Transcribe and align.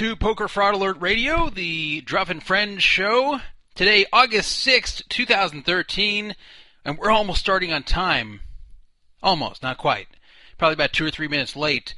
To 0.00 0.16
Poker 0.16 0.48
Fraud 0.48 0.72
Alert 0.72 0.98
Radio, 1.02 1.50
the 1.50 2.00
Druff 2.00 2.30
and 2.30 2.42
Friends 2.42 2.82
show. 2.82 3.42
Today, 3.74 4.06
August 4.10 4.66
6th, 4.66 5.06
2013, 5.10 6.34
and 6.86 6.96
we're 6.96 7.10
almost 7.10 7.40
starting 7.40 7.70
on 7.70 7.82
time. 7.82 8.40
Almost, 9.22 9.62
not 9.62 9.76
quite. 9.76 10.08
Probably 10.56 10.72
about 10.72 10.94
two 10.94 11.04
or 11.04 11.10
three 11.10 11.28
minutes 11.28 11.54
late. 11.54 11.94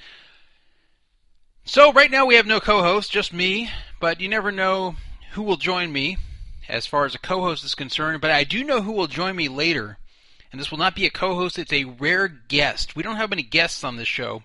So, 1.64 1.92
right 1.92 2.10
now 2.10 2.26
we 2.26 2.34
have 2.34 2.44
no 2.44 2.58
co 2.58 2.82
host, 2.82 3.12
just 3.12 3.32
me, 3.32 3.70
but 4.00 4.20
you 4.20 4.28
never 4.28 4.50
know 4.50 4.96
who 5.34 5.44
will 5.44 5.56
join 5.56 5.92
me 5.92 6.16
as 6.69 6.86
far 6.86 7.04
as 7.04 7.14
a 7.14 7.20
co 7.20 7.42
host 7.42 7.64
is 7.64 7.76
concerned, 7.76 8.20
but 8.20 8.32
I 8.32 8.42
do 8.42 8.64
know 8.64 8.82
who 8.82 8.90
will 8.90 9.06
join 9.06 9.36
me 9.36 9.46
later. 9.46 9.98
And 10.50 10.60
this 10.60 10.72
will 10.72 10.78
not 10.78 10.96
be 10.96 11.06
a 11.06 11.10
co 11.10 11.36
host, 11.36 11.56
it's 11.56 11.72
a 11.72 11.84
rare 11.84 12.26
guest. 12.26 12.96
We 12.96 13.04
don't 13.04 13.19
have 13.19 13.30
many 13.30 13.44
guests 13.44 13.84
on 13.84 13.94
this 13.94 14.08
show. 14.08 14.42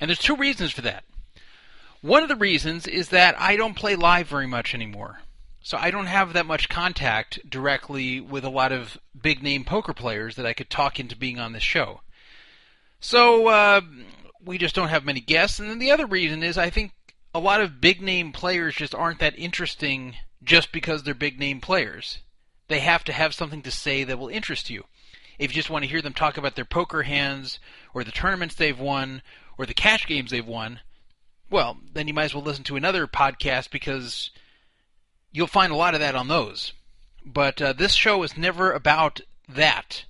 And 0.00 0.08
there's 0.08 0.18
two 0.18 0.34
reasons 0.34 0.72
for 0.72 0.82
that. 0.82 1.04
One 2.04 2.22
of 2.22 2.28
the 2.28 2.36
reasons 2.36 2.86
is 2.86 3.08
that 3.08 3.34
I 3.40 3.56
don't 3.56 3.72
play 3.72 3.96
live 3.96 4.28
very 4.28 4.46
much 4.46 4.74
anymore. 4.74 5.20
So 5.62 5.78
I 5.78 5.90
don't 5.90 6.04
have 6.04 6.34
that 6.34 6.44
much 6.44 6.68
contact 6.68 7.38
directly 7.48 8.20
with 8.20 8.44
a 8.44 8.50
lot 8.50 8.72
of 8.72 8.98
big 9.18 9.42
name 9.42 9.64
poker 9.64 9.94
players 9.94 10.36
that 10.36 10.44
I 10.44 10.52
could 10.52 10.68
talk 10.68 11.00
into 11.00 11.16
being 11.16 11.38
on 11.38 11.54
this 11.54 11.62
show. 11.62 12.02
So 13.00 13.46
uh, 13.48 13.80
we 14.44 14.58
just 14.58 14.74
don't 14.74 14.90
have 14.90 15.06
many 15.06 15.20
guests. 15.20 15.58
And 15.58 15.70
then 15.70 15.78
the 15.78 15.92
other 15.92 16.04
reason 16.04 16.42
is 16.42 16.58
I 16.58 16.68
think 16.68 16.92
a 17.34 17.40
lot 17.40 17.62
of 17.62 17.80
big 17.80 18.02
name 18.02 18.32
players 18.32 18.74
just 18.74 18.94
aren't 18.94 19.20
that 19.20 19.38
interesting 19.38 20.14
just 20.42 20.72
because 20.72 21.04
they're 21.04 21.14
big 21.14 21.40
name 21.40 21.62
players. 21.62 22.18
They 22.68 22.80
have 22.80 23.04
to 23.04 23.14
have 23.14 23.32
something 23.32 23.62
to 23.62 23.70
say 23.70 24.04
that 24.04 24.18
will 24.18 24.28
interest 24.28 24.68
you. 24.68 24.84
If 25.38 25.52
you 25.52 25.54
just 25.54 25.70
want 25.70 25.84
to 25.84 25.90
hear 25.90 26.02
them 26.02 26.12
talk 26.12 26.36
about 26.36 26.54
their 26.54 26.66
poker 26.66 27.04
hands 27.04 27.60
or 27.94 28.04
the 28.04 28.12
tournaments 28.12 28.56
they've 28.56 28.78
won 28.78 29.22
or 29.56 29.64
the 29.64 29.72
cash 29.72 30.06
games 30.06 30.32
they've 30.32 30.46
won, 30.46 30.80
well, 31.50 31.78
then 31.92 32.08
you 32.08 32.14
might 32.14 32.24
as 32.24 32.34
well 32.34 32.42
listen 32.42 32.64
to 32.64 32.76
another 32.76 33.06
podcast 33.06 33.70
because 33.70 34.30
you'll 35.32 35.46
find 35.46 35.72
a 35.72 35.76
lot 35.76 35.94
of 35.94 36.00
that 36.00 36.14
on 36.14 36.28
those. 36.28 36.72
But 37.24 37.60
uh, 37.60 37.72
this 37.72 37.94
show 37.94 38.22
is 38.22 38.36
never 38.36 38.72
about 38.72 39.20
that. 39.48 40.04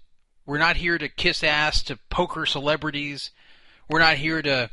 We're 0.47 0.59
not 0.59 0.77
here 0.77 0.99
to 0.99 1.09
kiss 1.09 1.43
ass 1.43 1.83
to 1.85 1.99
poker 2.11 2.47
celebrities. 2.47 3.31
We're 3.89 4.01
not 4.01 4.17
here 4.17 4.43
to 4.43 4.71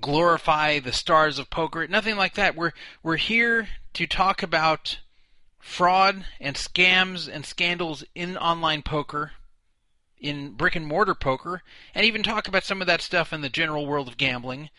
glorify 0.00 0.78
the 0.78 0.92
stars 0.92 1.38
of 1.38 1.50
poker. 1.50 1.86
Nothing 1.86 2.16
like 2.16 2.34
that. 2.34 2.56
We're 2.56 2.72
we're 3.02 3.16
here 3.16 3.68
to 3.94 4.06
talk 4.06 4.42
about 4.42 4.98
fraud 5.58 6.26
and 6.40 6.56
scams 6.56 7.28
and 7.32 7.44
scandals 7.46 8.04
in 8.14 8.36
online 8.36 8.82
poker, 8.82 9.32
in 10.18 10.52
brick 10.52 10.76
and 10.76 10.86
mortar 10.86 11.14
poker, 11.14 11.62
and 11.94 12.04
even 12.04 12.22
talk 12.22 12.48
about 12.48 12.64
some 12.64 12.80
of 12.80 12.86
that 12.86 13.02
stuff 13.02 13.32
in 13.32 13.40
the 13.40 13.48
general 13.48 13.86
world 13.86 14.08
of 14.08 14.16
gambling 14.16 14.70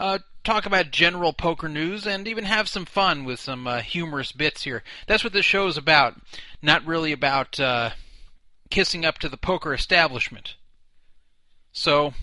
uh, 0.00 0.18
talk 0.44 0.66
about 0.66 0.90
general 0.90 1.32
poker 1.32 1.68
news, 1.68 2.06
and 2.06 2.26
even 2.26 2.44
have 2.44 2.68
some 2.68 2.84
fun 2.84 3.24
with 3.24 3.40
some 3.40 3.66
uh, 3.66 3.80
humorous 3.80 4.32
bits 4.32 4.64
here. 4.64 4.82
That's 5.06 5.24
what 5.24 5.32
this 5.32 5.44
show 5.44 5.66
is 5.66 5.76
about. 5.76 6.20
Not 6.62 6.86
really 6.86 7.12
about 7.12 7.60
uh, 7.60 7.90
kissing 8.70 9.04
up 9.04 9.18
to 9.18 9.28
the 9.28 9.36
poker 9.36 9.74
establishment. 9.74 10.54
So, 11.72 12.14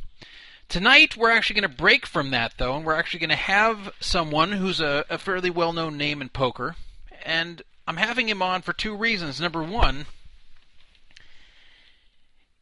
tonight 0.67 1.15
we're 1.15 1.31
actually 1.31 1.61
going 1.61 1.71
to 1.71 1.77
break 1.77 2.05
from 2.05 2.31
that, 2.31 2.53
though, 2.57 2.75
and 2.75 2.85
we're 2.85 2.95
actually 2.95 3.19
going 3.19 3.29
to 3.29 3.35
have 3.35 3.91
someone 3.99 4.53
who's 4.53 4.81
a, 4.81 5.05
a 5.09 5.17
fairly 5.17 5.49
well 5.49 5.73
known 5.73 5.97
name 5.97 6.21
in 6.21 6.29
poker. 6.29 6.75
And 7.23 7.61
I'm 7.87 7.97
having 7.97 8.29
him 8.29 8.41
on 8.41 8.61
for 8.61 8.73
two 8.73 8.95
reasons. 8.95 9.39
Number 9.39 9.63
one, 9.63 10.07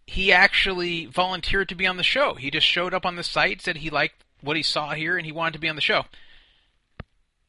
he 0.05 0.31
actually 0.31 1.05
volunteered 1.05 1.69
to 1.69 1.75
be 1.75 1.87
on 1.87 1.97
the 1.97 2.03
show. 2.03 2.35
He 2.35 2.51
just 2.51 2.67
showed 2.67 2.93
up 2.93 3.05
on 3.05 3.15
the 3.15 3.23
site, 3.23 3.61
said 3.61 3.77
he 3.77 3.89
liked 3.89 4.24
what 4.45 4.57
he 4.57 4.63
saw 4.63 4.93
here 4.93 5.17
and 5.17 5.25
he 5.25 5.31
wanted 5.31 5.53
to 5.53 5.59
be 5.59 5.69
on 5.69 5.75
the 5.75 5.81
show. 5.81 6.05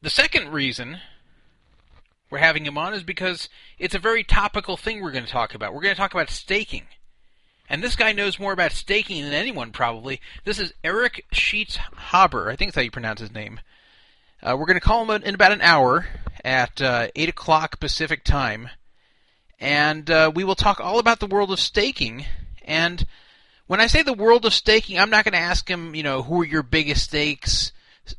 The 0.01 0.09
second 0.09 0.51
reason 0.51 0.99
we're 2.29 2.39
having 2.39 2.65
him 2.65 2.77
on 2.77 2.93
is 2.93 3.03
because 3.03 3.49
it's 3.79 3.95
a 3.95 3.99
very 3.99 4.23
topical 4.23 4.77
thing 4.77 5.01
we're 5.01 5.11
going 5.11 5.25
to 5.25 5.31
talk 5.31 5.55
about. 5.55 5.73
We're 5.73 5.81
going 5.81 5.95
to 5.95 5.99
talk 5.99 6.13
about 6.13 6.29
staking. 6.29 6.83
And 7.69 7.83
this 7.83 7.95
guy 7.95 8.11
knows 8.11 8.39
more 8.39 8.53
about 8.53 8.71
staking 8.71 9.23
than 9.23 9.33
anyone, 9.33 9.71
probably. 9.71 10.21
This 10.45 10.59
is 10.59 10.73
Eric 10.83 11.25
Sheets 11.31 11.77
Haber. 12.11 12.49
I 12.49 12.55
think 12.55 12.69
that's 12.69 12.75
how 12.75 12.81
you 12.83 12.91
pronounce 12.91 13.21
his 13.21 13.33
name. 13.33 13.59
Uh, 14.41 14.55
we're 14.57 14.65
going 14.65 14.79
to 14.79 14.85
call 14.85 15.03
him 15.03 15.23
in 15.23 15.35
about 15.35 15.51
an 15.51 15.61
hour 15.61 16.05
at 16.45 16.81
uh, 16.81 17.07
8 17.15 17.29
o'clock 17.29 17.79
Pacific 17.79 18.23
time. 18.23 18.69
And 19.59 20.09
uh, 20.09 20.31
we 20.33 20.43
will 20.43 20.55
talk 20.55 20.79
all 20.79 20.99
about 20.99 21.19
the 21.19 21.27
world 21.27 21.51
of 21.51 21.59
staking 21.59 22.25
and 22.63 23.05
when 23.67 23.81
I 23.81 23.87
say 23.87 24.01
the 24.01 24.13
world 24.13 24.45
of 24.45 24.53
staking, 24.53 24.97
I'm 24.97 25.09
not 25.09 25.25
going 25.25 25.33
to 25.33 25.39
ask 25.39 25.69
him, 25.69 25.93
you 25.93 26.03
know, 26.03 26.23
who 26.23 26.41
are 26.41 26.45
your 26.45 26.63
biggest 26.63 27.03
stakes, 27.03 27.71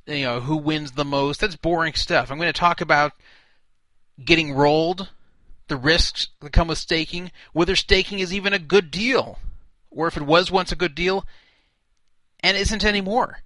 you 0.07 0.25
know, 0.25 0.41
who 0.41 0.57
wins 0.57 0.93
the 0.93 1.05
most. 1.05 1.41
That's 1.41 1.57
boring 1.57 1.95
stuff. 1.95 2.31
I'm 2.31 2.39
going 2.39 2.53
to 2.53 2.59
talk 2.59 2.81
about 2.81 3.13
getting 4.23 4.53
rolled, 4.53 5.09
the 5.69 5.77
risks 5.77 6.29
that 6.41 6.53
come 6.53 6.69
with 6.69 6.79
staking, 6.79 7.33
whether 7.53 7.77
staking 7.77 8.19
is 8.19 8.33
even 8.33 8.53
a 8.53 8.59
good 8.59 8.91
deal, 8.91 9.39
or 9.91 10.07
if 10.07 10.17
it 10.17 10.23
was 10.23 10.51
once 10.51 10.71
a 10.71 10.77
good 10.77 10.95
deal 10.95 11.25
and 12.41 12.57
isn't 12.57 12.85
anymore. 12.85 13.39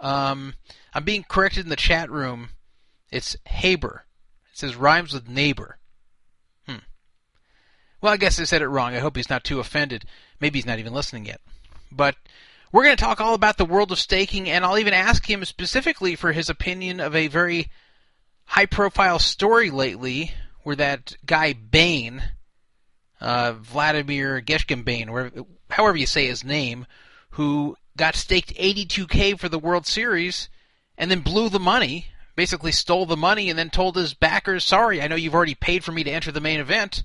Um, 0.00 0.54
I'm 0.94 1.04
being 1.04 1.24
corrected 1.28 1.64
in 1.64 1.70
the 1.70 1.76
chat 1.76 2.10
room. 2.10 2.50
It's 3.10 3.36
Haber. 3.46 4.04
It 4.52 4.58
says 4.58 4.76
rhymes 4.76 5.12
with 5.12 5.28
neighbor. 5.28 5.78
Hmm. 6.66 6.76
Well, 8.00 8.12
I 8.12 8.16
guess 8.16 8.40
I 8.40 8.44
said 8.44 8.62
it 8.62 8.68
wrong. 8.68 8.94
I 8.94 9.00
hope 9.00 9.16
he's 9.16 9.30
not 9.30 9.44
too 9.44 9.60
offended. 9.60 10.04
Maybe 10.40 10.58
he's 10.58 10.66
not 10.66 10.78
even 10.78 10.92
listening 10.92 11.26
yet. 11.26 11.40
But 11.90 12.16
we're 12.70 12.84
going 12.84 12.96
to 12.96 13.02
talk 13.02 13.20
all 13.20 13.34
about 13.34 13.56
the 13.56 13.64
world 13.64 13.92
of 13.92 13.98
staking, 13.98 14.48
and 14.48 14.64
I'll 14.64 14.78
even 14.78 14.94
ask 14.94 15.28
him 15.28 15.44
specifically 15.44 16.16
for 16.16 16.32
his 16.32 16.50
opinion 16.50 17.00
of 17.00 17.14
a 17.14 17.28
very 17.28 17.70
high 18.44 18.66
profile 18.66 19.18
story 19.18 19.70
lately 19.70 20.32
where 20.62 20.76
that 20.76 21.16
guy 21.24 21.54
Bain, 21.54 22.22
uh, 23.20 23.52
Vladimir 23.52 24.40
Geshkin 24.40 25.08
or 25.08 25.30
however 25.70 25.96
you 25.96 26.06
say 26.06 26.26
his 26.26 26.44
name, 26.44 26.86
who 27.30 27.76
got 27.96 28.14
staked 28.14 28.54
82k 28.54 29.38
for 29.38 29.48
the 29.48 29.58
World 29.58 29.86
Series 29.86 30.48
and 30.96 31.10
then 31.10 31.20
blew 31.20 31.48
the 31.48 31.60
money, 31.60 32.08
basically 32.36 32.72
stole 32.72 33.06
the 33.06 33.16
money, 33.16 33.48
and 33.48 33.58
then 33.58 33.70
told 33.70 33.96
his 33.96 34.14
backers, 34.14 34.64
"Sorry, 34.64 35.00
I 35.00 35.08
know 35.08 35.16
you've 35.16 35.34
already 35.34 35.54
paid 35.54 35.84
for 35.84 35.92
me 35.92 36.04
to 36.04 36.10
enter 36.10 36.32
the 36.32 36.40
main 36.40 36.60
event, 36.60 37.02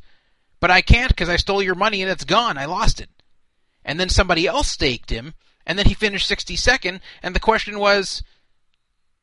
but 0.60 0.72
I 0.72 0.82
can't 0.82 1.10
because 1.10 1.30
I 1.30 1.38
stole 1.38 1.64
your 1.64 1.76
money 1.76 2.02
and 2.02 2.12
it's 2.12 2.26
gone. 2.26 2.58
I 2.58 2.66
lost 2.66 3.00
it." 3.00 3.10
And 3.86 4.00
then 4.00 4.10
somebody 4.10 4.48
else 4.48 4.70
staked 4.70 5.10
him, 5.10 5.34
and 5.66 5.78
then 5.78 5.86
he 5.86 5.94
finished 5.94 6.30
62nd, 6.30 7.00
and 7.22 7.36
the 7.36 7.40
question 7.40 7.80
was, 7.80 8.24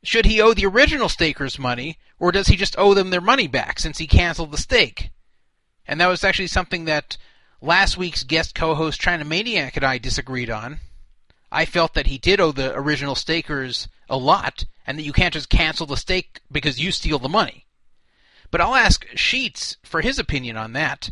should 0.03 0.27
he 0.27 0.41
owe 0.41 0.55
the 0.55 0.67
original 0.67 1.09
stakers 1.09 1.59
money, 1.59 1.99
or 2.19 2.33
does 2.33 2.49
he 2.49 2.57
just 2.57 2.79
owe 2.79 2.95
them 2.95 3.11
their 3.11 3.21
money 3.21 3.47
back 3.47 3.79
since 3.79 3.99
he 3.99 4.07
canceled 4.07 4.51
the 4.51 4.59
stake? 4.59 5.11
And 5.87 6.01
that 6.01 6.07
was 6.07 6.25
actually 6.25 6.47
something 6.47 6.87
that 6.87 7.17
last 7.61 7.99
week's 7.99 8.25
guest 8.25 8.55
co-host 8.55 9.01
China 9.01 9.25
Maniac 9.25 9.77
and 9.77 9.85
I 9.85 9.99
disagreed 9.99 10.49
on. 10.49 10.81
I 11.53 11.65
felt 11.65 11.95
that 11.95 12.07
he 12.07 12.17
did 12.17 12.41
owe 12.41 12.53
the 12.53 12.75
original 12.75 13.15
stakers 13.15 13.89
a 14.09 14.17
lot, 14.17 14.65
and 14.87 14.99
that 14.99 15.05
you 15.05 15.13
can't 15.13 15.35
just 15.35 15.51
cancel 15.51 15.87
the 15.87 15.97
stake 15.97 16.41
because 16.51 16.81
you 16.81 16.93
steal 16.93 17.19
the 17.19 17.29
money. 17.29 17.67
But 18.51 18.61
I'll 18.61 18.75
ask 18.75 19.07
Sheets 19.15 19.77
for 19.83 20.01
his 20.01 20.19
opinion 20.19 20.57
on 20.57 20.73
that. 20.73 21.11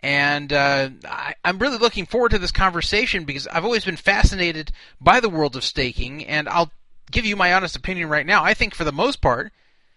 And 0.00 0.52
uh, 0.52 0.90
I, 1.06 1.34
am 1.44 1.58
really 1.58 1.78
looking 1.78 2.06
forward 2.06 2.30
to 2.30 2.38
this 2.38 2.52
conversation 2.52 3.24
because 3.24 3.48
I've 3.48 3.64
always 3.64 3.84
been 3.84 3.96
fascinated 3.96 4.70
by 5.00 5.18
the 5.18 5.28
world 5.28 5.56
of 5.56 5.64
staking, 5.64 6.24
and 6.24 6.48
I'll 6.48 6.70
give 7.10 7.24
you 7.24 7.34
my 7.34 7.52
honest 7.52 7.74
opinion 7.74 8.08
right 8.08 8.26
now. 8.26 8.44
I 8.44 8.54
think 8.54 8.74
for 8.74 8.84
the 8.84 8.92
most 8.92 9.20
part, 9.20 9.52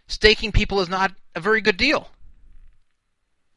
staking 0.08 0.52
people 0.52 0.80
is 0.80 0.90
not 0.90 1.14
a 1.36 1.40
very 1.40 1.62
good 1.62 1.78
deal. 1.78 2.10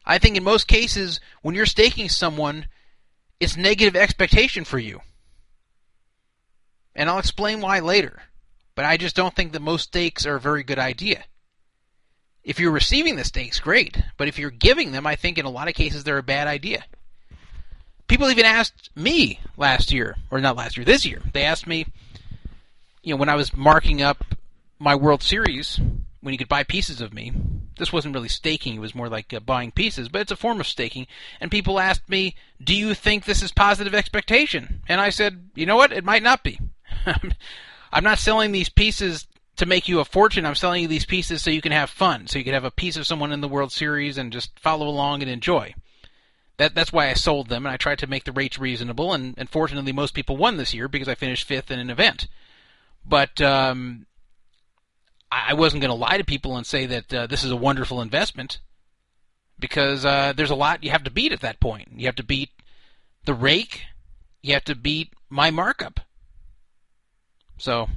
I 0.04 0.18
think 0.18 0.36
in 0.36 0.44
most 0.44 0.68
cases, 0.68 1.18
when 1.40 1.54
you're 1.54 1.64
staking 1.64 2.10
someone, 2.10 2.66
it's 3.40 3.56
negative 3.56 3.96
expectation 3.96 4.64
for 4.64 4.78
you. 4.78 5.00
And 6.94 7.08
I'll 7.08 7.18
explain 7.18 7.60
why 7.60 7.80
later. 7.80 8.22
But 8.74 8.84
I 8.84 8.96
just 8.96 9.16
don't 9.16 9.34
think 9.34 9.52
that 9.52 9.62
most 9.62 9.84
stakes 9.84 10.26
are 10.26 10.36
a 10.36 10.40
very 10.40 10.62
good 10.62 10.78
idea. 10.78 11.24
If 12.44 12.60
you're 12.60 12.70
receiving 12.70 13.16
the 13.16 13.24
stakes, 13.24 13.58
great. 13.58 14.00
But 14.16 14.28
if 14.28 14.38
you're 14.38 14.50
giving 14.50 14.92
them, 14.92 15.06
I 15.06 15.16
think 15.16 15.38
in 15.38 15.46
a 15.46 15.50
lot 15.50 15.68
of 15.68 15.74
cases 15.74 16.04
they're 16.04 16.18
a 16.18 16.22
bad 16.22 16.46
idea. 16.46 16.84
People 18.06 18.30
even 18.30 18.44
asked 18.44 18.90
me 18.94 19.40
last 19.56 19.92
year, 19.92 20.16
or 20.30 20.40
not 20.40 20.56
last 20.56 20.76
year, 20.76 20.84
this 20.84 21.06
year. 21.06 21.22
They 21.32 21.44
asked 21.44 21.66
me, 21.66 21.86
you 23.02 23.14
know, 23.14 23.16
when 23.16 23.30
I 23.30 23.34
was 23.34 23.56
marking 23.56 24.02
up 24.02 24.24
my 24.78 24.94
World 24.94 25.22
Series, 25.22 25.80
when 26.24 26.32
you 26.32 26.38
could 26.38 26.48
buy 26.48 26.64
pieces 26.64 27.00
of 27.00 27.12
me. 27.12 27.32
This 27.78 27.92
wasn't 27.92 28.14
really 28.14 28.28
staking, 28.28 28.76
it 28.76 28.80
was 28.80 28.94
more 28.94 29.08
like 29.08 29.32
uh, 29.34 29.40
buying 29.40 29.72
pieces, 29.72 30.08
but 30.08 30.20
it's 30.20 30.32
a 30.32 30.36
form 30.36 30.60
of 30.60 30.66
staking. 30.66 31.06
And 31.40 31.50
people 31.50 31.78
asked 31.78 32.08
me, 32.08 32.34
Do 32.62 32.74
you 32.74 32.94
think 32.94 33.24
this 33.24 33.42
is 33.42 33.52
positive 33.52 33.94
expectation? 33.94 34.82
And 34.88 35.00
I 35.00 35.10
said, 35.10 35.50
You 35.54 35.66
know 35.66 35.76
what? 35.76 35.92
It 35.92 36.04
might 36.04 36.22
not 36.22 36.42
be. 36.42 36.58
I'm 37.92 38.04
not 38.04 38.18
selling 38.18 38.52
these 38.52 38.68
pieces 38.68 39.26
to 39.56 39.66
make 39.66 39.88
you 39.88 40.00
a 40.00 40.04
fortune, 40.04 40.46
I'm 40.46 40.54
selling 40.54 40.82
you 40.82 40.88
these 40.88 41.06
pieces 41.06 41.42
so 41.42 41.50
you 41.50 41.62
can 41.62 41.72
have 41.72 41.90
fun, 41.90 42.26
so 42.26 42.38
you 42.38 42.44
can 42.44 42.54
have 42.54 42.64
a 42.64 42.70
piece 42.70 42.96
of 42.96 43.06
someone 43.06 43.32
in 43.32 43.40
the 43.40 43.48
World 43.48 43.72
Series 43.72 44.18
and 44.18 44.32
just 44.32 44.58
follow 44.58 44.88
along 44.88 45.22
and 45.22 45.30
enjoy. 45.30 45.74
That 46.56 46.74
that's 46.74 46.92
why 46.92 47.10
I 47.10 47.14
sold 47.14 47.48
them, 47.48 47.66
and 47.66 47.72
I 47.72 47.76
tried 47.76 47.98
to 48.00 48.06
make 48.06 48.24
the 48.24 48.32
rates 48.32 48.58
reasonable. 48.58 49.12
And, 49.12 49.34
and 49.36 49.48
fortunately, 49.48 49.92
most 49.92 50.14
people 50.14 50.36
won 50.36 50.56
this 50.56 50.74
year 50.74 50.88
because 50.88 51.08
I 51.08 51.14
finished 51.14 51.48
fifth 51.48 51.70
in 51.70 51.78
an 51.78 51.90
event. 51.90 52.28
But 53.04 53.40
um, 53.40 54.06
I 55.30 55.54
wasn't 55.54 55.82
going 55.82 55.90
to 55.90 55.94
lie 55.94 56.16
to 56.16 56.24
people 56.24 56.56
and 56.56 56.66
say 56.66 56.86
that 56.86 57.14
uh, 57.14 57.26
this 57.26 57.44
is 57.44 57.50
a 57.50 57.56
wonderful 57.56 58.00
investment 58.00 58.60
because 59.58 60.04
uh, 60.04 60.32
there's 60.34 60.50
a 60.50 60.54
lot 60.54 60.84
you 60.84 60.90
have 60.90 61.04
to 61.04 61.10
beat 61.10 61.32
at 61.32 61.40
that 61.40 61.60
point. 61.60 61.88
You 61.96 62.06
have 62.06 62.16
to 62.16 62.24
beat 62.24 62.50
the 63.24 63.34
rake, 63.34 63.82
you 64.42 64.52
have 64.54 64.64
to 64.64 64.74
beat 64.74 65.12
my 65.28 65.50
markup. 65.50 66.00
So, 67.58 67.88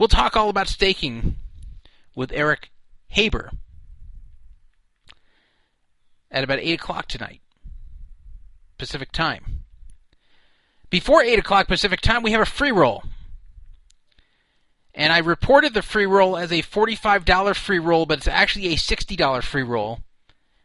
we'll 0.00 0.08
talk 0.08 0.34
all 0.34 0.48
about 0.48 0.66
staking 0.66 1.36
with 2.16 2.32
Eric 2.32 2.70
Haber 3.08 3.50
at 6.30 6.42
about 6.42 6.58
8 6.58 6.72
o'clock 6.72 7.06
tonight, 7.06 7.40
Pacific 8.78 9.12
time. 9.12 9.64
Before 10.88 11.22
8 11.22 11.38
o'clock 11.38 11.68
Pacific 11.68 12.00
time, 12.00 12.22
we 12.22 12.32
have 12.32 12.40
a 12.40 12.46
free 12.46 12.72
roll. 12.72 13.04
And 14.92 15.12
I 15.12 15.18
reported 15.18 15.74
the 15.74 15.82
free 15.82 16.06
roll 16.06 16.36
as 16.36 16.50
a 16.50 16.62
$45 16.62 17.54
free 17.54 17.78
roll, 17.78 18.06
but 18.06 18.18
it's 18.18 18.26
actually 18.26 18.68
a 18.68 18.76
$60 18.76 19.42
free 19.44 19.62
roll 19.62 20.00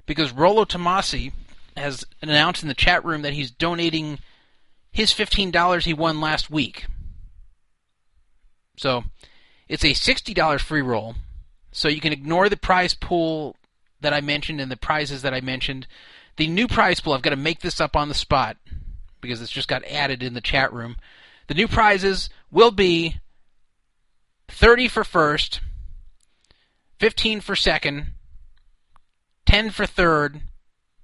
because 0.05 0.31
Rollo 0.31 0.65
Tomasi 0.65 1.33
has 1.75 2.05
announced 2.21 2.63
in 2.63 2.69
the 2.69 2.73
chat 2.73 3.03
room 3.03 3.21
that 3.21 3.33
he's 3.33 3.51
donating 3.51 4.19
his 4.91 5.11
$15 5.11 5.83
he 5.83 5.93
won 5.93 6.21
last 6.21 6.49
week. 6.49 6.85
So 8.77 9.03
it's 9.67 9.83
a 9.83 9.93
$60 9.93 10.59
free 10.59 10.81
roll. 10.81 11.15
So 11.71 11.87
you 11.87 12.01
can 12.01 12.13
ignore 12.13 12.49
the 12.49 12.57
prize 12.57 12.93
pool 12.93 13.55
that 14.01 14.13
I 14.13 14.21
mentioned 14.21 14.61
and 14.61 14.71
the 14.71 14.77
prizes 14.77 15.21
that 15.23 15.33
I 15.33 15.41
mentioned. 15.41 15.87
The 16.37 16.47
new 16.47 16.67
prize 16.67 16.99
pool, 16.99 17.13
I've 17.13 17.21
got 17.21 17.31
to 17.31 17.35
make 17.35 17.61
this 17.61 17.81
up 17.81 17.95
on 17.95 18.07
the 18.07 18.15
spot 18.15 18.57
because 19.21 19.41
it's 19.41 19.51
just 19.51 19.67
got 19.67 19.83
added 19.85 20.21
in 20.21 20.33
the 20.33 20.41
chat 20.41 20.71
room. 20.71 20.95
The 21.47 21.53
new 21.53 21.67
prizes 21.67 22.29
will 22.51 22.71
be 22.71 23.19
30 24.47 24.87
for 24.87 25.03
first, 25.03 25.61
15 26.99 27.41
for 27.41 27.55
second, 27.55 28.07
10 29.45 29.71
for 29.71 29.85
third, 29.85 30.41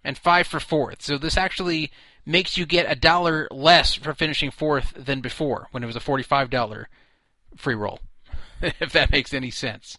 and 0.04 0.18
5 0.18 0.48
for 0.48 0.60
fourth. 0.60 1.02
So 1.02 1.18
this 1.18 1.38
actually 1.38 1.92
makes 2.26 2.58
you 2.58 2.66
get 2.66 2.92
a 2.92 2.96
dollar 2.96 3.48
less 3.52 3.96
for 3.96 4.14
finishing 4.14 4.52
fourth 4.52 4.94
than 4.96 5.22
before 5.22 5.68
when 5.72 5.84
it 5.84 5.88
was 5.88 5.96
a 5.96 6.00
$45 6.00 6.86
free 7.56 7.76
roll, 7.76 8.00
if 8.62 8.92
that 8.94 9.12
makes 9.12 9.34
any 9.34 9.52
sense. 9.52 9.98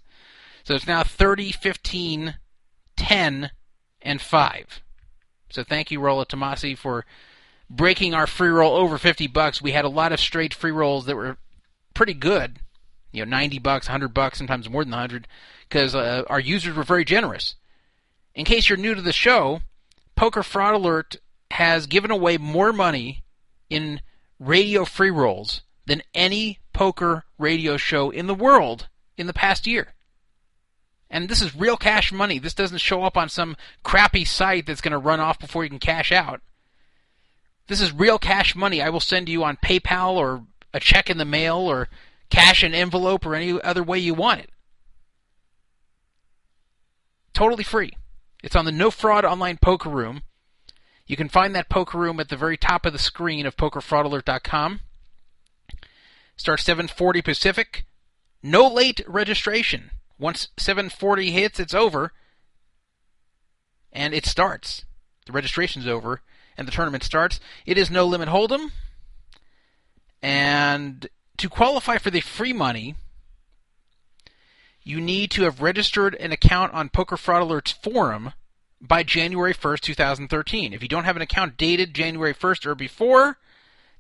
So 0.65 0.75
it's 0.75 0.87
now 0.87 1.03
30, 1.03 1.53
15, 1.53 2.37
10, 2.97 3.51
and 4.01 4.21
5. 4.21 4.83
So 5.51 5.65
thank 5.65 5.91
you, 5.91 6.01
Rollo 6.01 6.25
Tomasi, 6.25 6.77
for 6.77 7.05
breaking 7.69 8.15
our 8.15 8.27
free 8.27 8.49
roll 8.49 8.77
over 8.77 8.99
50 8.99 9.27
bucks. 9.29 9.61
We 9.61 9.73
had 9.73 9.85
a 9.85 9.91
lot 9.91 10.13
of 10.13 10.21
straight 10.21 10.55
free 10.55 10.71
rolls 10.71 11.07
that 11.07 11.17
were 11.17 11.37
pretty 11.95 12.15
good 12.15 12.61
you 13.13 13.25
know, 13.25 13.31
90 13.31 13.59
bucks, 13.59 13.87
100 13.87 14.15
bucks, 14.15 14.39
sometimes 14.39 14.69
more 14.69 14.85
than 14.85 14.91
100, 14.91 15.29
because 15.69 15.95
uh, 15.95 16.25
our 16.29 16.41
users 16.41 16.75
were 16.75 16.83
very 16.83 17.05
generous. 17.05 17.55
In 18.35 18.45
case 18.45 18.69
you're 18.69 18.79
new 18.79 18.95
to 18.95 19.03
the 19.03 19.13
show, 19.13 19.61
Poker 20.17 20.43
Fraud 20.43 20.75
Alert 20.75 21.17
has 21.51 21.87
given 21.87 22.11
away 22.11 22.39
more 22.39 22.73
money 22.73 23.23
in 23.69 24.01
radio 24.39 24.85
free 24.85 25.11
rolls 25.11 25.63
than 25.87 26.03
any 26.15 26.59
poker 26.83 27.23
radio 27.39 27.77
show 27.77 28.11
in 28.11 28.27
the 28.27 28.35
world 28.35 28.89
in 29.17 29.29
the 29.29 29.33
past 29.33 29.69
year. 29.69 29.95
And 31.09 31.29
this 31.29 31.41
is 31.41 31.55
real 31.55 31.77
cash 31.77 32.11
money. 32.11 32.41
This 32.41 32.55
doesn't 32.55 32.79
show 32.79 33.05
up 33.05 33.17
on 33.17 33.29
some 33.29 33.57
crappy 33.85 34.25
site 34.25 34.67
that's 34.67 34.81
going 34.81 34.91
to 34.91 34.99
run 34.99 35.21
off 35.21 35.39
before 35.39 35.63
you 35.63 35.71
can 35.71 35.79
cash 35.79 36.11
out. 36.11 36.41
This 37.69 37.81
is 37.81 37.93
real 37.93 38.19
cash 38.19 38.57
money 38.57 38.83
I 38.83 38.89
will 38.89 38.99
send 38.99 39.29
you 39.29 39.45
on 39.45 39.59
PayPal 39.59 40.15
or 40.15 40.43
a 40.75 40.81
check 40.81 41.09
in 41.09 41.19
the 41.19 41.25
mail 41.25 41.59
or 41.59 41.89
cash 42.31 42.65
an 42.65 42.75
envelope 42.75 43.25
or 43.25 43.37
any 43.37 43.63
other 43.63 43.85
way 43.85 44.01
you 44.01 44.15
want 44.15 44.41
it. 44.41 44.51
Totally 47.33 47.63
free. 47.63 47.97
It's 48.43 48.57
on 48.57 48.65
the 48.65 48.73
No 48.73 48.91
Fraud 48.91 49.25
Online 49.25 49.57
Poker 49.57 49.89
Room. 49.89 50.25
You 51.07 51.17
can 51.17 51.29
find 51.29 51.55
that 51.55 51.69
poker 51.69 51.97
room 51.97 52.19
at 52.19 52.29
the 52.29 52.37
very 52.37 52.57
top 52.57 52.85
of 52.85 52.93
the 52.93 52.99
screen 52.99 53.47
of 53.47 53.57
pokerfraudalert.com. 53.57 54.81
Starts 56.43 56.65
7:40 56.65 57.23
Pacific. 57.23 57.85
No 58.43 58.67
late 58.67 59.01
registration. 59.07 59.93
Once 60.19 60.49
7:40 60.57 61.31
hits, 61.31 61.61
it's 61.61 61.73
over, 61.73 62.13
and 63.93 64.13
it 64.13 64.27
starts. 64.27 64.85
The 65.27 65.31
registration's 65.31 65.87
over, 65.87 66.21
and 66.57 66.67
the 66.67 66.73
tournament 66.73 67.05
starts. 67.05 67.39
It 67.65 67.79
is 67.79 67.93
no 67.93 68.05
limit 68.05 68.29
hold'em, 68.29 68.73
and 70.21 71.09
to 71.37 71.49
qualify 71.49 71.99
for 71.99 72.11
the 72.11 72.21
free 72.21 72.53
money, 72.53 72.97
you 74.83 75.01
need 75.01 75.31
to 75.31 75.45
have 75.45 75.63
registered 75.63 76.17
an 76.17 76.33
account 76.33 76.73
on 76.73 76.89
Poker 76.89 77.17
Fraud 77.17 77.43
Alert's 77.43 77.71
forum 77.71 78.33
by 78.81 79.05
January 79.05 79.55
1st, 79.55 79.83
2013. 79.83 80.73
If 80.73 80.83
you 80.83 80.89
don't 80.89 81.05
have 81.05 81.15
an 81.15 81.23
account 81.23 81.57
dated 81.57 81.95
January 81.95 82.35
1st 82.35 82.67
or 82.67 82.75
before, 82.75 83.39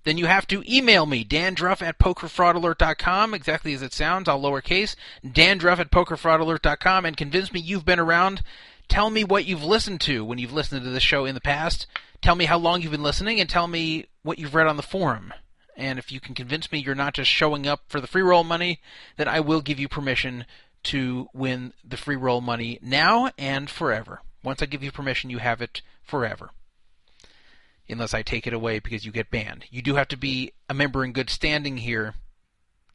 then 0.04 0.18
you 0.18 0.26
have 0.26 0.47
to 0.49 0.62
email 0.73 1.06
me, 1.06 1.25
dandruff 1.25 1.82
at 1.82 1.99
pokerfraudalert.com, 1.99 3.35
exactly 3.35 3.73
as 3.75 3.82
it 3.82 3.92
sounds, 3.92 4.28
all 4.28 4.42
lowercase, 4.42 4.97
dandruff 5.30 5.78
at 5.78 5.90
pokerfraudalert.com, 5.90 7.04
and 7.04 7.16
convince 7.16 7.52
me 7.52 7.61
you've 7.61 7.85
been 7.85 8.00
around. 8.00 8.42
Tell 8.88 9.11
me 9.11 9.25
what 9.25 9.47
you've 9.47 9.64
listened 9.64 10.00
to 10.02 10.25
when 10.25 10.38
you've 10.38 10.52
listened 10.52 10.85
to 10.85 10.90
this 10.90 11.02
show 11.02 11.25
in 11.25 11.35
the 11.35 11.40
past. 11.40 11.87
Tell 12.21 12.35
me 12.35 12.44
how 12.44 12.59
long 12.59 12.82
you've 12.82 12.92
been 12.92 13.02
listening, 13.02 13.40
and 13.40 13.49
tell 13.49 13.68
me 13.68 14.06
what 14.23 14.38
you've 14.38 14.54
read 14.54 14.66
on 14.66 14.76
the 14.76 14.82
forum. 14.82 15.32
And 15.76 15.99
if 15.99 16.12
you 16.12 16.21
can 16.21 16.35
convince 16.35 16.71
me 16.71 16.78
you're 16.78 16.94
not 16.94 17.14
just 17.14 17.30
showing 17.30 17.66
up 17.66 17.82
for 17.88 18.00
the 18.00 18.06
free 18.06 18.23
roll 18.23 18.44
money, 18.44 18.80
then 19.16 19.28
I 19.28 19.40
will 19.40 19.61
give 19.61 19.80
you 19.80 19.88
permission 19.88 20.44
to 20.85 21.28
win 21.32 21.73
the 21.85 21.97
free 21.97 22.16
roll 22.16 22.40
money 22.40 22.78
now 22.82 23.30
and 23.38 23.71
forever. 23.71 24.21
Once 24.42 24.62
I 24.62 24.66
give 24.66 24.82
you 24.82 24.90
permission, 24.90 25.30
you 25.30 25.38
have 25.38 25.62
it 25.62 25.80
forever. 26.02 26.50
Unless 27.88 28.14
I 28.14 28.22
take 28.22 28.46
it 28.46 28.54
away 28.54 28.78
because 28.78 29.04
you 29.04 29.12
get 29.12 29.30
banned. 29.30 29.66
You 29.70 29.82
do 29.82 29.96
have 29.96 30.08
to 30.08 30.16
be 30.16 30.52
a 30.68 30.74
member 30.74 31.04
in 31.04 31.12
good 31.12 31.28
standing 31.28 31.78
here 31.78 32.14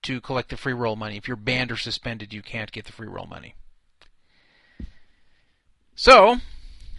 to 0.04 0.22
collect 0.22 0.50
the 0.50 0.58
free 0.58 0.74
roll 0.74 0.96
money. 0.96 1.18
If 1.18 1.28
you're 1.28 1.38
banned 1.38 1.72
or 1.72 1.78
suspended, 1.78 2.34
you 2.34 2.42
can't 2.42 2.72
get 2.72 2.86
the 2.86 2.92
free 2.92 3.08
roll 3.08 3.26
money. 3.26 3.56
So, 5.96 6.38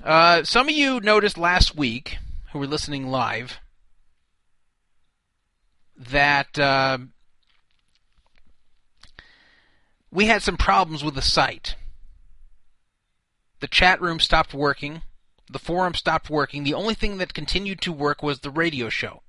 uh, 0.04 0.44
some 0.44 0.68
of 0.68 0.74
you 0.74 1.00
noticed 1.00 1.38
last 1.38 1.76
week 1.76 2.18
who 2.52 2.58
were 2.58 2.66
listening 2.66 3.06
live 3.08 3.58
that 5.96 6.58
uh, 6.58 6.98
we 10.10 10.26
had 10.26 10.42
some 10.42 10.56
problems 10.56 11.02
with 11.02 11.14
the 11.14 11.22
site. 11.22 11.74
The 13.60 13.68
chat 13.68 14.00
room 14.00 14.20
stopped 14.20 14.54
working. 14.54 15.02
The 15.50 15.58
forum 15.58 15.94
stopped 15.94 16.30
working. 16.30 16.64
The 16.64 16.74
only 16.74 16.94
thing 16.94 17.18
that 17.18 17.34
continued 17.34 17.80
to 17.82 17.92
work 17.92 18.22
was 18.22 18.40
the 18.40 18.50
radio 18.50 18.88
show. 18.88 19.22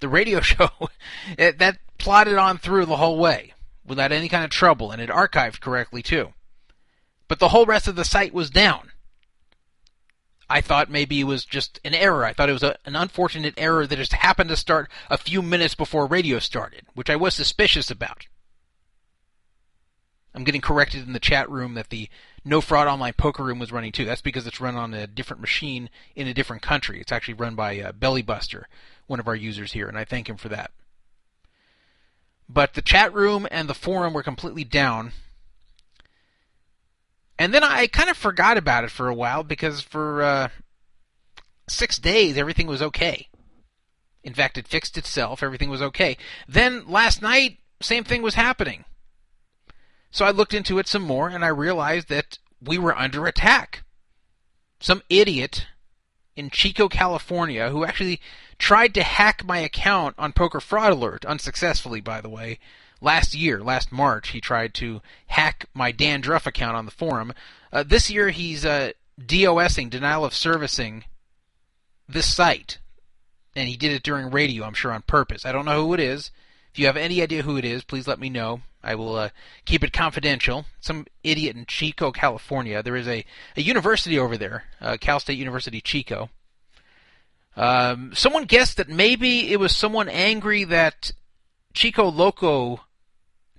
The 0.00 0.08
radio 0.08 0.40
show 0.40 0.70
it, 1.38 1.58
that 1.58 1.78
plodded 1.98 2.36
on 2.36 2.58
through 2.58 2.86
the 2.86 2.96
whole 2.96 3.18
way 3.18 3.54
without 3.84 4.12
any 4.12 4.28
kind 4.28 4.44
of 4.44 4.50
trouble, 4.50 4.90
and 4.90 5.00
it 5.00 5.10
archived 5.10 5.60
correctly 5.60 6.02
too. 6.02 6.32
But 7.28 7.38
the 7.38 7.48
whole 7.48 7.66
rest 7.66 7.86
of 7.86 7.96
the 7.96 8.04
site 8.04 8.34
was 8.34 8.50
down. 8.50 8.90
I 10.48 10.60
thought 10.60 10.90
maybe 10.90 11.20
it 11.20 11.24
was 11.24 11.44
just 11.44 11.78
an 11.84 11.94
error. 11.94 12.24
I 12.24 12.32
thought 12.32 12.48
it 12.48 12.54
was 12.54 12.64
a, 12.64 12.76
an 12.84 12.96
unfortunate 12.96 13.54
error 13.56 13.86
that 13.86 13.96
just 13.96 14.14
happened 14.14 14.50
to 14.50 14.56
start 14.56 14.90
a 15.08 15.16
few 15.16 15.42
minutes 15.42 15.76
before 15.76 16.06
radio 16.06 16.40
started, 16.40 16.86
which 16.94 17.08
I 17.08 17.14
was 17.14 17.34
suspicious 17.34 17.88
about. 17.88 18.26
I'm 20.34 20.42
getting 20.42 20.60
corrected 20.60 21.06
in 21.06 21.12
the 21.12 21.20
chat 21.20 21.48
room 21.48 21.74
that 21.74 21.90
the 21.90 22.08
No 22.44 22.60
Fraud 22.60 22.88
Online 22.88 23.12
Poker 23.12 23.44
Room 23.44 23.58
was 23.58 23.72
running 23.72 23.92
too. 23.92 24.04
That's 24.04 24.22
because 24.22 24.46
it's 24.46 24.60
run 24.60 24.76
on 24.76 24.94
a 24.94 25.06
different 25.06 25.40
machine 25.40 25.90
in 26.16 26.26
a 26.26 26.34
different 26.34 26.62
country. 26.62 27.00
It's 27.00 27.12
actually 27.12 27.34
run 27.34 27.54
by 27.54 27.80
uh, 27.80 27.92
Bellybuster, 27.92 28.64
one 29.06 29.20
of 29.20 29.28
our 29.28 29.36
users 29.36 29.72
here, 29.72 29.88
and 29.88 29.98
I 29.98 30.04
thank 30.04 30.28
him 30.28 30.36
for 30.36 30.48
that. 30.48 30.70
But 32.48 32.74
the 32.74 32.82
chat 32.82 33.12
room 33.12 33.46
and 33.50 33.68
the 33.68 33.74
forum 33.74 34.12
were 34.12 34.22
completely 34.22 34.64
down 34.64 35.12
and 37.40 37.54
then 37.54 37.64
I 37.64 37.86
kind 37.86 38.10
of 38.10 38.18
forgot 38.18 38.58
about 38.58 38.84
it 38.84 38.90
for 38.90 39.08
a 39.08 39.14
while 39.14 39.42
because 39.42 39.80
for 39.80 40.22
uh, 40.22 40.48
six 41.66 41.98
days 41.98 42.36
everything 42.36 42.66
was 42.66 42.82
okay. 42.82 43.28
In 44.22 44.34
fact, 44.34 44.58
it 44.58 44.68
fixed 44.68 44.98
itself. 44.98 45.42
Everything 45.42 45.70
was 45.70 45.80
okay. 45.80 46.18
Then 46.46 46.86
last 46.86 47.22
night, 47.22 47.56
same 47.80 48.04
thing 48.04 48.20
was 48.20 48.34
happening. 48.34 48.84
So 50.10 50.24
I 50.24 50.30
looked 50.30 50.54
into 50.54 50.78
it 50.78 50.88
some 50.88 51.02
more 51.02 51.28
and 51.28 51.44
I 51.44 51.48
realized 51.48 52.08
that 52.08 52.38
we 52.60 52.78
were 52.78 52.96
under 52.96 53.26
attack. 53.26 53.84
Some 54.80 55.02
idiot 55.08 55.66
in 56.36 56.50
Chico, 56.50 56.88
California, 56.88 57.70
who 57.70 57.84
actually 57.84 58.20
tried 58.58 58.94
to 58.94 59.02
hack 59.02 59.44
my 59.44 59.58
account 59.58 60.14
on 60.18 60.32
Poker 60.32 60.60
Fraud 60.60 60.92
Alert, 60.92 61.24
unsuccessfully, 61.24 62.00
by 62.00 62.20
the 62.20 62.28
way, 62.28 62.58
last 63.00 63.34
year, 63.34 63.60
last 63.60 63.92
March, 63.92 64.30
he 64.30 64.40
tried 64.40 64.74
to 64.74 65.02
hack 65.26 65.66
my 65.74 65.92
Dan 65.92 66.20
Druff 66.20 66.46
account 66.46 66.76
on 66.76 66.86
the 66.86 66.90
forum. 66.90 67.32
Uh, 67.72 67.82
this 67.82 68.10
year, 68.10 68.30
he's 68.30 68.64
uh, 68.64 68.92
DOSing, 69.24 69.90
denial 69.90 70.24
of 70.24 70.34
servicing, 70.34 71.04
this 72.08 72.32
site. 72.32 72.78
And 73.56 73.68
he 73.68 73.76
did 73.76 73.92
it 73.92 74.02
during 74.02 74.30
radio, 74.30 74.64
I'm 74.64 74.74
sure 74.74 74.92
on 74.92 75.02
purpose. 75.02 75.44
I 75.44 75.52
don't 75.52 75.64
know 75.64 75.84
who 75.84 75.94
it 75.94 76.00
is. 76.00 76.30
If 76.72 76.78
you 76.78 76.86
have 76.86 76.96
any 76.96 77.20
idea 77.20 77.42
who 77.42 77.56
it 77.56 77.64
is, 77.64 77.82
please 77.82 78.06
let 78.06 78.20
me 78.20 78.30
know. 78.30 78.62
I 78.82 78.94
will 78.94 79.16
uh, 79.16 79.28
keep 79.64 79.84
it 79.84 79.92
confidential. 79.92 80.64
Some 80.80 81.06
idiot 81.22 81.56
in 81.56 81.66
Chico, 81.66 82.12
California. 82.12 82.82
There 82.82 82.96
is 82.96 83.06
a, 83.06 83.24
a 83.56 83.60
university 83.60 84.18
over 84.18 84.36
there, 84.36 84.64
uh, 84.80 84.96
Cal 85.00 85.20
State 85.20 85.38
University 85.38 85.80
Chico. 85.80 86.30
Um, 87.56 88.12
someone 88.14 88.44
guessed 88.44 88.76
that 88.78 88.88
maybe 88.88 89.52
it 89.52 89.60
was 89.60 89.74
someone 89.74 90.08
angry 90.08 90.64
that 90.64 91.12
Chico 91.74 92.08
Loco 92.08 92.80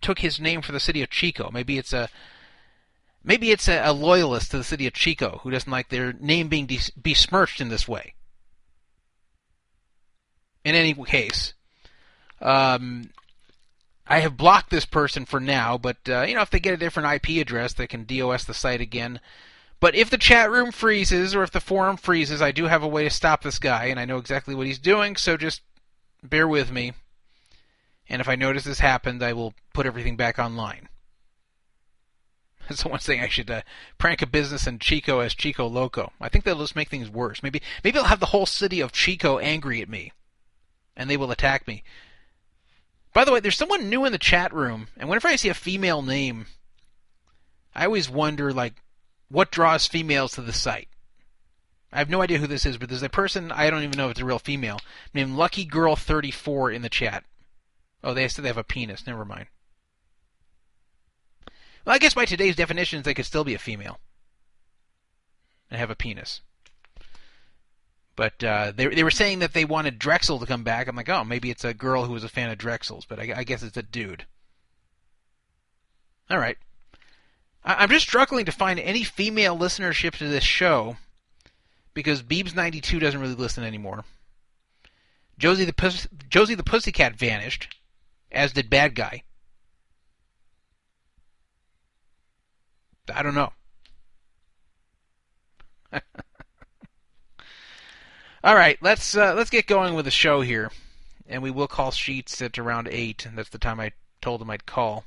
took 0.02 0.20
his 0.20 0.40
name 0.40 0.62
for 0.62 0.72
the 0.72 0.80
city 0.80 1.04
of 1.04 1.10
Chico. 1.10 1.52
Maybe 1.52 1.78
it's 1.78 1.94
a 1.94 2.10
maybe 3.24 3.52
it's 3.52 3.68
a, 3.68 3.82
a 3.84 3.94
loyalist 3.94 4.52
to 4.52 4.58
the 4.58 4.64
city 4.64 4.88
of 4.88 4.94
Chico 4.94 5.40
who 5.44 5.52
doesn't 5.52 5.72
like 5.72 5.90
their 5.90 6.14
name 6.14 6.48
being 6.48 6.68
besmirched 6.98 7.62
in 7.62 7.70
this 7.70 7.88
way. 7.88 8.16
In 10.64 10.76
any 10.76 10.94
case, 10.94 11.54
um, 12.42 13.10
I 14.08 14.20
have 14.20 14.38
blocked 14.38 14.70
this 14.72 14.86
person 14.86 15.26
for 15.26 15.40
now, 15.40 15.78
but 15.78 15.98
uh, 16.08 16.22
you 16.22 16.36
know 16.36 16.42
if 16.42 16.50
they 16.50 16.60
get 16.60 16.74
a 16.74 16.78
different 16.78 17.14
IP 17.14 17.42
address, 17.42 17.74
they 17.74 17.88
can 17.88 18.06
DOS 18.06 18.44
the 18.44 18.54
site 18.54 18.82
again. 18.82 19.20
But 19.80 19.96
if 19.96 20.10
the 20.10 20.18
chat 20.18 20.52
room 20.52 20.72
freezes 20.72 21.34
or 21.34 21.44
if 21.44 21.52
the 21.52 21.60
forum 21.60 21.98
freezes, 21.98 22.42
I 22.42 22.52
do 22.52 22.66
have 22.66 22.84
a 22.84 22.88
way 22.88 23.04
to 23.04 23.10
stop 23.10 23.42
this 23.42 23.58
guy, 23.58 23.86
and 23.86 24.00
I 24.00 24.06
know 24.06 24.18
exactly 24.18 24.54
what 24.54 24.68
he's 24.68 24.80
doing. 24.80 25.16
So 25.16 25.38
just 25.38 25.62
bear 26.24 26.48
with 26.48 26.72
me. 26.72 26.94
And 28.08 28.22
if 28.22 28.30
I 28.30 28.36
notice 28.36 28.64
this 28.64 28.80
happened, 28.80 29.24
I 29.24 29.34
will 29.34 29.54
put 29.74 29.86
everything 29.86 30.18
back 30.18 30.38
online. 30.38 30.88
Someone's 32.70 33.04
saying 33.04 33.22
I 33.22 33.28
should 33.28 33.50
uh, 33.50 33.62
prank 33.98 34.22
a 34.22 34.28
business 34.28 34.68
in 34.68 34.80
Chico 34.80 35.20
as 35.20 35.34
Chico 35.34 35.68
Loco. 35.68 36.12
I 36.22 36.30
think 36.30 36.46
that'll 36.46 36.62
just 36.62 36.76
make 36.76 36.90
things 36.90 37.10
worse. 37.10 37.42
Maybe 37.42 37.62
maybe 37.84 37.98
I'll 37.98 38.06
have 38.06 38.20
the 38.20 38.28
whole 38.28 38.46
city 38.46 38.82
of 38.82 38.92
Chico 38.92 39.40
angry 39.40 39.82
at 39.82 39.90
me, 39.90 40.12
and 40.96 41.10
they 41.10 41.18
will 41.18 41.32
attack 41.32 41.68
me. 41.68 41.84
By 43.14 43.26
the 43.26 43.32
way, 43.32 43.40
there's 43.40 43.58
someone 43.58 43.90
new 43.90 44.06
in 44.06 44.12
the 44.12 44.18
chat 44.18 44.54
room, 44.54 44.88
and 44.98 45.10
whenever 45.10 45.28
I 45.28 45.36
see 45.36 45.50
a 45.50 45.54
female 45.54 46.02
name, 46.02 46.46
I 47.76 47.86
always 47.86 48.10
wonder 48.10 48.54
like 48.54 48.82
what 49.30 49.52
draws 49.52 49.88
females 49.88 50.34
to 50.34 50.42
the 50.42 50.54
site. 50.54 50.88
I 51.92 52.00
have 52.00 52.10
no 52.10 52.22
idea 52.22 52.38
who 52.38 52.48
this 52.48 52.66
is, 52.66 52.78
but 52.78 52.88
there's 52.88 53.04
a 53.04 53.10
person 53.10 53.52
I 53.52 53.70
don't 53.70 53.84
even 53.84 53.98
know 53.98 54.06
if 54.06 54.12
it's 54.12 54.20
a 54.22 54.26
real 54.26 54.40
female 54.40 54.80
named 55.14 55.36
Lucky 55.36 55.66
Girl 55.66 55.96
34 55.98 56.72
in 56.72 56.82
the 56.82 56.90
chat. 56.90 57.26
Oh, 58.04 58.14
they 58.14 58.28
said 58.28 58.46
they 58.46 58.50
have 58.50 58.58
a 58.58 58.64
penis. 58.64 59.06
Never 59.06 59.26
mind. 59.26 59.48
Well, 61.86 61.96
I 61.96 61.98
guess 61.98 62.14
by 62.14 62.26
today's 62.26 62.56
definitions, 62.56 63.04
they 63.04 63.14
could 63.14 63.26
still 63.26 63.44
be 63.44 63.54
a 63.54 63.60
female 63.60 64.00
and 65.70 65.80
have 65.80 65.90
a 65.90 65.96
penis. 65.96 66.42
But 68.22 68.44
uh, 68.44 68.72
they 68.76 68.86
they 68.86 69.04
were 69.04 69.10
saying 69.10 69.40
that 69.40 69.54
they 69.54 69.66
wanted 69.66 69.98
Drexel 69.98 70.38
to 70.38 70.46
come 70.46 70.64
back. 70.64 70.88
I'm 70.88 70.96
like, 70.96 71.10
oh, 71.10 71.24
maybe 71.24 71.50
it's 71.50 71.64
a 71.66 71.74
girl 71.74 72.06
who 72.06 72.14
was 72.14 72.24
a 72.24 72.30
fan 72.30 72.52
of 72.52 72.60
Drexel's, 72.60 73.04
but 73.04 73.20
I, 73.20 73.34
I 73.38 73.44
guess 73.44 73.64
it's 73.64 73.78
a 73.78 73.82
dude. 73.82 74.28
All 76.30 76.38
right. 76.38 76.56
I, 77.64 77.78
I'm 77.78 77.90
just 77.90 78.08
struggling 78.08 78.46
to 78.46 78.52
find 78.52 78.80
any 78.80 79.04
female 79.04 79.58
listenership 79.58 80.16
to 80.18 80.28
this 80.28 80.44
show 80.44 80.98
because 81.96 82.22
Beebs92 82.22 83.00
doesn't 83.00 83.20
really 83.20 83.34
listen 83.34 83.64
anymore. 83.64 84.06
Josie 85.40 85.66
the 85.66 86.08
Josie 86.30 86.54
the 86.54 86.62
Pussycat 86.62 87.16
vanished, 87.16 87.76
as 88.32 88.54
did 88.54 88.70
Bad 88.70 88.94
Guy. 88.94 89.24
I 93.12 93.24
don't 93.24 93.34
know. 93.34 93.52
All 98.44 98.56
right, 98.56 98.80
let's 98.82 99.16
uh, 99.16 99.36
let's 99.36 99.52
get 99.52 99.68
going 99.68 99.94
with 99.94 100.06
the 100.06 100.12
show 100.12 100.42
here, 100.42 100.72
and 101.28 101.44
we 101.44 101.52
will 101.52 101.68
call 101.68 101.92
sheets 101.92 102.42
at 102.42 102.58
around 102.58 102.88
eight. 102.90 103.24
And 103.28 103.38
that's 103.38 103.50
the 103.50 103.60
time 103.60 103.80
I 103.80 103.92
told 104.20 104.42
them 104.42 104.50
I'd 104.50 104.66
call. 104.66 105.06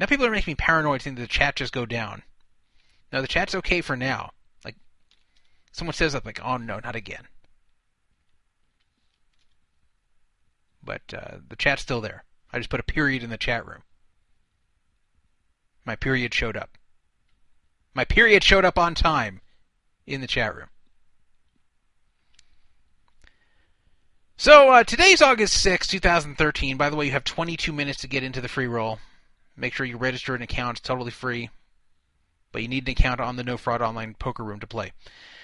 Now 0.00 0.06
people 0.06 0.26
are 0.26 0.30
making 0.30 0.50
me 0.50 0.56
paranoid, 0.56 1.02
thinking 1.02 1.22
the 1.22 1.28
chat 1.28 1.54
just 1.54 1.72
go 1.72 1.86
down. 1.86 2.24
No, 3.12 3.22
the 3.22 3.28
chat's 3.28 3.54
okay 3.54 3.80
for 3.80 3.96
now. 3.96 4.32
Like 4.64 4.74
someone 5.70 5.94
says 5.94 6.14
that, 6.14 6.24
like, 6.24 6.40
oh 6.42 6.56
no, 6.56 6.80
not 6.82 6.96
again. 6.96 7.28
But 10.82 11.02
uh, 11.16 11.36
the 11.48 11.56
chat's 11.56 11.82
still 11.82 12.00
there. 12.00 12.24
I 12.52 12.58
just 12.58 12.70
put 12.70 12.80
a 12.80 12.84
period 12.84 13.22
in 13.22 13.30
the 13.30 13.38
chat 13.38 13.64
room. 13.64 13.82
My 15.84 15.94
period 15.94 16.34
showed 16.34 16.56
up. 16.56 16.76
My 17.94 18.04
period 18.04 18.42
showed 18.42 18.64
up 18.64 18.78
on 18.78 18.96
time 18.96 19.40
in 20.08 20.20
the 20.20 20.26
chat 20.26 20.56
room. 20.56 20.68
So 24.36 24.70
uh, 24.70 24.82
today's 24.82 25.22
August 25.22 25.54
6, 25.62 25.86
2013. 25.86 26.76
By 26.76 26.90
the 26.90 26.96
way, 26.96 27.06
you 27.06 27.12
have 27.12 27.22
22 27.22 27.72
minutes 27.72 28.00
to 28.00 28.08
get 28.08 28.24
into 28.24 28.40
the 28.40 28.48
free 28.48 28.66
roll. 28.66 28.98
Make 29.56 29.74
sure 29.74 29.86
you 29.86 29.96
register 29.96 30.34
an 30.34 30.42
account. 30.42 30.78
It's 30.78 30.86
totally 30.86 31.12
free. 31.12 31.50
But 32.50 32.62
you 32.62 32.68
need 32.68 32.88
an 32.88 32.92
account 32.92 33.20
on 33.20 33.36
the 33.36 33.44
No 33.44 33.56
Fraud 33.56 33.80
Online 33.80 34.14
Poker 34.18 34.42
Room 34.42 34.58
to 34.58 34.66
play. 34.66 34.92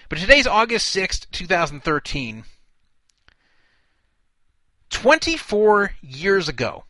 But 0.09 0.19
today's 0.19 0.47
August 0.47 0.95
6th, 0.95 1.31
2013. 1.31 2.45
24 4.91 5.93
years 6.03 6.49
ago, 6.49 6.85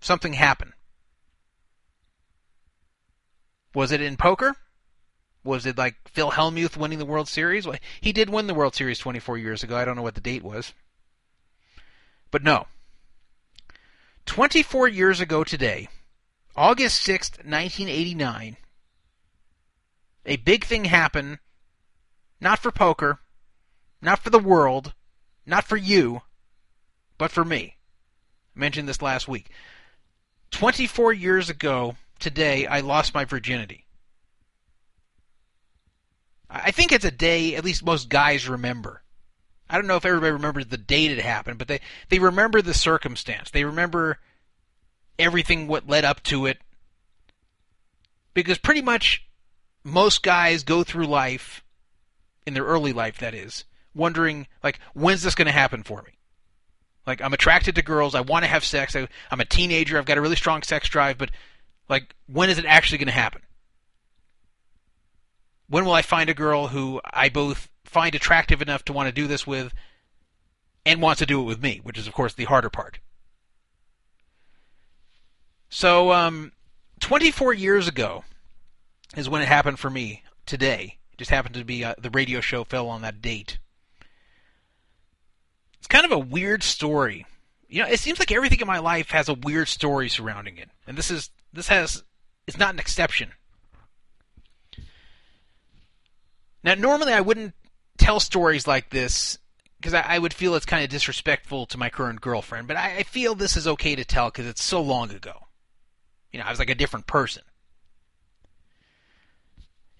something 0.00 0.32
happened. 0.32 0.72
Was 3.74 3.92
it 3.92 4.00
in 4.00 4.16
poker? 4.16 4.56
Was 5.44 5.66
it 5.66 5.78
like 5.78 5.94
Phil 6.08 6.32
Hellmuth 6.32 6.76
winning 6.76 6.98
the 6.98 7.06
World 7.06 7.28
Series? 7.28 7.64
He 8.00 8.12
did 8.12 8.28
win 8.28 8.48
the 8.48 8.54
World 8.54 8.74
Series 8.74 8.98
24 8.98 9.38
years 9.38 9.62
ago. 9.62 9.76
I 9.76 9.84
don't 9.84 9.94
know 9.94 10.02
what 10.02 10.16
the 10.16 10.20
date 10.20 10.42
was. 10.42 10.72
But 12.36 12.42
no. 12.42 12.66
24 14.26 14.88
years 14.88 15.20
ago 15.20 15.42
today, 15.42 15.88
August 16.54 17.00
6th, 17.08 17.38
1989, 17.38 18.58
a 20.26 20.36
big 20.36 20.64
thing 20.66 20.84
happened, 20.84 21.38
not 22.38 22.58
for 22.58 22.70
poker, 22.70 23.20
not 24.02 24.18
for 24.18 24.28
the 24.28 24.38
world, 24.38 24.92
not 25.46 25.64
for 25.64 25.78
you, 25.78 26.20
but 27.16 27.30
for 27.30 27.42
me. 27.42 27.78
I 28.54 28.58
mentioned 28.60 28.86
this 28.86 29.00
last 29.00 29.26
week. 29.26 29.48
24 30.50 31.14
years 31.14 31.48
ago 31.48 31.96
today, 32.18 32.66
I 32.66 32.80
lost 32.80 33.14
my 33.14 33.24
virginity. 33.24 33.86
I 36.50 36.70
think 36.70 36.92
it's 36.92 37.06
a 37.06 37.10
day 37.10 37.54
at 37.56 37.64
least 37.64 37.82
most 37.82 38.10
guys 38.10 38.46
remember. 38.46 39.02
I 39.68 39.76
don't 39.76 39.86
know 39.86 39.96
if 39.96 40.04
everybody 40.04 40.32
remembers 40.32 40.66
the 40.66 40.76
date 40.76 41.10
it 41.10 41.20
happened, 41.20 41.58
but 41.58 41.68
they, 41.68 41.80
they 42.08 42.18
remember 42.18 42.62
the 42.62 42.74
circumstance. 42.74 43.50
They 43.50 43.64
remember 43.64 44.18
everything 45.18 45.66
what 45.66 45.88
led 45.88 46.04
up 46.04 46.22
to 46.24 46.46
it. 46.46 46.58
Because 48.34 48.58
pretty 48.58 48.82
much 48.82 49.26
most 49.82 50.22
guys 50.22 50.62
go 50.62 50.84
through 50.84 51.06
life, 51.06 51.64
in 52.46 52.54
their 52.54 52.64
early 52.64 52.92
life 52.92 53.18
that 53.18 53.34
is, 53.34 53.64
wondering, 53.94 54.46
like, 54.62 54.78
when's 54.94 55.22
this 55.22 55.34
going 55.34 55.46
to 55.46 55.52
happen 55.52 55.82
for 55.82 56.02
me? 56.02 56.12
Like, 57.06 57.20
I'm 57.20 57.34
attracted 57.34 57.74
to 57.74 57.82
girls, 57.82 58.14
I 58.14 58.20
want 58.20 58.44
to 58.44 58.50
have 58.50 58.64
sex, 58.64 58.94
I, 58.94 59.08
I'm 59.30 59.40
a 59.40 59.44
teenager, 59.44 59.98
I've 59.98 60.06
got 60.06 60.18
a 60.18 60.20
really 60.20 60.36
strong 60.36 60.62
sex 60.62 60.88
drive, 60.88 61.18
but, 61.18 61.30
like, 61.88 62.14
when 62.26 62.50
is 62.50 62.58
it 62.58 62.64
actually 62.64 62.98
going 62.98 63.06
to 63.06 63.12
happen? 63.12 63.42
When 65.68 65.84
will 65.84 65.92
I 65.92 66.02
find 66.02 66.30
a 66.30 66.34
girl 66.34 66.68
who 66.68 67.00
I 67.04 67.28
both 67.28 67.68
find 67.86 68.14
attractive 68.14 68.62
enough 68.62 68.84
to 68.84 68.92
want 68.92 69.08
to 69.08 69.12
do 69.12 69.26
this 69.26 69.46
with 69.46 69.72
and 70.84 71.02
wants 71.02 71.18
to 71.18 71.26
do 71.26 71.40
it 71.40 71.44
with 71.44 71.62
me, 71.62 71.80
which 71.82 71.98
is, 71.98 72.06
of 72.06 72.12
course, 72.12 72.34
the 72.34 72.44
harder 72.44 72.70
part. 72.70 73.00
So, 75.68 76.12
um, 76.12 76.52
24 77.00 77.52
years 77.52 77.88
ago 77.88 78.24
is 79.16 79.28
when 79.28 79.42
it 79.42 79.48
happened 79.48 79.78
for 79.78 79.90
me 79.90 80.22
today. 80.46 80.98
It 81.12 81.18
just 81.18 81.30
happened 81.30 81.54
to 81.56 81.64
be 81.64 81.84
uh, 81.84 81.94
the 81.98 82.10
radio 82.10 82.40
show 82.40 82.64
fell 82.64 82.88
on 82.88 83.02
that 83.02 83.20
date. 83.20 83.58
It's 85.78 85.88
kind 85.88 86.04
of 86.04 86.12
a 86.12 86.18
weird 86.18 86.62
story. 86.62 87.26
You 87.68 87.82
know, 87.82 87.88
it 87.88 88.00
seems 88.00 88.18
like 88.18 88.32
everything 88.32 88.60
in 88.60 88.66
my 88.66 88.78
life 88.78 89.10
has 89.10 89.28
a 89.28 89.34
weird 89.34 89.68
story 89.68 90.08
surrounding 90.08 90.56
it. 90.56 90.70
And 90.86 90.96
this 90.96 91.10
is 91.10 91.30
this 91.52 91.68
has 91.68 92.04
it's 92.46 92.58
not 92.58 92.74
an 92.74 92.80
exception. 92.80 93.32
Now, 96.62 96.74
normally 96.74 97.12
I 97.12 97.20
wouldn't 97.20 97.54
tell 97.98 98.20
stories 98.20 98.66
like 98.66 98.90
this 98.90 99.38
because 99.78 99.94
I, 99.94 100.00
I, 100.00 100.18
would 100.18 100.34
feel 100.34 100.54
it's 100.54 100.66
kind 100.66 100.82
of 100.82 100.90
disrespectful 100.90 101.66
to 101.66 101.78
my 101.78 101.90
current 101.90 102.20
girlfriend, 102.20 102.66
but 102.66 102.76
I, 102.76 102.98
I 102.98 103.02
feel 103.02 103.34
this 103.34 103.56
is 103.56 103.66
okay 103.66 103.94
to 103.94 104.04
tell 104.04 104.30
because 104.30 104.46
it's 104.46 104.64
so 104.64 104.80
long 104.80 105.10
ago. 105.10 105.46
You 106.32 106.40
know, 106.40 106.46
I 106.46 106.50
was 106.50 106.58
like 106.58 106.70
a 106.70 106.74
different 106.74 107.06
person. 107.06 107.42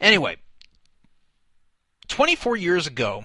Anyway, 0.01 0.37
24 2.09 2.57
years 2.57 2.87
ago, 2.87 3.25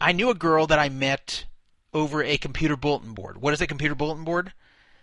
I 0.00 0.12
knew 0.12 0.30
a 0.30 0.34
girl 0.34 0.66
that 0.66 0.78
I 0.78 0.88
met 0.88 1.44
over 1.92 2.22
a 2.22 2.38
computer 2.38 2.76
bulletin 2.76 3.12
board. 3.12 3.40
What 3.40 3.52
is 3.52 3.60
a 3.60 3.66
computer 3.66 3.94
bulletin 3.94 4.24
board? 4.24 4.52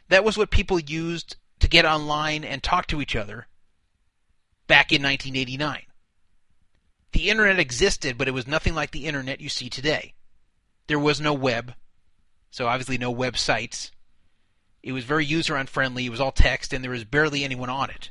That 0.10 0.24
was 0.24 0.38
what 0.38 0.52
people 0.52 0.80
used 0.80 1.36
to 1.60 1.68
get 1.68 1.86
online 1.86 2.44
and 2.44 2.64
talk 2.64 2.88
to 2.88 3.02
each 3.02 3.16
other 3.16 3.48
back 4.68 4.92
in 4.92 5.02
1989. 5.02 5.87
The 7.12 7.30
internet 7.30 7.60
existed, 7.60 8.18
but 8.18 8.28
it 8.28 8.34
was 8.34 8.48
nothing 8.48 8.76
like 8.76 8.92
the 8.92 9.06
internet 9.06 9.42
you 9.42 9.50
see 9.50 9.70
today. 9.70 10.14
There 10.88 11.00
was 11.00 11.22
no 11.22 11.34
web. 11.34 11.74
So 12.52 12.68
obviously 12.68 12.98
no 12.98 13.14
websites. 13.14 13.92
It 14.84 14.92
was 14.92 15.04
very 15.04 15.26
user 15.26 15.56
unfriendly. 15.56 16.06
It 16.06 16.12
was 16.12 16.22
all 16.22 16.32
text, 16.32 16.74
and 16.74 16.84
there 16.84 16.92
was 16.92 17.04
barely 17.04 17.44
anyone 17.44 17.70
on 17.70 17.90
it. 17.90 18.10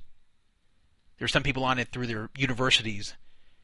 There 1.18 1.24
were 1.24 1.28
some 1.28 1.42
people 1.42 1.64
on 1.64 1.78
it 1.78 1.88
through 1.90 2.06
their 2.06 2.30
universities, 2.36 3.14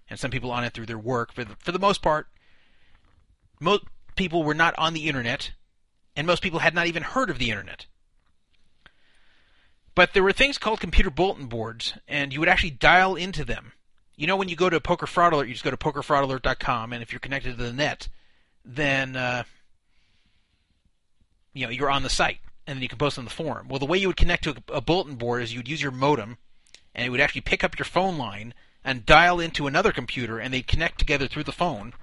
and 0.08 0.18
some 0.18 0.30
people 0.30 0.50
on 0.50 0.64
it 0.64 0.72
through 0.72 0.86
their 0.86 0.98
work. 0.98 1.32
But 1.34 1.62
for 1.62 1.72
the 1.72 1.78
most 1.78 2.00
part, 2.00 2.28
most 3.60 3.84
people 4.16 4.42
were 4.42 4.54
not 4.54 4.74
on 4.78 4.94
the 4.94 5.08
internet, 5.08 5.52
and 6.16 6.26
most 6.26 6.42
people 6.42 6.60
had 6.60 6.74
not 6.74 6.86
even 6.86 7.02
heard 7.02 7.28
of 7.30 7.38
the 7.38 7.50
internet. 7.50 7.86
But 9.94 10.14
there 10.14 10.22
were 10.22 10.32
things 10.32 10.56
called 10.56 10.80
computer 10.80 11.10
bulletin 11.10 11.46
boards, 11.46 11.94
and 12.08 12.32
you 12.32 12.40
would 12.40 12.48
actually 12.48 12.70
dial 12.70 13.14
into 13.14 13.44
them. 13.44 13.72
You 14.16 14.26
know, 14.26 14.36
when 14.36 14.48
you 14.48 14.56
go 14.56 14.70
to 14.70 14.80
Poker 14.80 15.06
Fraud 15.06 15.32
Alert, 15.32 15.48
you 15.48 15.54
just 15.54 15.64
go 15.64 15.70
to 15.70 15.76
pokerfraudalert.com, 15.76 16.92
and 16.92 17.02
if 17.02 17.12
you're 17.12 17.20
connected 17.20 17.56
to 17.56 17.62
the 17.62 17.72
net, 17.72 18.08
then 18.64 19.16
uh, 19.16 19.44
you 21.54 21.64
know 21.64 21.70
you're 21.70 21.90
on 21.90 22.02
the 22.02 22.10
site, 22.10 22.38
and 22.66 22.76
then 22.76 22.82
you 22.82 22.88
can 22.88 22.98
post 22.98 23.18
on 23.18 23.24
the 23.24 23.30
forum. 23.30 23.68
Well, 23.68 23.78
the 23.78 23.86
way 23.86 23.98
you 23.98 24.08
would 24.08 24.16
connect 24.16 24.44
to 24.44 24.50
a, 24.50 24.74
a 24.74 24.80
bulletin 24.80 25.16
board 25.16 25.42
is 25.42 25.54
you'd 25.54 25.68
use 25.68 25.82
your 25.82 25.90
modem, 25.90 26.38
and 26.94 27.06
it 27.06 27.10
would 27.10 27.20
actually 27.20 27.40
pick 27.40 27.64
up 27.64 27.78
your 27.78 27.86
phone 27.86 28.18
line 28.18 28.54
and 28.84 29.06
dial 29.06 29.40
into 29.40 29.66
another 29.66 29.92
computer, 29.92 30.38
and 30.38 30.52
they'd 30.52 30.66
connect 30.66 30.98
together 30.98 31.26
through 31.26 31.44
the 31.44 31.52
phone, 31.52 31.94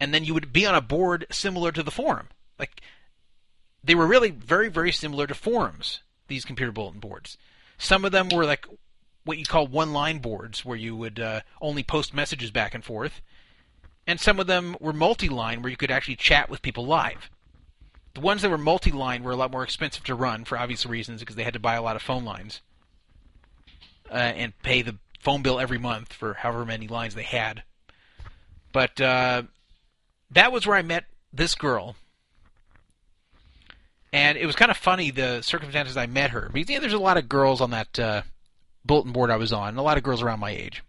and 0.00 0.14
then 0.14 0.24
you 0.24 0.34
would 0.34 0.52
be 0.52 0.66
on 0.66 0.74
a 0.74 0.80
board 0.80 1.26
similar 1.30 1.72
to 1.72 1.82
the 1.82 1.90
forum. 1.90 2.28
Like 2.58 2.80
they 3.84 3.94
were 3.94 4.06
really 4.06 4.30
very, 4.30 4.68
very 4.68 4.92
similar 4.92 5.26
to 5.26 5.34
forums 5.34 6.00
these 6.28 6.44
computer 6.44 6.72
bulletin 6.72 7.00
boards. 7.00 7.36
Some 7.78 8.04
of 8.04 8.12
them 8.12 8.28
were 8.30 8.44
like 8.44 8.66
what 9.26 9.36
you 9.36 9.44
call 9.44 9.66
one-line 9.66 10.18
boards, 10.18 10.64
where 10.64 10.76
you 10.76 10.96
would 10.96 11.20
uh, 11.20 11.40
only 11.60 11.82
post 11.82 12.14
messages 12.14 12.50
back 12.50 12.74
and 12.74 12.82
forth, 12.82 13.20
and 14.06 14.18
some 14.18 14.40
of 14.40 14.46
them 14.46 14.76
were 14.80 14.94
multi-line, 14.94 15.60
where 15.60 15.70
you 15.70 15.76
could 15.76 15.90
actually 15.90 16.16
chat 16.16 16.48
with 16.48 16.62
people 16.62 16.86
live. 16.86 17.28
The 18.14 18.20
ones 18.20 18.40
that 18.40 18.50
were 18.50 18.56
multi-line 18.56 19.22
were 19.22 19.32
a 19.32 19.36
lot 19.36 19.50
more 19.50 19.62
expensive 19.62 20.04
to 20.04 20.14
run 20.14 20.44
for 20.44 20.56
obvious 20.56 20.86
reasons 20.86 21.20
because 21.20 21.36
they 21.36 21.44
had 21.44 21.52
to 21.52 21.60
buy 21.60 21.74
a 21.74 21.82
lot 21.82 21.96
of 21.96 22.02
phone 22.02 22.24
lines 22.24 22.62
uh, 24.10 24.14
and 24.14 24.58
pay 24.62 24.80
the 24.80 24.96
phone 25.20 25.42
bill 25.42 25.60
every 25.60 25.78
month 25.78 26.14
for 26.14 26.32
however 26.32 26.64
many 26.64 26.88
lines 26.88 27.14
they 27.14 27.24
had. 27.24 27.62
But 28.72 28.98
uh, 29.00 29.42
that 30.30 30.50
was 30.50 30.66
where 30.66 30.78
I 30.78 30.82
met 30.82 31.04
this 31.32 31.54
girl 31.54 31.96
and 34.16 34.38
it 34.38 34.46
was 34.46 34.56
kind 34.56 34.70
of 34.70 34.78
funny 34.78 35.10
the 35.10 35.42
circumstances 35.42 35.96
I 35.96 36.06
met 36.06 36.30
her. 36.30 36.48
Because 36.50 36.70
yeah, 36.70 36.78
there's 36.78 36.94
a 36.94 36.98
lot 36.98 37.18
of 37.18 37.28
girls 37.28 37.60
on 37.60 37.70
that 37.70 37.98
uh, 37.98 38.22
bulletin 38.86 39.12
board 39.12 39.30
I 39.30 39.36
was 39.36 39.52
on, 39.52 39.70
and 39.70 39.78
a 39.78 39.82
lot 39.82 39.96
of 39.96 40.02
girls 40.02 40.22
around 40.22 40.40
my 40.40 40.50
age. 40.50 40.82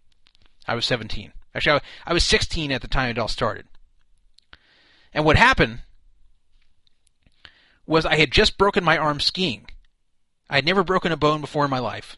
I 0.68 0.76
was 0.76 0.86
17. 0.86 1.32
Actually, 1.56 1.82
I 2.06 2.14
was 2.14 2.24
16 2.24 2.72
at 2.72 2.82
the 2.82 2.88
time 2.88 3.10
it 3.10 3.18
all 3.18 3.28
started. 3.28 3.66
And 5.14 5.26
what 5.26 5.38
happened 5.38 5.80
was 7.86 8.06
I 8.06 8.18
had 8.18 8.32
just 8.32 8.58
broken 8.58 8.84
my 8.84 8.98
arm 8.98 9.20
skiing. 9.20 9.68
I 10.50 10.56
had 10.56 10.66
never 10.66 10.84
broken 10.84 11.12
a 11.12 11.18
bone 11.18 11.42
before 11.42 11.66
in 11.66 11.72
my 11.72 11.80
life, 11.80 12.18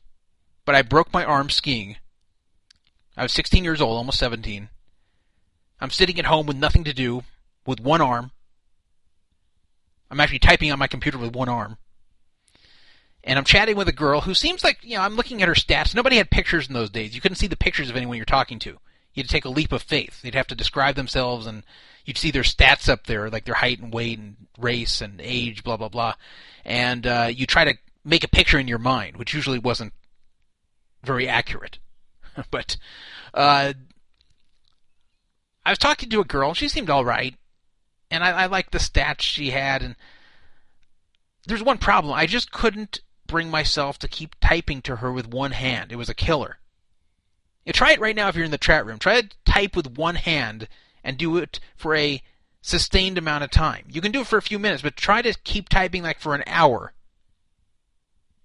but 0.65 0.75
I 0.75 0.81
broke 0.81 1.13
my 1.13 1.23
arm 1.23 1.49
skiing. 1.49 1.97
I 3.15 3.23
was 3.23 3.31
16 3.31 3.63
years 3.63 3.81
old, 3.81 3.97
almost 3.97 4.19
17. 4.19 4.69
I'm 5.79 5.91
sitting 5.91 6.19
at 6.19 6.25
home 6.25 6.45
with 6.45 6.57
nothing 6.57 6.83
to 6.83 6.93
do, 6.93 7.23
with 7.65 7.79
one 7.79 8.01
arm, 8.01 8.31
I'm 10.11 10.19
actually 10.19 10.39
typing 10.39 10.71
on 10.71 10.79
my 10.79 10.87
computer 10.87 11.17
with 11.17 11.35
one 11.35 11.49
arm. 11.49 11.77
And 13.29 13.37
I'm 13.37 13.45
chatting 13.45 13.75
with 13.75 13.87
a 13.87 13.93
girl 13.93 14.21
who 14.21 14.33
seems 14.33 14.63
like, 14.63 14.79
you 14.81 14.95
know, 14.95 15.03
I'm 15.03 15.15
looking 15.15 15.43
at 15.43 15.47
her 15.47 15.53
stats. 15.53 15.93
Nobody 15.93 16.17
had 16.17 16.31
pictures 16.31 16.67
in 16.67 16.73
those 16.73 16.89
days. 16.89 17.13
You 17.13 17.21
couldn't 17.21 17.35
see 17.35 17.45
the 17.45 17.55
pictures 17.55 17.87
of 17.87 17.95
anyone 17.95 18.17
you're 18.17 18.25
talking 18.25 18.57
to. 18.57 18.71
You 18.71 19.17
had 19.17 19.27
to 19.27 19.31
take 19.31 19.45
a 19.45 19.49
leap 19.49 19.71
of 19.71 19.83
faith. 19.83 20.23
They'd 20.23 20.33
have 20.33 20.47
to 20.47 20.55
describe 20.55 20.95
themselves 20.95 21.45
and 21.45 21.61
you'd 22.05 22.17
see 22.17 22.31
their 22.31 22.41
stats 22.41 22.89
up 22.89 23.05
there, 23.05 23.29
like 23.29 23.45
their 23.45 23.53
height 23.53 23.79
and 23.79 23.93
weight 23.93 24.17
and 24.17 24.35
race 24.57 24.99
and 24.99 25.21
age, 25.21 25.63
blah, 25.63 25.77
blah, 25.77 25.89
blah. 25.89 26.15
And 26.65 27.05
uh, 27.05 27.29
you 27.31 27.45
try 27.45 27.65
to 27.65 27.77
make 28.03 28.23
a 28.23 28.29
picture 28.29 28.57
in 28.57 28.67
your 28.67 28.79
mind, 28.79 29.17
which 29.17 29.35
usually 29.35 29.59
wasn't 29.59 29.93
very 31.03 31.27
accurate. 31.27 31.77
but 32.49 32.77
uh, 33.35 33.73
I 35.63 35.69
was 35.69 35.77
talking 35.77 36.09
to 36.09 36.19
a 36.19 36.25
girl. 36.25 36.55
She 36.55 36.67
seemed 36.67 36.89
all 36.89 37.05
right 37.05 37.35
and 38.11 38.23
I, 38.23 38.31
I 38.31 38.45
liked 38.47 38.71
the 38.71 38.79
stats 38.79 39.21
she 39.21 39.51
had. 39.51 39.81
And 39.81 39.95
there's 41.45 41.63
one 41.63 41.77
problem: 41.77 42.13
I 42.13 42.25
just 42.25 42.51
couldn't 42.51 43.01
bring 43.29 43.49
myself 43.49 43.97
to 43.99 44.07
keep 44.07 44.35
typing 44.41 44.81
to 44.81 44.97
her 44.97 45.11
with 45.11 45.27
one 45.27 45.51
hand. 45.51 45.91
It 45.91 45.95
was 45.95 46.09
a 46.09 46.13
killer. 46.13 46.57
You 47.65 47.71
try 47.71 47.93
it 47.93 47.99
right 47.99 48.15
now 48.15 48.27
if 48.27 48.35
you're 48.35 48.45
in 48.45 48.51
the 48.51 48.57
chat 48.57 48.85
room. 48.85 48.99
Try 48.99 49.21
to 49.21 49.29
type 49.45 49.75
with 49.75 49.97
one 49.97 50.15
hand 50.15 50.67
and 51.03 51.17
do 51.17 51.37
it 51.37 51.59
for 51.75 51.95
a 51.95 52.21
sustained 52.61 53.17
amount 53.17 53.43
of 53.43 53.51
time. 53.51 53.85
You 53.89 54.01
can 54.01 54.11
do 54.11 54.21
it 54.21 54.27
for 54.27 54.37
a 54.37 54.41
few 54.41 54.59
minutes, 54.59 54.81
but 54.81 54.97
try 54.97 55.21
to 55.21 55.33
keep 55.43 55.69
typing 55.69 56.03
like 56.03 56.19
for 56.19 56.35
an 56.35 56.43
hour 56.47 56.93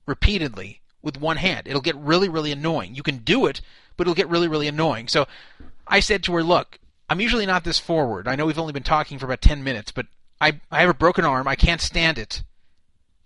repeatedly 0.06 0.82
with 1.02 1.20
one 1.20 1.38
hand. 1.38 1.66
It'll 1.66 1.80
get 1.80 1.96
really, 1.96 2.28
really 2.28 2.52
annoying. 2.52 2.94
You 2.94 3.02
can 3.02 3.18
do 3.18 3.46
it, 3.46 3.60
but 3.96 4.04
it'll 4.04 4.14
get 4.14 4.28
really, 4.28 4.48
really 4.48 4.68
annoying. 4.68 5.08
So 5.08 5.26
I 5.86 6.00
said 6.00 6.22
to 6.24 6.34
her, 6.34 6.42
look, 6.42 6.78
I'm 7.08 7.20
usually 7.20 7.46
not 7.46 7.64
this 7.64 7.78
forward. 7.78 8.28
I 8.28 8.36
know 8.36 8.46
we've 8.46 8.58
only 8.58 8.72
been 8.72 8.82
talking 8.82 9.18
for 9.18 9.26
about 9.26 9.42
10 9.42 9.62
minutes, 9.62 9.92
but 9.92 10.06
I, 10.40 10.60
I 10.70 10.80
have 10.80 10.90
a 10.90 10.94
broken 10.94 11.24
arm. 11.24 11.46
I 11.46 11.56
can't 11.56 11.80
stand 11.80 12.18
it. 12.18 12.42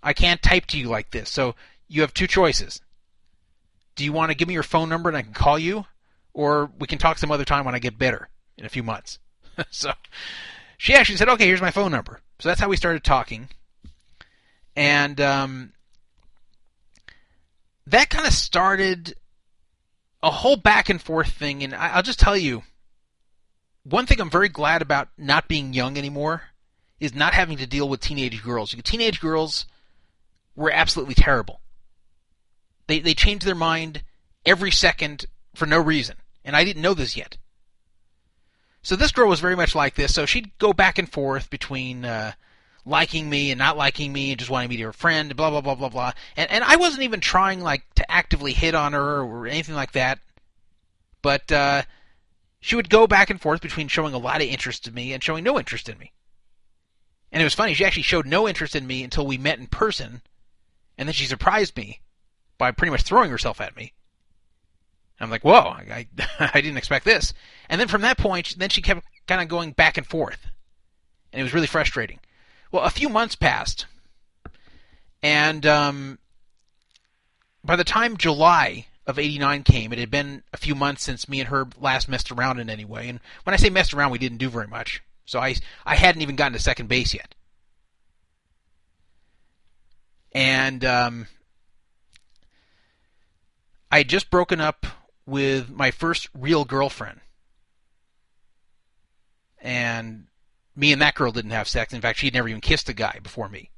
I 0.09 0.15
can't 0.15 0.41
type 0.43 0.65
to 0.69 0.79
you 0.79 0.89
like 0.89 1.11
this. 1.11 1.29
So 1.29 1.55
you 1.87 2.01
have 2.01 2.15
two 2.15 2.27
choices. 2.27 2.81
Do 3.95 4.05
you 4.05 4.13
want 4.13 4.31
to 4.31 4.35
give 4.35 4.49
me 4.49 4.55
your 4.55 4.63
phone 4.63 4.89
number 4.89 5.11
and 5.11 5.17
I 5.19 5.21
can 5.21 5.35
call 5.35 5.59
you? 5.59 5.85
Or 6.33 6.71
we 6.79 6.87
can 6.87 6.99
talk 6.99 7.19
some 7.19 7.31
other 7.31 7.45
time 7.45 7.67
when 7.67 7.75
I 7.75 7.79
get 7.79 7.99
better 7.99 8.31
in 8.57 8.65
a 8.65 8.71
few 8.71 8.83
months. 8.83 9.19
so 9.71 9.93
she 10.79 10.95
actually 10.95 11.17
said, 11.17 11.29
okay, 11.29 11.45
here's 11.47 11.61
my 11.61 11.71
phone 11.71 11.93
number. 11.93 12.21
So 12.39 12.49
that's 12.49 12.59
how 12.59 12.71
we 12.71 12.77
started 12.79 13.05
talking. 13.05 13.51
And 14.75 15.21
um, 15.21 15.75
that 17.87 18.09
kind 18.09 18.27
of 18.27 18.33
started 18.33 19.15
a 20.23 20.31
whole 20.31 20.57
back 20.57 20.89
and 20.89 21.03
forth 21.03 21.33
thing. 21.33 21.63
And 21.63 21.75
I, 21.75 21.89
I'll 21.89 22.03
just 22.03 22.21
tell 22.21 22.37
you, 22.37 22.63
one 23.85 24.07
thing 24.07 24.23
I'm 24.23 24.31
very 24.31 24.49
glad 24.49 24.81
about 24.81 25.09
not 25.19 25.49
being 25.49 25.75
young 25.75 25.99
anymore 25.99 26.45
is 26.99 27.15
not 27.15 27.35
having 27.35 27.59
to 27.59 27.67
deal 27.67 27.91
with 27.91 28.01
teenage 28.01 28.43
girls. 28.43 28.75
Teenage 28.85 29.21
girls 29.21 29.67
were 30.59 30.73
absolutely 30.73 31.15
terrible. 31.15 31.61
They 32.89 32.99
they 32.99 33.15
change 33.15 33.45
their 33.45 33.55
mind 33.55 34.03
every 34.45 34.71
second 34.71 35.27
for 35.55 35.67
no 35.67 35.79
reason, 35.79 36.17
and 36.45 36.57
I 36.57 36.65
didn't 36.65 36.83
know 36.83 36.95
this 36.95 37.17
yet. 37.17 37.39
So 38.83 38.97
this 38.97 39.13
girl 39.13 39.29
was 39.29 39.41
very 39.41 39.57
much 39.57 39.75
like 39.75 39.95
this. 39.95 40.15
So 40.15 40.27
she'd 40.27 40.57
go 40.59 40.73
back 40.73 40.99
and 40.99 41.11
forth 41.11 41.51
between 41.51 42.05
uh, 42.05 42.33
liking 42.85 43.29
me 43.31 43.51
and 43.51 43.59
not 43.59 43.77
liking 43.77 44.13
me, 44.13 44.31
and 44.31 44.39
just 44.39 44.51
wanting 44.51 44.71
me 44.71 44.77
to 44.77 44.81
be 44.81 44.85
her 44.85 44.93
friend, 44.93 45.37
blah 45.37 45.51
blah 45.51 45.61
blah 45.61 45.77
blah 45.77 45.89
blah. 45.89 46.13
And 46.37 46.51
and 46.51 46.65
I 46.65 46.77
wasn't 46.77 47.05
even 47.05 47.21
trying 47.21 47.61
like 47.61 47.83
to 47.95 48.11
actively 48.11 48.53
hit 48.53 48.75
on 48.75 48.95
her 48.95 49.23
or 49.23 49.47
anything 49.47 49.77
like 49.77 49.93
that. 49.93 50.19
But 51.23 51.51
uh, 51.53 51.83
she 52.61 52.75
would 52.75 52.91
go 52.91 53.07
back 53.07 53.31
and 53.31 53.41
forth 53.41 53.61
between 53.61 53.89
showing 53.89 54.15
a 54.15 54.19
lot 54.19 54.43
of 54.43 54.49
interest 54.49 54.89
in 54.89 54.95
me 54.95 55.13
and 55.13 55.23
showing 55.23 55.45
no 55.45 55.59
interest 55.59 55.89
in 55.89 55.99
me. 55.99 56.13
And 57.31 57.43
it 57.43 57.45
was 57.45 57.55
funny, 57.55 57.75
she 57.75 57.85
actually 57.85 58.03
showed 58.03 58.27
no 58.27 58.49
interest 58.49 58.75
in 58.75 58.87
me 58.87 59.05
until 59.05 59.27
we 59.27 59.37
met 59.37 59.59
in 59.59 59.67
person, 59.67 60.23
and 60.99 61.09
then 61.09 61.15
she 61.15 61.25
surprised 61.25 61.77
me 61.77 62.01
by 62.59 62.73
pretty 62.73 62.91
much 62.91 63.03
throwing 63.03 63.31
herself 63.31 63.61
at 63.61 63.77
me. 63.77 63.93
I'm 65.21 65.31
like, 65.31 65.45
whoa, 65.45 65.61
I, 65.61 66.07
I, 66.19 66.51
I 66.55 66.61
didn't 66.61 66.77
expect 66.77 67.05
this. 67.05 67.33
And 67.69 67.81
then 67.81 67.89
from 67.89 68.03
that 68.03 68.19
point, 68.19 68.57
then 68.59 68.69
she 68.69 68.83
kept 68.83 69.07
kind 69.27 69.41
of 69.41 69.49
going 69.49 69.73
back 69.73 69.97
and 69.97 70.07
forth. 70.07 70.47
And 71.33 71.41
it 71.41 71.45
was 71.45 71.55
really 71.55 71.67
frustrating. 71.67 72.21
Well, 72.71 72.85
a 72.85 72.91
few 72.91 73.09
months 73.09 73.35
passed, 73.35 73.87
and 75.23 75.65
um, 75.67 76.19
by 77.65 77.77
the 77.77 77.85
time 77.85 78.17
July 78.17 78.87
of 79.07 79.19
89 79.19 79.63
came, 79.63 79.93
it 79.93 79.99
had 79.99 80.11
been 80.11 80.43
a 80.53 80.59
few 80.59 80.75
months 80.75 81.03
since 81.03 81.29
me 81.29 81.41
and 81.41 81.49
her 81.49 81.67
last 81.81 82.09
messed 82.09 82.31
around 82.31 82.61
in 82.61 82.69
any 82.69 82.85
way. 82.85 83.09
And 83.09 83.21
when 83.45 83.55
I 83.55 83.57
say 83.57 83.71
messed 83.71 83.95
around, 83.95 84.11
we 84.11 84.19
didn't 84.19 84.39
do 84.39 84.51
very 84.51 84.67
much. 84.67 85.03
So 85.25 85.39
I, 85.39 85.55
I 85.85 85.97
hadn't 85.97 86.23
even 86.23 86.37
gotten 86.37 86.53
to 86.53 86.59
second 86.59 86.89
base 86.89 87.15
yet. 87.15 87.35
And 90.39 90.85
um, 90.85 91.27
I 93.91 93.99
had 93.99 94.09
just 94.09 94.31
broken 94.31 94.61
up 94.61 94.87
with 95.27 95.69
my 95.69 95.91
first 95.91 96.29
real 96.33 96.65
girlfriend. 96.65 97.19
And 99.61 100.27
me 100.77 100.93
and 100.93 101.03
that 101.03 101.17
girl 101.17 101.33
didn't 101.33 101.51
have 101.51 101.67
sex. 101.67 101.93
In 101.93 102.01
fact, 102.01 102.21
she 102.21 102.29
had 102.29 102.35
never 102.35 102.49
even 102.49 102.61
kissed 102.61 102.89
a 102.89 102.93
guy 102.93 103.19
before 103.21 103.49
me 103.49 103.73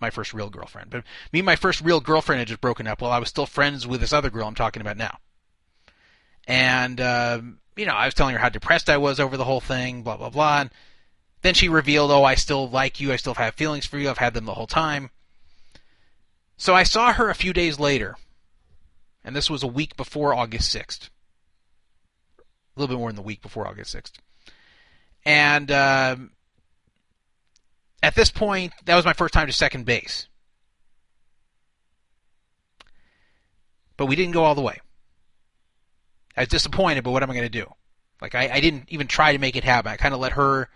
my 0.00 0.10
first 0.10 0.32
real 0.32 0.48
girlfriend. 0.48 0.90
But 0.90 1.02
me 1.32 1.40
and 1.40 1.46
my 1.46 1.56
first 1.56 1.80
real 1.80 1.98
girlfriend 1.98 2.38
had 2.38 2.46
just 2.46 2.60
broken 2.60 2.86
up 2.86 3.00
while 3.00 3.10
I 3.10 3.18
was 3.18 3.28
still 3.28 3.44
friends 3.44 3.84
with 3.84 4.00
this 4.00 4.12
other 4.12 4.30
girl 4.30 4.46
I'm 4.46 4.54
talking 4.54 4.80
about 4.80 4.96
now. 4.96 5.18
And, 6.46 7.00
uh, 7.00 7.40
you 7.74 7.86
know, 7.86 7.94
I 7.94 8.04
was 8.04 8.14
telling 8.14 8.34
her 8.34 8.40
how 8.40 8.48
depressed 8.48 8.88
I 8.88 8.98
was 8.98 9.18
over 9.18 9.36
the 9.36 9.44
whole 9.44 9.60
thing, 9.60 10.04
blah, 10.04 10.18
blah, 10.18 10.30
blah. 10.30 10.60
And 10.60 10.70
then 11.42 11.54
she 11.54 11.68
revealed, 11.68 12.12
oh, 12.12 12.22
I 12.22 12.36
still 12.36 12.70
like 12.70 13.00
you. 13.00 13.12
I 13.12 13.16
still 13.16 13.34
have 13.34 13.54
feelings 13.54 13.86
for 13.86 13.98
you. 13.98 14.08
I've 14.08 14.18
had 14.18 14.34
them 14.34 14.44
the 14.44 14.54
whole 14.54 14.68
time. 14.68 15.10
So 16.56 16.74
I 16.74 16.82
saw 16.82 17.12
her 17.12 17.30
a 17.30 17.34
few 17.34 17.52
days 17.52 17.78
later. 17.78 18.16
And 19.24 19.34
this 19.34 19.48
was 19.48 19.62
a 19.62 19.68
week 19.68 19.96
before 19.96 20.34
August 20.34 20.74
6th. 20.74 21.08
A 22.38 22.80
little 22.80 22.94
bit 22.94 23.00
more 23.00 23.08
than 23.08 23.16
the 23.16 23.22
week 23.22 23.40
before 23.40 23.66
August 23.66 23.94
6th. 23.94 24.12
And 25.24 25.70
uh, 25.70 26.16
at 28.02 28.14
this 28.14 28.30
point, 28.30 28.72
that 28.84 28.94
was 28.94 29.04
my 29.04 29.14
first 29.14 29.32
time 29.32 29.46
to 29.46 29.52
second 29.52 29.86
base. 29.86 30.28
But 33.96 34.06
we 34.06 34.16
didn't 34.16 34.32
go 34.32 34.44
all 34.44 34.54
the 34.54 34.60
way. 34.60 34.80
I 36.36 36.42
was 36.42 36.48
disappointed, 36.48 37.04
but 37.04 37.12
what 37.12 37.22
am 37.22 37.30
I 37.30 37.34
going 37.34 37.44
to 37.44 37.48
do? 37.48 37.72
Like, 38.20 38.34
I, 38.34 38.50
I 38.54 38.60
didn't 38.60 38.86
even 38.88 39.06
try 39.06 39.32
to 39.32 39.38
make 39.38 39.56
it 39.56 39.64
happen. 39.64 39.92
I 39.92 39.96
kind 39.96 40.12
of 40.12 40.20
let 40.20 40.32
her, 40.32 40.68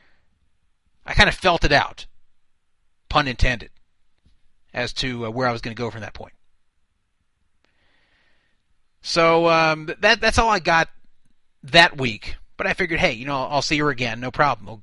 I 1.05 1.14
kind 1.14 1.29
of 1.29 1.35
felt 1.35 1.64
it 1.64 1.73
out, 1.73 2.07
pun 3.09 3.27
intended, 3.27 3.71
as 4.73 4.93
to 4.95 5.27
uh, 5.27 5.31
where 5.31 5.49
I 5.49 5.53
was 5.53 5.61
going 5.61 5.75
to 5.75 5.81
go 5.81 5.91
from 5.91 6.03
that 6.03 6.15
point. 6.15 6.33
So 9.01 9.49
um, 9.49 9.91
that 10.01 10.21
that's 10.21 10.39
all 10.39 10.51
I 10.51 10.59
got 10.59 10.89
that 11.65 11.99
week. 11.99 12.37
But 12.57 12.67
I 12.67 12.73
figured, 12.73 13.01
hey, 13.01 13.13
you 13.13 13.25
know, 13.25 13.45
I'll 13.45 13.63
see 13.63 13.79
her 13.79 13.89
again, 13.89 14.21
no 14.21 14.31
problem. 14.31 14.67
We'll 14.67 14.83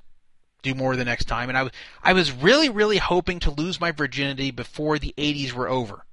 do 0.63 0.73
more 0.73 0.95
the 0.95 1.05
next 1.05 1.25
time. 1.25 1.49
And 1.49 1.57
I 1.57 1.63
was 1.63 1.71
I 2.03 2.13
was 2.13 2.31
really 2.31 2.69
really 2.69 2.97
hoping 2.97 3.39
to 3.41 3.51
lose 3.51 3.79
my 3.79 3.91
virginity 3.91 4.51
before 4.51 4.97
the 4.97 5.13
80s 5.17 5.53
were 5.53 5.69
over. 5.69 6.05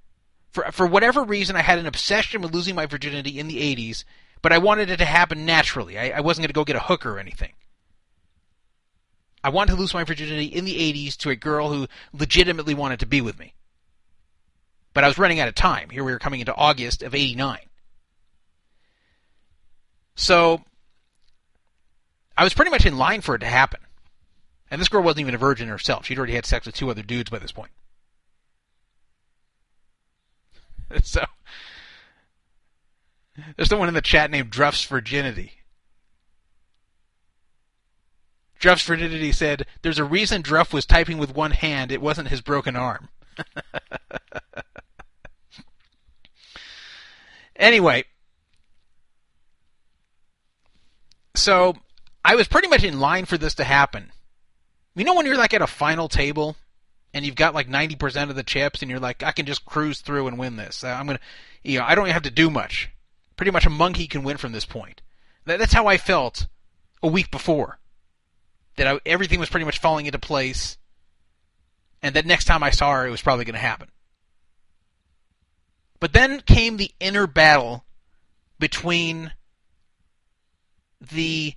For 0.50 0.70
for 0.72 0.86
whatever 0.86 1.22
reason, 1.22 1.56
I 1.56 1.62
had 1.62 1.78
an 1.78 1.86
obsession 1.86 2.42
with 2.42 2.52
losing 2.52 2.74
my 2.74 2.86
virginity 2.86 3.38
in 3.38 3.48
the 3.48 3.60
80s, 3.74 4.04
but 4.42 4.52
I 4.52 4.58
wanted 4.58 4.90
it 4.90 4.98
to 4.98 5.04
happen 5.04 5.46
naturally. 5.46 5.98
I, 5.98 6.18
I 6.18 6.20
wasn't 6.20 6.42
going 6.42 6.48
to 6.48 6.54
go 6.54 6.64
get 6.64 6.76
a 6.76 6.80
hooker 6.80 7.16
or 7.16 7.18
anything. 7.18 7.52
I 9.44 9.48
wanted 9.48 9.72
to 9.72 9.78
lose 9.80 9.94
my 9.94 10.04
virginity 10.04 10.44
in 10.44 10.64
the 10.64 10.76
80s 10.92 11.16
to 11.18 11.30
a 11.30 11.36
girl 11.36 11.72
who 11.72 11.88
legitimately 12.12 12.74
wanted 12.74 13.00
to 13.00 13.06
be 13.06 13.20
with 13.20 13.38
me. 13.38 13.54
But 14.94 15.04
I 15.04 15.08
was 15.08 15.18
running 15.18 15.40
out 15.40 15.48
of 15.48 15.54
time. 15.54 15.88
Here 15.90 16.04
we 16.04 16.12
were 16.12 16.18
coming 16.18 16.40
into 16.40 16.54
August 16.54 17.02
of 17.02 17.14
89. 17.14 17.58
So 20.14 20.62
I 22.36 22.44
was 22.44 22.54
pretty 22.54 22.70
much 22.70 22.86
in 22.86 22.98
line 22.98 23.20
for 23.20 23.34
it 23.34 23.40
to 23.40 23.46
happen. 23.46 23.80
And 24.70 24.80
this 24.80 24.88
girl 24.88 25.02
wasn't 25.02 25.20
even 25.20 25.34
a 25.34 25.38
virgin 25.38 25.68
herself. 25.68 26.06
She'd 26.06 26.18
already 26.18 26.34
had 26.34 26.46
sex 26.46 26.66
with 26.66 26.74
two 26.74 26.90
other 26.90 27.02
dudes 27.02 27.30
by 27.30 27.38
this 27.38 27.52
point. 27.52 27.70
so 31.02 31.24
there's 33.56 33.68
someone 33.68 33.88
in 33.88 33.94
the 33.94 34.00
chat 34.00 34.30
named 34.30 34.50
Druff's 34.50 34.84
Virginity. 34.84 35.52
Druff's 38.58 38.84
Virginity 38.84 39.32
said, 39.32 39.66
There's 39.82 39.98
a 39.98 40.04
reason 40.04 40.40
Druff 40.40 40.72
was 40.72 40.86
typing 40.86 41.18
with 41.18 41.34
one 41.34 41.50
hand. 41.50 41.90
It 41.90 42.00
wasn't 42.00 42.28
his 42.28 42.40
broken 42.40 42.76
arm. 42.76 43.08
anyway, 47.56 48.04
so 51.34 51.74
I 52.24 52.34
was 52.34 52.48
pretty 52.48 52.68
much 52.68 52.84
in 52.84 53.00
line 53.00 53.24
for 53.24 53.38
this 53.38 53.54
to 53.54 53.64
happen. 53.64 54.12
You 54.94 55.04
know 55.04 55.14
when 55.14 55.26
you're 55.26 55.36
like 55.36 55.54
at 55.54 55.62
a 55.62 55.66
final 55.66 56.08
table 56.08 56.56
and 57.14 57.24
you've 57.24 57.34
got 57.34 57.54
like 57.54 57.68
90% 57.68 58.30
of 58.30 58.36
the 58.36 58.42
chips 58.42 58.82
and 58.82 58.90
you're 58.90 59.00
like 59.00 59.22
I 59.22 59.32
can 59.32 59.46
just 59.46 59.64
cruise 59.64 60.00
through 60.00 60.26
and 60.28 60.38
win 60.38 60.56
this. 60.56 60.84
I'm 60.84 61.06
going 61.06 61.18
to 61.18 61.24
you 61.62 61.78
know, 61.78 61.84
I 61.84 61.94
don't 61.94 62.08
have 62.08 62.22
to 62.22 62.30
do 62.30 62.50
much. 62.50 62.90
Pretty 63.36 63.50
much 63.50 63.66
a 63.66 63.70
monkey 63.70 64.06
can 64.06 64.22
win 64.22 64.36
from 64.36 64.52
this 64.52 64.64
point. 64.64 65.00
That's 65.44 65.72
how 65.72 65.86
I 65.86 65.96
felt 65.96 66.46
a 67.02 67.08
week 67.08 67.30
before. 67.30 67.78
That 68.76 68.86
I, 68.86 69.00
everything 69.06 69.40
was 69.40 69.50
pretty 69.50 69.66
much 69.66 69.78
falling 69.78 70.06
into 70.06 70.18
place 70.18 70.76
and 72.02 72.14
that 72.16 72.26
next 72.26 72.44
time 72.44 72.62
I 72.62 72.70
saw 72.70 72.92
her 72.92 73.06
it 73.06 73.10
was 73.10 73.22
probably 73.22 73.44
going 73.44 73.54
to 73.54 73.60
happen. 73.60 73.88
But 76.02 76.14
then 76.14 76.40
came 76.40 76.78
the 76.78 76.90
inner 76.98 77.28
battle 77.28 77.84
between 78.58 79.34
the 81.00 81.54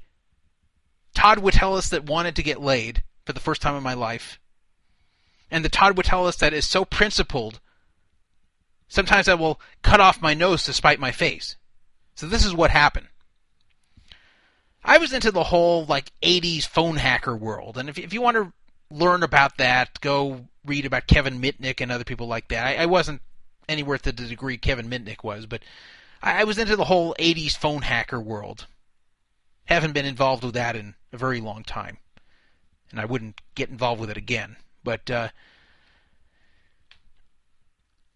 Todd 1.16 1.40
Witteles 1.40 1.90
that 1.90 2.06
wanted 2.06 2.36
to 2.36 2.44
get 2.44 2.62
laid 2.62 3.02
for 3.26 3.34
the 3.34 3.40
first 3.40 3.60
time 3.60 3.76
in 3.76 3.82
my 3.82 3.96
life, 3.96 4.40
and 5.50 5.66
the 5.66 5.70
Todd 5.70 5.98
Witteles 5.98 6.38
that 6.38 6.54
is 6.54 6.68
so 6.68 6.86
principled. 6.86 7.60
Sometimes 8.88 9.28
I 9.28 9.34
will 9.34 9.60
cut 9.82 10.00
off 10.00 10.22
my 10.22 10.36
nose 10.36 10.64
to 10.66 10.74
spite 10.74 11.00
my 11.00 11.12
face. 11.12 11.56
So 12.14 12.28
this 12.28 12.46
is 12.46 12.54
what 12.54 12.70
happened. 12.70 13.08
I 14.84 15.00
was 15.00 15.12
into 15.12 15.32
the 15.32 15.46
whole 15.46 15.86
like 15.86 16.12
80s 16.22 16.68
phone 16.68 16.98
hacker 16.98 17.36
world, 17.36 17.80
and 17.80 17.90
if 17.90 17.98
if 17.98 18.14
you 18.14 18.22
want 18.22 18.38
to 18.38 18.54
learn 18.92 19.24
about 19.24 19.58
that, 19.58 20.00
go 20.02 20.46
read 20.64 20.86
about 20.86 21.08
Kevin 21.08 21.42
Mitnick 21.42 21.82
and 21.82 21.92
other 21.92 22.04
people 22.04 22.28
like 22.28 22.50
that. 22.50 22.68
I, 22.68 22.84
I 22.84 22.86
wasn't 22.86 23.22
anywhere 23.68 23.98
to 23.98 24.12
the 24.12 24.28
degree 24.28 24.58
Kevin 24.58 24.90
Mitnick 24.90 25.24
was, 25.24 25.46
but 25.46 25.62
I, 26.22 26.42
I 26.42 26.44
was 26.44 26.58
into 26.58 26.76
the 26.76 26.86
whole 26.86 27.16
80s 27.20 27.58
phone 27.58 27.84
hacker 27.84 28.20
world. 28.20 28.68
Haven't 29.66 29.94
been 29.94 30.06
involved 30.06 30.44
with 30.44 30.54
that 30.54 30.76
in 30.76 30.96
a 31.12 31.18
very 31.18 31.42
long 31.42 31.64
time, 31.64 31.98
and 32.92 33.00
I 33.00 33.06
wouldn't 33.06 33.42
get 33.56 33.70
involved 33.70 34.00
with 34.00 34.10
it 34.10 34.18
again. 34.18 34.58
But 34.84 35.10
uh, 35.10 35.30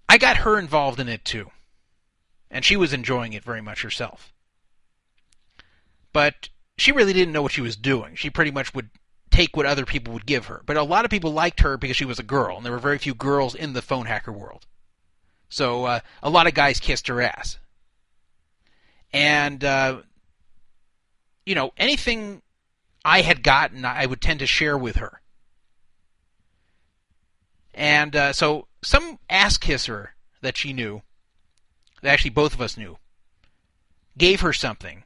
I 0.07 0.17
got 0.17 0.37
her 0.37 0.59
involved 0.59 0.99
in 0.99 1.09
it 1.09 1.25
too, 1.25 1.49
and 2.51 2.63
she 2.63 2.75
was 2.75 2.93
enjoying 2.93 3.33
it 3.33 3.43
very 3.43 3.61
much 3.61 3.81
herself. 3.81 4.31
But 6.13 6.49
she 6.77 6.91
really 6.91 7.13
didn't 7.13 7.33
know 7.33 7.41
what 7.41 7.51
she 7.51 7.61
was 7.61 7.75
doing. 7.75 8.15
She 8.15 8.29
pretty 8.29 8.51
much 8.51 8.73
would 8.73 8.89
take 9.31 9.55
what 9.55 9.65
other 9.65 9.85
people 9.85 10.13
would 10.13 10.25
give 10.25 10.47
her. 10.47 10.61
But 10.65 10.77
a 10.77 10.83
lot 10.83 11.05
of 11.05 11.11
people 11.11 11.31
liked 11.31 11.61
her 11.61 11.77
because 11.77 11.97
she 11.97 12.05
was 12.05 12.19
a 12.19 12.23
girl, 12.23 12.57
and 12.57 12.65
there 12.65 12.73
were 12.73 12.79
very 12.79 12.97
few 12.97 13.13
girls 13.13 13.55
in 13.55 13.73
the 13.73 13.81
phone 13.81 14.05
hacker 14.05 14.31
world. 14.31 14.65
So 15.49 15.85
uh, 15.85 15.99
a 16.23 16.29
lot 16.29 16.47
of 16.47 16.53
guys 16.53 16.79
kissed 16.79 17.07
her 17.07 17.21
ass. 17.21 17.57
And 19.11 19.63
uh, 19.63 20.01
you 21.45 21.55
know, 21.55 21.71
anything 21.77 22.41
I 23.03 23.21
had 23.21 23.43
gotten, 23.43 23.85
I 23.85 24.05
would 24.05 24.21
tend 24.21 24.39
to 24.39 24.45
share 24.45 24.77
with 24.77 24.97
her. 24.97 25.21
And 27.73 28.15
uh, 28.15 28.33
so, 28.33 28.67
some 28.83 29.19
ass 29.29 29.57
kisser 29.57 30.15
that 30.41 30.57
she 30.57 30.73
knew, 30.73 31.01
that 32.01 32.11
actually 32.11 32.31
both 32.31 32.53
of 32.53 32.61
us 32.61 32.77
knew, 32.77 32.97
gave 34.17 34.41
her 34.41 34.53
something. 34.53 35.03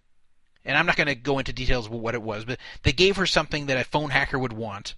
And 0.65 0.77
I'm 0.77 0.85
not 0.85 0.95
going 0.95 1.07
to 1.07 1.15
go 1.15 1.39
into 1.39 1.53
details 1.53 1.85
of 1.85 1.91
what 1.91 2.15
it 2.15 2.21
was, 2.21 2.45
but 2.45 2.59
they 2.83 2.93
gave 2.93 3.17
her 3.17 3.25
something 3.25 3.67
that 3.67 3.77
a 3.77 3.83
phone 3.83 4.09
hacker 4.09 4.39
would 4.39 4.53
want. 4.53 4.95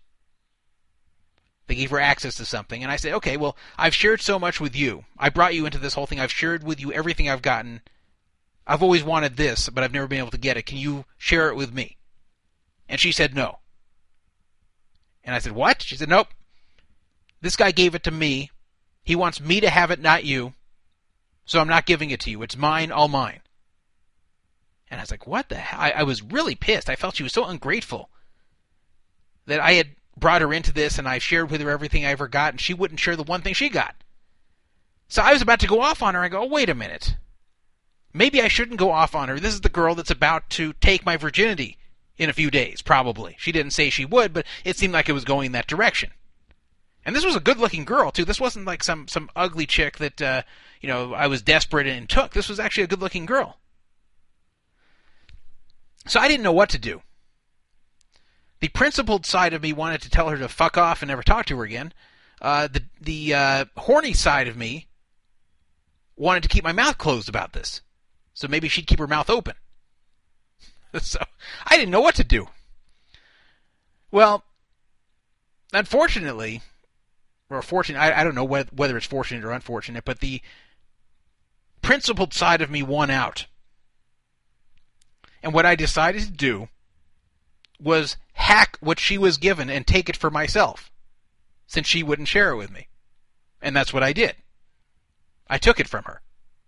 They 1.67 1.75
gave 1.75 1.89
her 1.89 1.99
access 1.99 2.36
to 2.36 2.45
something, 2.45 2.84
and 2.84 2.91
I 2.91 2.95
said, 2.95 3.13
okay, 3.13 3.38
well, 3.38 3.58
I've 3.78 3.95
shared 3.95 4.21
so 4.21 4.38
much 4.38 4.62
with 4.62 4.75
you. 4.75 5.06
I 5.17 5.30
brought 5.30 5.56
you 5.56 5.65
into 5.65 5.80
this 5.80 5.95
whole 5.95 6.06
thing. 6.06 6.19
I've 6.19 6.32
shared 6.32 6.63
with 6.63 6.80
you 6.80 6.93
everything 6.93 7.28
I've 7.28 7.41
gotten. 7.41 7.82
I've 8.67 8.84
always 8.84 9.04
wanted 9.04 9.36
this, 9.38 9.69
but 9.69 9.84
I've 9.84 9.93
never 9.93 10.08
been 10.08 10.19
able 10.19 10.32
to 10.32 10.38
get 10.38 10.58
it. 10.58 10.65
Can 10.65 10.78
you 10.78 11.06
share 11.17 11.49
it 11.49 11.56
with 11.56 11.73
me? 11.73 11.97
And 12.88 12.99
she 12.99 13.12
said 13.12 13.36
no. 13.36 13.60
And 15.23 15.36
I 15.36 15.39
said, 15.39 15.54
What? 15.54 15.82
She 15.82 15.95
said, 15.95 16.10
Nope. 16.10 16.28
This 17.41 17.56
guy 17.56 17.71
gave 17.71 17.95
it 17.95 18.04
to 18.04 18.12
me. 18.12 18.51
He 19.04 19.15
wants 19.15 19.41
me 19.41 19.60
to 19.60 19.69
have 19.69 19.91
it, 19.91 19.99
not 19.99 20.23
you. 20.23 20.54
So 21.45 21.60
I'm 21.60 21.67
not 21.67 21.86
giving 21.86 22.12
it 22.12 22.19
to 22.21 22.32
you. 22.32 22.41
It's 22.43 22.58
mine, 22.58 22.91
all 22.91 23.08
mine. 23.08 23.41
And 24.89 24.99
I 24.99 25.04
was 25.04 25.12
like, 25.12 25.28
What 25.28 25.49
the 25.49 25.56
hell? 25.56 25.80
I, 25.80 25.91
I 25.91 26.04
was 26.04 26.21
really 26.21 26.56
pissed. 26.56 26.89
I 26.89 26.95
felt 26.95 27.15
she 27.15 27.23
was 27.23 27.34
so 27.34 27.45
ungrateful 27.45 28.10
that 29.47 29.60
I 29.60 29.73
had 29.73 29.89
brought 30.17 30.41
her 30.41 30.54
into 30.54 30.73
this 30.73 30.97
and 30.97 31.08
I 31.08 31.19
shared 31.19 31.51
with 31.51 31.62
her 31.62 31.69
everything 31.69 32.06
I 32.06 32.12
ever 32.12 32.28
got, 32.28 32.54
and 32.54 32.62
she 32.62 32.73
wouldn't 32.73 32.99
share 32.99 33.15
the 33.15 33.23
one 33.23 33.41
thing 33.41 33.54
she 33.54 33.69
got. 33.69 33.95
So 35.08 35.21
I 35.21 35.34
was 35.34 35.41
about 35.41 35.60
to 35.60 35.67
go 35.67 35.82
off 35.82 36.01
on 36.01 36.15
her. 36.15 36.21
I 36.21 36.30
go, 36.30 36.43
oh, 36.43 36.47
wait 36.47 36.69
a 36.69 36.75
minute 36.75 37.15
maybe 38.15 38.41
I 38.41 38.47
shouldn't 38.47 38.80
go 38.80 38.91
off 38.91 39.13
on 39.13 39.28
her. 39.28 39.39
This 39.39 39.54
is 39.54 39.62
the 39.62 39.69
girl 39.69 39.93
that's 39.93 40.10
about 40.10 40.49
to 40.51 40.73
take 40.73 41.06
my 41.06 41.17
virginity 41.17 41.78
in 42.17 42.30
a 42.30 42.34
few 42.34 42.49
days, 42.49 42.82
probably. 42.82 43.36
She 43.38 43.51
didn't 43.51 43.73
say 43.73 43.89
she 43.89 44.06
would, 44.06 44.34
but 44.34 44.45
it 44.63 44.78
seemed 44.78 44.93
like 44.93 45.10
it 45.10 45.13
was 45.13 45.25
going 45.25 45.51
that 45.51 45.67
direction. 45.67 46.12
And 47.06 47.15
this 47.15 47.25
was 47.25 47.36
a 47.36 47.41
good-looking 47.41 47.86
girl 47.86 48.10
too. 48.10 48.25
This 48.25 48.39
wasn't 48.39 48.65
like 48.65 48.84
some 48.84 49.08
some 49.08 49.30
ugly 49.36 49.67
chick 49.67 49.97
that 49.97 50.19
uh, 50.19 50.41
you 50.82 50.89
know 50.89 51.13
I 51.13 51.28
was 51.28 51.43
desperate 51.43 51.86
and 51.86 52.10
took. 52.10 52.34
This 52.34 52.49
was 52.49 52.60
actually 52.60 52.86
a 52.86 52.88
good-looking 52.88 53.28
girl. 53.28 53.58
So 56.08 56.19
I 56.19 56.28
didn't 56.28 56.43
know 56.43 56.51
what 56.51 56.69
to 56.69 56.80
do. 56.80 57.01
The 58.65 58.69
principled 58.69 59.28
side 59.28 59.54
of 59.54 59.62
me 59.62 59.73
wanted 59.73 60.01
to 60.01 60.10
tell 60.10 60.30
her 60.30 60.39
to 60.39 60.49
fuck 60.49 60.75
off 60.75 61.04
and 61.04 61.10
never 61.10 61.21
talk 61.21 61.45
to 61.45 61.58
her 61.58 61.65
again. 61.65 61.93
Uh, 62.41 62.67
the 62.67 62.82
the 62.99 63.32
uh, 63.36 63.65
horny 63.78 64.13
side 64.13 64.47
of 64.47 64.58
me 64.58 64.88
wanted 66.15 66.41
to 66.41 66.49
keep 66.49 66.63
my 66.63 66.71
mouth 66.71 66.97
closed 66.97 67.30
about 67.30 67.54
this. 67.54 67.82
So 68.34 68.47
maybe 68.47 68.67
she'd 68.67 68.88
keep 68.88 68.97
her 68.97 69.06
mouth 69.06 69.30
open. 69.30 69.54
so 70.99 71.19
I 71.67 71.78
didn't 71.78 71.91
know 71.91 72.01
what 72.01 72.15
to 72.15 72.23
do. 72.23 72.47
Well, 74.10 74.43
unfortunately, 75.71 76.63
or 77.51 77.62
fortunate, 77.62 77.99
I, 77.99 78.21
I 78.21 78.23
don't 78.23 78.34
know 78.34 78.43
whether, 78.43 78.71
whether 78.75 78.97
it's 78.97 79.06
fortunate 79.06 79.45
or 79.45 79.51
unfortunate, 79.51 80.06
but 80.06 80.21
the 80.21 80.41
principled 81.84 82.34
side 82.34 82.63
of 82.63 82.71
me 82.71 82.82
won 82.82 83.12
out. 83.12 83.45
And 85.43 85.54
what 85.54 85.67
I 85.67 85.75
decided 85.75 86.23
to 86.23 86.32
do 86.32 86.69
was 87.80 88.18
hack 88.34 88.78
what 88.80 89.00
she 89.00 89.18
was 89.18 89.38
given 89.38 89.70
and 89.70 89.86
take 89.86 90.10
it 90.10 90.18
for 90.18 90.30
myself, 90.30 90.92
since 91.68 91.88
she 91.88 92.04
wouldn't 92.04 92.28
share 92.28 92.52
it 92.52 92.58
with 92.58 92.72
me. 92.72 92.88
And 93.62 93.76
that's 93.76 93.94
what 93.94 94.04
I 94.04 94.14
did. 94.14 94.36
I 95.48 95.58
took 95.58 95.80
it 95.80 95.88
from 95.88 96.04
her. 96.06 96.22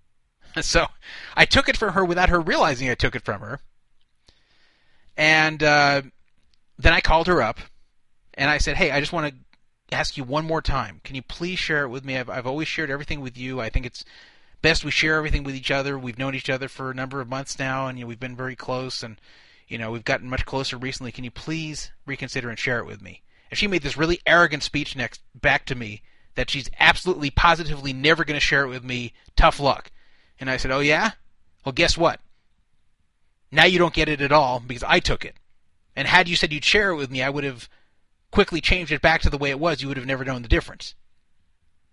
so 0.62 0.88
I 1.36 1.46
took 1.46 1.70
it 1.70 1.78
from 1.78 1.94
her 1.94 2.04
without 2.04 2.30
her 2.30 2.40
realizing 2.40 2.90
I 2.90 2.96
took 2.96 3.16
it 3.16 3.26
from 3.26 3.42
her. 3.42 3.60
And 5.16 5.64
uh, 5.64 6.04
then 6.78 6.94
I 6.94 7.02
called 7.02 7.28
her 7.28 7.42
up 7.42 7.60
and 8.36 8.50
I 8.50 8.60
said, 8.60 8.78
"Hey, 8.78 8.92
I 8.92 9.00
just 9.00 9.14
want 9.14 9.34
to 9.34 9.96
ask 9.96 10.18
you 10.18 10.24
one 10.24 10.46
more 10.46 10.62
time. 10.62 11.02
Can 11.04 11.16
you 11.16 11.22
please 11.22 11.60
share 11.60 11.84
it 11.84 11.90
with 11.90 12.06
me? 12.06 12.18
I've, 12.18 12.30
I've 12.30 12.48
always 12.48 12.68
shared 12.68 12.92
everything 12.92 13.22
with 13.22 13.38
you. 13.38 13.60
I 13.60 13.70
think 13.70 13.86
it's 13.86 14.06
best 14.62 14.86
we 14.86 14.92
share 14.92 15.16
everything 15.16 15.44
with 15.44 15.56
each 15.56 15.72
other. 15.72 15.98
We've 15.98 16.18
known 16.18 16.36
each 16.36 16.50
other 16.50 16.68
for 16.68 16.92
a 16.92 16.96
number 16.96 17.22
of 17.22 17.30
months 17.30 17.58
now, 17.58 17.88
and 17.88 17.98
you 17.98 18.06
know, 18.06 18.10
we've 18.10 18.20
been 18.20 18.36
very 18.36 18.56
close, 18.56 19.02
and 19.02 19.20
you 19.68 19.78
know 19.78 19.92
we've 19.92 20.06
gotten 20.06 20.30
much 20.30 20.46
closer 20.46 20.78
recently. 20.78 21.12
Can 21.12 21.24
you 21.24 21.32
please 21.32 21.92
reconsider 22.06 22.50
and 22.50 22.58
share 22.58 22.80
it 22.80 22.86
with 22.86 23.02
me? 23.02 23.24
And 23.50 23.58
she 23.58 23.68
made 23.68 23.82
this 23.82 23.98
really 23.98 24.20
arrogant 24.26 24.64
speech 24.64 24.96
next 24.96 25.22
back 25.36 25.66
to 25.68 25.76
me 25.76 26.02
that 26.36 26.50
she's 26.50 26.70
absolutely 26.80 27.30
positively 27.30 27.94
never 27.94 28.24
going 28.24 28.40
to 28.40 28.46
share 28.46 28.64
it 28.64 28.70
with 28.70 28.84
me. 28.84 29.14
Tough 29.36 29.60
luck. 29.60 29.92
And 30.40 30.50
I 30.50 30.58
said, 30.58 30.72
"Oh 30.72 30.80
yeah? 30.80 31.12
Well, 31.66 31.74
guess 31.74 31.98
what? 31.98 32.20
Now 33.52 33.66
you 33.66 33.80
don't 33.80 33.94
get 33.94 34.10
it 34.10 34.22
at 34.22 34.32
all 34.32 34.60
because 34.60 34.84
I 34.84 35.00
took 35.00 35.26
it. 35.26 35.36
And 35.96 36.08
had 36.08 36.28
you 36.28 36.36
said 36.36 36.54
you'd 36.54 36.66
share 36.66 36.92
it 36.92 36.96
with 36.96 37.10
me, 37.10 37.24
I 37.24 37.30
would 37.30 37.44
have 37.44 37.70
quickly 38.32 38.62
changed 38.62 38.92
it 38.92 39.02
back 39.02 39.22
to 39.22 39.30
the 39.30 39.38
way 39.38 39.50
it 39.50 39.60
was. 39.60 39.82
You 39.82 39.88
would 39.88 39.98
have 39.98 40.06
never 40.06 40.26
known 40.26 40.42
the 40.42 40.48
difference." 40.48 40.96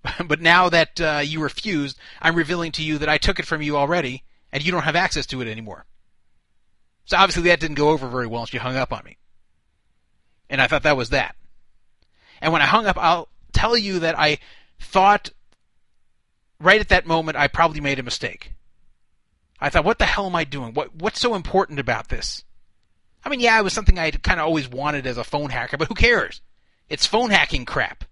but 0.26 0.40
now 0.40 0.68
that 0.68 1.00
uh, 1.00 1.22
you 1.24 1.40
refused, 1.40 1.98
I'm 2.20 2.34
revealing 2.34 2.72
to 2.72 2.82
you 2.82 2.98
that 2.98 3.08
I 3.08 3.18
took 3.18 3.38
it 3.38 3.46
from 3.46 3.62
you 3.62 3.76
already, 3.76 4.24
and 4.52 4.64
you 4.64 4.70
don't 4.70 4.82
have 4.82 4.96
access 4.96 5.26
to 5.26 5.40
it 5.40 5.48
anymore. 5.48 5.86
So 7.04 7.16
obviously 7.16 7.44
that 7.44 7.60
didn't 7.60 7.76
go 7.76 7.90
over 7.90 8.08
very 8.08 8.26
well, 8.26 8.42
and 8.42 8.48
she 8.48 8.58
hung 8.58 8.76
up 8.76 8.92
on 8.92 9.04
me. 9.04 9.18
And 10.48 10.60
I 10.60 10.66
thought 10.66 10.84
that 10.84 10.96
was 10.96 11.10
that. 11.10 11.36
And 12.40 12.52
when 12.52 12.62
I 12.62 12.66
hung 12.66 12.86
up, 12.86 12.98
I'll 12.98 13.28
tell 13.52 13.76
you 13.76 14.00
that 14.00 14.18
I 14.18 14.38
thought 14.78 15.30
right 16.60 16.80
at 16.80 16.88
that 16.88 17.06
moment 17.06 17.36
I 17.36 17.48
probably 17.48 17.80
made 17.80 17.98
a 17.98 18.02
mistake. 18.02 18.52
I 19.60 19.70
thought, 19.70 19.84
what 19.84 19.98
the 19.98 20.06
hell 20.06 20.26
am 20.26 20.36
I 20.36 20.44
doing? 20.44 20.74
What 20.74 20.94
what's 20.94 21.20
so 21.20 21.34
important 21.34 21.78
about 21.78 22.08
this? 22.08 22.44
I 23.24 23.28
mean, 23.28 23.40
yeah, 23.40 23.58
it 23.58 23.64
was 23.64 23.72
something 23.72 23.98
I 23.98 24.10
kind 24.10 24.40
of 24.40 24.46
always 24.46 24.68
wanted 24.68 25.06
as 25.06 25.16
a 25.16 25.24
phone 25.24 25.50
hacker, 25.50 25.78
but 25.78 25.88
who 25.88 25.94
cares? 25.94 26.42
It's 26.88 27.06
phone 27.06 27.30
hacking 27.30 27.64
crap. 27.64 28.04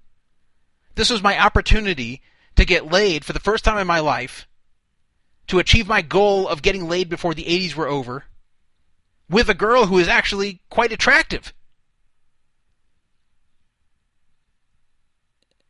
This 0.95 1.11
was 1.11 1.23
my 1.23 1.39
opportunity 1.39 2.23
to 2.57 2.65
get 2.65 2.91
laid 2.91 3.25
for 3.25 3.33
the 3.33 3.41
first 3.41 3.65
time 3.65 3.79
in 3.79 3.87
my 3.87 4.01
life, 4.01 4.47
to 5.49 5.59
achieve 5.59 5.87
my 5.87 6.01
goal 6.01 6.49
of 6.49 6.63
getting 6.63 6.89
laid 6.89 7.09
before 7.09 7.35
the 7.35 7.45
80s 7.45 7.75
were 7.75 7.89
over, 7.89 8.25
with 9.33 9.49
a 9.49 9.55
girl 9.55 9.87
who 9.87 9.99
is 9.99 10.09
actually 10.09 10.61
quite 10.69 10.93
attractive. 10.93 11.55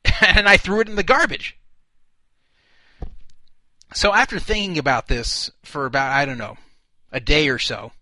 and 0.20 0.48
I 0.48 0.56
threw 0.56 0.80
it 0.80 0.88
in 0.88 0.96
the 0.96 1.04
garbage. 1.04 1.56
So 3.94 4.12
after 4.12 4.38
thinking 4.40 4.78
about 4.78 5.06
this 5.06 5.50
for 5.62 5.86
about, 5.86 6.12
I 6.12 6.24
don't 6.24 6.38
know, 6.38 6.56
a 7.12 7.20
day 7.20 7.48
or 7.48 7.58
so, 7.58 7.92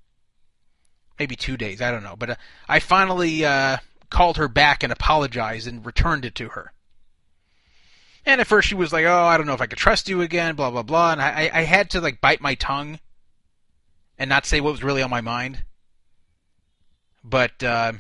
maybe 1.19 1.37
two 1.37 1.59
days, 1.59 1.83
I 1.83 1.91
don't 1.91 2.05
know, 2.05 2.17
but 2.17 2.31
uh, 2.31 2.37
I 2.67 2.81
finally 2.81 3.45
uh, 3.45 3.77
called 4.09 4.39
her 4.39 4.49
back 4.49 4.83
and 4.83 4.93
apologized 4.93 5.69
and 5.69 5.85
returned 5.85 6.25
it 6.25 6.35
to 6.37 6.49
her. 6.51 6.73
And 8.25 8.41
at 8.41 8.47
first 8.47 8.69
she 8.69 8.75
was 8.75 8.93
like, 8.93 9.07
"Oh, 9.07 9.25
I 9.25 9.37
don't 9.37 9.47
know 9.47 9.55
if 9.55 9.63
I 9.63 9.67
could 9.67 9.79
trust 9.79 10.09
you 10.09 10.21
again," 10.21 10.55
blah 10.55 10.71
blah 10.71 10.83
blah, 10.83 11.13
and 11.13 11.23
I, 11.23 11.51
I 11.53 11.63
had 11.63 11.89
to 11.91 12.03
like 12.03 12.21
bite 12.21 12.43
my 12.43 12.55
tongue 12.55 13.01
and 14.21 14.29
not 14.29 14.45
say 14.45 14.61
what 14.61 14.71
was 14.71 14.85
really 14.85 15.03
on 15.03 15.11
my 15.11 15.23
mind. 15.23 15.65
But 17.25 17.63
uh, 17.63 17.95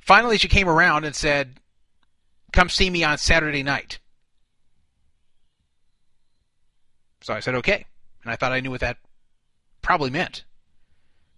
finally, 0.00 0.38
she 0.38 0.48
came 0.48 0.68
around 0.68 1.04
and 1.04 1.14
said, 1.14 1.60
"Come 2.52 2.70
see 2.70 2.90
me 2.90 3.04
on 3.04 3.18
Saturday 3.18 3.62
night." 3.62 3.98
So 7.20 7.34
I 7.34 7.40
said, 7.40 7.54
"Okay," 7.56 7.84
and 8.24 8.32
I 8.32 8.36
thought 8.36 8.52
I 8.52 8.60
knew 8.60 8.70
what 8.70 8.80
that 8.80 8.96
probably 9.82 10.10
meant. 10.10 10.44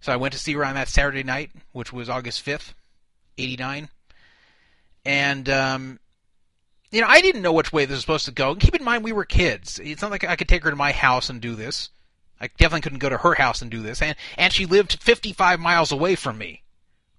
So 0.00 0.12
I 0.12 0.16
went 0.16 0.32
to 0.32 0.38
see 0.38 0.52
her 0.52 0.64
on 0.64 0.74
that 0.76 0.88
Saturday 0.88 1.24
night, 1.24 1.50
which 1.72 1.92
was 1.92 2.08
August 2.08 2.42
fifth, 2.42 2.72
eighty 3.36 3.56
nine, 3.56 3.88
and 5.04 5.48
um, 5.48 5.98
you 6.92 7.00
know, 7.00 7.08
I 7.08 7.20
didn't 7.20 7.42
know 7.42 7.52
which 7.52 7.72
way 7.72 7.84
this 7.84 7.96
was 7.96 8.00
supposed 8.02 8.26
to 8.26 8.32
go. 8.32 8.52
And 8.52 8.60
keep 8.60 8.76
in 8.76 8.84
mind, 8.84 9.02
we 9.02 9.12
were 9.12 9.24
kids. 9.24 9.80
It's 9.82 10.02
not 10.02 10.12
like 10.12 10.22
I 10.22 10.36
could 10.36 10.48
take 10.48 10.62
her 10.62 10.70
to 10.70 10.76
my 10.76 10.92
house 10.92 11.30
and 11.30 11.40
do 11.40 11.56
this. 11.56 11.90
I 12.40 12.48
definitely 12.48 12.82
couldn't 12.82 12.98
go 12.98 13.08
to 13.08 13.18
her 13.18 13.34
house 13.34 13.62
and 13.62 13.70
do 13.70 13.82
this. 13.82 14.02
And 14.02 14.16
and 14.36 14.52
she 14.52 14.66
lived 14.66 15.02
55 15.02 15.58
miles 15.58 15.92
away 15.92 16.14
from 16.14 16.38
me, 16.38 16.62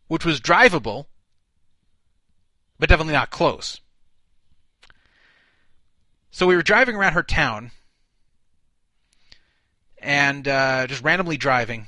which 0.08 0.26
was 0.26 0.40
drivable, 0.40 1.08
but 2.80 2.90
definitely 2.90 3.14
not 3.14 3.32
close. 3.32 3.82
So 6.30 6.46
we 6.46 6.56
were 6.56 6.62
driving 6.62 6.96
around 6.96 7.14
her 7.14 7.24
town, 7.24 7.72
and 9.98 10.48
uh, 10.48 10.86
just 10.88 11.04
randomly 11.04 11.38
driving. 11.38 11.88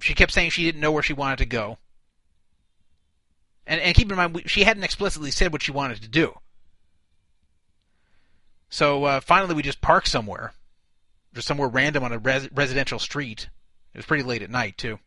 She 0.00 0.14
kept 0.14 0.32
saying 0.32 0.50
she 0.50 0.64
didn't 0.64 0.80
know 0.80 0.90
where 0.90 1.02
she 1.02 1.12
wanted 1.12 1.38
to 1.38 1.46
go. 1.46 1.78
And, 3.66 3.80
and 3.80 3.94
keep 3.94 4.10
in 4.10 4.16
mind, 4.16 4.42
she 4.46 4.64
hadn't 4.64 4.82
explicitly 4.82 5.30
said 5.30 5.52
what 5.52 5.62
she 5.62 5.72
wanted 5.72 6.02
to 6.02 6.08
do. 6.08 6.38
So 8.68 9.04
uh, 9.04 9.20
finally, 9.20 9.54
we 9.54 9.62
just 9.62 9.80
parked 9.80 10.08
somewhere, 10.08 10.52
just 11.34 11.46
somewhere 11.46 11.68
random 11.68 12.04
on 12.04 12.12
a 12.12 12.18
res- 12.18 12.50
residential 12.52 12.98
street. 12.98 13.48
It 13.92 13.98
was 13.98 14.06
pretty 14.06 14.22
late 14.22 14.42
at 14.42 14.50
night 14.50 14.78
too, 14.78 14.98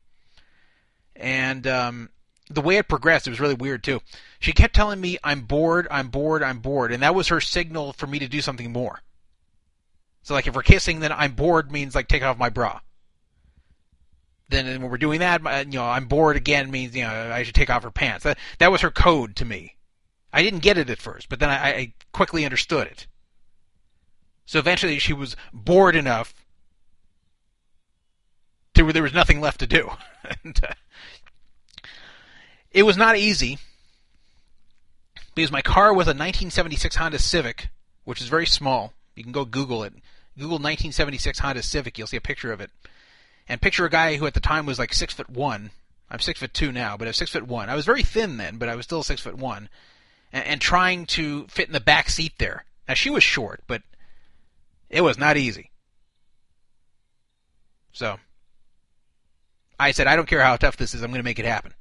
and 1.15 1.65
um, 1.67 2.09
the 2.49 2.61
way 2.61 2.77
it 2.77 2.87
progressed, 2.87 3.27
it 3.27 3.31
was 3.31 3.39
really 3.39 3.55
weird 3.55 3.83
too. 3.83 4.01
She 4.39 4.53
kept 4.53 4.75
telling 4.75 5.01
me, 5.01 5.17
"I'm 5.23 5.41
bored, 5.41 5.87
I'm 5.91 6.09
bored, 6.09 6.43
I'm 6.43 6.59
bored," 6.59 6.91
and 6.91 7.03
that 7.03 7.15
was 7.15 7.27
her 7.27 7.41
signal 7.41 7.93
for 7.93 8.07
me 8.07 8.19
to 8.19 8.27
do 8.27 8.41
something 8.41 8.71
more. 8.71 9.01
So 10.23 10.33
like 10.33 10.47
if 10.47 10.55
we're 10.55 10.61
kissing, 10.61 10.99
then 10.99 11.11
I'm 11.11 11.33
bored 11.33 11.71
means 11.71 11.95
like 11.95 12.07
take 12.07 12.23
off 12.23 12.37
my 12.37 12.49
bra. 12.49 12.79
Then 14.49 14.65
when 14.81 14.89
we're 14.89 14.97
doing 14.97 15.19
that, 15.19 15.41
you 15.65 15.79
know, 15.79 15.85
I'm 15.85 16.05
bored 16.05 16.37
again 16.37 16.71
means 16.71 16.95
you 16.95 17.03
know 17.03 17.31
I 17.31 17.43
should 17.43 17.55
take 17.55 17.69
off 17.69 17.83
her 17.83 17.91
pants. 17.91 18.23
That 18.23 18.37
that 18.59 18.71
was 18.71 18.81
her 18.81 18.91
code 18.91 19.35
to 19.37 19.45
me. 19.45 19.75
I 20.31 20.43
didn't 20.43 20.59
get 20.59 20.77
it 20.77 20.89
at 20.89 20.99
first, 20.99 21.29
but 21.29 21.39
then 21.39 21.49
I, 21.49 21.69
I 21.69 21.93
quickly 22.11 22.45
understood 22.45 22.87
it. 22.87 23.07
So 24.47 24.59
eventually 24.59 24.97
she 24.97 25.13
was 25.13 25.35
bored 25.53 25.95
enough 25.95 26.33
to 28.73 28.83
where 28.83 28.93
there 28.93 29.03
was 29.03 29.13
nothing 29.13 29.41
left 29.41 29.59
to 29.59 29.67
do. 29.67 29.91
and, 30.43 30.59
uh, 30.63 30.73
it 32.71 32.83
was 32.83 32.95
not 32.95 33.17
easy 33.17 33.59
because 35.35 35.51
my 35.51 35.61
car 35.61 35.91
was 35.91 36.07
a 36.07 36.15
1976 36.15 36.95
Honda 36.95 37.19
Civic, 37.19 37.67
which 38.05 38.21
is 38.21 38.29
very 38.29 38.45
small. 38.45 38.93
You 39.15 39.23
can 39.23 39.33
go 39.33 39.43
Google 39.43 39.83
it. 39.83 39.93
Google 40.37 40.59
1976 40.59 41.39
Honda 41.39 41.61
Civic. 41.61 41.97
You'll 41.97 42.07
see 42.07 42.17
a 42.17 42.21
picture 42.21 42.53
of 42.53 42.61
it. 42.61 42.71
And 43.49 43.61
picture 43.61 43.85
a 43.85 43.89
guy 43.89 44.15
who 44.15 44.27
at 44.27 44.33
the 44.33 44.39
time 44.39 44.65
was 44.65 44.79
like 44.79 44.93
six 44.93 45.13
foot 45.13 45.29
one. 45.29 45.71
I'm 46.09 46.19
six 46.19 46.39
foot 46.39 46.53
two 46.53 46.71
now, 46.71 46.95
but 46.95 47.07
I 47.07 47.09
was 47.09 47.17
six 47.17 47.31
foot 47.31 47.47
one. 47.47 47.69
I 47.69 47.75
was 47.75 47.85
very 47.85 48.03
thin 48.03 48.37
then, 48.37 48.57
but 48.57 48.69
I 48.69 48.75
was 48.75 48.85
still 48.85 49.03
six 49.03 49.19
foot 49.19 49.35
one, 49.35 49.67
and, 50.31 50.45
and 50.45 50.61
trying 50.61 51.05
to 51.07 51.47
fit 51.47 51.67
in 51.67 51.73
the 51.73 51.81
back 51.81 52.09
seat 52.09 52.33
there. 52.37 52.63
Now 52.87 52.93
she 52.93 53.09
was 53.09 53.23
short, 53.23 53.61
but 53.67 53.81
it 54.89 55.01
was 55.01 55.17
not 55.17 55.37
easy. 55.37 55.71
So, 57.91 58.17
I 59.79 59.91
said, 59.91 60.07
I 60.07 60.15
don't 60.15 60.27
care 60.27 60.41
how 60.41 60.55
tough 60.55 60.77
this 60.77 60.93
is, 60.93 61.01
I'm 61.01 61.11
going 61.11 61.19
to 61.19 61.25
make 61.25 61.39
it 61.39 61.45
happen. 61.45 61.73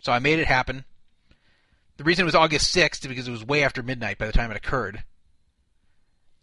So 0.00 0.12
I 0.12 0.18
made 0.18 0.38
it 0.38 0.46
happen. 0.46 0.84
The 1.96 2.04
reason 2.04 2.22
it 2.22 2.26
was 2.26 2.34
August 2.34 2.74
6th 2.74 3.06
because 3.08 3.28
it 3.28 3.30
was 3.30 3.44
way 3.44 3.62
after 3.62 3.82
midnight 3.82 4.18
by 4.18 4.26
the 4.26 4.32
time 4.32 4.50
it 4.50 4.56
occurred. 4.56 5.04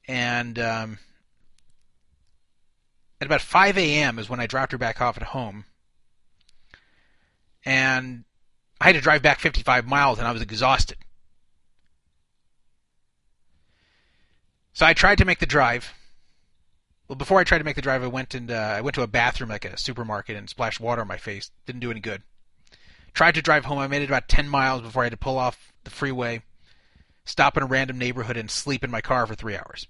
And 0.08 0.58
um, 0.58 1.00
at 3.20 3.28
about 3.28 3.42
5 3.42 3.78
a.m. 3.78 4.18
is 4.18 4.30
when 4.30 4.40
I 4.40 4.48
dropped 4.48 4.72
her 4.72 4.78
back 4.78 5.02
off 5.02 5.18
at 5.18 5.24
home. 5.24 5.66
And 7.66 8.24
I 8.80 8.86
had 8.86 8.96
to 8.96 9.02
drive 9.02 9.22
back 9.22 9.40
55 9.40 9.86
miles 9.86 10.20
and 10.20 10.28
I 10.28 10.32
was 10.32 10.42
exhausted. 10.42 10.98
So 14.74 14.86
I 14.86 14.94
tried 14.94 15.18
to 15.18 15.26
make 15.26 15.40
the 15.40 15.46
drive. 15.46 15.94
Well, 17.08 17.16
before 17.16 17.40
I 17.40 17.44
tried 17.44 17.58
to 17.58 17.64
make 17.64 17.76
the 17.76 17.82
drive, 17.82 18.04
I 18.04 18.08
went 18.08 18.34
and 18.36 18.52
uh, 18.52 18.76
I 18.78 18.82
went 18.82 18.96
to 18.96 19.02
a 19.02 19.08
bathroom 19.08 19.50
like 19.50 19.66
a 19.66 19.78
supermarket 19.78 20.38
and 20.38 20.50
splashed 20.50 20.80
water 20.80 21.02
on 21.02 21.08
my 21.08 21.18
face. 21.18 21.52
Didn't 21.66 21.82
do 21.82 21.92
any 21.92 22.00
good. 22.00 22.24
Tried 23.14 23.36
to 23.36 23.42
drive 23.42 23.66
home. 23.66 23.80
I 23.80 23.88
made 23.88 24.04
it 24.04 24.10
about 24.10 24.30
10 24.30 24.48
miles 24.48 24.82
before 24.82 25.04
I 25.04 25.06
had 25.06 25.12
to 25.12 25.18
pull 25.18 25.38
off 25.38 25.74
the 25.84 25.90
freeway, 25.90 26.44
stop 27.26 27.58
in 27.58 27.64
a 27.64 27.66
random 27.66 27.98
neighborhood, 27.98 28.38
and 28.38 28.50
sleep 28.50 28.84
in 28.84 28.92
my 28.92 29.02
car 29.02 29.26
for 29.26 29.36
three 29.36 29.58
hours. 29.58 29.88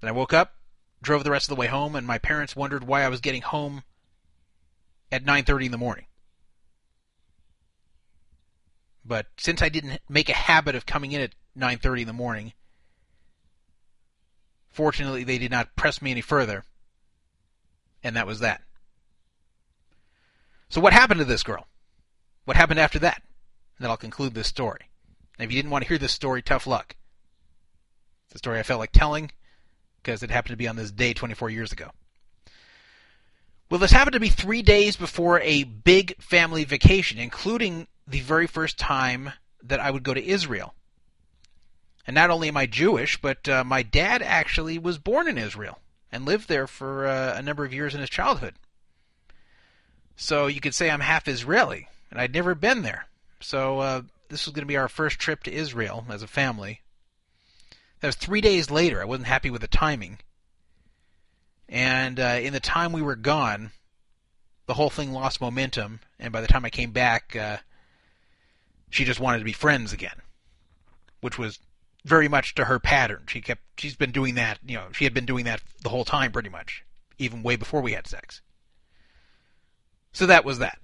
Then 0.00 0.08
I 0.08 0.12
woke 0.12 0.32
up, 0.32 0.54
drove 1.02 1.24
the 1.24 1.30
rest 1.30 1.48
of 1.48 1.54
the 1.54 1.60
way 1.60 1.66
home, 1.66 1.94
and 1.94 2.06
my 2.06 2.18
parents 2.18 2.56
wondered 2.56 2.84
why 2.84 3.02
I 3.02 3.08
was 3.08 3.20
getting 3.20 3.42
home 3.42 3.84
at 5.12 5.24
9:30 5.24 5.66
in 5.66 5.72
the 5.72 5.78
morning. 5.78 6.06
But 9.04 9.26
since 9.38 9.62
I 9.62 9.68
didn't 9.68 10.00
make 10.08 10.28
a 10.28 10.34
habit 10.34 10.74
of 10.74 10.86
coming 10.86 11.12
in 11.12 11.20
at 11.20 11.34
9:30 11.60 12.02
in 12.02 12.06
the 12.06 12.12
morning. 12.12 12.52
Fortunately, 14.70 15.24
they 15.24 15.38
did 15.38 15.50
not 15.50 15.76
press 15.76 16.00
me 16.00 16.10
any 16.10 16.20
further, 16.20 16.64
and 18.02 18.16
that 18.16 18.26
was 18.26 18.40
that. 18.40 18.62
So 20.68 20.80
what 20.80 20.92
happened 20.92 21.18
to 21.18 21.24
this 21.24 21.42
girl? 21.42 21.66
What 22.44 22.56
happened 22.56 22.78
after 22.80 22.98
that? 23.00 23.22
And 23.76 23.84
then 23.84 23.90
I'll 23.90 23.96
conclude 23.96 24.34
this 24.34 24.46
story. 24.46 24.88
And 25.38 25.44
if 25.44 25.52
you 25.52 25.58
didn't 25.58 25.72
want 25.72 25.82
to 25.84 25.88
hear 25.88 25.98
this 25.98 26.12
story, 26.12 26.42
tough 26.42 26.66
luck. 26.66 26.96
It's 28.26 28.36
a 28.36 28.38
story 28.38 28.58
I 28.58 28.62
felt 28.62 28.80
like 28.80 28.92
telling 28.92 29.32
because 30.02 30.22
it 30.22 30.30
happened 30.30 30.52
to 30.52 30.56
be 30.56 30.68
on 30.68 30.76
this 30.76 30.92
day 30.92 31.12
24 31.12 31.50
years 31.50 31.72
ago. 31.72 31.90
Well, 33.70 33.80
this 33.80 33.92
happened 33.92 34.14
to 34.14 34.20
be 34.20 34.28
three 34.28 34.62
days 34.62 34.96
before 34.96 35.40
a 35.40 35.64
big 35.64 36.20
family 36.20 36.64
vacation, 36.64 37.18
including 37.18 37.86
the 38.06 38.20
very 38.20 38.46
first 38.46 38.78
time 38.78 39.32
that 39.62 39.80
I 39.80 39.90
would 39.90 40.02
go 40.02 40.14
to 40.14 40.24
Israel. 40.24 40.74
And 42.10 42.16
not 42.16 42.30
only 42.30 42.48
am 42.48 42.56
I 42.56 42.66
Jewish, 42.66 43.20
but 43.20 43.48
uh, 43.48 43.62
my 43.62 43.84
dad 43.84 44.20
actually 44.20 44.80
was 44.80 44.98
born 44.98 45.28
in 45.28 45.38
Israel 45.38 45.78
and 46.10 46.24
lived 46.24 46.48
there 46.48 46.66
for 46.66 47.06
uh, 47.06 47.38
a 47.38 47.40
number 47.40 47.64
of 47.64 47.72
years 47.72 47.94
in 47.94 48.00
his 48.00 48.10
childhood. 48.10 48.56
So 50.16 50.48
you 50.48 50.60
could 50.60 50.74
say 50.74 50.90
I'm 50.90 50.98
half 50.98 51.28
Israeli, 51.28 51.86
and 52.10 52.20
I'd 52.20 52.34
never 52.34 52.56
been 52.56 52.82
there. 52.82 53.06
So 53.38 53.78
uh, 53.78 54.02
this 54.28 54.44
was 54.44 54.52
going 54.52 54.64
to 54.64 54.66
be 54.66 54.76
our 54.76 54.88
first 54.88 55.20
trip 55.20 55.44
to 55.44 55.52
Israel 55.52 56.04
as 56.10 56.24
a 56.24 56.26
family. 56.26 56.80
That 58.00 58.08
was 58.08 58.16
three 58.16 58.40
days 58.40 58.72
later. 58.72 59.00
I 59.00 59.04
wasn't 59.04 59.28
happy 59.28 59.50
with 59.50 59.60
the 59.60 59.68
timing. 59.68 60.18
And 61.68 62.18
uh, 62.18 62.40
in 62.42 62.52
the 62.52 62.58
time 62.58 62.90
we 62.90 63.02
were 63.02 63.14
gone, 63.14 63.70
the 64.66 64.74
whole 64.74 64.90
thing 64.90 65.12
lost 65.12 65.40
momentum. 65.40 66.00
And 66.18 66.32
by 66.32 66.40
the 66.40 66.48
time 66.48 66.64
I 66.64 66.70
came 66.70 66.90
back, 66.90 67.36
uh, 67.36 67.58
she 68.90 69.04
just 69.04 69.20
wanted 69.20 69.38
to 69.38 69.44
be 69.44 69.52
friends 69.52 69.92
again, 69.92 70.16
which 71.20 71.38
was 71.38 71.60
very 72.04 72.28
much 72.28 72.54
to 72.54 72.64
her 72.64 72.78
pattern. 72.78 73.24
She 73.28 73.40
kept 73.40 73.62
she's 73.78 73.96
been 73.96 74.12
doing 74.12 74.34
that, 74.34 74.58
you 74.64 74.76
know, 74.76 74.88
she 74.92 75.04
had 75.04 75.14
been 75.14 75.26
doing 75.26 75.44
that 75.44 75.62
the 75.82 75.88
whole 75.88 76.04
time 76.04 76.32
pretty 76.32 76.48
much, 76.48 76.84
even 77.18 77.42
way 77.42 77.56
before 77.56 77.80
we 77.80 77.92
had 77.92 78.06
sex. 78.06 78.40
So 80.12 80.26
that 80.26 80.44
was 80.44 80.58
that. 80.58 80.78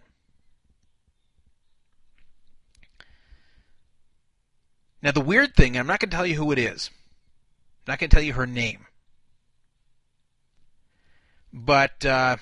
Now 5.03 5.13
the 5.13 5.21
weird 5.21 5.55
thing, 5.55 5.77
I'm 5.77 5.87
not 5.87 6.01
going 6.01 6.11
to 6.11 6.17
tell 6.17 6.27
you 6.27 6.37
who 6.37 6.53
it 6.53 6.59
is. 6.59 6.91
I'm 7.87 7.93
not 7.93 7.99
going 7.99 8.11
to 8.11 8.17
tell 8.17 8.25
you 8.25 8.33
her 8.33 8.47
name. 8.47 8.87
But 11.53 12.05
uh, 12.05 12.37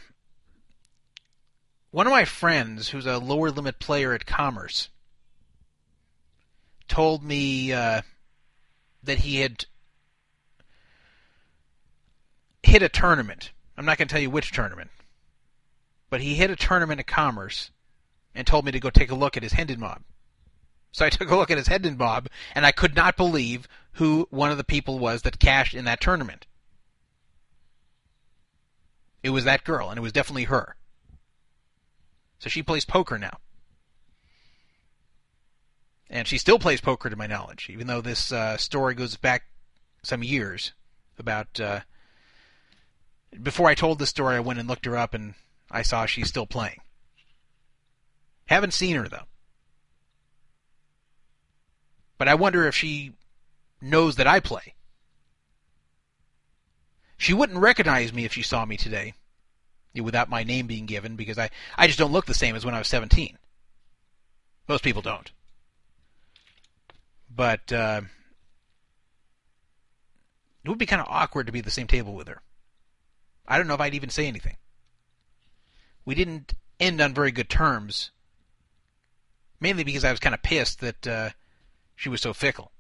one 1.91 2.07
of 2.07 2.11
my 2.11 2.25
friends, 2.25 2.89
who's 2.89 3.07
a 3.07 3.19
lower 3.19 3.51
limit 3.51 3.79
player 3.79 4.13
at 4.15 4.27
Commerce, 4.27 4.89
told 6.89 7.23
me 7.23 7.73
uh, 7.73 8.03
that 9.05 9.19
he 9.19 9.41
had 9.41 9.67
hit 12.63 12.83
a 12.83 12.89
tournament. 12.89 13.53
I'm 13.77 13.85
not 13.85 13.99
going 13.99 14.09
to 14.09 14.13
tell 14.13 14.23
you 14.23 14.31
which 14.31 14.53
tournament, 14.53 14.91
but 16.11 16.21
he 16.21 16.35
hit 16.35 16.51
a 16.51 16.57
tournament 16.57 17.01
at 17.01 17.07
Commerce 17.07 17.71
and 18.35 18.47
told 18.47 18.65
me 18.65 18.73
to 18.73 18.81
go 18.81 18.91
take 18.91 19.11
a 19.11 19.15
look 19.15 19.37
at 19.37 19.43
his 19.43 19.53
Hendon 19.53 19.81
mob. 19.81 20.03
So 20.93 21.05
I 21.05 21.11
took 21.11 21.31
a 21.31 21.37
look 21.37 21.51
at 21.51 21.59
his 21.59 21.69
Hendon 21.69 21.97
mob, 21.97 22.29
and 22.55 22.65
I 22.65 22.73
could 22.73 22.95
not 22.95 23.17
believe 23.17 23.69
who 23.93 24.27
one 24.31 24.51
of 24.51 24.57
the 24.57 24.65
people 24.65 24.99
was 24.99 25.23
that 25.23 25.39
cashed 25.39 25.75
in 25.75 25.85
that 25.85 26.01
tournament. 26.01 26.47
It 29.23 29.31
was 29.31 29.45
that 29.45 29.65
girl, 29.65 29.89
and 29.89 29.99
it 29.99 30.03
was 30.03 30.13
definitely 30.13 30.45
her. 30.45 30.77
So 32.39 32.51
she 32.51 32.63
plays 32.63 32.85
poker 32.85 33.19
now 33.19 33.39
and 36.11 36.29
she 36.29 36.39
still 36.39 36.59
plays 36.59 36.81
poker 36.81 37.11
to 37.11 37.17
my 37.17 37.27
knowledge, 37.27 37.69
even 37.71 37.87
though 37.87 38.01
this 38.01 38.33
uh, 38.33 38.57
story 38.57 38.95
goes 38.95 39.17
back 39.17 39.45
some 40.03 40.23
years. 40.23 40.73
About 41.17 41.61
uh, 41.61 41.81
before 43.41 43.69
I 43.69 43.75
told 43.75 43.99
this 43.99 44.11
story, 44.11 44.37
I 44.37 44.41
went 44.41 44.59
and 44.59 44.69
looked 44.69 44.87
her 44.87 44.97
up, 44.97 45.15
and 45.15 45.35
I 45.71 45.83
saw 45.83 46.07
she's 46.07 46.29
still 46.29 46.47
playing. 46.47 46.81
Haven't 48.47 48.75
seen 48.75 48.97
her 48.97 49.09
though, 49.09 49.27
but 52.19 52.29
I 52.29 52.35
wonder 52.35 52.67
if 52.67 52.75
she 52.75 53.13
knows 53.81 54.17
that 54.17 54.27
I 54.27 54.41
play. 54.41 54.75
She 57.17 57.33
wouldn't 57.33 57.61
recognize 57.61 58.13
me 58.13 58.25
if 58.25 58.35
she 58.35 58.43
saw 58.43 58.65
me 58.65 58.77
today, 58.77 59.15
without 59.95 60.29
my 60.29 60.43
name 60.43 60.67
being 60.67 60.85
given, 60.87 61.17
because 61.17 61.39
I, 61.39 61.51
I 61.79 61.87
just 61.87 61.99
don't 61.99 62.13
look 62.13 62.27
the 62.27 62.35
same 62.35 62.57
as 62.57 62.65
when 62.65 62.75
I 62.75 62.79
was 62.79 62.89
17. 62.89 63.39
Most 64.69 64.85
people 64.85 65.01
don't. 65.01 65.31
But 67.35 67.73
uh, 67.73 68.03
it 70.65 70.69
would 70.69 70.79
be 70.79 70.87
kind 70.87 71.03
of 71.03 71.09
awkward 71.09 71.47
to 71.47 71.53
be 71.53 71.59
at 71.59 71.65
the 71.65 71.71
same 71.71 71.87
table 71.87 72.15
with 72.15 72.29
her. 72.29 72.41
I 73.47 73.59
don't 73.59 73.67
know 73.67 73.75
if 73.75 73.81
I'd 73.81 73.95
even 73.95 74.11
say 74.11 74.27
anything. 74.27 74.57
We 76.05 76.15
didn't 76.15 76.55
end 76.81 77.01
on 77.01 77.15
very 77.15 77.33
good 77.33 77.49
terms, 77.49 78.11
mainly 79.61 79.85
because 79.85 80.05
I 80.05 80.11
was 80.11 80.21
kind 80.21 80.35
of 80.35 80.43
pissed 80.43 80.81
that 80.81 81.07
uh, 81.07 81.31
she 81.97 82.09
was 82.09 82.21
so 82.21 82.33
fickle. 82.33 82.71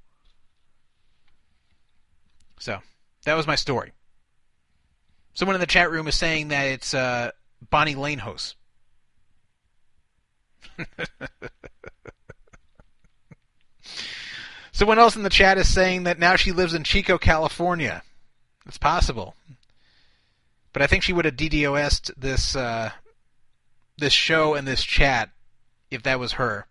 So, 2.59 2.81
that 3.25 3.35
was 3.35 3.47
my 3.47 3.57
story. 3.57 3.93
Someone 5.35 5.57
in 5.57 5.61
the 5.61 5.67
chat 5.67 5.91
room 5.91 6.07
is 6.07 6.15
saying 6.15 6.49
that 6.49 6.65
it's 6.65 6.95
uh, 6.95 7.33
Bonnie 7.71 7.97
Lanehose. 7.97 8.55
Someone 14.75 14.99
else 14.99 15.15
in 15.15 15.23
the 15.23 15.31
chat 15.31 15.57
is 15.57 15.73
saying 15.73 16.03
that 16.03 16.19
now 16.19 16.35
she 16.35 16.51
lives 16.51 16.75
in 16.75 16.83
Chico, 16.83 17.17
California. 17.17 18.03
It's 18.67 18.77
possible. 18.77 19.37
But 20.73 20.83
I 20.83 20.89
think 20.89 21.05
she 21.05 21.13
would 21.13 21.27
have 21.27 21.37
DDoSed 21.37 22.11
this 22.17 22.57
uh, 22.57 22.91
this 23.97 24.13
show 24.13 24.55
and 24.55 24.67
this 24.67 24.83
chat 24.83 25.31
if 25.93 26.03
that 26.03 26.19
was 26.19 26.33
her 26.33 26.67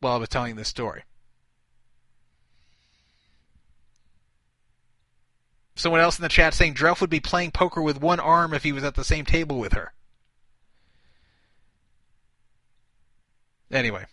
while 0.00 0.14
I 0.14 0.16
was 0.16 0.30
telling 0.30 0.56
this 0.56 0.68
story. 0.68 1.02
Someone 5.74 6.00
else 6.00 6.18
in 6.18 6.22
the 6.22 6.30
chat 6.30 6.54
saying 6.54 6.72
Druff 6.72 7.02
would 7.02 7.10
be 7.10 7.20
playing 7.20 7.50
poker 7.50 7.82
with 7.82 8.00
one 8.00 8.20
arm 8.20 8.54
if 8.54 8.62
he 8.62 8.72
was 8.72 8.84
at 8.84 8.94
the 8.94 9.04
same 9.04 9.26
table 9.26 9.58
with 9.58 9.74
her. 9.74 9.92
Anyway. 13.70 14.06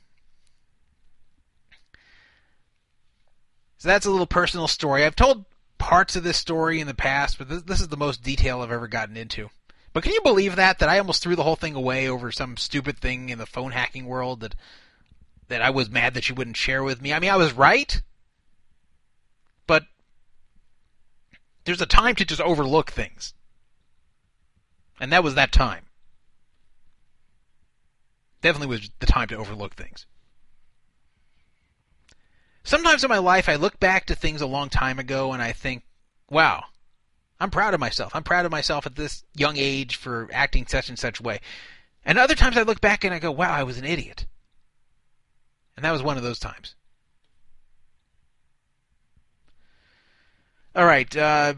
So 3.82 3.90
that's 3.90 4.06
a 4.06 4.12
little 4.12 4.28
personal 4.28 4.68
story. 4.68 5.04
I've 5.04 5.16
told 5.16 5.44
parts 5.80 6.16
of 6.16 6.24
this 6.24 6.38
story 6.38 6.80
in 6.80 6.86
the 6.86 6.94
past, 6.94 7.40
but 7.40 7.50
this, 7.50 7.64
this 7.64 7.82
is 7.82 7.88
the 7.88 7.98
most 7.98 8.22
detail 8.22 8.62
I've 8.62 8.72
ever 8.72 8.88
gotten 8.88 9.18
into. 9.18 9.50
But 9.92 10.04
can 10.04 10.14
you 10.14 10.22
believe 10.22 10.56
that 10.56 10.78
that 10.78 10.88
I 10.88 11.00
almost 11.00 11.24
threw 11.24 11.36
the 11.36 11.42
whole 11.42 11.56
thing 11.56 11.74
away 11.74 12.08
over 12.08 12.32
some 12.32 12.58
stupid 12.58 13.00
thing 13.00 13.30
in 13.30 13.40
the 13.40 13.48
phone 13.48 13.72
hacking 13.72 14.06
world 14.06 14.42
that 14.42 14.54
that 15.48 15.64
I 15.64 15.72
was 15.72 15.90
mad 15.90 16.14
that 16.14 16.30
you 16.30 16.36
wouldn't 16.36 16.58
share 16.58 16.84
with 16.84 17.02
me? 17.02 17.12
I 17.12 17.18
mean, 17.18 17.32
I 17.32 17.38
was 17.38 17.54
right, 17.54 18.00
but 19.66 19.86
there's 21.64 21.82
a 21.82 21.88
time 21.88 22.14
to 22.18 22.24
just 22.24 22.40
overlook 22.40 22.92
things. 22.92 23.34
And 25.00 25.12
that 25.12 25.24
was 25.24 25.34
that 25.34 25.52
time. 25.52 25.86
Definitely 28.44 28.78
was 28.78 28.92
the 29.00 29.08
time 29.08 29.28
to 29.30 29.38
overlook 29.38 29.74
things. 29.74 30.06
Sometimes 32.64 33.04
in 33.04 33.10
my 33.10 33.18
life, 33.18 33.50
I 33.50 33.56
look 33.56 33.80
back 33.80 34.06
to 34.06 34.16
things 34.16 34.42
a 34.42 34.48
long 34.48 34.70
time 34.70 35.00
ago 35.00 35.34
and 35.34 35.42
I 35.42 35.52
think, 35.52 35.84
wow, 36.30 36.64
I'm 37.40 37.50
proud 37.50 37.74
of 37.74 37.80
myself. 37.80 38.16
I'm 38.16 38.24
proud 38.24 38.46
of 38.46 38.52
myself 38.52 38.86
at 38.86 38.96
this 38.96 39.24
young 39.36 39.58
age 39.58 39.96
for 39.96 40.30
acting 40.32 40.68
such 40.68 40.90
and 40.90 41.00
such 41.00 41.20
way. 41.20 41.40
And 42.06 42.18
other 42.18 42.36
times 42.36 42.58
I 42.58 42.64
look 42.64 42.82
back 42.82 43.04
and 43.04 43.14
I 43.14 43.20
go, 43.20 43.32
wow, 43.32 43.52
I 43.52 43.64
was 43.64 43.78
an 43.78 43.86
idiot. 43.86 44.26
And 45.76 45.84
that 45.84 45.92
was 45.92 46.04
one 46.04 46.18
of 46.18 46.24
those 46.24 46.40
times. 46.40 46.76
All 50.76 50.86
right. 50.86 51.16
Uh, 51.16 51.56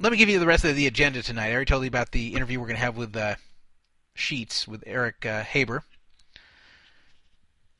let 0.00 0.12
me 0.12 0.18
give 0.18 0.28
you 0.28 0.38
the 0.38 0.46
rest 0.46 0.64
of 0.64 0.76
the 0.76 0.86
agenda 0.86 1.22
tonight. 1.22 1.48
I 1.48 1.52
already 1.52 1.66
told 1.66 1.82
you 1.82 1.88
about 1.88 2.12
the 2.12 2.34
interview 2.34 2.58
we're 2.58 2.66
going 2.66 2.76
to 2.76 2.82
have 2.82 2.96
with 2.96 3.16
uh, 3.16 3.34
Sheets, 4.14 4.66
with 4.66 4.82
Eric 4.86 5.26
uh, 5.26 5.42
Haber. 5.42 5.84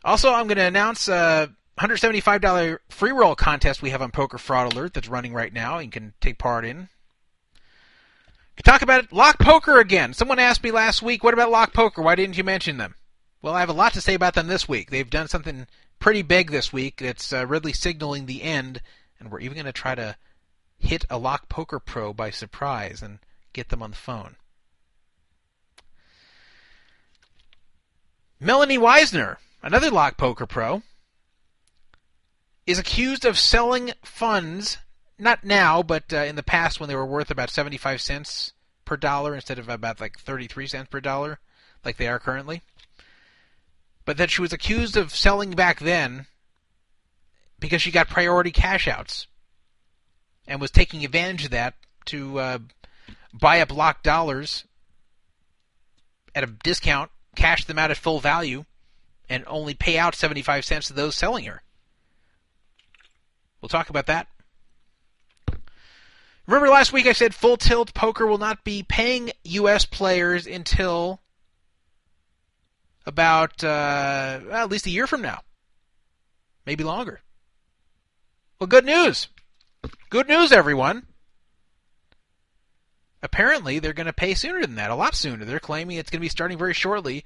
Also, 0.05 0.33
I'm 0.33 0.47
going 0.47 0.59
to 0.59 0.65
announce 0.65 1.09
uh, 1.09 1.49
$175 1.79 2.79
free 2.89 3.13
roll 3.13 3.35
contest 3.35 3.83
we 3.83 3.91
have 3.91 4.03
on 4.03 4.11
Poker 4.11 4.39
Fraud 4.39 4.73
Alert 4.73 4.95
that's 4.95 5.09
running 5.09 5.33
right 5.33 5.53
now. 5.53 5.79
You 5.79 5.91
can 5.91 6.15
take 6.21 6.39
part 6.39 6.65
in. 6.65 6.89
Talk 8.65 8.83
about 8.83 9.05
it. 9.05 9.13
Lock 9.13 9.39
Poker 9.39 9.79
again. 9.79 10.13
Someone 10.13 10.41
asked 10.41 10.65
me 10.65 10.73
last 10.73 11.01
week, 11.01 11.23
what 11.23 11.35
about 11.35 11.51
Lock 11.51 11.73
Poker? 11.73 12.03
Why 12.03 12.17
didn't 12.17 12.37
you 12.37 12.43
mention 12.43 12.77
them? 12.77 12.97
Well, 13.41 13.55
I 13.55 13.61
have 13.61 13.69
a 13.69 13.75
lot 13.75 13.93
to 13.93 14.01
say 14.01 14.15
about 14.15 14.35
them 14.35 14.49
this 14.49 14.69
week. 14.69 14.91
They've 14.91 15.09
done 15.09 15.29
something 15.29 15.69
pretty 16.01 16.23
big 16.23 16.51
this 16.51 16.73
week 16.73 16.99
that's 16.99 17.33
uh, 17.33 17.47
really 17.47 17.73
signaling 17.73 18.27
the 18.27 18.43
end, 18.43 18.83
and 19.21 19.31
we're 19.31 19.41
even 19.41 19.55
going 19.55 19.67
to 19.67 19.73
try 19.73 19.95
to 19.95 20.17
hit 20.79 21.05
a 21.09 21.19
Lock 21.19 21.49
Poker 21.49 21.79
Pro 21.79 22.13
by 22.13 22.31
surprise 22.31 23.01
and 23.01 23.21
get 23.53 23.69
them 23.69 23.83
on 23.83 23.91
the 23.91 23.97
phone. 23.97 24.37
Melanie 28.41 28.79
Weisner, 28.79 29.37
another 29.63 29.91
Lock 29.91 30.17
Poker 30.17 30.47
Pro, 30.47 30.83
is 32.69 32.79
accused 32.79 33.25
of 33.25 33.39
selling 33.39 33.93
funds, 34.05 34.77
not 35.19 35.43
now, 35.43 35.83
but 35.83 36.13
uh, 36.13 36.19
in 36.19 36.37
the 36.37 36.43
past 36.43 36.79
when 36.79 36.87
they 36.87 36.95
were 36.95 37.07
worth 37.07 37.31
about 37.31 37.49
75 37.49 37.99
cents 37.99 38.53
per 38.85 38.95
dollar 38.95 39.35
instead 39.35 39.59
of 39.59 39.71
about 39.71 40.03
like 40.03 40.19
33 40.19 40.67
cents 40.67 40.89
per 40.91 41.01
dollar, 41.01 41.39
like 41.83 41.97
they 41.97 42.07
are 42.07 42.19
currently. 42.19 42.61
But 44.05 44.19
that 44.19 44.31
she 44.31 44.43
was 44.43 44.53
accused 44.53 44.99
of 44.99 45.15
selling 45.15 45.53
back 45.53 45.81
then 45.81 46.27
because 47.59 47.81
she 47.81 47.91
got 47.91 48.11
priority 48.11 48.51
cash 48.51 48.87
outs 48.87 49.27
and 50.47 50.61
was 50.61 50.71
taking 50.71 51.07
advantage 51.07 51.47
of 51.47 51.51
that 51.53 51.73
to 52.05 52.39
uh, 52.39 52.59
buy 53.33 53.63
up 53.63 53.75
locked 53.75 54.05
dollars 54.05 54.65
at 56.35 56.45
a 56.45 56.49
discount, 56.49 57.11
cash 57.35 57.65
them 57.65 57.79
out 57.79 57.91
at 57.91 57.97
full 57.97 58.21
value, 58.21 58.67
and 59.27 59.43
only 59.47 59.73
pay 59.73 59.97
out 59.97 60.15
75 60.15 60.67
cents 60.67 60.89
to 60.89 60.93
those 60.93 61.17
selling 61.17 61.47
her. 61.47 61.63
We'll 63.61 63.69
talk 63.69 63.91
about 63.91 64.07
that. 64.07 64.29
Remember 66.47 66.71
last 66.71 66.93
week 66.93 67.07
I 67.07 67.13
said 67.13 67.35
Full 67.35 67.59
Tilt 67.59 67.93
Poker 67.93 68.27
will 68.27 68.39
not 68.39 68.65
be 68.65 68.83
paying 68.83 69.33
U.S. 69.45 69.85
players 69.85 70.47
until 70.47 71.21
about 73.05 73.63
uh, 73.63 74.41
well, 74.47 74.65
at 74.65 74.71
least 74.71 74.87
a 74.87 74.91
year 74.91 75.07
from 75.07 75.21
now, 75.21 75.41
maybe 76.65 76.85
longer. 76.85 77.21
Well, 78.59 78.67
good 78.67 78.87
news. 78.87 79.29
Good 80.11 80.29
news, 80.29 80.51
everyone. 80.51 81.07
Apparently, 83.23 83.79
they're 83.79 83.93
going 83.93 84.07
to 84.07 84.13
pay 84.13 84.35
sooner 84.35 84.61
than 84.61 84.77
that, 84.77 84.91
a 84.91 84.95
lot 84.95 85.15
sooner. 85.15 85.45
They're 85.45 85.59
claiming 85.61 85.99
it's 85.99 86.11
going 86.11 86.21
to 86.21 86.25
be 86.25 86.31
starting 86.31 86.57
very 86.57 86.75
shortly. 86.75 87.25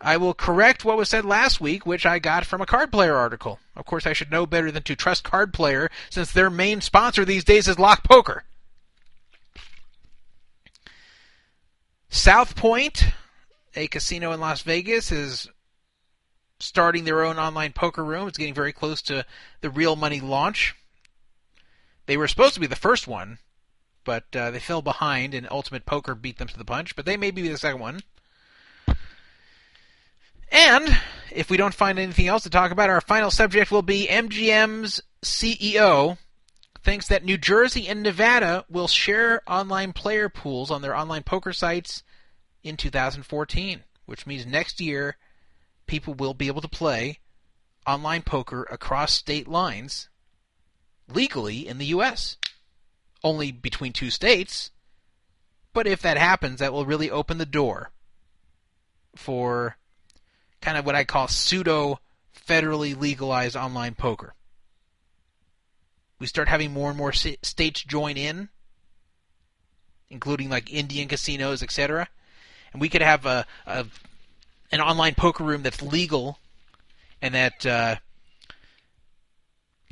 I 0.00 0.18
will 0.18 0.34
correct 0.34 0.84
what 0.84 0.96
was 0.96 1.08
said 1.08 1.24
last 1.24 1.60
week, 1.60 1.86
which 1.86 2.04
I 2.04 2.18
got 2.18 2.44
from 2.44 2.60
a 2.60 2.66
card 2.66 2.92
player 2.92 3.16
article. 3.16 3.58
Of 3.74 3.86
course, 3.86 4.06
I 4.06 4.12
should 4.12 4.30
know 4.30 4.46
better 4.46 4.70
than 4.70 4.82
to 4.84 4.96
trust 4.96 5.24
card 5.24 5.54
player, 5.54 5.90
since 6.10 6.32
their 6.32 6.50
main 6.50 6.80
sponsor 6.80 7.24
these 7.24 7.44
days 7.44 7.66
is 7.66 7.78
Lock 7.78 8.04
Poker. 8.04 8.44
South 12.08 12.56
Point, 12.56 13.04
a 13.74 13.88
casino 13.88 14.32
in 14.32 14.40
Las 14.40 14.62
Vegas, 14.62 15.10
is 15.10 15.48
starting 16.58 17.04
their 17.04 17.24
own 17.24 17.38
online 17.38 17.72
poker 17.72 18.04
room. 18.04 18.28
It's 18.28 18.38
getting 18.38 18.54
very 18.54 18.72
close 18.72 19.02
to 19.02 19.24
the 19.60 19.70
real 19.70 19.96
money 19.96 20.20
launch. 20.20 20.74
They 22.06 22.16
were 22.16 22.28
supposed 22.28 22.54
to 22.54 22.60
be 22.60 22.66
the 22.66 22.76
first 22.76 23.06
one, 23.06 23.38
but 24.04 24.24
uh, 24.34 24.50
they 24.50 24.60
fell 24.60 24.82
behind, 24.82 25.34
and 25.34 25.48
Ultimate 25.50 25.84
Poker 25.84 26.14
beat 26.14 26.38
them 26.38 26.48
to 26.48 26.58
the 26.58 26.64
punch. 26.64 26.96
But 26.96 27.04
they 27.04 27.16
may 27.16 27.30
be 27.30 27.46
the 27.48 27.58
second 27.58 27.80
one. 27.80 28.00
And 30.50 30.98
if 31.30 31.50
we 31.50 31.56
don't 31.56 31.74
find 31.74 31.98
anything 31.98 32.28
else 32.28 32.44
to 32.44 32.50
talk 32.50 32.70
about, 32.70 32.90
our 32.90 33.00
final 33.00 33.30
subject 33.30 33.70
will 33.70 33.82
be 33.82 34.06
MGM's 34.08 35.02
CEO 35.22 36.18
thinks 36.82 37.08
that 37.08 37.24
New 37.24 37.36
Jersey 37.36 37.88
and 37.88 38.02
Nevada 38.02 38.64
will 38.70 38.88
share 38.88 39.42
online 39.46 39.92
player 39.92 40.28
pools 40.28 40.70
on 40.70 40.82
their 40.82 40.94
online 40.94 41.24
poker 41.24 41.52
sites 41.52 42.04
in 42.62 42.76
2014, 42.76 43.82
which 44.06 44.26
means 44.26 44.46
next 44.46 44.80
year 44.80 45.16
people 45.86 46.14
will 46.14 46.34
be 46.34 46.46
able 46.46 46.60
to 46.60 46.68
play 46.68 47.18
online 47.86 48.22
poker 48.22 48.66
across 48.70 49.12
state 49.12 49.48
lines 49.48 50.08
legally 51.12 51.66
in 51.66 51.78
the 51.78 51.86
U.S. 51.86 52.36
Only 53.22 53.52
between 53.52 53.92
two 53.92 54.10
states. 54.10 54.70
But 55.72 55.86
if 55.86 56.02
that 56.02 56.18
happens, 56.18 56.60
that 56.60 56.72
will 56.72 56.86
really 56.86 57.10
open 57.10 57.38
the 57.38 57.46
door 57.46 57.90
for 59.14 59.76
kind 60.60 60.76
of 60.76 60.86
what 60.86 60.94
I 60.94 61.04
call 61.04 61.28
pseudo 61.28 62.00
federally 62.46 62.98
legalized 62.98 63.56
online 63.56 63.94
poker. 63.94 64.34
We 66.18 66.26
start 66.26 66.48
having 66.48 66.72
more 66.72 66.88
and 66.88 66.98
more 66.98 67.12
states 67.12 67.82
join 67.82 68.16
in, 68.16 68.48
including 70.08 70.48
like 70.48 70.72
Indian 70.72 71.08
casinos, 71.08 71.62
etc. 71.62 72.08
And 72.72 72.80
we 72.80 72.88
could 72.88 73.02
have 73.02 73.26
a, 73.26 73.46
a 73.66 73.86
an 74.72 74.80
online 74.80 75.14
poker 75.14 75.44
room 75.44 75.62
that's 75.62 75.82
legal 75.82 76.38
and 77.22 77.34
that 77.34 77.64
uh, 77.64 77.96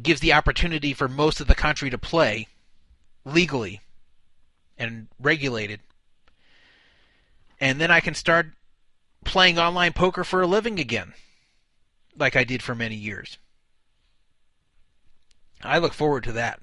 gives 0.02 0.20
the 0.20 0.32
opportunity 0.32 0.92
for 0.92 1.08
most 1.08 1.40
of 1.40 1.46
the 1.46 1.54
country 1.54 1.90
to 1.90 1.98
play 1.98 2.48
legally 3.24 3.80
and 4.78 5.08
regulated. 5.20 5.80
And 7.60 7.80
then 7.80 7.90
I 7.90 8.00
can 8.00 8.14
start 8.14 8.48
playing 9.24 9.58
online 9.58 9.92
poker 9.92 10.24
for 10.24 10.42
a 10.42 10.46
living 10.46 10.78
again, 10.78 11.14
like 12.16 12.36
I 12.36 12.44
did 12.44 12.62
for 12.62 12.74
many 12.74 12.94
years. 12.94 13.38
I 15.62 15.78
look 15.78 15.92
forward 15.92 16.24
to 16.24 16.32
that. 16.32 16.60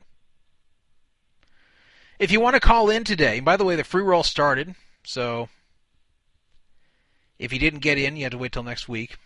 If 2.19 2.31
you 2.31 2.39
want 2.39 2.53
to 2.53 2.59
call 2.59 2.89
in 2.89 3.03
today, 3.03 3.39
by 3.39 3.57
the 3.57 3.65
way, 3.65 3.75
the 3.75 3.83
free 3.83 4.03
roll 4.03 4.23
started, 4.23 4.75
so 5.03 5.49
if 7.39 7.51
you 7.51 7.57
didn't 7.57 7.79
get 7.79 7.97
in, 7.97 8.15
you 8.15 8.23
have 8.23 8.31
to 8.33 8.37
wait 8.37 8.51
till 8.51 8.61
next 8.61 8.87
week. 8.87 9.17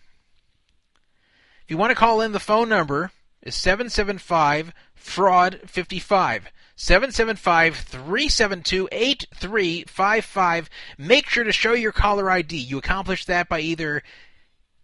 If 1.64 1.70
you 1.70 1.76
want 1.76 1.90
to 1.90 1.96
call 1.96 2.22
in, 2.22 2.32
the 2.32 2.40
phone 2.40 2.68
number 2.68 3.10
is 3.42 3.54
775 3.54 4.72
fraud 4.94 5.60
55. 5.66 6.50
775 6.76 7.76
372 7.76 8.88
8355. 8.92 10.70
Make 10.98 11.28
sure 11.28 11.44
to 11.44 11.52
show 11.52 11.72
your 11.72 11.92
caller 11.92 12.30
ID. 12.30 12.56
You 12.56 12.76
accomplish 12.78 13.24
that 13.24 13.48
by 13.48 13.60
either 13.60 14.02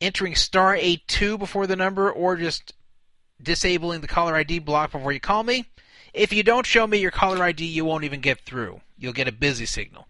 entering 0.01 0.35
star 0.35 0.75
82 0.75 1.37
before 1.37 1.67
the 1.67 1.77
number 1.77 2.11
or 2.11 2.37
just 2.37 2.73
disabling 3.41 4.01
the 4.01 4.09
caller 4.09 4.35
ID 4.35 4.59
block 4.61 4.93
before 4.93 5.13
you 5.13 5.21
call 5.21 5.43
me. 5.43 5.67
If 6.15 6.33
you 6.33 6.43
don't 6.43 6.67
show 6.67 6.87
me 6.87 6.99
your 6.99 7.11
caller 7.11 7.43
ID, 7.43 7.65
you 7.65 7.85
won't 7.85 8.05
even 8.05 8.21
get 8.21 8.41
through. 8.41 8.81
You'll 8.99 9.13
get 9.13 9.29
a 9.29 9.33
busy 9.33 9.67
signal. 9.67 10.07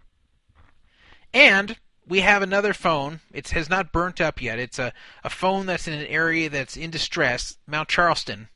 And 1.33 1.77
we 2.07 2.21
have 2.21 2.41
another 2.41 2.73
phone. 2.73 3.19
It 3.33 3.49
has 3.49 3.69
not 3.69 3.91
burnt 3.91 4.21
up 4.21 4.41
yet. 4.41 4.59
It's 4.59 4.79
a, 4.79 4.93
a 5.23 5.29
phone 5.29 5.65
that's 5.65 5.87
in 5.87 5.93
an 5.93 6.05
area 6.07 6.49
that's 6.49 6.77
in 6.77 6.91
distress, 6.91 7.57
Mount 7.67 7.89
Charleston. 7.89 8.49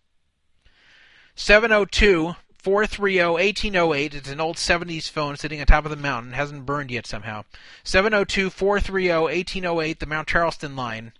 702 1.35 2.35
430 2.67 3.23
1808. 3.23 4.13
It's 4.13 4.29
an 4.29 4.41
old 4.41 4.57
70s 4.57 5.09
phone 5.09 5.37
sitting 5.37 5.61
on 5.61 5.65
top 5.67 5.85
of 5.85 5.89
the 5.89 5.95
mountain. 5.95 6.33
It 6.33 6.35
hasn't 6.35 6.65
burned 6.65 6.91
yet 6.91 7.07
somehow. 7.07 7.45
702 7.85 8.49
430 8.49 9.07
1808, 9.07 10.01
the 10.01 10.05
Mount 10.05 10.27
Charleston 10.27 10.75
line. 10.75 11.13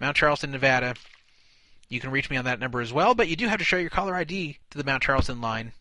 Mount 0.00 0.16
Charleston, 0.16 0.50
Nevada. 0.50 0.94
You 1.90 2.00
can 2.00 2.10
reach 2.10 2.30
me 2.30 2.38
on 2.38 2.46
that 2.46 2.58
number 2.58 2.80
as 2.80 2.90
well, 2.90 3.14
but 3.14 3.28
you 3.28 3.36
do 3.36 3.48
have 3.48 3.58
to 3.58 3.66
show 3.66 3.76
your 3.76 3.90
caller 3.90 4.14
ID 4.14 4.60
to 4.70 4.78
the 4.78 4.84
Mount 4.84 5.02
Charleston 5.02 5.42
line. 5.42 5.72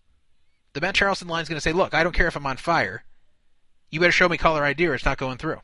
The 0.74 0.82
Mount 0.82 0.98
Charleston 0.98 1.30
line 1.30 1.44
is 1.44 1.48
going 1.48 1.56
to 1.56 1.62
say, 1.62 1.72
look, 1.72 1.94
I 1.94 2.04
don't 2.04 2.14
care 2.14 2.28
if 2.28 2.36
I'm 2.36 2.46
on 2.46 2.58
fire. 2.58 3.06
You 3.92 4.02
better 4.02 4.12
show 4.12 4.28
me 4.28 4.38
caller 4.38 4.66
ID 4.66 4.88
or 4.88 4.94
it's 4.94 5.06
not 5.06 5.18
going 5.18 5.38
through. 5.38 5.62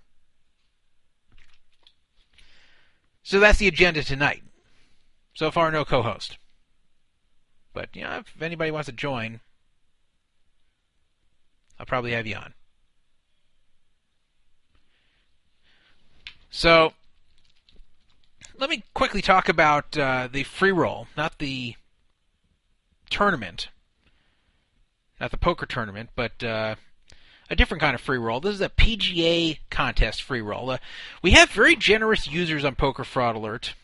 So 3.23 3.41
that's 3.41 3.59
the 3.59 3.67
agenda 3.67 4.05
tonight. 4.05 4.43
So 5.33 5.51
far, 5.51 5.69
no 5.69 5.83
co 5.83 6.01
host. 6.01 6.37
But, 7.77 7.95
you 7.95 8.01
know, 8.01 8.17
if 8.17 8.41
anybody 8.41 8.71
wants 8.71 8.87
to 8.87 8.91
join, 8.91 9.39
I'll 11.79 11.85
probably 11.85 12.13
have 12.13 12.25
you 12.25 12.35
on. 12.35 12.55
So, 16.49 16.93
let 18.57 18.71
me 18.71 18.83
quickly 18.95 19.21
talk 19.21 19.47
about 19.47 19.95
uh, 19.95 20.27
the 20.31 20.41
free 20.41 20.71
roll, 20.71 21.05
not 21.15 21.37
the 21.37 21.75
tournament, 23.11 23.67
not 25.21 25.29
the 25.29 25.37
poker 25.37 25.67
tournament, 25.67 26.09
but 26.15 26.43
uh, 26.43 26.77
a 27.47 27.55
different 27.55 27.81
kind 27.81 27.93
of 27.93 28.01
free 28.01 28.17
roll. 28.17 28.39
This 28.39 28.55
is 28.55 28.61
a 28.61 28.69
PGA 28.69 29.59
contest 29.69 30.23
free 30.23 30.41
roll. 30.41 30.71
Uh, 30.71 30.77
we 31.21 31.29
have 31.33 31.51
very 31.51 31.75
generous 31.75 32.27
users 32.27 32.65
on 32.65 32.73
Poker 32.73 33.03
Fraud 33.03 33.35
Alert 33.35 33.75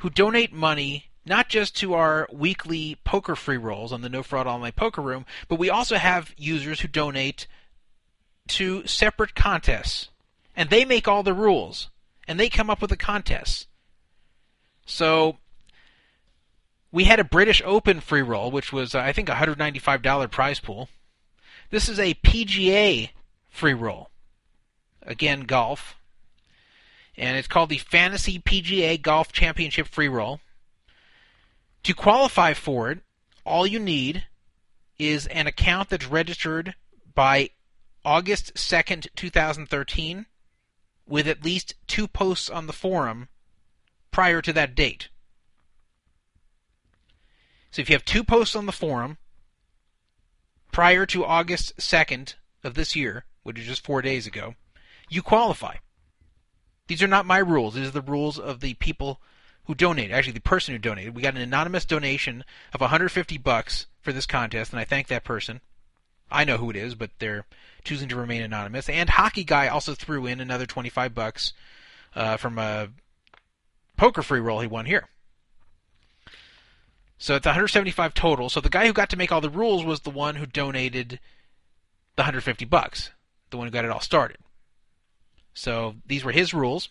who 0.00 0.10
donate 0.10 0.52
money 0.52 1.09
not 1.30 1.48
just 1.48 1.76
to 1.76 1.94
our 1.94 2.28
weekly 2.32 2.98
poker 3.04 3.36
free 3.36 3.56
rolls 3.56 3.92
on 3.92 4.02
the 4.02 4.08
No 4.08 4.20
Fraud 4.20 4.48
Online 4.48 4.72
Poker 4.72 5.00
Room, 5.00 5.24
but 5.46 5.60
we 5.60 5.70
also 5.70 5.94
have 5.94 6.34
users 6.36 6.80
who 6.80 6.88
donate 6.88 7.46
to 8.48 8.84
separate 8.84 9.36
contests. 9.36 10.08
And 10.56 10.68
they 10.68 10.84
make 10.84 11.06
all 11.06 11.22
the 11.22 11.32
rules. 11.32 11.88
And 12.26 12.38
they 12.38 12.48
come 12.48 12.68
up 12.68 12.80
with 12.80 12.90
the 12.90 12.96
contests. 12.96 13.68
So 14.84 15.36
we 16.90 17.04
had 17.04 17.20
a 17.20 17.24
British 17.24 17.62
Open 17.64 18.00
free 18.00 18.22
roll, 18.22 18.50
which 18.50 18.72
was, 18.72 18.96
uh, 18.96 18.98
I 18.98 19.12
think, 19.12 19.28
a 19.28 19.34
$195 19.34 20.30
prize 20.32 20.58
pool. 20.58 20.88
This 21.70 21.88
is 21.88 22.00
a 22.00 22.14
PGA 22.14 23.10
free 23.48 23.74
roll. 23.74 24.10
Again, 25.02 25.42
golf. 25.42 25.94
And 27.16 27.36
it's 27.36 27.46
called 27.46 27.68
the 27.68 27.78
Fantasy 27.78 28.40
PGA 28.40 29.00
Golf 29.00 29.30
Championship 29.30 29.86
free 29.86 30.08
roll. 30.08 30.40
To 31.84 31.94
qualify 31.94 32.54
for 32.54 32.90
it, 32.90 33.00
all 33.44 33.66
you 33.66 33.78
need 33.78 34.26
is 34.98 35.26
an 35.28 35.46
account 35.46 35.88
that's 35.88 36.06
registered 36.06 36.74
by 37.14 37.50
August 38.04 38.54
2nd, 38.54 39.08
2013, 39.16 40.26
with 41.06 41.26
at 41.26 41.44
least 41.44 41.74
two 41.86 42.06
posts 42.06 42.50
on 42.50 42.66
the 42.66 42.72
forum 42.72 43.28
prior 44.10 44.42
to 44.42 44.52
that 44.52 44.74
date. 44.74 45.08
So 47.70 47.82
if 47.82 47.88
you 47.88 47.94
have 47.94 48.04
two 48.04 48.24
posts 48.24 48.56
on 48.56 48.66
the 48.66 48.72
forum 48.72 49.18
prior 50.72 51.06
to 51.06 51.24
August 51.24 51.76
2nd 51.78 52.34
of 52.62 52.74
this 52.74 52.94
year, 52.94 53.24
which 53.42 53.58
is 53.58 53.66
just 53.66 53.84
four 53.84 54.02
days 54.02 54.26
ago, 54.26 54.54
you 55.08 55.22
qualify. 55.22 55.76
These 56.88 57.02
are 57.02 57.08
not 57.08 57.26
my 57.26 57.38
rules. 57.38 57.74
These 57.74 57.88
are 57.88 57.92
the 57.92 58.02
rules 58.02 58.38
of 58.38 58.60
the 58.60 58.74
people 58.74 59.20
who 59.70 59.74
donated. 59.76 60.10
Actually, 60.10 60.32
the 60.32 60.40
person 60.40 60.74
who 60.74 60.80
donated. 60.80 61.14
We 61.14 61.22
got 61.22 61.36
an 61.36 61.40
anonymous 61.40 61.84
donation 61.84 62.42
of 62.74 62.80
150 62.80 63.38
bucks 63.38 63.86
for 64.02 64.12
this 64.12 64.26
contest, 64.26 64.72
and 64.72 64.80
I 64.80 64.84
thank 64.84 65.06
that 65.06 65.22
person. 65.22 65.60
I 66.28 66.42
know 66.42 66.56
who 66.56 66.70
it 66.70 66.76
is, 66.76 66.96
but 66.96 67.10
they're 67.20 67.46
choosing 67.84 68.08
to 68.08 68.16
remain 68.16 68.42
anonymous. 68.42 68.88
And 68.88 69.08
Hockey 69.08 69.44
Guy 69.44 69.68
also 69.68 69.94
threw 69.94 70.26
in 70.26 70.40
another 70.40 70.66
25 70.66 71.14
bucks 71.14 71.52
uh, 72.16 72.36
from 72.36 72.58
a 72.58 72.88
poker 73.96 74.22
free 74.22 74.40
roll 74.40 74.58
he 74.58 74.66
won 74.66 74.86
here. 74.86 75.08
So 77.16 77.36
it's 77.36 77.46
175 77.46 78.12
total. 78.12 78.48
So 78.48 78.60
the 78.60 78.68
guy 78.68 78.88
who 78.88 78.92
got 78.92 79.10
to 79.10 79.16
make 79.16 79.30
all 79.30 79.40
the 79.40 79.48
rules 79.48 79.84
was 79.84 80.00
the 80.00 80.10
one 80.10 80.34
who 80.34 80.46
donated 80.46 81.20
the 82.16 82.22
150 82.22 82.64
bucks, 82.64 83.10
the 83.50 83.56
one 83.56 83.68
who 83.68 83.70
got 83.70 83.84
it 83.84 83.90
all 83.92 84.00
started. 84.00 84.38
So 85.54 85.94
these 86.04 86.24
were 86.24 86.32
his 86.32 86.52
rules. 86.52 86.88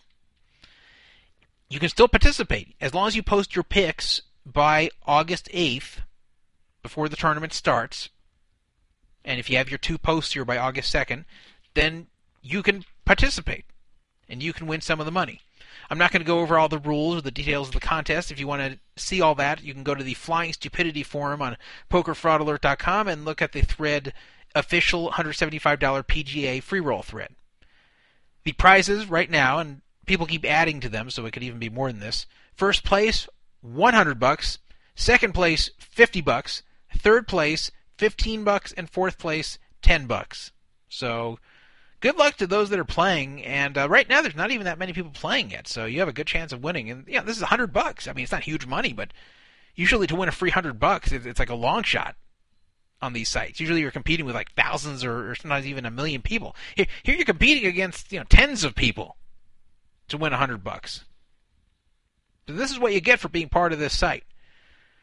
You 1.70 1.80
can 1.80 1.90
still 1.90 2.08
participate 2.08 2.76
as 2.82 2.94
long 2.94 3.08
as 3.08 3.16
you 3.16 3.22
post 3.22 3.56
your 3.56 3.64
picks 3.64 4.22
by 4.46 4.90
August 5.06 5.48
8th 5.54 6.00
before 6.82 7.08
the 7.08 7.16
tournament 7.16 7.54
starts. 7.54 8.10
And 9.24 9.40
if 9.40 9.50
you 9.50 9.58
have 9.58 9.70
your 9.70 9.78
two 9.78 9.98
posts 9.98 10.34
here 10.34 10.46
by 10.46 10.58
August 10.58 10.94
2nd, 10.94 11.26
then 11.76 12.08
you 12.42 12.64
can 12.64 12.86
participate 13.06 13.66
and 14.28 14.42
you 14.42 14.54
can 14.54 14.66
win 14.66 14.82
some 14.82 15.00
of 15.00 15.06
the 15.06 15.12
money. 15.12 15.42
I'm 15.92 15.98
not 15.98 16.12
going 16.12 16.22
to 16.22 16.28
go 16.28 16.40
over 16.40 16.58
all 16.58 16.70
the 16.70 16.80
rules 16.80 17.18
or 17.18 17.22
the 17.22 17.32
details 17.32 17.68
of 17.68 17.74
the 17.74 17.80
contest. 17.80 18.32
If 18.32 18.40
you 18.40 18.48
want 18.48 18.62
to 18.62 18.80
see 19.02 19.22
all 19.22 19.36
that, 19.36 19.64
you 19.64 19.74
can 19.74 19.84
go 19.84 19.96
to 19.96 20.04
the 20.04 20.14
Flying 20.14 20.54
Stupidity 20.54 21.04
forum 21.04 21.42
on 21.42 21.58
PokerFraudAlert.com 21.92 23.08
and 23.08 23.26
look 23.26 23.42
at 23.42 23.52
the 23.52 23.62
thread 23.62 24.14
official 24.56 25.12
$175 25.12 25.78
PGA 25.80 26.62
free 26.62 26.80
roll 26.80 27.04
thread. 27.04 27.36
The 28.44 28.54
prizes 28.54 29.08
right 29.08 29.30
now, 29.30 29.60
and 29.60 29.82
people 30.10 30.26
keep 30.26 30.44
adding 30.44 30.82
to 30.82 30.90
them, 30.90 31.10
so 31.10 31.26
it 31.26 31.32
could 31.32 31.44
even 31.44 31.60
be 31.60 31.70
more 31.70 31.90
than 31.90 32.02
this. 32.02 32.26
First 32.54 32.84
place, 32.84 33.30
100 33.62 34.20
bucks. 34.20 34.58
Second 34.96 35.34
place, 35.34 35.70
50 35.80 36.20
bucks. 36.20 36.64
Third 36.98 37.28
place, 37.28 37.72
15 37.98 38.44
bucks, 38.44 38.74
and 38.74 38.90
fourth 38.90 39.18
place, 39.18 39.60
10 39.84 40.08
bucks. 40.08 40.52
So 40.90 41.40
good 42.00 42.18
luck 42.18 42.36
to 42.38 42.48
those 42.48 42.70
that 42.72 42.80
are 42.80 42.86
playing. 42.86 43.46
And 43.46 43.78
uh, 43.78 43.88
right 43.88 44.10
now, 44.10 44.22
there's 44.22 44.36
not 44.36 44.52
even 44.52 44.66
that 44.66 44.80
many 44.80 44.94
people 44.94 45.12
playing 45.12 45.52
yet, 45.52 45.68
so 45.68 45.86
you 45.86 46.00
have 46.00 46.10
a 46.10 46.14
good 46.14 46.28
chance 46.28 46.52
of 46.52 46.64
winning. 46.64 46.90
And 46.90 47.06
yeah, 47.08 47.22
this 47.22 47.38
is 47.38 47.44
100 47.44 47.72
bucks. 47.72 48.08
I 48.08 48.14
mean, 48.14 48.24
it's 48.24 48.32
not 48.32 48.44
huge 48.44 48.66
money, 48.66 48.92
but 48.92 49.14
usually 49.76 50.08
to 50.08 50.16
win 50.16 50.28
a 50.28 50.34
free 50.34 50.50
100 50.50 50.80
bucks, 50.80 51.12
it's 51.12 51.40
like 51.40 51.52
a 51.52 51.56
long 51.56 51.84
shot 51.84 52.16
on 53.00 53.14
these 53.14 53.30
sites. 53.30 53.60
Usually, 53.60 53.82
you're 53.82 53.92
competing 53.92 54.26
with 54.26 54.36
like 54.36 54.54
thousands 54.54 55.04
or, 55.06 55.30
or 55.30 55.36
sometimes 55.36 55.68
even 55.68 55.86
a 55.86 55.92
million 55.92 56.24
people. 56.24 56.56
Here, 56.76 56.88
here 57.04 57.16
you're 57.16 57.26
competing 57.26 57.68
against 57.68 58.12
you 58.12 58.20
know 58.20 58.26
tens 58.28 58.64
of 58.64 58.74
people 58.74 59.16
to 60.10 60.18
win 60.18 60.32
100 60.32 60.64
bucks. 60.64 61.06
So 62.48 62.54
this 62.54 62.72
is 62.72 62.80
what 62.80 62.94
you 62.94 63.02
get 63.02 63.20
for 63.20 63.30
being 63.30 63.50
part 63.50 63.74
of 63.74 63.80
this 63.80 63.98
site. 63.98 64.24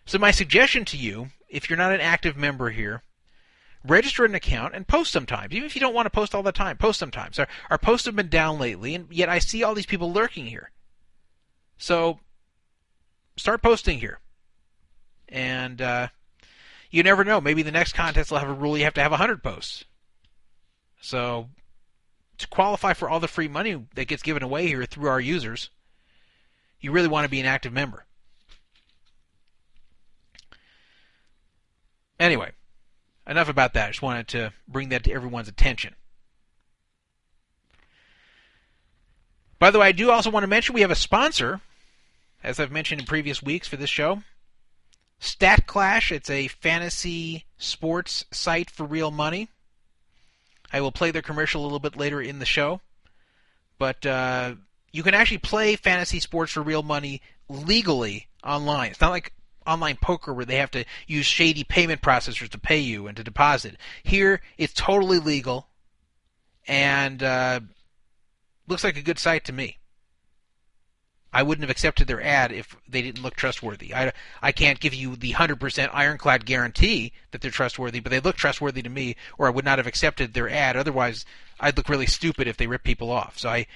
So 0.05 0.19
my 0.19 0.31
suggestion 0.31 0.85
to 0.87 0.97
you, 0.97 1.29
if 1.49 1.69
you're 1.69 1.77
not 1.77 1.93
an 1.93 2.01
active 2.01 2.37
member 2.37 2.71
here, 2.71 3.03
register 3.85 4.25
an 4.25 4.35
account 4.35 4.75
and 4.75 4.87
post 4.87 5.13
sometimes. 5.13 5.53
Even 5.53 5.67
if 5.67 5.75
you 5.75 5.81
don't 5.81 5.95
want 5.95 6.07
to 6.07 6.11
post 6.11 6.35
all 6.35 6.43
the 6.43 6.53
time, 6.53 6.77
post 6.77 6.99
sometimes. 6.99 7.39
Our, 7.39 7.49
our 7.71 7.79
posts 7.79 8.07
have 8.07 8.17
been 8.17 8.29
down 8.29 8.59
lately, 8.59 8.95
and 8.95 9.07
yet 9.11 9.29
I 9.29 9.39
see 9.39 9.63
all 9.63 9.75
these 9.75 9.87
people 9.87 10.13
lurking 10.13 10.47
here. 10.47 10.71
So 11.79 12.21
start 13.37 13.63
posting 13.63 13.99
here. 13.99 14.21
And 15.29 15.83
uh, 15.83 16.09
you 16.91 17.03
never 17.03 17.25
know. 17.25 17.41
Maybe 17.41 17.63
the 17.63 17.73
next 17.73 17.93
contest 17.93 18.31
will 18.31 18.39
have 18.39 18.49
a 18.49 18.55
rule 18.55 18.79
you 18.79 18.85
have 18.85 18.95
to 18.95 19.03
have 19.03 19.11
100 19.11 19.43
posts. 19.43 19.85
So 21.01 21.49
to 22.39 22.49
qualify 22.49 22.93
for 22.93 23.09
all 23.09 23.21
the 23.21 23.29
free 23.29 23.49
money 23.49 23.87
that 23.95 24.09
gets 24.09 24.23
given 24.23 24.43
away 24.43 24.67
here 24.67 24.85
through 24.85 25.09
our 25.09 25.21
users, 25.21 25.71
you 26.81 26.93
really 26.93 27.09
want 27.09 27.25
to 27.25 27.31
be 27.31 27.41
an 27.41 27.47
active 27.47 27.73
member. 27.73 28.05
Anyway, 32.19 32.53
enough 33.27 33.49
about 33.49 33.75
that. 33.75 33.87
I 33.87 33.91
just 33.91 34.03
wanted 34.03 34.29
to 34.29 34.53
bring 34.67 34.89
that 34.91 35.05
to 35.05 35.13
everyone's 35.13 35.49
attention. 35.49 35.95
By 39.59 39.71
the 39.71 39.79
way, 39.79 39.89
I 39.89 39.93
do 39.93 40.11
also 40.11 40.31
want 40.31 40.45
to 40.45 40.49
mention 40.49 40.75
we 40.75 40.83
have 40.83 40.91
a 40.91 40.95
sponsor, 40.95 41.61
as 42.43 42.61
I've 42.61 42.71
mentioned 42.71 43.01
in 43.01 43.07
previous 43.07 43.43
weeks 43.43 43.67
for 43.69 43.77
this 43.77 43.91
show. 43.91 44.23
Stat 45.19 45.67
Clash, 45.67 46.13
it's 46.13 46.29
a 46.29 46.49
fantasy 46.49 47.47
sports 47.57 48.27
site 48.31 48.71
for 48.71 48.85
real 48.85 49.11
money. 49.11 49.49
I 50.73 50.81
will 50.81 50.93
play 50.93 51.11
their 51.11 51.23
commercial 51.23 51.63
a 51.63 51.65
little 51.65 51.79
bit 51.79 51.97
later 51.97 52.21
in 52.21 52.39
the 52.39 52.47
show. 52.47 52.81
But 53.79 54.05
uh, 54.07 54.55
you 54.93 55.03
can 55.03 55.15
actually 55.15 55.39
play 55.39 55.77
fantasy 55.77 56.21
sports 56.21 56.53
for 56.53 56.63
real 56.63 56.83
money 56.83 57.21
legally 57.49 58.29
online. 58.43 58.91
It's 58.91 59.01
not 59.01 59.11
like 59.11 59.33
online 59.67 59.97
poker 60.01 60.33
where 60.33 60.45
they 60.45 60.57
have 60.57 60.71
to 60.73 60.85
use 61.07 61.27
shady 61.27 61.65
payment 61.65 62.01
processors 62.01 62.49
to 62.51 62.59
pay 62.59 62.79
you 62.79 63.07
and 63.07 63.17
to 63.17 63.25
deposit. 63.25 63.77
Here, 64.03 64.41
it's 64.57 64.73
totally 64.73 65.19
legal, 65.19 65.69
and 66.67 67.23
uh, 67.23 67.61
looks 68.69 68.85
like 68.85 68.97
a 68.97 69.03
good 69.03 69.19
site 69.19 69.45
to 69.47 69.53
me. 69.53 69.79
I 71.33 71.43
wouldn't 71.43 71.65
have 71.65 71.71
accepted 71.71 72.07
their 72.07 72.23
ad 72.23 72.53
if 72.53 72.77
they 72.89 73.03
didn't 73.03 73.23
look 73.23 73.37
trustworthy. 73.37 73.95
I, 73.95 74.13
I 74.41 74.53
can't 74.53 74.81
give 74.81 74.95
you 74.95 75.17
the 75.17 75.33
100% 75.33 75.91
ironclad 75.93 76.47
guarantee 76.47 77.13
that 77.31 77.41
they're 77.41 77.51
trustworthy, 77.51 78.01
but 78.01 78.11
they 78.11 78.21
look 78.21 78.37
trustworthy 78.37 78.83
to 78.83 78.89
me, 78.89 79.17
or 79.37 79.47
I 79.47 79.51
would 79.51 79.65
not 79.65 79.79
have 79.79 79.87
accepted 79.87 80.33
their 80.33 80.49
ad. 80.49 80.77
Otherwise, 80.77 81.25
I'd 81.61 81.77
look 81.77 81.89
really 81.89 82.07
stupid 82.07 82.49
if 82.49 82.57
they 82.57 82.67
rip 82.67 82.85
people 82.85 83.11
off. 83.11 83.39
So 83.39 83.51
I, 83.51 83.67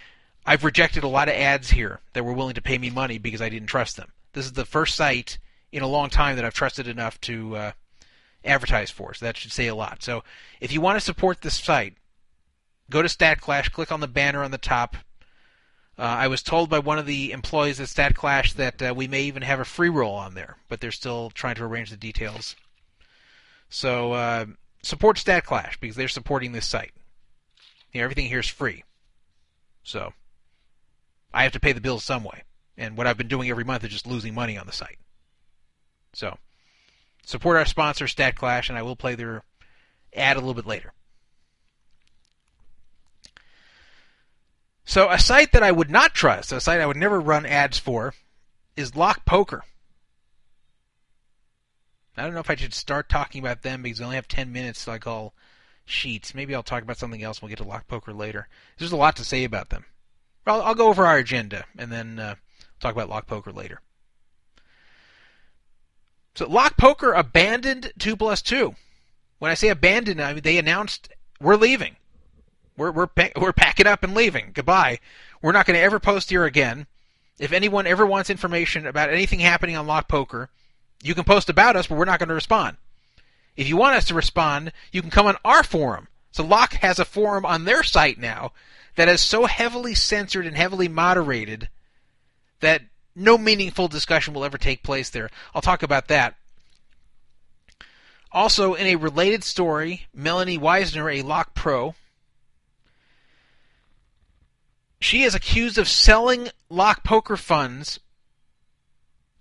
I've 0.47 0.65
rejected 0.65 1.05
a 1.05 1.09
lot 1.09 1.29
of 1.29 1.35
ads 1.35 1.71
here 1.71 2.01
that 2.13 2.25
were 2.25 2.33
willing 2.33 2.55
to 2.55 2.63
pay 2.63 2.79
me 2.79 2.89
money 2.89 3.19
because 3.19 3.43
I 3.43 3.49
didn't 3.49 3.69
trust 3.69 3.97
them. 3.97 4.13
This 4.33 4.47
is 4.47 4.53
the 4.53 4.65
first 4.65 4.95
site 4.95 5.39
in 5.73 5.83
a 5.83 5.89
long 5.89 6.09
time 6.09 6.37
that 6.37 6.45
I've 6.45 6.55
trusted 6.55 6.89
enough 6.89 7.21
to 7.23 7.57
uh, 7.57 7.73
advertise 8.45 8.91
for. 8.91 9.15
So 9.15 9.27
that 9.27 9.37
should 9.37 9.53
say 9.53 9.67
a 9.67 9.75
lot. 9.75 10.03
So 10.03 10.25
if 10.61 10.73
you 10.73 10.81
want 10.81 10.97
to 10.97 11.05
support 11.05 11.43
this 11.43 11.59
site, 11.59 11.95
go 12.89 13.03
to 13.03 13.09
StatClash, 13.09 13.71
click 13.71 13.93
on 13.93 14.01
the 14.01 14.09
banner 14.09 14.43
on 14.43 14.51
the 14.51 14.59
top. 14.59 14.97
Uh, 16.01 16.05
I 16.05 16.29
was 16.29 16.43
told 16.43 16.71
by 16.71 16.79
one 16.79 16.99
of 16.99 17.05
the 17.05 17.31
employees 17.31 17.79
at 17.79 17.89
StatClash 17.89 18.55
that 18.55 18.81
uh, 18.81 18.95
we 18.97 19.07
may 19.07 19.25
even 19.25 19.43
have 19.43 19.61
a 19.61 19.67
free 19.67 19.91
roll 19.91 20.15
on 20.15 20.33
there, 20.33 20.57
but 20.67 20.81
they're 20.81 20.93
still 20.93 21.29
trying 21.29 21.57
to 21.57 21.65
arrange 21.65 21.91
the 21.91 21.97
details. 21.99 22.57
So 23.69 24.15
uh, 24.15 24.47
support 24.83 25.19
StatClash 25.19 25.79
because 25.79 25.97
they're 25.97 26.09
supporting 26.09 26.53
this 26.53 26.67
site. 26.67 26.93
You 27.93 28.01
know, 28.01 28.05
everything 28.05 28.29
here 28.29 28.39
is 28.39 28.49
free. 28.49 28.83
So 29.83 30.15
I 31.35 31.43
have 31.43 31.53
to 31.53 31.61
pay 31.61 31.73
the 31.73 31.83
bills 31.83 32.03
some 32.03 32.25
way. 32.25 32.45
And 32.79 32.97
what 32.97 33.07
I've 33.07 33.19
been 33.19 33.29
doing 33.29 33.51
every 33.51 33.65
month 33.65 33.85
is 33.85 33.91
just 33.91 34.07
losing 34.07 34.33
money 34.33 34.57
on 34.57 34.67
the 34.67 34.73
site. 34.73 34.99
So, 36.15 36.39
support 37.27 37.59
our 37.59 37.67
sponsor, 37.67 38.07
StatClash, 38.07 38.71
and 38.71 38.79
I 38.79 38.83
will 38.83 38.97
play 38.97 39.17
their 39.17 39.45
ad 40.17 40.39
a 40.39 40.41
little 40.41 40.55
bit 40.55 40.67
later. 40.67 40.95
So, 44.91 45.09
a 45.09 45.21
site 45.21 45.53
that 45.53 45.63
I 45.63 45.71
would 45.71 45.89
not 45.89 46.15
trust, 46.15 46.51
a 46.51 46.61
site 46.61 46.81
I 46.81 46.87
would 46.87 46.97
never 46.97 47.21
run 47.21 47.47
ads 47.47 47.79
for, 47.79 48.13
is 48.77 48.97
Lock 48.97 49.25
Poker. 49.25 49.63
I 52.17 52.25
don't 52.25 52.35
know 52.35 52.41
if 52.41 52.51
I 52.51 52.57
should 52.57 52.75
start 52.75 53.09
talking 53.09 53.41
about 53.41 53.63
them 53.63 53.83
because 53.83 54.01
I 54.01 54.05
only 54.05 54.17
have 54.17 54.27
10 54.27 54.51
minutes 54.51 54.89
like 54.89 55.07
all 55.07 55.33
sheets. 55.85 56.35
Maybe 56.35 56.57
I'll 56.57 56.65
talk 56.65 56.83
about 56.83 56.97
something 56.99 57.23
else. 57.23 57.41
We'll 57.41 57.51
get 57.51 57.59
to 57.59 57.65
Lock 57.65 57.87
Poker 57.87 58.13
later. 58.13 58.49
There's 58.79 58.91
a 58.91 58.97
lot 58.97 59.15
to 59.15 59.25
say 59.25 59.45
about 59.45 59.71
them. 59.71 59.85
I'll, 60.45 60.61
I'll 60.61 60.75
go 60.75 60.89
over 60.89 61.07
our 61.07 61.19
agenda 61.19 61.67
and 61.79 61.93
then 61.93 62.19
uh, 62.19 62.35
talk 62.81 62.93
about 62.93 63.09
Lock 63.09 63.29
Poker 63.29 63.53
later. 63.53 63.81
So 66.35 66.49
Lock 66.49 66.77
Poker 66.77 67.13
abandoned 67.13 67.93
2 68.01 68.17
plus 68.17 68.43
2. 68.43 68.75
When 69.39 69.53
I 69.53 69.55
say 69.55 69.69
abandoned, 69.69 70.21
I 70.21 70.33
mean 70.33 70.43
they 70.43 70.59
announced 70.59 71.11
we're 71.41 71.55
leaving. 71.55 71.95
We're 72.81 72.93
we're 72.93 73.09
we're 73.37 73.53
packing 73.53 73.87
up 73.87 74.03
and 74.03 74.15
leaving. 74.15 74.53
Goodbye. 74.55 75.01
We're 75.43 75.53
not 75.53 75.67
going 75.67 75.77
to 75.77 75.83
ever 75.83 76.01
post 76.01 76.31
here 76.31 76.47
again. 76.47 76.87
If 77.39 77.53
anyone 77.53 77.87
ever 77.87 78.07
wants 78.07 78.31
information 78.31 78.87
about 78.87 79.11
anything 79.11 79.41
happening 79.41 79.77
on 79.77 79.87
Lock 79.87 80.09
Poker, 80.09 80.49
you 81.03 81.15
can 81.15 81.25
post 81.25 81.51
about 81.51 81.77
us, 81.77 81.89
but 81.89 81.99
we're 81.99 82.07
not 82.07 82.19
going 82.19 82.31
to 82.31 82.35
respond. 82.35 82.79
If 83.55 83.69
you 83.69 83.77
want 83.77 83.97
us 83.97 84.07
to 84.07 84.15
respond, 84.15 84.73
you 84.93 85.03
can 85.03 85.11
come 85.11 85.27
on 85.27 85.37
our 85.45 85.63
forum. 85.63 86.09
So 86.33 86.43
Lock 86.43 86.73
has 86.77 86.99
a 86.99 87.05
forum 87.05 87.45
on 87.45 87.67
their 87.67 87.83
site 87.83 88.19
now 88.19 88.53
that 88.97 89.09
is 89.09 89.21
so 89.21 89.45
heavily 89.45 89.95
censored 89.95 90.47
and 90.47 90.57
heavily 90.57 90.89
moderated 90.89 91.69
that 92.61 92.81
no 93.15 93.37
meaningful 93.37 93.89
discussion 93.89 94.33
will 94.33 94.45
ever 94.45 94.57
take 94.57 94.83
place 94.83 95.11
there. 95.11 95.29
I'll 95.55 95.61
talk 95.61 95.83
about 95.83 96.09
that. 96.09 96.35
Also, 98.33 98.73
in 98.73 98.87
a 98.87 98.97
related 98.97 99.45
story, 99.45 100.07
Melanie 100.15 100.59
Weisner, 100.59 101.15
a 101.15 101.21
lock 101.21 101.55
pro, 101.55 101.95
she 105.01 105.23
is 105.23 105.35
accused 105.35 105.79
of 105.79 105.89
selling 105.89 106.51
lock 106.69 107.03
poker 107.03 107.37
funds, 107.37 108.01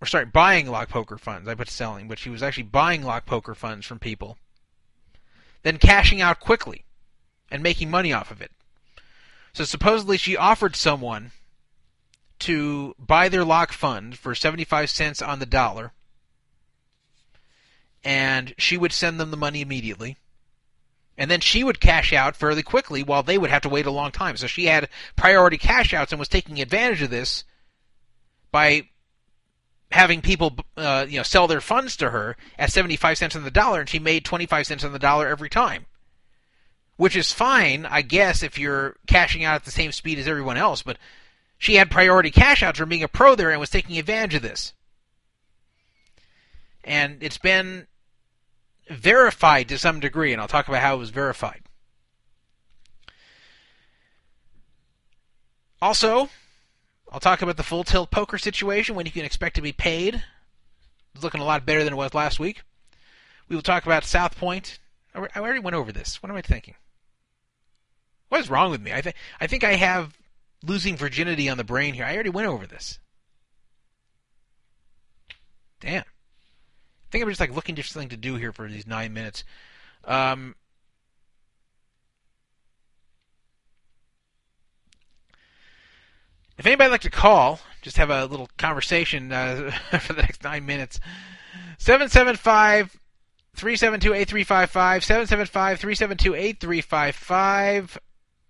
or 0.02 0.08
sorry, 0.08 0.26
buying 0.26 0.70
lock 0.70 0.90
poker 0.90 1.18
funds. 1.18 1.48
I 1.48 1.56
put 1.56 1.70
selling, 1.70 2.08
but 2.08 2.20
she 2.20 2.30
was 2.30 2.42
actually 2.42 2.64
buying 2.64 3.04
lock 3.04 3.26
poker 3.26 3.54
funds 3.54 3.86
from 3.86 4.00
people, 4.00 4.38
then 5.64 5.78
cashing 5.78 6.22
out 6.22 6.40
quickly 6.40 6.86
and 7.52 7.62
making 7.62 7.92
money 7.92 8.14
off 8.14 8.32
of 8.32 8.42
it. 8.42 8.52
So 9.54 9.66
supposedly 9.66 10.18
she 10.18 10.38
offered 10.38 10.76
someone 10.76 11.32
to 12.40 12.96
buy 12.98 13.28
their 13.28 13.44
lock 13.44 13.74
fund 13.74 14.18
for 14.18 14.34
75 14.34 14.90
cents 14.90 15.22
on 15.22 15.40
the 15.40 15.46
dollar, 15.46 15.92
and 18.02 18.54
she 18.58 18.78
would 18.78 18.94
send 18.94 19.20
them 19.20 19.32
the 19.32 19.38
money 19.38 19.60
immediately. 19.60 20.18
And 21.20 21.30
then 21.30 21.42
she 21.42 21.66
would 21.66 21.82
cash 21.82 22.14
out 22.14 22.38
fairly 22.38 22.64
quickly 22.64 23.04
while 23.04 23.24
they 23.24 23.38
would 23.38 23.50
have 23.50 23.64
to 23.64 23.70
wait 23.70 23.86
a 23.86 23.92
long 23.92 24.10
time. 24.10 24.38
So 24.38 24.48
she 24.48 24.68
had 24.68 24.88
priority 25.18 25.58
cash 25.58 25.94
outs 25.94 26.14
and 26.14 26.20
was 26.20 26.30
taking 26.30 26.62
advantage 26.62 27.02
of 27.02 27.10
this 27.10 27.44
by 28.52 28.88
having 29.92 30.22
people 30.22 30.56
uh, 30.78 31.06
you 31.10 31.18
know 31.18 31.24
sell 31.24 31.46
their 31.46 31.60
funds 31.60 31.98
to 31.98 32.12
her 32.12 32.38
at 32.58 32.72
75 32.72 33.18
cents 33.18 33.36
on 33.36 33.44
the 33.44 33.52
dollar 33.52 33.82
and 33.82 33.90
she 33.90 34.00
made 34.00 34.24
25 34.24 34.66
cents 34.66 34.84
on 34.84 34.94
the 34.94 35.00
dollar 35.00 35.28
every 35.28 35.50
time 35.50 35.88
which 36.96 37.16
is 37.16 37.34
fine 37.34 37.88
i 37.88 38.04
guess 38.04 38.44
if 38.44 38.60
you're 38.60 38.96
cashing 39.08 39.44
out 39.44 39.56
at 39.56 39.66
the 39.66 39.72
same 39.72 39.92
speed 39.92 40.20
as 40.20 40.28
everyone 40.28 40.58
else 40.58 40.84
but 40.84 41.00
she 41.58 41.74
had 41.74 41.90
priority 41.90 42.30
cash 42.30 42.62
outs 42.62 42.78
from 42.78 42.90
being 42.90 43.02
a 43.02 43.08
pro 43.08 43.34
there 43.34 43.50
and 43.50 43.60
was 43.60 43.72
taking 43.72 43.98
advantage 43.98 44.36
of 44.36 44.44
this 44.44 44.74
and 46.84 47.24
it's 47.24 47.40
been 47.40 47.88
verified 48.90 49.70
to 49.70 49.78
some 49.78 50.00
degree 50.00 50.34
and 50.34 50.42
i'll 50.42 50.48
talk 50.48 50.68
about 50.68 50.82
how 50.82 50.96
it 50.96 51.00
was 51.00 51.10
verified 51.12 51.62
also 55.82 56.30
I'll 57.12 57.20
talk 57.20 57.42
about 57.42 57.58
the 57.58 57.64
full 57.64 57.84
tilt 57.84 58.12
poker 58.12 58.38
situation 58.38 58.96
when 58.96 59.06
you 59.06 59.12
can 59.12 59.26
expect 59.26 59.56
to 59.56 59.62
be 59.62 59.72
paid. 59.72 60.24
It's 61.16 61.24
looking 61.24 61.42
a 61.42 61.46
lot 61.46 61.66
better 61.66 61.84
than 61.84 61.94
it 61.94 61.98
was 61.98 62.14
last 62.14 62.40
week. 62.40 62.62
We 63.48 63.56
will 63.56 63.64
talk 63.64 63.86
about 63.86 64.04
South 64.04 64.38
Point. 64.38 64.80
I 65.16 65.28
already 65.38 65.60
went 65.60 65.76
over 65.76 65.92
this. 65.92 66.22
What 66.22 66.30
am 66.30 66.36
I 66.36 66.42
thinking? 66.42 66.76
What 68.30 68.42
is 68.42 68.50
wrong 68.50 68.70
with 68.70 68.82
me? 68.82 68.94
I 68.94 69.02
think 69.02 69.16
I 69.42 69.48
think 69.48 69.64
I 69.64 69.74
have 69.74 70.16
losing 70.64 70.96
virginity 70.96 71.50
on 71.50 71.58
the 71.58 71.64
brain 71.64 71.96
here. 71.96 72.06
I 72.06 72.14
already 72.14 72.30
went 72.30 72.48
over 72.48 72.68
this. 72.68 73.00
Damn. 75.80 76.04
I 77.10 77.12
think 77.12 77.24
I'm 77.24 77.30
just 77.30 77.40
like 77.40 77.56
looking 77.56 77.76
for 77.76 77.82
something 77.82 78.10
to 78.10 78.18
do 78.18 78.36
here 78.36 78.54
for 78.54 78.68
these 78.68 78.86
nine 78.86 79.14
minutes. 79.14 79.44
Um, 80.06 80.54
If 86.60 86.66
anybody 86.66 86.90
would 86.90 86.92
like 86.92 87.02
to 87.02 87.10
call, 87.10 87.62
just 87.82 87.96
have 87.96 88.10
a 88.10 88.26
little 88.26 88.50
conversation 88.58 89.32
uh, 89.32 89.72
for 90.02 90.12
the 90.12 90.22
next 90.22 90.44
nine 90.44 90.66
minutes. 90.66 91.00
775 91.78 93.00
372 93.56 94.14
8355, 94.14 95.04
775 95.06 95.80
372 95.80 96.36
8355, 96.36 97.98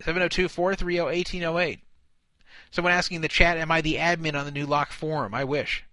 702 0.00 0.48
430 0.48 1.00
1808. 1.00 1.80
Someone 2.72 2.92
asking 2.92 3.14
in 3.14 3.22
the 3.22 3.28
chat, 3.28 3.56
Am 3.56 3.70
I 3.70 3.80
the 3.80 3.94
admin 3.94 4.36
on 4.36 4.44
the 4.44 4.50
new 4.50 4.66
lock 4.66 4.90
forum? 4.90 5.32
I 5.32 5.44
wish. 5.44 5.84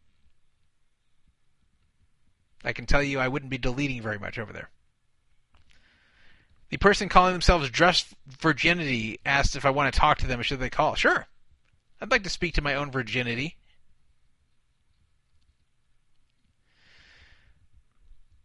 I 2.64 2.74
can 2.74 2.86
tell 2.86 3.04
you 3.04 3.20
I 3.20 3.28
wouldn't 3.28 3.52
be 3.52 3.58
deleting 3.58 4.02
very 4.02 4.20
much 4.20 4.38
over 4.40 4.52
there. 4.52 4.70
The 6.70 6.78
person 6.78 7.08
calling 7.08 7.34
themselves 7.34 7.70
Just 7.70 8.08
Virginity 8.28 9.20
asked 9.26 9.56
if 9.56 9.66
I 9.66 9.70
want 9.70 9.94
to 9.94 10.00
talk 10.00 10.18
to 10.20 10.28
them. 10.28 10.40
Or 10.40 10.44
should 10.44 10.60
they 10.60 10.70
call? 10.70 10.96
Sure. 10.96 11.28
I'd 12.02 12.12
like 12.12 12.24
to 12.24 12.30
speak 12.30 12.54
to 12.56 12.62
my 12.62 12.76
own 12.76 12.92
virginity. 12.92 13.58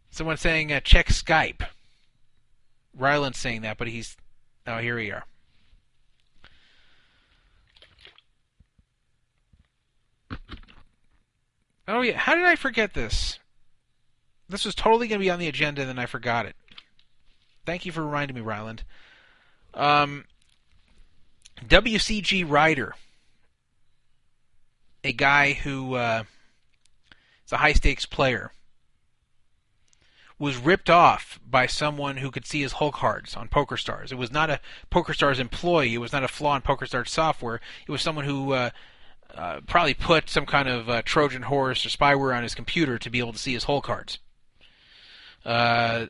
Someone 0.09 0.37
saying 0.37 0.71
uh, 0.71 0.79
check 0.79 1.07
Skype. 1.07 1.65
Ryland's 2.95 3.39
saying 3.39 3.61
that, 3.61 3.77
but 3.77 3.87
he's. 3.87 4.15
Oh, 4.65 4.77
here 4.77 4.95
we 4.95 5.11
are. 5.11 5.25
Oh, 11.87 12.01
yeah. 12.01 12.17
How 12.17 12.35
did 12.35 12.45
I 12.45 12.55
forget 12.55 12.93
this? 12.93 13.39
This 14.49 14.65
was 14.65 14.75
totally 14.75 15.07
going 15.07 15.19
to 15.19 15.25
be 15.25 15.31
on 15.31 15.39
the 15.39 15.47
agenda, 15.47 15.81
and 15.81 15.89
then 15.89 15.99
I 15.99 16.05
forgot 16.05 16.45
it. 16.45 16.55
Thank 17.65 17.85
you 17.85 17.91
for 17.91 18.03
reminding 18.03 18.35
me, 18.35 18.41
Ryland. 18.41 18.83
Um, 19.73 20.25
WCGRider 21.65 22.91
a 25.03 25.13
guy 25.13 25.53
who 25.53 25.95
uh, 25.95 26.23
is 27.45 27.51
a 27.51 27.57
high 27.57 27.73
stakes 27.73 28.05
player 28.05 28.51
was 30.39 30.57
ripped 30.57 30.89
off 30.89 31.39
by 31.47 31.67
someone 31.67 32.17
who 32.17 32.31
could 32.31 32.45
see 32.45 32.61
his 32.61 32.73
hole 32.73 32.91
cards 32.91 33.35
on 33.35 33.47
PokerStars. 33.47 34.11
It 34.11 34.17
was 34.17 34.31
not 34.31 34.49
a 34.49 34.59
PokerStars 34.91 35.39
employee. 35.39 35.93
It 35.93 35.99
was 35.99 36.11
not 36.11 36.23
a 36.23 36.27
flaw 36.27 36.55
in 36.55 36.61
PokerStars 36.61 37.09
software. 37.09 37.61
It 37.87 37.91
was 37.91 38.01
someone 38.01 38.25
who 38.25 38.53
uh, 38.53 38.69
uh, 39.33 39.61
probably 39.67 39.93
put 39.93 40.29
some 40.29 40.45
kind 40.45 40.67
of 40.67 40.89
uh, 40.89 41.01
Trojan 41.03 41.43
horse 41.43 41.85
or 41.85 41.89
spyware 41.89 42.35
on 42.35 42.43
his 42.43 42.55
computer 42.55 42.97
to 42.97 43.09
be 43.09 43.19
able 43.19 43.33
to 43.33 43.39
see 43.39 43.53
his 43.53 43.65
hole 43.65 43.81
cards. 43.81 44.19
Uh, 45.45 46.07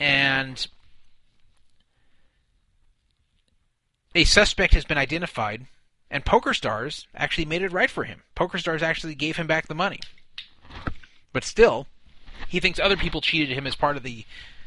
and 0.00 0.66
a 4.14 4.24
suspect 4.24 4.74
has 4.74 4.84
been 4.84 4.98
identified 4.98 5.66
and 6.10 6.24
PokerStars 6.24 7.06
actually 7.14 7.44
made 7.44 7.62
it 7.62 7.72
right 7.72 7.90
for 7.90 8.04
him. 8.04 8.22
PokerStars 8.36 8.82
actually 8.82 9.14
gave 9.14 9.36
him 9.36 9.46
back 9.46 9.66
the 9.66 9.74
money. 9.74 10.00
But 11.32 11.44
still, 11.44 11.86
he 12.48 12.60
thinks 12.60 12.80
other 12.80 12.96
people 12.96 13.20
cheated 13.20 13.56
him 13.56 13.66
as 13.66 13.76
part 13.76 13.96
of 13.96 14.02
the 14.02 14.24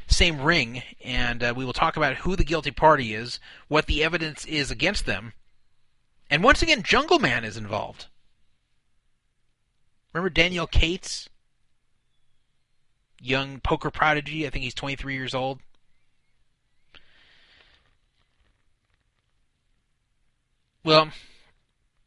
same 0.08 0.42
ring, 0.42 0.84
and 1.04 1.42
uh, 1.42 1.54
we 1.56 1.66
will 1.66 1.74
talk 1.74 1.98
about 1.98 2.18
who 2.18 2.36
the 2.36 2.44
guilty 2.44 2.72
party 2.72 3.14
is, 3.14 3.40
what 3.68 3.88
the 3.88 4.04
evidence 4.04 4.46
is 4.46 4.70
against 4.70 5.06
them, 5.06 5.34
and 6.32 6.44
once 6.46 6.62
again, 6.62 6.82
Jungle 6.82 7.20
Man 7.20 7.44
is 7.44 7.58
involved. 7.58 8.08
Remember 10.14 10.30
Daniel 10.30 10.66
Cates? 10.66 11.28
Young 13.22 13.60
poker 13.60 13.92
prodigy. 13.92 14.48
I 14.48 14.50
think 14.50 14.64
he's 14.64 14.74
23 14.74 15.14
years 15.14 15.36
old. 15.36 15.60
Well, 20.84 21.12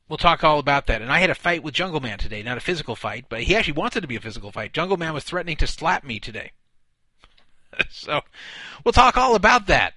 we'll 0.09 0.17
talk 0.17 0.43
all 0.43 0.59
about 0.59 0.87
that. 0.87 1.01
And 1.01 1.13
I 1.13 1.21
had 1.21 1.31
a 1.31 1.35
fight 1.35 1.63
with 1.63 1.75
Jungle 1.75 2.01
Man 2.01 2.19
today, 2.19 2.43
not 2.43 2.57
a 2.57 2.61
physical 2.61 2.97
fight, 2.97 3.27
but 3.29 3.43
he 3.43 3.55
actually 3.55 3.75
wanted 3.75 4.01
to 4.01 4.09
be 4.09 4.17
a 4.17 4.21
physical 4.21 4.51
fight. 4.51 4.73
Jungle 4.73 4.97
Man 4.97 5.15
was 5.15 5.25
threatening 5.25 5.57
to 5.59 5.67
slap 5.67 6.05
me 6.05 6.19
today. 6.19 6.51
so 7.91 8.21
we'll 8.85 8.93
talk 8.93 9.17
all 9.17 9.35
about 9.35 9.67
that. 9.69 9.95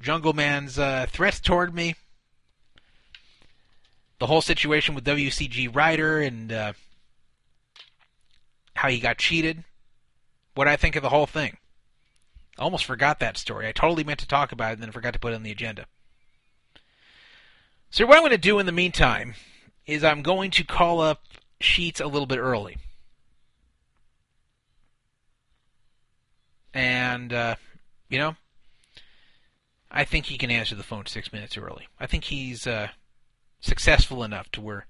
Jungle 0.00 0.32
Man's 0.32 0.78
uh, 0.78 1.06
threats 1.08 1.40
toward 1.40 1.74
me, 1.74 1.94
the 4.18 4.26
whole 4.26 4.42
situation 4.42 4.94
with 4.94 5.04
WCGRider, 5.04 6.26
and 6.26 6.52
uh, 6.52 6.72
how 8.74 8.88
he 8.88 9.00
got 9.00 9.18
cheated, 9.18 9.64
what 10.56 10.66
I 10.66 10.76
think 10.76 10.96
of 10.96 11.02
the 11.02 11.10
whole 11.10 11.26
thing. 11.26 11.58
I 12.58 12.62
almost 12.62 12.86
forgot 12.86 13.20
that 13.20 13.36
story. 13.36 13.68
I 13.68 13.72
totally 13.72 14.04
meant 14.04 14.20
to 14.20 14.26
talk 14.26 14.50
about 14.50 14.70
it 14.70 14.74
and 14.74 14.82
then 14.82 14.90
forgot 14.90 15.12
to 15.12 15.18
put 15.18 15.32
it 15.32 15.36
on 15.36 15.42
the 15.42 15.52
agenda. 15.52 15.86
So 17.90 18.06
what 18.06 18.16
I'm 18.16 18.22
going 18.22 18.30
to 18.30 18.38
do 18.38 18.58
in 18.58 18.66
the 18.66 18.72
meantime 18.72 19.34
is 19.86 20.02
I'm 20.02 20.22
going 20.22 20.50
to 20.52 20.64
call 20.64 21.00
up 21.00 21.22
Sheets 21.60 22.00
a 22.00 22.06
little 22.06 22.26
bit 22.26 22.38
early. 22.38 22.78
And, 26.72 27.32
uh, 27.32 27.56
you 28.08 28.18
know, 28.18 28.36
I 29.90 30.04
think 30.04 30.26
he 30.26 30.38
can 30.38 30.50
answer 30.50 30.74
the 30.74 30.82
phone 30.82 31.06
six 31.06 31.32
minutes 31.32 31.56
early. 31.56 31.88
I 32.00 32.06
think 32.06 32.24
he's 32.24 32.66
uh, 32.66 32.88
successful 33.60 34.24
enough 34.24 34.50
to 34.52 34.60
where 34.60 34.86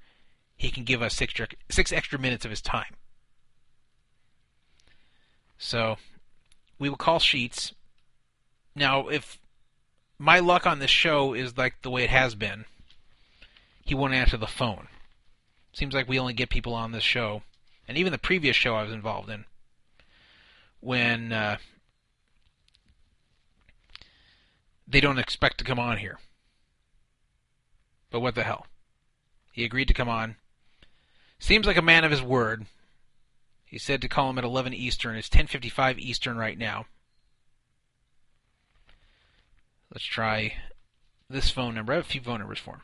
he 0.56 0.70
can 0.70 0.84
give 0.84 1.02
us 1.02 1.14
six, 1.14 1.34
six 1.70 1.92
extra 1.92 2.18
minutes 2.18 2.44
of 2.44 2.50
his 2.50 2.60
time. 2.62 2.94
So 5.58 5.96
we 6.78 6.88
will 6.88 6.96
call 6.96 7.18
Sheets. 7.18 7.72
Now, 8.74 9.08
if 9.08 9.38
my 10.18 10.38
luck 10.38 10.66
on 10.66 10.78
this 10.78 10.90
show 10.90 11.34
is 11.34 11.56
like 11.56 11.82
the 11.82 11.90
way 11.90 12.04
it 12.04 12.10
has 12.10 12.34
been, 12.34 12.64
he 13.84 13.94
won't 13.94 14.14
answer 14.14 14.36
the 14.36 14.46
phone. 14.46 14.88
Seems 15.72 15.94
like 15.94 16.08
we 16.08 16.18
only 16.18 16.32
get 16.32 16.50
people 16.50 16.74
on 16.74 16.92
this 16.92 17.02
show, 17.02 17.42
and 17.86 17.96
even 17.98 18.12
the 18.12 18.18
previous 18.18 18.56
show 18.56 18.74
I 18.74 18.82
was 18.82 18.92
involved 18.92 19.28
in, 19.28 19.44
when 20.80 21.32
uh, 21.32 21.58
they 24.88 25.00
don't 25.00 25.18
expect 25.18 25.58
to 25.58 25.64
come 25.64 25.78
on 25.78 25.98
here. 25.98 26.18
But 28.10 28.20
what 28.20 28.34
the 28.34 28.44
hell? 28.44 28.66
He 29.52 29.64
agreed 29.64 29.88
to 29.88 29.94
come 29.94 30.08
on. 30.08 30.36
Seems 31.38 31.66
like 31.66 31.76
a 31.76 31.82
man 31.82 32.04
of 32.04 32.10
his 32.10 32.22
word. 32.22 32.66
He 33.76 33.80
said 33.80 34.00
to 34.00 34.08
call 34.08 34.30
him 34.30 34.38
at 34.38 34.44
11 34.44 34.72
Eastern. 34.72 35.16
It's 35.16 35.28
10:55 35.28 35.98
Eastern 35.98 36.38
right 36.38 36.56
now. 36.56 36.86
Let's 39.92 40.06
try 40.06 40.62
this 41.28 41.50
phone 41.50 41.74
number. 41.74 41.92
I 41.92 41.96
have 41.96 42.06
a 42.06 42.08
few 42.08 42.22
phone 42.22 42.38
numbers 42.38 42.58
for 42.58 42.76
him. 42.76 42.82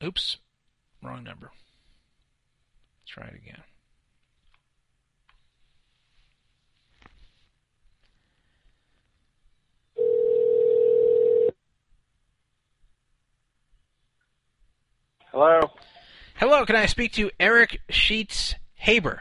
Oops, 0.00 0.36
wrong 1.02 1.24
number. 1.24 1.50
Let's 3.00 3.10
try 3.10 3.26
it 3.26 3.34
again. 3.34 3.64
Hello. 15.34 15.68
Hello, 16.36 16.64
can 16.64 16.76
I 16.76 16.86
speak 16.86 17.10
to 17.14 17.28
Eric 17.40 17.80
Sheets 17.90 18.54
Haber? 18.76 19.20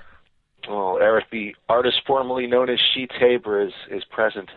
Oh, 0.68 0.98
Eric 0.98 1.26
the 1.32 1.56
artist 1.68 2.02
formerly 2.06 2.46
known 2.46 2.70
as 2.70 2.80
Sheets 2.94 3.16
Haber, 3.20 3.60
is, 3.60 3.74
is 3.90 4.04
present. 4.04 4.52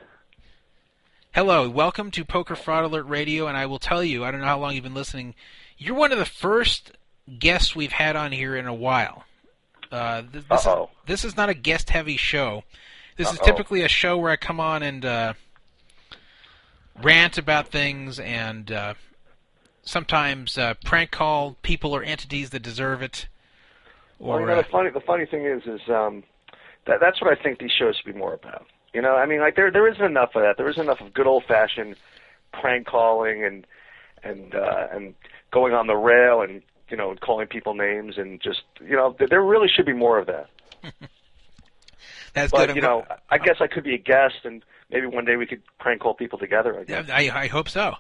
Hello, 1.35 1.67
welcome 1.71 2.11
to 2.11 2.27
Poker 2.27 2.57
Fraud 2.57 2.85
Alert 2.85 3.05
Radio, 3.05 3.47
and 3.47 3.57
I 3.57 3.65
will 3.65 3.79
tell 3.79 4.05
you, 4.05 4.23
I 4.23 4.31
don't 4.31 4.43
know 4.43 4.47
how 4.47 4.59
long 4.59 4.75
you've 4.75 4.85
been 4.85 4.93
listening, 4.93 5.35
you're 5.79 5.95
one 5.95 6.13
of 6.13 6.19
the 6.19 6.27
first 6.27 6.93
guests 7.39 7.75
we've 7.75 7.91
had 7.91 8.17
on 8.17 8.33
here 8.33 8.55
in 8.55 8.67
a 8.67 8.75
while. 8.75 9.25
Uh, 9.91 10.25
th- 10.31 10.45
this, 10.51 10.67
is, 10.67 10.77
this 11.07 11.25
is 11.25 11.39
not 11.39 11.49
a 11.49 11.55
guest 11.55 11.89
heavy 11.89 12.19
show. 12.19 12.65
This 13.17 13.33
is 13.33 13.39
Uh-oh. 13.39 13.47
typically 13.47 13.81
a 13.81 13.89
show 13.89 14.19
where 14.19 14.31
I 14.31 14.37
come 14.37 14.61
on 14.61 14.83
and 14.83 15.07
uh, 15.07 15.33
rant 17.03 17.39
about 17.39 17.69
things 17.69 18.21
and 18.21 18.71
uh, 18.71 18.93
sometimes 19.87 20.59
uh, 20.59 20.75
prank 20.85 21.11
call 21.11 21.57
people 21.63 21.97
or 21.97 22.03
entities 22.03 22.51
that 22.51 22.61
deserve 22.61 23.01
it. 23.01 23.29
Well, 24.19 24.41
you 24.41 24.47
know, 24.47 24.53
uh, 24.53 24.63
the 24.63 24.69
funny 24.69 24.91
the 24.91 25.01
funny 25.01 25.25
thing 25.25 25.47
is, 25.47 25.63
is 25.67 25.81
um, 25.89 26.23
that 26.87 27.01
that's 27.01 27.21
what 27.23 27.37
I 27.37 27.43
think 27.43 27.59
these 27.59 27.73
shows 27.73 27.97
should 27.97 28.13
be 28.13 28.19
more 28.19 28.35
about. 28.35 28.67
You 28.93 29.01
know, 29.01 29.15
I 29.15 29.27
mean, 29.27 29.41
like 29.41 29.57
there 29.57 29.71
there 29.71 29.89
isn't 29.89 30.05
enough 30.05 30.31
of 30.35 30.43
that. 30.43 30.57
There 30.57 30.69
isn't 30.69 30.83
enough 30.83 31.01
of 31.01 31.15
good 31.15 31.27
old 31.27 31.45
fashioned 31.45 31.97
prank 32.53 32.87
calling 32.87 33.45
and 33.45 33.67
and 34.23 34.55
uh, 34.55 34.89
and 34.93 35.15
going 35.51 35.73
on 35.75 35.87
the 35.87 35.97
rail 35.97 36.43
and 36.43 36.63
you 36.89 36.97
know 36.97 37.15
calling 37.21 37.47
people 37.47 37.75
names 37.75 38.17
and 38.19 38.41
just 38.41 38.63
you 38.81 38.97
know 38.97 39.15
there, 39.19 39.29
there 39.29 39.43
really 39.43 39.69
should 39.69 39.87
be 39.87 39.93
more 39.93 40.19
of 40.19 40.27
that. 40.27 40.49
that's 42.33 42.53
But 42.53 42.69
good. 42.69 42.77
You 42.77 42.83
know, 42.83 43.05
I 43.31 43.39
guess 43.39 43.57
I 43.61 43.67
could 43.67 43.85
be 43.85 43.95
a 43.95 43.99
guest 43.99 44.45
and 44.45 44.65
maybe 44.91 45.07
one 45.07 45.25
day 45.25 45.37
we 45.37 45.47
could 45.47 45.63
prank 45.79 46.01
call 46.01 46.15
people 46.15 46.39
together. 46.39 46.79
I 46.79 46.85
guess. 46.85 47.11
I, 47.11 47.31
I 47.35 47.47
hope 47.49 47.69
so. 47.69 47.97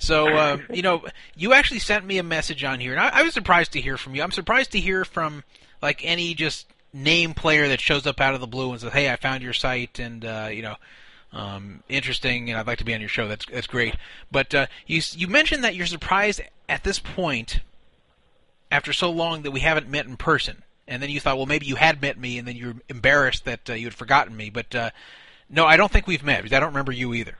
So, 0.00 0.28
uh, 0.28 0.58
you 0.72 0.80
know, 0.80 1.04
you 1.36 1.52
actually 1.52 1.78
sent 1.78 2.06
me 2.06 2.16
a 2.16 2.22
message 2.22 2.64
on 2.64 2.80
here, 2.80 2.92
and 2.92 3.00
I, 3.00 3.20
I 3.20 3.22
was 3.22 3.34
surprised 3.34 3.72
to 3.72 3.80
hear 3.82 3.98
from 3.98 4.14
you. 4.14 4.22
I'm 4.22 4.32
surprised 4.32 4.72
to 4.72 4.80
hear 4.80 5.04
from 5.04 5.44
like 5.82 6.04
any 6.04 6.32
just 6.32 6.66
name 6.94 7.34
player 7.34 7.68
that 7.68 7.80
shows 7.80 8.06
up 8.06 8.18
out 8.18 8.34
of 8.34 8.40
the 8.40 8.46
blue 8.46 8.72
and 8.72 8.80
says, 8.80 8.94
"Hey, 8.94 9.12
I 9.12 9.16
found 9.16 9.42
your 9.42 9.52
site, 9.52 9.98
and 9.98 10.24
uh, 10.24 10.48
you 10.50 10.62
know, 10.62 10.76
um, 11.34 11.82
interesting, 11.90 12.48
and 12.48 12.58
I'd 12.58 12.66
like 12.66 12.78
to 12.78 12.84
be 12.84 12.94
on 12.94 13.00
your 13.00 13.10
show." 13.10 13.28
That's 13.28 13.44
that's 13.44 13.66
great. 13.66 13.94
But 14.32 14.54
uh, 14.54 14.66
you 14.86 15.02
you 15.12 15.28
mentioned 15.28 15.64
that 15.64 15.74
you're 15.74 15.86
surprised 15.86 16.40
at 16.66 16.82
this 16.82 16.98
point, 16.98 17.60
after 18.72 18.94
so 18.94 19.10
long, 19.10 19.42
that 19.42 19.50
we 19.50 19.60
haven't 19.60 19.88
met 19.88 20.06
in 20.06 20.16
person. 20.16 20.62
And 20.88 21.00
then 21.00 21.10
you 21.10 21.20
thought, 21.20 21.36
well, 21.36 21.46
maybe 21.46 21.66
you 21.66 21.76
had 21.76 22.00
met 22.00 22.18
me, 22.18 22.38
and 22.38 22.48
then 22.48 22.56
you're 22.56 22.74
embarrassed 22.88 23.44
that 23.44 23.68
uh, 23.68 23.74
you 23.74 23.86
had 23.86 23.94
forgotten 23.94 24.34
me. 24.34 24.48
But 24.48 24.74
uh, 24.74 24.90
no, 25.50 25.66
I 25.66 25.76
don't 25.76 25.92
think 25.92 26.06
we've 26.06 26.24
met 26.24 26.42
because 26.42 26.56
I 26.56 26.58
don't 26.58 26.70
remember 26.70 26.90
you 26.90 27.12
either. 27.12 27.36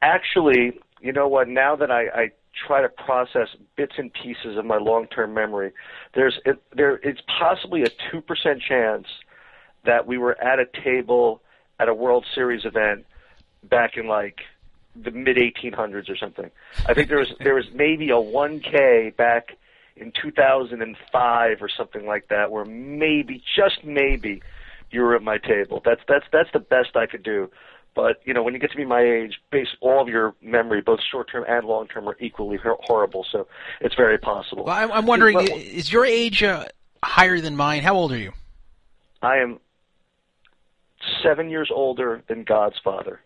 Actually, 0.00 0.78
you 1.06 1.12
know 1.12 1.28
what? 1.28 1.48
Now 1.48 1.76
that 1.76 1.90
I, 1.90 2.08
I 2.08 2.30
try 2.66 2.82
to 2.82 2.88
process 2.88 3.48
bits 3.76 3.94
and 3.96 4.12
pieces 4.12 4.56
of 4.58 4.64
my 4.64 4.78
long-term 4.78 5.32
memory, 5.32 5.72
there's 6.14 6.38
it, 6.44 6.60
there 6.74 6.96
it's 6.96 7.20
possibly 7.38 7.82
a 7.82 7.88
two 8.10 8.20
percent 8.20 8.60
chance 8.60 9.06
that 9.84 10.06
we 10.06 10.18
were 10.18 10.38
at 10.42 10.58
a 10.58 10.66
table 10.84 11.42
at 11.78 11.88
a 11.88 11.94
World 11.94 12.26
Series 12.34 12.64
event 12.64 13.06
back 13.62 13.96
in 13.96 14.08
like 14.08 14.40
the 14.94 15.10
mid 15.10 15.36
1800s 15.36 16.10
or 16.10 16.16
something. 16.16 16.50
I 16.86 16.94
think 16.94 17.08
there 17.08 17.18
was 17.18 17.32
there 17.40 17.54
was 17.54 17.66
maybe 17.72 18.10
a 18.10 18.14
1K 18.14 19.16
back 19.16 19.56
in 19.96 20.12
2005 20.20 21.62
or 21.62 21.68
something 21.68 22.06
like 22.06 22.28
that, 22.28 22.50
where 22.50 22.64
maybe 22.64 23.42
just 23.56 23.84
maybe 23.84 24.42
you 24.90 25.02
were 25.02 25.14
at 25.14 25.22
my 25.22 25.38
table. 25.38 25.80
That's 25.84 26.00
that's 26.08 26.26
that's 26.32 26.50
the 26.52 26.60
best 26.60 26.96
I 26.96 27.06
could 27.06 27.22
do. 27.22 27.50
But 27.96 28.20
you 28.24 28.34
know, 28.34 28.42
when 28.42 28.52
you 28.52 28.60
get 28.60 28.70
to 28.70 28.76
be 28.76 28.84
my 28.84 29.00
age, 29.00 29.40
base 29.50 29.68
all 29.80 30.02
of 30.02 30.08
your 30.08 30.34
memory, 30.42 30.82
both 30.82 31.00
short 31.10 31.30
term 31.32 31.44
and 31.48 31.66
long 31.66 31.88
term, 31.88 32.06
are 32.06 32.16
equally 32.20 32.58
hor- 32.58 32.78
horrible. 32.82 33.26
So 33.32 33.48
it's 33.80 33.94
very 33.94 34.18
possible. 34.18 34.64
Well, 34.64 34.74
I'm, 34.76 34.92
I'm 34.92 35.06
wondering, 35.06 35.38
But- 35.38 35.50
is 35.50 35.90
your 35.90 36.04
age 36.04 36.42
uh, 36.42 36.66
higher 37.02 37.40
than 37.40 37.56
mine? 37.56 37.82
How 37.82 37.94
old 37.94 38.12
are 38.12 38.18
you? 38.18 38.32
I 39.22 39.38
am 39.38 39.58
seven 41.22 41.48
years 41.48 41.70
older 41.74 42.22
than 42.28 42.44
God's 42.44 42.76
father, 42.84 43.20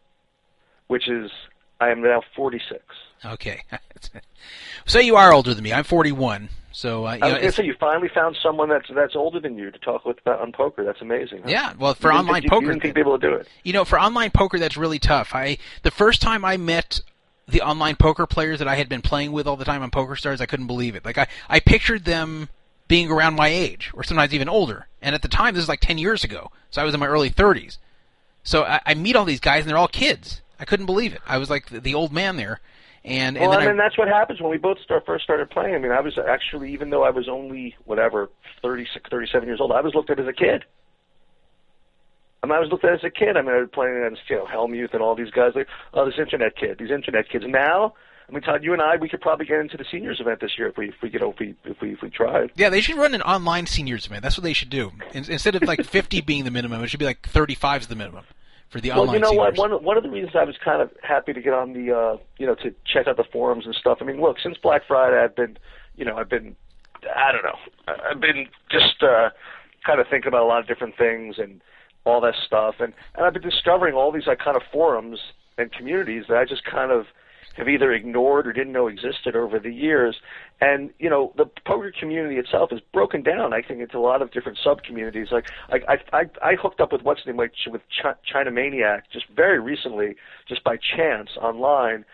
which 0.87 1.09
is 1.09 1.33
I 1.81 1.91
am 1.91 2.03
now 2.03 2.23
46. 2.37 2.83
Okay. 3.25 3.63
so 4.87 4.99
you 4.99 5.17
are 5.17 5.33
older 5.33 5.55
than 5.55 5.65
me. 5.65 5.73
I'm 5.73 5.85
41. 5.85 6.49
So 6.73 7.07
uh, 7.07 7.15
you 7.15 7.17
I 7.17 7.19
know, 7.19 7.27
was 7.27 7.33
going 7.41 7.51
to 7.51 7.53
say 7.53 7.65
you 7.65 7.75
finally 7.81 8.09
found 8.09 8.39
someone 8.41 8.69
that's 8.69 8.89
that's 8.95 9.17
older 9.17 9.41
than 9.41 9.59
you 9.59 9.71
to 9.71 9.79
talk 9.79 10.05
with 10.05 10.19
about 10.21 10.41
on 10.41 10.53
poker. 10.53 10.85
That's 10.85 11.01
amazing. 11.01 11.43
huh? 11.43 11.49
yeah. 11.49 11.73
Well, 11.79 11.95
for 11.95 12.13
online 12.13 12.43
think, 12.43 12.53
poker, 12.53 12.67
you 12.67 12.71
didn't 12.71 12.83
think 12.83 12.95
people 12.95 13.13
would 13.13 13.21
do 13.21 13.35
it. 13.35 13.49
you 13.65 13.73
know, 13.73 13.85
for 13.85 13.99
online 13.99 14.31
poker, 14.31 14.59
that's 14.59 14.77
really 14.77 15.01
tough. 15.01 15.35
I 15.35 15.59
the 15.83 15.91
first 15.91 16.23
time 16.23 16.45
I 16.45 16.57
met 16.57 17.01
the 17.51 17.63
online 17.63 17.97
poker 17.97 18.27
players 18.27 18.61
that 18.61 18.69
I 18.69 18.77
had 18.77 18.89
been 18.89 19.03
playing 19.03 19.33
with 19.33 19.47
all 19.47 19.57
the 19.57 19.65
time 19.65 19.83
on 19.83 19.91
PokerStars, 19.91 20.41
I 20.41 20.47
couldn't 20.47 20.69
believe 20.69 20.95
it. 20.95 21.05
Like 21.05 21.19
I, 21.19 21.27
I 21.49 21.61
pictured 21.61 22.05
them 22.05 22.49
being 22.89 23.11
around 23.11 23.35
my 23.35 23.49
age, 23.49 23.91
or 23.95 24.03
sometimes 24.03 24.35
even 24.35 24.49
older. 24.49 24.87
And 25.03 25.15
at 25.15 25.23
the 25.23 25.29
time, 25.29 25.55
this 25.55 25.63
is 25.63 25.69
like 25.69 25.81
10 25.81 25.99
years 25.99 26.25
ago, 26.25 26.51
so 26.71 26.81
I 26.83 26.85
was 26.85 26.95
in 26.95 27.01
my 27.01 27.07
early 27.07 27.31
30s. 27.31 27.79
So 28.43 28.65
I, 28.65 28.81
I 28.87 28.95
meet 28.95 29.17
all 29.17 29.25
these 29.25 29.41
guys, 29.41 29.63
and 29.63 29.71
they're 29.71 29.79
all 29.79 29.89
kids. 29.89 30.41
I 30.61 30.67
couldn't 30.67 30.87
believe 30.87 31.15
it. 31.15 31.23
I 31.27 31.39
was 31.39 31.49
like 31.49 31.71
the, 31.71 31.81
the 31.81 31.95
old 31.95 32.13
man 32.13 32.37
there, 32.37 32.61
and 33.03 33.37
and 33.39 33.49
Well, 33.49 33.53
then 33.53 33.61
and 33.61 33.69
I, 33.69 33.73
then 33.73 33.77
that's 33.79 33.97
what 33.97 34.09
happens 34.09 34.41
when 34.41 34.51
we 34.51 34.59
both 34.59 34.79
start 34.81 35.07
first 35.07 35.25
started 35.25 35.49
playing. 35.49 35.75
I 35.75 35.79
mean, 35.79 35.91
I 35.91 36.01
was 36.01 36.19
actually, 36.19 36.73
even 36.73 36.91
though 36.91 37.03
I 37.03 37.11
was 37.11 37.29
only 37.29 37.75
whatever 37.87 38.29
36, 38.61 39.09
37 39.11 39.49
years 39.49 39.61
old, 39.61 39.73
I 39.73 39.81
was 39.81 39.95
looked 39.95 40.11
at 40.11 40.21
as 40.21 40.29
a 40.29 40.35
kid. 40.35 40.65
I 42.43 42.47
mean, 42.47 42.57
I 42.57 42.61
was 42.61 42.69
looked 42.71 42.85
at 42.85 42.93
as 42.93 43.05
a 43.05 43.11
kid. 43.11 43.39
I 43.39 43.43
mean, 43.43 43.53
I 43.53 43.61
was 43.61 43.71
playing 43.73 43.97
against 43.97 44.23
you 44.29 44.37
know 44.37 44.47
Helmuth 44.47 44.93
and 44.93 45.03
all 45.03 45.15
these 45.15 45.31
guys 45.31 45.53
like, 45.55 45.67
oh, 45.95 46.05
this 46.05 46.19
internet 46.19 46.57
kid, 46.57 46.77
these 46.79 46.91
internet 46.91 47.31
kids. 47.31 47.45
Now, 47.49 47.95
I 48.29 48.33
mean, 48.33 48.43
Todd, 48.43 48.63
you 48.63 48.75
and 48.75 48.83
I, 48.83 48.97
we 48.97 49.09
could 49.09 49.23
probably 49.23 49.47
get 49.47 49.61
into 49.61 49.79
the 49.79 49.87
seniors 49.91 50.21
event 50.21 50.41
this 50.41 50.59
year 50.59 50.69
if 50.69 50.77
we, 50.77 50.91
if 50.91 50.95
we, 51.03 51.11
you 51.11 51.19
know, 51.19 51.31
if 51.33 51.39
we, 51.39 51.55
if 51.65 51.81
we, 51.81 51.95
if 51.95 52.03
we 52.03 52.11
tried. 52.11 52.53
Yeah, 52.55 52.69
they 52.69 52.83
should 52.83 52.97
run 52.97 53.15
an 53.15 53.23
online 53.23 53.67
seniors 53.67 54.05
event. 54.05 54.23
That's 54.23 54.37
what 54.37 54.45
they 54.45 54.53
should 54.53 54.71
do. 54.71 54.93
In, 55.15 55.25
instead 55.31 55.55
of 55.55 55.63
like 55.63 55.83
50 55.83 56.21
being 56.27 56.45
the 56.45 56.51
minimum, 56.51 56.85
it 56.85 56.89
should 56.89 57.01
be 57.01 57.07
like 57.07 57.27
35 57.27 57.83
is 57.83 57.87
the 57.89 57.97
minimum 57.97 58.25
for 58.71 58.81
the 58.81 58.91
Well, 58.91 59.01
online 59.01 59.15
you 59.15 59.21
know 59.21 59.33
what? 59.33 59.59
One 59.59 59.73
one 59.83 59.97
of 59.97 60.03
the 60.03 60.11
reasons 60.11 60.33
I 60.35 60.45
was 60.45 60.57
kind 60.65 60.81
of 60.81 60.91
happy 61.03 61.33
to 61.33 61.41
get 61.41 61.53
on 61.53 61.73
the, 61.73 61.93
uh, 61.93 62.17
you 62.39 62.47
know, 62.47 62.55
to 62.57 62.75
check 62.87 63.07
out 63.07 63.17
the 63.17 63.25
forums 63.25 63.67
and 63.67 63.75
stuff. 63.75 63.99
I 64.01 64.05
mean, 64.05 64.21
look, 64.21 64.37
since 64.43 64.57
Black 64.59 64.83
Friday, 64.87 65.19
I've 65.23 65.35
been, 65.35 65.59
you 65.97 66.05
know, 66.05 66.17
I've 66.17 66.29
been, 66.29 66.57
I 67.05 67.33
don't 67.33 67.43
know, 67.43 67.59
I've 68.11 68.21
been 68.21 68.47
just 68.71 69.03
uh, 69.03 69.31
kind 69.85 70.01
of 70.01 70.07
thinking 70.09 70.29
about 70.29 70.43
a 70.43 70.47
lot 70.47 70.61
of 70.61 70.69
different 70.69 70.97
things 70.97 71.37
and 71.39 71.61
all 72.05 72.21
that 72.21 72.35
stuff, 72.47 72.77
and 72.79 72.93
and 73.17 73.27
I've 73.27 73.33
been 73.33 73.43
discovering 73.43 73.95
all 73.95 74.13
these 74.13 74.27
like 74.27 74.39
kind 74.39 74.57
of 74.57 74.63
forums 74.73 75.19
and 75.59 75.73
communities 75.73 76.25
that 76.29 76.37
I 76.39 76.45
just 76.45 76.65
kind 76.65 76.93
of 76.93 77.07
have 77.57 77.69
either 77.69 77.93
ignored 77.93 78.47
or 78.47 78.53
didn't 78.53 78.73
know 78.73 78.87
existed 78.87 79.35
over 79.35 79.59
the 79.59 79.73
years. 79.73 80.17
And 80.61 80.91
you 80.99 81.11
know, 81.11 81.33
the 81.37 81.47
poker 81.67 81.93
community 81.99 82.37
itself 82.37 82.73
is 82.73 82.81
broken 82.93 83.23
down. 83.23 83.53
I 83.53 83.63
think 83.63 83.81
into 83.81 83.99
a 83.99 84.01
lot 84.01 84.23
of 84.23 84.31
different 84.31 84.59
sub 84.63 84.83
communities. 84.83 85.29
Like 85.31 85.47
I, 85.69 85.95
I, 85.95 85.97
I, 86.13 86.51
I 86.51 86.55
hooked 86.55 86.81
up 86.81 86.93
with 86.93 87.03
what's 87.03 87.27
name, 87.27 87.37
like 87.37 87.53
with 87.67 87.83
Ch- 87.89 88.31
China 88.31 88.51
Maniac 88.51 89.11
just 89.13 89.27
very 89.35 89.59
recently, 89.59 90.17
just 90.49 90.63
by 90.65 90.77
chance 90.77 91.31
online. 91.41 92.05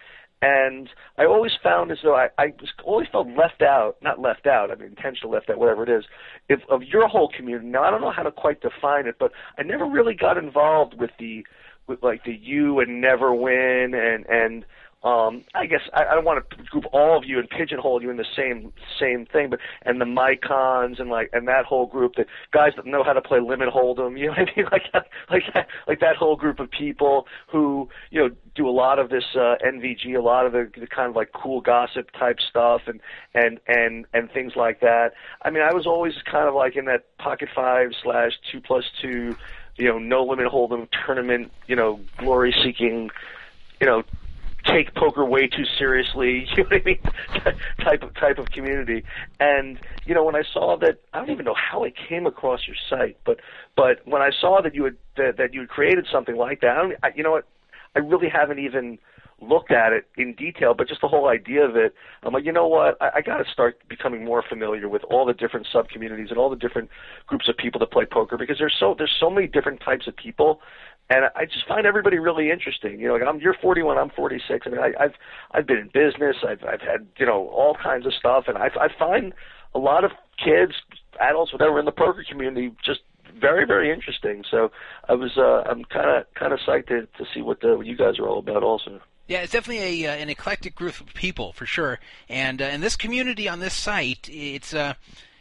And 0.42 0.90
I 1.16 1.24
always 1.24 1.52
found 1.62 1.90
as 1.90 1.98
though 2.02 2.14
I, 2.14 2.28
I 2.36 2.46
was 2.60 2.70
always 2.84 3.08
felt 3.10 3.26
left 3.28 3.62
out, 3.62 3.96
not 4.02 4.20
left 4.20 4.46
out, 4.46 4.70
I 4.70 4.74
mean 4.74 4.88
intentional 4.88 5.30
left 5.32 5.48
out, 5.48 5.58
whatever 5.58 5.82
it 5.82 5.88
is, 5.88 6.04
if, 6.48 6.60
of 6.68 6.82
your 6.82 7.08
whole 7.08 7.30
community. 7.34 7.66
Now 7.66 7.82
I 7.82 7.90
don't 7.90 8.02
know 8.02 8.10
how 8.10 8.22
to 8.22 8.30
quite 8.30 8.60
define 8.60 9.06
it, 9.06 9.16
but 9.18 9.32
I 9.58 9.62
never 9.62 9.86
really 9.86 10.14
got 10.14 10.36
involved 10.36 11.00
with 11.00 11.10
the, 11.18 11.46
with 11.86 12.02
like 12.02 12.24
the 12.24 12.34
you 12.34 12.80
and 12.80 13.00
never 13.00 13.34
win 13.34 13.94
and 13.94 14.26
and 14.26 14.64
um, 15.06 15.44
I 15.54 15.66
guess 15.66 15.82
I, 15.94 16.04
I 16.04 16.14
don't 16.16 16.24
want 16.24 16.50
to 16.50 16.56
group 16.64 16.84
all 16.92 17.16
of 17.16 17.24
you 17.24 17.38
and 17.38 17.48
pigeonhole 17.48 18.02
you 18.02 18.10
in 18.10 18.16
the 18.16 18.26
same 18.36 18.72
same 18.98 19.24
thing, 19.24 19.50
but 19.50 19.60
and 19.82 20.00
the 20.00 20.04
Mycons 20.04 21.00
and 21.00 21.08
like 21.08 21.30
and 21.32 21.46
that 21.46 21.64
whole 21.64 21.86
group, 21.86 22.16
the 22.16 22.26
guys 22.52 22.72
that 22.74 22.86
know 22.86 23.04
how 23.04 23.12
to 23.12 23.22
play 23.22 23.38
limit 23.38 23.68
hold'em, 23.68 24.18
you 24.18 24.26
know 24.26 24.32
what 24.32 24.40
I 24.40 24.56
mean? 24.56 24.66
Like 24.72 24.82
like 25.30 25.66
like 25.86 26.00
that 26.00 26.16
whole 26.16 26.34
group 26.34 26.58
of 26.58 26.68
people 26.72 27.28
who 27.52 27.88
you 28.10 28.20
know 28.20 28.34
do 28.56 28.68
a 28.68 28.70
lot 28.70 28.98
of 28.98 29.08
this 29.08 29.22
uh, 29.36 29.54
NVG, 29.64 30.16
a 30.16 30.20
lot 30.20 30.44
of 30.44 30.52
the, 30.52 30.68
the 30.76 30.88
kind 30.88 31.08
of 31.08 31.14
like 31.14 31.30
cool 31.32 31.60
gossip 31.60 32.10
type 32.18 32.38
stuff, 32.40 32.82
and 32.88 33.00
and 33.32 33.60
and 33.68 34.06
and 34.12 34.28
things 34.32 34.54
like 34.56 34.80
that. 34.80 35.12
I 35.42 35.50
mean, 35.50 35.62
I 35.62 35.72
was 35.72 35.86
always 35.86 36.14
kind 36.28 36.48
of 36.48 36.54
like 36.54 36.74
in 36.74 36.86
that 36.86 37.16
pocket 37.18 37.48
five 37.54 37.90
slash 38.02 38.32
two 38.50 38.60
plus 38.60 38.84
two, 39.00 39.36
you 39.76 39.88
know, 39.88 39.98
no 39.98 40.24
limit 40.24 40.46
hold'em 40.46 40.88
tournament, 41.06 41.52
you 41.68 41.76
know, 41.76 42.00
glory 42.18 42.52
seeking, 42.64 43.10
you 43.80 43.86
know, 43.86 44.02
take 44.66 44.94
poker 44.94 45.24
way 45.24 45.46
too 45.46 45.64
seriously, 45.78 46.46
you 46.56 46.64
know 46.64 46.68
what 46.70 46.80
I 46.80 46.84
mean? 46.84 46.98
type 47.84 48.02
of 48.02 48.14
type 48.14 48.38
of 48.38 48.46
community. 48.46 49.04
And 49.40 49.78
you 50.04 50.14
know, 50.14 50.24
when 50.24 50.36
I 50.36 50.42
saw 50.52 50.76
that, 50.78 51.00
I 51.12 51.18
don't 51.18 51.30
even 51.30 51.44
know 51.44 51.54
how 51.54 51.84
I 51.84 51.92
came 52.08 52.26
across 52.26 52.60
your 52.66 52.76
site, 52.88 53.18
but 53.24 53.38
but 53.76 54.06
when 54.06 54.22
I 54.22 54.30
saw 54.40 54.60
that 54.62 54.74
you 54.74 54.84
had 54.84 54.96
that, 55.16 55.36
that 55.38 55.54
you 55.54 55.60
had 55.60 55.68
created 55.68 56.06
something 56.10 56.36
like 56.36 56.60
that, 56.60 56.70
I 56.70 56.82
don't, 56.82 56.94
I, 57.02 57.08
you 57.14 57.22
know 57.22 57.32
what? 57.32 57.46
I 57.94 58.00
really 58.00 58.28
haven't 58.28 58.58
even 58.58 58.98
looked 59.40 59.70
at 59.70 59.92
it 59.92 60.06
in 60.16 60.34
detail, 60.34 60.74
but 60.74 60.88
just 60.88 61.00
the 61.00 61.08
whole 61.08 61.28
idea 61.28 61.62
of 61.62 61.76
it, 61.76 61.94
I'm 62.22 62.32
like, 62.32 62.44
you 62.44 62.52
know 62.52 62.66
what? 62.66 62.96
I, 63.02 63.16
I 63.16 63.20
got 63.20 63.38
to 63.38 63.44
start 63.52 63.78
becoming 63.88 64.24
more 64.24 64.42
familiar 64.48 64.88
with 64.88 65.02
all 65.04 65.26
the 65.26 65.34
different 65.34 65.66
sub 65.70 65.88
communities 65.88 66.28
and 66.30 66.38
all 66.38 66.48
the 66.48 66.56
different 66.56 66.88
groups 67.26 67.48
of 67.48 67.56
people 67.56 67.78
that 67.80 67.90
play 67.90 68.06
poker 68.06 68.38
because 68.38 68.56
there's 68.58 68.74
so 68.78 68.94
there's 68.96 69.14
so 69.20 69.28
many 69.30 69.46
different 69.46 69.80
types 69.80 70.06
of 70.06 70.16
people 70.16 70.60
and 71.08 71.26
I 71.36 71.44
just 71.44 71.66
find 71.68 71.86
everybody 71.86 72.18
really 72.18 72.50
interesting. 72.50 73.00
You 73.00 73.08
know, 73.08 73.14
like 73.14 73.22
I'm 73.22 73.40
you're 73.40 73.54
41, 73.54 73.98
I'm 73.98 74.10
46. 74.10 74.66
I 74.66 74.70
mean, 74.70 74.80
I, 74.80 74.92
I've 74.98 75.14
I've 75.52 75.66
been 75.66 75.78
in 75.78 75.88
business. 75.88 76.36
I've 76.46 76.64
I've 76.64 76.80
had 76.80 77.06
you 77.18 77.26
know 77.26 77.48
all 77.48 77.76
kinds 77.80 78.06
of 78.06 78.14
stuff, 78.14 78.44
and 78.48 78.58
I 78.58 78.70
I 78.80 78.88
find 78.98 79.32
a 79.74 79.78
lot 79.78 80.04
of 80.04 80.10
kids, 80.42 80.72
adults, 81.20 81.52
whatever, 81.52 81.78
in 81.78 81.84
the 81.84 81.92
poker 81.92 82.24
community 82.28 82.72
just 82.84 83.00
very 83.38 83.66
very 83.66 83.92
interesting. 83.92 84.44
So 84.50 84.70
I 85.08 85.14
was 85.14 85.36
uh, 85.36 85.62
I'm 85.68 85.84
kind 85.84 86.10
of 86.10 86.34
kind 86.34 86.52
of 86.52 86.58
psyched 86.60 86.88
to, 86.88 87.06
to 87.18 87.30
see 87.32 87.42
what 87.42 87.60
the 87.60 87.76
what 87.76 87.86
you 87.86 87.96
guys 87.96 88.18
are 88.18 88.26
all 88.26 88.38
about 88.38 88.62
also. 88.62 89.00
Yeah, 89.28 89.38
it's 89.38 89.52
definitely 89.52 90.04
a 90.04 90.12
uh, 90.12 90.16
an 90.16 90.28
eclectic 90.28 90.74
group 90.74 91.00
of 91.00 91.14
people 91.14 91.52
for 91.52 91.66
sure, 91.66 91.98
and 92.28 92.60
uh, 92.60 92.66
and 92.66 92.82
this 92.82 92.96
community 92.96 93.48
on 93.48 93.60
this 93.60 93.74
site, 93.74 94.28
it's 94.30 94.72
uh, 94.74 94.94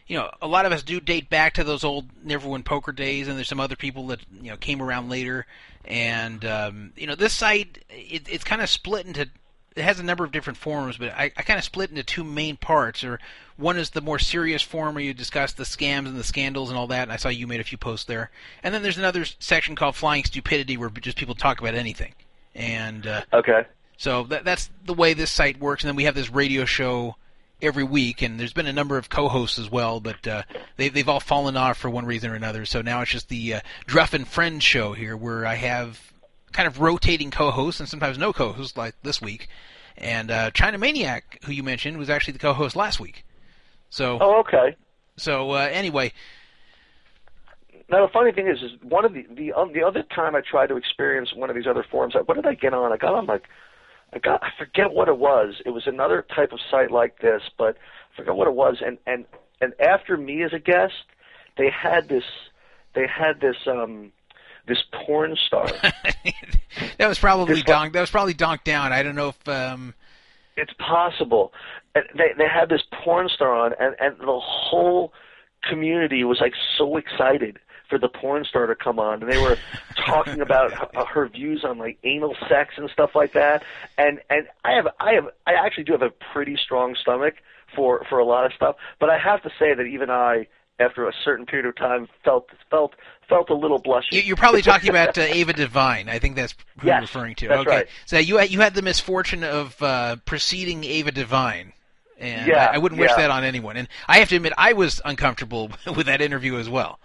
you 0.07 0.17
know, 0.17 0.29
a 0.41 0.47
lot 0.47 0.65
of 0.65 0.71
us 0.71 0.83
do 0.83 0.99
date 0.99 1.29
back 1.29 1.53
to 1.53 1.63
those 1.63 1.83
old 1.83 2.07
Neverwin 2.25 2.63
poker 2.63 2.91
days, 2.91 3.27
and 3.27 3.37
there's 3.37 3.47
some 3.47 3.59
other 3.59 3.75
people 3.75 4.07
that 4.07 4.19
you 4.41 4.51
know 4.51 4.57
came 4.57 4.81
around 4.81 5.09
later, 5.09 5.45
and 5.83 6.43
um, 6.45 6.93
you 6.95 7.07
know, 7.07 7.15
this 7.15 7.33
site 7.33 7.83
it, 7.89 8.27
it's 8.29 8.43
kind 8.43 8.61
of 8.61 8.69
split 8.69 9.05
into 9.05 9.29
it 9.75 9.83
has 9.83 9.99
a 9.99 10.03
number 10.03 10.23
of 10.23 10.31
different 10.31 10.57
forums, 10.57 10.97
but 10.97 11.09
I, 11.09 11.31
I 11.35 11.41
kind 11.41 11.57
of 11.57 11.65
split 11.65 11.89
into 11.89 12.03
two 12.03 12.23
main 12.23 12.55
parts. 12.55 13.03
Or 13.03 13.19
one 13.57 13.77
is 13.77 13.89
the 13.89 14.01
more 14.01 14.19
serious 14.19 14.61
forum 14.61 14.95
where 14.95 15.03
you 15.03 15.13
discuss 15.13 15.51
the 15.51 15.65
scams 15.65 16.07
and 16.07 16.15
the 16.15 16.23
scandals 16.23 16.69
and 16.69 16.77
all 16.77 16.87
that. 16.87 17.03
And 17.03 17.11
I 17.11 17.17
saw 17.17 17.27
you 17.27 17.45
made 17.45 17.59
a 17.59 17.65
few 17.65 17.77
posts 17.77 18.05
there. 18.05 18.31
And 18.63 18.73
then 18.73 18.83
there's 18.83 18.97
another 18.97 19.25
section 19.25 19.75
called 19.75 19.95
Flying 19.95 20.23
Stupidity 20.23 20.77
where 20.77 20.89
just 20.89 21.17
people 21.17 21.35
talk 21.35 21.59
about 21.59 21.75
anything. 21.75 22.13
And 22.53 23.05
uh, 23.05 23.23
okay, 23.33 23.65
so 23.97 24.23
that, 24.23 24.45
that's 24.45 24.69
the 24.85 24.93
way 24.93 25.13
this 25.13 25.31
site 25.31 25.59
works. 25.59 25.83
And 25.83 25.89
then 25.89 25.97
we 25.97 26.05
have 26.05 26.15
this 26.15 26.31
radio 26.31 26.63
show 26.63 27.17
every 27.61 27.83
week, 27.83 28.21
and 28.21 28.39
there's 28.39 28.53
been 28.53 28.67
a 28.67 28.73
number 28.73 28.97
of 28.97 29.09
co-hosts 29.09 29.59
as 29.59 29.71
well, 29.71 29.99
but 29.99 30.27
uh, 30.27 30.43
they, 30.77 30.89
they've 30.89 31.09
all 31.09 31.19
fallen 31.19 31.57
off 31.57 31.77
for 31.77 31.89
one 31.89 32.05
reason 32.05 32.31
or 32.31 32.35
another. 32.35 32.65
So 32.65 32.81
now 32.81 33.01
it's 33.01 33.11
just 33.11 33.29
the 33.29 33.55
uh, 33.55 33.59
Druff 33.85 34.13
and 34.13 34.27
Friends 34.27 34.63
show 34.63 34.93
here, 34.93 35.15
where 35.15 35.45
I 35.45 35.55
have 35.55 35.99
kind 36.51 36.67
of 36.67 36.79
rotating 36.79 37.31
co-hosts 37.31 37.79
and 37.79 37.89
sometimes 37.89 38.17
no 38.17 38.33
co-hosts, 38.33 38.77
like 38.77 38.95
this 39.03 39.21
week. 39.21 39.49
And 39.97 40.29
uh, 40.29 40.51
China 40.51 40.77
Maniac, 40.77 41.39
who 41.45 41.53
you 41.53 41.63
mentioned, 41.63 41.97
was 41.97 42.09
actually 42.09 42.33
the 42.33 42.39
co-host 42.39 42.75
last 42.75 42.99
week. 42.99 43.25
So. 43.89 44.17
Oh, 44.19 44.39
okay. 44.39 44.75
So 45.17 45.51
uh, 45.51 45.69
anyway. 45.71 46.11
Now 47.89 48.05
the 48.05 48.11
funny 48.11 48.31
thing 48.31 48.47
is, 48.47 48.61
is 48.61 48.71
one 48.81 49.05
of 49.05 49.13
the 49.13 49.25
the 49.29 49.53
um, 49.53 49.71
the 49.71 49.83
other 49.83 50.03
time 50.03 50.35
I 50.35 50.41
tried 50.41 50.67
to 50.67 50.75
experience 50.75 51.33
one 51.33 51.49
of 51.49 51.55
these 51.55 51.67
other 51.67 51.85
forums, 51.89 52.15
what 52.25 52.35
did 52.35 52.45
I 52.45 52.55
get 52.55 52.73
on? 52.73 52.91
I 52.91 52.97
got 52.97 53.13
on 53.13 53.25
like, 53.27 53.43
I 54.15 54.19
got 54.19 54.41
I 54.41 54.49
forget 54.57 54.93
what 54.93 55.09
it 55.09 55.17
was. 55.17 55.61
It 55.65 55.71
was 55.71 55.87
another 55.87 56.25
type 56.33 56.53
of 56.53 56.59
site 56.71 56.89
like 56.89 57.19
this, 57.19 57.41
but 57.57 57.75
I 58.13 58.15
forget 58.15 58.35
what 58.35 58.47
it 58.47 58.53
was. 58.53 58.77
And 58.83 58.97
and 59.05 59.25
and 59.61 59.73
after 59.79 60.15
me 60.15 60.41
as 60.43 60.53
a 60.53 60.59
guest, 60.59 60.93
they 61.57 61.69
had 61.69 62.07
this 62.07 62.23
they 62.93 63.05
had 63.07 63.41
this 63.41 63.57
um 63.67 64.13
this 64.67 64.83
porn 64.93 65.35
star. 65.45 65.67
that 66.97 67.07
was 67.07 67.19
probably 67.19 67.61
donk. 67.61 67.93
That 67.93 68.01
was 68.01 68.09
probably 68.09 68.33
DonkDown. 68.33 68.91
I 68.91 69.03
don't 69.03 69.15
know 69.15 69.29
if. 69.29 69.47
um 69.49 69.93
It's 70.55 70.73
possible. 70.79 71.51
And 71.93 72.05
they 72.17 72.31
they 72.37 72.47
had 72.47 72.69
this 72.69 72.83
porn 73.03 73.27
star 73.27 73.53
on, 73.53 73.73
and 73.79 73.95
and 73.99 74.17
the 74.19 74.39
whole 74.39 75.11
community 75.69 76.23
was 76.23 76.39
like 76.39 76.53
so 76.77 76.95
excited 76.95 77.59
for 77.89 77.97
the 77.97 78.09
porn 78.09 78.45
star 78.45 78.67
to 78.67 78.75
come 78.75 78.99
on, 78.99 79.21
and 79.21 79.31
they 79.31 79.41
were 79.41 79.57
talking 80.05 80.41
about 80.41 80.71
her, 80.73 81.05
her 81.05 81.27
views 81.27 81.63
on 81.63 81.77
like 81.77 81.97
anal 82.03 82.35
sex 82.47 82.75
and 82.77 82.89
stuff 82.89 83.15
like 83.15 83.33
that. 83.33 83.63
And 83.97 84.19
and 84.29 84.47
I 84.63 84.73
have 84.73 84.87
I 84.99 85.13
have 85.13 85.29
I 85.45 85.53
actually 85.53 85.85
do 85.85 85.93
have 85.93 86.01
a 86.01 86.11
pretty 86.33 86.57
strong 86.57 86.95
stomach 86.95 87.35
for 87.75 88.05
for 88.09 88.19
a 88.19 88.25
lot 88.25 88.45
of 88.45 88.53
stuff, 88.53 88.75
but 88.99 89.09
I 89.09 89.17
have 89.17 89.41
to 89.43 89.49
say 89.59 89.73
that 89.73 89.83
even 89.83 90.09
I 90.09 90.47
after 90.79 91.07
a 91.07 91.13
certain 91.23 91.45
period 91.45 91.67
of 91.67 91.75
time 91.75 92.07
felt 92.23 92.49
felt 92.69 92.93
felt 93.27 93.49
a 93.49 93.55
little 93.55 93.81
blushy. 93.81 94.25
You're 94.25 94.35
probably 94.35 94.61
talking 94.61 94.89
about 94.89 95.17
uh, 95.17 95.21
Ava 95.21 95.53
Devine. 95.53 96.09
I 96.09 96.19
think 96.19 96.35
that's 96.35 96.53
who 96.79 96.87
yes, 96.87 96.95
you're 96.95 97.01
referring 97.01 97.35
to. 97.35 97.47
That's 97.47 97.61
okay, 97.61 97.69
right. 97.69 97.87
so 98.05 98.17
you 98.17 98.37
had, 98.37 98.51
you 98.51 98.59
had 98.59 98.73
the 98.73 98.81
misfortune 98.81 99.43
of 99.43 99.81
uh, 99.81 100.17
preceding 100.25 100.83
Ava 100.83 101.11
Devine. 101.11 101.73
And 102.17 102.47
Yeah, 102.47 102.67
I, 102.71 102.75
I 102.75 102.77
wouldn't 102.77 102.99
wish 102.99 103.11
yeah. 103.11 103.17
that 103.17 103.31
on 103.31 103.43
anyone. 103.43 103.77
And 103.77 103.87
I 104.07 104.19
have 104.19 104.29
to 104.29 104.37
admit, 104.37 104.53
I 104.57 104.73
was 104.73 105.01
uncomfortable 105.03 105.71
with 105.95 106.05
that 106.05 106.21
interview 106.21 106.57
as 106.57 106.69
well. 106.69 106.99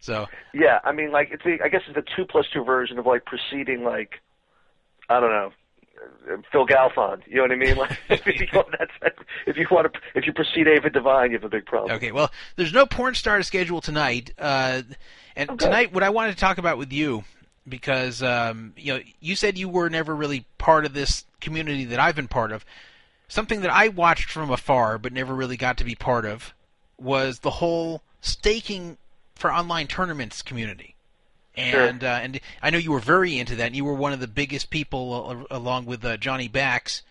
So 0.00 0.26
Yeah, 0.54 0.80
I 0.84 0.92
mean, 0.92 1.10
like 1.12 1.30
it's 1.32 1.44
a, 1.44 1.64
I 1.64 1.68
guess 1.68 1.82
it's 1.88 1.96
a 1.96 2.16
two 2.16 2.24
plus 2.24 2.46
two 2.52 2.64
version 2.64 2.98
of 2.98 3.06
like 3.06 3.24
preceding 3.24 3.84
like 3.84 4.20
I 5.08 5.20
don't 5.20 5.30
know. 5.30 5.52
Phil 6.52 6.66
Galfond, 6.66 7.22
you 7.26 7.36
know 7.36 7.42
what 7.42 7.52
I 7.52 7.56
mean? 7.56 7.76
Like, 7.76 7.90
if 8.08 8.26
you 8.40 8.46
want, 8.52 8.68
that's, 8.78 9.16
if 9.46 9.56
you 9.56 9.66
want 9.70 9.92
to, 9.92 10.00
if 10.14 10.26
you 10.26 10.32
precede 10.32 10.68
Ava 10.68 10.90
Devine, 10.90 11.30
you 11.30 11.36
have 11.36 11.44
a 11.44 11.48
big 11.48 11.66
problem. 11.66 11.90
Okay, 11.96 12.12
well, 12.12 12.30
there's 12.56 12.72
no 12.72 12.86
porn 12.86 13.14
star 13.14 13.42
schedule 13.42 13.80
tonight, 13.80 14.32
uh, 14.38 14.82
and 15.34 15.50
Okay. 15.50 15.64
tonight 15.64 15.92
what 15.92 16.02
I 16.02 16.10
wanted 16.10 16.32
to 16.32 16.38
talk 16.38 16.58
about 16.58 16.78
with 16.78 16.92
you, 16.92 17.24
because 17.68 18.22
um, 18.22 18.74
you 18.76 18.94
know, 18.94 19.00
you 19.20 19.34
said 19.34 19.58
you 19.58 19.68
were 19.68 19.90
never 19.90 20.14
really 20.14 20.44
part 20.58 20.84
of 20.84 20.94
this 20.94 21.24
community 21.40 21.84
that 21.86 21.98
I've 21.98 22.16
been 22.16 22.28
part 22.28 22.52
of. 22.52 22.64
Something 23.26 23.60
that 23.62 23.70
I 23.72 23.88
watched 23.88 24.30
from 24.30 24.50
afar 24.50 24.98
but 24.98 25.12
never 25.12 25.34
really 25.34 25.56
got 25.56 25.78
to 25.78 25.84
be 25.84 25.94
part 25.94 26.24
of 26.24 26.54
was 26.98 27.40
the 27.40 27.50
whole 27.50 28.02
staking 28.20 28.96
for 29.38 29.50
online 29.52 29.86
tournaments 29.86 30.42
community. 30.42 30.94
And 31.56 32.04
uh, 32.04 32.20
and 32.22 32.40
I 32.62 32.70
know 32.70 32.78
you 32.78 32.92
were 32.92 33.00
very 33.00 33.38
into 33.38 33.56
that. 33.56 33.66
And 33.68 33.76
you 33.76 33.84
were 33.84 33.94
one 33.94 34.12
of 34.12 34.20
the 34.20 34.28
biggest 34.28 34.70
people, 34.70 35.46
uh, 35.50 35.56
along 35.56 35.86
with 35.86 36.04
uh, 36.04 36.16
Johnny 36.18 36.48
Bax, 36.48 37.02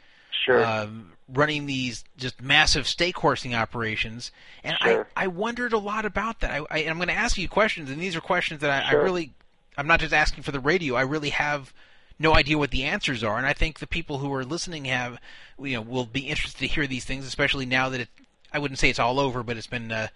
Sure. 0.45 0.63
um, 0.63 1.13
running 1.27 1.65
these 1.65 2.05
just 2.15 2.41
massive 2.41 2.87
stake 2.87 3.17
horsing 3.17 3.53
operations. 3.55 4.31
And 4.63 4.77
Sure. 4.81 5.07
I, 5.17 5.23
I 5.23 5.27
wondered 5.27 5.73
a 5.73 5.77
lot 5.77 6.05
about 6.05 6.39
that. 6.41 6.51
I, 6.51 6.65
I, 6.69 6.77
I'm 6.87 6.97
going 6.97 7.09
to 7.09 7.13
ask 7.13 7.37
you 7.37 7.49
questions, 7.49 7.89
and 7.89 7.99
these 7.99 8.15
are 8.15 8.21
questions 8.21 8.61
that 8.61 8.69
I, 8.69 8.91
I 8.91 8.93
really, 8.93 9.33
I'm 9.77 9.87
not 9.87 9.99
just 9.99 10.13
asking 10.13 10.43
for 10.43 10.51
the 10.51 10.59
radio. 10.61 10.95
I 10.95 11.01
really 11.01 11.31
have 11.31 11.73
no 12.19 12.33
idea 12.33 12.57
what 12.57 12.71
the 12.71 12.83
answers 12.83 13.23
are, 13.23 13.37
and 13.37 13.45
I 13.45 13.53
think 13.53 13.79
the 13.79 13.87
people 13.87 14.19
who 14.19 14.33
are 14.33 14.45
listening 14.45 14.85
have, 14.85 15.19
you 15.59 15.73
know, 15.73 15.81
will 15.81 16.05
be 16.05 16.21
interested 16.21 16.59
to 16.59 16.67
hear 16.67 16.87
these 16.87 17.03
things, 17.03 17.25
especially 17.25 17.65
now 17.65 17.89
that 17.89 18.01
it. 18.01 18.09
I 18.53 18.59
wouldn't 18.59 18.79
say 18.79 18.89
it's 18.89 18.99
all 18.99 19.19
over, 19.19 19.43
but 19.43 19.57
it's 19.57 19.67
been 19.67 19.91
uh, 19.91 20.07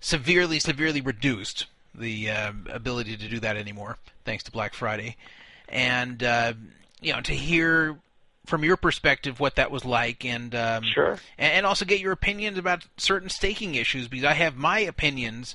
severely, 0.00 0.58
severely 0.58 1.00
reduced 1.00 1.66
the 1.94 2.30
uh, 2.30 2.52
ability 2.70 3.16
to 3.16 3.28
do 3.28 3.40
that 3.40 3.56
anymore, 3.56 3.98
thanks 4.24 4.44
to 4.44 4.52
Black 4.52 4.74
Friday, 4.74 5.16
and 5.68 6.22
uh, 6.22 6.52
you 7.00 7.12
know 7.12 7.20
to 7.20 7.32
hear 7.32 7.98
from 8.46 8.64
your 8.64 8.76
perspective 8.76 9.40
what 9.40 9.56
that 9.56 9.70
was 9.70 9.84
like, 9.84 10.24
and 10.24 10.54
um, 10.54 10.82
Sure. 10.82 11.18
and, 11.36 11.66
also 11.66 11.84
get 11.84 12.00
your 12.00 12.12
opinions 12.12 12.56
about 12.56 12.86
certain 12.96 13.28
staking 13.28 13.74
issues 13.74 14.08
because 14.08 14.24
I 14.24 14.32
have 14.32 14.56
my 14.56 14.78
opinions 14.80 15.54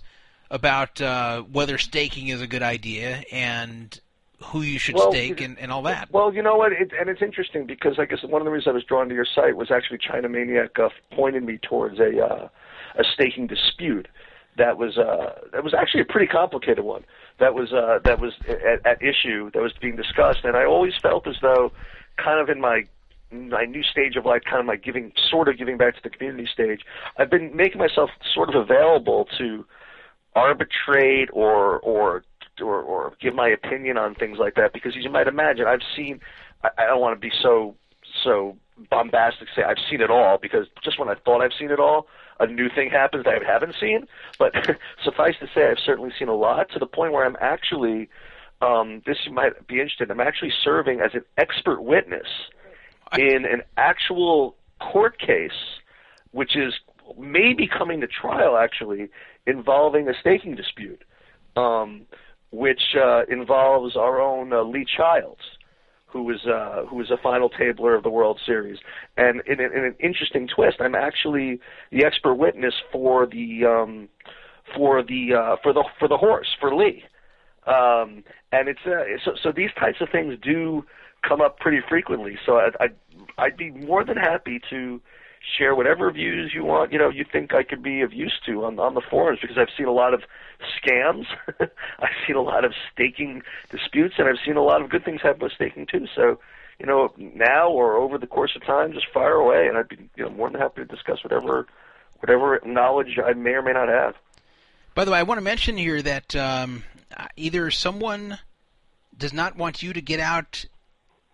about 0.52 1.02
uh, 1.02 1.42
whether 1.42 1.80
staking 1.80 2.28
is 2.28 2.40
a 2.40 2.48
good 2.48 2.62
idea 2.62 3.24
and 3.32 4.00
who 4.44 4.62
you 4.62 4.78
should 4.78 4.96
Well, 4.96 5.12
stake 5.12 5.42
and, 5.42 5.58
and 5.58 5.72
all 5.72 5.82
that. 5.84 6.12
Well, 6.12 6.34
you 6.34 6.44
know 6.44 6.56
what, 6.56 6.72
it, 6.72 6.92
and 7.00 7.10
it's 7.10 7.22
interesting 7.22 7.66
because 7.66 7.98
I 7.98 8.06
guess 8.06 8.22
one 8.24 8.42
of 8.42 8.46
the 8.46 8.52
reasons 8.52 8.68
I 8.68 8.74
was 8.74 8.84
drawn 8.84 9.10
to 9.10 9.16
your 9.16 9.26
site 9.26 9.56
was 9.56 9.72
actually 9.72 9.98
China 9.98 10.30
Maniac 10.30 10.78
uh, 10.78 10.90
pointed 11.12 11.44
me 11.44 11.58
towards 11.58 12.00
a 12.00 12.24
uh, 12.24 12.50
a 12.96 13.04
staking 13.04 13.48
dispute 13.48 14.08
that 14.58 14.78
was 14.78 14.98
uh, 14.98 15.40
that 15.52 15.64
was 15.64 15.74
actually 15.74 16.02
a 16.02 16.06
pretty 16.06 16.28
complicated 16.28 16.84
one. 16.84 17.04
That 17.40 17.54
was 17.54 17.74
uh, 17.74 18.00
that 18.06 18.20
was 18.20 18.34
at, 18.48 18.86
at 18.86 19.02
issue 19.02 19.52
that 19.52 19.62
was 19.62 19.74
being 19.82 19.96
discussed, 19.96 20.44
and 20.44 20.56
I 20.56 20.66
always 20.66 20.94
felt 21.02 21.28
as 21.28 21.36
though, 21.42 21.72
kind 22.18 22.40
of 22.40 22.50
in 22.50 22.62
my 22.62 22.84
my 23.32 23.66
new 23.66 23.84
stage 23.84 24.16
of 24.16 24.26
life, 24.26 24.44
kind 24.46 24.60
of 24.60 24.66
my 24.66 24.76
giving, 24.76 25.12
sort 25.30 25.48
of 25.48 25.58
giving 25.58 25.78
back 25.78 25.96
to 25.96 26.02
the 26.04 26.10
community 26.10 26.48
stage, 26.52 26.82
I've 27.18 27.32
been 27.32 27.56
making 27.56 27.80
myself 27.80 28.12
sort 28.34 28.50
of 28.50 28.56
available 28.56 29.28
to 29.40 29.66
arbitrate 30.36 31.30
or 31.34 31.80
or 31.80 32.24
or, 32.62 32.82
or 32.82 33.14
give 33.20 33.34
my 33.34 33.50
opinion 33.50 33.98
on 33.98 34.14
things 34.16 34.38
like 34.40 34.56
that. 34.56 34.74
Because 34.74 34.94
as 34.98 35.04
you 35.04 35.10
might 35.10 35.28
imagine 35.28 35.66
I've 35.68 35.82
seen 35.96 36.20
I, 36.64 36.70
I 36.78 36.86
don't 36.86 37.02
want 37.02 37.20
to 37.20 37.20
be 37.20 37.34
so 37.42 37.76
so 38.24 38.58
bombastic 38.90 39.48
say 39.56 39.64
I've 39.64 39.78
seen 39.90 40.02
it 40.02 40.10
all 40.10 40.38
because 40.42 40.68
just 40.84 41.00
when 41.00 41.10
I 41.10 41.16
thought 41.16 41.42
I've 41.42 41.54
seen 41.58 41.72
it 41.72 41.80
all 41.80 42.08
a 42.50 42.54
new 42.54 42.70
thing 42.70 42.90
happens 42.90 43.26
that 43.26 43.42
I 43.42 43.52
haven't 43.52 43.76
seen. 43.80 44.08
But 44.38 44.54
suffice 45.04 45.36
to 45.40 45.48
say 45.54 45.70
I've 45.70 45.80
certainly 45.84 46.12
seen 46.18 46.28
a 46.28 46.36
lot 46.36 46.70
to 46.72 46.80
the 46.80 46.86
point 46.86 47.14
where 47.14 47.26
I'm 47.26 47.38
actually 47.40 48.10
um, 48.62 49.02
this 49.06 49.18
you 49.26 49.34
might 49.34 49.68
be 49.68 49.76
interested 49.76 50.10
I'm 50.10 50.22
actually 50.22 50.54
serving 50.64 51.02
as 51.02 51.14
an 51.14 51.26
expert 51.38 51.82
witness 51.82 52.28
in 53.18 53.46
an 53.46 53.62
actual 53.78 54.56
court 54.80 55.20
case 55.20 55.52
which 56.32 56.56
is 56.56 56.74
maybe 57.18 57.68
coming 57.68 58.02
to 58.02 58.08
trial 58.08 58.58
actually 58.58 59.10
involving 59.46 60.10
a 60.10 60.14
staking 60.20 60.56
dispute, 60.56 61.04
um, 61.56 62.06
which 62.52 62.96
uh, 63.02 63.24
involves 63.30 63.96
our 63.96 64.20
own 64.22 64.52
uh, 64.52 64.64
Lee 64.64 64.86
Childs, 64.86 65.42
who 66.14 66.24
was 66.24 66.46
uh, 66.46 66.86
who 66.86 66.98
was 66.98 67.10
a 67.10 67.18
final 67.18 67.50
tabler 67.50 67.96
of 67.96 68.04
the 68.04 68.10
World 68.10 68.40
Series. 68.46 68.78
And 69.18 69.42
in, 69.48 69.60
in 69.60 69.84
an 69.84 69.96
interesting 70.00 70.48
twist, 70.48 70.78
I'm 70.80 70.94
actually 70.94 71.60
the 71.92 72.06
expert 72.06 72.36
witness 72.36 72.76
for 72.92 73.26
the 73.26 73.66
um, 73.66 74.08
for 74.76 75.02
the 75.02 75.34
uh, 75.34 75.56
for 75.64 75.74
the 75.74 75.84
for 75.98 76.08
the 76.08 76.18
horse 76.18 76.48
for 76.60 76.74
Lee. 76.76 77.04
Um, 77.66 78.24
and 78.52 78.70
it's 78.70 78.86
uh, 78.86 79.04
so 79.26 79.32
so 79.42 79.52
these 79.52 79.72
types 79.80 80.02
of 80.02 80.10
things 80.12 80.36
do 80.42 80.86
come 81.28 81.42
up 81.42 81.58
pretty 81.60 81.80
frequently. 81.90 82.38
So 82.46 82.58
I'd, 82.58 82.76
I'd 82.80 82.96
I'd 83.40 83.58
be 83.58 83.72
more 83.72 84.06
than 84.06 84.18
happy 84.18 84.62
to 84.70 85.02
share 85.58 85.76
whatever 85.76 86.12
views 86.12 86.52
you 86.54 86.64
want. 86.64 86.92
You 86.92 87.00
know, 87.00 87.10
you 87.10 87.26
think 87.30 87.54
I 87.54 87.64
could 87.64 87.84
be 87.84 88.02
of 88.02 88.14
use 88.14 88.40
to 88.46 88.66
on 88.66 88.80
on 88.80 88.94
the 88.94 89.02
forums 89.02 89.40
because 89.42 89.58
I've 89.58 89.70
seen 89.78 89.88
a 89.88 89.92
lot 89.92 90.14
of 90.14 90.24
scams. 90.82 91.26
I've 91.60 92.16
seen 92.26 92.36
a 92.36 92.42
lot 92.42 92.66
of 92.66 92.74
staking 92.92 93.44
disputes, 93.70 94.16
and 94.18 94.28
I've 94.28 94.44
seen 94.46 94.56
a 94.56 94.64
lot 94.64 94.82
of 94.82 94.90
good 94.90 95.06
things 95.06 95.22
happen 95.22 95.42
with 95.42 95.54
staking 95.54 95.88
too. 95.88 96.08
So. 96.16 96.40
You 96.80 96.88
know, 96.88 97.14
now 97.18 97.70
or 97.70 97.96
over 97.96 98.18
the 98.18 98.26
course 98.26 98.56
of 98.56 98.66
time, 98.66 98.94
just 98.94 99.06
fire 99.14 99.36
away, 99.36 99.68
and 99.68 99.78
I'd 99.78 99.88
be 99.88 100.10
you 100.16 100.24
know 100.24 100.32
more 100.32 100.50
than 100.50 100.60
happy 100.60 100.82
to 100.82 100.86
discuss 100.86 101.24
whatever, 101.24 101.68
whatever 102.20 102.60
knowledge 102.66 103.20
I 103.24 103.34
may 103.34 103.52
or 103.52 103.62
may 103.62 103.74
not 103.74 103.90
have. 103.90 104.16
By 104.96 105.06
the 105.06 105.12
way, 105.12 105.20
I 105.20 105.24
want 105.24 105.38
to 105.38 105.44
mention 105.44 105.78
here 105.78 106.02
that 106.02 106.36
um, 106.36 106.84
either 107.38 107.70
someone 107.70 108.40
does 109.18 109.34
not 109.34 109.56
want 109.56 109.84
you 109.84 109.94
to 109.94 110.02
get 110.02 110.20
out 110.20 110.66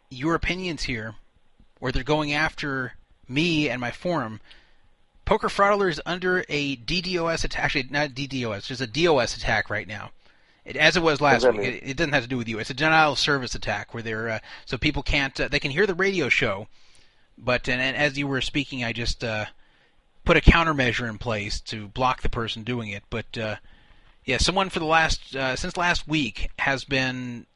your 0.09 0.35
opinions 0.35 0.83
here, 0.83 1.15
or 1.79 1.91
they're 1.91 2.03
going 2.03 2.33
after 2.33 2.93
me 3.29 3.69
and 3.69 3.79
my 3.79 3.91
forum. 3.91 4.41
Poker 5.25 5.49
Fraud 5.49 5.73
Alert 5.73 5.89
is 5.89 6.01
under 6.05 6.43
a 6.49 6.75
DDoS 6.75 7.43
attack. 7.43 7.63
Actually, 7.63 7.87
not 7.91 8.09
DDoS, 8.09 8.65
just 8.65 8.81
a 8.81 8.87
DOS 8.87 9.37
attack 9.37 9.69
right 9.69 9.87
now. 9.87 10.11
It, 10.65 10.75
as 10.75 10.97
it 10.97 11.03
was 11.03 11.21
last 11.21 11.49
week. 11.49 11.61
It, 11.61 11.83
it, 11.83 11.97
doesn't 11.97 12.13
have 12.13 12.23
to 12.23 12.29
do 12.29 12.37
with 12.37 12.47
you. 12.47 12.59
It's 12.59 12.69
a 12.69 12.75
denial 12.75 13.13
of 13.13 13.19
service 13.19 13.55
attack 13.55 13.93
where 13.93 14.03
they're 14.03 14.29
uh, 14.29 14.39
so 14.65 14.77
people 14.77 15.03
can't 15.03 15.39
uh, 15.39 15.47
they 15.47 15.59
can 15.59 15.71
hear 15.71 15.87
the 15.87 15.95
radio 15.95 16.29
show, 16.29 16.67
but 17.37 17.67
and, 17.67 17.81
and 17.81 17.97
as 17.97 18.17
you 18.17 18.27
were 18.27 18.41
speaking, 18.41 18.83
I 18.83 18.93
just 18.93 19.23
uh, 19.23 19.45
put 20.25 20.37
a 20.37 20.41
countermeasure 20.41 21.09
in 21.09 21.17
place 21.17 21.59
to 21.61 21.87
block 21.87 22.21
the 22.21 22.29
person 22.29 22.63
doing 22.63 22.89
it. 22.89 23.03
But 23.09 23.37
uh, 23.37 23.55
yeah, 24.25 24.37
someone 24.37 24.69
for 24.69 24.77
the 24.77 24.85
last 24.85 25.35
uh, 25.35 25.55
since 25.55 25.75
last 25.75 26.07
week 26.07 26.51
has 26.59 26.83
been 26.83 27.47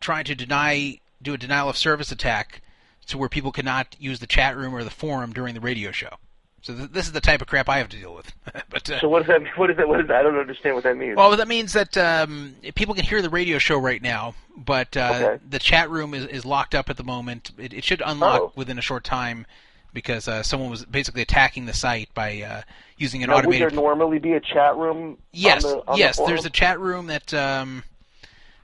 trying 0.00 0.24
to 0.24 0.34
deny 0.34 1.00
do 1.20 1.34
a 1.34 1.38
denial 1.38 1.68
of 1.68 1.76
service 1.76 2.10
attack 2.10 2.61
to 3.06 3.18
where 3.18 3.28
people 3.28 3.52
cannot 3.52 3.96
use 3.98 4.20
the 4.20 4.26
chat 4.26 4.56
room 4.56 4.74
or 4.74 4.84
the 4.84 4.90
forum 4.90 5.32
during 5.32 5.54
the 5.54 5.60
radio 5.60 5.90
show. 5.90 6.16
So 6.62 6.74
th- 6.74 6.90
this 6.90 7.06
is 7.06 7.12
the 7.12 7.20
type 7.20 7.42
of 7.42 7.48
crap 7.48 7.68
I 7.68 7.78
have 7.78 7.88
to 7.88 7.96
deal 7.96 8.14
with. 8.14 8.32
but 8.70 8.88
uh, 8.88 9.00
so 9.00 9.08
what 9.08 9.26
does 9.26 9.28
that? 9.28 9.58
What 9.58 9.70
is 9.70 9.76
that? 9.76 9.88
What 9.88 10.00
is 10.00 10.06
that? 10.08 10.16
I 10.16 10.22
don't 10.22 10.38
understand 10.38 10.76
what 10.76 10.84
that 10.84 10.96
means. 10.96 11.16
Well, 11.16 11.36
that 11.36 11.48
means 11.48 11.72
that 11.72 11.96
um, 11.96 12.54
people 12.76 12.94
can 12.94 13.04
hear 13.04 13.20
the 13.20 13.30
radio 13.30 13.58
show 13.58 13.78
right 13.78 14.00
now, 14.00 14.34
but 14.56 14.96
uh, 14.96 15.10
Okay. 15.14 15.44
the 15.50 15.58
chat 15.58 15.90
room 15.90 16.14
is, 16.14 16.24
is 16.26 16.44
locked 16.44 16.74
up 16.74 16.88
at 16.88 16.96
the 16.96 17.04
moment. 17.04 17.50
It, 17.58 17.72
it 17.72 17.84
should 17.84 18.02
unlock 18.04 18.40
Oh. 18.40 18.52
within 18.54 18.78
a 18.78 18.82
short 18.82 19.02
time 19.02 19.46
because 19.92 20.28
uh, 20.28 20.42
someone 20.42 20.70
was 20.70 20.84
basically 20.84 21.22
attacking 21.22 21.66
the 21.66 21.74
site 21.74 22.08
by 22.14 22.40
uh, 22.42 22.62
using 22.96 23.22
an 23.22 23.30
now, 23.30 23.42
would 23.42 23.52
there 23.52 23.70
normally 23.70 24.18
be 24.18 24.32
a 24.32 24.40
chat 24.40 24.76
room? 24.76 25.18
yes, 25.32 25.64
on 25.64 25.70
the, 25.70 25.88
on 25.88 25.98
yes. 25.98 26.16
the 26.16 26.26
there's 26.26 26.46
a 26.46 26.50
chat 26.50 26.78
room 26.80 27.08
that 27.08 27.34
um, 27.34 27.82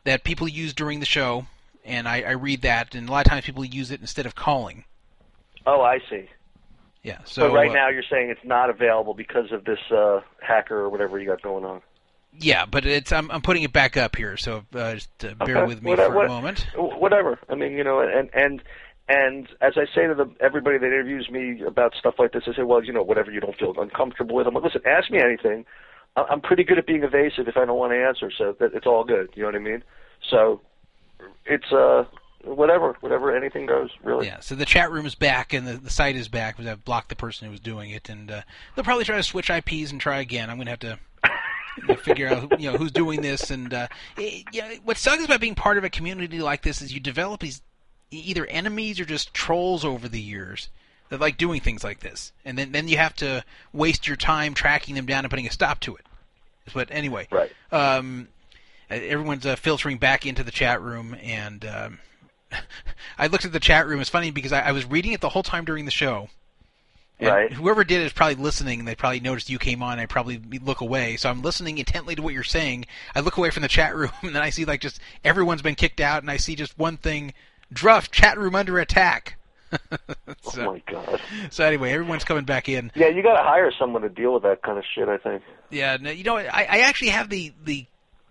that 0.05 0.25
people 0.25 0.49
use 0.49 0.73
during 0.73 1.01
the 1.01 1.07
show, 1.07 1.47
and 1.89 2.07
I, 2.09 2.23
I 2.23 2.31
read 2.33 2.63
that, 2.63 2.95
and 2.95 3.09
a 3.09 3.13
lot 3.13 3.27
of 3.27 3.31
times 3.31 3.45
people 3.45 3.65
use 3.65 3.91
it 3.91 4.01
instead 4.01 4.27
of 4.27 4.35
calling. 4.35 4.85
Oh, 5.67 5.81
I 5.83 5.99
see. 6.11 6.29
Yeah. 7.03 7.19
So 7.25 7.49
So 7.49 7.55
right 7.55 7.71
uh, 7.71 7.75
now 7.75 7.89
you're 7.89 8.03
saying 8.11 8.31
it's 8.31 8.45
not 8.45 8.71
available 8.71 9.15
because 9.15 9.53
of 9.53 9.65
this 9.65 9.79
uh, 9.91 10.21
hacker 10.41 10.77
or 10.79 10.89
whatever 10.91 11.19
you 11.19 11.27
got 11.27 11.43
going 11.43 11.65
on. 11.65 11.81
Yeah, 12.39 12.67
but 12.67 12.85
it's 12.85 13.11
I'm 13.11 13.31
I'm 13.31 13.41
putting 13.43 13.63
it 13.63 13.73
back 13.73 13.97
up 13.97 14.15
here, 14.17 14.37
so 14.37 14.65
uh, 14.75 14.95
just 14.95 15.09
uh, 15.25 15.35
bear 15.45 15.59
Okay. 15.59 15.67
with 15.67 15.83
me 15.83 15.91
What- 15.91 15.99
for 15.99 16.15
what- 16.15 16.27
a 16.27 16.29
moment. 16.29 16.67
Whatever. 16.77 17.39
I 17.49 17.55
mean, 17.55 17.73
you 17.73 17.85
know, 17.85 18.01
and 18.01 18.29
and 18.35 18.63
and 19.09 19.49
as 19.63 19.75
I 19.79 19.87
say 19.95 20.07
to 20.07 20.15
the, 20.15 20.31
everybody 20.41 20.77
that 20.79 20.85
interviews 20.87 21.31
me 21.31 21.63
about 21.67 21.95
stuff 21.99 22.15
like 22.19 22.33
this, 22.33 22.43
I 22.47 22.55
say, 22.55 22.63
well, 22.63 22.85
you 22.85 22.93
know, 22.93 23.03
whatever 23.03 23.31
you 23.31 23.41
don't 23.41 23.57
feel 23.57 23.75
uncomfortable 23.81 24.37
with. 24.37 24.47
I'm 24.47 24.53
like, 24.55 24.65
listen, 24.65 24.83
ask 24.87 25.11
me 25.11 25.19
anything. 25.19 25.65
I'm 26.17 26.41
pretty 26.41 26.65
good 26.65 26.79
at 26.79 26.87
being 26.87 27.05
evasive 27.05 27.47
if 27.49 27.57
I 27.57 27.65
don't 27.65 27.79
want 27.79 27.93
to 27.93 27.97
answer, 28.05 28.31
so 28.37 28.55
that 28.61 28.75
it's 28.75 28.87
all 28.87 29.05
good. 29.05 29.31
You 29.35 29.43
know 29.45 29.49
what 29.49 29.55
I 29.55 29.61
mean? 29.61 29.83
So 30.31 30.61
it's 31.47 31.73
uh 31.73 32.05
whatever, 32.45 32.97
whatever, 33.01 33.37
anything 33.37 33.67
goes, 33.67 33.91
really. 34.03 34.27
Yeah, 34.27 34.41
so 34.41 34.55
the 34.55 34.65
chat 34.65 34.91
room 34.91 35.07
is 35.07 35.15
back 35.15 35.53
and 35.53 35.67
the, 35.67 35.75
the 35.75 35.91
site 35.91 36.17
is 36.17 36.29
back 36.29 36.57
because 36.57 36.71
I've 36.71 36.85
blocked 36.85 37.09
the 37.09 37.17
person 37.17 37.47
who 37.47 37.51
was 37.51 37.61
doing 37.61 37.91
it, 37.91 38.09
and 38.09 38.31
uh, 38.31 38.43
they'll 38.75 38.85
probably 38.85 39.05
try 39.05 39.17
to 39.17 39.23
switch 39.23 39.51
IPs 39.51 39.91
and 39.91 40.01
try 40.01 40.21
again. 40.21 40.49
I'm 40.51 40.57
going 40.57 40.67
to 40.67 40.71
have 40.71 40.81
to 40.81 40.99
you 41.77 41.89
know, 41.89 41.97
figure 41.97 42.29
out 42.29 42.61
you 42.61 42.71
know 42.71 42.79
who's 42.79 42.93
doing 42.93 43.21
this, 43.23 43.51
and 43.51 43.73
uh, 43.75 43.89
it, 44.17 44.45
you 44.53 44.63
know, 44.63 44.71
what 44.85 44.97
sucks 44.97 45.25
about 45.25 45.41
being 45.41 45.55
part 45.55 45.79
of 45.79 45.85
a 45.85 45.91
community 45.91 46.39
like 46.41 46.63
this 46.63 46.81
is 46.83 46.93
you 46.93 47.01
develop 47.01 47.41
these 47.41 47.61
either 48.11 48.47
enemies 48.47 48.99
or 48.99 49.05
just 49.05 49.35
trolls 49.35 49.85
over 49.85 50.09
the 50.09 50.21
years 50.21 50.71
that 51.11 51.21
like 51.21 51.37
doing 51.37 51.61
things 51.61 51.85
like 51.85 52.01
this, 52.01 52.33
and 52.45 52.57
then 52.59 52.73
then 52.73 52.89
you 52.89 52.97
have 52.97 53.15
to 53.17 53.45
waste 53.73 54.07
your 54.07 54.17
time 54.17 54.55
tracking 54.55 54.95
them 54.95 55.07
down 55.07 55.25
and 55.25 55.31
putting 55.31 55.47
a 55.47 55.51
stop 55.53 55.81
to 55.81 55.97
it. 55.97 56.07
But 56.75 56.89
anyway, 56.91 57.29
Right. 57.31 57.51
um, 57.73 58.29
everyone's 58.91 59.47
uh, 59.47 59.57
filtering 59.57 59.99
back 59.99 60.27
into 60.27 60.43
the 60.43 60.51
chat 60.51 60.81
room, 60.81 61.17
and 61.23 61.65
um, 61.65 61.99
I 63.19 63.27
looked 63.27 63.45
at 63.45 63.53
the 63.53 63.61
chat 63.61 63.87
room. 63.87 64.01
It's 64.01 64.11
funny 64.11 64.31
because 64.31 64.53
I, 64.53 64.61
I 64.61 64.73
was 64.73 64.85
reading 64.85 65.13
it 65.13 65.21
the 65.21 65.29
whole 65.31 65.43
time 65.43 65.65
during 65.65 65.85
the 65.85 65.91
show. 65.91 66.29
Right. 67.21 67.53
Whoever 67.53 67.83
did 67.83 68.01
it 68.01 68.07
is 68.07 68.13
probably 68.13 68.37
listening. 68.37 68.85
They 68.85 68.95
probably 68.95 69.19
noticed 69.19 69.51
you 69.51 69.59
came 69.59 69.83
on. 69.83 69.99
I 69.99 70.07
probably 70.07 70.41
look 70.63 70.81
away. 70.81 71.17
So 71.17 71.29
I'm 71.29 71.43
listening 71.43 71.79
intently 71.79 72.15
to 72.15 72.23
what 72.23 72.33
you're 72.33 72.45
saying. 72.45 72.87
I 73.15 73.21
look 73.21 73.37
away 73.37 73.51
from 73.51 73.63
the 73.63 73.69
chat 73.69 73.95
room, 73.97 74.13
and 74.23 74.35
then 74.35 74.43
I 74.43 74.51
see 74.51 74.65
like 74.65 74.81
just 74.81 75.01
everyone's 75.25 75.63
been 75.63 75.75
kicked 75.75 76.01
out, 76.01 76.23
and 76.23 76.31
I 76.31 76.37
see 76.37 76.55
just 76.55 76.79
one 76.79 76.97
thing: 76.97 77.35
Druff 77.73 78.11
chat 78.11 78.39
room 78.39 78.55
under 78.55 78.79
attack. 78.79 79.37
so, 80.43 80.63
Oh 80.63 80.73
my 80.73 80.83
god. 80.91 81.21
so 81.51 81.65
anyway, 81.65 81.93
everyone's 81.93 82.25
coming 82.25 82.45
back 82.45 82.71
in. 82.71 82.91
Yeah, 82.95 83.09
you 83.09 83.23
got 83.23 83.37
to 83.37 83.43
hire 83.43 83.71
someone 83.79 84.01
to 84.01 84.09
deal 84.09 84.33
with 84.33 84.45
that 84.45 84.63
kind 84.63 84.79
of 84.79 84.85
shit. 84.95 85.09
I 85.09 85.19
think. 85.19 85.43
Yeah, 85.71 85.99
no, 86.01 86.11
you 86.11 86.25
know, 86.25 86.37
I, 86.37 86.67
I 86.71 86.79
actually 86.81 87.09
have 87.09 87.29
the 87.29 87.53
the 87.65 87.87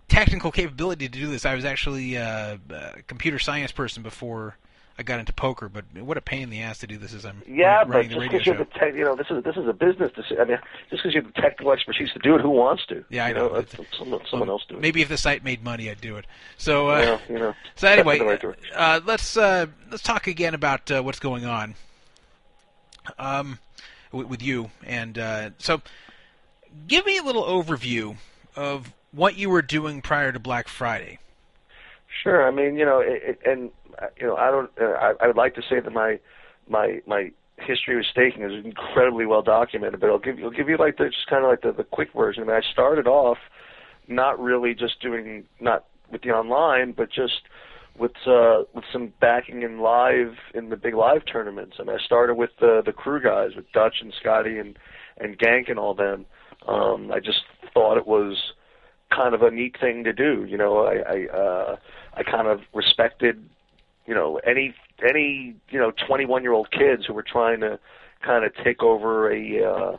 technical 0.08 0.50
capability 0.50 1.08
to 1.08 1.18
do 1.18 1.28
this. 1.28 1.44
I 1.44 1.54
was 1.54 1.64
actually 1.64 2.16
uh, 2.16 2.56
a 2.70 3.02
computer 3.06 3.38
science 3.38 3.72
person 3.72 4.02
before 4.02 4.56
I 4.98 5.04
got 5.04 5.20
into 5.20 5.32
poker, 5.32 5.68
but 5.68 5.84
what 5.94 6.16
a 6.16 6.20
pain 6.20 6.42
in 6.42 6.50
the 6.50 6.60
ass 6.60 6.78
to 6.78 6.88
do 6.88 6.98
this 6.98 7.14
as 7.14 7.24
I'm 7.24 7.42
Yeah, 7.46 7.84
but 7.84 7.90
running 7.94 8.08
the 8.08 8.14
just 8.16 8.30
because 8.30 8.46
you're 8.46 8.56
the 8.56 8.64
tech, 8.64 8.94
you 8.94 9.04
know, 9.04 9.14
this 9.14 9.28
is 9.30 9.44
this 9.44 9.56
is 9.56 9.68
a 9.68 9.72
business. 9.72 10.10
Decision. 10.12 10.40
I 10.40 10.44
mean, 10.44 10.58
just 10.90 11.02
because 11.02 11.14
you 11.14 11.22
have 11.22 11.32
the 11.32 11.40
technical 11.40 11.70
expertise 11.72 12.10
to 12.14 12.18
do 12.18 12.34
it, 12.34 12.40
who 12.40 12.50
wants 12.50 12.84
to? 12.86 13.04
Yeah, 13.08 13.26
I 13.26 13.28
you 13.28 13.34
know. 13.34 13.46
Let 13.46 13.68
someone, 13.96 14.20
someone 14.28 14.48
else 14.48 14.64
do 14.68 14.74
it. 14.74 14.80
Maybe 14.80 15.00
if 15.00 15.08
the 15.08 15.16
site 15.16 15.44
made 15.44 15.62
money, 15.62 15.88
I'd 15.88 16.00
do 16.00 16.16
it. 16.16 16.26
So, 16.56 16.90
uh, 16.90 16.98
Yeah, 16.98 17.32
you 17.32 17.38
know. 17.38 17.54
so 17.76 17.86
anyway, 17.86 18.16
Step 18.16 18.30
in 18.32 18.40
the 18.40 18.48
right 18.48 18.58
uh, 18.74 19.00
let's 19.06 19.36
uh, 19.36 19.66
let's 19.88 20.02
talk 20.02 20.26
again 20.26 20.54
about 20.54 20.90
uh, 20.90 21.00
what's 21.00 21.20
going 21.20 21.44
on 21.44 21.76
um, 23.20 23.60
with, 24.10 24.26
with 24.26 24.42
you. 24.42 24.70
And 24.84 25.16
uh, 25.16 25.50
so, 25.58 25.80
give 26.88 27.06
me 27.06 27.18
a 27.18 27.22
little 27.22 27.44
overview 27.44 28.16
of 28.56 28.92
what 29.12 29.36
you 29.36 29.50
were 29.50 29.62
doing 29.62 30.02
prior 30.02 30.32
to 30.32 30.38
Black 30.38 30.68
Friday. 30.68 31.18
Sure. 32.22 32.46
I 32.46 32.50
mean, 32.50 32.76
you 32.76 32.84
know, 32.84 33.00
it, 33.00 33.22
it, 33.22 33.38
and 33.44 33.70
uh, 34.00 34.06
you 34.20 34.26
know, 34.26 34.36
I 34.36 34.50
don't. 34.50 34.70
Uh, 34.80 34.84
I, 34.84 35.12
I 35.20 35.26
would 35.26 35.36
like 35.36 35.54
to 35.54 35.62
say 35.62 35.80
that 35.80 35.92
my 35.92 36.18
my 36.68 37.00
my 37.06 37.30
history 37.56 37.96
with 37.96 38.06
staking 38.06 38.42
is 38.42 38.64
incredibly 38.64 39.26
well 39.26 39.42
documented, 39.42 40.00
but 40.00 40.08
I'll 40.10 40.18
give 40.18 40.38
you 40.38 40.46
I'll 40.46 40.50
give 40.50 40.68
you 40.68 40.76
like 40.76 40.96
the 40.96 41.06
just 41.06 41.26
kind 41.28 41.44
of 41.44 41.50
like 41.50 41.62
the, 41.62 41.72
the 41.72 41.84
quick 41.84 42.08
version. 42.14 42.42
I 42.42 42.46
mean, 42.46 42.56
I 42.56 42.72
started 42.72 43.06
off 43.06 43.38
not 44.06 44.40
really 44.40 44.74
just 44.74 45.00
doing 45.00 45.44
not 45.60 45.84
with 46.10 46.22
the 46.22 46.30
online, 46.30 46.92
but 46.92 47.10
just 47.10 47.42
with 47.98 48.12
uh, 48.26 48.62
with 48.74 48.84
some 48.92 49.12
backing 49.20 49.62
in 49.62 49.80
live 49.80 50.34
in 50.54 50.70
the 50.70 50.76
big 50.76 50.94
live 50.94 51.22
tournaments. 51.30 51.76
I 51.78 51.84
mean, 51.84 51.96
I 51.96 52.04
started 52.04 52.34
with 52.34 52.50
the 52.60 52.82
the 52.84 52.92
crew 52.92 53.22
guys 53.22 53.50
with 53.56 53.70
Dutch 53.72 53.96
and 54.00 54.12
Scotty 54.20 54.58
and 54.58 54.78
and 55.18 55.38
Gank 55.38 55.70
and 55.70 55.78
all 55.78 55.94
them. 55.94 56.26
Um, 56.66 57.10
I 57.12 57.20
just 57.20 57.40
thought 57.74 57.98
it 57.98 58.06
was 58.06 58.36
kind 59.10 59.34
of 59.34 59.42
a 59.42 59.50
neat 59.50 59.76
thing 59.80 60.04
to 60.04 60.12
do. 60.12 60.44
You 60.48 60.56
know, 60.56 60.78
I 60.84 60.96
I, 60.96 61.36
uh, 61.36 61.76
I 62.14 62.22
kind 62.22 62.48
of 62.48 62.60
respected 62.74 63.42
you 64.06 64.14
know 64.14 64.40
any 64.46 64.74
any 65.06 65.54
you 65.70 65.78
know 65.78 65.92
21 66.06 66.42
year 66.42 66.52
old 66.52 66.70
kids 66.70 67.04
who 67.06 67.14
were 67.14 67.24
trying 67.24 67.60
to 67.60 67.78
kind 68.24 68.44
of 68.44 68.52
take 68.64 68.82
over 68.82 69.32
a 69.32 69.64
uh, 69.64 69.96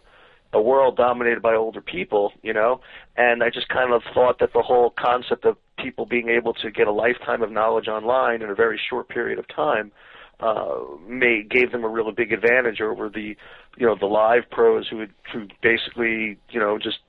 a 0.54 0.62
world 0.62 0.98
dominated 0.98 1.42
by 1.42 1.56
older 1.56 1.82
people, 1.82 2.34
you 2.42 2.54
know, 2.54 2.82
and 3.16 3.44
I 3.44 3.50
just 3.50 3.70
kind 3.70 3.94
of 3.94 4.02
thought 4.14 4.40
that 4.40 4.54
the 4.54 4.64
whole 4.64 4.94
concept 5.00 5.46
of 5.46 5.58
people 5.78 6.06
being 6.06 6.30
able 6.30 6.54
to 6.56 6.72
get 6.72 6.88
a 6.88 6.92
lifetime 6.92 7.44
of 7.44 7.52
knowledge 7.52 7.88
online 7.88 8.42
in 8.42 8.50
a 8.50 8.56
very 8.56 8.80
short 8.90 9.10
period 9.10 9.38
of 9.38 9.48
time 9.48 9.92
uh, 10.40 10.80
may 11.08 11.44
gave 11.44 11.72
them 11.72 11.84
a 11.84 11.88
really 11.88 12.12
big 12.12 12.32
advantage 12.32 12.82
over 12.82 13.10
the 13.10 13.36
you 13.78 13.86
know 13.86 13.96
the 14.00 14.06
live 14.06 14.44
pros 14.50 14.88
who 14.88 14.98
would 14.98 15.14
who 15.32 15.48
basically 15.62 16.38
you 16.50 16.60
know 16.60 16.78
just 16.78 17.00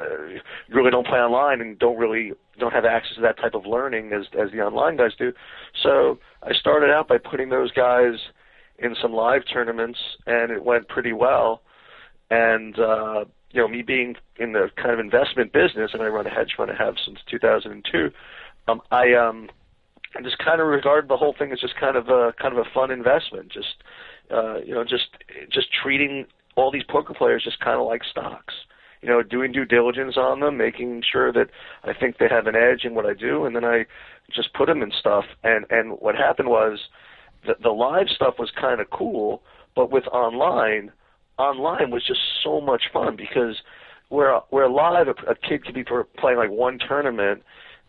uh, 0.00 0.38
really 0.68 0.90
don't 0.90 1.06
play 1.06 1.18
online 1.18 1.60
and 1.60 1.78
don't 1.78 1.96
really 1.96 2.32
don't 2.58 2.72
have 2.72 2.84
access 2.84 3.14
to 3.16 3.22
that 3.22 3.38
type 3.38 3.54
of 3.54 3.66
learning 3.66 4.12
as 4.12 4.26
as 4.38 4.50
the 4.52 4.60
online 4.60 4.96
guys 4.96 5.12
do. 5.18 5.32
So 5.82 6.18
I 6.42 6.52
started 6.52 6.90
out 6.90 7.08
by 7.08 7.18
putting 7.18 7.48
those 7.48 7.70
guys 7.72 8.14
in 8.78 8.94
some 9.00 9.12
live 9.12 9.42
tournaments, 9.52 9.98
and 10.26 10.50
it 10.50 10.64
went 10.64 10.88
pretty 10.88 11.12
well. 11.12 11.62
And 12.30 12.78
uh, 12.78 13.24
you 13.50 13.60
know, 13.60 13.68
me 13.68 13.82
being 13.82 14.16
in 14.38 14.52
the 14.52 14.70
kind 14.76 14.90
of 14.90 15.00
investment 15.00 15.52
business, 15.52 15.90
and 15.94 16.02
I 16.02 16.06
run 16.06 16.26
a 16.26 16.30
hedge 16.30 16.54
fund. 16.56 16.70
I 16.70 16.82
have 16.82 16.94
since 17.04 17.18
2002. 17.30 18.10
Um, 18.68 18.82
I 18.90 19.14
um, 19.14 19.48
I 20.16 20.22
just 20.22 20.38
kind 20.38 20.60
of 20.60 20.66
regard 20.66 21.08
the 21.08 21.16
whole 21.16 21.34
thing 21.38 21.52
as 21.52 21.60
just 21.60 21.76
kind 21.76 21.96
of 21.96 22.08
a 22.08 22.34
kind 22.40 22.56
of 22.56 22.64
a 22.64 22.70
fun 22.72 22.90
investment. 22.90 23.50
Just 23.50 23.82
uh, 24.30 24.58
you 24.58 24.74
know, 24.74 24.84
just 24.84 25.08
just 25.50 25.68
treating 25.82 26.26
all 26.56 26.70
these 26.70 26.84
poker 26.88 27.14
players 27.14 27.44
just 27.44 27.60
kind 27.60 27.80
of 27.80 27.86
like 27.86 28.02
stocks. 28.10 28.54
You 29.02 29.08
know, 29.08 29.22
doing 29.22 29.52
due 29.52 29.64
diligence 29.64 30.16
on 30.16 30.40
them, 30.40 30.56
making 30.56 31.02
sure 31.10 31.32
that 31.32 31.48
I 31.84 31.92
think 31.92 32.18
they 32.18 32.28
have 32.28 32.46
an 32.46 32.56
edge 32.56 32.84
in 32.84 32.94
what 32.94 33.06
I 33.06 33.14
do, 33.14 33.44
and 33.44 33.54
then 33.54 33.64
I 33.64 33.86
just 34.34 34.52
put 34.54 34.66
them 34.66 34.82
in 34.82 34.92
stuff. 34.98 35.24
And 35.44 35.66
and 35.70 35.92
what 36.00 36.14
happened 36.14 36.48
was, 36.48 36.80
the 37.46 37.54
the 37.62 37.70
live 37.70 38.08
stuff 38.08 38.34
was 38.38 38.50
kind 38.50 38.80
of 38.80 38.90
cool, 38.90 39.42
but 39.76 39.90
with 39.90 40.06
online, 40.08 40.92
online 41.38 41.90
was 41.90 42.04
just 42.06 42.20
so 42.42 42.60
much 42.60 42.84
fun 42.92 43.16
because 43.16 43.56
where 44.08 44.40
where 44.50 44.68
live 44.68 45.08
a, 45.08 45.30
a 45.30 45.34
kid 45.34 45.64
could 45.64 45.74
be 45.74 45.84
playing 45.84 46.38
like 46.38 46.50
one 46.50 46.78
tournament 46.78 47.42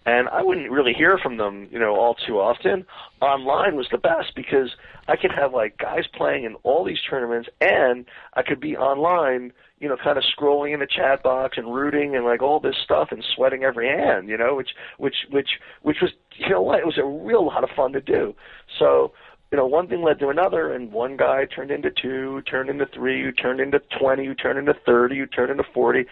and 0.06 0.30
I 0.30 0.42
wouldn't 0.42 0.72
really 0.72 0.94
hear 0.94 1.18
from 1.18 1.38
them, 1.38 1.68
you 1.72 1.80
know, 1.80 1.96
all 1.96 2.16
too 2.16 2.40
often. 2.40 2.86
Online 3.22 3.76
was 3.76 3.88
the 3.92 3.98
best 3.98 4.34
because 4.36 4.72
I 5.08 5.16
could 5.16 5.32
have 5.32 5.54
like 5.54 5.78
guys 5.78 6.06
playing 6.14 6.46
in 6.46 6.56
all 6.64 6.84
these 6.84 7.00
tournaments, 7.08 7.50
and 7.60 8.06
I 8.34 8.42
could 8.42 8.60
be 8.60 8.78
online, 8.78 9.52
you 9.80 9.88
know, 9.88 9.98
kind 10.02 10.18
of 10.18 10.24
scrolling 10.38 10.74
in 10.74 10.80
the 10.80 10.88
chat 10.88 11.24
box 11.24 11.58
and 11.58 11.74
rooting 11.74 12.16
and 12.16 12.26
like 12.26 12.42
all 12.42 12.60
this 12.60 12.76
stuff 12.84 13.10
and 13.12 13.24
sweating 13.36 13.64
every 13.64 13.88
hand, 13.88 14.30
you 14.30 14.38
know, 14.38 14.56
which 14.56 14.70
which 14.98 15.16
which 15.30 15.50
which 15.82 15.98
was, 16.02 16.12
you 16.38 16.50
know, 16.50 16.62
what 16.62 16.80
it 16.80 16.86
was 16.86 16.98
a 16.98 17.06
real 17.06 17.46
lot 17.46 17.64
of 17.64 17.70
fun 17.76 17.94
to 17.94 18.02
do. 18.02 18.36
So 18.78 19.14
you 19.52 19.58
know, 19.58 19.66
one 19.66 19.88
thing 19.88 20.04
led 20.04 20.20
to 20.20 20.30
another, 20.30 20.72
and 20.74 20.92
one 20.92 21.18
guy 21.18 21.46
turned 21.46 21.72
into 21.72 21.90
two, 21.90 22.42
turned 22.44 22.70
into 22.70 22.86
three, 22.94 23.24
who 23.24 23.32
turned 23.32 23.60
into 23.60 23.80
twenty, 24.00 24.26
who 24.26 24.36
turned 24.36 24.60
into 24.60 24.76
thirty, 24.86 25.18
who 25.18 25.26
turned 25.26 25.50
into 25.50 25.64
forty, 25.74 26.06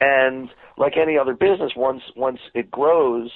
and 0.00 0.48
like 0.78 0.96
any 0.96 1.18
other 1.18 1.34
business, 1.34 1.72
once 1.76 2.02
once 2.16 2.38
it 2.54 2.70
grows, 2.70 3.30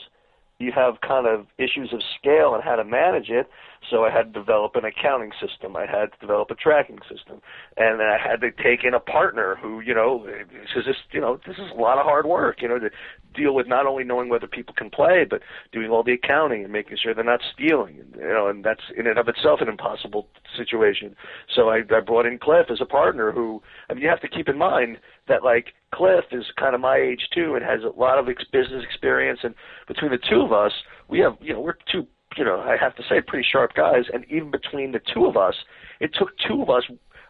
you 0.58 0.72
have 0.72 1.00
kind 1.06 1.26
of 1.26 1.46
issues 1.58 1.92
of 1.92 2.00
scale 2.18 2.54
and 2.54 2.62
how 2.62 2.76
to 2.76 2.84
manage 2.84 3.28
it. 3.28 3.48
So 3.90 4.04
I 4.04 4.10
had 4.10 4.32
to 4.32 4.40
develop 4.40 4.76
an 4.76 4.84
accounting 4.84 5.32
system. 5.40 5.76
I 5.76 5.86
had 5.86 6.12
to 6.12 6.18
develop 6.20 6.50
a 6.50 6.54
tracking 6.54 7.00
system, 7.10 7.42
and 7.76 8.00
I 8.00 8.16
had 8.16 8.40
to 8.40 8.50
take 8.50 8.84
in 8.84 8.94
a 8.94 9.00
partner 9.00 9.56
who, 9.60 9.80
you 9.80 9.94
know, 9.94 10.26
because 10.50 10.86
this, 10.86 10.96
you 11.10 11.20
know, 11.20 11.40
this 11.46 11.56
is 11.56 11.70
a 11.72 11.80
lot 11.80 11.98
of 11.98 12.04
hard 12.04 12.26
work, 12.26 12.62
you 12.62 12.68
know, 12.68 12.78
to 12.78 12.90
deal 13.34 13.54
with 13.54 13.66
not 13.66 13.86
only 13.86 14.04
knowing 14.04 14.28
whether 14.28 14.46
people 14.46 14.74
can 14.74 14.90
play, 14.90 15.24
but 15.28 15.40
doing 15.72 15.90
all 15.90 16.02
the 16.02 16.12
accounting 16.12 16.62
and 16.64 16.72
making 16.72 16.96
sure 16.96 17.14
they're 17.14 17.24
not 17.24 17.40
stealing, 17.52 17.98
And, 17.98 18.14
you 18.16 18.28
know, 18.28 18.48
and 18.48 18.64
that's 18.64 18.82
in 18.96 19.06
and 19.06 19.18
of 19.18 19.28
itself 19.28 19.60
an 19.60 19.68
impossible 19.68 20.28
situation. 20.56 21.16
So 21.54 21.70
I, 21.70 21.82
I 21.90 22.00
brought 22.00 22.26
in 22.26 22.38
Cliff 22.38 22.66
as 22.70 22.80
a 22.80 22.86
partner 22.86 23.32
who, 23.32 23.62
I 23.88 23.94
mean, 23.94 24.02
you 24.02 24.08
have 24.08 24.20
to 24.20 24.28
keep 24.28 24.48
in 24.48 24.58
mind 24.58 24.98
that 25.28 25.42
like 25.42 25.74
Cliff 25.92 26.24
is 26.30 26.44
kind 26.58 26.74
of 26.74 26.80
my 26.80 26.96
age 26.96 27.28
too 27.34 27.54
and 27.54 27.64
has 27.64 27.80
a 27.84 27.98
lot 27.98 28.18
of 28.18 28.28
ex- 28.28 28.44
business 28.52 28.84
experience, 28.84 29.40
and 29.42 29.54
between 29.88 30.10
the 30.10 30.18
two 30.18 30.40
of 30.42 30.52
us, 30.52 30.72
we 31.08 31.18
have, 31.20 31.36
you 31.40 31.52
know, 31.52 31.60
we're 31.60 31.76
two 31.90 32.06
you 32.36 32.44
know, 32.44 32.60
I 32.60 32.76
have 32.76 32.94
to 32.96 33.02
say, 33.08 33.20
pretty 33.20 33.46
sharp 33.50 33.74
guys. 33.74 34.04
And 34.12 34.24
even 34.30 34.50
between 34.50 34.92
the 34.92 35.00
two 35.00 35.26
of 35.26 35.36
us, 35.36 35.54
it 36.00 36.14
took 36.14 36.36
two 36.38 36.62
of 36.62 36.70
us 36.70 36.84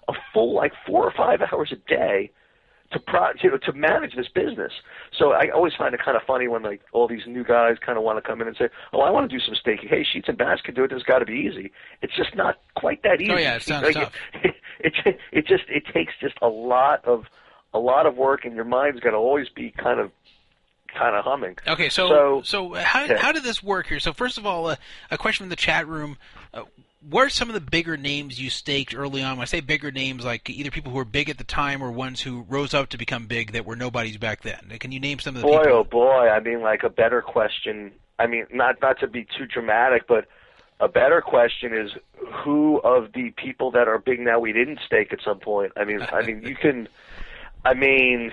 a 0.09 0.13
full 0.33 0.55
like 0.55 0.73
four 0.87 1.05
or 1.05 1.13
five 1.13 1.41
hours 1.53 1.73
a 1.73 1.77
day 1.89 2.31
to 2.93 2.99
pro, 2.99 3.29
you 3.43 3.51
know, 3.51 3.59
to 3.59 3.73
manage 3.73 4.15
this 4.15 4.29
business. 4.29 4.73
So 5.19 5.33
I 5.33 5.49
always 5.49 5.73
find 5.75 5.95
it 5.95 6.01
kind 6.05 6.17
of 6.17 6.23
funny 6.27 6.49
when 6.49 6.63
like 6.63 6.83
all 6.93 7.09
these 7.09 7.23
new 7.27 7.45
guys 7.45 7.77
kind 7.85 7.99
of 7.99 8.05
want 8.05 8.23
to 8.23 8.29
come 8.29 8.41
in 8.41 8.49
and 8.49 8.57
say, 8.57 8.69
"Oh, 8.93 9.01
I 9.01 9.11
want 9.11 9.31
to 9.31 9.37
do 9.37 9.43
some 9.43 9.55
staking." 9.55 9.89
Hey, 9.89 10.05
Sheets 10.05 10.29
and 10.29 10.39
Bax 10.39 10.61
can 10.61 10.75
do 10.75 10.85
it. 10.85 10.93
It's 10.93 11.03
got 11.03 11.21
to 11.21 11.25
be 11.25 11.35
easy. 11.35 11.73
It's 12.03 12.15
just 12.15 12.35
not 12.37 12.61
quite 12.77 13.03
that 13.03 13.21
easy. 13.21 13.33
Oh 13.33 13.39
yeah, 13.39 13.57
it 13.57 13.63
sounds 13.63 13.85
like, 13.85 13.95
tough. 13.95 14.13
It, 14.85 14.95
it 15.07 15.19
it 15.31 15.47
just 15.47 15.63
it 15.69 15.85
takes 15.95 16.13
just 16.21 16.35
a 16.43 16.49
lot 16.49 17.05
of 17.05 17.27
a 17.73 17.79
lot 17.79 18.05
of 18.05 18.17
work, 18.17 18.45
and 18.45 18.55
your 18.55 18.65
mind's 18.65 18.99
got 18.99 19.11
to 19.11 19.17
always 19.17 19.49
be 19.49 19.71
kind 19.71 20.01
of 20.01 20.11
kind 20.97 21.17
of 21.17 21.25
humming. 21.25 21.57
Okay, 21.67 21.89
so 21.89 22.09
So- 22.09 22.43
so, 22.45 22.75
how 22.75 23.05
Okay. 23.05 23.17
how 23.17 23.33
did 23.33 23.43
this 23.43 23.63
work 23.63 23.87
here? 23.87 24.01
So 24.01 24.13
first 24.13 24.39
of 24.39 24.47
all, 24.47 24.69
uh, 24.69 24.77
a 25.11 25.19
question 25.19 25.45
from 25.45 25.51
the 25.51 25.57
chat 25.57 25.87
room: 25.87 26.19
uh, 26.55 26.63
What 27.09 27.23
are 27.27 27.31
some 27.31 27.49
of 27.49 27.55
the 27.55 27.61
bigger 27.61 27.97
names 27.97 28.41
you 28.41 28.49
staked 28.49 28.95
early 28.95 29.23
on? 29.25 29.37
When 29.37 29.43
I 29.43 29.47
say 29.47 29.61
bigger 29.61 29.91
names, 29.91 30.25
like 30.25 30.49
either 30.49 30.71
people 30.71 30.93
who 30.93 30.99
were 30.99 31.05
big 31.05 31.29
at 31.29 31.37
the 31.39 31.45
time 31.45 31.83
or 31.83 31.91
ones 31.91 32.21
who 32.23 32.47
rose 32.49 32.75
up 32.75 32.91
to 32.91 32.97
become 32.99 33.27
big 33.27 33.53
that 33.53 33.65
were 33.67 33.75
nobodies 33.75 34.19
back 34.19 34.43
then. 34.43 34.73
Can 34.79 34.93
you 34.93 35.01
name 35.01 35.19
some 35.19 35.35
of 35.35 35.41
the 35.43 35.47
Boy, 35.49 35.59
people? 35.65 35.73
oh 35.79 35.85
boy! 35.85 36.29
I 36.29 36.39
mean, 36.41 36.61
like 36.61 36.85
a 36.85 36.89
better 36.91 37.21
question. 37.21 37.91
I 38.21 38.27
mean, 38.29 38.47
not 38.53 38.81
not 38.81 39.01
to 39.01 39.09
be 39.09 39.27
too 39.37 39.47
dramatic, 39.47 40.07
but 40.07 40.27
a 40.79 40.87
better 40.89 41.21
question 41.21 41.77
is 41.77 41.91
who 42.45 42.79
of 42.85 43.13
the 43.15 43.31
people 43.31 43.73
that 43.73 43.89
are 43.89 43.99
big 43.99 44.21
now 44.21 44.39
we 44.39 44.53
didn't 44.53 44.79
stake 44.87 45.13
at 45.13 45.21
some 45.25 45.41
point. 45.41 45.73
I 45.77 45.85
mean, 45.85 46.03
I 46.13 46.23
mean, 46.23 46.43
you 46.45 46.55
can. 46.55 46.89
I 47.65 47.75
mean, 47.75 48.31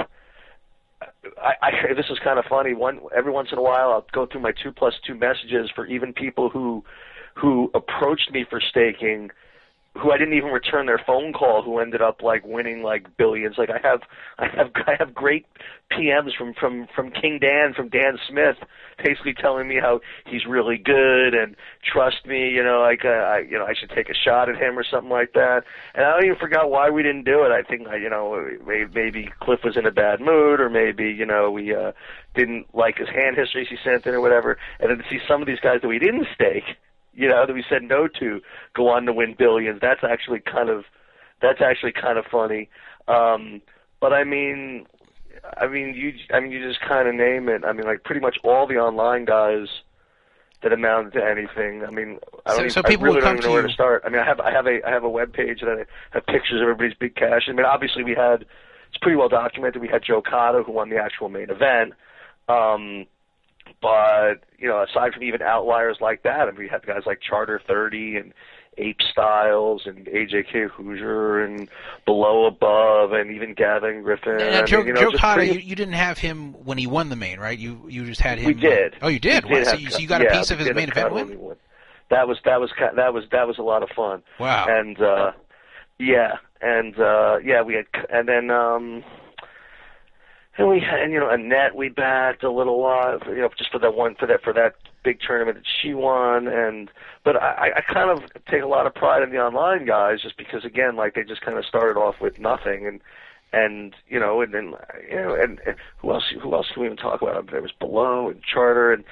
I, 1.41 1.53
I 1.61 1.93
this 1.93 2.05
is 2.09 2.17
kind 2.23 2.39
of 2.39 2.45
funny. 2.45 2.73
One 2.73 2.99
every 3.15 3.31
once 3.31 3.49
in 3.51 3.57
a 3.57 3.61
while, 3.61 3.91
I'll 3.91 4.05
go 4.11 4.25
through 4.25 4.41
my 4.41 4.53
two 4.63 4.71
plus 4.71 4.93
two 5.05 5.15
messages 5.15 5.69
for 5.75 5.85
even 5.85 6.13
people 6.13 6.49
who 6.49 6.83
who 7.35 7.71
approached 7.73 8.31
me 8.31 8.45
for 8.49 8.61
staking 8.61 9.29
who 9.97 10.11
I 10.11 10.17
didn't 10.17 10.35
even 10.35 10.51
return 10.51 10.85
their 10.85 11.01
phone 11.05 11.33
call 11.33 11.63
who 11.63 11.79
ended 11.79 12.01
up 12.01 12.21
like 12.21 12.45
winning 12.45 12.83
like 12.83 13.17
billions. 13.17 13.57
Like 13.57 13.69
I 13.69 13.79
have 13.81 14.01
I 14.37 14.47
have 14.47 14.71
I 14.87 14.95
have 14.97 15.13
great 15.13 15.45
PMs 15.91 16.35
from 16.37 16.53
from 16.53 16.87
from 16.95 17.11
King 17.11 17.39
Dan 17.39 17.73
from 17.73 17.89
Dan 17.89 18.17
Smith 18.27 18.57
basically 19.03 19.33
telling 19.33 19.67
me 19.67 19.77
how 19.81 20.01
he's 20.25 20.45
really 20.45 20.77
good 20.77 21.33
and 21.33 21.55
trust 21.83 22.25
me, 22.25 22.49
you 22.49 22.63
know, 22.63 22.81
like 22.81 23.03
uh, 23.03 23.07
I 23.07 23.39
you 23.39 23.57
know 23.57 23.65
I 23.65 23.73
should 23.73 23.89
take 23.89 24.09
a 24.09 24.13
shot 24.13 24.49
at 24.49 24.57
him 24.57 24.77
or 24.77 24.83
something 24.83 25.09
like 25.09 25.33
that. 25.33 25.63
And 25.95 26.05
I 26.05 26.11
don't 26.13 26.25
even 26.25 26.37
forgot 26.37 26.69
why 26.69 26.89
we 26.89 27.03
didn't 27.03 27.25
do 27.25 27.43
it. 27.43 27.51
I 27.51 27.63
think 27.63 27.87
you 27.99 28.09
know 28.09 28.47
may- 28.65 28.85
maybe 28.93 29.29
Cliff 29.41 29.61
was 29.63 29.75
in 29.75 29.85
a 29.85 29.91
bad 29.91 30.21
mood 30.21 30.59
or 30.59 30.69
maybe 30.69 31.09
you 31.09 31.25
know 31.25 31.51
we 31.51 31.75
uh 31.75 31.91
didn't 32.35 32.73
like 32.73 32.97
his 32.97 33.09
hand 33.09 33.35
histories 33.37 33.67
he 33.69 33.77
sent 33.83 34.05
in 34.05 34.13
or 34.13 34.21
whatever. 34.21 34.57
And 34.79 34.91
then 34.91 34.97
to 34.99 35.03
see 35.09 35.19
some 35.27 35.41
of 35.41 35.47
these 35.47 35.59
guys 35.59 35.81
that 35.81 35.87
we 35.87 35.99
didn't 35.99 36.27
stake 36.33 36.77
you 37.13 37.27
know, 37.27 37.45
that 37.45 37.53
we 37.53 37.63
said 37.69 37.83
no 37.83 38.07
to 38.19 38.41
go 38.75 38.89
on 38.89 39.05
to 39.05 39.13
win 39.13 39.35
billions. 39.37 39.79
That's 39.81 40.03
actually 40.03 40.39
kind 40.39 40.69
of 40.69 40.85
that's 41.41 41.61
actually 41.61 41.93
kind 41.93 42.17
of 42.17 42.25
funny. 42.25 42.69
Um, 43.07 43.61
but 43.99 44.13
I 44.13 44.23
mean, 44.23 44.85
I 45.57 45.67
mean 45.67 45.93
you 45.95 46.13
I 46.33 46.39
mean 46.39 46.51
you 46.51 46.65
just 46.67 46.81
kind 46.81 47.07
of 47.07 47.15
name 47.15 47.49
it. 47.49 47.63
I 47.65 47.73
mean 47.73 47.85
like 47.85 48.03
pretty 48.03 48.21
much 48.21 48.37
all 48.43 48.67
the 48.67 48.77
online 48.77 49.25
guys 49.25 49.67
that 50.61 50.73
amounted 50.73 51.13
to 51.13 51.23
anything. 51.23 51.85
I 51.85 51.89
mean, 51.91 52.19
I 52.45 52.49
don't 52.49 52.55
So- 52.55 52.59
even, 52.61 52.69
so 52.71 52.81
I 52.83 52.89
people 52.89 53.05
really 53.05 53.21
don't 53.21 53.37
even 53.37 53.45
know 53.49 53.53
where 53.53 53.61
to 53.61 53.69
start. 53.73 54.03
I 54.05 54.09
mean, 54.09 54.19
I 54.19 54.25
have 54.25 54.39
I 54.41 54.51
have 54.51 54.67
a 54.67 54.85
I 54.85 54.89
have 54.91 55.03
a 55.03 55.09
web 55.09 55.31
page 55.33 55.61
that 55.61 55.69
I 55.69 55.85
have 56.11 56.25
pictures 56.25 56.57
of 56.57 56.63
everybody's 56.63 56.95
big 56.95 57.15
cash. 57.15 57.43
I 57.47 57.53
mean, 57.53 57.65
obviously 57.65 58.03
we 58.03 58.13
had 58.13 58.45
it's 58.89 58.97
pretty 59.01 59.15
well 59.17 59.29
documented. 59.29 59.81
We 59.81 59.87
had 59.87 60.03
Joe 60.03 60.21
Cada 60.21 60.63
who 60.63 60.71
won 60.71 60.89
the 60.89 60.97
actual 60.97 61.29
main 61.29 61.49
event. 61.49 61.93
Um, 62.49 63.05
but 63.81 64.43
you 64.57 64.67
know, 64.67 64.83
aside 64.83 65.13
from 65.13 65.23
even 65.23 65.41
outliers 65.41 65.97
like 66.01 66.23
that, 66.23 66.41
I 66.41 66.45
mean, 66.47 66.57
we 66.59 66.67
had 66.67 66.85
guys 66.85 67.03
like 67.05 67.19
Charter 67.21 67.61
Thirty 67.65 68.17
and 68.17 68.33
Ape 68.77 68.99
Styles 69.11 69.83
and 69.85 70.05
AJK 70.05 70.69
Hoosier 70.71 71.43
and 71.43 71.69
Below 72.05 72.45
Above 72.45 73.11
and 73.13 73.31
even 73.31 73.53
Gavin 73.53 74.03
Griffin. 74.03 74.37
Now, 74.37 74.47
I 74.47 74.51
mean, 74.57 74.65
Joe, 74.67 74.83
you 74.83 74.93
know, 74.93 75.01
Joe 75.01 75.17
Cada, 75.17 75.39
pretty- 75.41 75.53
you, 75.55 75.59
you 75.59 75.75
didn't 75.75 75.95
have 75.95 76.17
him 76.17 76.53
when 76.65 76.77
he 76.77 76.87
won 76.87 77.09
the 77.09 77.15
main, 77.15 77.39
right? 77.39 77.57
You 77.57 77.81
you 77.89 78.05
just 78.05 78.21
had 78.21 78.39
him. 78.39 78.45
we 78.47 78.53
did. 78.53 78.95
Oh, 79.01 79.07
you 79.07 79.19
did. 79.19 79.45
Wow, 79.45 79.63
so, 79.63 79.73
you, 79.75 79.89
so 79.89 79.99
you 79.99 80.07
got 80.07 80.21
yeah, 80.21 80.33
a 80.33 80.37
piece 80.37 80.51
of 80.51 80.59
his 80.59 80.67
did 80.67 80.75
main 80.75 80.89
event 80.89 81.13
win. 81.13 81.27
when 81.27 81.37
he 81.37 81.43
won. 81.43 81.55
That 82.09 82.27
was 82.27 82.37
that 82.45 82.59
was 82.59 82.71
that 82.95 83.13
was 83.13 83.25
that 83.31 83.47
was 83.47 83.57
a 83.59 83.61
lot 83.63 83.83
of 83.83 83.89
fun. 83.95 84.23
Wow. 84.39 84.65
And 84.67 84.99
uh 84.99 85.31
yeah, 85.99 86.37
and 86.61 86.97
uh 86.99 87.37
yeah, 87.43 87.61
we 87.61 87.75
had 87.75 87.85
and 88.09 88.27
then 88.27 88.49
um 88.49 89.03
and 90.57 90.67
we 90.67 90.79
had 90.79 90.99
and 91.01 91.13
you 91.13 91.19
know 91.19 91.29
Annette 91.29 91.75
we 91.75 91.89
backed 91.89 92.43
a 92.43 92.51
little 92.51 92.79
while 92.81 93.19
you 93.27 93.35
know 93.41 93.49
just 93.57 93.71
for 93.71 93.79
that 93.79 93.93
one 93.95 94.15
for 94.15 94.25
that 94.27 94.41
for 94.43 94.53
that 94.53 94.75
big 95.03 95.19
tournament 95.25 95.57
that 95.57 95.65
she 95.81 95.93
won. 95.93 96.47
And 96.47 96.89
but 97.23 97.35
I, 97.41 97.71
I 97.77 97.81
kind 97.93 98.09
of 98.09 98.23
take 98.51 98.61
a 98.63 98.67
lot 98.67 98.85
of 98.85 98.93
pride 98.93 99.23
in 99.23 99.29
the 99.31 99.37
online 99.37 99.85
guys 99.85 100.21
just 100.21 100.37
because 100.37 100.65
again 100.65 100.95
like 100.95 101.13
they 101.15 101.23
just 101.23 101.41
kind 101.41 101.57
of 101.57 101.65
started 101.65 101.97
off 101.99 102.15
with 102.19 102.39
nothing. 102.39 102.85
And 102.87 102.99
and 103.53 103.95
you 104.07 104.19
know 104.19 104.41
and 104.41 104.53
then 104.53 104.73
you 105.09 105.15
know 105.15 105.33
and, 105.33 105.59
and 105.65 105.75
who 105.99 106.11
else 106.11 106.25
who 106.41 106.53
else 106.53 106.67
can 106.73 106.81
we 106.81 106.87
even 106.87 106.97
talk 106.97 107.21
about? 107.21 107.49
There 107.49 107.61
was 107.61 107.71
below 107.79 108.29
and 108.29 108.41
charter 108.43 108.91
and 108.91 109.03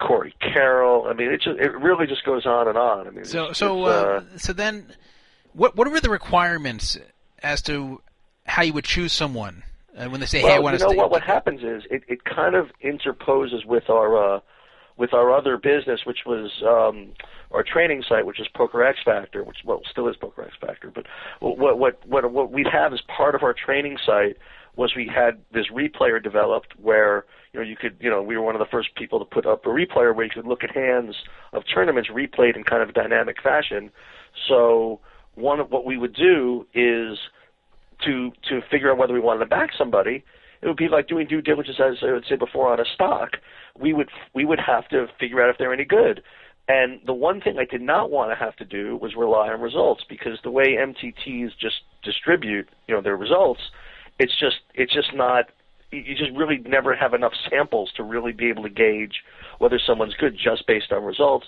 Corey 0.00 0.34
Carroll. 0.40 1.06
I 1.08 1.12
mean 1.14 1.30
it 1.32 1.40
just 1.40 1.58
it 1.60 1.72
really 1.78 2.06
just 2.06 2.24
goes 2.24 2.44
on 2.46 2.66
and 2.68 2.76
on. 2.76 3.06
I 3.06 3.10
mean 3.10 3.24
So 3.24 3.42
it's- 3.44 3.58
so 3.58 3.86
it's, 3.86 3.94
uh, 4.34 4.38
so 4.38 4.52
then, 4.52 4.92
what 5.52 5.76
what 5.76 5.90
were 5.90 6.00
the 6.00 6.10
requirements 6.10 6.98
as 7.42 7.62
to 7.62 8.02
how 8.46 8.62
you 8.62 8.72
would 8.72 8.84
choose 8.84 9.12
someone 9.12 9.62
uh, 9.96 10.08
when 10.08 10.20
they 10.20 10.26
say, 10.26 10.42
well, 10.42 10.52
"Hey, 10.52 10.56
I 10.56 10.60
want 10.60 10.74
you 10.74 10.84
know 10.84 10.88
stay"? 10.90 10.96
what? 10.96 11.10
What 11.10 11.22
happens 11.22 11.62
is 11.62 11.84
it, 11.90 12.02
it 12.08 12.24
kind 12.24 12.54
of 12.54 12.70
interposes 12.80 13.64
with 13.64 13.88
our 13.88 14.36
uh, 14.36 14.40
with 14.96 15.12
our 15.12 15.32
other 15.32 15.56
business, 15.56 16.00
which 16.04 16.20
was 16.26 16.50
um, 16.66 17.12
our 17.50 17.62
training 17.62 18.02
site, 18.08 18.26
which 18.26 18.40
is 18.40 18.46
Poker 18.54 18.84
X 18.84 18.98
Factor, 19.04 19.44
which 19.44 19.58
well 19.64 19.80
still 19.90 20.08
is 20.08 20.16
Poker 20.16 20.42
X 20.42 20.52
Factor. 20.60 20.90
But 20.94 21.06
what 21.40 21.78
what 21.78 22.06
what 22.06 22.30
what 22.30 22.52
we 22.52 22.66
have 22.70 22.92
as 22.92 23.00
part 23.14 23.34
of 23.34 23.42
our 23.42 23.54
training 23.54 23.98
site 24.04 24.36
was 24.76 24.92
we 24.94 25.10
had 25.12 25.40
this 25.52 25.66
replayer 25.72 26.22
developed 26.22 26.74
where 26.78 27.24
you 27.52 27.60
know 27.60 27.66
you 27.66 27.76
could 27.76 27.96
you 28.00 28.10
know 28.10 28.22
we 28.22 28.36
were 28.36 28.42
one 28.42 28.54
of 28.54 28.58
the 28.60 28.70
first 28.70 28.94
people 28.94 29.18
to 29.18 29.24
put 29.24 29.46
up 29.46 29.64
a 29.64 29.68
replayer 29.68 30.14
where 30.14 30.24
you 30.24 30.30
could 30.30 30.46
look 30.46 30.62
at 30.62 30.70
hands 30.74 31.16
of 31.52 31.62
tournaments 31.72 32.10
replayed 32.10 32.56
in 32.56 32.64
kind 32.64 32.82
of 32.82 32.90
a 32.90 32.92
dynamic 32.92 33.42
fashion. 33.42 33.90
So 34.48 35.00
one 35.34 35.60
of 35.60 35.70
what 35.70 35.84
we 35.84 35.96
would 35.96 36.14
do 36.14 36.66
is 36.74 37.18
to 38.04 38.32
to 38.48 38.60
figure 38.70 38.90
out 38.90 38.98
whether 38.98 39.14
we 39.14 39.20
wanted 39.20 39.40
to 39.40 39.46
back 39.46 39.70
somebody, 39.76 40.24
it 40.62 40.66
would 40.66 40.76
be 40.76 40.88
like 40.88 41.08
doing 41.08 41.26
due 41.26 41.42
diligence, 41.42 41.78
as 41.80 41.96
I 42.02 42.12
would 42.12 42.26
say 42.28 42.36
before, 42.36 42.72
on 42.72 42.80
a 42.80 42.84
stock. 42.94 43.30
We 43.78 43.92
would 43.92 44.08
we 44.34 44.44
would 44.44 44.60
have 44.60 44.88
to 44.88 45.06
figure 45.18 45.42
out 45.42 45.50
if 45.50 45.58
they're 45.58 45.72
any 45.72 45.84
good. 45.84 46.22
And 46.68 47.00
the 47.06 47.12
one 47.12 47.40
thing 47.40 47.58
I 47.58 47.64
did 47.64 47.80
not 47.80 48.10
want 48.10 48.32
to 48.32 48.44
have 48.44 48.56
to 48.56 48.64
do 48.64 48.96
was 48.96 49.14
rely 49.14 49.52
on 49.52 49.60
results 49.60 50.04
because 50.08 50.38
the 50.42 50.50
way 50.50 50.76
MTTs 50.76 51.50
just 51.60 51.76
distribute, 52.02 52.68
you 52.88 52.94
know, 52.94 53.00
their 53.00 53.16
results, 53.16 53.60
it's 54.18 54.36
just 54.38 54.56
it's 54.74 54.92
just 54.92 55.14
not. 55.14 55.46
You 55.92 56.00
you 56.00 56.14
just 56.16 56.32
really 56.36 56.58
never 56.66 56.96
have 56.96 57.14
enough 57.14 57.32
samples 57.48 57.92
to 57.96 58.02
really 58.02 58.32
be 58.32 58.48
able 58.48 58.64
to 58.64 58.68
gauge 58.68 59.22
whether 59.58 59.78
someone's 59.78 60.14
good 60.14 60.36
just 60.36 60.66
based 60.66 60.90
on 60.90 61.04
results. 61.04 61.46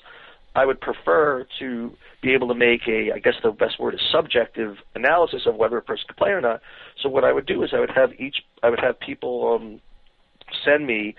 I 0.55 0.65
would 0.67 0.81
prefer 0.81 1.47
to 1.61 1.93
be 2.23 2.33
able 2.33 2.49
to 2.49 2.55
make 2.55 2.83
a, 2.89 3.13
I 3.15 3.19
guess 3.19 3.35
the 3.43 3.51
best 3.51 3.79
word 3.79 3.95
is 3.95 4.01
subjective 4.11 4.77
analysis 4.95 5.43
of 5.47 5.55
whether 5.55 5.77
a 5.77 5.83
person 5.83 6.05
could 6.09 6.17
play 6.17 6.31
or 6.31 6.41
not. 6.41 6.61
So 7.03 7.09
what 7.09 7.25
I 7.25 7.33
would 7.33 7.47
do 7.47 7.63
is 7.63 7.71
I 7.73 7.81
would 7.81 7.91
have 7.91 8.11
each, 8.19 8.37
I 8.63 8.71
would 8.71 8.81
have 8.81 8.99
people 8.99 9.55
um, 9.55 9.81
send 10.65 10.87
me 10.87 11.15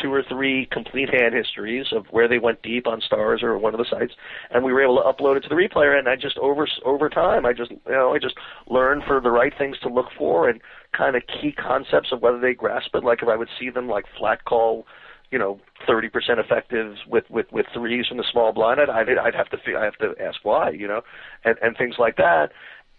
two 0.00 0.12
or 0.12 0.22
three 0.28 0.66
complete 0.70 1.08
hand 1.08 1.34
histories 1.34 1.86
of 1.92 2.06
where 2.10 2.28
they 2.28 2.38
went 2.38 2.62
deep 2.62 2.86
on 2.86 3.00
stars 3.00 3.42
or 3.42 3.56
one 3.58 3.74
of 3.74 3.78
the 3.78 3.86
sites, 3.88 4.14
and 4.50 4.64
we 4.64 4.72
were 4.72 4.82
able 4.82 4.96
to 4.96 5.02
upload 5.02 5.36
it 5.36 5.40
to 5.40 5.48
the 5.48 5.54
replayer. 5.54 5.98
And 5.98 6.08
I 6.08 6.16
just 6.16 6.36
over 6.38 6.68
over 6.84 7.08
time, 7.08 7.46
I 7.46 7.52
just 7.52 7.70
you 7.70 7.80
know 7.86 8.14
I 8.14 8.18
just 8.18 8.34
learned 8.68 9.04
for 9.06 9.20
the 9.20 9.30
right 9.30 9.52
things 9.56 9.78
to 9.80 9.88
look 9.88 10.06
for 10.16 10.48
and 10.48 10.60
kind 10.96 11.16
of 11.16 11.22
key 11.26 11.52
concepts 11.52 12.10
of 12.12 12.22
whether 12.22 12.40
they 12.40 12.54
grasp 12.54 12.94
it. 12.94 13.04
Like 13.04 13.22
if 13.22 13.28
I 13.28 13.36
would 13.36 13.48
see 13.58 13.70
them 13.70 13.88
like 13.88 14.04
flat 14.18 14.44
call 14.44 14.86
you 15.30 15.38
know, 15.38 15.58
30% 15.88 16.10
effective 16.38 16.96
with, 17.08 17.24
with, 17.30 17.46
with 17.50 17.66
threes 17.74 18.06
from 18.06 18.18
the 18.18 18.24
small 18.30 18.52
blind, 18.52 18.80
I'd, 18.80 18.88
I'd, 18.88 19.18
I'd 19.18 19.34
have 19.34 19.48
to, 19.50 19.58
I 19.76 19.84
have 19.84 19.96
to 19.98 20.14
ask 20.22 20.38
why, 20.44 20.70
you 20.70 20.86
know, 20.86 21.02
and, 21.44 21.56
and 21.60 21.76
things 21.76 21.96
like 21.98 22.16
that. 22.16 22.50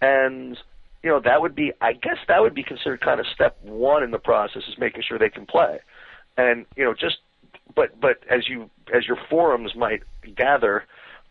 And, 0.01 0.57
you 1.03 1.09
know, 1.09 1.21
that 1.23 1.41
would 1.41 1.55
be, 1.55 1.71
I 1.81 1.93
guess 1.93 2.17
that 2.27 2.41
would 2.41 2.55
be 2.55 2.63
considered 2.63 3.01
kind 3.01 3.19
of 3.19 3.25
step 3.33 3.57
one 3.63 4.03
in 4.03 4.11
the 4.11 4.19
process 4.19 4.63
is 4.67 4.77
making 4.77 5.03
sure 5.07 5.17
they 5.17 5.29
can 5.29 5.45
play. 5.45 5.79
And, 6.37 6.65
you 6.75 6.83
know, 6.83 6.93
just, 6.93 7.17
but, 7.75 7.99
but 7.99 8.17
as 8.29 8.49
you, 8.49 8.69
as 8.93 9.07
your 9.07 9.17
forums 9.29 9.71
might 9.75 10.03
gather, 10.35 10.83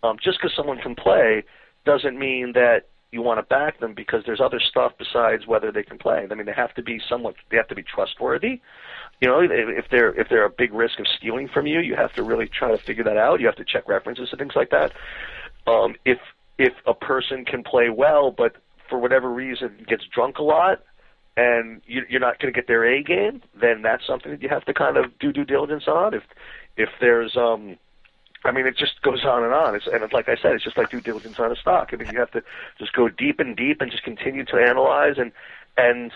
um, 0.02 0.16
just 0.22 0.38
because 0.40 0.54
someone 0.56 0.78
can 0.78 0.94
play 0.94 1.44
doesn't 1.84 2.18
mean 2.18 2.52
that 2.54 2.84
you 3.14 3.22
want 3.22 3.38
to 3.38 3.44
back 3.44 3.78
them 3.78 3.94
because 3.94 4.24
there's 4.26 4.40
other 4.40 4.60
stuff 4.60 4.92
besides 4.98 5.46
whether 5.46 5.70
they 5.70 5.84
can 5.84 5.98
play. 5.98 6.26
I 6.28 6.34
mean, 6.34 6.46
they 6.46 6.52
have 6.52 6.74
to 6.74 6.82
be 6.82 7.00
somewhat, 7.08 7.36
they 7.50 7.56
have 7.56 7.68
to 7.68 7.74
be 7.74 7.84
trustworthy. 7.84 8.60
You 9.20 9.28
know, 9.28 9.40
if 9.40 9.84
they're 9.90 10.12
if 10.20 10.28
they're 10.28 10.44
a 10.44 10.50
big 10.50 10.74
risk 10.74 10.98
of 10.98 11.06
stealing 11.16 11.48
from 11.48 11.68
you, 11.68 11.78
you 11.78 11.94
have 11.94 12.12
to 12.14 12.24
really 12.24 12.48
try 12.48 12.72
to 12.72 12.78
figure 12.78 13.04
that 13.04 13.16
out. 13.16 13.40
You 13.40 13.46
have 13.46 13.56
to 13.56 13.64
check 13.64 13.88
references 13.88 14.28
and 14.32 14.38
things 14.40 14.54
like 14.56 14.70
that. 14.70 14.92
Um, 15.68 15.94
if 16.04 16.18
if 16.58 16.72
a 16.86 16.94
person 16.94 17.44
can 17.44 17.62
play 17.62 17.88
well, 17.88 18.32
but 18.32 18.56
for 18.90 18.98
whatever 18.98 19.30
reason 19.30 19.86
gets 19.88 20.04
drunk 20.12 20.38
a 20.38 20.42
lot, 20.42 20.82
and 21.36 21.80
you, 21.86 22.02
you're 22.08 22.20
not 22.20 22.40
going 22.40 22.52
to 22.52 22.56
get 22.56 22.66
their 22.66 22.84
A 22.84 23.02
game, 23.02 23.40
then 23.58 23.82
that's 23.82 24.04
something 24.06 24.32
that 24.32 24.42
you 24.42 24.48
have 24.48 24.64
to 24.64 24.74
kind 24.74 24.96
of 24.96 25.16
do 25.20 25.32
due 25.32 25.44
diligence 25.44 25.84
on. 25.86 26.12
If 26.14 26.24
if 26.76 26.88
there's 27.00 27.36
um, 27.36 27.78
I 28.44 28.52
mean, 28.52 28.66
it 28.66 28.76
just 28.76 29.00
goes 29.02 29.24
on 29.24 29.42
and 29.42 29.54
on. 29.54 29.74
It's, 29.74 29.86
and 29.86 30.02
it's, 30.02 30.12
like 30.12 30.28
I 30.28 30.36
said, 30.36 30.52
it's 30.52 30.64
just 30.64 30.76
like 30.76 30.90
due 30.90 31.00
diligence 31.00 31.38
on 31.38 31.50
a 31.50 31.56
stock. 31.56 31.90
I 31.92 31.96
mean, 31.96 32.10
you 32.12 32.18
have 32.18 32.30
to 32.32 32.42
just 32.78 32.92
go 32.92 33.08
deep 33.08 33.40
and 33.40 33.56
deep 33.56 33.80
and 33.80 33.90
just 33.90 34.02
continue 34.02 34.44
to 34.44 34.56
analyze 34.56 35.16
and 35.18 35.32
and 35.76 36.12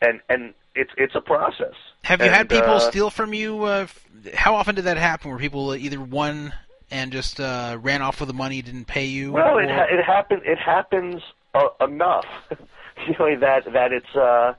and 0.00 0.20
and 0.28 0.54
it's 0.74 0.90
it's 0.96 1.14
a 1.14 1.20
process. 1.20 1.74
Have 2.02 2.20
you 2.20 2.26
and, 2.26 2.34
had 2.34 2.48
people 2.48 2.74
uh, 2.74 2.80
steal 2.80 3.10
from 3.10 3.32
you? 3.32 3.62
Uh, 3.64 3.86
how 4.34 4.54
often 4.54 4.74
did 4.74 4.84
that 4.84 4.96
happen? 4.96 5.30
Where 5.30 5.38
people 5.38 5.74
either 5.74 6.00
won 6.00 6.52
and 6.90 7.12
just 7.12 7.40
uh, 7.40 7.78
ran 7.80 8.02
off 8.02 8.20
with 8.20 8.28
the 8.28 8.34
money, 8.34 8.60
didn't 8.62 8.86
pay 8.86 9.06
you? 9.06 9.32
Well, 9.32 9.58
or... 9.58 9.62
it 9.62 9.70
ha- 9.70 9.86
it 9.88 10.02
happens 10.04 10.42
it 10.44 10.58
happens 10.58 11.22
uh, 11.54 11.68
enough, 11.80 12.26
you 13.06 13.14
know 13.18 13.38
that 13.38 13.72
that 13.72 13.92
it's 13.92 14.16
uh, 14.16 14.54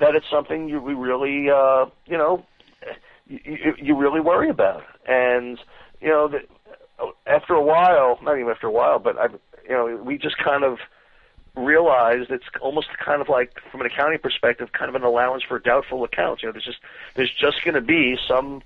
that 0.00 0.14
it's 0.14 0.26
something 0.30 0.68
you 0.68 0.80
we 0.80 0.94
really 0.94 1.50
uh, 1.50 1.86
you 2.06 2.16
know 2.16 2.44
you, 3.26 3.74
you 3.78 3.96
really 3.96 4.20
worry 4.20 4.48
about, 4.48 4.84
and 5.06 5.58
you 6.02 6.08
know 6.08 6.28
that 6.28 6.42
after 7.26 7.54
a 7.54 7.62
while, 7.62 8.18
not 8.22 8.38
even 8.38 8.50
after 8.50 8.66
a 8.66 8.72
while, 8.72 8.98
but 8.98 9.18
I 9.18 9.26
you 9.64 9.70
know 9.70 10.02
we 10.04 10.18
just 10.18 10.36
kind 10.38 10.64
of 10.64 10.78
realized 11.54 12.30
it's 12.30 12.44
almost 12.60 12.88
kind 13.04 13.20
of 13.20 13.28
like 13.28 13.52
from 13.70 13.80
an 13.80 13.86
accounting 13.86 14.18
perspective, 14.18 14.70
kind 14.72 14.88
of 14.88 14.94
an 14.94 15.02
allowance 15.02 15.42
for 15.46 15.58
doubtful 15.58 16.04
accounts. 16.04 16.42
You 16.42 16.48
know, 16.48 16.52
there's 16.52 16.64
just 16.64 16.78
there's 17.16 17.32
just 17.38 17.64
going 17.64 17.74
to 17.74 17.80
be 17.80 18.16
some 18.26 18.62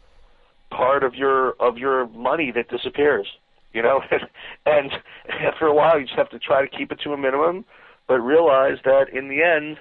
part 0.70 1.02
of 1.02 1.14
your 1.14 1.50
of 1.60 1.78
your 1.78 2.08
money 2.08 2.50
that 2.52 2.68
disappears. 2.68 3.26
You 3.72 3.82
know, 3.82 4.00
and 4.66 4.90
after 5.28 5.66
a 5.66 5.74
while, 5.74 5.98
you 5.98 6.06
just 6.06 6.18
have 6.18 6.30
to 6.30 6.38
try 6.38 6.66
to 6.66 6.68
keep 6.68 6.92
it 6.92 7.00
to 7.04 7.12
a 7.12 7.16
minimum, 7.16 7.64
but 8.06 8.20
realize 8.20 8.78
that 8.84 9.08
in 9.12 9.28
the 9.28 9.42
end, 9.42 9.78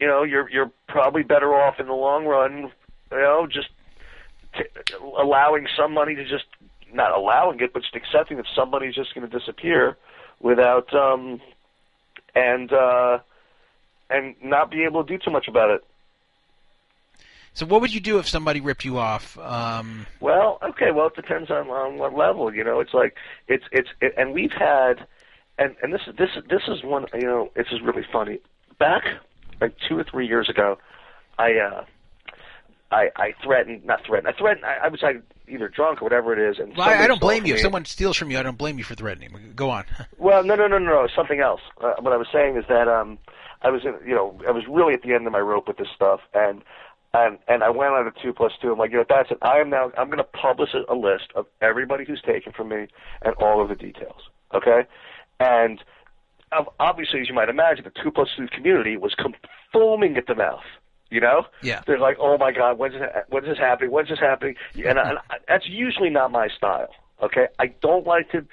you 0.00 0.06
know, 0.06 0.22
you're 0.22 0.48
you're 0.50 0.70
probably 0.88 1.22
better 1.22 1.54
off 1.54 1.80
in 1.80 1.86
the 1.86 1.94
long 1.94 2.26
run. 2.26 2.70
You 3.10 3.18
know, 3.18 3.46
just 3.50 3.68
t- 4.56 4.64
allowing 5.16 5.66
some 5.76 5.92
money 5.92 6.14
to 6.14 6.24
just 6.24 6.44
not 6.94 7.12
allowing 7.12 7.60
it, 7.60 7.72
but 7.72 7.82
just 7.82 7.94
accepting 7.94 8.36
that 8.38 8.46
somebody's 8.54 8.94
just 8.94 9.14
going 9.14 9.28
to 9.28 9.38
disappear 9.38 9.96
without 10.40 10.92
um, 10.94 11.40
and 12.34 12.72
uh, 12.72 13.18
and 14.10 14.34
not 14.42 14.70
be 14.70 14.84
able 14.84 15.04
to 15.04 15.16
do 15.16 15.22
too 15.22 15.30
much 15.30 15.48
about 15.48 15.70
it. 15.70 15.84
So, 17.54 17.66
what 17.66 17.80
would 17.80 17.94
you 17.94 18.00
do 18.00 18.18
if 18.18 18.28
somebody 18.28 18.60
ripped 18.60 18.84
you 18.84 18.98
off? 18.98 19.38
Um... 19.38 20.06
Well, 20.20 20.58
okay. 20.62 20.90
Well, 20.90 21.06
it 21.06 21.14
depends 21.14 21.50
on 21.50 21.68
on 21.68 21.98
what 21.98 22.14
level. 22.14 22.52
You 22.52 22.64
know, 22.64 22.80
it's 22.80 22.94
like 22.94 23.14
it's 23.46 23.64
it's 23.70 23.88
it, 24.00 24.12
and 24.16 24.32
we've 24.32 24.52
had, 24.52 25.06
and 25.58 25.76
and 25.82 25.92
this 25.92 26.00
is 26.06 26.16
this 26.16 26.30
this 26.48 26.62
is 26.68 26.82
one. 26.82 27.06
You 27.14 27.26
know, 27.26 27.50
this 27.54 27.66
is 27.70 27.80
really 27.80 28.04
funny. 28.12 28.40
Back 28.78 29.04
like 29.60 29.76
two 29.88 29.96
or 29.96 30.04
three 30.04 30.26
years 30.26 30.48
ago, 30.48 30.78
I 31.38 31.52
uh, 31.52 31.84
I 32.94 33.10
I 33.16 33.34
threatened, 33.42 33.84
not 33.84 34.04
threatened. 34.06 34.28
I 34.32 34.38
threatened. 34.38 34.64
I, 34.64 34.86
I 34.86 34.88
was 34.88 35.02
like 35.02 35.22
either 35.48 35.68
drunk 35.68 36.00
or 36.00 36.04
whatever 36.04 36.32
it 36.32 36.50
is. 36.50 36.58
And 36.58 36.76
well, 36.76 36.88
I, 36.88 37.04
I 37.04 37.06
don't 37.06 37.20
blame 37.20 37.44
you. 37.44 37.54
If 37.54 37.60
someone 37.60 37.84
steals 37.84 38.16
from 38.16 38.30
you, 38.30 38.38
I 38.38 38.42
don't 38.42 38.56
blame 38.56 38.78
you 38.78 38.84
for 38.84 38.94
threatening. 38.94 39.52
Go 39.54 39.70
on. 39.70 39.84
Well, 40.18 40.42
no, 40.42 40.54
no, 40.54 40.66
no, 40.66 40.78
no, 40.78 40.86
no. 41.02 41.08
Something 41.14 41.40
else. 41.40 41.60
Uh, 41.82 41.94
what 42.00 42.14
I 42.14 42.16
was 42.16 42.28
saying 42.32 42.56
is 42.56 42.64
that 42.68 42.88
um, 42.88 43.18
I 43.60 43.68
was, 43.68 43.82
in, 43.84 43.94
you 44.08 44.14
know, 44.14 44.40
I 44.48 44.52
was 44.52 44.62
really 44.66 44.94
at 44.94 45.02
the 45.02 45.12
end 45.12 45.26
of 45.26 45.32
my 45.32 45.38
rope 45.40 45.68
with 45.68 45.76
this 45.76 45.88
stuff, 45.94 46.20
and 46.32 46.62
and 47.12 47.38
and 47.46 47.62
I 47.62 47.68
went 47.68 47.92
on 47.92 48.06
a 48.06 48.12
two 48.22 48.32
plus 48.32 48.52
two. 48.62 48.72
I'm 48.72 48.78
like, 48.78 48.90
you 48.90 48.98
know, 48.98 49.04
that's 49.06 49.30
it. 49.30 49.38
I 49.42 49.58
am 49.58 49.68
now. 49.68 49.92
I'm 49.98 50.06
going 50.06 50.18
to 50.18 50.24
publish 50.24 50.70
a, 50.72 50.90
a 50.90 50.96
list 50.96 51.26
of 51.34 51.46
everybody 51.60 52.04
who's 52.06 52.22
taken 52.22 52.52
from 52.52 52.68
me 52.70 52.86
and 53.22 53.34
all 53.34 53.60
of 53.60 53.68
the 53.68 53.74
details. 53.74 54.22
Okay, 54.54 54.86
and 55.40 55.82
um, 56.56 56.66
obviously, 56.80 57.20
as 57.20 57.28
you 57.28 57.34
might 57.34 57.48
imagine, 57.50 57.84
the 57.84 58.02
two 58.02 58.10
plus 58.10 58.28
two 58.36 58.46
community 58.48 58.96
was 58.96 59.14
com- 59.14 59.34
foaming 59.72 60.16
at 60.16 60.26
the 60.26 60.34
mouth. 60.34 60.64
You 61.14 61.20
know, 61.20 61.46
Yeah. 61.62 61.80
they're 61.86 61.98
like, 62.08 62.16
"Oh 62.18 62.36
my 62.36 62.50
God, 62.50 62.76
when's 62.76 62.94
this, 62.94 63.02
when's 63.28 63.46
this 63.46 63.58
happening? 63.58 63.92
When's 63.92 64.08
this 64.08 64.18
happening?" 64.18 64.56
And, 64.84 64.98
I, 64.98 65.10
and 65.10 65.18
I, 65.30 65.36
that's 65.46 65.68
usually 65.68 66.10
not 66.10 66.32
my 66.32 66.48
style. 66.48 66.88
Okay, 67.22 67.46
I 67.60 67.66
don't 67.68 68.04
like 68.04 68.32
to 68.32 68.44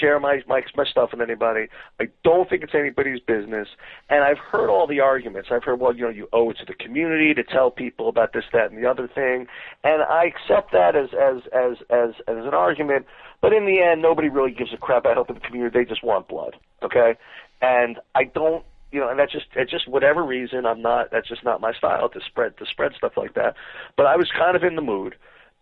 share 0.00 0.18
my, 0.18 0.42
my 0.48 0.62
my 0.74 0.84
stuff 0.84 1.10
with 1.12 1.20
anybody. 1.20 1.68
I 2.00 2.08
don't 2.24 2.50
think 2.50 2.64
it's 2.64 2.74
anybody's 2.74 3.20
business. 3.20 3.68
And 4.08 4.24
I've 4.24 4.38
heard 4.38 4.68
all 4.68 4.88
the 4.88 4.98
arguments. 4.98 5.50
I've 5.52 5.62
heard, 5.62 5.78
well, 5.78 5.94
you 5.94 6.02
know, 6.02 6.10
you 6.10 6.28
owe 6.32 6.50
it 6.50 6.58
to 6.58 6.64
the 6.64 6.74
community 6.74 7.32
to 7.34 7.44
tell 7.44 7.70
people 7.70 8.08
about 8.08 8.32
this, 8.32 8.44
that, 8.52 8.72
and 8.72 8.82
the 8.82 8.90
other 8.90 9.06
thing. 9.06 9.46
And 9.84 10.02
I 10.02 10.24
accept 10.24 10.72
that 10.72 10.96
as 10.96 11.10
as 11.14 11.42
as 11.52 11.76
as 11.90 12.10
as 12.26 12.44
an 12.44 12.54
argument. 12.54 13.06
But 13.40 13.52
in 13.52 13.66
the 13.66 13.80
end, 13.80 14.02
nobody 14.02 14.28
really 14.28 14.50
gives 14.50 14.72
a 14.72 14.76
crap 14.76 15.02
about 15.04 15.14
helping 15.14 15.36
the 15.36 15.40
community. 15.48 15.78
They 15.78 15.84
just 15.84 16.02
want 16.02 16.26
blood. 16.26 16.56
Okay, 16.82 17.14
and 17.62 18.00
I 18.16 18.24
don't 18.24 18.64
you 18.92 19.00
know, 19.00 19.08
and 19.08 19.18
that's 19.18 19.32
just 19.32 19.46
it's 19.54 19.70
just 19.70 19.88
whatever 19.88 20.24
reason 20.24 20.66
I'm 20.66 20.82
not 20.82 21.10
that's 21.10 21.28
just 21.28 21.44
not 21.44 21.60
my 21.60 21.72
style 21.72 22.08
to 22.08 22.20
spread 22.26 22.56
to 22.58 22.66
spread 22.66 22.92
stuff 22.96 23.12
like 23.16 23.34
that. 23.34 23.54
But 23.96 24.06
I 24.06 24.16
was 24.16 24.30
kind 24.36 24.56
of 24.56 24.64
in 24.64 24.76
the 24.76 24.82
mood. 24.82 25.16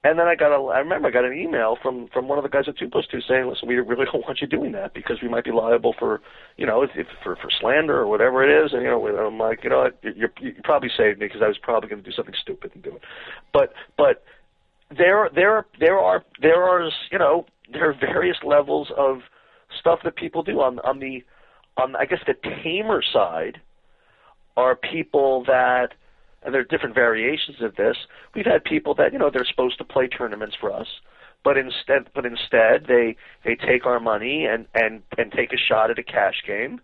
And 0.05 0.17
then 0.17 0.29
I 0.29 0.37
got 0.37 0.53
a 0.53 0.63
I 0.69 0.79
remember 0.79 1.09
I 1.09 1.11
got 1.11 1.25
an 1.25 1.37
email 1.37 1.77
from 1.83 2.09
from 2.13 2.29
one 2.29 2.39
of 2.39 2.45
the 2.45 2.49
guys 2.49 2.69
at 2.69 2.79
two 2.79 2.89
plus 2.89 3.07
two 3.11 3.21
saying, 3.21 3.49
Listen, 3.49 3.69
we 3.69 3.75
really 3.77 4.05
don't 4.13 4.25
want 4.25 4.41
you 4.41 4.47
doing 4.47 4.73
that 4.73 4.95
because 4.95 5.21
we 5.21 5.29
might 5.29 5.45
be 5.45 5.51
liable 5.51 5.95
for 5.99 6.21
you 6.57 6.67
know, 6.67 6.83
if, 6.83 6.91
if 6.95 7.09
for 7.23 7.35
for 7.37 7.51
slander 7.61 7.99
or 7.99 8.07
whatever 8.07 8.45
it 8.45 8.65
is 8.65 8.73
and 8.73 8.83
you 8.83 8.89
know 8.89 9.05
I'm 9.07 9.39
like, 9.39 9.65
you 9.65 9.71
know 9.71 9.91
you 10.03 10.29
you 10.41 10.55
probably 10.63 10.91
saved 10.97 11.19
me 11.19 11.27
because 11.27 11.43
I 11.43 11.49
was 11.49 11.59
probably 11.59 11.91
gonna 11.91 12.03
do 12.03 12.13
something 12.13 12.35
stupid 12.41 12.71
and 12.75 12.83
do 12.83 12.95
it. 12.95 13.03
But 13.53 13.73
but 13.97 14.23
there 14.97 15.29
there 15.35 15.67
there 15.81 15.99
are 15.99 16.25
there 16.41 16.63
are 16.63 16.89
you 17.11 17.19
know, 17.19 17.47
there 17.73 17.91
are 17.91 17.95
various 17.95 18.39
levels 18.45 18.89
of 18.97 19.23
stuff 19.79 20.01
that 20.05 20.17
people 20.17 20.43
do 20.43 20.61
on 20.61 20.79
on 20.81 21.01
the 21.01 21.25
on 21.79 21.97
I 21.97 22.05
guess 22.05 22.21
the 22.27 22.35
tamer 22.63 23.03
side 23.03 23.61
are 24.57 24.77
people 24.77 25.45
that 25.47 25.95
and 26.43 26.55
there 26.55 26.61
are 26.61 26.65
different 26.65 26.95
variations 26.95 27.61
of 27.63 27.77
this. 27.77 27.97
We've 28.35 28.47
had 28.47 28.65
people 28.65 28.95
that 28.95 29.13
you 29.13 29.19
know 29.19 29.31
they're 29.33 29.45
supposed 29.45 29.79
to 29.79 29.85
play 29.85 30.09
tournaments 30.09 30.57
for 30.61 30.73
us, 30.73 30.87
but 31.45 31.57
instead 31.57 32.11
but 32.15 32.27
instead 32.27 32.87
they 32.87 33.17
they 33.45 33.55
take 33.55 33.87
our 33.87 34.01
money 34.01 34.47
and 34.47 34.67
and 34.75 35.03
and 35.17 35.33
take 35.33 35.53
a 35.53 35.57
shot 35.57 35.91
at 35.91 35.99
a 35.99 36.03
cash 36.03 36.43
game. 36.47 36.81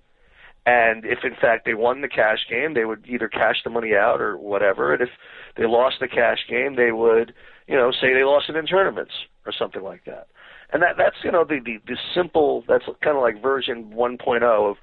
And 0.66 1.04
if 1.04 1.24
in 1.24 1.34
fact 1.38 1.66
they 1.66 1.74
won 1.74 2.00
the 2.00 2.08
cash 2.08 2.46
game, 2.48 2.72
they 2.72 2.86
would 2.86 3.04
either 3.06 3.28
cash 3.28 3.56
the 3.64 3.70
money 3.70 3.94
out 3.94 4.20
or 4.20 4.38
whatever. 4.38 4.94
And 4.94 5.02
if 5.02 5.10
they 5.56 5.66
lost 5.66 5.96
the 6.00 6.08
cash 6.08 6.38
game, 6.48 6.76
they 6.76 6.90
would, 6.90 7.34
you 7.66 7.76
know, 7.76 7.90
say 7.92 8.14
they 8.14 8.24
lost 8.24 8.48
it 8.48 8.56
in 8.56 8.66
tournaments 8.66 9.12
or 9.44 9.52
something 9.52 9.82
like 9.82 10.04
that. 10.06 10.28
And 10.72 10.82
that 10.82 10.96
that's 10.96 11.16
you 11.22 11.30
know 11.30 11.44
the 11.44 11.60
the, 11.60 11.78
the 11.86 11.96
simple 12.14 12.64
that's 12.66 12.84
kind 13.02 13.16
of 13.16 13.22
like 13.22 13.40
version 13.42 13.92
1.0 13.94 14.42
of 14.42 14.76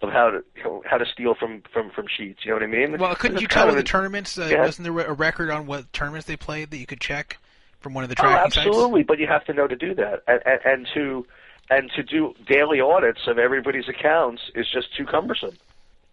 of 0.00 0.10
how 0.10 0.30
to 0.30 0.44
you 0.56 0.62
know, 0.64 0.82
how 0.86 0.98
to 0.98 1.06
steal 1.06 1.34
from 1.34 1.62
from 1.72 1.90
from 1.90 2.06
sheets. 2.08 2.40
You 2.44 2.50
know 2.50 2.56
what 2.56 2.62
I 2.62 2.66
mean? 2.66 2.98
Well, 2.98 3.14
couldn't 3.14 3.40
you 3.40 3.48
tell 3.48 3.66
with 3.66 3.76
the 3.76 3.82
tournaments? 3.82 4.38
Uh, 4.38 4.48
Yeah. 4.50 4.62
Wasn't 4.62 4.84
there 4.84 4.98
a 5.06 5.12
record 5.12 5.50
on 5.50 5.66
what 5.66 5.92
tournaments 5.92 6.26
they 6.26 6.36
played 6.36 6.70
that 6.70 6.76
you 6.78 6.86
could 6.86 7.00
check 7.00 7.38
from 7.80 7.94
one 7.94 8.04
of 8.04 8.10
the 8.10 8.16
Oh, 8.18 8.22
tracking 8.22 8.50
sites? 8.52 8.66
absolutely, 8.66 9.02
but 9.04 9.18
you 9.18 9.26
have 9.26 9.44
to 9.46 9.52
know 9.54 9.66
to 9.68 9.76
do 9.76 9.94
that, 9.94 10.22
and, 10.26 10.40
and, 10.44 10.60
and 10.64 10.88
to 10.94 11.26
and 11.70 11.90
to 11.96 12.02
do 12.02 12.34
daily 12.46 12.80
audits 12.80 13.20
of 13.26 13.38
everybody's 13.38 13.88
accounts 13.88 14.42
is 14.54 14.66
just 14.72 14.94
too 14.96 15.04
cumbersome. 15.06 15.56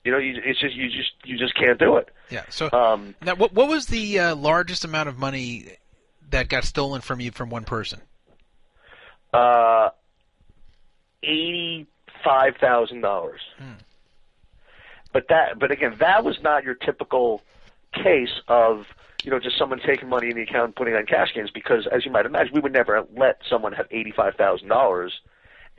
You 0.04 0.12
know, 0.12 0.18
you, 0.20 0.40
it's 0.44 0.60
just 0.60 0.76
you 0.76 0.88
just 0.90 1.12
you 1.24 1.38
just 1.38 1.56
can't 1.56 1.80
do 1.80 1.98
it. 1.98 2.10
Yeah. 2.30 2.44
So 2.50 2.70
Um, 2.72 3.16
now, 3.24 3.36
what 3.36 3.54
what 3.54 3.68
was 3.68 3.88
the 3.88 4.20
uh, 4.20 4.36
largest 4.36 4.84
amount 4.86 5.10
of 5.10 5.18
money 5.18 5.66
that 6.30 6.50
got 6.50 6.64
stolen 6.64 7.02
from 7.02 7.20
you 7.20 7.32
from 7.32 7.50
one 7.50 7.64
person? 7.64 8.02
Uh, 9.36 9.90
eighty-five 11.24 12.56
thousand 12.58 13.02
dollars. 13.02 13.42
But 15.14 15.28
that, 15.30 15.60
but 15.60 15.72
again, 15.72 15.96
that 16.00 16.24
was 16.24 16.38
not 16.42 16.64
your 16.64 16.76
typical 16.76 17.42
case 17.94 18.42
of 18.48 18.86
you 19.26 19.32
know, 19.32 19.40
just 19.40 19.58
someone 19.58 19.80
taking 19.80 20.08
money 20.08 20.30
in 20.30 20.36
the 20.36 20.44
account 20.44 20.66
and 20.66 20.76
putting 20.76 20.94
on 20.94 21.06
cash 21.08 21.34
games 21.34 21.50
because, 21.52 21.88
as 21.92 22.06
you 22.06 22.12
might 22.12 22.28
imagine, 22.28 22.54
we 22.54 22.60
would 22.60 22.72
never 22.74 23.04
let 23.18 23.42
someone 23.50 23.74
have 23.74 23.88
eighty-five 23.90 24.36
thousand 24.36 24.68
dollars 24.68 25.14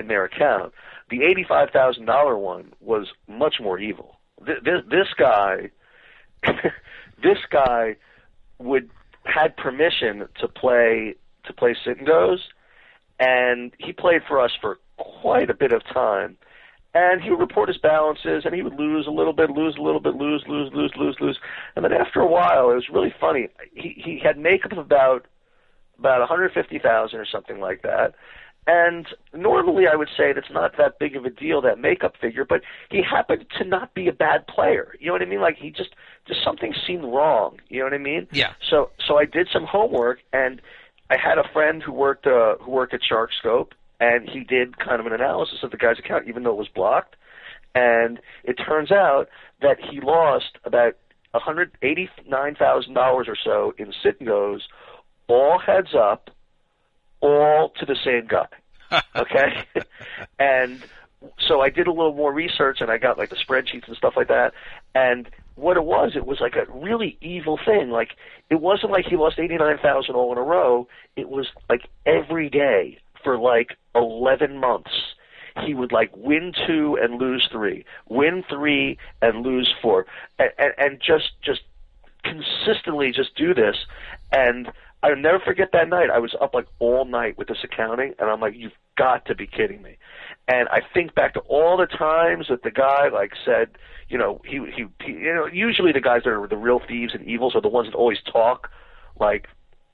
in 0.01 0.09
their 0.09 0.25
account. 0.25 0.73
The 1.11 1.23
eighty-five 1.23 1.71
thousand 1.71 2.07
dollar 2.07 2.37
one 2.37 2.73
was 2.81 3.07
much 3.29 3.57
more 3.61 3.79
evil. 3.79 4.19
This, 4.45 4.57
this, 4.65 4.83
this 4.91 5.07
guy, 5.17 5.71
this 7.23 7.39
guy 7.51 7.97
would 8.59 8.91
had 9.25 9.57
permission 9.57 10.27
to 10.41 10.49
play 10.49 11.15
to 11.45 11.53
play 11.53 11.77
sit 11.85 11.99
and 11.99 12.07
goes, 12.07 12.49
and 13.19 13.73
he 13.79 13.93
played 13.93 14.23
for 14.27 14.41
us 14.41 14.53
for 14.61 14.79
quite 14.97 15.51
a 15.51 15.55
bit 15.55 15.73
of 15.73 15.83
time. 15.93 16.37
And 16.95 17.23
he 17.23 17.29
would 17.29 17.41
report 17.41 17.69
his 17.69 17.77
balances, 17.77 18.45
and 18.47 18.55
he 18.55 18.63
would 18.63 18.75
lose 18.75 19.07
a 19.07 19.11
little 19.11 19.35
bit, 19.35 19.51
lose 19.51 19.77
a 19.79 19.83
little 19.83 20.01
bit, 20.01 20.15
lose, 20.15 20.43
lose, 20.49 20.73
lose, 20.73 20.93
lose, 20.97 21.17
lose, 21.21 21.39
and 21.75 21.85
then 21.85 21.93
after 21.93 22.21
a 22.21 22.27
while, 22.27 22.71
it 22.71 22.75
was 22.75 22.89
really 22.91 23.15
funny. 23.21 23.49
He 23.75 24.01
he 24.03 24.19
had 24.23 24.39
makeup 24.39 24.73
of 24.73 24.79
about 24.79 25.27
about 25.99 26.21
150,000 26.21 27.19
or 27.19 27.27
something 27.27 27.61
like 27.61 27.83
that. 27.83 28.15
And 28.67 29.07
normally 29.33 29.85
I 29.91 29.95
would 29.95 30.09
say 30.17 30.33
that's 30.33 30.51
not 30.51 30.77
that 30.77 30.99
big 30.99 31.15
of 31.15 31.25
a 31.25 31.31
deal, 31.31 31.61
that 31.63 31.79
makeup 31.79 32.15
figure, 32.21 32.45
but 32.45 32.63
he 32.91 33.01
happened 33.01 33.47
to 33.59 33.65
not 33.65 33.95
be 33.95 34.09
a 34.09 34.13
bad 34.13 34.47
player. 34.49 34.95
You 34.99 35.07
know 35.07 35.13
what 35.13 35.23
I 35.23 35.27
mean? 35.27 35.41
Like 35.41 35.57
he 35.57 35.71
just 35.71 35.91
just 36.27 36.43
something 36.43 36.75
seemed 36.87 37.05
wrong. 37.05 37.61
You 37.69 37.81
know 37.81 37.85
what 37.85 37.95
I 37.95 37.99
mean? 37.99 38.27
Yeah. 38.33 38.55
So 38.69 38.91
so 39.07 39.19
I 39.19 39.25
did 39.25 39.49
some 39.53 39.65
homework 39.65 40.19
and 40.33 40.61
I 41.11 41.17
had 41.17 41.39
a 41.39 41.49
friend 41.53 41.83
who 41.83 41.93
worked 41.93 42.27
uh 42.27 42.57
who 42.61 42.71
worked 42.71 42.95
at 42.95 43.01
SharkScope 43.01 43.73
and 44.01 44.29
he 44.29 44.41
did 44.41 44.79
kind 44.79 45.01
of 45.01 45.07
an 45.07 45.13
analysis 45.13 45.59
of 45.63 45.71
the 45.71 45.77
guy's 45.77 45.99
account 45.99 46.29
even 46.29 46.43
though 46.43 46.51
it 46.51 46.59
was 46.59 46.69
blocked. 46.69 47.17
And 47.75 48.21
it 48.45 48.55
turns 48.55 48.91
out 48.91 49.29
that 49.61 49.79
he 49.81 50.01
lost 50.01 50.59
about 50.65 50.97
$189,000 51.35 52.97
or 52.97 53.37
so 53.45 53.75
in 53.77 53.93
sit 54.03 54.19
and 54.19 54.29
goes 54.29 54.67
all 55.29 55.59
heads 55.59 55.95
up 55.95 56.31
all 57.21 57.71
to 57.79 57.87
the 57.87 57.97
same 58.05 58.27
guy. 58.27 58.47
Okay? 59.17 59.65
and 60.39 60.81
so 61.39 61.61
I 61.61 61.71
did 61.71 61.89
a 61.89 61.93
little 61.93 62.15
more 62.15 62.33
research 62.33 62.81
and 62.81 62.91
I 62.91 62.99
got 62.99 63.19
like 63.19 63.31
the 63.31 63.37
spreadsheets 63.37 63.89
and 63.89 63.97
stuff 63.97 64.15
like 64.17 64.29
that. 64.29 64.53
And 64.95 65.29
what 65.57 65.77
it 65.77 65.85
was, 65.85 66.13
it 66.15 66.27
was 66.27 66.39
like 66.41 66.55
a 66.55 66.71
really 66.73 67.19
evil 67.21 67.59
thing. 67.65 67.91
Like 67.91 68.11
it 68.51 68.61
wasn't 68.61 68.93
like 68.93 69.07
he 69.07 69.17
lost 69.17 69.39
eighty 69.39 69.57
nine 69.57 69.79
thousand 69.83 70.15
all 70.15 70.33
in 70.33 70.39
a 70.39 70.43
row. 70.43 70.87
It 71.17 71.29
was 71.29 71.47
like 71.69 71.89
every 72.05 72.49
day 72.49 72.99
for 73.25 73.39
like 73.39 73.77
eleven 73.95 74.59
months. 74.59 74.93
He 75.65 75.73
would 75.73 75.91
like 75.91 76.15
win 76.15 76.53
two 76.67 76.99
and 77.01 77.19
lose 77.19 77.49
three, 77.51 77.85
win 78.09 78.45
three 78.49 78.99
and 79.23 79.45
lose 79.45 79.73
four, 79.81 80.07
and, 80.39 80.51
and, 80.59 80.73
and 80.77 81.01
just 81.01 81.31
just 81.43 81.63
consistently 82.23 83.11
just 83.13 83.35
do 83.35 83.55
this. 83.55 83.77
And 84.33 84.71
I'll 85.03 85.17
never 85.17 85.39
forget 85.39 85.71
that 85.73 85.89
night. 85.89 86.11
I 86.13 86.19
was 86.19 86.35
up 86.41 86.53
like 86.55 86.67
all 86.79 87.05
night 87.05 87.39
with 87.39 87.49
this 87.49 87.65
accounting, 87.65 88.15
and 88.19 88.29
I'm 88.29 88.41
like, 88.41 88.55
you've 88.57 88.73
got 88.99 89.25
to 89.27 89.35
be 89.35 89.47
kidding 89.47 89.83
me. 89.83 89.97
And 90.49 90.69
I 90.69 90.81
think 90.95 91.15
back 91.15 91.35
to 91.35 91.41
all 91.41 91.77
the 91.77 91.87
times 91.87 92.47
that 92.49 92.63
the 92.63 92.71
guy 92.71 93.09
like 93.13 93.33
said, 93.45 93.71
you 94.09 94.17
know, 94.17 94.41
he 94.45 94.61
he, 94.75 94.85
he 95.05 95.13
you 95.13 95.35
know, 95.35 95.47
usually 95.47 95.93
the 95.93 96.01
guys 96.01 96.23
that 96.25 96.31
are 96.31 96.47
the 96.47 96.57
real 96.57 96.81
thieves 96.87 97.15
and 97.15 97.27
evils 97.27 97.55
are 97.57 97.61
the 97.61 97.69
ones 97.69 97.89
that 97.89 97.97
always 97.97 98.19
talk 98.31 98.71
like 99.19 99.49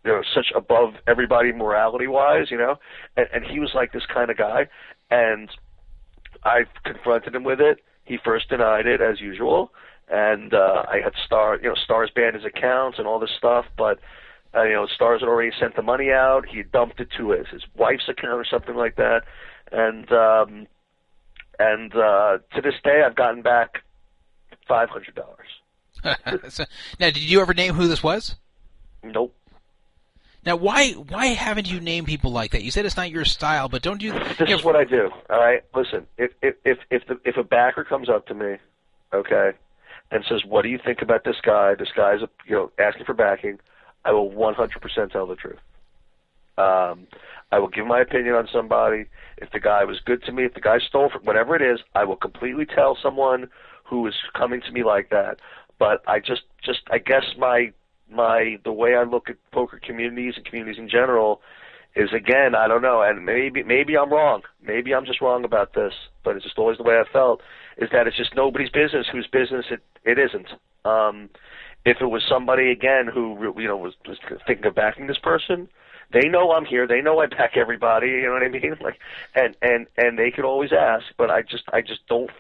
you 0.05 0.11
know, 0.11 0.23
such 0.35 0.47
above 0.55 0.95
everybody 1.07 1.53
morality 1.53 2.07
wise, 2.07 2.51
you 2.51 2.59
know. 2.59 2.77
And 3.17 3.27
and 3.33 3.45
he 3.45 3.61
was 3.61 3.71
like 3.75 3.93
this 3.93 4.05
kind 4.13 4.31
of 4.31 4.37
guy 4.37 4.69
and 5.11 5.49
I 6.45 6.65
confronted 6.85 7.35
him 7.35 7.45
with 7.45 7.61
it. 7.61 7.79
He 8.05 8.19
first 8.23 8.49
denied 8.49 8.87
it 8.87 9.01
as 9.01 9.21
usual. 9.21 9.73
And 10.11 10.53
uh 10.53 10.85
I 10.87 11.01
had 11.03 11.15
Star 11.25 11.57
you 11.63 11.69
know, 11.71 11.77
Stars 11.83 12.11
banned 12.15 12.35
his 12.35 12.45
accounts 12.45 12.99
and 12.99 13.07
all 13.07 13.19
this 13.19 13.31
stuff, 13.39 13.65
but 13.79 14.01
uh, 14.55 14.65
you 14.65 14.75
know, 14.75 14.87
Stars 14.87 15.23
had 15.23 15.29
already 15.29 15.53
sent 15.59 15.77
the 15.77 15.83
money 15.83 16.11
out. 16.11 16.45
He 16.47 16.63
dumped 16.63 17.01
it 17.01 17.09
to 17.17 17.31
his 17.31 17.47
his 17.51 17.63
wife's 17.75 18.09
account 18.09 18.35
or 18.35 18.45
something 18.45 18.75
like 18.75 18.97
that, 18.97 19.23
and 19.73 20.11
um, 20.13 20.67
and 21.59 21.95
uh, 21.95 22.39
to 22.55 22.61
this 22.61 22.75
day, 22.85 23.03
I've 23.05 23.15
gotten 23.15 23.43
back 23.43 23.83
five 24.69 24.89
hundred 24.89 25.15
dollars. 25.15 25.49
now, 27.01 27.11
did 27.11 27.19
you 27.19 27.41
ever 27.41 27.55
name 27.55 27.75
who 27.75 27.87
this 27.87 28.03
was? 28.03 28.37
Nope. 29.03 29.35
Now, 30.45 30.57
why 30.57 30.93
why 30.93 31.27
haven't 31.27 31.71
you 31.71 31.81
named 31.81 32.07
people 32.07 32.33
like 32.33 32.51
that? 32.51 32.63
You 32.63 32.71
said 32.71 32.85
it's 32.85 32.97
not 32.97 33.11
your 33.11 33.25
style, 33.25 33.69
but 33.69 33.83
don't 33.83 34.03
you? 34.03 34.13
This 34.13 34.49
you 34.49 34.57
is 34.57 34.65
what 34.65 34.75
I 34.75 34.85
do. 34.85 35.11
All 35.31 35.41
right, 35.41 35.63
listen. 35.75 36.07
If 36.19 36.33
if 36.43 36.57
if 36.65 36.79
if, 36.91 37.07
the, 37.07 37.21
if 37.25 37.37
a 37.37 37.45
backer 37.45 37.85
comes 37.85 38.09
up 38.09 38.27
to 38.27 38.35
me, 38.35 38.57
okay, 39.13 39.53
and 40.11 40.25
says, 40.29 40.45
"What 40.45 40.63
do 40.63 40.69
you 40.69 40.81
think 40.85 41.01
about 41.01 41.25
this 41.25 41.37
guy? 41.43 41.75
This 41.77 41.91
guy's 41.97 42.21
you 42.47 42.57
know 42.57 42.73
asking 42.79 43.05
for 43.05 43.15
backing," 43.15 43.61
I 44.05 44.11
will 44.11 44.31
100% 44.31 45.13
tell 45.13 45.27
the 45.27 45.37
truth. 45.37 45.61
Um, 46.59 47.07
I 47.51 47.59
will 47.59 47.69
give 47.69 47.87
my 47.87 48.01
opinion 48.01 48.35
on 48.35 48.49
somebody. 48.53 49.07
If 49.39 49.51
the 49.53 49.61
guy 49.61 49.85
was 49.85 49.99
good 50.05 50.23
to 50.25 50.33
me, 50.33 50.45
if 50.45 50.55
the 50.55 50.61
guy 50.61 50.79
stole 50.79 51.11
from 51.11 51.25
whatever 51.25 51.57
it 51.57 51.63
is, 51.63 51.81
I 51.95 52.05
will 52.05 52.17
completely 52.17 52.67
tell 52.67 52.97
someone 53.03 53.49
who 53.85 54.07
is 54.07 54.15
coming 54.37 54.61
to 54.63 54.73
me 54.73 54.85
like 54.85 55.11
that. 55.11 55.39
But 55.79 56.03
I 56.07 56.19
just, 56.19 56.43
just, 56.65 56.81
I 56.91 56.99
guess 56.99 57.25
my, 57.39 57.73
my, 58.11 58.59
the 58.65 58.73
way 58.73 58.95
I 58.95 59.05
look 59.05 59.29
at 59.29 59.37
poker 59.53 59.81
communities 59.85 60.35
and 60.37 60.45
communities 60.45 60.79
in 60.79 60.89
general 60.89 61.41
is 61.95 62.11
again, 62.15 62.55
I 62.55 62.69
don't 62.69 62.81
know, 62.81 63.03
and 63.03 63.25
maybe, 63.25 63.63
maybe 63.63 63.99
I'm 63.99 64.11
wrong. 64.11 64.43
Maybe 64.63 64.95
I'm 64.95 65.05
just 65.05 65.21
wrong 65.21 65.45
about 65.45 65.75
this, 65.75 65.93
but 66.25 66.37
it's 66.37 66.45
just 66.45 66.59
always 66.59 66.79
the 66.79 66.85
way 66.85 66.95
I 66.95 67.05
felt. 67.13 67.43
Is 67.77 67.91
that 67.93 68.07
it's 68.07 68.17
just 68.17 68.35
nobody's 68.35 68.71
business 68.71 69.07
whose 69.11 69.27
business 69.27 69.67
it, 69.71 69.83
it 70.05 70.19
isn't. 70.19 70.49
Um, 70.85 71.29
if 71.85 71.99
it 72.01 72.07
was 72.07 72.23
somebody 72.29 72.71
again 72.71 73.09
who 73.13 73.37
you 73.59 73.67
know 73.67 73.77
was, 73.77 73.95
was 74.07 74.19
thinking 74.47 74.67
of 74.67 74.75
backing 74.75 75.07
this 75.07 75.19
person, 75.19 75.69
they 76.13 76.29
know 76.29 76.53
I'm 76.53 76.65
here. 76.65 76.87
They 76.87 77.01
know 77.01 77.21
I 77.21 77.27
back 77.27 77.57
everybody. 77.57 78.09
You 78.09 78.23
know 78.23 78.33
what 78.33 78.43
I 78.43 78.49
mean? 78.49 78.77
Like, 78.81 78.99
and 79.35 79.57
and 79.63 79.87
and 79.97 80.19
they 80.19 80.31
could 80.31 80.45
always 80.45 80.73
ask, 80.73 81.05
but 81.17 81.31
I 81.31 81.43
just 81.43 81.65
I 81.73 81.81
just 81.81 82.07
don't 82.09 82.31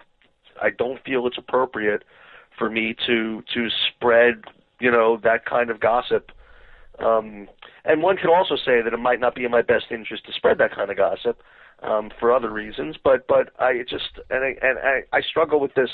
I 0.61 0.70
don't 0.70 1.03
feel 1.05 1.27
it's 1.27 1.39
appropriate 1.39 2.05
for 2.59 2.69
me 2.70 2.94
to 3.07 3.43
to 3.55 3.69
spread 3.89 4.44
you 4.81 4.90
know 4.90 5.19
that 5.23 5.44
kind 5.47 5.70
of 5.70 5.81
gossip. 5.81 6.32
Um, 6.99 7.49
and 7.85 8.03
one 8.03 8.16
could 8.16 8.31
also 8.31 8.57
say 8.57 8.82
that 8.82 8.93
it 8.93 8.99
might 8.99 9.19
not 9.19 9.35
be 9.35 9.44
in 9.44 9.51
my 9.51 9.62
best 9.62 9.86
interest 9.90 10.27
to 10.27 10.32
spread 10.32 10.59
that 10.59 10.74
kind 10.74 10.90
of 10.90 10.97
gossip 10.97 11.43
um, 11.82 12.11
for 12.19 12.32
other 12.32 12.51
reasons. 12.51 12.97
But 13.03 13.27
but 13.27 13.53
I 13.59 13.82
just 13.89 14.19
and 14.31 14.44
I, 14.44 14.57
and 14.61 14.78
I, 14.78 15.03
I 15.12 15.20
struggle 15.23 15.61
with 15.61 15.74
this 15.74 15.90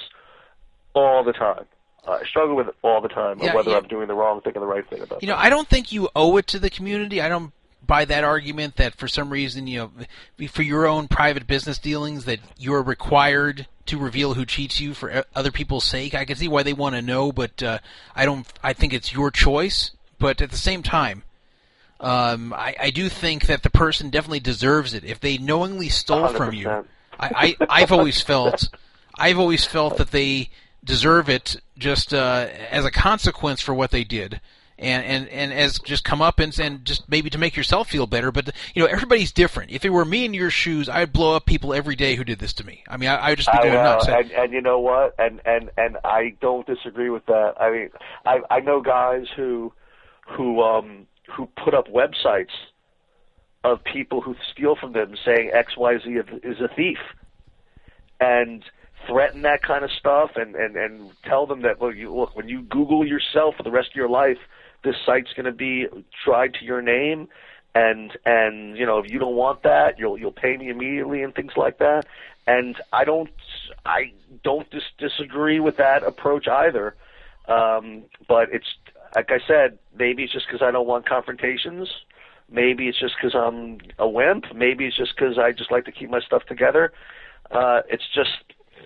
all 0.95 1.25
the 1.25 1.33
time. 1.33 1.65
I 2.07 2.25
struggle 2.25 2.57
with 2.57 2.69
it 2.69 2.75
all 2.83 3.01
the 3.03 3.09
time, 3.09 3.39
Yeah, 3.39 3.51
of 3.51 3.55
whether 3.55 3.71
yeah. 3.71 3.77
I'm 3.77 3.89
doing 3.89 4.09
the 4.09 4.15
wrong 4.15 4.41
thing 4.41 4.55
or 4.57 4.61
the 4.61 4.67
right 4.67 4.89
thing 4.89 5.03
about 5.03 5.17
it. 5.17 5.23
You 5.23 5.29
know, 5.29 5.35
it. 5.35 5.41
I 5.41 5.51
don't 5.51 5.69
think 5.69 5.93
you 5.93 6.09
owe 6.17 6.37
it 6.39 6.47
to 6.49 6.59
the 6.59 6.71
community. 6.71 7.21
I 7.21 7.29
don't 7.29 7.53
buy 7.89 8.05
that 8.05 8.23
argument 8.23 8.77
that 8.77 8.94
for 8.94 9.09
some 9.09 9.31
reason, 9.31 9.66
you 9.66 9.90
know, 10.39 10.47
for 10.47 10.62
your 10.62 10.86
own 10.86 11.09
private 11.09 11.48
business 11.48 11.78
dealings, 11.78 12.27
that 12.27 12.39
you're 12.56 12.82
required 12.82 13.66
to 13.86 13.98
reveal 13.98 14.35
who 14.35 14.47
cheats 14.47 14.78
you 14.78 14.94
for 14.94 15.24
other 15.35 15.51
people's 15.51 15.85
sake. 15.85 16.15
I 16.15 16.24
can 16.24 16.36
see 16.36 16.47
why 16.47 16.62
they 16.62 16.73
want 16.73 16.94
to 16.94 17.02
know, 17.02 17.32
but 17.32 17.60
uh, 17.62 17.78
I 18.15 18.24
don't. 18.24 18.47
I 18.62 18.74
think 18.74 18.93
it's 18.93 19.12
your 19.12 19.32
choice. 19.32 19.90
But 20.20 20.40
at 20.40 20.51
the 20.51 20.56
same 20.56 20.82
time, 20.82 21.24
um, 22.01 22.52
I, 22.52 22.77
I 22.81 22.90
do 22.90 23.09
think 23.09 23.47
that 23.47 23.62
the 23.62 23.70
person 23.70 24.10
definitely 24.10 24.40
deserves 24.40 24.94
it 24.94 25.05
if 25.05 25.19
they 25.19 25.39
knowingly 25.39 25.89
stole 25.89 26.28
from 26.28 26.55
you. 26.55 26.66
100%. 26.66 26.85
I, 27.19 27.56
I 27.60 27.66
I've 27.69 27.93
always 27.93 28.20
felt 28.20 28.69
I've 29.16 29.39
always 29.39 29.65
felt 29.65 29.97
that 29.97 30.12
they 30.12 30.51
deserve 30.85 31.28
it 31.28 31.56
just 31.77 32.15
uh, 32.15 32.48
as 32.70 32.85
a 32.85 32.90
consequence 32.90 33.60
for 33.60 33.74
what 33.74 33.90
they 33.90 34.05
did. 34.05 34.40
And, 34.81 35.05
and, 35.05 35.29
and 35.31 35.53
as 35.53 35.81
just 35.81 36.05
come 36.05 36.23
up 36.23 36.39
and, 36.39 36.57
and 36.61 36.85
just 36.85 37.09
maybe 37.09 37.31
to 37.31 37.39
make 37.39 37.57
yourself 37.57 37.89
feel 37.89 38.07
better, 38.07 38.31
but 38.31 38.55
you 38.75 38.83
know 38.83 38.87
everybody's 38.89 39.33
different. 39.33 39.73
If 39.73 39.85
it 39.85 39.91
were 39.91 40.05
me 40.05 40.25
in 40.25 40.35
your 40.35 40.51
shoes, 40.51 40.89
I'd 40.89 41.13
blow 41.13 41.35
up 41.35 41.47
people 41.47 41.75
every 41.75 41.97
day 41.97 42.15
who 42.15 42.23
did 42.23 42.39
this 42.39 42.53
to 42.55 42.65
me. 42.65 42.85
I 42.89 42.97
mean, 42.97 43.09
I, 43.09 43.17
I 43.17 43.31
would 43.31 43.39
just 43.39 43.51
be 43.51 43.59
I 43.59 43.63
going 43.63 43.75
nuts. 43.75 44.07
and 44.07 44.31
and 44.31 44.53
you 44.53 44.61
know 44.61 44.79
what? 44.79 45.17
And 45.19 45.41
and 45.45 45.71
and 45.77 45.97
I 46.05 46.35
don't 46.41 46.65
disagree 46.65 47.11
with 47.11 47.27
that. 47.27 47.55
I 47.59 47.73
mean, 47.73 47.91
I 48.25 48.39
I 48.51 48.61
know 48.61 48.81
guys 48.81 49.27
who 49.35 49.73
who 50.29 50.63
um 50.63 51.09
who 51.37 51.49
put 51.63 51.75
up 51.75 51.89
websites 51.89 52.55
of 53.65 53.83
people 53.83 54.21
who 54.21 54.37
steal 54.53 54.77
from 54.77 54.93
them 54.93 55.17
saying 55.25 55.51
X 55.53 55.77
Y 55.77 55.99
Z 56.05 56.11
is 56.45 56.61
a 56.61 56.69
thief, 56.75 56.99
and 58.21 58.65
threaten 59.07 59.43
that 59.43 59.63
kind 59.63 59.85
of 59.85 59.91
stuff, 59.91 60.31
and 60.37 60.55
and 60.55 60.77
and 60.77 61.11
tell 61.25 61.47
them 61.47 61.63
that 61.63 61.81
well, 61.81 61.93
you 61.93 62.15
look 62.15 62.37
when 62.37 62.49
you 62.49 62.63
Google 62.63 63.07
yourself 63.07 63.57
for 63.57 63.63
the 63.63 63.71
rest 63.71 63.89
of 63.89 63.97
your 63.97 64.09
life, 64.09 64.39
this 64.85 64.97
site's 65.05 65.33
going 65.35 65.47
to 65.47 65.53
be 65.53 65.87
tried 66.25 66.55
to 66.55 66.65
your 66.65 66.83
name. 66.83 67.29
And 67.75 68.13
and 68.25 68.77
you 68.77 68.87
know 68.87 68.99
if 68.99 69.11
you 69.11 69.19
don't 69.19 69.37
want 69.37 69.63
that, 69.63 69.99
you'll 69.99 70.19
you'll 70.19 70.33
pay 70.33 70.57
me 70.57 70.69
immediately 70.71 71.23
and 71.23 71.35
things 71.35 71.53
like 71.57 71.79
that. 71.79 72.07
And 72.47 72.77
I 72.93 73.05
don't 73.05 73.31
I 73.85 74.13
don't 74.43 74.69
dis- 74.71 74.83
disagree 74.99 75.61
with 75.61 75.77
that 75.77 76.03
approach 76.03 76.49
either. 76.49 76.95
Um, 77.47 78.05
but 78.27 78.49
it's 78.53 78.67
like 79.15 79.31
I 79.31 79.39
said, 79.47 79.79
maybe 79.97 80.25
it's 80.25 80.33
just 80.33 80.47
because 80.47 80.63
I 80.63 80.71
don't 80.71 80.87
want 80.87 81.09
confrontations. 81.09 81.89
Maybe 82.51 82.89
it's 82.89 82.99
just 82.99 83.15
because 83.21 83.35
I'm 83.35 83.79
a 83.99 84.09
wimp. 84.09 84.47
Maybe 84.55 84.87
it's 84.87 84.97
just 84.97 85.15
because 85.15 85.39
I 85.39 85.53
just 85.53 85.71
like 85.71 85.85
to 85.85 85.93
keep 85.93 86.09
my 86.11 86.21
stuff 86.21 86.45
together. 86.47 86.93
Uh, 87.51 87.81
it's 87.89 88.05
just 88.15 88.31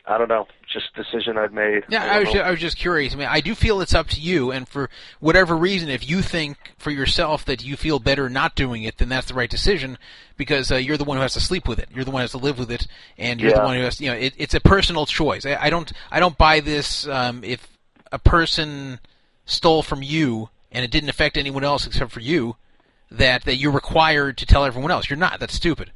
I 0.04 0.18
don't 0.18 0.28
know, 0.28 0.48
just 0.66 0.92
decision 0.94 1.38
I've 1.38 1.52
made. 1.52 1.84
Yeah, 1.88 2.04
I, 2.04 2.16
I, 2.16 2.18
was 2.18 2.32
just, 2.32 2.44
I 2.44 2.50
was 2.50 2.60
just 2.60 2.76
curious. 2.76 3.14
I 3.14 3.16
mean, 3.16 3.28
I 3.30 3.40
do 3.40 3.54
feel 3.54 3.80
it's 3.80 3.94
up 3.94 4.08
to 4.08 4.20
you, 4.20 4.50
and 4.50 4.68
for 4.68 4.90
whatever 5.20 5.56
reason, 5.56 5.88
if 5.88 6.08
you 6.08 6.22
think 6.22 6.56
for 6.76 6.90
yourself 6.90 7.44
that 7.44 7.64
you 7.64 7.76
feel 7.76 8.00
better 8.00 8.28
not 8.28 8.56
doing 8.56 8.82
it, 8.82 8.98
then 8.98 9.08
that's 9.08 9.28
the 9.28 9.34
right 9.34 9.48
decision 9.48 9.98
because 10.36 10.72
uh, 10.72 10.76
you're 10.76 10.96
the 10.96 11.04
one 11.04 11.18
who 11.18 11.22
has 11.22 11.34
to 11.34 11.40
sleep 11.40 11.68
with 11.68 11.78
it. 11.78 11.88
You're 11.94 12.04
the 12.04 12.10
one 12.10 12.20
who 12.20 12.24
has 12.24 12.32
to 12.32 12.38
live 12.38 12.58
with 12.58 12.70
it, 12.72 12.88
and 13.16 13.40
you're 13.40 13.52
the 13.52 13.60
one 13.60 13.76
who 13.76 13.82
has. 13.84 14.00
You 14.00 14.10
know, 14.10 14.16
it, 14.16 14.34
it's 14.36 14.54
a 14.54 14.60
personal 14.60 15.06
choice. 15.06 15.46
I, 15.46 15.54
I 15.54 15.70
don't. 15.70 15.92
I 16.10 16.18
don't 16.18 16.36
buy 16.36 16.58
this. 16.58 17.06
Um, 17.06 17.44
if 17.44 17.68
a 18.10 18.18
person 18.18 18.98
stole 19.46 19.82
from 19.82 20.02
you 20.02 20.48
and 20.72 20.84
it 20.84 20.90
didn't 20.90 21.10
affect 21.10 21.36
anyone 21.36 21.64
else 21.64 21.86
except 21.86 22.10
for 22.10 22.20
you, 22.20 22.56
that 23.08 23.44
that 23.44 23.56
you're 23.56 23.72
required 23.72 24.36
to 24.38 24.46
tell 24.46 24.64
everyone 24.64 24.90
else. 24.90 25.08
You're 25.08 25.16
not. 25.18 25.38
That's 25.38 25.54
stupid. 25.54 25.92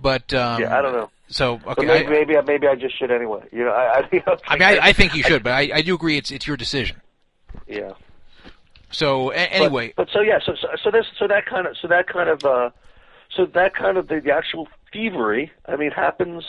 But 0.00 0.32
um, 0.34 0.62
Yeah, 0.62 0.76
I 0.78 0.82
don't 0.82 0.92
know. 0.92 1.10
So 1.28 1.60
But 1.62 1.78
okay, 1.78 1.86
maybe, 1.86 2.06
I, 2.06 2.10
maybe, 2.10 2.46
maybe 2.46 2.66
I 2.68 2.74
just 2.74 2.98
should 2.98 3.10
anyway. 3.10 3.42
You 3.52 3.64
know, 3.64 3.70
I, 3.72 3.98
I, 3.98 4.08
you 4.12 4.22
know, 4.26 4.36
I 4.46 4.54
mean, 4.54 4.62
I, 4.62 4.88
I 4.88 4.92
think 4.92 5.14
you 5.14 5.22
should, 5.22 5.42
but 5.42 5.52
I, 5.52 5.70
I 5.74 5.82
do 5.82 5.94
agree 5.94 6.16
it's 6.16 6.30
it's 6.30 6.46
your 6.46 6.56
decision. 6.56 7.00
yeah. 7.66 7.92
So 8.90 9.30
a- 9.30 9.34
But- 9.34 9.52
anyway, 9.52 9.92
but, 9.96 10.08
so 10.10 10.20
yeah, 10.20 10.38
so 10.44 10.54
so, 10.54 10.68
so 10.82 10.90
this 10.90 11.06
so 11.18 11.26
that 11.28 11.44
kind 11.46 11.66
of 11.66 11.76
so 11.76 11.88
that 11.88 12.06
kind 12.06 12.30
of 12.30 12.44
uh, 12.44 12.70
so 13.30 13.44
that 13.46 13.74
kind 13.74 13.98
of 13.98 14.08
the, 14.08 14.20
the 14.20 14.32
actual 14.32 14.68
thievery. 14.92 15.52
I 15.66 15.76
mean, 15.76 15.90
happens, 15.90 16.44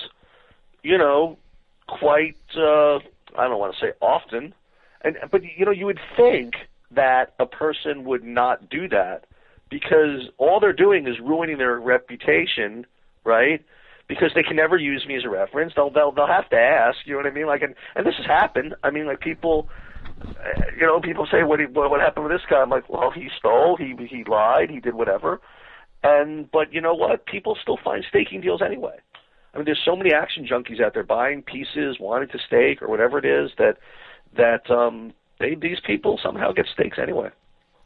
you 0.83 0.97
know, 0.97 1.37
quite. 1.87 2.37
Uh, 2.55 2.99
I 3.37 3.47
don't 3.47 3.59
want 3.59 3.75
to 3.75 3.79
say 3.79 3.91
often, 3.99 4.53
and 5.01 5.17
but 5.29 5.41
you 5.43 5.65
know, 5.65 5.71
you 5.71 5.85
would 5.85 5.99
think 6.15 6.53
that 6.91 7.33
a 7.39 7.45
person 7.45 8.05
would 8.05 8.23
not 8.23 8.69
do 8.69 8.87
that 8.87 9.25
because 9.69 10.29
all 10.37 10.59
they're 10.59 10.73
doing 10.73 11.07
is 11.07 11.19
ruining 11.19 11.57
their 11.57 11.79
reputation, 11.79 12.85
right? 13.23 13.63
Because 14.07 14.31
they 14.33 14.43
can 14.43 14.55
never 14.55 14.77
use 14.77 15.05
me 15.07 15.15
as 15.15 15.23
a 15.23 15.29
reference. 15.29 15.73
They'll 15.75 15.91
they'll 15.91 16.11
they'll 16.11 16.27
have 16.27 16.49
to 16.49 16.57
ask. 16.57 16.97
You 17.05 17.13
know 17.13 17.19
what 17.19 17.27
I 17.27 17.31
mean? 17.31 17.47
Like, 17.47 17.61
and 17.61 17.75
and 17.95 18.05
this 18.05 18.15
has 18.17 18.25
happened. 18.25 18.75
I 18.83 18.89
mean, 18.89 19.05
like 19.05 19.19
people 19.19 19.69
uh, 20.21 20.61
you 20.77 20.85
know, 20.85 20.99
people 20.99 21.27
say, 21.31 21.43
"What 21.43 21.59
what, 21.71 21.89
what 21.89 22.01
happened 22.01 22.25
with 22.25 22.33
this 22.33 22.45
guy?" 22.49 22.61
I'm 22.61 22.69
like, 22.69 22.89
"Well, 22.89 23.11
he 23.11 23.29
stole, 23.37 23.77
he 23.77 23.95
he 24.07 24.23
lied, 24.23 24.69
he 24.69 24.79
did 24.79 24.93
whatever." 24.93 25.41
And 26.03 26.49
but 26.51 26.73
you 26.73 26.81
know 26.81 26.93
what? 26.93 27.25
People 27.25 27.57
still 27.61 27.77
find 27.83 28.03
staking 28.09 28.41
deals 28.41 28.61
anyway. 28.61 28.97
I 29.53 29.57
mean, 29.57 29.65
there's 29.65 29.81
so 29.83 29.95
many 29.95 30.13
action 30.13 30.47
junkies 30.49 30.81
out 30.81 30.93
there 30.93 31.03
buying 31.03 31.41
pieces, 31.41 31.97
wanting 31.99 32.29
to 32.29 32.39
stake 32.45 32.81
or 32.81 32.87
whatever 32.87 33.17
it 33.17 33.25
is 33.25 33.51
that 33.57 33.77
that 34.35 34.69
um, 34.69 35.13
they 35.39 35.55
these 35.55 35.79
people 35.85 36.19
somehow 36.21 36.51
get 36.51 36.67
stakes 36.73 36.97
anyway. 37.01 37.29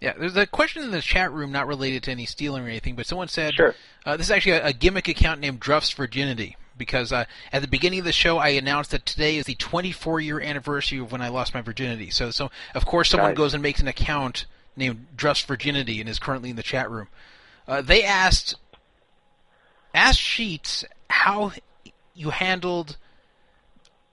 Yeah, 0.04 0.12
there's 0.20 0.36
a 0.36 0.46
question 0.46 0.84
in 0.84 0.92
the 0.92 1.02
chat 1.02 1.32
room 1.32 1.54
not 1.54 1.66
related 1.66 2.04
to 2.04 2.12
any 2.12 2.26
stealing 2.26 2.62
or 2.66 2.68
anything, 2.68 2.94
but 2.98 3.06
someone 3.06 3.30
said 3.30 3.54
Sure. 3.54 3.74
uh, 4.06 4.18
this 4.18 4.28
is 4.28 4.32
actually 4.32 4.52
a, 4.52 4.66
a 4.68 4.74
gimmick 4.74 5.08
account 5.08 5.40
named 5.40 5.62
Druff's 5.62 5.92
Virginity 5.92 6.58
because 6.78 7.14
uh, 7.14 7.24
at 7.54 7.62
the 7.62 7.70
beginning 7.70 8.00
of 8.00 8.06
the 8.06 8.12
show 8.12 8.38
I 8.38 8.50
announced 8.50 8.92
that 8.92 9.06
today 9.06 9.38
is 9.38 9.46
the 9.46 9.56
24 9.56 10.20
year 10.20 10.42
anniversary 10.42 11.00
of 11.00 11.14
when 11.14 11.22
I 11.22 11.30
lost 11.30 11.54
my 11.54 11.62
virginity. 11.62 12.10
So 12.10 12.32
so 12.32 12.52
of 12.76 12.86
course 12.86 13.10
someone 13.12 13.30
Nice. 13.30 13.38
goes 13.38 13.54
and 13.54 13.64
makes 13.64 13.80
an 13.80 13.88
account 13.88 14.46
named 14.76 15.08
Druff's 15.16 15.44
Virginity 15.44 16.02
and 16.02 16.10
is 16.10 16.20
currently 16.20 16.50
in 16.50 16.58
the 16.58 16.64
chat 16.64 16.92
room. 16.92 17.08
Uh, 17.66 17.82
they 17.82 18.04
asked 18.04 18.56
asked 19.94 20.20
Sheets 20.20 20.84
how 21.10 21.54
you 22.14 22.32
handled 22.32 22.98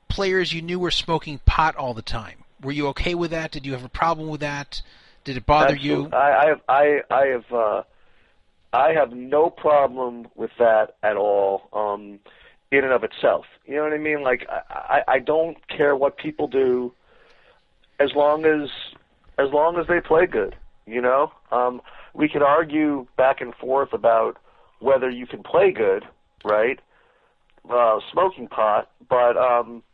players 0.08 0.52
you 0.52 0.62
knew 0.62 0.78
were 0.78 0.92
smoking 0.92 1.40
pot 1.46 1.74
all 1.74 1.94
the 1.94 2.02
time. 2.02 2.44
Were 2.62 2.70
you 2.72 2.86
okay 2.88 3.16
with 3.16 3.32
that? 3.32 3.50
Did 3.50 3.66
you 3.66 3.72
have 3.72 3.84
a 3.84 3.88
problem 3.88 4.28
with 4.28 4.40
that? 4.40 4.82
Did 5.30 5.36
it 5.36 5.46
bother 5.46 5.76
you? 5.76 6.08
I, 6.12 6.16
I 6.16 6.46
have 6.46 6.60
I 6.68 7.00
I 7.08 7.26
have 7.26 7.52
uh, 7.52 7.82
I 8.72 8.92
have 8.94 9.12
no 9.12 9.48
problem 9.48 10.26
with 10.34 10.50
that 10.58 10.96
at 11.04 11.16
all. 11.16 11.68
Um, 11.72 12.18
in 12.72 12.82
and 12.82 12.92
of 12.92 13.04
itself, 13.04 13.44
you 13.64 13.76
know 13.76 13.84
what 13.84 13.92
I 13.92 13.98
mean. 13.98 14.24
Like 14.24 14.44
I, 14.50 15.02
I 15.06 15.12
I 15.12 15.18
don't 15.20 15.56
care 15.68 15.94
what 15.94 16.16
people 16.16 16.48
do, 16.48 16.92
as 18.00 18.10
long 18.16 18.44
as 18.44 18.70
as 19.38 19.52
long 19.52 19.78
as 19.78 19.86
they 19.86 20.00
play 20.00 20.26
good. 20.26 20.56
You 20.84 21.00
know, 21.00 21.30
um, 21.52 21.80
we 22.12 22.28
could 22.28 22.42
argue 22.42 23.06
back 23.16 23.40
and 23.40 23.54
forth 23.54 23.92
about 23.92 24.36
whether 24.80 25.08
you 25.08 25.28
can 25.28 25.44
play 25.44 25.70
good, 25.70 26.04
right? 26.44 26.80
Uh, 27.70 28.00
smoking 28.10 28.48
pot, 28.48 28.90
but 29.08 29.36
um, 29.36 29.84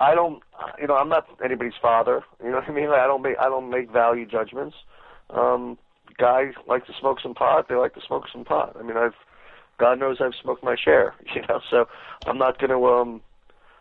I 0.00 0.14
don't, 0.14 0.42
you 0.80 0.86
know, 0.86 0.94
I'm 0.94 1.08
not 1.08 1.26
anybody's 1.44 1.72
father. 1.80 2.22
You 2.42 2.50
know 2.50 2.56
what 2.56 2.68
I 2.68 2.72
mean? 2.72 2.88
Like, 2.88 3.00
I 3.00 3.06
don't 3.06 3.22
make 3.22 3.36
I 3.38 3.48
don't 3.48 3.70
make 3.70 3.90
value 3.90 4.26
judgments. 4.26 4.76
Um, 5.30 5.76
guys 6.18 6.52
like 6.66 6.86
to 6.86 6.92
smoke 7.00 7.18
some 7.22 7.34
pot. 7.34 7.68
They 7.68 7.74
like 7.74 7.94
to 7.94 8.00
smoke 8.06 8.24
some 8.32 8.44
pot. 8.44 8.76
I 8.78 8.82
mean, 8.82 8.96
I've 8.96 9.14
God 9.78 9.98
knows 9.98 10.18
I've 10.20 10.32
smoked 10.40 10.62
my 10.62 10.76
share. 10.82 11.14
You 11.34 11.42
know, 11.48 11.60
so 11.70 11.86
I'm 12.26 12.38
not 12.38 12.58
to 12.60 12.66
um, 12.86 13.20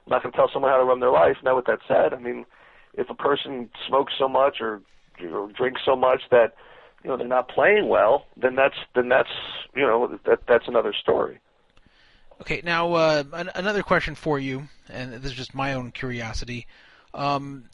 I'm 0.05 0.11
not 0.11 0.23
to 0.23 0.31
tell 0.31 0.49
someone 0.51 0.71
how 0.71 0.77
to 0.77 0.83
run 0.83 0.99
their 0.99 1.11
life. 1.11 1.37
Now, 1.43 1.55
with 1.55 1.65
that 1.65 1.79
said, 1.87 2.13
I 2.13 2.19
mean, 2.19 2.45
if 2.93 3.09
a 3.09 3.15
person 3.15 3.69
smokes 3.87 4.13
so 4.17 4.27
much 4.27 4.57
or, 4.61 4.81
or 5.31 5.51
drinks 5.51 5.81
so 5.85 5.95
much 5.95 6.21
that 6.31 6.53
you 7.03 7.09
know 7.09 7.17
they're 7.17 7.27
not 7.27 7.49
playing 7.49 7.89
well, 7.89 8.25
then 8.41 8.55
that's 8.55 8.75
then 8.95 9.09
that's 9.09 9.29
you 9.75 9.83
know 9.83 10.17
that 10.25 10.39
that's 10.47 10.67
another 10.67 10.93
story. 10.99 11.39
Okay, 12.41 12.61
now 12.63 12.93
uh, 12.93 13.23
an- 13.33 13.51
another 13.55 13.83
question 13.83 14.15
for 14.15 14.39
you, 14.39 14.67
and 14.89 15.13
this 15.13 15.31
is 15.31 15.37
just 15.37 15.55
my 15.55 15.73
own 15.73 15.91
curiosity. 15.91 16.67
Um, 17.13 17.65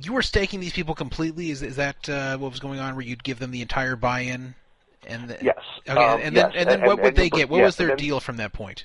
you 0.00 0.12
were 0.12 0.22
staking 0.22 0.60
these 0.60 0.72
people 0.72 0.94
completely. 0.94 1.50
Is 1.50 1.62
is 1.62 1.76
that 1.76 2.08
uh, 2.08 2.38
what 2.38 2.50
was 2.50 2.60
going 2.60 2.80
on? 2.80 2.96
Where 2.96 3.04
you'd 3.04 3.22
give 3.24 3.38
them 3.38 3.50
the 3.50 3.60
entire 3.60 3.94
buy-in, 3.94 4.54
and 5.06 5.28
the, 5.28 5.38
Yes. 5.42 5.58
Okay, 5.86 5.92
Um, 6.02 6.20
and 6.22 6.34
then 6.36 6.46
yes. 6.46 6.52
and 6.56 6.68
then 6.70 6.78
And- 6.80 6.86
what 6.86 6.96
would 6.98 7.08
and 7.08 7.16
they 7.16 7.28
the- 7.28 7.36
get? 7.36 7.50
What 7.50 7.58
yeah, 7.58 7.64
was 7.64 7.76
their 7.76 7.88
then- 7.88 7.96
deal 7.98 8.20
from 8.20 8.38
that 8.38 8.52
point? 8.52 8.84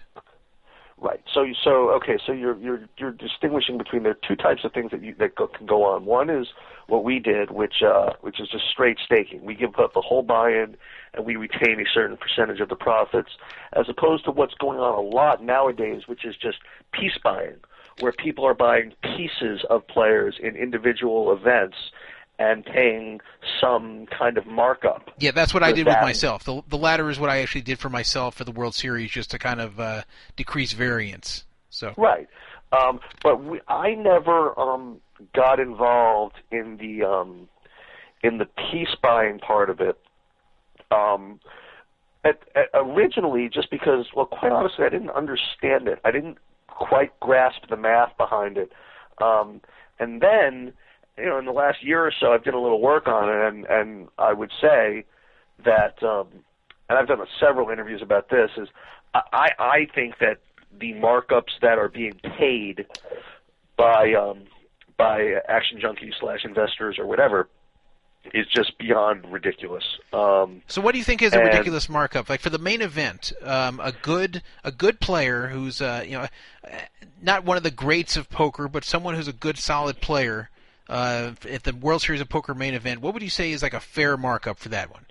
Right. 0.99 1.21
So 1.31 1.45
so 1.63 1.91
okay. 1.91 2.17
So 2.25 2.31
you're 2.31 2.57
you're 2.57 2.81
you're 2.97 3.11
distinguishing 3.11 3.77
between 3.77 4.01
the 4.01 4.15
two 4.27 4.35
types 4.35 4.61
of 4.63 4.73
things 4.73 4.89
that 4.89 5.03
you 5.03 5.13
that 5.19 5.35
go, 5.35 5.47
can 5.47 5.67
go 5.67 5.83
on. 5.83 6.05
One 6.05 6.27
is 6.31 6.47
what 6.87 7.03
we 7.03 7.19
did, 7.19 7.51
which 7.51 7.83
uh, 7.85 8.13
which 8.21 8.39
is 8.39 8.49
just 8.49 8.63
straight 8.71 8.97
staking. 9.05 9.45
We 9.45 9.53
give 9.53 9.75
up 9.77 9.93
the 9.93 10.01
whole 10.01 10.23
buy-in 10.23 10.75
and 11.13 11.23
we 11.23 11.35
retain 11.35 11.79
a 11.79 11.85
certain 11.93 12.17
percentage 12.17 12.61
of 12.61 12.69
the 12.69 12.75
profits, 12.75 13.29
as 13.73 13.87
opposed 13.89 14.25
to 14.25 14.31
what's 14.31 14.55
going 14.55 14.79
on 14.79 14.97
a 14.97 15.01
lot 15.01 15.43
nowadays, 15.43 16.03
which 16.07 16.25
is 16.25 16.35
just 16.35 16.57
piece 16.93 17.17
buying, 17.23 17.57
where 17.99 18.11
people 18.11 18.43
are 18.45 18.55
buying 18.55 18.93
pieces 19.03 19.63
of 19.69 19.87
players 19.87 20.37
in 20.41 20.55
individual 20.55 21.31
events 21.31 21.77
and 22.39 22.63
paying 22.65 23.19
some 23.59 24.05
kind 24.07 24.37
of 24.37 24.45
markup. 24.45 25.09
Yeah, 25.19 25.31
that's 25.31 25.53
what 25.53 25.63
I 25.63 25.71
did 25.71 25.87
with 25.87 26.01
myself. 26.01 26.43
The 26.43 26.61
the 26.67 26.77
latter 26.77 27.09
is 27.09 27.19
what 27.19 27.29
I 27.29 27.41
actually 27.41 27.61
did 27.61 27.79
for 27.79 27.89
myself 27.89 28.35
for 28.35 28.43
the 28.43 28.51
World 28.51 28.75
Series, 28.75 29.11
just 29.11 29.31
to 29.31 29.39
kind 29.39 29.59
of 29.59 29.79
uh, 29.79 30.03
decrease 30.35 30.73
variance. 30.73 31.45
So 31.69 31.93
Right. 31.97 32.27
Um, 32.71 32.99
but 33.23 33.43
we, 33.43 33.61
I 33.67 33.93
never 33.93 34.57
um, 34.59 34.99
got 35.33 35.59
involved 35.59 36.35
in 36.51 36.77
the 36.77 37.07
um, 37.07 37.47
in 38.23 38.37
the 38.37 38.45
piece 38.45 38.95
buying 39.01 39.39
part 39.39 39.69
of 39.69 39.79
it. 39.79 39.97
Um, 40.91 41.39
at, 42.23 42.39
at, 42.55 42.69
originally, 42.73 43.49
just 43.49 43.69
because, 43.69 44.07
well, 44.15 44.25
quite 44.25 44.51
honestly, 44.51 44.85
I 44.85 44.89
didn't 44.89 45.11
understand 45.11 45.87
it. 45.87 45.99
I 46.03 46.11
didn't 46.11 46.37
quite 46.67 47.17
grasp 47.19 47.69
the 47.69 47.77
math 47.77 48.17
behind 48.17 48.57
it. 48.57 48.71
Um, 49.19 49.61
and 49.99 50.21
then, 50.21 50.73
you 51.17 51.25
know, 51.25 51.39
in 51.39 51.45
the 51.45 51.51
last 51.51 51.83
year 51.83 52.05
or 52.05 52.11
so, 52.19 52.31
I've 52.33 52.43
done 52.43 52.53
a 52.53 52.61
little 52.61 52.81
work 52.81 53.07
on 53.07 53.29
it, 53.29 53.47
and 53.47 53.65
and 53.65 54.07
I 54.17 54.33
would 54.33 54.51
say 54.61 55.05
that, 55.65 56.01
um, 56.03 56.27
and 56.89 56.97
I've 56.97 57.07
done 57.07 57.19
several 57.39 57.69
interviews 57.69 58.01
about 58.01 58.29
this. 58.29 58.51
Is 58.57 58.67
I 59.13 59.51
I 59.57 59.87
think 59.93 60.19
that 60.19 60.37
the 60.79 60.93
markups 60.93 61.59
that 61.61 61.77
are 61.77 61.89
being 61.89 62.19
paid 62.37 62.85
by 63.77 64.13
um, 64.13 64.43
by 64.97 65.35
action 65.47 65.79
junkies 65.79 66.13
slash 66.19 66.43
investors 66.43 66.97
or 66.99 67.05
whatever 67.05 67.47
is 68.33 68.45
just 68.53 68.77
beyond 68.77 69.25
ridiculous. 69.31 69.83
Um, 70.11 70.61
So 70.67 70.81
what 70.81 70.91
do 70.91 70.97
you 70.97 71.03
think 71.03 71.21
is 71.21 71.33
a 71.33 71.39
ridiculous 71.39 71.87
markup? 71.87 72.29
Like 72.29 72.41
for 72.41 72.49
the 72.49 72.57
main 72.57 72.81
event, 72.81 73.31
um, 73.43 73.79
a 73.79 73.91
good 73.91 74.43
a 74.63 74.71
good 74.71 74.99
player 74.99 75.47
who's 75.47 75.81
uh, 75.81 76.03
you 76.05 76.17
know 76.17 76.27
uh, 76.63 76.77
not 77.21 77.45
one 77.45 77.57
of 77.57 77.63
the 77.63 77.71
greats 77.71 78.17
of 78.17 78.29
poker, 78.29 78.67
but 78.67 78.83
someone 78.83 79.15
who's 79.15 79.27
a 79.27 79.33
good 79.33 79.57
solid 79.57 80.01
player 80.01 80.49
uh, 80.89 81.31
at 81.49 81.63
the 81.63 81.75
World 81.75 82.01
Series 82.01 82.21
of 82.21 82.29
Poker 82.29 82.53
main 82.53 82.73
event. 82.73 83.01
What 83.01 83.13
would 83.13 83.23
you 83.23 83.29
say 83.29 83.51
is 83.51 83.61
like 83.61 83.73
a 83.73 83.79
fair 83.79 84.17
markup 84.17 84.59
for 84.59 84.69
that 84.69 84.91
one? 84.91 85.05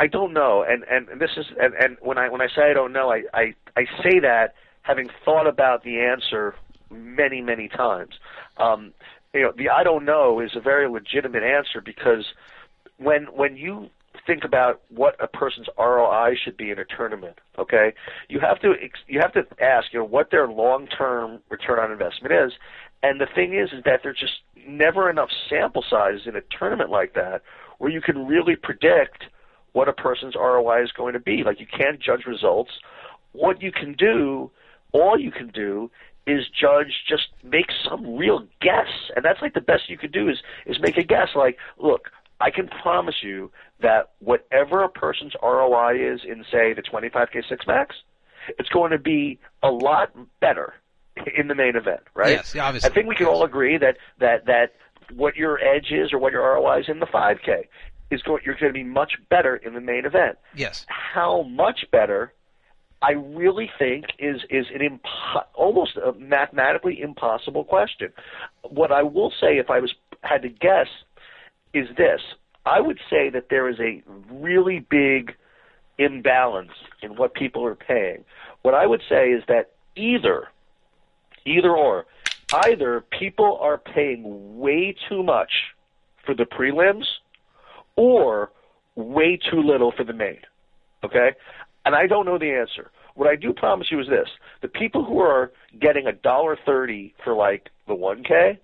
I 0.00 0.08
don't 0.08 0.32
know, 0.32 0.64
and 0.68 0.84
and 0.84 1.20
this 1.20 1.30
is 1.36 1.46
and, 1.60 1.74
and 1.74 1.96
when 2.00 2.18
I 2.18 2.28
when 2.28 2.40
I 2.40 2.48
say 2.48 2.70
I 2.70 2.72
don't 2.72 2.92
know, 2.92 3.12
I, 3.12 3.22
I 3.32 3.54
I 3.76 3.84
say 4.02 4.18
that 4.20 4.54
having 4.82 5.08
thought 5.24 5.46
about 5.46 5.84
the 5.84 6.00
answer 6.00 6.54
many 6.90 7.40
many 7.40 7.68
times. 7.68 8.14
Um, 8.56 8.92
you 9.32 9.42
know, 9.42 9.52
the 9.56 9.68
I 9.68 9.84
don't 9.84 10.04
know 10.04 10.40
is 10.40 10.56
a 10.56 10.60
very 10.60 10.88
legitimate 10.88 11.42
answer 11.42 11.80
because 11.80 12.26
when 12.98 13.24
when 13.26 13.56
you 13.56 13.90
think 14.26 14.44
about 14.44 14.80
what 14.88 15.16
a 15.22 15.26
person's 15.26 15.68
ROI 15.78 16.36
should 16.42 16.56
be 16.56 16.70
in 16.70 16.78
a 16.78 16.84
tournament, 16.84 17.38
okay, 17.58 17.94
you 18.28 18.40
have 18.40 18.60
to 18.60 18.74
you 19.06 19.20
have 19.20 19.32
to 19.34 19.46
ask 19.62 19.92
you 19.92 20.00
know 20.00 20.04
what 20.04 20.30
their 20.30 20.48
long 20.48 20.86
term 20.86 21.40
return 21.48 21.78
on 21.78 21.92
investment 21.92 22.34
is, 22.34 22.52
and 23.02 23.20
the 23.20 23.26
thing 23.34 23.54
is 23.54 23.72
is 23.72 23.84
that 23.84 24.00
there's 24.02 24.18
just 24.18 24.40
never 24.66 25.10
enough 25.10 25.30
sample 25.48 25.84
size 25.88 26.20
in 26.26 26.36
a 26.36 26.42
tournament 26.56 26.90
like 26.90 27.14
that 27.14 27.42
where 27.78 27.90
you 27.90 28.00
can 28.00 28.26
really 28.26 28.56
predict 28.56 29.24
what 29.72 29.88
a 29.88 29.92
person's 29.92 30.34
ROI 30.34 30.82
is 30.84 30.92
going 30.92 31.14
to 31.14 31.20
be. 31.20 31.42
Like 31.44 31.58
you 31.58 31.66
can't 31.66 32.00
judge 32.00 32.26
results. 32.26 32.70
What 33.32 33.62
you 33.62 33.72
can 33.72 33.94
do 33.94 34.50
all 34.92 35.18
you 35.18 35.30
can 35.30 35.48
do 35.48 35.90
is 36.26 36.46
judge 36.48 37.02
just 37.08 37.28
make 37.42 37.66
some 37.88 38.16
real 38.16 38.46
guess 38.60 39.10
and 39.16 39.24
that's 39.24 39.42
like 39.42 39.54
the 39.54 39.60
best 39.60 39.88
you 39.88 39.98
could 39.98 40.12
do 40.12 40.28
is 40.28 40.38
is 40.66 40.78
make 40.80 40.96
a 40.96 41.02
guess 41.02 41.30
like 41.34 41.58
look 41.78 42.10
i 42.40 42.48
can 42.48 42.68
promise 42.68 43.16
you 43.22 43.50
that 43.80 44.10
whatever 44.20 44.84
a 44.84 44.88
person's 44.88 45.32
roi 45.42 45.94
is 45.96 46.20
in 46.24 46.44
say 46.52 46.72
the 46.72 46.82
25k 46.82 47.42
six 47.48 47.66
max 47.66 47.96
it's 48.58 48.68
going 48.68 48.92
to 48.92 48.98
be 48.98 49.38
a 49.62 49.70
lot 49.70 50.12
better 50.40 50.74
in 51.36 51.48
the 51.48 51.54
main 51.54 51.76
event 51.76 52.00
right 52.14 52.30
Yes, 52.36 52.56
obviously. 52.56 52.90
i 52.90 52.92
think 52.92 53.06
we 53.06 53.14
can 53.14 53.26
all 53.26 53.44
agree 53.44 53.76
that 53.78 53.96
that 54.18 54.46
that 54.46 54.74
what 55.14 55.36
your 55.36 55.58
edge 55.62 55.90
is 55.90 56.12
or 56.12 56.18
what 56.18 56.32
your 56.32 56.42
roi 56.42 56.80
is 56.80 56.88
in 56.88 57.00
the 57.00 57.06
5k 57.06 57.64
is 58.10 58.22
going 58.22 58.42
you're 58.44 58.54
going 58.54 58.72
to 58.72 58.78
be 58.78 58.84
much 58.84 59.12
better 59.28 59.56
in 59.56 59.74
the 59.74 59.80
main 59.80 60.06
event 60.06 60.38
Yes. 60.54 60.86
how 60.88 61.42
much 61.42 61.84
better 61.90 62.32
I 63.04 63.12
really 63.12 63.68
think 63.80 64.04
is 64.20 64.42
is 64.48 64.66
an 64.72 64.78
impo- 64.80 65.44
almost 65.54 65.96
a 65.96 66.12
mathematically 66.12 67.00
impossible 67.00 67.64
question. 67.64 68.12
What 68.62 68.92
I 68.92 69.02
will 69.02 69.32
say, 69.40 69.58
if 69.58 69.70
I 69.70 69.80
was 69.80 69.92
had 70.22 70.42
to 70.42 70.48
guess, 70.48 70.86
is 71.74 71.88
this: 71.96 72.20
I 72.64 72.80
would 72.80 73.00
say 73.10 73.28
that 73.30 73.48
there 73.50 73.68
is 73.68 73.80
a 73.80 74.04
really 74.30 74.86
big 74.88 75.34
imbalance 75.98 76.70
in 77.02 77.16
what 77.16 77.34
people 77.34 77.64
are 77.66 77.74
paying. 77.74 78.24
What 78.62 78.74
I 78.74 78.86
would 78.86 79.02
say 79.08 79.30
is 79.32 79.42
that 79.48 79.72
either, 79.96 80.46
either 81.44 81.76
or, 81.76 82.06
either 82.66 83.04
people 83.18 83.58
are 83.60 83.78
paying 83.78 84.58
way 84.58 84.94
too 85.08 85.22
much 85.22 85.50
for 86.24 86.34
the 86.34 86.44
prelims, 86.44 87.04
or 87.96 88.52
way 88.94 89.38
too 89.50 89.60
little 89.60 89.92
for 89.92 90.04
the 90.04 90.12
main. 90.12 90.38
Okay? 91.04 91.32
And 91.84 91.94
I 91.94 92.06
don't 92.06 92.26
know 92.26 92.38
the 92.38 92.52
answer. 92.52 92.90
What 93.14 93.28
I 93.28 93.36
do 93.36 93.52
promise 93.52 93.88
you 93.90 94.00
is 94.00 94.08
this: 94.08 94.28
the 94.62 94.68
people 94.68 95.04
who 95.04 95.18
are 95.18 95.52
getting 95.80 96.06
a 96.06 96.12
dollar 96.12 96.56
thirty 96.64 97.14
for 97.22 97.34
like 97.34 97.68
the 97.86 97.94
one 97.94 98.22
K, 98.22 98.58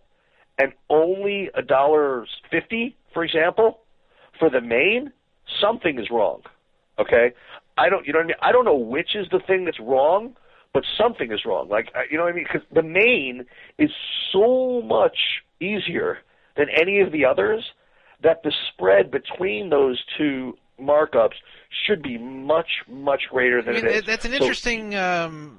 and 0.58 0.72
only 0.88 1.50
a 1.54 1.62
dollar 1.62 2.26
fifty, 2.50 2.96
for 3.12 3.24
example, 3.24 3.80
for 4.38 4.48
the 4.48 4.60
main, 4.60 5.12
something 5.60 5.98
is 5.98 6.10
wrong. 6.10 6.42
Okay? 6.98 7.32
I 7.76 7.88
don't, 7.88 8.06
you 8.06 8.12
know 8.12 8.20
what 8.20 8.24
I 8.24 8.28
mean? 8.28 8.36
I 8.42 8.52
don't 8.52 8.64
know 8.64 8.76
which 8.76 9.14
is 9.14 9.28
the 9.30 9.38
thing 9.40 9.64
that's 9.64 9.78
wrong, 9.80 10.34
but 10.74 10.84
something 10.96 11.32
is 11.32 11.44
wrong. 11.44 11.68
Like, 11.68 11.88
you 12.10 12.16
know 12.18 12.24
what 12.24 12.32
I 12.32 12.36
mean? 12.36 12.44
Because 12.50 12.66
the 12.72 12.82
main 12.82 13.44
is 13.78 13.90
so 14.32 14.82
much 14.82 15.16
easier 15.60 16.18
than 16.56 16.66
any 16.70 17.00
of 17.00 17.12
the 17.12 17.24
others 17.24 17.64
that 18.22 18.42
the 18.42 18.52
spread 18.72 19.10
between 19.10 19.70
those 19.70 20.02
two 20.16 20.56
markups 20.80 21.34
should 21.86 22.02
be 22.02 22.18
much, 22.18 22.68
much 22.88 23.22
greater 23.30 23.58
I 23.60 23.62
than 23.62 23.74
mean, 23.74 23.86
it 23.86 23.90
is. 23.92 24.02
that's 24.04 24.24
an 24.24 24.32
So- 24.32 24.36
interesting 24.38 24.94
um, 24.94 25.58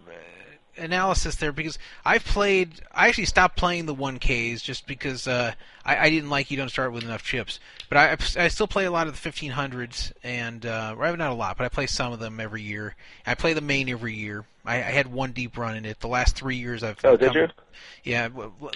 analysis 0.77 1.35
there 1.35 1.51
because 1.51 1.77
I've 2.05 2.23
played. 2.23 2.81
I 2.93 3.07
actually 3.07 3.25
stopped 3.25 3.57
playing 3.57 3.85
the 3.85 3.95
1Ks 3.95 4.61
just 4.63 4.87
because 4.87 5.27
uh, 5.27 5.53
I, 5.85 6.05
I 6.05 6.09
didn't 6.09 6.29
like 6.29 6.51
you 6.51 6.57
don't 6.57 6.69
start 6.69 6.91
with 6.93 7.03
enough 7.03 7.23
chips. 7.23 7.59
But 7.89 7.97
I, 7.97 8.43
I 8.43 8.47
still 8.49 8.67
play 8.67 8.85
a 8.85 8.91
lot 8.91 9.07
of 9.07 9.21
the 9.21 9.29
1500s, 9.29 10.11
and 10.23 10.65
uh, 10.65 10.95
or 10.97 11.17
not 11.17 11.31
a 11.31 11.35
lot, 11.35 11.57
but 11.57 11.65
I 11.65 11.69
play 11.69 11.87
some 11.87 12.13
of 12.13 12.19
them 12.19 12.39
every 12.39 12.61
year. 12.61 12.95
I 13.25 13.35
play 13.35 13.53
the 13.53 13.61
main 13.61 13.89
every 13.89 14.15
year. 14.15 14.45
I, 14.69 14.75
I 14.77 14.91
had 14.91 15.07
one 15.11 15.31
deep 15.31 15.57
run 15.57 15.75
in 15.75 15.85
it. 15.85 15.99
The 15.99 16.07
last 16.07 16.35
three 16.35 16.55
years 16.57 16.83
I've 16.83 16.97
Oh, 17.03 17.17
did 17.17 17.27
come- 17.33 17.37
you? 17.37 17.47
Yeah, 18.03 18.27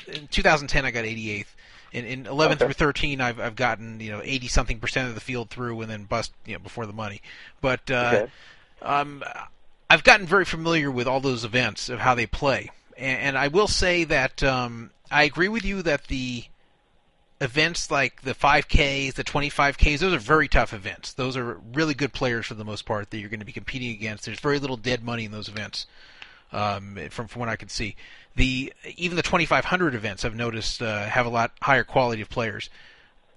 in 0.07 0.27
2010 0.27 0.85
I 0.85 0.91
got 0.91 1.05
88th. 1.05 1.45
In, 1.91 2.05
in 2.05 2.25
11 2.25 2.55
Okay. 2.55 2.65
through 2.65 2.73
13, 2.73 3.21
I've 3.21 3.39
I've 3.39 3.55
gotten 3.55 3.99
you 3.99 4.11
know 4.11 4.21
80 4.23 4.47
something 4.47 4.79
percent 4.79 5.09
of 5.09 5.15
the 5.15 5.21
field 5.21 5.49
through, 5.51 5.79
and 5.81 5.91
then 5.91 6.05
bust 6.05 6.33
you 6.45 6.53
know 6.53 6.59
before 6.59 6.85
the 6.87 6.93
money. 6.93 7.21
But 7.61 7.91
uh, 7.91 8.11
Okay. 8.23 8.31
um, 8.81 9.23
I've 9.89 10.03
gotten 10.03 10.25
very 10.25 10.45
familiar 10.45 10.89
with 10.89 11.07
all 11.07 11.19
those 11.19 11.45
events 11.45 11.89
of 11.89 11.99
how 11.99 12.15
they 12.15 12.25
play, 12.25 12.71
and, 12.97 13.19
and 13.19 13.37
I 13.37 13.47
will 13.49 13.67
say 13.67 14.05
that 14.05 14.41
um, 14.43 14.89
I 15.11 15.23
agree 15.23 15.49
with 15.49 15.63
you 15.63 15.83
that 15.83 16.05
the 16.07 16.45
events 17.43 17.91
like 17.91 18.21
the 18.21 18.33
5Ks, 18.33 19.13
the 19.13 19.23
25Ks, 19.23 19.99
those 19.99 20.13
are 20.13 20.19
very 20.19 20.47
tough 20.47 20.73
events. 20.73 21.13
Those 21.13 21.35
are 21.35 21.59
really 21.73 21.93
good 21.93 22.13
players 22.13 22.45
for 22.45 22.53
the 22.53 22.65
most 22.65 22.85
part 22.85 23.09
that 23.09 23.17
you're 23.17 23.29
going 23.29 23.41
to 23.41 23.45
be 23.45 23.51
competing 23.51 23.91
against. 23.91 24.25
There's 24.25 24.39
very 24.39 24.59
little 24.59 24.77
dead 24.77 25.03
money 25.03 25.25
in 25.25 25.31
those 25.31 25.49
events, 25.49 25.85
um, 26.51 26.97
from 27.09 27.27
from 27.27 27.39
what 27.41 27.49
I 27.49 27.55
can 27.55 27.69
see. 27.69 27.95
The 28.35 28.73
even 28.95 29.17
the 29.17 29.23
2500 29.23 29.93
events 29.93 30.23
I've 30.23 30.35
noticed 30.35 30.81
uh, 30.81 31.05
have 31.05 31.25
a 31.25 31.29
lot 31.29 31.51
higher 31.61 31.83
quality 31.83 32.21
of 32.21 32.29
players. 32.29 32.69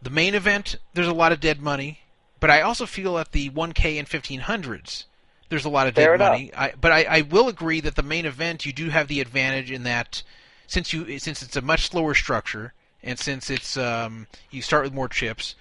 The 0.00 0.10
main 0.10 0.34
event, 0.34 0.76
there's 0.94 1.08
a 1.08 1.12
lot 1.12 1.32
of 1.32 1.40
dead 1.40 1.60
money, 1.60 2.00
but 2.38 2.50
I 2.50 2.60
also 2.60 2.86
feel 2.86 3.18
at 3.18 3.32
the 3.32 3.50
1K 3.50 3.98
and 3.98 4.08
1500s, 4.08 5.04
there's 5.48 5.64
a 5.64 5.70
lot 5.70 5.86
of 5.86 5.94
dead 5.94 6.14
enough. 6.14 6.32
money. 6.32 6.52
I, 6.54 6.74
but 6.80 6.92
I, 6.92 7.04
I 7.04 7.20
will 7.22 7.48
agree 7.48 7.80
that 7.80 7.96
the 7.96 8.02
main 8.02 8.26
event, 8.26 8.66
you 8.66 8.72
do 8.72 8.90
have 8.90 9.08
the 9.08 9.20
advantage 9.20 9.70
in 9.70 9.82
that 9.84 10.22
since 10.66 10.92
you 10.92 11.18
since 11.18 11.42
it's 11.42 11.56
a 11.56 11.62
much 11.62 11.88
slower 11.88 12.14
structure 12.14 12.72
and 13.02 13.18
since 13.18 13.50
it's 13.50 13.76
um, 13.76 14.26
you 14.50 14.62
start 14.62 14.84
with 14.84 14.92
more 14.94 15.08
chips, 15.08 15.54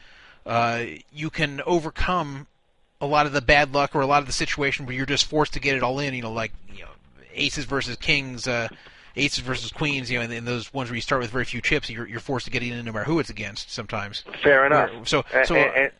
uh, 0.46 0.84
you 1.12 1.30
can 1.30 1.62
overcome 1.66 2.48
a 3.02 3.06
lot 3.06 3.26
of 3.26 3.34
the 3.34 3.42
bad 3.42 3.74
luck 3.74 3.96
or 3.96 4.02
a 4.02 4.06
lot 4.06 4.22
of 4.22 4.28
the 4.28 4.34
situation 4.34 4.86
where 4.86 4.96
you're 4.96 5.06
just 5.06 5.26
forced 5.26 5.54
to 5.54 5.60
get 5.60 5.76
it 5.76 5.84
all 5.84 6.00
in. 6.00 6.14
You 6.14 6.22
know, 6.24 6.32
like 6.32 6.54
you 6.74 6.84
know, 6.84 6.90
aces 7.34 7.66
versus 7.66 7.96
kings, 7.98 8.48
uh, 8.48 8.68
aces 9.16 9.40
versus 9.40 9.72
queens. 9.72 10.10
You 10.10 10.18
know, 10.20 10.24
and, 10.26 10.34
and 10.34 10.48
those 10.48 10.74
ones 10.74 10.90
where 10.90 10.96
you 10.96 11.02
start 11.02 11.22
with 11.22 11.32
very 11.32 11.46
few 11.46 11.62
chips, 11.62 11.90
you're 11.90 12.08
you're 12.08 12.20
forced 12.20 12.46
to 12.46 12.52
get 12.52 12.64
it 12.64 12.72
in 12.72 12.86
no 12.86 12.92
matter 12.92 13.06
who 13.06 13.20
it's 13.20 13.30
against. 13.30 13.72
Sometimes. 13.72 14.24
Fair 14.44 14.66
enough. 14.66 14.90
So- 15.08 15.24
so- 15.44 15.56
and- 15.56 15.76
and 15.76 15.92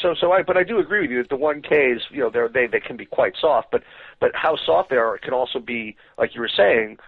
so 0.00 0.14
so 0.14 0.32
I 0.32 0.42
but 0.42 0.56
I 0.56 0.62
do 0.62 0.78
agree 0.78 1.02
with 1.02 1.10
you 1.10 1.18
that 1.22 1.28
the 1.28 1.36
one 1.36 1.60
Ks 1.60 2.02
you 2.10 2.20
know 2.20 2.30
they're 2.30 2.48
they 2.48 2.66
they 2.66 2.80
can 2.80 2.96
be 2.96 3.04
quite 3.04 3.34
soft, 3.38 3.70
but 3.70 3.82
but 4.20 4.30
how 4.34 4.56
soft 4.56 4.88
they 4.90 4.96
are 4.96 5.18
can 5.18 5.34
also 5.34 5.58
be 5.58 5.96
like 6.18 6.34
you 6.34 6.40
were 6.40 6.48
saying. 6.48 6.98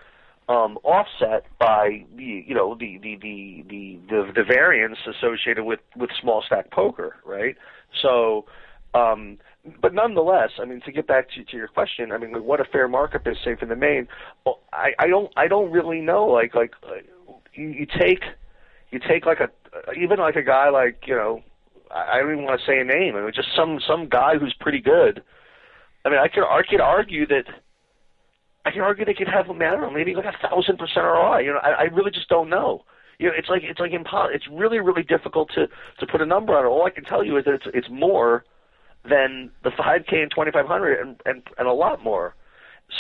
Um, 0.49 0.79
offset 0.83 1.45
by 1.61 2.07
the 2.17 2.43
you 2.47 2.55
know 2.55 2.75
the 2.75 2.99
the, 3.03 3.17
the 3.21 3.65
the 3.69 4.01
the 4.09 4.33
the 4.35 4.45
variance 4.45 4.97
associated 5.07 5.65
with 5.65 5.81
with 5.95 6.09
small 6.23 6.43
stack 6.47 6.71
poker, 6.71 7.17
right? 7.27 7.55
So, 8.01 8.47
um, 8.95 9.37
but 9.83 9.93
nonetheless, 9.93 10.51
I 10.59 10.65
mean, 10.65 10.81
to 10.87 10.93
get 10.93 11.07
back 11.07 11.29
to, 11.33 11.45
to 11.45 11.57
your 11.57 11.69
question, 11.69 12.13
I 12.13 12.19
mean, 12.19 12.33
what 12.45 12.61
a 12.61 12.65
fair 12.65 12.89
markup 12.89 13.27
is, 13.27 13.37
say 13.45 13.57
for 13.57 13.67
the 13.67 13.77
main. 13.77 14.09
Well, 14.47 14.61
I, 14.73 14.93
I 14.99 15.09
don't 15.09 15.31
I 15.37 15.49
don't 15.49 15.71
really 15.71 16.01
know. 16.01 16.25
Like 16.27 16.55
like 16.55 16.73
you, 17.53 17.69
you 17.69 17.87
take 17.87 18.23
you 18.91 19.01
take 19.07 19.27
like 19.27 19.41
a 19.41 19.51
even 20.01 20.19
like 20.19 20.37
a 20.37 20.43
guy 20.43 20.71
like 20.71 21.03
you 21.07 21.15
know 21.15 21.43
I 21.91 22.13
I 22.13 22.19
don't 22.21 22.33
even 22.33 22.45
want 22.45 22.61
to 22.61 22.67
say 22.67 22.81
a 22.81 22.85
name. 22.85 23.17
I 23.17 23.21
mean, 23.21 23.33
just 23.35 23.49
some 23.55 23.81
some 23.87 24.09
guy 24.09 24.39
who's 24.39 24.55
pretty 24.61 24.81
good. 24.81 25.23
I 26.05 26.11
mean, 26.11 26.19
I 26.19 26.29
could 26.29 26.45
I 26.45 26.63
could 26.69 26.81
argue 26.81 27.27
that 27.27 27.45
I 28.69 28.71
can 28.71 28.83
argue 28.83 29.07
they 29.07 29.15
could 29.15 29.29
have 29.29 29.49
mean, 29.49 29.63
I 29.63 29.77
don't 29.77 29.95
maybe 29.95 30.15
like 30.15 30.27
a 30.27 30.49
thousand 30.49 30.77
percent 30.77 31.07
ROI. 31.07 31.39
You 31.39 31.53
know, 31.55 31.61
I, 31.63 31.71
I 31.71 31.83
really 31.85 32.11
just 32.11 32.29
don't 32.29 32.51
know. 32.51 32.85
You 33.19 33.29
know, 33.29 33.33
it's 33.35 33.49
like 33.49 33.63
it's 33.65 33.81
like 33.81 33.93
impo- 33.93 34.35
It's 34.35 34.47
really 34.53 34.79
really 34.79 35.03
difficult 35.03 35.49
to 35.55 35.69
to 36.01 36.07
put 36.07 36.21
a 36.21 36.27
number 36.27 36.55
on 36.55 36.67
it. 36.67 36.69
All 36.69 36.85
I 36.85 36.91
can 36.91 37.05
tell 37.05 37.25
you 37.25 37.39
is 37.39 37.47
that 37.47 37.55
it's 37.55 37.67
it's 37.73 37.89
more 37.91 38.45
than 39.09 39.51
the 39.65 39.71
5K 39.71 40.23
and 40.23 40.31
2500 40.31 41.01
and 41.01 41.17
and 41.25 41.43
and 41.57 41.67
a 41.67 41.73
lot 41.73 42.05
more. 42.05 42.35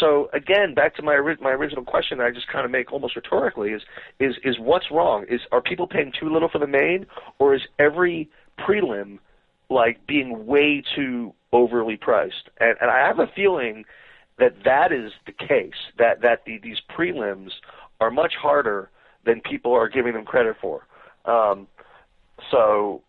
So 0.00 0.30
again, 0.32 0.72
back 0.72 0.96
to 0.96 1.02
my 1.02 1.20
my 1.38 1.50
original 1.50 1.84
question 1.84 2.16
that 2.16 2.24
I 2.24 2.30
just 2.30 2.48
kind 2.48 2.64
of 2.64 2.70
make 2.70 2.90
almost 2.90 3.14
rhetorically 3.14 3.72
is 3.72 3.82
is 4.18 4.36
is 4.44 4.58
what's 4.58 4.90
wrong? 4.90 5.26
Is 5.28 5.42
are 5.52 5.60
people 5.60 5.86
paying 5.86 6.12
too 6.18 6.32
little 6.32 6.48
for 6.48 6.58
the 6.58 6.66
main, 6.66 7.04
or 7.38 7.54
is 7.54 7.60
every 7.78 8.30
prelim 8.58 9.18
like 9.68 10.06
being 10.06 10.46
way 10.46 10.82
too 10.96 11.34
overly 11.52 11.98
priced? 11.98 12.48
And 12.58 12.74
and 12.80 12.90
I 12.90 13.06
have 13.06 13.18
a 13.18 13.26
feeling 13.36 13.84
that 14.38 14.54
that 14.64 14.92
is 14.92 15.12
the 15.26 15.32
case. 15.32 15.72
That 15.98 16.20
that 16.22 16.44
the, 16.46 16.58
these 16.58 16.78
prelims 16.96 17.50
are 18.00 18.10
much 18.10 18.34
harder 18.40 18.90
than 19.24 19.40
people 19.40 19.72
are 19.72 19.88
giving 19.88 20.14
them 20.14 20.24
credit 20.24 20.56
for. 20.60 20.86
Um, 21.24 21.66
so 22.50 23.02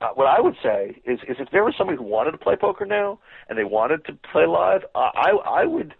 uh, 0.00 0.08
what 0.14 0.26
I 0.26 0.40
would 0.40 0.56
say 0.62 1.00
is, 1.04 1.20
is 1.28 1.36
if 1.38 1.50
there 1.50 1.64
was 1.64 1.74
somebody 1.76 1.96
who 1.96 2.04
wanted 2.04 2.32
to 2.32 2.38
play 2.38 2.56
poker 2.56 2.84
now 2.84 3.18
and 3.48 3.58
they 3.58 3.64
wanted 3.64 4.04
to 4.06 4.12
play 4.32 4.46
live, 4.46 4.82
uh, 4.94 5.10
I 5.14 5.30
I 5.44 5.64
would, 5.64 5.94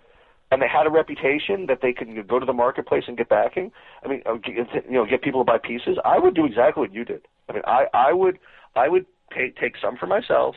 and 0.51 0.61
they 0.61 0.69
had 0.69 0.87
a 0.87 0.91
reputation 0.91 1.67
that 1.67 1.81
they 1.83 1.93
could 1.93 2.29
go 2.29 2.39
to 2.39 2.47
the 2.47 2.53
marketplace 2.53 3.05
and 3.09 3.17
get 3.17 3.29
backing. 3.29 3.73
I 4.05 4.09
mean, 4.09 4.23
get, 4.45 4.85
you 4.87 4.93
know, 4.93 5.07
get 5.07 5.23
people 5.23 5.45
to 5.45 5.51
buy 5.51 5.59
pieces. 5.59 5.99
I 6.05 6.19
would 6.19 6.35
do 6.35 6.45
exactly 6.45 6.83
what 6.83 6.93
you 6.93 7.05
did. 7.05 7.23
I 7.49 7.53
mean, 7.53 7.63
I 7.67 7.87
I 7.95 8.13
would 8.13 8.39
I 8.75 8.89
would 8.89 9.07
pay, 9.31 9.51
take 9.51 9.75
some 9.83 9.97
for 9.97 10.07
myself, 10.07 10.57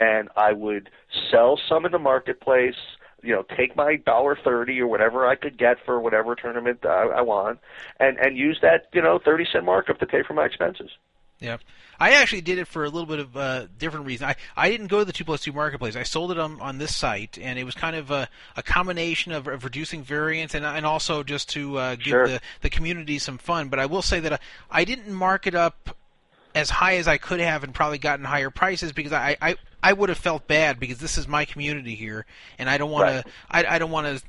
and 0.00 0.28
I 0.36 0.52
would 0.52 0.90
sell 1.30 1.58
some 1.68 1.84
in 1.86 1.92
the 1.92 1.98
marketplace. 1.98 2.74
You 3.22 3.32
know, 3.34 3.44
take 3.56 3.76
my 3.76 3.96
dollar 3.96 4.36
thirty 4.36 4.80
or 4.80 4.86
whatever 4.86 5.26
I 5.26 5.36
could 5.36 5.56
get 5.56 5.76
for 5.84 6.00
whatever 6.00 6.34
tournament 6.34 6.84
I, 6.84 7.04
I 7.18 7.20
want, 7.22 7.60
and 8.00 8.18
and 8.18 8.36
use 8.36 8.58
that 8.62 8.88
you 8.92 9.00
know 9.02 9.18
thirty 9.24 9.46
cent 9.50 9.64
markup 9.64 9.98
to 10.00 10.06
pay 10.06 10.22
for 10.22 10.34
my 10.34 10.44
expenses. 10.44 10.90
Yeah. 11.38 11.58
I 12.00 12.12
actually 12.14 12.40
did 12.40 12.58
it 12.58 12.66
for 12.66 12.84
a 12.84 12.88
little 12.88 13.06
bit 13.06 13.20
of 13.20 13.36
uh, 13.36 13.66
different 13.78 14.06
reason. 14.06 14.26
I, 14.26 14.34
I 14.56 14.70
didn't 14.70 14.88
go 14.88 15.00
to 15.00 15.04
the 15.04 15.12
two 15.12 15.24
plus 15.24 15.42
two 15.42 15.52
marketplace. 15.52 15.94
I 15.94 16.02
sold 16.02 16.32
it 16.32 16.38
on, 16.38 16.60
on 16.60 16.78
this 16.78 16.96
site, 16.96 17.38
and 17.40 17.58
it 17.60 17.64
was 17.64 17.74
kind 17.76 17.94
of 17.94 18.10
a, 18.10 18.28
a 18.56 18.62
combination 18.62 19.30
of, 19.30 19.46
of 19.46 19.62
reducing 19.62 20.02
variance 20.02 20.54
and 20.54 20.64
and 20.64 20.84
also 20.84 21.22
just 21.22 21.50
to 21.50 21.78
uh, 21.78 21.94
give 21.94 22.04
Sure. 22.06 22.26
the, 22.26 22.40
the 22.62 22.70
community 22.70 23.18
some 23.20 23.38
fun. 23.38 23.68
But 23.68 23.78
I 23.78 23.86
will 23.86 24.02
say 24.02 24.18
that 24.20 24.32
I, 24.32 24.38
I 24.70 24.84
didn't 24.84 25.12
mark 25.12 25.46
it 25.46 25.54
up 25.54 25.96
as 26.54 26.70
high 26.70 26.96
as 26.96 27.08
I 27.08 27.18
could 27.18 27.40
have 27.40 27.64
and 27.64 27.74
probably 27.74 27.98
gotten 27.98 28.24
higher 28.24 28.50
prices 28.50 28.92
because 28.92 29.12
I, 29.12 29.36
I, 29.40 29.56
I 29.82 29.92
would 29.92 30.08
have 30.08 30.18
felt 30.18 30.46
bad 30.46 30.78
because 30.78 30.98
this 30.98 31.16
is 31.18 31.26
my 31.26 31.44
community 31.44 31.94
here, 31.94 32.26
and 32.58 32.68
I 32.68 32.78
don't 32.78 32.90
want 32.90 33.04
Right. 33.04 33.24
to 33.24 33.30
I, 33.50 33.76
I 33.76 33.78
don't 33.78 33.90
want 33.90 34.06
to 34.18 34.22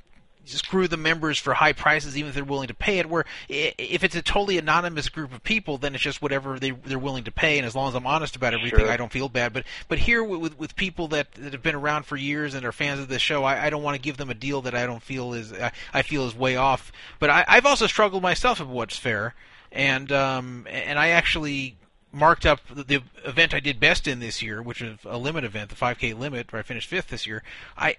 screw 0.45 0.89
the 0.89 0.97
members 0.97 1.37
for 1.37 1.53
high 1.53 1.71
prices 1.71 2.17
even 2.17 2.27
if 2.27 2.35
they're 2.35 2.43
willing 2.43 2.67
to 2.67 2.73
pay 2.73 2.99
it. 2.99 3.09
Where 3.09 3.23
if 3.47 4.03
it's 4.03 4.15
a 4.15 4.21
totally 4.21 4.57
anonymous 4.57 5.07
group 5.07 5.33
of 5.33 5.41
people, 5.43 5.77
then 5.77 5.95
it's 5.95 6.03
just 6.03 6.21
whatever 6.21 6.59
they 6.59 6.71
they're 6.71 6.99
willing 6.99 7.23
to 7.25 7.31
pay, 7.31 7.57
and 7.57 7.65
as 7.65 7.75
long 7.75 7.87
as 7.87 7.95
I'm 7.95 8.05
honest 8.05 8.35
about 8.35 8.53
everything, 8.53 8.79
Sure. 8.81 8.91
I 8.91 8.97
don't 8.97 9.11
feel 9.11 9.29
bad. 9.29 9.53
But 9.53 9.63
but 9.87 9.99
here 9.99 10.21
with 10.23 10.57
with 10.57 10.75
people 10.75 11.07
that, 11.09 11.31
that 11.33 11.53
have 11.53 11.63
been 11.63 11.75
around 11.75 12.03
for 12.05 12.17
years 12.17 12.53
and 12.55 12.65
are 12.65 12.71
fans 12.73 12.99
of 12.99 13.07
the 13.07 13.19
show, 13.19 13.43
I, 13.45 13.67
I 13.67 13.69
don't 13.69 13.83
want 13.83 13.95
to 13.95 14.01
give 14.01 14.17
them 14.17 14.29
a 14.29 14.33
deal 14.33 14.61
that 14.63 14.75
I 14.75 14.85
don't 14.85 15.01
feel 15.03 15.33
is 15.33 15.53
I, 15.53 15.71
I 15.93 16.01
feel 16.01 16.25
is 16.25 16.35
way 16.35 16.55
off. 16.57 16.91
But 17.19 17.29
I, 17.29 17.45
I've 17.47 17.65
also 17.65 17.87
struggled 17.87 18.21
myself 18.23 18.59
with 18.59 18.67
what's 18.69 18.97
fair, 18.97 19.35
and 19.71 20.11
um 20.11 20.67
and 20.69 20.99
I 20.99 21.09
actually 21.09 21.77
marked 22.13 22.45
up 22.45 22.61
the, 22.67 23.01
event 23.25 23.53
I 23.53 23.59
did 23.59 23.79
best 23.79 24.07
in 24.07 24.19
this 24.19 24.41
year, 24.41 24.61
which 24.61 24.81
was 24.81 24.97
a 25.03 25.17
limit 25.17 25.43
event, 25.43 25.69
the 25.69 25.75
5K 25.75 26.17
limit, 26.17 26.53
where 26.53 26.59
I 26.59 26.63
finished 26.63 26.87
fifth 26.87 27.09
this 27.09 27.27
year. 27.27 27.43
I 27.77 27.97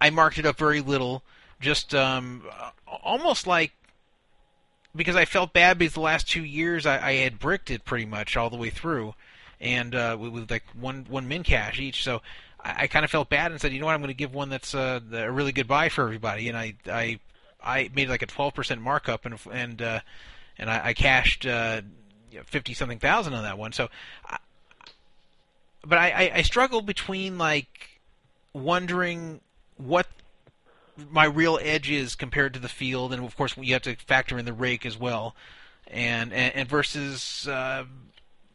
I 0.00 0.10
marked 0.10 0.38
it 0.38 0.46
up 0.46 0.56
very 0.56 0.80
little, 0.80 1.22
just 1.60 1.94
um, 1.94 2.44
almost 2.86 3.46
like 3.46 3.72
because 4.94 5.16
I 5.16 5.24
felt 5.24 5.52
bad 5.52 5.76
because 5.78 5.94
the 5.94 6.00
last 6.00 6.28
two 6.28 6.44
years 6.44 6.86
I, 6.86 7.08
I 7.08 7.12
had 7.14 7.38
bricked 7.38 7.70
it 7.70 7.84
pretty 7.84 8.06
much 8.06 8.36
all 8.36 8.48
the 8.48 8.56
way 8.56 8.70
through, 8.70 9.14
and 9.60 9.94
uh, 9.94 10.16
with, 10.18 10.32
with 10.32 10.50
like 10.50 10.64
one 10.78 11.06
one 11.08 11.26
min 11.26 11.42
cash 11.42 11.80
each. 11.80 12.04
So 12.04 12.22
I, 12.60 12.82
I 12.82 12.86
kind 12.86 13.04
of 13.04 13.10
felt 13.10 13.28
bad 13.28 13.50
and 13.50 13.60
said, 13.60 13.72
you 13.72 13.80
know 13.80 13.86
what, 13.86 13.94
I'm 13.94 14.00
going 14.00 14.08
to 14.08 14.14
give 14.14 14.32
one 14.32 14.50
that's 14.50 14.74
uh, 14.74 15.00
a 15.12 15.30
really 15.30 15.52
good 15.52 15.68
buy 15.68 15.88
for 15.88 16.04
everybody, 16.04 16.48
and 16.48 16.56
I 16.56 16.74
I 16.86 17.18
I 17.62 17.90
made 17.94 18.08
like 18.08 18.22
a 18.22 18.26
12% 18.26 18.80
markup 18.80 19.26
and 19.26 19.36
and 19.52 19.82
uh, 19.82 20.00
and 20.58 20.70
I, 20.70 20.86
I 20.86 20.92
cashed 20.94 21.44
uh, 21.44 21.82
fifty 22.44 22.74
something 22.74 22.98
thousand 22.98 23.34
on 23.34 23.42
that 23.42 23.58
one. 23.58 23.72
So, 23.72 23.88
I, 24.24 24.38
but 25.84 25.98
I, 25.98 26.10
I 26.10 26.30
I 26.36 26.42
struggle 26.42 26.82
between 26.82 27.38
like 27.38 28.00
wondering 28.52 29.40
what 29.76 30.06
my 31.10 31.24
real 31.24 31.58
edge 31.62 31.90
is 31.90 32.14
compared 32.14 32.54
to 32.54 32.60
the 32.60 32.68
field, 32.68 33.12
and 33.12 33.24
of 33.24 33.36
course 33.36 33.56
you 33.56 33.72
have 33.72 33.82
to 33.82 33.96
factor 33.96 34.38
in 34.38 34.44
the 34.44 34.52
rake 34.52 34.84
as 34.84 34.98
well, 34.98 35.34
and 35.86 36.32
and, 36.32 36.54
and 36.54 36.68
versus 36.68 37.46
uh, 37.48 37.84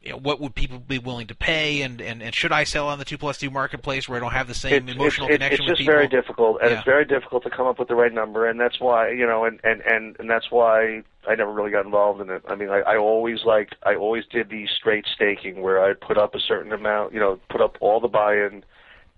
you 0.03 0.11
know, 0.11 0.17
what 0.17 0.41
would 0.41 0.53
people 0.53 0.79
be 0.79 0.99
willing 0.99 1.27
to 1.27 1.35
pay, 1.35 1.81
and, 1.81 2.01
and, 2.01 2.21
and 2.21 2.35
should 2.35 2.51
I 2.51 2.65
sell 2.65 2.89
on 2.89 2.99
the 2.99 3.05
two 3.05 3.17
plus 3.17 3.37
two 3.37 3.49
marketplace 3.49 4.09
where 4.09 4.17
I 4.17 4.19
don't 4.19 4.33
have 4.33 4.49
the 4.49 4.53
same 4.53 4.89
it's, 4.89 4.95
emotional 4.97 5.27
it's, 5.27 5.37
connection 5.37 5.53
it's 5.53 5.61
with 5.61 5.69
just 5.69 5.79
people? 5.79 5.93
very 5.93 6.07
difficult, 6.09 6.57
and 6.61 6.71
Yeah. 6.71 6.77
it's 6.77 6.85
very 6.85 7.05
difficult 7.05 7.43
to 7.43 7.49
come 7.49 7.67
up 7.67 7.79
with 7.79 7.87
the 7.87 7.95
right 7.95 8.13
number, 8.13 8.45
and 8.45 8.59
that's 8.59 8.81
why 8.81 9.11
you 9.11 9.25
know, 9.25 9.45
and 9.45 9.61
and 9.63 9.81
and, 9.81 10.17
and 10.19 10.29
that's 10.29 10.51
why 10.51 11.03
I 11.25 11.35
never 11.35 11.51
really 11.53 11.71
got 11.71 11.85
involved 11.85 12.19
in 12.19 12.29
it. 12.29 12.43
I 12.49 12.55
mean, 12.55 12.69
I, 12.69 12.81
I 12.81 12.97
always 12.97 13.45
liked, 13.45 13.75
I 13.83 13.95
always 13.95 14.25
did 14.29 14.49
the 14.49 14.67
straight 14.67 15.05
staking 15.15 15.61
where 15.61 15.81
I'd 15.81 16.01
put 16.01 16.17
up 16.17 16.35
a 16.35 16.39
certain 16.39 16.73
amount, 16.73 17.13
you 17.13 17.19
know, 17.21 17.39
put 17.49 17.61
up 17.61 17.77
all 17.79 18.01
the 18.01 18.09
buy-in, 18.09 18.65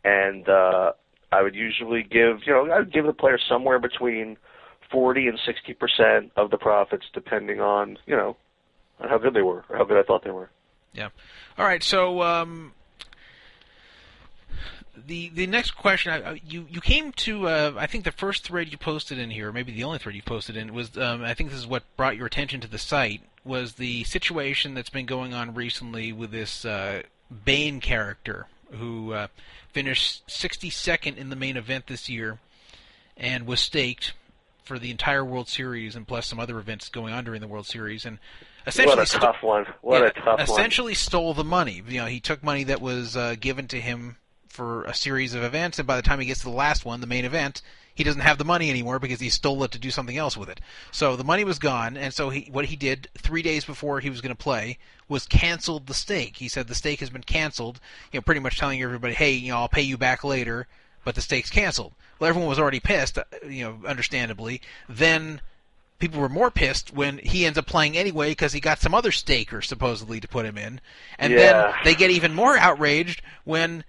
and 0.04 0.48
uh, 0.48 0.92
I 1.32 1.42
would 1.42 1.56
usually 1.56 2.04
give, 2.04 2.42
you 2.46 2.54
know, 2.54 2.72
I'd 2.72 2.94
give 2.94 3.08
the 3.08 3.14
player 3.14 3.40
somewhere 3.50 3.80
between 3.80 4.38
forty 4.92 5.28
and 5.28 5.40
sixty 5.44 5.74
percent 5.74 6.32
of 6.36 6.52
the 6.52 6.58
profits, 6.60 7.08
depending 7.12 7.60
on, 7.60 7.98
you 8.06 8.16
know, 8.16 8.38
on 9.00 9.10
how 9.10 9.18
good 9.18 9.34
they 9.34 9.42
were 9.42 9.66
or 9.68 9.78
how 9.78 9.84
good 9.84 9.98
I 9.98 10.04
thought 10.04 10.24
they 10.24 10.30
were. 10.30 10.52
Yeah. 10.96 11.10
All 11.58 11.66
right. 11.66 11.84
So 11.84 12.22
um, 12.22 12.74
the 14.96 15.30
the 15.30 15.48
next 15.48 15.72
question, 15.72 16.12
I- 16.12 16.42
you 16.48 16.66
you 16.70 16.82
came 16.82 17.12
to 17.14 17.48
uh, 17.48 17.74
I 17.78 17.88
think 17.88 18.04
the 18.06 18.12
first 18.12 18.46
thread 18.46 18.72
you 18.72 18.78
posted 18.78 19.18
in 19.20 19.30
here, 19.30 19.52
maybe 19.52 19.72
the 19.74 19.84
only 19.84 20.00
thread 20.00 20.16
you 20.16 20.22
posted 20.22 20.56
in 20.56 20.74
was 20.74 20.98
um, 20.98 21.24
I 21.24 21.34
think 21.34 21.50
this 21.50 21.60
is 21.60 21.68
what 21.68 21.84
brought 21.98 22.18
your 22.18 22.28
attention 22.28 22.62
to 22.62 22.68
the 22.68 22.78
site 22.78 23.22
was 23.44 23.74
the 23.74 24.04
situation 24.06 24.74
that's 24.74 24.90
been 24.90 25.06
going 25.06 25.34
on 25.34 25.54
recently 25.54 26.12
with 26.12 26.32
this 26.32 26.66
uh, 26.66 27.04
Bane 27.44 27.80
character 27.80 28.48
who 28.72 29.14
uh, 29.14 29.28
finished 29.72 30.26
62nd 30.28 31.18
in 31.18 31.30
the 31.30 31.36
main 31.36 31.56
event 31.56 31.88
this 31.88 32.10
year 32.10 32.40
and 33.16 33.46
was 33.46 33.60
staked 33.60 34.14
for 34.64 34.80
the 34.80 34.90
entire 34.90 35.24
World 35.24 35.48
Series 35.48 35.96
and 35.96 36.08
plus 36.08 36.26
some 36.26 36.40
other 36.40 36.58
events 36.58 36.90
going 36.90 37.14
on 37.14 37.24
during 37.24 37.40
the 37.42 37.48
World 37.48 37.68
Series 37.68 38.04
and 38.06 38.18
essentially 38.68 38.96
What 38.96 39.04
a 39.04 39.06
sto- 39.06 39.20
tough 39.20 39.44
one! 39.44 39.66
What 39.82 40.02
yeah, 40.02 40.08
a 40.08 40.12
tough 40.12 40.26
one! 40.26 40.42
essentially 40.42 40.94
stole 40.94 41.34
the 41.34 41.44
money. 41.44 41.82
You 41.88 42.02
know, 42.02 42.06
he 42.06 42.20
took 42.20 42.44
money 42.44 42.66
that 42.66 42.82
was 42.82 43.16
uh, 43.16 43.36
given 43.40 43.68
to 43.70 43.80
him 43.80 44.18
for 44.48 44.86
a 44.86 44.94
series 44.94 45.34
of 45.34 45.44
events, 45.44 45.80
and 45.80 45.88
by 45.88 45.96
the 45.96 46.02
time 46.02 46.20
he 46.20 46.26
gets 46.26 46.40
to 46.42 46.46
the 46.46 46.56
last 46.56 46.86
one, 46.86 47.02
the 47.02 47.08
main 47.08 47.26
event, 47.26 47.62
he 47.94 48.04
doesn't 48.04 48.22
have 48.22 48.38
the 48.38 48.46
money 48.46 48.70
anymore 48.70 49.00
because 49.00 49.20
he 49.20 49.30
stole 49.30 49.64
it 49.64 49.72
to 49.72 49.80
do 49.80 49.92
something 49.92 50.18
else 50.18 50.36
with 50.38 50.50
it. 50.50 50.60
So 50.92 51.16
the 51.16 51.24
money 51.24 51.44
was 51.44 51.60
gone, 51.60 51.98
and 51.98 52.14
so 52.14 52.30
he, 52.30 52.50
what 52.52 52.66
he 52.66 52.76
did 52.76 53.10
three 53.18 53.42
days 53.42 53.66
before 53.66 54.00
he 54.00 54.10
was 54.10 54.22
going 54.22 54.36
to 54.36 54.44
play 54.44 54.78
was 55.08 55.26
canceled 55.26 55.88
the 55.88 55.94
stake. 55.94 56.38
He 56.38 56.48
said 56.48 56.68
the 56.68 56.76
stake 56.76 57.00
has 57.00 57.10
been 57.10 57.24
canceled. 57.24 57.80
You 58.12 58.20
know, 58.20 58.22
pretty 58.22 58.42
much 58.42 58.58
telling 58.58 58.82
everybody, 58.82 59.14
hey, 59.14 59.32
you 59.32 59.52
know, 59.52 59.58
I'll 59.58 59.70
pay 59.70 59.82
you 59.82 59.98
back 59.98 60.24
later, 60.24 60.68
but 61.04 61.16
the 61.16 61.22
stake's 61.22 61.50
canceled. 61.50 61.94
Well, 62.20 62.30
everyone 62.30 62.50
was 62.50 62.60
already 62.60 62.80
pissed, 62.80 63.18
uh, 63.18 63.24
you 63.48 63.64
know, 63.64 63.88
understandably. 63.88 64.62
Then 64.90 65.42
people 66.00 66.20
were 66.20 66.30
more 66.30 66.52
pissed 66.52 66.94
when 66.94 67.18
he 67.20 67.46
ends 67.46 67.58
up 67.58 67.66
playing 67.66 67.98
anyway 67.98 68.30
because 68.30 68.54
he 68.54 68.60
got 68.60 68.80
some 68.80 68.94
other 68.94 69.12
staker 69.12 69.62
supposedly 69.62 70.20
to 70.20 70.28
put 70.28 70.46
him 70.46 70.58
in, 70.58 70.82
and 71.18 71.34
then 71.34 71.74
they 71.84 71.96
get 71.96 72.12
even 72.12 72.34
more 72.34 72.58
outraged 72.58 73.22
when 73.44 73.84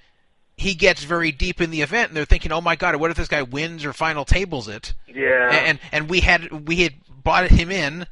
he 0.57 0.75
gets 0.75 1.05
very 1.05 1.33
deep 1.33 1.61
in 1.61 1.71
the 1.71 1.83
event 1.83 2.09
and 2.09 2.17
they're 2.17 2.25
thinking, 2.25 2.53
"Oh 2.53 2.61
my 2.61 2.77
God, 2.77 2.97
what 2.97 3.11
if 3.11 3.17
this 3.17 3.29
guy 3.29 3.43
wins 3.43 3.85
or 3.85 3.93
final 3.93 4.25
tables 4.25 4.69
it?" 4.69 4.95
yeah, 5.07 5.51
And 5.51 5.79
and 5.93 6.09
we 6.09 6.21
had 6.21 6.67
we 6.67 6.77
had 6.77 6.95
bought 7.09 7.51
him 7.51 7.71
in, 7.71 8.07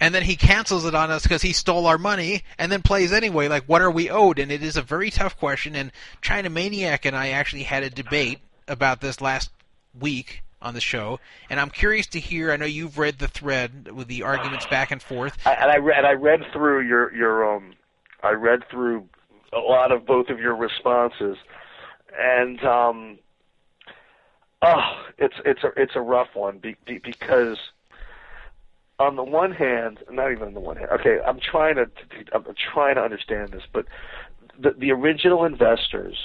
and 0.00 0.14
then 0.14 0.22
he 0.22 0.36
cancels 0.36 0.84
it 0.84 0.94
on 0.94 1.10
us 1.10 1.22
because 1.22 1.42
he 1.42 1.52
stole 1.52 1.86
our 1.86 1.98
money 1.98 2.44
and 2.58 2.70
then 2.70 2.82
plays 2.82 3.12
anyway. 3.12 3.48
Like, 3.48 3.64
what 3.64 3.82
are 3.82 3.90
we 3.90 4.10
owed? 4.10 4.38
And 4.38 4.52
it 4.52 4.62
is 4.62 4.76
a 4.76 4.82
very 4.82 5.10
tough 5.10 5.36
question. 5.38 5.74
And 5.74 5.90
China 6.20 6.50
Maniac 6.50 7.04
and 7.04 7.16
I 7.16 7.30
actually 7.30 7.64
had 7.64 7.82
a 7.82 7.90
debate 7.90 8.38
about 8.68 9.00
this 9.00 9.20
last 9.20 9.50
week 9.98 10.42
on 10.60 10.74
the 10.74 10.80
show, 10.80 11.20
and 11.50 11.60
I'm 11.60 11.70
curious 11.70 12.06
to 12.08 12.20
hear. 12.20 12.52
I 12.52 12.56
know 12.56 12.66
you've 12.66 12.98
read 12.98 13.18
the 13.18 13.28
thread 13.28 13.90
with 13.92 14.08
the 14.08 14.22
arguments 14.22 14.66
back 14.66 14.90
and 14.90 15.02
forth. 15.02 15.36
I, 15.46 15.52
and 15.54 15.70
I 15.70 15.76
read 15.76 16.04
I 16.04 16.12
read 16.12 16.40
through 16.52 16.86
your 16.86 17.14
your 17.14 17.56
um 17.56 17.74
I 18.22 18.32
read 18.32 18.68
through 18.70 19.08
a 19.52 19.58
lot 19.60 19.92
of 19.92 20.06
both 20.06 20.28
of 20.28 20.38
your 20.38 20.56
responses, 20.56 21.36
and 22.18 22.62
um 22.64 23.18
oh 24.62 25.04
it's 25.18 25.36
it's 25.44 25.62
a 25.62 25.70
it's 25.76 25.92
a 25.94 26.00
rough 26.00 26.34
one 26.34 26.58
be, 26.58 26.76
be, 26.86 26.98
because 26.98 27.58
on 28.98 29.16
the 29.16 29.24
one 29.24 29.52
hand 29.52 29.98
not 30.10 30.32
even 30.32 30.48
on 30.48 30.54
the 30.54 30.60
one 30.60 30.76
hand 30.76 30.90
okay 30.90 31.20
I'm 31.24 31.38
trying 31.38 31.76
to, 31.76 31.88
I'm 32.32 32.44
trying 32.72 32.96
to 32.96 33.02
understand 33.02 33.52
this 33.52 33.62
but 33.72 33.86
the 34.58 34.72
the 34.72 34.90
original 34.90 35.44
investors 35.44 36.16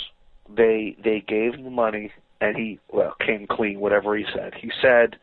they 0.50 0.96
they 1.04 1.20
gave 1.20 1.64
the 1.64 1.70
money 1.70 2.12
and 2.44 2.58
he 2.58 2.80
well 2.92 3.16
came 3.26 3.48
clean 3.48 3.80
whatever 3.80 4.16
he 4.16 4.26
said 4.34 4.54
he 4.56 4.72
said 4.82 5.18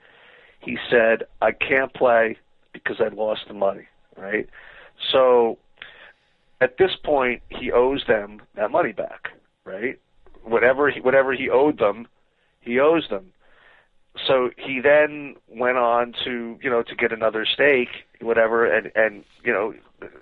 he 0.61 0.79
said 0.91 1.25
I 1.41 1.53
can't 1.53 1.93
play 1.95 2.37
because 2.73 2.97
I 3.01 3.09
lost 3.09 3.43
the 3.49 3.55
money, 3.55 3.87
right? 4.17 4.49
So 5.13 5.59
at 6.61 6.77
this 6.79 6.93
point, 7.03 7.43
he 7.49 7.73
owes 7.73 8.05
them 8.07 8.43
that 8.55 8.71
money 8.71 8.93
back, 8.93 9.31
right? 9.65 9.99
Whatever 10.45 10.91
he, 10.91 11.01
whatever 11.01 11.33
he 11.33 11.49
owed 11.49 11.79
them, 11.79 12.07
he 12.61 12.79
owes 12.79 13.09
them. 13.09 13.33
So 14.27 14.51
he 14.57 14.81
then 14.81 15.37
went 15.49 15.79
on 15.79 16.15
to 16.25 16.59
you 16.63 16.71
know 16.71 16.83
to 16.83 16.95
get 16.95 17.13
another 17.13 17.47
stake, 17.47 18.05
whatever, 18.21 18.67
and 18.67 18.91
and 18.95 19.25
you 19.43 19.53
know 19.53 19.75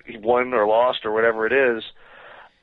he 0.07 0.17
won 0.19 0.53
or 0.55 0.67
lost 0.67 1.05
or 1.05 1.13
whatever 1.13 1.47
it 1.47 1.53
is. 1.53 1.85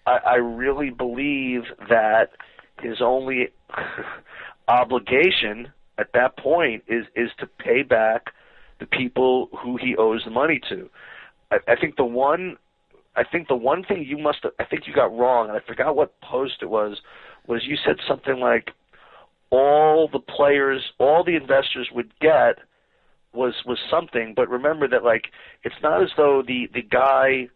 I, 0.05 0.19
I 0.25 0.35
really 0.35 0.91
believe 0.91 1.63
that 1.89 2.31
his 2.81 3.01
only 3.01 3.49
obligation 4.67 5.71
at 5.97 6.11
that 6.13 6.37
point 6.37 6.83
is 6.87 7.05
is 7.15 7.29
to 7.39 7.47
pay 7.47 7.83
back 7.83 8.33
the 8.79 8.85
people 8.85 9.49
who 9.63 9.77
he 9.77 9.95
owes 9.95 10.23
the 10.25 10.31
money 10.31 10.59
to. 10.69 10.89
I, 11.51 11.57
I 11.67 11.75
think 11.75 11.95
the 11.95 12.05
one 12.05 12.57
I 13.15 13.23
think 13.23 13.47
the 13.47 13.55
one 13.55 13.83
thing 13.83 14.03
you 14.05 14.17
must 14.17 14.39
I 14.59 14.65
think 14.65 14.87
you 14.87 14.93
got 14.93 15.15
wrong, 15.15 15.49
and 15.49 15.57
I 15.57 15.61
forgot 15.65 15.95
what 15.95 16.19
post 16.21 16.55
it 16.61 16.69
was, 16.69 16.97
was 17.47 17.63
you 17.65 17.77
said 17.85 17.97
something 18.07 18.39
like 18.39 18.71
all 19.51 20.09
the 20.11 20.19
players, 20.19 20.81
all 20.99 21.23
the 21.23 21.35
investors 21.35 21.89
would 21.93 22.11
get 22.19 22.59
was 23.33 23.53
was 23.65 23.79
something, 23.89 24.33
but 24.35 24.49
remember 24.49 24.87
that 24.87 25.03
like 25.03 25.25
it's 25.63 25.75
not 25.81 26.01
as 26.01 26.09
though 26.17 26.43
the 26.45 26.67
the 26.73 26.81
guy 26.81 27.47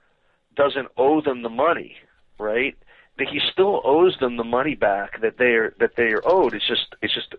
doesn't 0.55 0.87
owe 0.97 1.21
them 1.21 1.41
the 1.41 1.49
money, 1.49 1.95
right? 2.37 2.77
That 3.19 3.27
he 3.29 3.39
still 3.51 3.81
owes 3.83 4.17
them 4.19 4.37
the 4.37 4.43
money 4.43 4.73
back 4.75 5.21
that 5.21 5.37
they're 5.37 5.73
that 5.79 5.95
they 5.95 6.11
are 6.13 6.21
owed. 6.25 6.53
It's 6.53 6.67
just 6.67 6.95
it's 7.01 7.13
just 7.13 7.35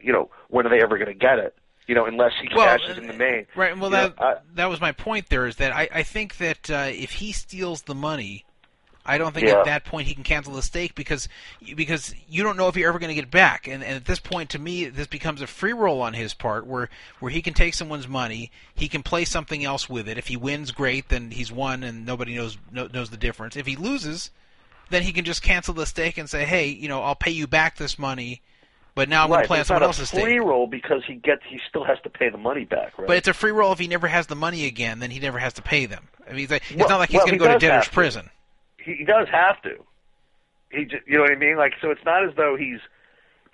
you 0.00 0.12
know 0.12 0.30
when 0.48 0.66
are 0.66 0.70
they 0.70 0.82
ever 0.82 0.96
going 0.98 1.08
to 1.08 1.14
get 1.14 1.38
it? 1.38 1.54
You 1.86 1.94
know, 1.94 2.04
unless 2.04 2.32
he 2.42 2.48
Well, 2.54 2.66
cashes 2.66 2.98
in 2.98 3.06
the 3.06 3.12
main. 3.14 3.46
Right. 3.56 3.74
Well, 3.78 3.90
You 3.90 3.96
know, 3.96 4.08
that 4.08 4.22
I- 4.22 4.36
that 4.56 4.66
was 4.70 4.80
my 4.80 4.92
point. 4.92 5.28
There 5.30 5.46
is 5.46 5.56
that 5.56 5.72
I, 5.72 5.88
I 5.92 6.02
think 6.02 6.36
that 6.38 6.70
uh, 6.70 6.88
if 6.90 7.12
he 7.12 7.32
steals 7.32 7.82
the 7.82 7.94
money, 7.94 8.44
I 9.06 9.16
don't 9.16 9.32
think 9.34 9.46
Yeah. 9.46 9.60
at 9.60 9.64
that 9.64 9.84
point 9.86 10.06
he 10.06 10.12
can 10.14 10.22
cancel 10.22 10.52
the 10.52 10.60
stake 10.60 10.94
because 10.94 11.30
because 11.76 12.14
you 12.28 12.42
don't 12.42 12.58
know 12.58 12.68
if 12.68 12.76
you're 12.76 12.90
ever 12.90 12.98
going 12.98 13.08
to 13.08 13.14
get 13.14 13.24
it 13.24 13.30
back. 13.30 13.66
And, 13.66 13.82
and 13.82 13.94
at 13.96 14.04
this 14.04 14.18
point, 14.20 14.50
to 14.50 14.58
me, 14.58 14.84
this 14.84 15.06
becomes 15.06 15.40
a 15.40 15.46
free 15.46 15.72
roll 15.72 16.02
on 16.02 16.12
his 16.12 16.34
part, 16.34 16.66
where 16.66 16.90
where 17.20 17.30
he 17.30 17.40
can 17.40 17.54
take 17.54 17.72
someone's 17.72 18.06
money, 18.08 18.50
he 18.74 18.86
can 18.88 19.02
play 19.02 19.24
something 19.24 19.64
else 19.64 19.88
with 19.88 20.08
it. 20.08 20.18
If 20.18 20.26
he 20.26 20.36
wins, 20.36 20.72
great, 20.72 21.08
then 21.08 21.30
he's 21.30 21.50
won, 21.50 21.82
and 21.82 22.04
nobody 22.04 22.34
knows 22.36 22.58
kno- 22.70 22.88
knows 22.92 23.08
the 23.08 23.16
difference. 23.16 23.56
If 23.56 23.66
he 23.66 23.76
loses, 23.76 24.30
then 24.90 25.02
he 25.02 25.12
can 25.12 25.24
just 25.24 25.42
cancel 25.42 25.74
the 25.74 25.86
stake 25.86 26.18
and 26.18 26.28
say, 26.28 26.44
hey, 26.44 26.68
you 26.68 26.88
know, 26.88 27.02
I'll 27.02 27.14
pay 27.14 27.30
you 27.30 27.46
back 27.46 27.76
this 27.76 27.98
money 27.98 28.42
but 28.98 29.08
now 29.08 29.22
I'm 29.22 29.28
going 29.28 29.42
to 29.42 29.46
play 29.46 29.58
on 29.58 29.60
it's 29.60 29.68
someone 29.68 29.82
not 29.82 29.86
else's 29.90 30.12
a 30.12 30.20
free 30.20 30.40
roll 30.40 30.66
because 30.66 31.04
he 31.06 31.14
gets 31.14 31.42
he 31.48 31.60
still 31.68 31.84
has 31.84 31.98
to 32.02 32.10
pay 32.10 32.30
the 32.30 32.36
money 32.36 32.64
back, 32.64 32.98
right? 32.98 33.06
But 33.06 33.16
it's 33.18 33.28
a 33.28 33.32
free 33.32 33.52
roll 33.52 33.70
if 33.72 33.78
he 33.78 33.86
never 33.86 34.08
has 34.08 34.26
the 34.26 34.34
money 34.34 34.66
again, 34.66 34.98
then 34.98 35.12
he 35.12 35.20
never 35.20 35.38
has 35.38 35.52
to 35.52 35.62
pay 35.62 35.86
them. 35.86 36.08
I 36.28 36.32
mean, 36.32 36.42
it's, 36.42 36.50
like- 36.50 36.68
it's 36.68 36.80
Well- 36.80 36.88
not 36.88 36.98
like 36.98 37.10
he's 37.10 37.18
well, 37.18 37.26
going 37.26 37.34
he 37.34 37.38
to 37.38 37.44
go 37.44 37.52
to 37.52 37.58
debtor's 37.60 37.88
prison. 37.88 38.28
he, 38.84 38.94
he 38.94 39.04
does 39.04 39.28
have 39.30 39.62
to. 39.62 39.76
He, 40.72 40.90
you 41.06 41.16
know 41.16 41.20
what 41.22 41.30
I 41.30 41.36
mean? 41.36 41.56
Like, 41.56 41.74
so 41.80 41.92
it's 41.92 42.04
not 42.04 42.28
as 42.28 42.34
though 42.34 42.56
he's, 42.58 42.80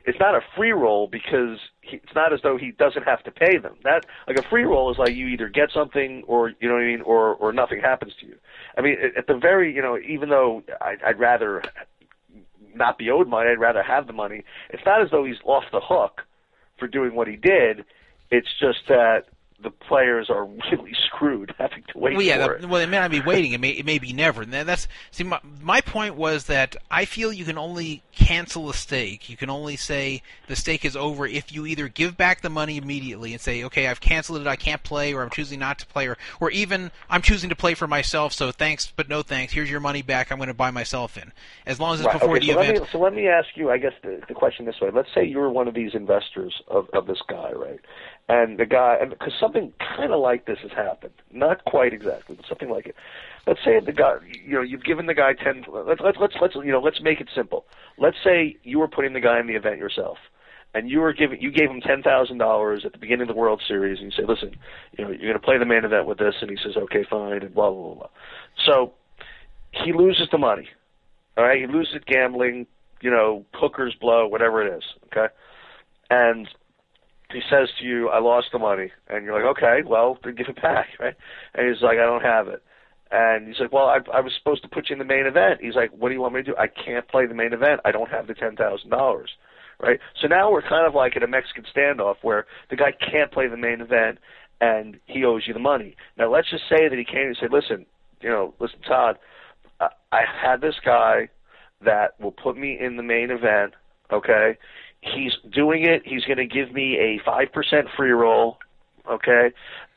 it's 0.07 0.19
not 0.19 0.35
a 0.35 0.41
free 0.57 0.73
roll 0.73 1.09
because 1.09 1.59
he, 1.83 1.97
it's 1.97 2.15
not 2.15 2.33
as 2.33 2.41
though 2.43 2.57
he 2.57 2.71
doesn't 2.71 3.03
have 3.03 3.23
to 3.25 3.31
pay 3.31 3.59
them. 3.59 3.77
That 3.85 4.07
like 4.27 4.39
a 4.39 4.43
free 4.49 4.65
roll 4.65 4.91
is 4.91 4.97
like 4.97 5.15
you 5.15 5.27
either 5.27 5.51
get 5.51 5.71
something 5.73 6.23
or 6.27 6.55
you 6.59 6.69
know 6.69 6.75
what 6.75 6.85
I 6.85 6.87
mean, 6.87 7.03
or 7.03 7.35
or 7.35 7.53
nothing 7.53 7.81
happens 7.81 8.15
to 8.21 8.27
you. 8.27 8.37
I 8.77 8.81
mean, 8.81 8.97
at, 9.17 9.27
the 9.27 9.37
very, 9.37 9.75
you 9.75 9.83
know, 9.83 9.99
even 9.99 10.29
though 10.29 10.63
I, 10.81 10.97
I'd 11.07 11.19
rather 11.19 11.63
not 12.75 12.99
be 12.99 13.11
owed 13.11 13.29
money, 13.29 13.51
I'd 13.51 13.61
rather 13.61 13.83
have 13.83 14.07
the 14.07 14.13
money. 14.13 14.43
It's 14.71 14.83
not 14.85 15.03
as 15.03 15.11
though 15.11 15.25
he's 15.25 15.37
off 15.45 15.65
the 15.71 15.81
hook 15.81 16.23
for 16.79 16.89
doing 16.89 17.15
what 17.15 17.29
he 17.29 17.37
did. 17.37 17.85
It's 18.31 18.49
just 18.59 18.81
that 18.89 19.27
the 19.63 19.71
players 19.71 20.29
are 20.31 20.45
really 20.45 20.93
screwed 21.07 21.55
having 21.59 21.83
to 21.93 21.99
wait 21.99 22.15
Well, 22.15 22.23
yeah. 22.23 22.47
for 22.47 22.55
That, 22.55 22.65
it. 22.65 22.69
well, 22.69 22.81
it 22.83 22.89
may 22.89 22.99
not 22.99 23.11
be 23.11 23.21
waiting. 23.21 23.53
It 23.53 23.61
may, 23.63 23.71
it 23.71 23.87
may 23.87 23.99
be 23.99 24.13
never. 24.13 24.43
And 24.43 24.53
that- 24.53 24.67
that's 24.67 24.89
see. 25.11 25.25
My, 25.25 25.41
my 25.63 25.81
point 25.81 26.17
was 26.17 26.45
that 26.47 26.77
I 26.91 27.05
feel 27.05 27.33
you 27.33 27.45
can 27.45 27.57
only 27.59 28.03
cancel 28.13 28.69
a 28.69 28.75
stake. 28.75 29.29
You 29.31 29.37
can 29.37 29.49
only 29.51 29.77
say 29.77 30.23
the 30.49 30.57
stake 30.57 30.85
is 30.85 30.97
over 30.97 31.27
if 31.27 31.53
you 31.53 31.67
either 31.67 31.89
give 31.89 32.17
back 32.17 32.41
the 32.43 32.51
money 32.51 32.77
immediately 32.77 33.33
and 33.33 33.41
say, 33.41 33.65
"Okay, 33.65 33.87
I've 33.89 34.01
canceled 34.01 34.41
it. 34.41 34.47
I 34.47 34.57
can't 34.57 34.83
play," 34.83 35.15
or 35.15 35.23
"I'm 35.23 35.31
choosing 35.31 35.59
not 35.61 35.79
to 35.79 35.87
play," 35.87 36.09
or 36.09 36.19
or 36.41 36.51
even 36.51 36.91
"I'm 37.09 37.23
choosing 37.23 37.49
to 37.51 37.57
play 37.57 37.75
for 37.75 37.87
myself." 37.87 38.33
So 38.33 38.51
thanks, 38.53 38.93
but 38.95 39.09
no 39.09 39.23
thanks. 39.23 39.53
Here's 39.53 39.71
your 39.71 39.81
money 39.81 40.03
back. 40.03 40.31
I'm 40.31 40.39
going 40.39 40.49
to 40.49 40.55
buy 40.55 40.71
myself 40.71 41.17
in. 41.17 41.33
As 41.67 41.81
long 41.81 41.95
as 41.95 42.01
it's 42.01 42.07
Right, 42.07 42.13
before 42.21 42.37
okay, 42.37 42.47
the 42.47 42.53
so 42.53 42.61
event. 42.61 42.75
Let 42.79 42.83
me, 42.83 42.89
so 42.93 42.99
let 42.99 43.15
me 43.15 43.29
ask 43.29 43.49
you, 43.55 43.71
I 43.71 43.79
guess, 43.79 43.93
the, 44.03 44.21
the 44.29 44.35
question 44.35 44.67
this 44.67 44.81
way. 44.81 44.91
Let's 44.91 45.09
say 45.15 45.25
you're 45.25 45.49
one 45.51 45.69
of 45.69 45.75
these 45.75 45.95
investors 45.95 46.61
of, 46.69 46.89
of 46.93 47.07
this 47.07 47.21
guy, 47.29 47.53
right? 47.53 47.81
And 48.27 48.59
the 48.59 48.65
guy, 48.65 48.97
and 48.99 49.11
because 49.11 49.35
something 49.39 49.75
kind 49.79 50.11
of 50.11 50.19
like 50.19 50.47
this 50.47 50.59
has 50.63 50.71
happened, 50.71 51.13
not 51.31 51.63
quite 51.67 51.93
exactly, 51.93 52.37
but 52.37 52.47
something 52.49 52.71
like 52.71 52.87
it. 52.87 52.97
Let's 53.47 53.61
say 53.63 53.81
the 53.81 53.93
guy, 53.93 54.15
you 54.47 54.55
know, 54.55 54.63
you've 54.63 54.83
given 54.83 55.05
the 55.05 55.13
guy 55.13 55.35
ten. 55.35 55.63
Let's 55.71 56.01
let's 56.01 56.17
let's, 56.19 56.35
let's 56.41 56.55
you 56.55 56.73
know, 56.73 56.81
let's 56.81 57.03
make 57.03 57.21
it 57.21 57.29
simple. 57.35 57.67
Let's 57.99 58.17
say 58.25 58.57
you 58.63 58.79
were 58.79 58.89
putting 58.89 59.13
the 59.13 59.21
guy 59.21 59.41
in 59.41 59.47
the 59.47 59.57
event 59.57 59.77
yourself, 59.77 60.17
and 60.73 60.89
you 60.89 61.01
were 61.01 61.13
giving 61.13 61.39
you 61.43 61.51
gave 61.51 61.69
him 61.69 61.83
ten 61.83 62.03
thousand 62.03 62.39
dollars 62.39 62.87
at 62.87 62.93
the 62.93 62.99
beginning 62.99 63.29
of 63.29 63.29
the 63.29 63.39
World 63.39 63.61
Series, 63.69 64.01
and 64.01 64.11
you 64.11 64.17
say, 64.17 64.25
listen, 64.27 64.57
you 64.97 65.05
know, 65.05 65.11
you're 65.11 65.19
going 65.21 65.35
to 65.35 65.39
play 65.39 65.59
the 65.59 65.67
main 65.67 65.85
event 65.85 66.07
with 66.07 66.17
this, 66.17 66.37
and 66.41 66.49
he 66.49 66.57
says, 66.57 66.79
okay, 66.79 67.05
fine, 67.05 67.43
and 67.43 67.55
blah 67.55 67.71
blah 67.71 67.83
blah. 67.83 67.95
blah. 67.95 68.09
So 68.65 68.95
he 69.73 69.93
loses 69.93 70.29
the 70.33 70.39
money. 70.39 70.71
All 71.37 71.45
right, 71.45 71.61
he 71.61 71.67
loses 71.67 72.01
gambling, 72.07 72.67
you 73.03 73.11
know, 73.11 73.45
hookers 73.53 73.95
blow, 74.01 74.27
whatever 74.27 74.67
it 74.67 74.79
is. 74.79 74.85
Okay, 75.09 75.27
and 76.09 76.49
he 77.35 77.43
says 77.51 77.69
to 77.79 77.85
you, 77.85 78.09
"I 78.09 78.19
lost 78.21 78.49
the 78.53 78.59
money," 78.59 78.93
and 79.09 79.25
you're 79.25 79.35
like, 79.35 79.57
"Okay, 79.57 79.83
well, 79.87 80.19
then 80.23 80.35
give 80.35 80.49
it 80.49 80.61
back." 80.61 80.89
Right? 81.01 81.15
And 81.55 81.69
he's 81.69 81.83
like, 81.83 81.99
"I 81.99 82.07
don't 82.07 82.23
have 82.23 82.49
it." 82.49 82.63
And 83.11 83.49
he's 83.49 83.61
like, 83.61 83.73
"Well, 83.73 83.87
I, 83.87 83.99
I 84.13 84.21
was 84.21 84.33
supposed 84.39 84.63
to 84.63 84.69
put 84.69 84.89
you 84.89 84.95
in 84.95 84.99
the 84.99 85.05
main 85.05 85.27
event." 85.27 85.61
He's 85.61 85.75
like, 85.75 85.91
"What 85.93 86.09
do 86.09 86.15
you 86.15 86.21
want 86.21 86.35
me 86.35 86.43
to 86.43 86.51
do? 86.53 86.57
I 86.57 86.69
can't 86.69 87.07
play 87.09 87.27
the 87.27 87.35
main 87.35 87.53
event. 87.53 87.81
I 87.85 87.93
don't 87.93 88.11
have 88.11 88.27
the 88.27 88.35
ten 88.35 88.57
thousand 88.57 88.91
dollars." 88.91 89.31
Right? 89.81 89.99
So 90.21 90.29
now 90.29 90.53
we're 90.53 90.63
kind 90.63 90.87
of 90.87 90.95
like 90.95 91.17
in 91.17 91.23
a 91.25 91.27
Mexican 91.27 91.65
standoff 91.75 92.17
where 92.23 92.47
the 92.71 92.77
guy 92.77 92.93
can't 92.93 93.33
play 93.33 93.49
the 93.49 93.57
main 93.57 93.81
event 93.81 94.19
and 94.61 95.01
he 95.07 95.25
owes 95.25 95.43
you 95.47 95.53
the 95.53 95.59
money. 95.59 95.97
Now 96.17 96.33
let's 96.33 96.49
just 96.49 96.63
say 96.69 96.89
that 96.89 96.97
he 96.97 97.05
came 97.05 97.27
and 97.27 97.37
said, 97.41 97.51
"Listen, 97.53 97.87
you 98.21 98.29
know, 98.29 98.55
listen, 98.61 98.81
Todd, 98.87 99.19
I, 99.81 99.89
I 100.13 100.23
had 100.41 100.61
this 100.61 100.77
guy 100.85 101.29
that 101.85 102.19
will 102.21 102.33
put 102.33 102.57
me 102.57 102.79
in 102.81 102.97
the 102.97 103.03
main 103.03 103.31
event. 103.31 103.75
Okay, 104.13 104.57
he's 105.15 105.33
doing 105.53 105.85
it. 105.85 106.03
He's 106.05 106.25
going 106.25 106.39
to 106.39 106.47
give 106.47 106.73
me 106.73 106.97
a 106.99 107.21
five 107.25 107.53
percent 107.53 107.89
free 107.97 108.11
roll. 108.11 108.59
Okay, 109.11 109.53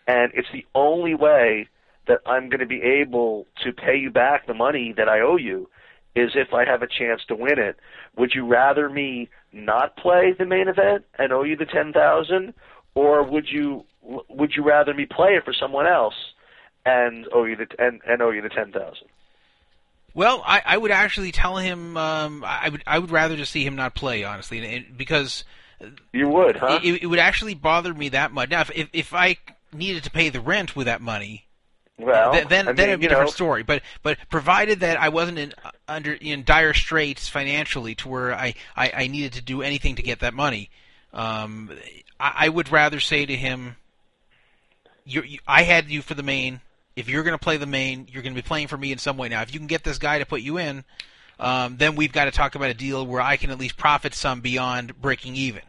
and 0.07 0.31
it's 0.33 0.47
the 0.51 0.65
only 0.75 1.15
way 1.15 1.67
that 2.07 2.19
I'm 2.25 2.49
going 2.49 2.59
to 2.59 2.65
be 2.65 2.81
able 2.81 3.45
to 3.63 3.71
pay 3.71 3.97
you 3.97 4.11
back 4.11 4.47
the 4.47 4.53
money 4.53 4.93
that 4.97 5.07
I 5.07 5.19
owe 5.21 5.37
you." 5.37 5.69
Is 6.15 6.31
if 6.33 6.51
I 6.51 6.65
have 6.65 6.81
a 6.81 6.87
chance 6.87 7.21
to 7.27 7.35
win 7.35 7.59
it. 7.59 7.77
Would 8.17 8.31
you 8.33 8.43
rather 8.43 8.89
me 8.89 9.29
not 9.53 9.95
play 9.97 10.33
the 10.35 10.45
main 10.45 10.67
event 10.67 11.05
and 11.19 11.31
owe 11.31 11.43
you 11.43 11.55
the 11.55 11.65
ten 11.65 11.93
thousand, 11.93 12.55
or 12.95 13.21
would 13.21 13.47
you 13.51 13.85
would 14.01 14.53
you 14.55 14.63
rather 14.63 14.95
me 14.95 15.05
play 15.05 15.35
it 15.35 15.45
for 15.45 15.53
someone 15.53 15.85
else 15.85 16.15
and 16.87 17.27
owe 17.31 17.43
you 17.43 17.55
the 17.55 17.67
and, 17.77 18.01
and 18.07 18.23
owe 18.23 18.31
you 18.31 18.41
the 18.41 18.49
ten 18.49 18.71
thousand? 18.71 19.07
Well, 20.17 20.41
I, 20.47 20.63
I 20.65 20.77
would 20.77 20.89
actually 20.89 21.31
tell 21.31 21.57
him. 21.57 21.95
Um, 21.95 22.43
I 22.43 22.69
would 22.69 22.81
I 22.87 22.97
would 22.97 23.11
rather 23.11 23.35
just 23.35 23.51
see 23.51 23.63
him 23.63 23.75
not 23.75 23.93
play, 23.93 24.23
honestly, 24.23 24.57
and- 24.57 24.65
and- 24.87 24.97
because 24.97 25.43
You 26.11 26.27
would, 26.27 26.55
huh? 26.57 26.79
it, 26.83 27.03
it 27.03 27.05
would 27.05 27.19
actually 27.19 27.53
bother 27.53 27.93
me 27.93 28.09
that 28.09 28.31
much. 28.31 28.49
Now, 28.49 28.61
if, 28.61 28.71
if 28.71 28.89
if 28.93 29.13
I 29.13 29.37
needed 29.71 30.03
to 30.05 30.09
pay 30.09 30.29
the 30.29 30.41
rent 30.41 30.75
with 30.75 30.87
that 30.87 31.01
money, 31.01 31.45
well, 31.99 32.31
th- 32.31 32.47
then 32.47 32.67
I 32.67 32.71
then 32.71 32.85
mean, 32.85 32.89
it'd 32.89 32.99
be 33.01 33.05
a 33.05 33.09
different 33.09 33.29
know, 33.29 33.33
story. 33.33 33.61
But 33.61 33.83
but 34.01 34.17
provided 34.27 34.79
that 34.79 34.99
I 34.99 35.09
wasn't 35.09 35.37
in 35.37 35.53
under 35.87 36.13
in 36.13 36.43
dire 36.43 36.73
straits 36.73 37.29
financially 37.29 37.93
to 37.95 38.09
where 38.09 38.33
I, 38.33 38.55
I, 38.75 38.91
I 38.95 39.07
needed 39.07 39.33
to 39.33 39.41
do 39.43 39.61
anything 39.61 39.97
to 39.97 40.01
get 40.01 40.21
that 40.21 40.33
money, 40.33 40.71
um, 41.13 41.69
I, 42.19 42.33
I 42.45 42.49
would 42.49 42.71
rather 42.71 42.99
say 42.99 43.27
to 43.27 43.35
him, 43.35 43.75
you, 45.05 45.21
you, 45.21 45.39
I 45.47 45.61
had 45.61 45.89
you 45.91 46.01
for 46.01 46.15
the 46.15 46.23
main. 46.23 46.61
If 46.97 47.07
you're 47.07 47.23
going 47.23 47.37
to 47.37 47.43
play 47.43 47.55
the 47.57 47.65
main, 47.67 48.07
you're 48.11 48.23
going 48.23 48.33
to 48.35 48.41
be 48.41 48.45
playing 48.45 48.67
for 48.67 48.77
me 48.77 48.91
in 48.91 48.97
some 48.97 49.15
way. 49.17 49.29
Now, 49.29 49.43
if 49.43 49.53
you 49.53 49.59
can 49.59 49.67
get 49.67 49.83
this 49.83 49.99
guy 49.99 50.17
to 50.19 50.25
put 50.25 50.41
you 50.41 50.57
in, 50.57 50.83
um, 51.39 51.77
then 51.77 51.95
we've 51.95 52.11
got 52.11 52.25
to 52.25 52.31
talk 52.31 52.55
about 52.55 52.69
a 52.71 52.73
deal 52.73 53.05
where 53.05 53.21
I 53.21 53.37
can 53.37 53.51
at 53.51 53.59
least 53.59 53.77
profit 53.77 54.13
some 54.15 54.41
beyond 54.41 54.99
breaking 54.99 55.35
even. 55.35 55.61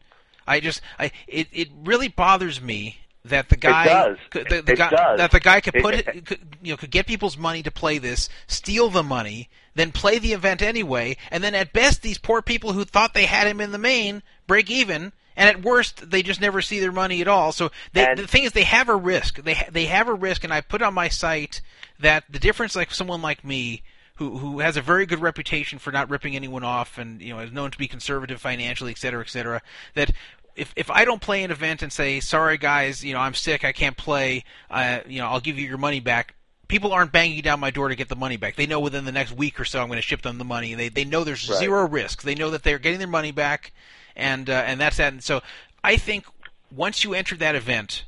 I 0.47 0.61
just, 0.61 0.81
I 0.99 1.13
it, 1.27 1.49
it 1.53 1.69
really 1.85 2.09
bothers 2.09 2.61
me 2.63 2.99
that 3.27 3.51
the 3.51 3.57
guy, 3.57 3.85
does. 3.85 4.17
could- 4.31 4.49
the, 4.49 4.63
the 4.63 4.73
It 4.73 4.79
guy 4.79 4.89
does. 4.89 5.19
that 5.19 5.31
the 5.31 5.41
guy 5.41 5.61
could 5.61 5.75
put 5.75 5.93
it, 5.95 6.09
it- 6.09 6.25
could, 6.25 6.57
you 6.63 6.73
know, 6.73 6.79
could 6.79 6.91
get 6.91 7.07
people's 7.07 7.37
money 7.37 7.63
to 7.63 7.71
play 7.71 7.99
this, 7.99 8.31
steal 8.47 8.89
the 8.89 9.03
money, 9.03 9.51
then 9.75 9.93
play 9.93 10.19
the 10.19 10.33
event 10.33 10.63
anyway, 10.63 11.19
and 11.31 11.45
then 11.45 11.55
at 11.55 11.75
best 11.75 12.01
these 12.01 12.17
poor 12.17 12.41
people 12.41 12.73
who 12.73 12.87
thought 12.87 13.13
they 13.13 13.27
had 13.27 13.47
him 13.47 13.61
in 13.61 13.71
the 13.73 13.79
main 13.79 14.23
break 14.47 14.71
even, 14.71 15.13
and 15.39 15.49
at 15.49 15.63
worst 15.63 16.11
they 16.11 16.23
just 16.23 16.41
never 16.43 16.61
see 16.61 16.81
their 16.81 16.93
money 16.93 17.23
at 17.23 17.29
all. 17.29 17.53
So 17.53 17.71
they, 17.95 18.07
And- 18.07 18.19
the 18.19 18.27
thing 18.27 18.43
is, 18.45 18.53
they 18.53 18.65
have 18.65 18.91
a 18.91 18.97
risk. 18.97 19.43
They 19.43 19.57
they 19.71 19.87
have 19.87 20.09
a 20.09 20.13
risk, 20.15 20.45
and 20.45 20.53
I 20.53 20.61
put 20.61 20.83
on 20.83 20.93
my 20.93 21.09
site 21.09 21.63
that 21.99 22.25
the 22.29 22.39
difference, 22.39 22.77
like 22.77 22.91
someone 22.93 23.23
like 23.23 23.43
me. 23.43 23.83
Who, 24.17 24.39
who 24.39 24.59
has 24.59 24.77
a 24.77 24.83
very 24.83 25.07
good 25.07 25.21
reputation 25.21 25.79
for 25.79 25.93
not 25.93 26.11
ripping 26.11 26.35
anyone 26.35 26.65
off 26.65 26.99
and 26.99 27.23
you 27.23 27.33
know 27.33 27.39
is 27.39 27.53
known 27.53 27.71
to 27.71 27.79
be 27.79 27.87
conservative 27.87 28.41
financially, 28.41 28.91
et 28.91 28.99
cetera, 28.99 29.21
et 29.21 29.29
cetera. 29.29 29.63
That 29.95 30.11
if 30.57 30.73
if 30.75 30.91
I 30.91 31.05
don't 31.05 31.23
play 31.23 31.45
an 31.45 31.53
event 31.53 31.83
and 31.85 31.93
say 31.93 32.19
sorry 32.19 32.59
guys, 32.59 33.05
you 33.05 33.13
know 33.13 33.21
I'm 33.21 33.35
sick, 33.35 33.65
I 33.65 33.71
can't 33.71 33.97
play, 33.97 34.43
uh, 34.73 34.99
you 35.07 35.21
know 35.21 35.29
I'll 35.29 35.39
give 35.39 35.57
you 35.57 35.69
your 35.69 35.79
money 35.79 36.01
back. 36.01 36.35
People 36.67 36.93
aren't 36.93 37.13
banging 37.13 37.43
down 37.43 37.61
my 37.61 37.71
door 37.71 37.91
to 37.91 37.95
get 37.95 38.09
the 38.09 38.17
money 38.17 38.37
back. 38.37 38.57
They 38.57 38.67
know 38.67 38.81
within 38.81 39.05
the 39.05 39.13
next 39.13 39.37
week 39.37 39.61
or 39.61 39.65
so 39.65 39.81
I'm 39.81 39.87
going 39.87 39.99
to 39.99 40.03
ship 40.03 40.23
them 40.23 40.39
the 40.39 40.45
money. 40.45 40.75
They 40.75 40.89
they 40.89 41.05
know 41.05 41.23
there's 41.23 41.49
Right. 41.49 41.61
zero 41.61 41.87
risk. 41.87 42.23
They 42.23 42.35
know 42.35 42.51
that 42.51 42.65
they're 42.65 42.81
getting 42.81 42.99
their 42.99 43.07
money 43.07 43.31
back, 43.31 43.73
and 44.19 44.51
uh, 44.51 44.65
and 44.67 44.81
that's 44.81 44.99
that. 44.99 45.13
And 45.13 45.23
so 45.23 45.41
I 45.83 45.97
think 45.97 46.27
once 46.75 47.05
you 47.05 47.15
enter 47.15 47.37
that 47.37 47.55
event, 47.55 48.05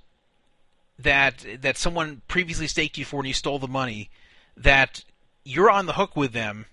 that 0.99 1.47
that 1.62 1.78
someone 1.78 2.20
previously 2.28 2.66
staked 2.66 2.99
you 2.99 3.05
for 3.05 3.20
and 3.20 3.28
you 3.28 3.35
stole 3.35 3.59
the 3.59 3.69
money, 3.69 4.11
that 4.57 5.05
you're 5.45 5.70
on 5.70 5.87
the 5.87 5.95
hook 5.95 6.16
with 6.16 6.32
them 6.32 6.66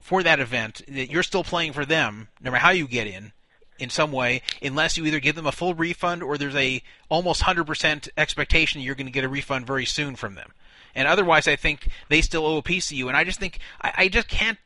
for 0.00 0.22
that 0.22 0.40
event. 0.40 0.82
That 0.88 1.10
you're 1.10 1.22
still 1.22 1.44
playing 1.44 1.72
for 1.72 1.84
them, 1.84 2.28
no 2.40 2.50
matter 2.50 2.62
how 2.62 2.70
you 2.70 2.88
get 2.88 3.06
in, 3.06 3.32
in 3.78 3.90
some 3.90 4.12
way, 4.12 4.42
unless 4.62 4.96
you 4.96 5.04
either 5.04 5.20
give 5.20 5.34
them 5.36 5.46
a 5.46 5.52
full 5.52 5.74
refund 5.74 6.22
or 6.22 6.38
there's 6.38 6.54
a 6.54 6.82
almost 7.08 7.42
hundred 7.42 7.66
percent 7.66 8.08
expectation 8.16 8.80
you're 8.80 8.94
going 8.94 9.06
to 9.06 9.12
get 9.12 9.24
a 9.24 9.28
refund 9.28 9.66
very 9.66 9.84
soon 9.84 10.16
from 10.16 10.34
them. 10.36 10.52
And 10.94 11.08
otherwise, 11.08 11.48
I 11.48 11.56
think 11.56 11.88
they 12.08 12.20
still 12.20 12.46
owe 12.46 12.58
a 12.58 12.62
piece 12.62 12.88
to 12.90 12.94
you. 12.94 13.08
And 13.08 13.16
I 13.16 13.24
just 13.24 13.40
think 13.40 13.58
I, 13.80 13.92
I 13.96 14.08
just 14.08 14.28
can't 14.28 14.58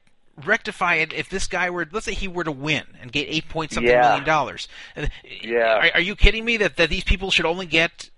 rectify 0.44 0.96
it 0.96 1.12
if 1.12 1.28
this 1.28 1.46
guy 1.46 1.70
were 1.70 1.86
let's 1.92 2.06
say 2.06 2.14
he 2.14 2.28
were 2.28 2.44
to 2.44 2.52
win 2.52 2.84
and 3.00 3.10
get 3.12 3.26
eight 3.28 3.48
point 3.48 3.72
something 3.72 3.92
Yeah. 3.92 4.02
million 4.02 4.24
dollars. 4.24 4.68
Yeah. 5.42 5.76
Are, 5.78 5.90
are 5.94 6.00
you 6.00 6.16
kidding 6.16 6.44
me 6.44 6.56
that, 6.58 6.76
that 6.76 6.90
these 6.90 7.04
people 7.04 7.30
should 7.30 7.46
only 7.46 7.66
get 7.66 8.10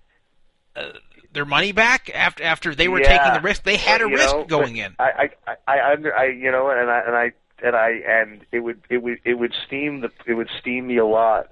uh, 0.77 0.93
their 1.33 1.45
money 1.45 1.73
back 1.73 2.11
after 2.15 2.43
after 2.45 2.75
they 2.75 2.89
were 2.89 3.01
Yeah. 3.01 3.19
taking 3.19 3.35
the 3.35 3.41
risk? 3.41 3.65
They 3.65 3.77
had 3.77 4.01
a 4.01 4.09
You 4.09 4.17
risk 4.17 4.35
know, 4.35 4.45
going 4.45 4.77
in. 4.77 4.95
I, 4.99 5.31
I, 5.47 5.53
I, 5.67 5.79
I, 5.79 5.93
under, 5.93 6.17
I, 6.17 6.27
you 6.27 6.51
know, 6.51 6.71
and 6.71 6.91
I, 6.91 7.01
and 7.07 7.17
I, 7.17 7.33
and 7.63 7.77
I, 7.77 7.91
and 8.09 8.47
it 8.53 8.61
would, 8.61 8.81
it 8.89 9.03
would, 9.03 9.19
it 9.25 9.35
would 9.35 9.53
steam 9.67 10.01
the, 10.01 10.11
it 10.27 10.35
would 10.35 10.49
steam 10.61 10.87
me 10.87 10.97
a 10.97 11.07
lot. 11.07 11.49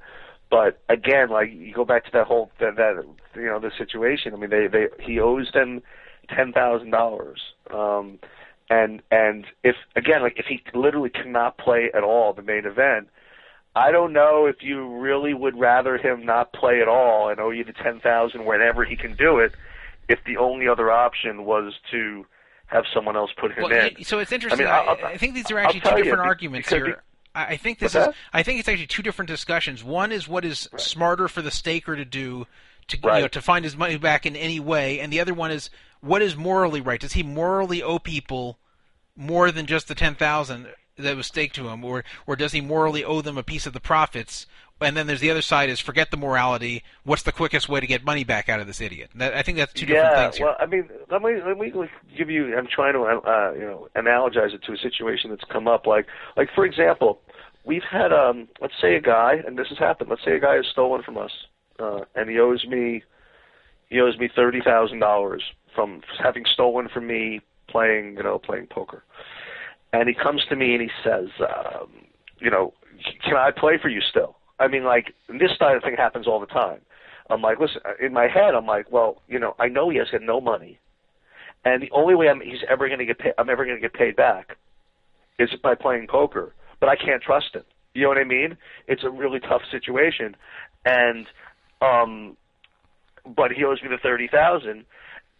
But 0.50 0.80
again, 0.88 1.28
like 1.28 1.52
you 1.52 1.74
go 1.74 1.84
back 1.84 2.06
to 2.06 2.10
that 2.12 2.26
whole, 2.26 2.50
that, 2.60 2.76
that 2.76 3.04
you 3.36 3.44
know, 3.44 3.58
the 3.60 3.70
situation. 3.76 4.32
I 4.32 4.38
mean, 4.38 4.48
they, 4.48 4.66
they, 4.66 4.86
he 5.00 5.20
owes 5.20 5.50
them 5.52 5.82
ten 6.34 6.52
thousand 6.52 6.90
dollars. 6.90 7.40
Um, 7.70 8.18
and 8.70 9.02
and 9.10 9.46
if 9.64 9.76
again, 9.96 10.22
like 10.22 10.38
if 10.38 10.46
he 10.46 10.62
literally 10.74 11.10
cannot 11.10 11.58
play 11.58 11.90
at 11.94 12.02
all 12.02 12.32
the 12.32 12.42
main 12.42 12.66
event, 12.66 13.08
I 13.74 13.90
don't 13.92 14.12
know 14.12 14.46
if 14.46 14.56
you 14.60 14.86
really 14.98 15.34
would 15.34 15.58
rather 15.58 15.96
him 15.98 16.24
not 16.24 16.52
play 16.52 16.80
at 16.80 16.88
all 16.88 17.28
and 17.30 17.40
owe 17.40 17.50
you 17.50 17.64
the 17.64 17.72
ten 17.72 18.00
thousand 18.00 18.44
whenever 18.44 18.84
he 18.84 18.96
can 18.96 19.14
do 19.16 19.38
it, 19.38 19.52
if 20.08 20.18
the 20.26 20.36
only 20.36 20.68
other 20.68 20.90
option 20.90 21.44
was 21.44 21.74
to 21.90 22.26
have 22.66 22.84
someone 22.92 23.16
else 23.16 23.30
put 23.38 23.52
him 23.52 23.64
Well, 23.64 23.72
in. 23.72 24.04
so 24.04 24.18
it's 24.18 24.32
interesting. 24.32 24.66
I 24.66 24.84
mean, 24.84 25.04
I, 25.04 25.08
I 25.12 25.16
think 25.16 25.34
these 25.34 25.50
are 25.50 25.58
actually 25.58 25.80
two 25.80 25.88
tell 25.88 25.98
you, 25.98 26.04
different 26.04 26.26
arguments 26.26 26.68
here. 26.68 27.02
I 27.34 27.44
I 27.46 27.56
think 27.56 27.78
this 27.78 27.94
is. 27.94 28.08
I 28.32 28.42
think 28.42 28.60
it's 28.60 28.68
actually 28.68 28.86
two 28.88 29.02
different 29.02 29.28
discussions. 29.28 29.82
One 29.84 30.12
is 30.12 30.28
what 30.28 30.44
is 30.44 30.68
smarter 30.76 31.28
for 31.28 31.40
the 31.40 31.50
staker 31.50 31.96
to 31.96 32.04
do 32.04 32.46
to 32.88 32.96
you 32.96 33.08
know 33.10 33.28
to 33.28 33.40
find 33.40 33.64
his 33.64 33.76
money 33.76 33.96
back 33.96 34.26
in 34.26 34.34
any 34.36 34.60
way, 34.60 35.00
and 35.00 35.12
the 35.12 35.20
other 35.20 35.34
one 35.34 35.50
is 35.50 35.70
what 36.00 36.22
is 36.22 36.36
morally 36.36 36.80
right. 36.80 37.00
Does 37.00 37.12
he 37.12 37.22
morally 37.22 37.82
owe 37.82 37.98
people 37.98 38.58
more 39.16 39.50
than 39.50 39.66
just 39.66 39.88
the 39.88 39.94
ten 39.94 40.14
thousand 40.14 40.68
that 40.96 41.16
was 41.16 41.26
staked 41.26 41.54
to 41.56 41.68
him, 41.68 41.84
or 41.84 42.04
or 42.26 42.36
does 42.36 42.52
he 42.52 42.60
morally 42.60 43.04
owe 43.04 43.20
them 43.20 43.38
a 43.38 43.42
piece 43.42 43.66
of 43.66 43.72
the 43.72 43.80
profits? 43.80 44.46
And 44.80 44.96
then 44.96 45.08
there's 45.08 45.20
the 45.20 45.30
other 45.30 45.42
side 45.42 45.70
is 45.70 45.80
forget 45.80 46.12
the 46.12 46.16
morality. 46.16 46.84
What's 47.02 47.22
the 47.22 47.32
quickest 47.32 47.68
way 47.68 47.80
to 47.80 47.86
get 47.86 48.04
money 48.04 48.22
back 48.22 48.48
out 48.48 48.60
of 48.60 48.68
this 48.68 48.80
idiot? 48.80 49.10
That, 49.16 49.34
I 49.34 49.42
think 49.42 49.58
that's 49.58 49.72
two 49.72 49.86
different 49.86 50.12
yeah, 50.12 50.22
things 50.22 50.36
here. 50.36 50.46
well, 50.46 50.56
I 50.60 50.66
mean, 50.66 50.88
let 51.10 51.20
me 51.20 51.40
let 51.44 51.58
me 51.58 51.72
give 52.16 52.30
you. 52.30 52.56
I'm 52.56 52.68
trying 52.68 52.92
to 52.92 53.00
uh, 53.00 53.52
you 53.54 53.64
know 53.64 53.88
analogize 53.96 54.54
it 54.54 54.62
to 54.64 54.72
a 54.72 54.76
situation 54.76 55.30
that's 55.30 55.44
come 55.50 55.66
up. 55.66 55.86
Like 55.86 56.06
like 56.36 56.48
for 56.54 56.64
example, 56.64 57.20
we've 57.64 57.82
had 57.82 58.12
um 58.12 58.46
let's 58.60 58.74
say 58.80 58.94
a 58.94 59.00
guy, 59.00 59.42
and 59.44 59.58
this 59.58 59.68
has 59.68 59.78
happened. 59.78 60.10
Let's 60.10 60.24
say 60.24 60.36
a 60.36 60.40
guy 60.40 60.54
has 60.54 60.66
stolen 60.70 61.02
from 61.02 61.18
us, 61.18 61.32
uh, 61.80 62.02
and 62.14 62.30
he 62.30 62.38
owes 62.38 62.64
me 62.64 63.02
he 63.88 64.00
owes 64.00 64.16
me 64.16 64.30
thirty 64.34 64.60
thousand 64.60 65.00
dollars 65.00 65.42
from 65.74 66.02
having 66.22 66.44
stolen 66.52 66.88
from 66.92 67.06
me 67.06 67.40
playing 67.68 68.16
you 68.16 68.22
know 68.22 68.38
playing 68.38 68.66
poker, 68.70 69.02
and 69.92 70.08
he 70.08 70.14
comes 70.14 70.44
to 70.48 70.56
me 70.56 70.74
and 70.74 70.82
he 70.82 70.90
says, 71.04 71.28
um, 71.40 71.88
you 72.38 72.50
know, 72.50 72.72
can 73.24 73.36
I 73.36 73.50
play 73.50 73.78
for 73.80 73.88
you 73.88 74.00
still? 74.00 74.36
I 74.58 74.68
mean, 74.68 74.84
like 74.84 75.14
this 75.28 75.52
kind 75.58 75.76
of 75.76 75.82
thing 75.82 75.96
happens 75.96 76.26
all 76.26 76.40
the 76.40 76.46
time. 76.46 76.80
I'm 77.30 77.42
like, 77.42 77.60
listen, 77.60 77.82
in 78.00 78.12
my 78.12 78.26
head, 78.26 78.54
I'm 78.54 78.66
like, 78.66 78.90
well, 78.90 79.22
you 79.28 79.38
know, 79.38 79.54
I 79.58 79.68
know 79.68 79.90
he 79.90 79.98
has 79.98 80.08
got 80.10 80.22
no 80.22 80.40
money, 80.40 80.78
and 81.64 81.82
the 81.82 81.90
only 81.92 82.14
way 82.14 82.28
I'm, 82.28 82.40
he's 82.40 82.64
ever 82.68 82.88
going 82.88 83.00
to 83.00 83.04
get 83.04 83.18
paid, 83.18 83.34
I'm 83.38 83.50
ever 83.50 83.64
going 83.64 83.76
to 83.76 83.82
get 83.82 83.92
paid 83.92 84.16
back, 84.16 84.56
is 85.38 85.50
by 85.62 85.74
playing 85.74 86.06
poker. 86.08 86.54
But 86.80 86.88
I 86.88 86.96
can't 86.96 87.22
trust 87.22 87.54
him. 87.54 87.64
You 87.94 88.02
know 88.02 88.08
what 88.10 88.18
I 88.18 88.24
mean? 88.24 88.56
It's 88.86 89.02
a 89.02 89.10
really 89.10 89.40
tough 89.40 89.62
situation, 89.70 90.36
and 90.84 91.26
um, 91.82 92.36
but 93.36 93.50
he 93.50 93.64
owes 93.64 93.82
me 93.82 93.88
the 93.88 93.98
thirty 94.02 94.28
thousand. 94.28 94.84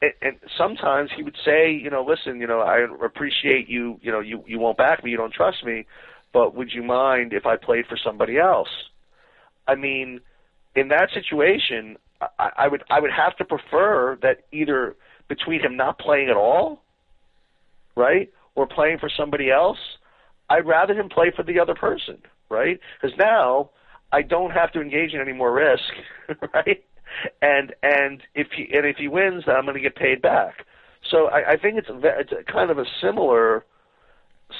And, 0.00 0.36
sometimes 0.56 1.10
he 1.16 1.22
would 1.22 1.36
say, 1.44 1.72
you 1.72 1.90
know, 1.90 2.04
listen, 2.04 2.40
you 2.40 2.46
know, 2.46 2.60
I 2.60 2.86
appreciate 3.04 3.68
you, 3.68 3.98
you 4.00 4.12
know, 4.12 4.20
you 4.20 4.44
you 4.46 4.58
won't 4.58 4.78
back 4.78 5.02
me, 5.02 5.10
you 5.10 5.16
don't 5.16 5.32
trust 5.32 5.64
me, 5.64 5.86
but 6.32 6.54
would 6.54 6.72
you 6.72 6.82
mind 6.82 7.32
if 7.32 7.46
I 7.46 7.56
played 7.56 7.86
for 7.86 7.98
somebody 8.02 8.38
else? 8.38 8.68
I 9.66 9.74
mean, 9.74 10.20
in 10.76 10.88
that 10.88 11.08
situation, 11.12 11.96
I, 12.20 12.50
I 12.56 12.68
would 12.68 12.84
I 12.90 13.00
would 13.00 13.10
have 13.10 13.36
to 13.38 13.44
prefer 13.44 14.18
that 14.22 14.44
either 14.52 14.96
between 15.28 15.60
him 15.60 15.76
not 15.76 15.98
playing 15.98 16.28
at 16.28 16.36
all, 16.36 16.82
right, 17.96 18.30
or 18.54 18.66
playing 18.66 18.98
for 18.98 19.10
somebody 19.14 19.50
else, 19.50 19.78
I'd 20.48 20.66
rather 20.66 20.94
him 20.94 21.08
play 21.08 21.32
for 21.34 21.42
the 21.42 21.58
other 21.60 21.74
person, 21.74 22.18
right? 22.48 22.80
Because 23.00 23.16
now 23.18 23.70
I 24.12 24.22
don't 24.22 24.50
have 24.50 24.72
to 24.72 24.80
engage 24.80 25.12
in 25.12 25.20
any 25.20 25.32
more 25.32 25.52
risk, 25.52 25.92
right? 26.54 26.84
And 27.42 27.74
and 27.82 28.22
if 28.34 28.48
he 28.52 28.68
and 28.74 28.86
if 28.86 28.96
he 28.96 29.08
wins, 29.08 29.44
I'm 29.46 29.64
going 29.64 29.74
to 29.74 29.80
get 29.80 29.96
paid 29.96 30.22
back. 30.22 30.66
So 31.10 31.28
I, 31.28 31.52
I 31.52 31.56
think 31.56 31.78
it's 31.78 31.88
it's 31.90 32.48
kind 32.50 32.70
of 32.70 32.78
a 32.78 32.84
similar 33.00 33.64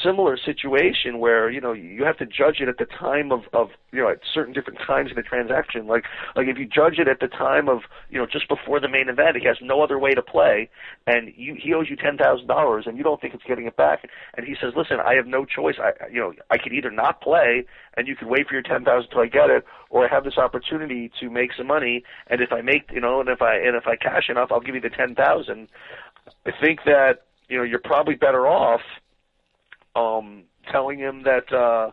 similar 0.03 0.37
situation 0.37 1.19
where 1.19 1.51
you 1.51 1.61
know 1.61 1.73
you 1.73 2.05
have 2.05 2.19
to 2.19 2.27
judge 2.27 2.61
it 2.61 2.69
at 2.69 2.77
the 2.79 2.85
time 2.85 3.33
of 3.33 3.43
of 3.53 3.71
you 3.91 4.01
know 4.01 4.11
at 4.11 4.21
certain 4.33 4.53
different 4.53 4.79
times 4.87 5.11
in 5.11 5.17
the 5.17 5.23
transaction. 5.23 5.87
Like 5.87 6.05
like 6.37 6.47
if 6.47 6.59
you 6.59 6.67
judge 6.67 6.99
it 6.99 7.09
at 7.09 7.21
the 7.21 7.29
time 7.29 7.69
of 7.69 7.81
you 8.11 8.19
know 8.19 8.27
just 8.27 8.49
before 8.49 8.81
the 8.81 8.89
main 8.89 9.09
event 9.09 9.37
he 9.37 9.47
has 9.47 9.57
no 9.63 9.81
other 9.83 9.99
way 9.99 10.13
to 10.13 10.23
play 10.23 10.69
and 11.07 11.33
you 11.37 11.57
he 11.59 11.73
owes 11.73 11.89
you 11.89 11.97
ten 11.97 12.19
thousand 12.19 12.47
dollars 12.47 12.85
and 12.87 12.99
you 12.99 13.05
don't 13.05 13.21
think 13.21 13.35
it's 13.35 13.45
getting 13.45 13.67
it 13.67 13.77
back 13.77 14.09
and 14.37 14.47
he 14.47 14.55
says 14.61 14.75
listen 14.77 14.99
i 15.05 15.15
have 15.15 15.27
no 15.27 15.45
choice. 15.45 15.77
I 15.81 15.93
you 16.11 16.21
know 16.21 16.33
i 16.51 16.59
could 16.59 16.73
either 16.73 16.91
not 16.91 17.21
play 17.21 17.65
and 17.97 18.07
you 18.07 18.15
could 18.15 18.29
wait 18.29 18.47
for 18.47 18.55
your 18.55 18.63
ten 18.63 18.85
thousand 18.85 19.11
till 19.11 19.21
i 19.21 19.27
get 19.27 19.49
it 19.51 19.65
or 19.91 20.05
i 20.05 20.09
have 20.13 20.25
this 20.25 20.37
opportunity 20.37 21.11
to 21.21 21.31
make 21.31 21.53
some 21.57 21.67
money 21.67 22.05
and 22.27 22.41
if 22.41 22.53
i 22.53 22.61
make 22.61 22.91
you 22.93 23.01
know 23.01 23.21
and 23.21 23.29
if 23.29 23.41
i 23.41 23.57
and 23.57 23.75
if 23.75 23.87
i 23.87 23.97
cash 23.97 24.29
enough 24.29 24.51
i'll 24.53 24.61
give 24.61 24.75
you 24.75 24.81
the 24.81 24.91
ten 24.91 25.15
thousand. 25.15 25.69
I 26.47 26.51
think 26.61 26.81
that 26.85 27.23
you 27.49 27.57
know 27.57 27.65
you're 27.65 27.79
probably 27.79 28.15
better 28.15 28.47
off 28.47 28.83
um, 29.99 30.45
telling 30.71 30.99
him 30.99 31.23
that 31.25 31.53
uh, 31.53 31.91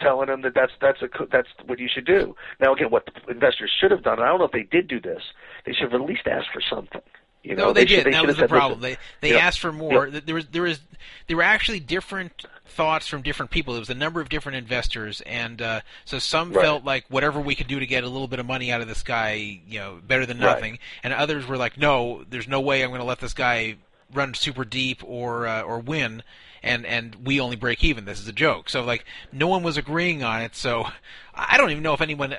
telling 0.00 0.28
him 0.28 0.42
that 0.42 0.54
that's 0.54 0.72
that's 0.80 1.02
a 1.02 1.08
that's 1.30 1.48
what 1.66 1.78
you 1.78 1.88
should 1.92 2.06
do. 2.06 2.34
Now 2.60 2.74
again, 2.74 2.90
what 2.90 3.06
the 3.06 3.30
investors 3.32 3.70
should 3.80 3.90
have 3.90 4.02
done, 4.02 4.14
and 4.18 4.22
I 4.24 4.28
don't 4.28 4.38
know 4.38 4.44
if 4.46 4.52
they 4.52 4.62
did 4.62 4.88
do 4.88 5.00
this, 5.00 5.22
they 5.66 5.72
should 5.72 5.90
have 5.92 6.00
at 6.00 6.06
least 6.06 6.26
asked 6.26 6.48
for 6.52 6.62
something. 6.68 7.00
You 7.42 7.54
know, 7.56 7.66
no, 7.66 7.72
they, 7.74 7.82
should, 7.82 8.04
did. 8.04 8.06
They 8.06 8.10
that 8.12 8.26
was 8.26 8.36
have 8.36 8.48
the 8.48 8.48
problem. 8.48 8.80
listen, 8.80 8.98
They 9.20 9.28
they 9.28 9.34
yeah, 9.34 9.40
asked 9.46 9.60
for 9.60 9.70
more. 9.70 10.08
There 10.10 10.34
was 10.34 10.46
there 10.46 10.62
was 10.62 10.80
there 11.26 11.36
were 11.36 11.42
actually 11.42 11.78
different 11.80 12.46
thoughts 12.66 13.06
from 13.06 13.20
different 13.20 13.50
people. 13.50 13.74
There 13.74 13.80
was 13.82 13.90
a 13.90 13.94
number 13.94 14.22
of 14.22 14.30
different 14.30 14.56
investors, 14.56 15.20
and 15.26 15.60
uh, 15.60 15.80
so 16.06 16.18
some 16.18 16.52
Right. 16.52 16.64
felt 16.64 16.84
like 16.84 17.04
whatever 17.10 17.40
we 17.40 17.54
could 17.54 17.66
do 17.66 17.78
to 17.78 17.86
get 17.86 18.02
a 18.02 18.08
little 18.08 18.28
bit 18.28 18.38
of 18.38 18.46
money 18.46 18.72
out 18.72 18.80
of 18.80 18.88
this 18.88 19.02
guy, 19.02 19.60
you 19.68 19.78
know, 19.78 19.98
better 20.06 20.24
than 20.24 20.38
Right. 20.38 20.54
nothing. 20.54 20.78
And 21.02 21.12
others 21.12 21.46
were 21.46 21.58
like, 21.58 21.76
no, 21.76 22.24
there's 22.30 22.48
no 22.48 22.62
way 22.62 22.82
I'm 22.82 22.88
going 22.88 23.00
to 23.00 23.06
let 23.06 23.20
this 23.20 23.34
guy 23.34 23.76
run 24.12 24.32
super 24.32 24.64
deep 24.64 25.02
or 25.04 25.46
uh, 25.46 25.60
or 25.62 25.80
win. 25.80 26.22
And 26.64 26.86
and 26.86 27.14
we 27.24 27.40
only 27.40 27.56
break 27.56 27.84
even. 27.84 28.06
This 28.06 28.18
is 28.20 28.26
a 28.26 28.32
joke. 28.32 28.68
So 28.70 28.82
like 28.82 29.04
no 29.32 29.46
one 29.48 29.62
was 29.62 29.76
agreeing 29.76 30.22
on 30.24 30.40
it. 30.42 30.56
So 30.56 30.86
I 31.34 31.58
don't 31.58 31.70
even 31.70 31.82
know 31.82 31.92
if 31.92 32.00
anyone 32.00 32.36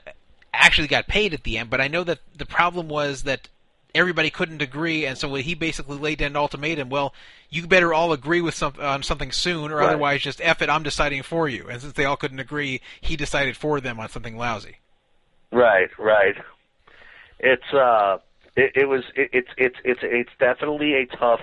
actually 0.53 0.88
got 0.88 1.07
paid 1.07 1.34
at 1.34 1.43
the 1.43 1.57
end. 1.57 1.69
But 1.69 1.80
I 1.80 1.88
know 1.88 2.03
that 2.03 2.19
the 2.35 2.45
problem 2.45 2.88
was 2.89 3.23
that 3.23 3.49
everybody 3.93 4.30
couldn't 4.30 4.61
agree, 4.61 5.06
and 5.06 5.18
so 5.18 5.34
he 5.35 5.53
basically 5.53 5.97
laid 5.97 6.18
down 6.19 6.31
an 6.31 6.35
ultimatum. 6.35 6.89
Well, 6.89 7.14
you 7.49 7.65
better 7.68 7.93
all 7.93 8.11
agree 8.11 8.41
with 8.41 8.53
some 8.56 8.73
on 8.80 9.03
something 9.03 9.31
soon, 9.31 9.72
or 9.72 9.77
Right. 9.77 9.88
otherwise, 9.88 10.22
just 10.22 10.41
f 10.41 10.61
it. 10.61 10.69
I'm 10.69 10.84
deciding 10.84 11.23
for 11.23 11.47
you. 11.47 11.68
And 11.69 11.81
since 11.81 11.93
they 11.93 12.06
all 12.06 12.18
couldn't 12.18 12.39
agree, 12.39 12.81
he 12.99 13.15
decided 13.15 13.56
for 13.56 13.80
them 13.80 13.99
on 13.99 14.10
something 14.10 14.38
lousy. 14.38 14.77
Right, 15.52 15.89
right. 15.97 16.35
It's 17.39 17.73
uh, 17.73 18.18
it, 18.56 18.72
it 18.76 18.85
was 18.89 19.03
it, 19.15 19.30
it's 19.31 19.49
it's 19.57 19.77
it's 19.85 19.99
it's 20.03 20.31
definitely 20.39 20.95
a 20.95 21.06
tough 21.06 21.41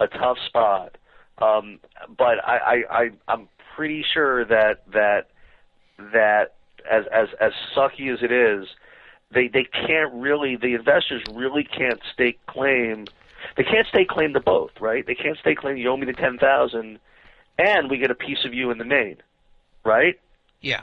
a 0.00 0.06
tough 0.08 0.38
spot. 0.46 0.96
Um, 1.40 1.78
but 2.16 2.44
I, 2.44 2.58
I 2.58 3.02
I 3.02 3.10
I'm 3.28 3.48
pretty 3.76 4.04
sure 4.12 4.44
that 4.46 4.82
that 4.92 5.28
that 5.98 6.54
as 6.90 7.04
as 7.12 7.28
as 7.40 7.52
sucky 7.76 8.12
as 8.12 8.22
it 8.22 8.32
is, 8.32 8.68
they 9.30 9.48
they 9.48 9.64
can't 9.64 10.12
really 10.14 10.56
the 10.56 10.74
investors 10.74 11.22
really 11.32 11.64
can't 11.64 12.00
stake 12.12 12.40
claim. 12.46 13.06
They 13.56 13.62
can't 13.64 13.86
stake 13.86 14.08
claim 14.08 14.32
to 14.34 14.40
both, 14.40 14.72
right? 14.80 15.06
They 15.06 15.14
can't 15.14 15.38
stake 15.38 15.58
claim 15.58 15.76
you 15.76 15.88
owe 15.90 15.96
me 15.96 16.06
the 16.06 16.12
ten 16.12 16.38
thousand, 16.38 16.98
and 17.58 17.90
we 17.90 17.98
get 17.98 18.10
a 18.10 18.14
piece 18.16 18.44
of 18.44 18.52
you 18.52 18.70
in 18.70 18.78
the 18.78 18.84
main, 18.84 19.16
right? 19.84 20.18
Yeah. 20.60 20.82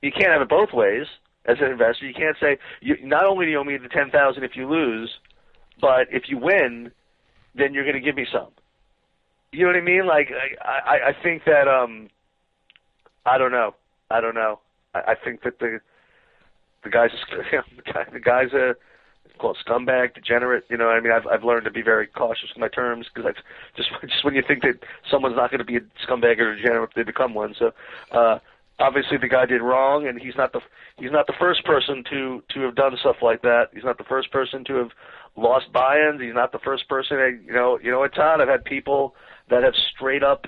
you 0.00 0.12
can't 0.12 0.32
have 0.32 0.42
it 0.42 0.48
both 0.48 0.72
ways 0.72 1.06
as 1.46 1.58
an 1.60 1.70
investor. 1.70 2.06
You 2.06 2.14
can't 2.14 2.36
say 2.40 2.58
you, 2.80 2.96
not 3.02 3.26
only 3.26 3.44
do 3.46 3.50
you 3.50 3.58
owe 3.58 3.64
me 3.64 3.76
the 3.76 3.88
ten 3.88 4.10
thousand 4.10 4.44
if 4.44 4.56
you 4.56 4.68
lose, 4.68 5.10
but 5.80 6.06
if 6.10 6.28
you 6.28 6.38
win, 6.38 6.90
then 7.54 7.74
you're 7.74 7.84
going 7.84 7.94
to 7.96 8.00
give 8.00 8.16
me 8.16 8.26
some. 8.32 8.48
You 9.54 9.64
know 9.64 9.72
what 9.72 9.76
I 9.76 9.80
mean? 9.80 10.06
Like 10.06 10.28
I, 10.62 10.96
I, 10.96 11.08
I 11.10 11.22
think 11.22 11.44
that 11.46 11.68
um, 11.68 12.08
I 13.24 13.38
don't 13.38 13.52
know. 13.52 13.74
I 14.10 14.20
don't 14.20 14.34
know. 14.34 14.60
I, 14.94 15.12
I 15.12 15.14
think 15.14 15.42
that 15.42 15.58
the 15.58 15.80
the 16.82 16.90
guy's 16.90 17.10
you 17.52 17.58
know, 17.58 18.04
the 18.12 18.20
guy's 18.20 18.52
a 18.52 18.74
called 19.38 19.58
scumbag, 19.66 20.14
degenerate. 20.14 20.64
You 20.68 20.76
know, 20.76 20.88
I 20.88 21.00
mean, 21.00 21.12
I've 21.12 21.26
I've 21.26 21.44
learned 21.44 21.64
to 21.64 21.70
be 21.70 21.82
very 21.82 22.06
cautious 22.06 22.50
with 22.54 22.60
my 22.60 22.68
terms 22.68 23.06
because 23.12 23.28
I've 23.28 23.76
just 23.76 23.90
just 24.02 24.24
when 24.24 24.34
you 24.34 24.42
think 24.46 24.62
that 24.62 24.80
someone's 25.10 25.36
not 25.36 25.50
going 25.50 25.58
to 25.58 25.64
be 25.64 25.76
a 25.76 25.80
scumbag 26.06 26.38
or 26.38 26.54
degenerate, 26.56 26.90
they 26.96 27.02
become 27.02 27.34
one. 27.34 27.54
So. 27.58 27.72
uh 28.12 28.38
obviously 28.80 29.16
the 29.16 29.28
guy 29.28 29.46
did 29.46 29.62
wrong 29.62 30.06
and 30.08 30.20
he's 30.20 30.34
not 30.36 30.52
the 30.52 30.60
he's 30.96 31.12
not 31.12 31.26
the 31.28 31.32
first 31.38 31.64
person 31.64 32.02
to 32.10 32.42
to 32.52 32.60
have 32.60 32.74
done 32.74 32.96
stuff 32.98 33.16
like 33.22 33.42
that 33.42 33.66
he's 33.72 33.84
not 33.84 33.98
the 33.98 34.04
first 34.04 34.32
person 34.32 34.64
to 34.64 34.74
have 34.74 34.90
lost 35.36 35.72
buy-ins 35.72 36.20
he's 36.20 36.34
not 36.34 36.50
the 36.50 36.58
first 36.58 36.88
person 36.88 37.16
that, 37.16 37.40
you 37.46 37.52
know 37.52 37.78
you 37.82 37.90
know 37.90 38.00
what 38.00 38.12
Todd 38.14 38.40
I've 38.40 38.48
had 38.48 38.64
people 38.64 39.14
that 39.48 39.62
have 39.62 39.74
straight 39.94 40.22
up 40.22 40.46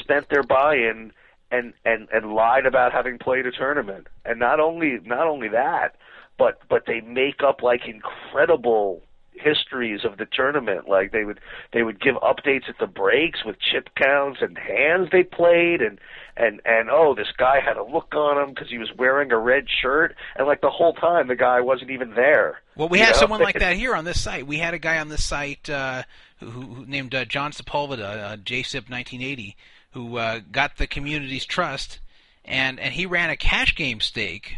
spent 0.00 0.28
their 0.28 0.42
buy-in 0.42 1.12
and 1.50 1.72
and 1.84 2.08
and 2.12 2.32
lied 2.32 2.66
about 2.66 2.92
having 2.92 3.18
played 3.18 3.46
a 3.46 3.52
tournament. 3.52 4.06
And 4.24 4.38
not 4.38 4.60
only 4.60 4.98
not 5.04 5.26
only 5.26 5.48
that 5.48 5.96
but 6.38 6.60
but 6.68 6.84
they 6.86 7.00
make 7.00 7.42
up 7.42 7.62
like 7.62 7.82
incredible 7.86 9.02
histories 9.38 10.04
of 10.04 10.18
the 10.18 10.26
tournament. 10.26 10.88
Like 10.88 11.12
they 11.12 11.24
would 11.24 11.40
they 11.72 11.82
would 11.82 12.00
give 12.00 12.16
updates 12.16 12.68
at 12.68 12.78
the 12.78 12.86
breaks 12.86 13.44
with 13.44 13.56
chip 13.60 13.90
counts 13.94 14.40
and 14.40 14.58
hands 14.58 15.08
they 15.12 15.22
played 15.22 15.80
and 15.80 15.98
and 16.36 16.60
and 16.64 16.88
oh 16.90 17.14
this 17.14 17.32
guy 17.36 17.60
had 17.60 17.76
a 17.76 17.84
look 17.84 18.14
on 18.14 18.42
him 18.42 18.54
because 18.54 18.70
he 18.70 18.78
was 18.78 18.90
wearing 18.96 19.32
a 19.32 19.38
red 19.38 19.66
shirt 19.68 20.16
and 20.36 20.46
like 20.46 20.60
the 20.60 20.70
whole 20.70 20.92
time 20.92 21.28
the 21.28 21.36
guy 21.36 21.60
wasn't 21.60 21.90
even 21.90 22.14
there. 22.14 22.60
Well, 22.76 22.88
we 22.88 23.00
had 23.00 23.14
know? 23.14 23.18
someone 23.20 23.40
like 23.40 23.58
that 23.58 23.76
here 23.76 23.94
on 23.94 24.04
this 24.04 24.20
site. 24.20 24.46
We 24.46 24.58
had 24.58 24.72
a 24.72 24.78
guy 24.78 24.98
on 24.98 25.08
this 25.08 25.24
site 25.24 25.68
uh, 25.68 26.04
who, 26.38 26.50
who 26.50 26.86
named 26.86 27.14
uh, 27.14 27.24
John 27.24 27.50
Sepulveda, 27.50 28.32
uh, 28.32 28.36
JSIP 28.36 28.88
1980, 28.88 29.56
who 29.90 30.16
uh, 30.16 30.40
got 30.50 30.76
the 30.76 30.86
community's 30.86 31.44
trust, 31.44 31.98
and 32.44 32.78
and 32.78 32.94
he 32.94 33.04
ran 33.04 33.30
a 33.30 33.36
cash 33.36 33.74
game 33.74 34.00
stake, 34.00 34.54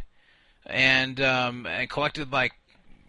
and 0.67 1.21
um, 1.21 1.67
and 1.67 1.89
collected 1.89 2.31
like 2.33 2.53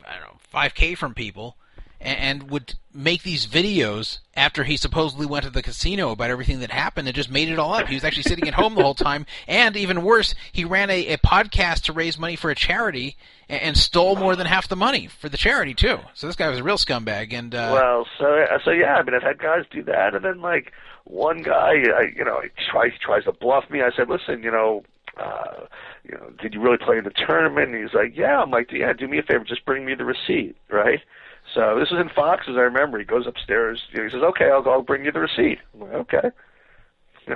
I 0.08 0.14
don't 0.14 0.24
know 0.24 0.38
5k 0.54 0.98
from 0.98 1.14
people, 1.14 1.58
and 2.02 2.50
would 2.50 2.74
make 2.94 3.24
these 3.24 3.46
videos 3.48 4.20
after 4.36 4.64
he 4.64 4.76
supposedly 4.76 5.26
went 5.26 5.46
to 5.46 5.52
the 5.52 5.62
casino 5.62 6.12
about 6.12 6.30
everything 6.30 6.60
that 6.60 6.72
happened 6.72 7.08
and 7.08 7.16
just 7.16 7.30
made 7.32 7.48
it 7.48 7.60
all 7.60 7.74
up. 7.74 7.88
He 7.88 7.94
was 7.94 8.04
actually 8.04 8.24
sitting 8.24 8.48
at 8.48 8.56
home 8.56 8.76
the 8.76 8.82
whole 8.82 8.96
time, 8.96 9.26
and 9.48 9.78
even 9.78 10.02
worse, 10.02 10.34
he 10.52 10.66
ran 10.66 10.90
a, 10.90 11.14
a 11.14 11.18
podcast 11.18 11.84
to 11.84 11.94
raise 11.94 12.18
money 12.18 12.36
for 12.36 12.50
a 12.50 12.56
charity 12.56 13.18
and, 13.48 13.62
and 13.62 13.78
stole 13.78 14.16
more 14.16 14.36
than 14.36 14.48
half 14.48 14.68
the 14.68 14.76
money 14.76 15.08
for 15.08 15.30
the 15.30 15.38
charity 15.38 15.74
too. 15.74 16.00
So 16.14 16.28
this 16.28 16.36
guy 16.36 16.50
was 16.50 16.60
a 16.60 16.64
real 16.64 16.78
scumbag. 16.78 17.34
And 17.34 17.54
uh, 17.54 17.70
well, 17.74 18.08
so 18.18 18.46
so 18.66 18.72
yeah, 18.72 18.96
I 18.96 19.04
mean, 19.04 19.14
I've 19.14 19.24
had 19.24 19.38
guys 19.38 19.66
do 19.70 19.84
that, 19.84 20.16
and 20.16 20.26
then 20.26 20.42
like 20.42 20.74
one 21.04 21.44
guy, 21.44 21.74
I, 21.96 22.12
you 22.16 22.26
know, 22.26 22.42
he 22.42 22.50
tries 22.72 22.92
tries 23.00 23.26
to 23.26 23.32
bluff 23.32 23.70
me. 23.70 23.82
I 23.82 23.92
said, 23.96 24.10
listen, 24.10 24.44
you 24.44 24.52
know, 24.52 24.84
uh, 25.18 25.66
you 26.04 26.16
know, 26.16 26.32
did 26.42 26.54
you 26.54 26.62
really 26.62 26.78
play 26.78 26.98
in 26.98 27.04
the 27.04 27.12
tournament? 27.12 27.72
And 27.74 27.82
he's 27.82 27.94
like, 27.94 28.18
yeah. 28.18 28.42
I'm 28.42 28.50
like, 28.50 28.72
yeah, 28.72 28.92
do 28.94 29.08
me 29.08 29.20
a 29.20 29.24
favor, 29.24 29.44
just 29.44 29.66
bring 29.66 29.86
me 29.86 29.94
the 29.94 30.06
receipt, 30.06 30.56
right? 30.70 31.02
So 31.54 31.78
this 31.80 31.90
is 31.92 31.98
in 32.00 32.10
Fox's. 32.16 32.56
I 32.56 32.62
remember. 32.62 33.00
He 33.00 33.06
goes 33.06 33.28
upstairs. 33.28 33.80
He 33.92 33.98
says, 33.98 34.22
okay, 34.22 34.50
I'll 34.52 34.64
go. 34.64 34.72
I'll 34.72 34.82
bring 34.82 35.06
you 35.06 35.12
the 35.12 35.20
receipt. 35.20 35.60
I'm 35.74 35.82
like, 35.82 35.94
okay. 35.94 36.30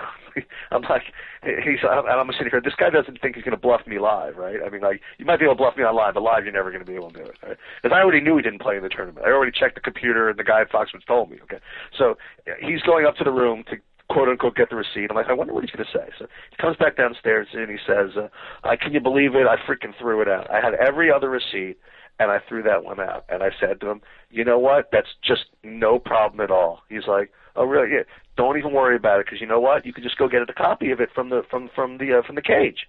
I'm 0.71 0.81
like, 0.83 1.03
he's, 1.43 1.79
and 1.83 2.07
I'm 2.07 2.29
sitting 2.31 2.49
here. 2.51 2.61
This 2.61 2.75
guy 2.75 2.89
doesn't 2.89 3.21
think 3.21 3.35
he's 3.35 3.43
going 3.43 3.55
to 3.55 3.61
bluff 3.61 3.81
me 3.87 3.99
live, 3.99 4.35
right? 4.35 4.57
I 4.65 4.69
mean, 4.69 4.81
like, 4.81 5.01
you 5.17 5.25
might 5.25 5.39
be 5.39 5.45
able 5.45 5.55
to 5.55 5.57
bluff 5.57 5.77
me 5.77 5.83
on 5.83 5.95
live, 5.95 6.15
but 6.15 6.23
live, 6.23 6.43
you're 6.43 6.53
never 6.53 6.71
going 6.71 6.83
to 6.83 6.89
be 6.89 6.95
able 6.95 7.11
to 7.11 7.23
do 7.23 7.29
it, 7.29 7.37
right? 7.43 7.57
Because 7.81 7.95
I 7.95 8.01
already 8.01 8.21
knew 8.21 8.35
he 8.35 8.43
didn't 8.43 8.61
play 8.61 8.77
in 8.77 8.83
the 8.83 8.89
tournament. 8.89 9.25
I 9.25 9.29
already 9.29 9.51
checked 9.51 9.75
the 9.75 9.81
computer, 9.81 10.29
and 10.29 10.37
the 10.37 10.43
guy 10.43 10.61
at 10.61 10.71
Foxwoods 10.71 11.05
told 11.07 11.29
me. 11.29 11.37
Okay, 11.43 11.59
so 11.97 12.17
he's 12.59 12.81
going 12.81 13.05
up 13.05 13.15
to 13.17 13.23
the 13.23 13.31
room 13.31 13.63
to 13.69 13.77
quote 14.09 14.27
unquote 14.27 14.55
get 14.55 14.69
the 14.69 14.75
receipt. 14.75 15.07
I'm 15.09 15.15
like, 15.15 15.27
I 15.29 15.33
wonder 15.33 15.53
what 15.53 15.63
he's 15.63 15.71
going 15.71 15.85
to 15.85 15.97
say. 15.97 16.09
So 16.19 16.27
he 16.51 16.57
comes 16.57 16.77
back 16.77 16.97
downstairs 16.97 17.47
and 17.53 17.69
he 17.69 17.77
says, 17.85 18.11
uh, 18.17 18.75
"Can 18.81 18.93
you 18.93 18.99
believe 18.99 19.35
it? 19.35 19.47
I 19.47 19.57
freaking 19.57 19.93
threw 19.99 20.21
it 20.21 20.27
out. 20.27 20.49
I 20.51 20.61
had 20.61 20.73
every 20.73 21.11
other 21.11 21.29
receipt." 21.29 21.77
And 22.19 22.31
I 22.31 22.39
threw 22.47 22.63
that 22.63 22.83
one 22.83 22.99
out. 22.99 23.25
And 23.29 23.43
I 23.43 23.49
said 23.59 23.81
to 23.81 23.89
him, 23.89 24.01
you 24.29 24.45
know 24.45 24.57
what? 24.59 24.89
That's 24.91 25.09
just 25.21 25.45
no 25.63 25.99
problem 25.99 26.41
at 26.41 26.51
all. 26.51 26.81
He's 26.89 27.07
like, 27.07 27.31
oh 27.55 27.65
really? 27.65 27.91
Yeah. 27.91 28.03
Don't 28.37 28.57
even 28.57 28.73
worry 28.73 28.95
about 28.95 29.19
it 29.19 29.25
because 29.25 29.41
you 29.41 29.47
know 29.47 29.59
what? 29.59 29.85
You 29.85 29.93
can 29.93 30.03
just 30.03 30.17
go 30.17 30.27
get 30.27 30.41
a 30.49 30.53
copy 30.53 30.91
of 30.91 30.99
it 30.99 31.09
from 31.13 31.29
the 31.29 31.43
from 31.49 31.69
from 31.73 31.97
the 31.97 32.19
uh, 32.19 32.21
from 32.25 32.35
the 32.35 32.41
cage. 32.41 32.87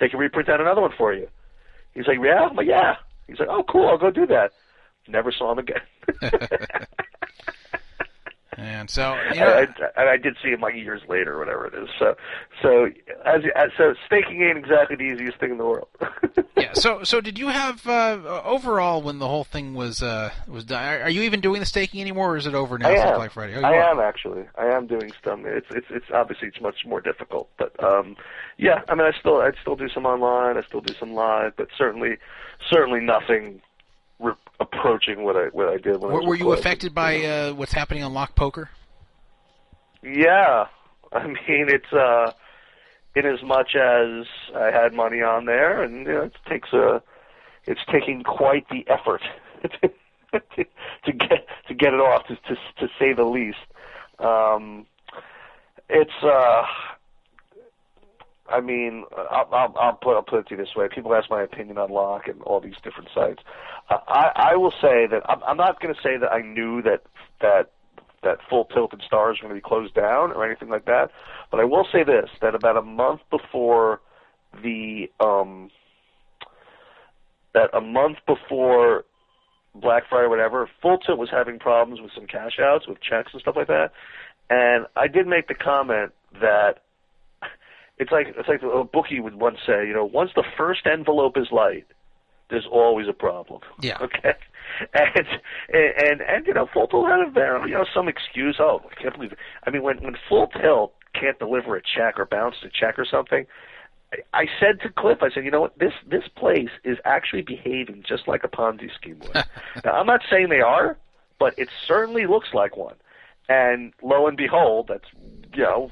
They 0.00 0.08
can 0.08 0.18
reprint 0.18 0.48
out 0.48 0.60
another 0.60 0.80
one 0.80 0.92
for 0.96 1.14
you. 1.14 1.28
He's 1.94 2.06
like, 2.06 2.18
yeah, 2.22 2.48
I'm 2.48 2.56
like, 2.56 2.66
yeah. 2.66 2.96
He's 3.26 3.38
like, 3.38 3.48
oh, 3.50 3.62
cool. 3.70 3.88
I'll 3.88 3.98
go 3.98 4.10
do 4.10 4.26
that. 4.26 4.52
Never 5.08 5.32
saw 5.32 5.52
him 5.52 5.58
again. 5.58 5.80
And 8.58 8.90
so, 8.90 9.16
you 9.32 9.40
know, 9.40 9.66
I, 9.96 10.00
I, 10.00 10.12
I 10.12 10.16
did 10.18 10.36
see 10.42 10.50
him 10.50 10.60
like 10.60 10.74
years 10.74 11.00
later, 11.08 11.36
or 11.36 11.38
whatever 11.38 11.66
it 11.66 11.74
is. 11.74 11.88
So, 11.98 12.14
so 12.60 12.86
as, 13.24 13.42
as 13.56 13.70
so 13.78 13.94
staking 14.04 14.42
ain't 14.42 14.58
exactly 14.58 14.96
the 14.96 15.04
easiest 15.04 15.38
thing 15.38 15.52
in 15.52 15.58
the 15.58 15.64
world. 15.64 15.88
yeah. 16.56 16.74
So, 16.74 17.02
so 17.02 17.22
did 17.22 17.38
you 17.38 17.48
have 17.48 17.86
uh, 17.86 18.42
overall 18.44 19.00
when 19.00 19.18
the 19.18 19.26
whole 19.26 19.44
thing 19.44 19.72
was 19.72 20.02
uh, 20.02 20.32
was 20.46 20.66
done? 20.66 20.82
Are 21.00 21.08
you 21.08 21.22
even 21.22 21.40
doing 21.40 21.60
the 21.60 21.66
staking 21.66 22.02
anymore, 22.02 22.32
or 22.32 22.36
is 22.36 22.46
it 22.46 22.54
over 22.54 22.76
now? 22.76 22.88
I 22.88 22.92
am. 22.92 23.16
Black 23.16 23.32
Friday. 23.32 23.56
Oh, 23.56 23.62
I 23.62 23.78
are. 23.78 23.90
am 23.90 24.00
actually. 24.00 24.44
I 24.56 24.66
am 24.66 24.86
doing 24.86 25.12
some. 25.24 25.46
It's 25.46 25.68
it's 25.70 25.86
it's 25.88 26.06
obviously 26.12 26.48
it's 26.48 26.60
much 26.60 26.84
more 26.84 27.00
difficult, 27.00 27.48
but 27.56 27.82
um, 27.82 28.16
yeah. 28.58 28.82
I 28.88 28.94
mean, 28.94 29.06
I 29.06 29.18
still 29.18 29.36
I 29.36 29.52
still 29.62 29.76
do 29.76 29.88
some 29.88 30.04
online. 30.04 30.58
I 30.58 30.62
still 30.62 30.82
do 30.82 30.94
some 31.00 31.14
live, 31.14 31.54
but 31.56 31.68
certainly 31.76 32.18
certainly 32.70 33.00
nothing 33.00 33.62
re- 34.22 34.32
approaching 34.60 35.24
what 35.24 35.36
I 35.36 35.46
what 35.46 35.68
I 35.68 35.76
did 35.76 36.00
when 36.00 36.12
were, 36.12 36.12
I 36.12 36.14
was 36.14 36.26
were 36.26 36.34
you 36.34 36.52
affected 36.52 36.94
by 36.94 37.12
you 37.14 37.22
know. 37.22 37.50
uh, 37.50 37.54
what's 37.54 37.72
happening 37.72 38.02
on 38.02 38.14
Lock 38.14 38.34
Poker? 38.34 38.70
Yeah, 40.02 40.66
I 41.12 41.26
mean 41.26 41.36
it's 41.68 41.92
uh, 41.92 42.32
in 43.14 43.26
as 43.26 43.42
much 43.42 43.74
as 43.74 44.26
I 44.54 44.70
had 44.72 44.94
money 44.94 45.22
on 45.22 45.44
there, 45.46 45.82
and 45.82 46.06
you 46.06 46.12
know, 46.12 46.22
it 46.22 46.36
takes 46.48 46.72
a 46.72 47.02
it's 47.66 47.80
taking 47.90 48.22
quite 48.22 48.68
the 48.68 48.84
effort 48.88 49.22
to, 49.62 49.90
to 51.04 51.12
get 51.12 51.46
to 51.68 51.74
get 51.74 51.94
it 51.94 52.00
off, 52.00 52.26
to 52.28 52.36
to, 52.36 52.56
to 52.78 52.88
say 52.98 53.12
the 53.12 53.24
least. 53.24 53.58
Um, 54.18 54.86
it's 55.88 56.22
uh, 56.22 56.62
I 58.48 58.60
mean, 58.60 59.04
I'll, 59.16 59.48
I'll, 59.52 59.74
I'll 59.78 59.92
put 59.94 60.14
I'll 60.16 60.22
put 60.22 60.40
it 60.40 60.48
to 60.48 60.50
you 60.52 60.56
this 60.56 60.74
way: 60.74 60.88
people 60.92 61.14
ask 61.14 61.30
my 61.30 61.42
opinion 61.42 61.78
on 61.78 61.90
Lock 61.90 62.28
and 62.28 62.40
all 62.42 62.60
these 62.60 62.74
different 62.82 63.08
sites. 63.14 63.42
Uh, 63.88 63.98
I 64.08 64.52
I 64.52 64.56
will 64.56 64.72
say 64.72 65.06
that 65.06 65.22
I'm, 65.28 65.42
I'm 65.44 65.56
not 65.56 65.80
going 65.80 65.94
to 65.94 66.00
say 66.00 66.16
that 66.16 66.32
I 66.32 66.42
knew 66.42 66.82
that 66.82 67.02
that 67.40 67.70
that 68.22 68.38
full 68.48 68.64
tilt 68.66 68.92
and 68.92 69.02
stars 69.02 69.38
were 69.38 69.48
going 69.48 69.60
to 69.60 69.62
be 69.62 69.68
closed 69.68 69.94
down 69.94 70.32
or 70.32 70.44
anything 70.44 70.68
like 70.68 70.84
that, 70.86 71.10
but 71.50 71.60
I 71.60 71.64
will 71.64 71.86
say 71.92 72.02
this: 72.04 72.30
that 72.40 72.54
about 72.54 72.76
a 72.76 72.82
month 72.82 73.20
before 73.30 74.00
the 74.62 75.10
um 75.20 75.70
that 77.54 77.70
a 77.72 77.80
month 77.80 78.18
before 78.26 79.04
Black 79.74 80.04
Friday, 80.08 80.28
whatever, 80.28 80.68
Full 80.82 80.98
Tilt 80.98 81.18
was 81.18 81.30
having 81.30 81.58
problems 81.58 82.00
with 82.00 82.10
some 82.14 82.26
cash 82.26 82.58
outs, 82.60 82.86
with 82.86 83.00
checks 83.00 83.30
and 83.32 83.40
stuff 83.40 83.56
like 83.56 83.68
that. 83.68 83.92
And 84.50 84.86
I 84.96 85.06
did 85.06 85.26
make 85.26 85.48
the 85.48 85.54
comment 85.54 86.12
that 86.40 86.82
it's 87.98 88.10
like 88.10 88.34
it's 88.36 88.48
like 88.48 88.62
a 88.62 88.84
bookie 88.84 89.20
would 89.20 89.36
once 89.36 89.58
say, 89.66 89.86
you 89.86 89.94
know, 89.94 90.04
once 90.04 90.30
the 90.34 90.44
first 90.56 90.86
envelope 90.86 91.36
is 91.36 91.48
light, 91.50 91.86
there's 92.50 92.66
always 92.70 93.08
a 93.08 93.12
problem. 93.12 93.60
Yeah. 93.80 93.98
Okay. 94.02 94.34
And 94.94 95.26
and 95.68 96.20
and, 96.22 96.46
you 96.46 96.54
know, 96.54 96.66
Full 96.72 96.86
Tilt 96.86 97.06
had 97.06 97.20
a 97.20 97.30
very 97.30 97.70
you 97.70 97.76
know 97.76 97.84
some 97.92 98.08
excuse. 98.08 98.56
Oh, 98.58 98.80
I 98.90 98.94
can't 99.02 99.14
believe. 99.14 99.32
It. 99.32 99.38
I 99.66 99.70
mean, 99.70 99.82
when 99.82 99.98
when 99.98 100.16
Full 100.28 100.46
Tilt 100.46 100.94
can't 101.14 101.38
deliver 101.38 101.76
a 101.76 101.82
check 101.82 102.18
or 102.18 102.24
bounce 102.24 102.54
a 102.64 102.68
check 102.68 102.98
or 102.98 103.04
something, 103.04 103.44
I 104.32 104.46
said 104.60 104.80
to 104.82 104.88
Cliff, 104.90 105.18
I 105.22 105.30
said, 105.30 105.44
you 105.44 105.50
know 105.50 105.62
what, 105.62 105.78
this 105.78 105.92
this 106.06 106.24
place 106.36 106.70
is 106.84 106.98
actually 107.04 107.42
behaving 107.42 108.04
just 108.06 108.28
like 108.28 108.44
a 108.44 108.48
Ponzi 108.48 108.92
scheme 108.94 109.18
would. 109.20 109.34
now, 109.84 109.92
I'm 109.92 110.06
not 110.06 110.22
saying 110.30 110.48
they 110.48 110.60
are, 110.60 110.96
but 111.38 111.58
it 111.58 111.68
certainly 111.86 112.26
looks 112.26 112.48
like 112.54 112.76
one. 112.76 112.96
And 113.48 113.92
lo 114.02 114.26
and 114.26 114.36
behold, 114.36 114.88
that's 114.88 115.08
you 115.54 115.62
know, 115.62 115.90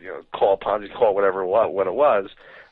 you 0.00 0.08
know, 0.08 0.22
call 0.32 0.56
Ponzi, 0.58 0.92
call 0.92 1.14
whatever 1.14 1.44
what 1.44 1.72
what 1.72 1.86
it 1.86 1.94
was. 1.94 2.30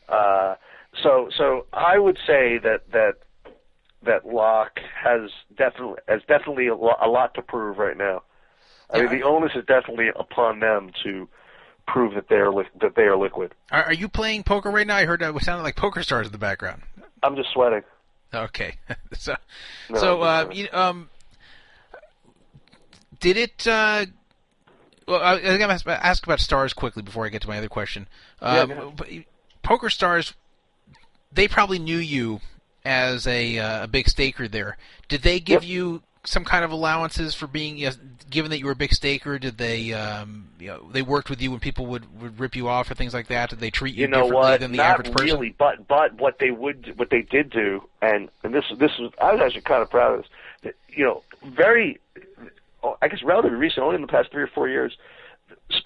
Uh, 0.08 0.54
so 1.02 1.28
so 1.36 1.66
I 1.72 1.98
would 1.98 2.18
say 2.26 2.58
that 2.58 2.90
that 2.92 3.14
that 4.02 4.26
Lock 4.26 4.80
has 5.02 5.30
definitely 5.56 5.98
has 6.08 6.22
definitely 6.28 6.68
a, 6.68 6.74
lo- 6.74 6.96
a 7.00 7.08
lot 7.08 7.34
to 7.34 7.42
prove 7.42 7.78
right 7.78 7.96
now. 7.96 8.22
I 8.90 9.02
mean, 9.02 9.10
the 9.10 9.22
onus 9.22 9.52
is 9.54 9.64
definitely 9.66 10.08
upon 10.16 10.60
them 10.60 10.90
to 11.02 11.28
prove 11.86 12.14
that 12.14 12.28
they 12.28 12.36
are 12.36 12.52
li- 12.52 12.68
that 12.80 12.94
they 12.94 13.02
are 13.02 13.16
liquid. 13.16 13.54
Are, 13.70 13.84
are 13.84 13.92
you 13.92 14.08
playing 14.08 14.44
poker 14.44 14.70
right 14.70 14.86
now? 14.86 14.96
I 14.96 15.04
heard 15.04 15.22
it 15.22 15.42
sounded 15.42 15.62
like 15.62 15.76
Poker 15.76 16.02
Stars 16.02 16.26
in 16.26 16.32
the 16.32 16.38
background. 16.38 16.82
I'm 17.22 17.36
just 17.36 17.50
sweating. 17.52 17.82
Okay, 18.32 18.76
so 19.12 19.36
No, 19.90 19.98
so 19.98 20.22
uh, 20.22 20.50
you, 20.52 20.68
um, 20.72 21.08
did 23.20 23.36
it? 23.36 23.66
Uh, 23.66 24.06
well, 25.08 25.22
I, 25.22 25.34
I 25.34 25.40
think 25.40 25.62
I'm 25.62 25.68
gonna 25.68 25.98
ask 26.02 26.24
about 26.24 26.40
stars 26.40 26.72
quickly 26.72 27.02
before 27.02 27.24
I 27.26 27.30
get 27.30 27.42
to 27.42 27.48
my 27.48 27.58
other 27.58 27.68
question. 27.68 28.08
Yeah, 28.42 28.60
Um, 28.60 28.68
go 28.68 28.94
Poker 29.62 29.90
Stars, 29.90 30.34
they 31.32 31.48
probably 31.48 31.78
knew 31.78 31.98
you 31.98 32.40
as 32.84 33.26
a, 33.26 33.58
uh, 33.58 33.84
a 33.84 33.86
big 33.88 34.08
staker 34.08 34.48
there. 34.48 34.76
Did 35.08 35.22
they 35.22 35.40
give 35.40 35.62
Yep. 35.62 35.70
you 35.70 36.02
some 36.24 36.44
kind 36.44 36.64
of 36.64 36.70
allowances 36.70 37.34
for 37.34 37.46
being, 37.46 37.76
you 37.76 37.86
know, 37.88 37.92
given 38.30 38.50
that 38.50 38.58
you 38.58 38.66
were 38.66 38.72
a 38.72 38.76
big 38.76 38.92
staker? 38.92 39.38
Did 39.38 39.58
they, 39.58 39.92
um, 39.92 40.48
you 40.58 40.68
know, 40.68 40.88
they 40.92 41.02
worked 41.02 41.28
with 41.30 41.40
you 41.40 41.50
when 41.50 41.60
people 41.60 41.86
would, 41.86 42.20
would 42.20 42.38
rip 42.38 42.54
you 42.56 42.68
off 42.68 42.90
or 42.90 42.94
things 42.94 43.14
like 43.14 43.28
that? 43.28 43.50
Did 43.50 43.60
they 43.60 43.70
treat 43.70 43.94
you, 43.94 44.02
you 44.02 44.08
know 44.08 44.24
differently 44.24 44.36
what? 44.50 44.60
than 44.60 44.70
the 44.72 44.76
Not 44.78 44.86
average 45.00 45.12
person? 45.12 45.26
really, 45.26 45.54
but 45.58 45.86
but 45.88 46.14
what 46.14 46.38
they 46.38 46.50
would 46.50 46.98
what 46.98 47.10
they 47.10 47.22
did 47.22 47.50
do, 47.50 47.82
and 48.02 48.28
and 48.42 48.54
this 48.54 48.64
this 48.76 48.98
was 48.98 49.12
I 49.20 49.32
was 49.32 49.40
actually 49.40 49.62
kind 49.62 49.82
of 49.82 49.90
proud 49.90 50.14
of 50.14 50.22
this. 50.22 50.30
That, 50.62 50.74
you 50.88 51.04
know, 51.04 51.22
very, 51.44 51.98
I 53.02 53.08
guess 53.08 53.20
relatively 53.24 53.56
recent, 53.56 53.84
only 53.84 53.96
in 53.96 54.02
the 54.02 54.08
past 54.08 54.30
three 54.30 54.42
or 54.42 54.50
four 54.54 54.68
years, 54.68 54.96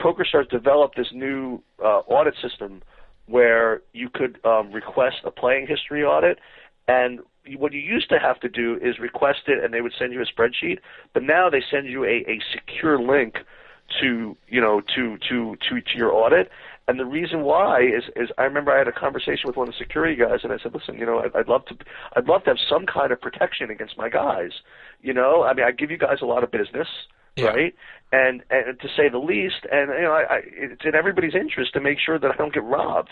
PokerStars 0.01 0.49
developed 0.51 0.97
this 0.97 1.09
new 1.13 1.63
uh, 1.83 2.01
audit 2.09 2.35
system 2.43 2.83
where 3.27 3.83
you 3.93 4.09
could 4.09 4.39
um, 4.45 4.73
request 4.73 5.17
a 5.25 5.31
playing 5.31 5.67
history 5.67 6.05
audit, 6.05 6.39
and 6.89 7.21
what 7.57 7.73
you 7.73 7.81
used 7.81 8.09
to 8.09 8.19
have 8.19 8.39
to 8.41 8.49
do 8.49 8.79
is 8.83 8.99
request 8.99 9.41
it, 9.47 9.63
and 9.63 9.73
they 9.73 9.81
would 9.81 9.93
send 9.99 10.13
you 10.13 10.21
a 10.21 10.25
spreadsheet. 10.25 10.79
But 11.15 11.23
now 11.23 11.49
they 11.49 11.63
send 11.71 11.87
you 11.87 12.05
a, 12.05 12.25
a 12.29 12.41
secure 12.53 13.01
link 13.01 13.37
to 14.01 14.37
you 14.49 14.61
know 14.61 14.81
to 14.95 15.19
to 15.29 15.57
to 15.69 15.81
to 15.81 15.97
your 15.97 16.13
audit. 16.13 16.51
And 16.89 16.99
the 16.99 17.05
reason 17.05 17.43
why 17.43 17.83
is 17.83 18.05
is 18.17 18.31
I 18.39 18.45
remember 18.45 18.73
I 18.73 18.79
had 18.79 18.89
a 18.89 18.93
conversation 18.93 19.45
with 19.47 19.57
one 19.57 19.69
of 19.69 19.75
the 19.75 19.79
security 19.79 20.17
guys, 20.17 20.41
and 20.43 20.53
I 20.53 20.59
said, 20.63 20.75
listen, 20.75 20.99
you 20.99 21.07
know, 21.07 21.21
I'd, 21.21 21.35
I'd 21.35 21.49
love 21.49 21.65
to 21.67 21.77
I'd 22.17 22.27
love 22.27 22.45
to 22.45 22.51
have 22.51 22.59
some 22.69 22.87
kind 22.87 23.13
of 23.13 23.21
protection 23.21 23.71
against 23.71 23.97
my 23.97 24.09
guys. 24.09 24.51
You 25.03 25.13
know, 25.13 25.43
I 25.43 25.53
mean, 25.55 25.67
I 25.67 25.73
give 25.73 25.91
you 25.91 25.99
guys 25.99 26.19
a 26.23 26.27
lot 26.27 26.45
of 26.45 26.51
business, 26.51 26.89
Yeah. 27.37 27.47
right? 27.47 27.75
And 28.13 28.43
and 28.51 28.79
to 28.81 28.89
say 28.97 29.09
the 29.11 29.19
least, 29.19 29.67
and 29.71 29.91
you 29.91 30.03
know, 30.03 30.13
I, 30.13 30.35
I, 30.35 30.41
it's 30.45 30.85
in 30.85 30.95
everybody's 30.95 31.35
interest 31.35 31.73
to 31.75 31.81
make 31.81 31.99
sure 31.99 32.19
that 32.19 32.31
I 32.31 32.37
don't 32.37 32.53
get 32.55 32.65
robbed. 32.65 33.11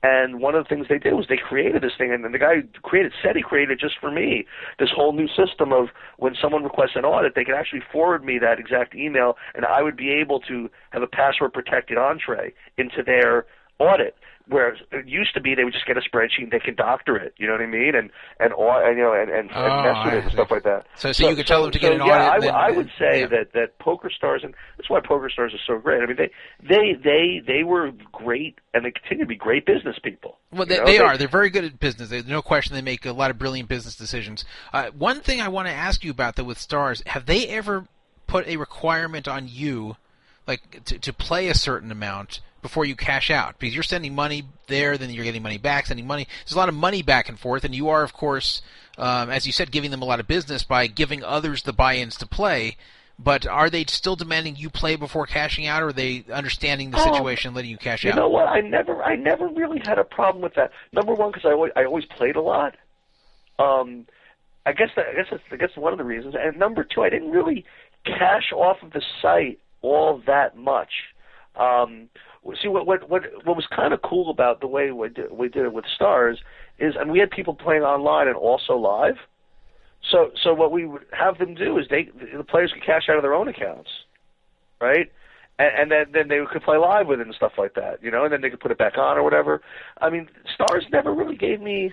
And 0.00 0.40
one 0.40 0.54
of 0.54 0.62
the 0.64 0.68
things 0.68 0.86
they 0.88 0.98
did 0.98 1.14
was 1.14 1.26
they 1.28 1.36
created 1.36 1.82
this 1.82 1.92
thing, 1.98 2.12
and 2.12 2.22
the 2.32 2.38
guy 2.38 2.54
who 2.56 2.62
created 2.82 3.12
said 3.20 3.34
he 3.34 3.42
created 3.42 3.72
it 3.72 3.80
just 3.80 3.98
for 4.00 4.12
me. 4.12 4.46
This 4.78 4.90
whole 4.94 5.12
new 5.12 5.26
system 5.26 5.72
of 5.72 5.88
when 6.18 6.36
someone 6.40 6.62
requests 6.62 6.94
an 6.94 7.04
audit, 7.04 7.34
they 7.34 7.44
can 7.44 7.54
actually 7.54 7.82
forward 7.92 8.24
me 8.24 8.38
that 8.38 8.60
exact 8.60 8.94
email, 8.94 9.36
and 9.56 9.64
I 9.66 9.82
would 9.82 9.96
be 9.96 10.12
able 10.12 10.38
to 10.42 10.70
have 10.90 11.02
a 11.02 11.08
password 11.08 11.52
protected 11.52 11.98
entree 11.98 12.54
into 12.76 13.02
their 13.04 13.46
audit. 13.80 14.14
Whereas 14.48 14.78
it 14.92 15.06
used 15.06 15.34
to 15.34 15.40
be 15.40 15.54
they 15.54 15.64
would 15.64 15.72
just 15.74 15.86
get 15.86 15.96
a 15.96 16.00
spreadsheet 16.00 16.44
and 16.44 16.50
they 16.50 16.58
could 16.58 16.76
doctor 16.76 17.16
it, 17.16 17.34
you 17.36 17.46
know 17.46 17.52
what 17.52 17.60
I 17.62 17.66
mean, 17.66 17.94
and 17.94 18.10
and, 18.40 18.52
and 18.56 18.96
you 18.98 19.04
know 19.04 19.12
and 19.12 19.30
and, 19.30 19.50
Oh, 19.54 19.64
and 19.64 19.84
mess 19.84 20.04
with 20.06 20.14
I 20.14 20.16
it 20.16 20.22
and 20.24 20.32
stuff 20.32 20.50
like 20.50 20.62
that. 20.64 20.86
So- 20.96 21.12
so 21.12 21.28
you 21.28 21.36
could 21.36 21.46
tell 21.46 21.62
them 21.62 21.70
to 21.72 21.78
get 21.78 21.92
an 21.92 21.98
yeah, 21.98 22.04
audit 22.04 22.12
I, 22.12 22.34
would- 22.38 22.42
then- 22.44 22.54
I 22.54 22.70
would 22.70 22.90
say 22.98 23.20
yeah. 23.20 23.26
that 23.26 23.52
that 23.52 23.78
Poker 23.78 24.10
Stars 24.10 24.42
and 24.44 24.54
that's 24.76 24.88
why 24.88 25.00
Poker 25.00 25.28
Stars 25.30 25.52
are 25.54 25.58
so 25.66 25.78
great. 25.78 26.02
I 26.02 26.06
mean, 26.06 26.16
they 26.16 26.30
they 26.66 26.94
they 26.94 27.42
they 27.46 27.62
were 27.64 27.92
great 28.12 28.58
and 28.74 28.84
they 28.84 28.90
continue 28.90 29.24
to 29.24 29.28
be 29.28 29.36
great 29.36 29.66
business 29.66 29.96
people. 30.02 30.38
Well, 30.50 30.66
you 30.68 30.76
they, 30.76 30.84
they 30.92 30.98
are. 30.98 31.16
They're 31.18 31.28
very 31.28 31.50
good 31.50 31.64
at 31.64 31.78
business. 31.78 32.08
There's 32.08 32.26
no 32.26 32.40
question 32.42 32.74
they 32.74 32.82
make 32.82 33.04
a 33.04 33.12
lot 33.12 33.30
of 33.30 33.38
brilliant 33.38 33.68
business 33.68 33.96
decisions. 33.96 34.44
Uh, 34.72 34.90
one 34.96 35.20
thing 35.20 35.40
I 35.40 35.48
want 35.48 35.68
to 35.68 35.74
ask 35.74 36.02
you 36.04 36.10
about, 36.10 36.36
though, 36.36 36.44
with 36.44 36.58
stars, 36.58 37.02
have 37.06 37.26
they 37.26 37.48
ever 37.48 37.86
put 38.26 38.46
a 38.46 38.56
requirement 38.56 39.28
on 39.28 39.46
you, 39.48 39.96
like 40.46 40.84
to, 40.84 40.98
to 40.98 41.12
play 41.12 41.48
a 41.48 41.54
certain 41.54 41.90
amount 41.92 42.40
before 42.62 42.84
you 42.84 42.96
cash 42.96 43.30
out? 43.30 43.58
Because 43.58 43.74
you're 43.74 43.82
sending 43.82 44.14
money 44.14 44.44
there, 44.66 44.98
then 44.98 45.10
you're 45.10 45.24
getting 45.24 45.42
money 45.42 45.58
back, 45.58 45.86
sending 45.86 46.06
money. 46.06 46.26
There's 46.44 46.54
a 46.54 46.58
lot 46.58 46.68
of 46.68 46.74
money 46.74 47.02
back 47.02 47.28
and 47.28 47.38
forth, 47.38 47.64
and 47.64 47.74
you 47.74 47.88
are, 47.88 48.02
of 48.02 48.12
course, 48.12 48.62
um, 48.96 49.30
as 49.30 49.46
you 49.46 49.52
said, 49.52 49.70
giving 49.70 49.90
them 49.90 50.02
a 50.02 50.04
lot 50.04 50.20
of 50.20 50.26
business 50.26 50.64
by 50.64 50.86
giving 50.86 51.22
others 51.22 51.62
the 51.62 51.72
buy-ins 51.72 52.16
to 52.18 52.26
play. 52.26 52.76
But 53.20 53.48
are 53.48 53.68
they 53.68 53.84
still 53.88 54.14
demanding 54.14 54.54
you 54.54 54.70
play 54.70 54.94
before 54.94 55.26
cashing 55.26 55.66
out, 55.66 55.82
or 55.82 55.88
are 55.88 55.92
they 55.92 56.24
understanding 56.32 56.92
the 56.92 56.98
Oh, 57.00 57.12
situation, 57.12 57.52
letting 57.52 57.70
you 57.70 57.76
cash 57.76 58.04
You 58.04 58.10
out? 58.10 58.14
You 58.14 58.20
know 58.20 58.28
what? 58.28 58.46
I 58.46 58.60
never, 58.60 59.02
I 59.02 59.16
never 59.16 59.48
really 59.48 59.80
had 59.84 59.98
a 59.98 60.04
problem 60.04 60.40
with 60.40 60.54
that. 60.54 60.70
Number 60.92 61.14
one, 61.14 61.32
because 61.32 61.44
I 61.44 61.52
always, 61.52 61.72
I 61.74 61.84
always 61.84 62.04
played 62.04 62.36
a 62.36 62.40
lot. 62.40 62.76
Um, 63.58 64.06
I 64.64 64.72
guess 64.72 64.90
that, 64.94 65.06
I 65.08 65.14
guess 65.14 65.26
that's, 65.30 65.42
I 65.50 65.56
guess 65.56 65.70
one 65.74 65.92
of 65.92 65.98
the 65.98 66.04
reasons. 66.04 66.36
And 66.38 66.58
number 66.58 66.84
two, 66.84 67.02
I 67.02 67.10
didn't 67.10 67.30
really 67.30 67.64
cash 68.04 68.52
off 68.54 68.82
of 68.82 68.92
the 68.92 69.02
site 69.20 69.58
all 69.82 70.22
that 70.26 70.56
much. 70.56 70.92
Um, 71.56 72.10
see, 72.56 72.68
what 72.68 72.86
what 72.86 73.08
what 73.08 73.22
what 73.44 73.56
was 73.56 73.66
kind 73.66 73.92
of 73.92 74.02
cool 74.02 74.30
about 74.30 74.60
the 74.60 74.66
way 74.66 74.90
we 74.90 75.08
did, 75.08 75.32
we 75.32 75.48
did 75.48 75.64
it 75.64 75.72
with 75.72 75.84
Stars 75.94 76.38
is, 76.78 76.94
and 76.98 77.10
we 77.10 77.18
had 77.18 77.30
people 77.30 77.54
playing 77.54 77.82
online 77.82 78.28
and 78.28 78.36
also 78.36 78.76
live. 78.76 79.16
So 80.10 80.30
so 80.42 80.54
what 80.54 80.72
we 80.72 80.86
would 80.86 81.04
have 81.12 81.38
them 81.38 81.54
do 81.54 81.78
is 81.78 81.86
they 81.88 82.10
the 82.36 82.44
players 82.44 82.72
could 82.72 82.84
cash 82.84 83.08
out 83.08 83.16
of 83.16 83.22
their 83.22 83.34
own 83.34 83.48
accounts, 83.48 83.90
right? 84.80 85.10
And, 85.58 85.72
and 85.76 85.90
then 85.90 86.06
then 86.12 86.28
they 86.28 86.44
could 86.50 86.62
play 86.62 86.76
live 86.76 87.06
with 87.06 87.20
it 87.20 87.26
and 87.26 87.34
stuff 87.34 87.52
like 87.58 87.74
that, 87.74 88.02
you 88.02 88.10
know, 88.10 88.24
and 88.24 88.32
then 88.32 88.40
they 88.40 88.50
could 88.50 88.60
put 88.60 88.70
it 88.70 88.78
back 88.78 88.96
on 88.96 89.18
or 89.18 89.22
whatever. 89.22 89.60
I 90.00 90.10
mean, 90.10 90.28
Stars 90.54 90.84
never 90.92 91.12
really 91.12 91.36
gave 91.36 91.60
me. 91.60 91.92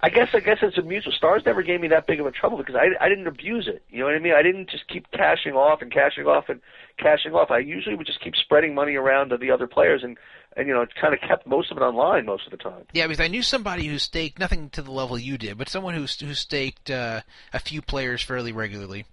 I 0.00 0.10
guess 0.10 0.28
I 0.34 0.40
guess 0.40 0.58
it's 0.60 0.76
amusing. 0.76 1.12
Stars 1.16 1.42
never 1.46 1.62
gave 1.62 1.80
me 1.80 1.88
that 1.88 2.06
big 2.06 2.20
of 2.20 2.26
a 2.26 2.30
trouble 2.30 2.58
because 2.58 2.74
I 2.74 2.88
I 3.02 3.08
didn't 3.08 3.26
abuse 3.26 3.66
it. 3.66 3.82
You 3.88 4.00
know 4.00 4.06
what 4.06 4.14
I 4.14 4.18
mean? 4.18 4.34
I 4.34 4.42
didn't 4.42 4.68
just 4.68 4.86
keep 4.88 5.10
cashing 5.10 5.54
off 5.54 5.80
and 5.80 5.90
cashing 5.90 6.26
off 6.26 6.48
and 6.48 6.60
cashing 6.98 7.32
off. 7.32 7.50
I 7.50 7.58
usually 7.58 7.94
would 7.94 8.06
just 8.06 8.20
keep 8.20 8.36
spreading 8.36 8.74
money 8.74 8.94
around 8.96 9.30
to 9.30 9.38
the 9.38 9.50
other 9.50 9.66
players 9.66 10.02
and 10.04 10.18
and 10.56 10.68
you 10.68 10.74
know 10.74 10.86
kind 11.00 11.14
of 11.14 11.20
kept 11.20 11.46
most 11.46 11.70
of 11.70 11.76
it 11.76 11.80
online 11.80 12.26
most 12.26 12.44
of 12.46 12.50
the 12.50 12.56
time. 12.56 12.84
Yeah, 12.92 13.06
because 13.06 13.20
I 13.20 13.28
knew 13.28 13.42
somebody 13.42 13.86
who 13.86 13.98
staked 13.98 14.38
nothing 14.38 14.70
to 14.70 14.82
the 14.82 14.90
level 14.90 15.18
you 15.18 15.38
did, 15.38 15.56
but 15.58 15.68
someone 15.68 15.94
who 15.94 16.02
who 16.02 16.34
staked 16.34 16.90
uh, 16.90 17.20
a 17.52 17.58
few 17.58 17.80
players 17.80 18.22
fairly 18.22 18.52
regularly, 18.52 19.06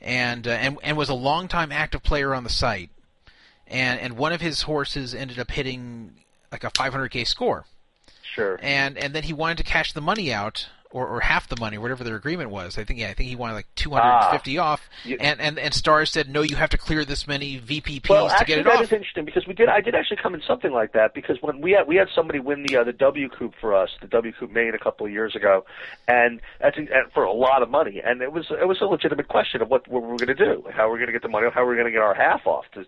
and 0.00 0.46
uh, 0.46 0.52
and 0.52 0.78
and 0.82 0.96
was 0.96 1.08
a 1.08 1.14
longtime 1.14 1.72
active 1.72 2.02
player 2.02 2.34
on 2.34 2.44
the 2.44 2.50
site, 2.50 2.90
and 3.66 4.00
and 4.00 4.16
one 4.16 4.32
of 4.32 4.40
his 4.40 4.62
horses 4.62 5.14
ended 5.14 5.38
up 5.38 5.50
hitting 5.50 6.12
like 6.52 6.64
a 6.64 6.70
500k 6.70 7.26
score, 7.26 7.64
Sure. 8.34 8.58
and 8.62 8.96
and 8.98 9.14
then 9.14 9.22
he 9.22 9.32
wanted 9.32 9.58
to 9.58 9.64
cash 9.64 9.92
the 9.92 10.00
money 10.00 10.32
out. 10.32 10.68
Or, 10.92 11.06
or 11.06 11.20
half 11.20 11.46
the 11.48 11.54
money, 11.60 11.78
whatever 11.78 12.02
their 12.02 12.16
agreement 12.16 12.50
was. 12.50 12.76
I 12.76 12.82
think 12.82 12.98
yeah, 12.98 13.10
I 13.10 13.14
think 13.14 13.28
he 13.28 13.36
wanted 13.36 13.54
like 13.54 13.68
250 13.76 14.58
off, 14.58 14.80
Ah. 14.82 14.96
You- 15.04 15.18
and, 15.20 15.40
and 15.40 15.56
and 15.56 15.72
Stars 15.72 16.10
said 16.10 16.28
no, 16.28 16.42
you 16.42 16.56
have 16.56 16.70
to 16.70 16.78
clear 16.78 17.04
this 17.04 17.28
many 17.28 17.60
VPPs 17.60 18.08
Well, 18.08 18.26
to 18.26 18.32
actually, 18.32 18.46
get 18.46 18.58
it 18.58 18.64
that 18.64 18.74
off. 18.78 18.82
is 18.82 18.92
interesting 18.92 19.24
because 19.24 19.46
we 19.46 19.54
did. 19.54 19.68
I 19.68 19.82
did 19.82 19.94
actually 19.94 20.16
come 20.20 20.34
in 20.34 20.42
something 20.48 20.72
like 20.72 20.92
that 20.94 21.14
because 21.14 21.36
when 21.42 21.60
we 21.60 21.70
had 21.70 21.86
we 21.86 21.94
had 21.94 22.08
somebody 22.12 22.40
win 22.40 22.64
the 22.66 22.76
uh, 22.78 22.82
the 22.82 22.92
WCOOP 22.92 23.52
for 23.60 23.72
us, 23.72 23.90
the 24.00 24.08
WCOOP 24.08 24.50
Main 24.50 24.74
a 24.74 24.80
couple 24.80 25.06
of 25.06 25.12
years 25.12 25.36
ago, 25.36 25.64
and 26.08 26.40
that's 26.60 26.76
and 26.76 26.88
for 27.14 27.22
a 27.22 27.32
lot 27.32 27.62
of 27.62 27.70
money, 27.70 28.02
and 28.04 28.20
it 28.20 28.32
was 28.32 28.46
it 28.50 28.66
was 28.66 28.80
a 28.80 28.86
legitimate 28.86 29.28
question 29.28 29.62
of 29.62 29.68
what, 29.70 29.86
what 29.86 30.02
we're 30.02 30.16
going 30.16 30.26
to 30.26 30.34
do, 30.34 30.64
how 30.72 30.88
we're 30.88 30.96
going 30.96 31.06
to 31.06 31.12
get 31.12 31.22
the 31.22 31.28
money, 31.28 31.46
how 31.54 31.64
we're 31.64 31.76
going 31.76 31.86
to 31.86 31.92
get 31.92 32.00
our 32.02 32.14
half 32.14 32.48
off. 32.48 32.64
To, 32.74 32.84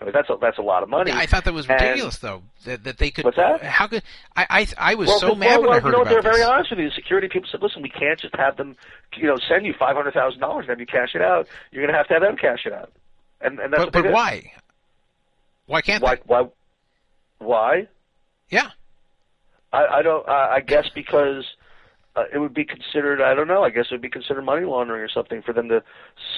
I 0.00 0.04
mean, 0.04 0.12
that's 0.12 0.28
a, 0.28 0.36
that's 0.40 0.58
a 0.58 0.62
lot 0.62 0.82
of 0.82 0.90
money. 0.90 1.10
Yeah, 1.10 1.18
I 1.18 1.26
thought 1.26 1.44
that 1.44 1.54
was 1.54 1.66
And- 1.68 1.80
ridiculous, 1.80 2.18
though. 2.18 2.42
That, 2.64 2.84
that 2.84 2.98
they 2.98 3.10
could. 3.10 3.24
What's 3.24 3.36
that? 3.38 3.62
How 3.62 3.86
could 3.86 4.02
I? 4.36 4.46
I, 4.50 4.66
I 4.76 4.94
was 4.94 5.08
Well, 5.08 5.20
so 5.20 5.26
well, 5.28 5.36
mad 5.36 5.48
well, 5.60 5.60
when 5.62 5.70
I 5.70 5.80
heard 5.80 5.84
you 5.86 5.92
know, 5.92 6.02
about 6.02 6.10
they're 6.10 6.22
this. 6.22 6.36
very 6.38 6.42
honest 6.42 6.70
with 6.70 6.80
you. 6.80 6.88
The 6.90 6.94
security 6.94 7.28
people 7.28 7.48
said, 7.50 7.62
"Listen, 7.62 7.80
we 7.82 7.88
can't 7.88 8.18
just 8.20 8.34
have 8.36 8.56
them, 8.56 8.76
you 9.16 9.26
know, 9.26 9.36
send 9.48 9.64
you 9.64 9.72
five 9.78 9.96
hundred 9.96 10.12
thousand 10.14 10.40
dollars 10.40 10.62
and 10.64 10.70
have 10.70 10.80
you 10.80 10.86
cash 10.86 11.14
it 11.14 11.22
out. 11.22 11.46
You're 11.70 11.82
going 11.82 11.92
to 11.92 11.96
have 11.96 12.08
to 12.08 12.14
have 12.14 12.22
them 12.22 12.36
cash 12.36 12.66
it 12.66 12.72
out." 12.72 12.92
And 13.40 13.58
and 13.60 13.72
that's 13.72 13.84
but 13.84 13.92
but 14.02 14.12
why? 14.12 14.52
Why 15.66 15.80
can't 15.80 16.02
Why? 16.02 16.16
they? 16.16 16.22
Why? 16.26 16.48
Why? 17.38 17.88
Yeah. 18.50 18.70
I, 19.72 19.86
I 19.86 20.02
don't. 20.02 20.28
I, 20.28 20.56
I 20.56 20.60
guess 20.60 20.88
because 20.94 21.44
uh, 22.14 22.24
it 22.32 22.38
would 22.38 22.54
be 22.54 22.64
considered. 22.64 23.20
I 23.20 23.34
don't 23.34 23.48
know. 23.48 23.62
I 23.62 23.70
guess 23.70 23.86
it 23.90 23.94
would 23.94 24.00
be 24.02 24.08
considered 24.08 24.42
money 24.42 24.64
laundering 24.64 25.02
or 25.02 25.08
something 25.08 25.42
for 25.42 25.52
them 25.52 25.68
to 25.68 25.82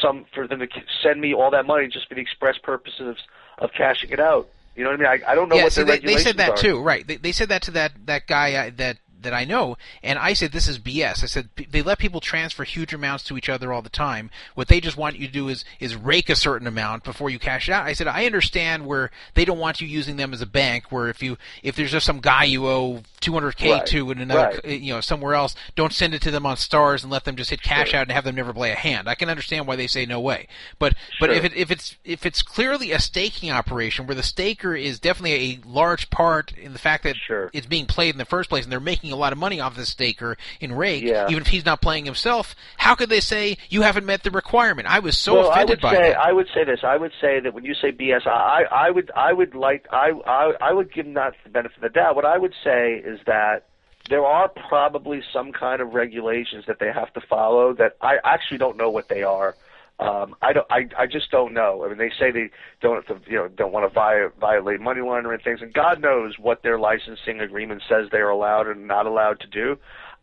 some 0.03 0.27
for 0.35 0.47
them 0.47 0.61
to 0.61 0.67
send 1.03 1.21
me 1.21 1.35
all 1.35 1.51
that 1.51 1.67
money 1.67 1.89
just 1.89 2.09
for 2.09 2.15
the 2.15 2.21
express 2.21 2.57
purposes 2.63 3.01
of, 3.09 3.17
of 3.59 3.73
cashing 3.73 4.11
it 4.11 4.21
out. 4.21 4.49
You 4.77 4.85
know 4.85 4.91
what 4.91 5.01
I 5.01 5.17
mean? 5.17 5.23
I, 5.27 5.33
I 5.33 5.35
don't 5.35 5.49
know 5.49 5.57
yeah, 5.57 5.65
what 5.65 5.73
see, 5.73 5.83
their 5.83 5.99
they, 5.99 6.15
they 6.15 6.19
said 6.19 6.37
that 6.37 6.51
are. 6.51 6.57
too, 6.57 6.81
right? 6.81 7.07
They, 7.07 7.17
they 7.17 7.33
said 7.33 7.49
that 7.49 7.63
to 7.63 7.73
that 7.73 7.93
that 8.07 8.27
guy 8.29 8.55
uh, 8.55 8.71
that 8.77 8.99
that 9.21 9.35
I 9.35 9.45
know, 9.45 9.77
and 10.03 10.19
I 10.19 10.33
said 10.33 10.53
this 10.53 10.69
is 10.69 10.79
BS. 10.79 11.23
I 11.23 11.27
said 11.27 11.49
they 11.71 11.83
let 11.83 11.99
people 11.99 12.21
transfer 12.21 12.65
huge 12.65 12.93
amounts 12.95 13.25
to 13.25 13.37
each 13.37 13.49
other 13.49 13.73
all 13.73 13.83
the 13.83 13.89
time. 13.89 14.31
What 14.55 14.69
they 14.69 14.81
just 14.81 14.97
want 14.97 15.19
you 15.19 15.27
to 15.27 15.33
do 15.33 15.49
is 15.49 15.65
is 15.81 15.97
rake 15.97 16.29
a 16.31 16.37
certain 16.37 16.67
amount 16.67 17.05
before 17.05 17.31
you 17.31 17.39
cash 17.39 17.69
it 17.69 17.73
out. 17.73 17.87
I 17.87 17.93
said 17.93 18.07
I 18.09 18.27
understand 18.27 18.87
where 18.87 19.11
they 19.35 19.45
don't 19.45 19.59
want 19.59 19.81
you 19.81 19.89
using 19.89 20.17
them 20.17 20.33
as 20.33 20.41
a 20.41 20.47
bank. 20.47 20.91
Where 20.91 21.09
if 21.09 21.23
you 21.23 21.37
if 21.63 21.77
there's 21.77 21.91
just 21.93 22.07
some 22.07 22.21
guy 22.21 22.45
you 22.45 22.67
owe 22.67 23.03
200k 23.21 23.73
Right, 23.73 23.87
to 23.87 24.11
in 24.11 24.19
another 24.21 24.61
right. 24.65 24.81
you 24.81 24.93
know 24.95 25.01
somewhere 25.01 25.35
else, 25.35 25.55
don't 25.75 25.93
send 25.93 26.15
it 26.15 26.23
to 26.23 26.31
them 26.31 26.47
on 26.47 26.57
stars 26.57 27.03
and 27.03 27.11
let 27.13 27.25
them 27.25 27.37
just 27.37 27.51
hit 27.51 27.63
cash 27.63 27.91
Sure. 27.91 28.01
out 28.01 28.03
and 28.07 28.13
have 28.13 28.25
them 28.25 28.35
never 28.37 28.53
play 28.53 28.71
a 28.71 28.77
hand. 28.77 29.09
I 29.09 29.15
can 29.15 29.29
understand 29.29 29.67
why 29.67 29.77
they 29.77 29.87
say 29.87 30.07
no 30.07 30.21
way, 30.21 30.49
but 30.79 30.95
but 31.21 31.31
if 31.31 31.45
it 31.45 31.55
if 31.57 31.71
it's 31.71 31.97
if 32.05 32.25
it's 32.25 32.43
clearly 32.43 32.93
a 32.93 32.99
staking 33.01 33.51
operation 33.51 34.07
where 34.07 34.15
the 34.15 34.23
staker 34.23 34.75
is 34.75 34.99
definitely 35.01 35.35
a 35.35 35.61
large 35.67 36.11
part 36.11 36.53
in 36.57 36.73
the 36.73 36.79
fact 36.79 37.03
that 37.05 37.17
Sure. 37.17 37.51
it's 37.53 37.67
being 37.67 37.87
played 37.87 38.15
in 38.15 38.19
the 38.19 38.25
first 38.25 38.49
place 38.49 38.65
and 38.65 38.73
they're 38.73 38.81
making 38.81 39.08
a 39.13 39.17
lot 39.17 39.33
of 39.33 39.39
money 39.39 39.61
off 39.61 39.77
the 39.77 39.87
staker 39.87 40.37
in 40.61 40.73
rake, 40.73 41.03
Yeah. 41.05 41.27
even 41.29 41.43
if 41.43 41.49
he's 41.49 41.65
not 41.65 41.81
playing 41.81 42.05
himself, 42.05 42.55
how 42.77 42.95
could 42.95 43.09
they 43.09 43.21
say 43.21 43.57
you 43.69 43.83
haven't 43.83 44.07
met 44.07 44.23
the 44.23 44.31
requirement? 44.31 44.89
I 44.89 44.99
was 44.99 45.17
so 45.17 45.35
well, 45.35 45.51
I 45.51 45.55
offended 45.63 45.79
would 45.79 45.81
by 45.83 45.95
say 45.95 46.09
that. 46.11 46.19
I 46.21 46.33
would 46.33 46.49
say 46.55 46.65
this. 46.65 46.81
I 46.83 46.97
would 46.97 47.13
say 47.21 47.41
that 47.41 47.55
when 47.55 47.65
you 47.65 47.75
say 47.75 47.93
BS, 47.93 48.27
I 48.27 48.65
I 48.71 48.91
would 48.91 49.11
I 49.17 49.33
would 49.33 49.55
like 49.55 49.87
I 49.93 50.13
I 50.27 50.53
I 50.61 50.73
would 50.73 50.93
give 50.93 51.07
not 51.07 51.35
the 51.45 51.51
benefit 51.51 51.77
of 51.77 51.83
the 51.83 51.89
doubt. 51.89 52.17
What 52.17 52.25
I 52.25 52.39
would 52.39 52.55
say 52.65 52.95
is 52.95 53.21
that 53.27 53.65
there 54.09 54.25
are 54.25 54.49
probably 54.49 55.23
some 55.33 55.53
kind 55.53 55.83
of 55.83 55.93
regulations 55.95 56.65
that 56.67 56.79
they 56.79 56.91
have 56.93 57.13
to 57.13 57.21
follow 57.21 57.75
that 57.75 57.97
I 58.01 58.17
actually 58.25 58.59
don't 58.59 58.77
know 58.77 58.89
what 58.91 59.09
they 59.09 59.23
are. 59.23 59.55
Um, 60.01 60.37
I 60.43 60.53
don't. 60.53 60.67
I, 60.71 60.89
I 60.97 61.07
just 61.07 61.31
don't 61.31 61.53
know. 61.53 61.85
I 61.85 61.89
mean, 61.89 61.99
they 61.99 62.11
say 62.21 62.31
they 62.31 62.51
don't, 62.81 63.05
have 63.05 63.25
to, 63.25 63.31
you 63.31 63.37
know, 63.37 63.49
don't 63.49 63.73
want 63.73 63.91
to 63.91 63.93
vi- 63.93 64.29
violate 64.41 64.81
money 64.81 65.01
laundering 65.01 65.41
things, 65.43 65.61
and 65.61 65.75
God 65.75 66.01
knows 66.01 66.35
what 66.39 66.63
their 66.63 66.79
licensing 66.79 67.41
agreement 67.41 67.83
says 67.89 68.07
they 68.13 68.19
are 68.19 68.31
allowed 68.31 68.69
and 68.69 68.87
not 68.87 69.07
allowed 69.07 69.41
to 69.41 69.49
do. 69.49 69.77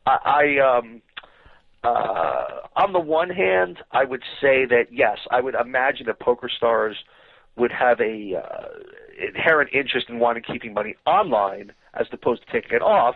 I, 0.05 0.17
I 0.61 0.77
um, 0.77 1.01
uh, 1.83 2.45
on 2.77 2.93
the 2.93 2.99
one 2.99 3.29
hand, 3.29 3.79
I 3.91 4.05
would 4.05 4.23
say 4.41 4.65
that 4.65 4.85
yes, 4.91 5.17
I 5.29 5.41
would 5.41 5.55
imagine 5.55 6.05
that 6.05 6.19
Poker 6.19 6.49
Stars 6.55 6.95
would 7.57 7.71
have 7.71 7.99
a 7.99 8.35
uh, 8.35 8.67
inherent 9.27 9.71
interest 9.73 10.09
in 10.09 10.19
wanting 10.19 10.43
keeping 10.43 10.73
money 10.73 10.95
online 11.05 11.73
as 11.93 12.07
opposed 12.11 12.45
to 12.45 12.51
taking 12.51 12.75
it 12.75 12.81
off. 12.81 13.15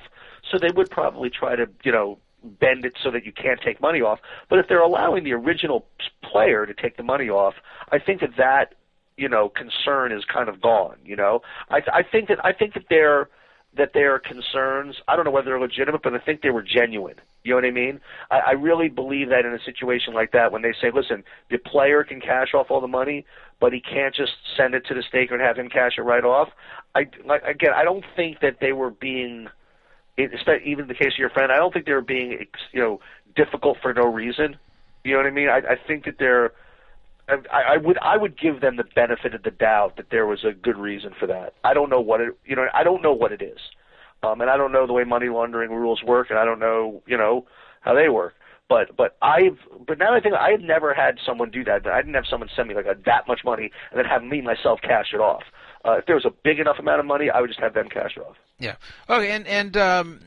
So 0.52 0.58
they 0.60 0.72
would 0.74 0.90
probably 0.90 1.30
try 1.30 1.56
to, 1.56 1.68
you 1.84 1.92
know, 1.92 2.20
bend 2.44 2.86
it 2.86 2.94
so 3.02 3.12
that 3.12 3.26
you 3.26 3.32
can't 3.32 3.60
take 3.62 3.82
money 3.82 4.02
off. 4.02 4.20
But 4.50 4.60
if 4.60 4.68
they're 4.68 4.82
allowing 4.82 5.24
the 5.24 5.34
original 5.34 5.86
player 6.24 6.66
to 6.66 6.74
take 6.74 6.98
the 6.98 7.04
money 7.04 7.30
off, 7.30 7.56
I 7.92 8.00
think 8.00 8.22
that 8.22 8.38
that 8.38 8.76
you 9.18 9.30
know 9.30 9.50
concern 9.50 10.12
is 10.12 10.24
kind 10.26 10.50
of 10.50 10.62
gone. 10.62 10.98
You 11.04 11.16
know, 11.16 11.42
I 11.70 11.82
I 11.94 12.04
think 12.04 12.30
that 12.30 12.44
I 12.44 12.54
think 12.54 12.74
that 12.74 12.86
their 12.90 13.30
that 13.78 13.94
their 13.94 14.20
concerns 14.20 14.96
I 15.08 15.16
don't 15.16 15.26
know 15.26 15.32
whether 15.32 15.52
they're 15.52 15.60
legitimate, 15.60 16.02
but 16.02 16.14
I 16.14 16.20
think 16.20 16.42
they 16.42 16.50
were 16.50 16.64
genuine. 16.64 17.16
You 17.44 17.52
know 17.52 17.58
what 17.58 17.66
I 17.66 17.72
mean? 17.72 18.02
I, 18.32 18.40
I 18.40 18.52
really 18.52 18.90
believe 18.90 19.30
that 19.30 19.46
in 19.46 19.54
a 19.54 19.64
situation 19.64 20.14
like 20.14 20.32
that, 20.34 20.52
when 20.52 20.62
they 20.62 20.74
say, 20.82 20.92
"Listen, 20.94 21.24
the 21.50 21.58
player 21.58 22.04
can 22.04 22.20
cash 22.20 22.54
off 22.54 22.68
all 22.70 22.82
the 22.82 22.88
money, 22.88 23.26
but 23.60 23.74
he 23.74 23.80
can't 23.80 24.14
just 24.16 24.34
send 24.58 24.74
it 24.74 24.86
to 24.88 24.94
the 24.94 25.04
staker 25.04 25.36
and 25.36 25.44
have 25.44 25.58
him 25.58 25.70
cash 25.70 25.94
it 25.98 26.02
right 26.02 26.24
off." 26.24 26.50
I 26.96 27.08
like 27.26 27.44
again, 27.44 27.72
I 27.76 27.84
don't 27.84 28.06
think 28.16 28.40
that 28.42 28.58
they 28.60 28.74
were 28.74 28.92
being 28.92 29.48
even 30.20 30.84
in 30.84 30.88
the 30.88 30.94
case 30.94 31.14
of 31.14 31.18
your 31.20 31.30
friend, 31.30 31.52
I 31.52 31.58
don't 31.58 31.74
think 31.74 31.86
they 31.86 31.94
were 31.94 32.02
being, 32.02 32.46
you 32.72 32.82
know, 32.82 33.00
difficult 33.36 33.78
for 33.82 33.94
no 33.94 34.04
reason. 34.04 34.58
You 35.04 35.14
know 35.14 35.20
what 35.20 35.28
I 35.28 35.32
mean? 35.32 35.50
I, 35.50 35.58
I 35.58 35.76
think 35.88 36.06
that 36.06 36.16
they're. 36.20 36.52
I, 37.30 37.76
I 37.76 37.78
would 37.78 37.98
I 38.00 38.18
would 38.18 38.40
give 38.40 38.60
them 38.60 38.76
the 38.76 38.84
benefit 38.96 39.36
of 39.36 39.44
the 39.44 39.52
doubt 39.52 39.98
that 39.98 40.08
there 40.10 40.26
was 40.26 40.44
a 40.44 40.52
good 40.52 40.78
reason 40.78 41.14
for 41.20 41.28
that. 41.28 41.54
I 41.64 41.76
don't 41.76 41.90
know 41.90 42.02
what 42.02 42.22
it 42.22 42.36
you 42.44 42.56
know 42.56 42.66
I 42.74 42.84
don't 42.84 43.04
know 43.04 43.14
what 43.14 43.32
it 43.32 43.42
is, 43.42 43.60
um, 44.24 44.42
and 44.42 44.50
I 44.50 44.58
don't 44.58 44.72
know 44.72 44.88
the 44.88 44.94
way 44.94 45.04
money 45.04 45.30
laundering 45.30 45.70
rules 45.70 46.02
work, 46.04 46.32
and 46.32 46.40
I 46.40 46.46
don't 46.46 46.58
know 46.58 47.04
you 47.06 47.18
know 47.18 47.46
how 47.82 47.94
they 47.94 48.10
work. 48.10 48.34
But 48.68 48.98
but 48.98 49.16
I've 49.22 49.60
but 49.88 50.00
now 50.00 50.16
I 50.16 50.20
think 50.22 50.34
I 50.36 50.50
had 50.50 50.62
never 50.62 50.94
had 50.94 51.18
someone 51.24 51.52
do 51.52 51.64
that. 51.66 51.86
I 51.86 52.02
didn't 52.02 52.16
have 52.16 52.26
someone 52.30 52.50
send 52.56 52.68
me 52.68 52.76
like 52.76 52.88
a, 52.88 52.96
that 53.06 53.28
much 53.28 53.42
money 53.46 53.72
and 53.92 54.00
then 54.00 54.06
have 54.06 54.24
me 54.24 54.42
myself 54.42 54.80
cash 54.82 55.08
it 55.14 55.20
off. 55.20 55.44
Uh, 55.86 55.94
if 55.94 56.06
there 56.06 56.16
was 56.16 56.26
a 56.26 56.32
big 56.44 56.60
enough 56.60 56.78
amount 56.80 57.00
of 57.00 57.06
money, 57.06 57.30
I 57.30 57.40
would 57.42 57.50
just 57.50 57.60
have 57.60 57.74
them 57.74 57.88
cash 57.90 58.18
off. 58.18 58.36
Yeah. 58.60 58.76
Okay. 59.10 59.32
And 59.32 59.48
and 59.48 59.78
um, 59.78 60.20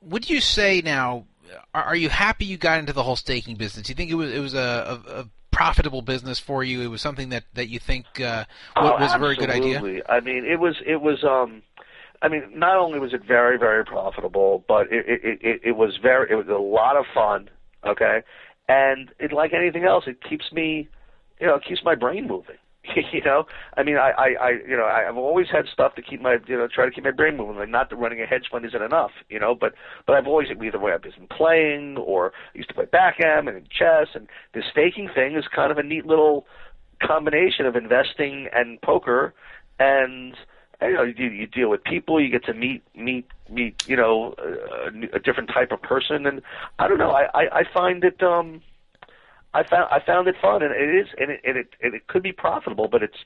would 0.00 0.28
you 0.30 0.40
say 0.40 0.80
now? 0.82 1.26
Are, 1.74 1.82
are 1.82 1.96
you 1.96 2.08
happy 2.08 2.44
you 2.44 2.56
got 2.56 2.78
into 2.78 2.92
the 2.92 3.02
whole 3.02 3.16
staking 3.16 3.56
business? 3.56 3.86
Do 3.86 3.90
you 3.90 3.96
think 3.96 4.10
it 4.10 4.14
was 4.14 4.32
it 4.32 4.38
was 4.38 4.54
a, 4.54 5.02
a, 5.08 5.20
a 5.22 5.28
profitable 5.50 6.00
business 6.00 6.38
for 6.38 6.62
you? 6.62 6.80
It 6.82 6.86
was 6.86 7.02
something 7.02 7.30
that 7.30 7.42
that 7.54 7.68
you 7.68 7.80
think 7.80 8.06
uh, 8.20 8.44
Oh, 8.76 8.92
was 8.92 9.12
a 9.12 9.18
very 9.18 9.34
good 9.34 9.50
idea. 9.50 9.76
absolutely. 9.76 10.02
I 10.08 10.20
mean, 10.20 10.44
it 10.44 10.60
was 10.60 10.76
it 10.86 11.00
was 11.00 11.24
um 11.24 11.62
I 12.22 12.28
mean, 12.28 12.44
not 12.54 12.76
only 12.76 13.00
was 13.00 13.12
it 13.12 13.24
very 13.24 13.58
very 13.58 13.84
profitable, 13.84 14.64
but 14.68 14.92
it 14.92 15.04
it 15.08 15.38
it, 15.42 15.60
it 15.64 15.72
was 15.76 15.98
very 16.00 16.30
it 16.30 16.36
was 16.36 16.46
a 16.46 16.52
lot 16.62 16.96
of 16.96 17.04
fun, 17.12 17.50
okay? 17.84 18.22
And 18.68 19.10
it 19.18 19.32
like 19.32 19.52
anything 19.52 19.82
else, 19.84 20.04
it 20.06 20.22
keeps 20.22 20.52
me 20.52 20.88
you 21.40 21.46
know, 21.48 21.56
it 21.56 21.64
keeps 21.66 21.82
my 21.82 21.94
brain 21.96 22.28
moving. 22.28 22.56
you 23.12 23.20
know, 23.22 23.46
I 23.76 23.82
mean, 23.82 23.96
I, 23.96 24.10
I, 24.16 24.26
I, 24.40 24.50
you 24.66 24.76
know, 24.76 24.86
I've 24.86 25.16
always 25.16 25.48
had 25.50 25.66
stuff 25.72 25.94
to 25.96 26.02
keep 26.02 26.20
my, 26.20 26.38
you 26.46 26.56
know, 26.56 26.66
try 26.66 26.86
to 26.86 26.90
keep 26.90 27.04
my 27.04 27.10
brain 27.10 27.36
moving. 27.36 27.56
Like, 27.56 27.68
not 27.68 27.90
that 27.90 27.96
running 27.96 28.20
a 28.22 28.26
hedge 28.26 28.46
fund 28.50 28.64
isn't 28.64 28.82
enough, 28.82 29.10
you 29.28 29.38
know, 29.38 29.54
but, 29.54 29.74
but 30.06 30.16
I've 30.16 30.26
always 30.26 30.48
either 30.50 30.78
way 30.78 30.92
I've 30.92 31.02
been 31.02 31.12
playing 31.30 31.98
or 31.98 32.32
I 32.54 32.58
used 32.58 32.68
to 32.68 32.74
play 32.74 32.86
backgammon 32.86 33.54
and 33.56 33.68
chess, 33.68 34.08
and 34.14 34.28
the 34.54 34.62
staking 34.70 35.10
thing 35.14 35.36
is 35.36 35.44
kind 35.54 35.70
of 35.70 35.78
a 35.78 35.82
neat 35.82 36.06
little 36.06 36.46
combination 37.02 37.66
of 37.66 37.76
investing 37.76 38.48
and 38.52 38.80
poker, 38.80 39.34
and 39.78 40.34
you 40.82 40.92
know, 40.94 41.02
you, 41.02 41.26
you 41.26 41.46
deal 41.46 41.68
with 41.68 41.84
people, 41.84 42.18
you 42.18 42.30
get 42.30 42.44
to 42.46 42.54
meet, 42.54 42.82
meet, 42.94 43.26
meet, 43.50 43.82
you 43.86 43.96
know, 43.96 44.34
a, 44.38 45.16
a 45.16 45.18
different 45.18 45.50
type 45.52 45.70
of 45.72 45.82
person, 45.82 46.24
and 46.26 46.40
I 46.78 46.88
don't 46.88 46.98
know, 46.98 47.10
I, 47.10 47.24
I, 47.34 47.58
I 47.58 47.62
find 47.74 48.02
that, 48.02 48.22
um. 48.22 48.62
I 49.52 49.62
found 49.64 49.88
I 49.90 50.00
found 50.04 50.28
it 50.28 50.36
fun, 50.40 50.62
and 50.62 50.72
it 50.72 50.94
is, 50.94 51.08
and 51.18 51.30
it 51.30 51.40
and 51.44 51.56
it, 51.56 51.68
and 51.82 51.94
it 51.94 52.06
could 52.06 52.22
be 52.22 52.32
profitable, 52.32 52.88
but 52.88 53.02
it's 53.02 53.16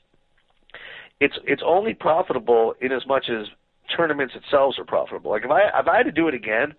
it's 1.19 1.37
it's 1.45 1.61
only 1.65 1.93
profitable 1.93 2.73
in 2.81 2.91
as 2.91 3.05
much 3.05 3.29
as 3.29 3.47
tournaments 3.95 4.33
itself 4.35 4.75
are 4.79 4.85
profitable. 4.85 5.31
Like 5.31 5.45
if 5.45 5.51
I 5.51 5.79
if 5.79 5.87
I 5.87 5.97
had 5.97 6.03
to 6.03 6.11
do 6.11 6.27
it 6.27 6.33
again, 6.33 6.73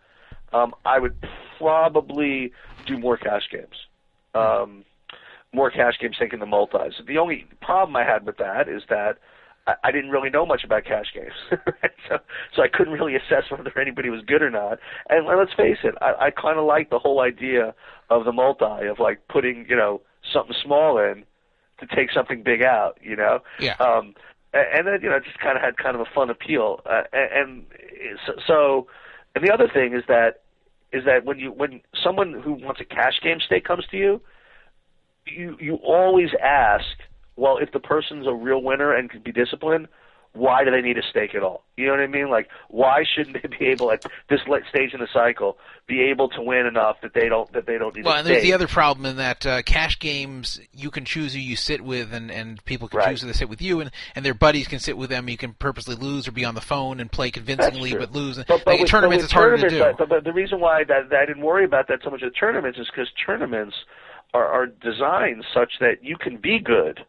um, 0.53 0.75
I 0.85 0.99
would 0.99 1.17
probably 1.59 2.53
do 2.87 2.99
more 2.99 3.17
cash 3.17 3.43
games, 3.51 3.77
um, 4.35 4.85
more 5.53 5.71
cash 5.71 5.95
games 6.01 6.17
taking 6.19 6.41
the 6.41 6.47
multis. 6.47 6.95
The 7.07 7.19
only 7.19 7.47
problem 7.61 7.97
I 7.97 8.05
had 8.05 8.27
with 8.27 8.39
that 8.39 8.69
is 8.69 8.83
that 8.89 9.19
I, 9.67 9.75
I 9.85 9.93
didn't 9.93 10.11
really 10.11 10.31
know 10.31 10.47
much 10.47 10.65
about 10.65 10.85
cash 10.85 11.07
games, 11.15 11.33
so 12.09 12.19
so 12.55 12.63
I 12.63 12.69
couldn't 12.69 12.95
really 12.95 13.15
assess 13.17 13.51
whether 13.51 13.79
anybody 13.79 14.11
was 14.11 14.23
good 14.27 14.43
or 14.43 14.51
not. 14.51 14.79
And 15.09 15.27
let's 15.27 15.53
face 15.55 15.79
it, 15.85 15.95
I, 16.01 16.27
I 16.27 16.31
kind 16.31 16.59
of 16.59 16.65
like 16.65 16.91
the 16.91 16.99
whole 16.99 17.21
idea 17.21 17.75
of 18.11 18.25
the 18.25 18.33
multi 18.33 18.87
of 18.87 18.99
like 18.99 19.27
putting 19.29 19.67
you 19.69 19.77
know 19.77 20.01
something 20.33 20.57
small 20.63 20.99
in 20.99 21.25
to 21.81 21.87
take 21.95 22.11
something 22.11 22.43
big 22.43 22.63
out, 22.63 22.99
you 23.03 23.17
know. 23.17 23.41
Yeah. 23.61 23.75
Um, 23.75 24.15
a- 24.55 24.77
and 24.77 24.87
then 24.87 25.01
you 25.03 25.09
know 25.09 25.17
it 25.17 25.25
just 25.25 25.39
kind 25.39 25.57
of 25.57 25.63
had 25.63 25.77
kind 25.77 25.95
of 25.95 26.01
a 26.01 26.07
fun 26.15 26.31
appeal, 26.31 26.81
uh, 26.87 27.03
and, 27.13 27.33
and 27.43 27.67
so, 28.27 28.33
so 28.47 28.87
and 29.35 29.47
the 29.47 29.53
other 29.53 29.69
thing 29.73 29.95
is 29.95 30.03
that 30.09 30.43
is 30.93 31.05
that 31.05 31.25
when 31.25 31.39
you 31.39 31.53
when 31.53 31.81
someone 32.03 32.33
who 32.33 32.53
wants 32.53 32.81
a 32.81 32.85
cash 32.85 33.21
game 33.23 33.39
stake 33.45 33.65
comes 33.65 33.85
to 33.91 33.97
you, 33.97 34.21
you 35.27 35.57
you 35.61 35.75
always 35.77 36.31
ask, 36.43 36.87
well, 37.37 37.59
if 37.59 37.73
the 37.73 37.81
person's 37.81 38.27
a 38.27 38.33
real 38.33 38.63
winner 38.63 38.93
and 38.93 39.11
can 39.11 39.21
be 39.21 39.33
disciplined, 39.33 39.89
why 40.37 40.65
do 40.65 40.71
they 40.71 40.83
need 40.83 40.99
a 40.99 41.03
stake 41.03 41.35
at 41.35 41.43
all? 41.43 41.65
You 41.77 41.87
know 41.87 41.93
what 41.93 42.01
I 42.01 42.07
mean? 42.07 42.29
Like, 42.29 42.49
why 42.69 43.05
shouldn't 43.05 43.43
they 43.43 43.49
be 43.49 43.67
able 43.67 43.91
at 43.91 44.05
this 44.29 44.41
stage 44.69 44.93
in 44.93 45.01
the 45.01 45.09
cycle 45.13 45.57
be 45.87 46.03
able 46.03 46.29
to 46.31 46.43
win 46.43 46.67
enough 46.67 46.97
that 47.03 47.15
they 47.15 47.29
don't 47.29 47.51
that 47.53 47.67
they 47.67 47.79
don't 47.79 47.95
need? 47.95 48.05
Well, 48.05 48.17
and 48.17 48.27
there's 48.27 48.43
the 48.43 48.53
other 48.53 48.69
problem 48.69 49.07
in 49.07 49.17
that 49.17 49.47
uh, 49.47 49.63
cash 49.63 49.99
games, 49.99 50.61
you 50.73 50.91
can 50.91 51.05
choose 51.05 51.33
who 51.33 51.41
you 51.41 51.57
sit 51.57 51.81
with, 51.81 52.13
and, 52.13 52.31
and 52.31 52.63
people 52.65 52.89
can 52.89 52.99
Right. 52.99 53.11
choose 53.11 53.23
who 53.23 53.27
they 53.27 53.33
sit 53.33 53.49
with 53.49 53.63
you, 53.63 53.81
and, 53.81 53.91
and 54.15 54.25
their 54.25 54.35
buddies 54.35 54.69
can 54.69 54.79
sit 54.79 54.97
with 54.97 55.11
them. 55.11 55.29
You 55.29 55.37
can 55.37 55.55
purposely 55.55 55.95
lose 55.95 56.29
or 56.29 56.33
be 56.33 56.45
on 56.45 56.55
the 56.55 56.61
phone 56.61 57.01
and 57.01 57.11
play 57.11 57.31
convincingly, 57.31 57.95
but 57.95 58.13
lose. 58.13 58.37
But, 58.37 58.47
but 58.49 58.67
like, 58.67 58.77
in 58.77 58.83
with, 58.83 58.91
tournaments, 58.91 59.23
but 59.23 59.25
it's 59.25 59.33
harder 59.33 59.57
to 59.59 59.69
do. 59.69 59.79
But, 59.99 60.09
but 60.09 60.25
the 60.25 60.33
reason 60.33 60.61
why 60.61 60.85
that, 60.85 61.11
that 61.11 61.19
I 61.19 61.27
didn't 61.27 61.43
worry 61.43 61.65
about 61.65 61.89
that 61.89 62.01
so 62.05 62.11
much 62.11 62.23
with 62.23 62.35
tournaments 62.39 62.79
is 62.79 62.89
because 62.89 63.09
tournaments 63.25 63.75
are, 64.35 64.47
are 64.47 64.67
designed 64.67 65.45
such 65.55 65.73
that 65.81 66.03
you 66.03 66.17
can 66.17 66.37
be 66.37 66.59
good 66.59 67.05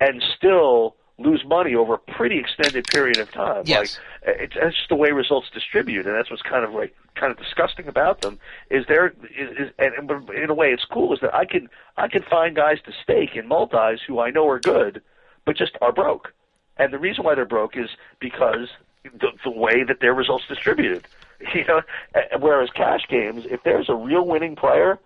and 0.00 0.22
still 0.36 0.96
lose 1.20 1.44
money 1.46 1.74
over 1.74 1.94
a 1.94 1.98
pretty 1.98 2.38
extended 2.38 2.86
period 2.86 3.18
of 3.18 3.30
time. 3.30 3.62
Yes. 3.66 3.98
Like 4.26 4.36
it's 4.40 4.54
that's 4.54 4.74
just 4.74 4.88
the 4.88 4.96
way 4.96 5.10
results 5.10 5.48
distribute, 5.52 6.06
and 6.06 6.16
that's 6.16 6.30
what's 6.30 6.42
kind 6.42 6.64
of 6.64 6.72
like 6.72 6.94
kind 7.14 7.30
of 7.30 7.38
disgusting 7.38 7.86
about 7.88 8.22
them. 8.22 8.38
Is 8.70 8.86
there 8.88 9.08
is, 9.08 9.50
is 9.58 9.70
and, 9.78 10.08
but 10.08 10.34
in 10.34 10.50
a 10.50 10.54
way 10.54 10.68
it's 10.68 10.84
cool 10.90 11.12
is 11.12 11.20
that 11.20 11.34
I 11.34 11.44
can 11.44 11.68
I 11.96 12.08
can 12.08 12.22
find 12.22 12.56
guys 12.56 12.78
to 12.86 12.92
stake 13.02 13.36
in 13.36 13.46
multis 13.46 14.00
who 14.06 14.18
I 14.20 14.30
know 14.30 14.48
are 14.48 14.58
good, 14.58 15.02
but 15.44 15.56
just 15.56 15.76
are 15.80 15.92
broke. 15.92 16.32
And 16.78 16.92
the 16.92 16.98
reason 16.98 17.24
why 17.24 17.34
they're 17.34 17.44
broke 17.44 17.76
is 17.76 17.90
because 18.18 18.68
the, 19.04 19.28
the 19.44 19.50
way 19.50 19.84
that 19.84 20.00
their 20.00 20.14
results 20.14 20.44
distributed. 20.48 21.06
You 21.54 21.64
know, 21.64 21.80
whereas 22.38 22.68
cash 22.76 23.00
games, 23.08 23.46
if 23.48 23.62
there's 23.62 23.88
a 23.88 23.94
real 23.94 24.26
winning 24.26 24.56
player, 24.56 24.98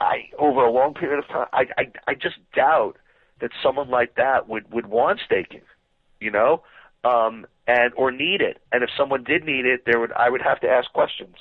I 0.00 0.22
over 0.36 0.64
a 0.64 0.70
long 0.72 0.94
period 0.94 1.20
of 1.20 1.28
time, 1.28 1.46
I 1.52 1.66
I, 1.78 1.92
I 2.08 2.14
just 2.14 2.38
doubt 2.52 2.96
that 3.40 3.50
someone 3.62 3.90
like 3.90 4.14
that 4.16 4.48
would 4.48 4.72
would 4.72 4.86
want 4.86 5.20
staking. 5.24 5.62
You 6.20 6.30
know, 6.30 6.62
um, 7.04 7.46
and 7.66 7.92
or 7.96 8.10
need 8.10 8.40
it. 8.40 8.60
And 8.72 8.82
if 8.82 8.90
someone 8.96 9.24
did 9.24 9.44
need 9.44 9.64
it, 9.64 9.84
there 9.86 9.98
would 9.98 10.12
I 10.12 10.28
would 10.28 10.42
have 10.42 10.60
to 10.60 10.68
ask 10.68 10.92
questions 10.92 11.36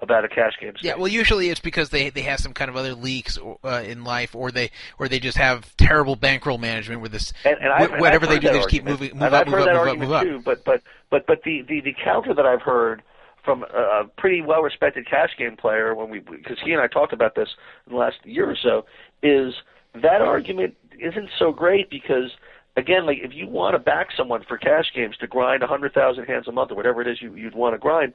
about 0.00 0.24
a 0.24 0.28
cash 0.28 0.54
game. 0.60 0.72
Yeah, 0.82 0.96
well, 0.96 1.06
usually 1.06 1.50
it's 1.50 1.60
because 1.60 1.90
they 1.90 2.10
they 2.10 2.22
have 2.22 2.40
some 2.40 2.52
kind 2.54 2.68
of 2.68 2.76
other 2.76 2.94
leaks 2.94 3.38
uh, 3.62 3.82
in 3.86 4.04
life, 4.04 4.34
or 4.34 4.50
they 4.50 4.70
or 4.98 5.08
they 5.08 5.20
just 5.20 5.38
have 5.38 5.76
terrible 5.76 6.16
bankroll 6.16 6.58
management 6.58 7.00
with 7.02 7.12
this 7.12 7.32
And, 7.44 7.56
and 7.60 7.68
I've, 7.72 7.90
wh- 7.90 8.00
whatever 8.00 8.24
I've 8.26 8.30
they 8.32 8.38
do, 8.38 8.48
they 8.48 8.54
just 8.54 8.68
keep 8.68 8.84
moving, 8.84 9.12
move 9.12 9.22
and 9.22 9.34
up, 9.34 9.42
I've 9.42 9.46
move 9.46 9.60
heard 9.60 9.68
up, 9.68 9.86
that 9.86 9.98
move 9.98 10.10
up, 10.10 10.10
argument 10.10 10.10
move 10.10 10.12
up. 10.12 10.22
too. 10.24 10.42
But 10.44 10.64
but 10.64 10.82
but 11.10 11.26
but 11.26 11.42
the, 11.44 11.62
the 11.68 11.80
the 11.80 11.94
counter 12.02 12.34
that 12.34 12.46
I've 12.46 12.62
heard 12.62 13.02
from 13.44 13.64
a 13.64 14.04
pretty 14.16 14.40
well 14.40 14.62
respected 14.62 15.06
cash 15.08 15.30
game 15.36 15.56
player 15.56 15.94
when 15.94 16.10
we 16.10 16.20
because 16.20 16.58
he 16.64 16.72
and 16.72 16.80
I 16.80 16.86
talked 16.86 17.12
about 17.12 17.34
this 17.34 17.48
in 17.86 17.92
the 17.92 17.98
last 17.98 18.16
year 18.24 18.48
or 18.50 18.56
so 18.56 18.86
is 19.22 19.54
that 19.94 20.22
argument 20.22 20.74
isn't 20.98 21.28
so 21.38 21.52
great 21.52 21.90
because 21.90 22.30
again 22.76 23.06
like 23.06 23.18
if 23.22 23.32
you 23.34 23.46
want 23.46 23.74
to 23.74 23.78
back 23.78 24.08
someone 24.16 24.42
for 24.46 24.58
cash 24.58 24.86
games 24.94 25.16
to 25.18 25.26
grind 25.26 25.62
a 25.62 25.66
hundred 25.66 25.92
thousand 25.92 26.24
hands 26.24 26.48
a 26.48 26.52
month 26.52 26.70
or 26.70 26.74
whatever 26.74 27.02
it 27.02 27.08
is 27.08 27.20
you 27.20 27.34
you'd 27.34 27.54
want 27.54 27.74
to 27.74 27.78
grind 27.78 28.12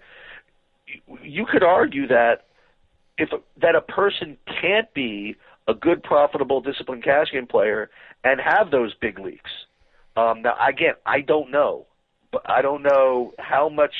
you, 0.88 1.18
you 1.22 1.46
could 1.46 1.64
argue 1.64 2.08
that 2.08 2.46
if 3.18 3.30
that 3.62 3.76
a 3.76 3.82
person 3.82 4.38
can't 4.62 4.94
be 4.94 5.36
a 5.68 5.74
good 5.74 6.02
profitable 6.04 6.62
disciplined 6.62 7.04
cash 7.04 7.28
game 7.32 7.48
player 7.48 7.90
and 8.24 8.40
have 8.40 8.72
those 8.72 8.94
big 9.02 9.20
leaks. 9.20 9.52
Um, 10.16 10.42
now 10.42 10.56
again 10.66 10.94
I 11.06 11.22
don't 11.22 11.52
know 11.52 11.88
but 12.32 12.42
I 12.50 12.62
don't 12.62 12.84
know 12.84 13.34
how 13.40 13.70
much 13.70 13.94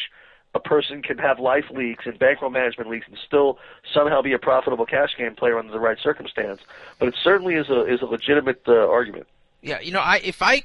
a 0.58 0.60
person 0.60 1.02
can 1.02 1.18
have 1.18 1.40
life 1.40 1.66
leaks 1.72 2.06
and 2.06 2.18
bankroll 2.20 2.52
management 2.52 2.90
leaks 2.90 3.08
and 3.08 3.18
still 3.26 3.58
somehow 3.94 4.22
be 4.22 4.34
a 4.34 4.40
profitable 4.40 4.86
cash 4.86 5.16
game 5.18 5.36
player 5.36 5.58
under 5.58 5.72
the 5.72 5.80
right 5.80 5.98
circumstance. 6.02 6.62
But 7.00 7.08
it 7.10 7.16
certainly 7.24 7.56
is 7.56 7.70
a 7.70 7.86
is 7.86 8.02
a 8.02 8.06
legitimate 8.06 8.62
uh, 8.68 8.74
argument. 8.74 9.28
Yeah, 9.62 9.80
you 9.80 9.92
know, 9.92 10.02
I 10.02 10.18
if 10.24 10.42
I 10.42 10.64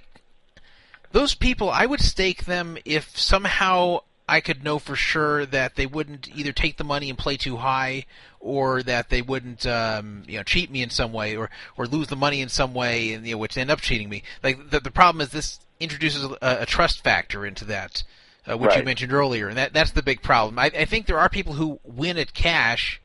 those 1.13 1.35
people, 1.35 1.71
I 1.71 1.87
would 1.87 2.01
stake 2.01 2.47
them 2.47 2.79
if 2.85 3.17
somehow 3.17 4.01
I 4.29 4.41
could 4.41 4.65
know 4.65 4.79
for 4.79 4.97
sure 4.97 5.45
that 5.47 5.77
they 5.77 5.87
wouldn't 5.87 6.35
either 6.35 6.53
take 6.53 6.79
the 6.79 6.85
money 6.85 7.11
and 7.11 7.19
play 7.19 7.37
too 7.37 7.59
high, 7.59 8.07
or 8.41 8.83
that 8.85 9.11
they 9.11 9.21
wouldn't, 9.21 9.67
um, 9.67 10.23
you 10.27 10.39
know, 10.39 10.43
cheat 10.43 10.71
me 10.71 10.83
in 10.83 10.91
some 10.91 11.13
way, 11.13 11.37
or 11.37 11.51
or 11.77 11.87
lose 11.87 12.09
the 12.09 12.17
money 12.17 12.41
in 12.41 12.49
some 12.49 12.73
way, 12.73 13.13
and 13.13 13.27
you 13.27 13.33
know, 13.33 13.39
which 13.39 13.57
end 13.57 13.71
up 13.71 13.81
cheating 13.81 14.09
me. 14.09 14.23
Like 14.43 14.71
the 14.71 14.81
the 14.81 14.91
problem 14.91 15.21
is 15.21 15.31
this 15.31 15.61
introduces 15.81 16.25
a, 16.25 16.63
a 16.63 16.67
trust 16.67 17.05
factor 17.05 17.45
into 17.45 17.65
that, 17.67 18.05
uh, 18.51 18.57
which 18.59 18.75
you 18.77 18.83
mentioned 18.83 19.13
earlier, 19.13 19.49
and 19.49 19.57
that 19.57 19.73
that's 19.73 19.93
the 19.93 20.03
big 20.03 20.23
problem. 20.23 20.59
I, 20.59 20.67
I 20.67 20.85
think 20.85 21.07
there 21.07 21.19
are 21.19 21.29
people 21.29 21.55
who 21.55 21.79
win 21.85 22.17
at 22.19 22.35
cash 22.35 23.01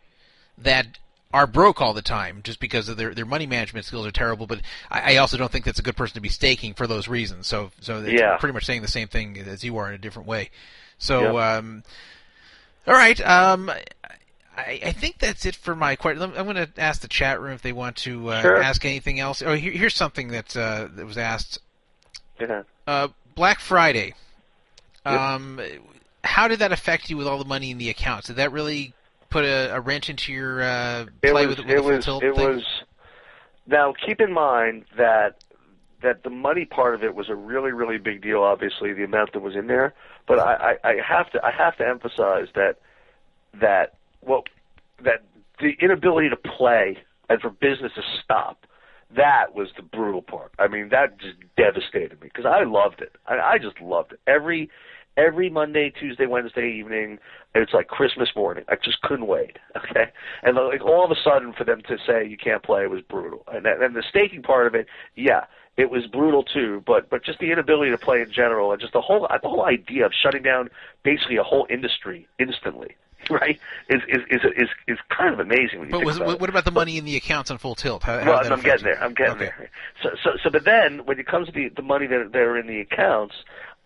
that 0.57 0.97
are 1.33 1.45
broke 1.45 1.81
all 1.81 1.93
the 1.93 2.01
time 2.01 2.41
just 2.43 2.59
because 2.59 2.89
of 2.89 2.97
their 2.97 3.13
their 3.13 3.25
money 3.25 3.45
management 3.45 3.85
skills 3.85 4.05
are 4.07 4.11
terrible. 4.11 4.47
But 4.47 4.61
I, 4.89 5.13
I 5.13 5.17
also 5.17 5.37
don't 5.37 5.51
think 5.51 5.65
that's 5.65 5.79
a 5.79 5.83
good 5.83 5.97
person 5.97 6.15
to 6.15 6.21
be 6.21 6.29
staking 6.29 6.73
for 6.73 6.87
those 6.87 7.07
reasons. 7.07 7.47
So 7.47 7.71
so 7.81 8.01
Yeah. 8.01 8.37
pretty 8.37 8.53
much 8.53 8.65
saying 8.65 8.81
the 8.81 8.87
same 8.87 9.07
thing 9.07 9.37
as 9.37 9.63
you 9.63 9.77
are 9.77 9.87
in 9.89 9.93
a 9.93 9.97
different 9.99 10.27
way. 10.27 10.49
So 10.97 11.37
Yep. 11.37 11.59
um, 11.59 11.83
all 12.87 12.93
right. 12.93 13.19
Um, 13.27 13.69
I, 14.57 14.79
I 14.85 14.91
think 14.91 15.19
that's 15.19 15.45
it 15.45 15.55
for 15.55 15.75
my 15.75 15.95
question. 15.95 16.23
I'm 16.35 16.45
going 16.45 16.55
to 16.55 16.69
ask 16.77 17.01
the 17.01 17.07
chat 17.07 17.39
room 17.39 17.51
if 17.53 17.61
they 17.61 17.73
want 17.73 17.95
to 17.97 18.29
uh, 18.31 18.41
Sure. 18.41 18.57
ask 18.61 18.83
anything 18.85 19.19
else. 19.19 19.43
Oh, 19.43 19.53
here, 19.53 19.71
here's 19.71 19.93
something 19.93 20.29
that 20.29 20.57
uh, 20.57 20.87
that 20.95 21.05
was 21.05 21.17
asked. 21.17 21.59
Yeah. 22.39 22.63
Uh, 22.87 23.09
Black 23.35 23.59
Friday. 23.59 24.15
Yep. 25.11 25.19
Um, 25.19 25.61
how 26.23 26.47
did 26.47 26.59
that 26.59 26.71
affect 26.71 27.09
you 27.09 27.17
with 27.17 27.27
all 27.27 27.37
the 27.37 27.45
money 27.45 27.71
in 27.71 27.77
the 27.77 27.89
accounts? 27.89 28.27
Did 28.27 28.37
that 28.37 28.51
really 28.51 28.93
put 29.29 29.45
a, 29.45 29.75
a 29.75 29.79
wrench 29.79 30.09
into 30.09 30.31
your 30.31 30.61
uh, 30.61 31.05
It 31.21 31.31
play 31.31 31.47
was 31.47 31.57
with, 31.57 31.65
with 31.65 31.75
it 31.75 31.83
was 31.83 32.07
it 32.07 32.35
thing? 32.35 32.55
was. 32.55 32.63
Now 33.65 33.93
keep 34.05 34.21
in 34.21 34.33
mind 34.33 34.85
that 34.97 35.43
that 36.03 36.23
the 36.23 36.29
money 36.29 36.65
part 36.65 36.93
of 36.93 37.03
it 37.03 37.15
was 37.15 37.29
a 37.29 37.35
really 37.35 37.71
really 37.71 37.97
big 37.97 38.21
deal. 38.21 38.41
Obviously, 38.41 38.93
the 38.93 39.03
amount 39.03 39.33
that 39.33 39.41
was 39.41 39.55
in 39.55 39.67
there, 39.67 39.93
but 40.27 40.39
I, 40.39 40.77
I, 40.83 40.89
I 40.89 40.95
have 41.07 41.31
to 41.31 41.43
I 41.43 41.51
have 41.51 41.77
to 41.77 41.87
emphasize 41.87 42.47
that 42.55 42.75
that 43.59 43.95
well 44.21 44.43
that 45.03 45.23
the 45.59 45.75
inability 45.79 46.29
to 46.29 46.35
play 46.35 46.97
and 47.29 47.41
for 47.41 47.49
business 47.49 47.91
to 47.95 48.01
stop 48.23 48.67
that 49.15 49.55
was 49.55 49.69
the 49.75 49.81
brutal 49.81 50.21
part. 50.21 50.51
I 50.59 50.67
mean, 50.67 50.89
that 50.89 51.19
just 51.19 51.37
devastated 51.55 52.21
me 52.21 52.29
because 52.33 52.45
I 52.45 52.63
loved 52.63 53.01
it. 53.01 53.15
I, 53.25 53.39
I 53.39 53.57
just 53.57 53.79
loved 53.79 54.13
it. 54.13 54.19
Every 54.27 54.69
every 55.17 55.49
Monday, 55.49 55.89
Tuesday, 55.89 56.27
Wednesday 56.27 56.71
evening, 56.71 57.19
it's 57.55 57.73
like 57.73 57.87
Christmas 57.87 58.29
morning. 58.35 58.63
I 58.69 58.75
just 58.75 59.01
couldn't 59.01 59.27
wait. 59.27 59.57
Okay, 59.77 60.11
and 60.43 60.55
like 60.57 60.81
all 60.81 61.05
of 61.05 61.11
a 61.11 61.15
sudden, 61.23 61.53
for 61.53 61.63
them 61.63 61.81
to 61.87 61.97
say 62.05 62.25
you 62.27 62.35
can't 62.37 62.63
play 62.63 62.87
was 62.87 63.01
brutal. 63.01 63.43
And 63.47 63.65
and 63.65 63.95
the 63.95 64.03
staking 64.09 64.41
part 64.41 64.67
of 64.67 64.75
it, 64.75 64.87
yeah, 65.15 65.45
it 65.77 65.91
was 65.91 66.07
brutal 66.07 66.43
too. 66.43 66.83
But 66.85 67.09
but 67.09 67.23
just 67.23 67.39
the 67.39 67.51
inability 67.51 67.91
to 67.91 67.97
play 67.97 68.21
in 68.21 68.31
general, 68.31 68.71
and 68.71 68.81
just 68.81 68.93
the 68.93 69.01
whole 69.01 69.27
the 69.29 69.47
whole 69.47 69.65
idea 69.65 70.05
of 70.05 70.11
shutting 70.21 70.41
down 70.41 70.69
basically 71.03 71.37
a 71.37 71.43
whole 71.43 71.67
industry 71.69 72.27
instantly 72.39 72.95
right? 73.29 73.59
Is 73.89 74.01
is 74.07 74.21
is 74.29 74.41
is, 74.55 74.69
is 74.87 74.97
kind 75.15 75.33
of 75.33 75.39
amazing. 75.39 75.87
But 75.89 76.03
was, 76.03 76.17
about 76.17 76.39
what 76.39 76.49
about 76.49 76.65
the 76.65 76.71
money 76.71 76.97
in 76.97 77.05
the 77.05 77.17
accounts 77.17 77.51
on 77.51 77.57
Full 77.57 77.75
Tilt? 77.75 78.03
How, 78.03 78.19
how 78.19 78.31
Well, 78.31 78.53
I'm 78.53 78.61
getting 78.61 78.85
you? 78.85 78.93
there. 78.93 79.03
I'm 79.03 79.13
getting 79.13 79.33
Okay. 79.37 79.51
there. 79.57 79.69
So, 80.03 80.09
so, 80.23 80.29
so, 80.43 80.49
but 80.49 80.65
then 80.65 81.05
when 81.05 81.19
it 81.19 81.27
comes 81.27 81.47
to 81.47 81.51
the 81.53 81.69
the 81.69 81.81
money 81.81 82.07
that 82.07 82.29
that 82.31 82.39
are 82.39 82.57
in 82.57 82.67
the 82.67 82.79
accounts, 82.79 83.35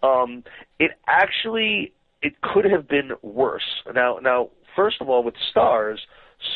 um, 0.03 0.43
it 0.79 0.91
actually 1.07 1.93
it 2.21 2.41
could 2.41 2.65
have 2.65 2.87
been 2.87 3.11
worse. 3.21 3.83
Now, 3.93 4.19
now, 4.21 4.49
first 4.75 5.01
of 5.01 5.09
all, 5.09 5.23
with 5.23 5.35
stars, 5.49 5.99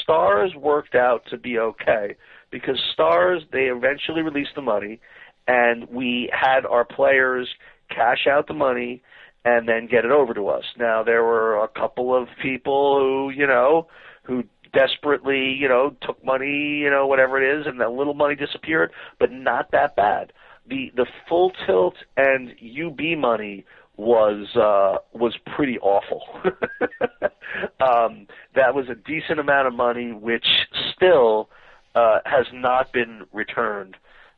stars 0.04 0.54
worked 0.56 0.96
out 0.96 1.24
to 1.30 1.38
be 1.38 1.58
okay 1.58 2.16
because 2.52 2.80
stars 2.94 3.44
they 3.52 3.66
eventually 3.66 4.22
released 4.22 4.56
the 4.56 4.62
money, 4.62 5.00
and 5.48 5.90
we 5.90 6.32
had 6.34 6.66
our 6.66 6.86
players 6.86 7.48
cash 7.90 8.28
out 8.30 8.48
the 8.48 8.54
money 8.54 9.02
and 9.44 9.68
then 9.70 9.88
get 9.88 10.06
it 10.06 10.12
over 10.12 10.34
to 10.34 10.48
us. 10.48 10.64
Now 10.78 11.04
there 11.04 11.24
were 11.24 11.64
a 11.64 11.68
couple 11.68 12.16
of 12.16 12.28
people 12.42 13.00
who, 13.00 13.30
you 13.30 13.46
know, 13.46 13.88
who 14.24 14.44
desperately, 14.74 15.56
you 15.60 15.70
know, 15.70 15.96
took 16.02 16.24
money, 16.26 16.80
you 16.80 16.90
know, 16.90 17.06
whatever 17.08 17.42
it 17.42 17.60
is, 17.60 17.68
and 17.68 17.80
that 17.80 17.92
little 17.92 18.16
money 18.16 18.36
disappeared, 18.36 18.92
but 19.20 19.32
not 19.32 19.72
that 19.72 19.96
bad. 19.96 20.34
The 20.68 20.92
the 20.96 21.06
full 21.28 21.52
tilt 21.66 21.96
and 22.18 22.52
UB 22.52 23.18
money 23.18 23.66
was 23.98 24.56
uh 24.56 24.98
was 25.14 25.38
pretty 25.56 25.80
awful. 25.80 26.24
um 27.80 28.28
that 28.56 28.74
was 28.74 28.90
a 28.90 28.96
decent 28.96 29.40
amount 29.40 29.68
of 29.68 29.74
money 29.74 30.12
which 30.12 30.46
still 30.96 31.50
uh 31.94 32.20
has 32.26 32.46
not 32.54 32.92
been 32.92 33.24
returned. 33.32 33.98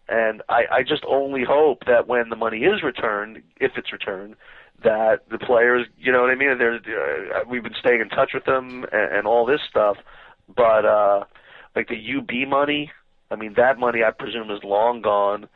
And 0.09 0.41
I, 0.47 0.63
I 0.71 0.83
just 0.83 1.03
only 1.05 1.43
hope 1.43 1.85
that 1.85 2.07
when 2.07 2.29
the 2.29 2.37
money 2.37 2.59
is 2.59 2.81
returned, 2.81 3.41
if 3.59 3.73
it's 3.75 3.91
returned, 3.91 4.35
that 4.83 5.21
the 5.29 5.37
players, 5.37 5.87
you 5.97 6.11
know 6.11 6.21
what 6.21 6.29
I 6.29 6.35
mean? 6.35 6.57
They're, 6.57 6.75
uh, 6.75 7.43
we've 7.49 7.63
been 7.63 7.75
staying 7.79 8.01
in 8.01 8.09
touch 8.09 8.31
with 8.33 8.45
them 8.45 8.85
and, 8.91 9.17
and 9.17 9.27
all 9.27 9.45
this 9.45 9.59
stuff, 9.69 9.97
but 10.55 10.85
uh, 10.85 11.23
like 11.75 11.89
the 11.89 11.95
UB 11.95 12.47
money, 12.47 12.91
I 13.29 13.35
mean 13.35 13.53
that 13.57 13.79
money 13.79 14.03
I 14.03 14.11
presume 14.11 14.49
is 14.51 14.63
long 14.63 15.01
gone. 15.01 15.49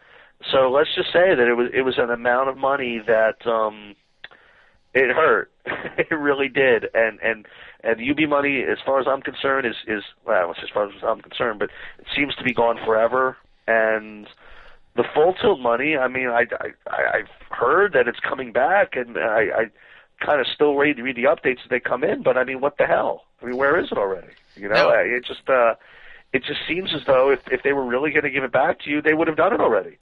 So 0.52 0.72
let's 0.72 0.90
just 0.96 1.12
say 1.14 1.36
that 1.36 1.48
it 1.48 1.56
was 1.56 1.70
it 1.74 1.82
was 1.82 1.96
an 1.98 2.10
amount 2.10 2.50
of 2.50 2.58
money 2.58 3.02
that 3.06 3.46
um, 3.46 3.96
it 4.94 5.14
hurt. 5.16 5.52
it 5.66 6.12
really 6.12 6.50
did, 6.50 6.86
and 6.94 7.20
and 7.22 7.46
and 7.84 8.00
UB 8.00 8.30
money, 8.30 8.64
as 8.64 8.78
far 8.86 9.00
as 9.00 9.08
I'm 9.08 9.22
concerned, 9.22 9.68
is 9.68 9.76
is 9.88 10.04
well, 10.26 10.52
as 10.52 10.70
far 10.74 10.88
as 10.88 10.94
I'm 11.04 11.22
concerned, 11.22 11.60
but 11.60 11.70
it 12.00 12.08
seems 12.16 12.36
to 12.36 12.44
be 12.44 12.54
gone 12.54 12.78
forever. 12.86 13.38
And 13.68 14.28
the 14.96 15.04
full 15.14 15.34
tilt 15.34 15.60
money, 15.60 15.96
I 15.96 16.08
mean, 16.08 16.28
I, 16.28 16.46
I 16.60 17.18
I've 17.20 17.30
heard 17.52 17.94
that 17.94 18.08
it's 18.08 18.20
coming 18.20 18.52
back, 18.52 18.96
and 18.96 19.18
I, 19.18 19.48
I 19.56 20.26
kind 20.26 20.42
of 20.42 20.48
still 20.48 20.76
ready 20.76 20.94
to 20.94 21.02
read 21.04 21.16
the 21.16 21.24
updates 21.24 21.64
as 21.64 21.70
they 21.70 21.80
come 21.80 22.04
in. 22.04 22.24
But 22.24 22.38
I 22.38 22.44
mean, 22.44 22.62
what 22.62 22.78
the 22.78 22.86
hell? 22.86 23.24
I 23.42 23.46
mean, 23.46 23.58
where 23.58 23.80
is 23.80 23.92
it 23.92 23.98
already? 23.98 24.28
You 24.56 24.70
know, 24.70 24.90
No. 24.90 24.90
It 24.90 25.26
just 25.26 25.48
uh, 25.50 25.76
it 26.34 26.44
just 26.44 26.60
seems 26.68 26.94
as 26.94 27.02
though 27.06 27.32
if 27.32 27.40
if 27.52 27.64
they 27.64 27.74
were 27.74 27.86
really 27.86 28.12
going 28.12 28.24
to 28.24 28.30
give 28.30 28.44
it 28.44 28.52
back 28.52 28.80
to 28.82 28.90
you, 28.90 29.02
they 29.02 29.14
would 29.14 29.28
have 29.28 29.38
done 29.38 29.54
it 29.54 29.60
already. 29.60 29.98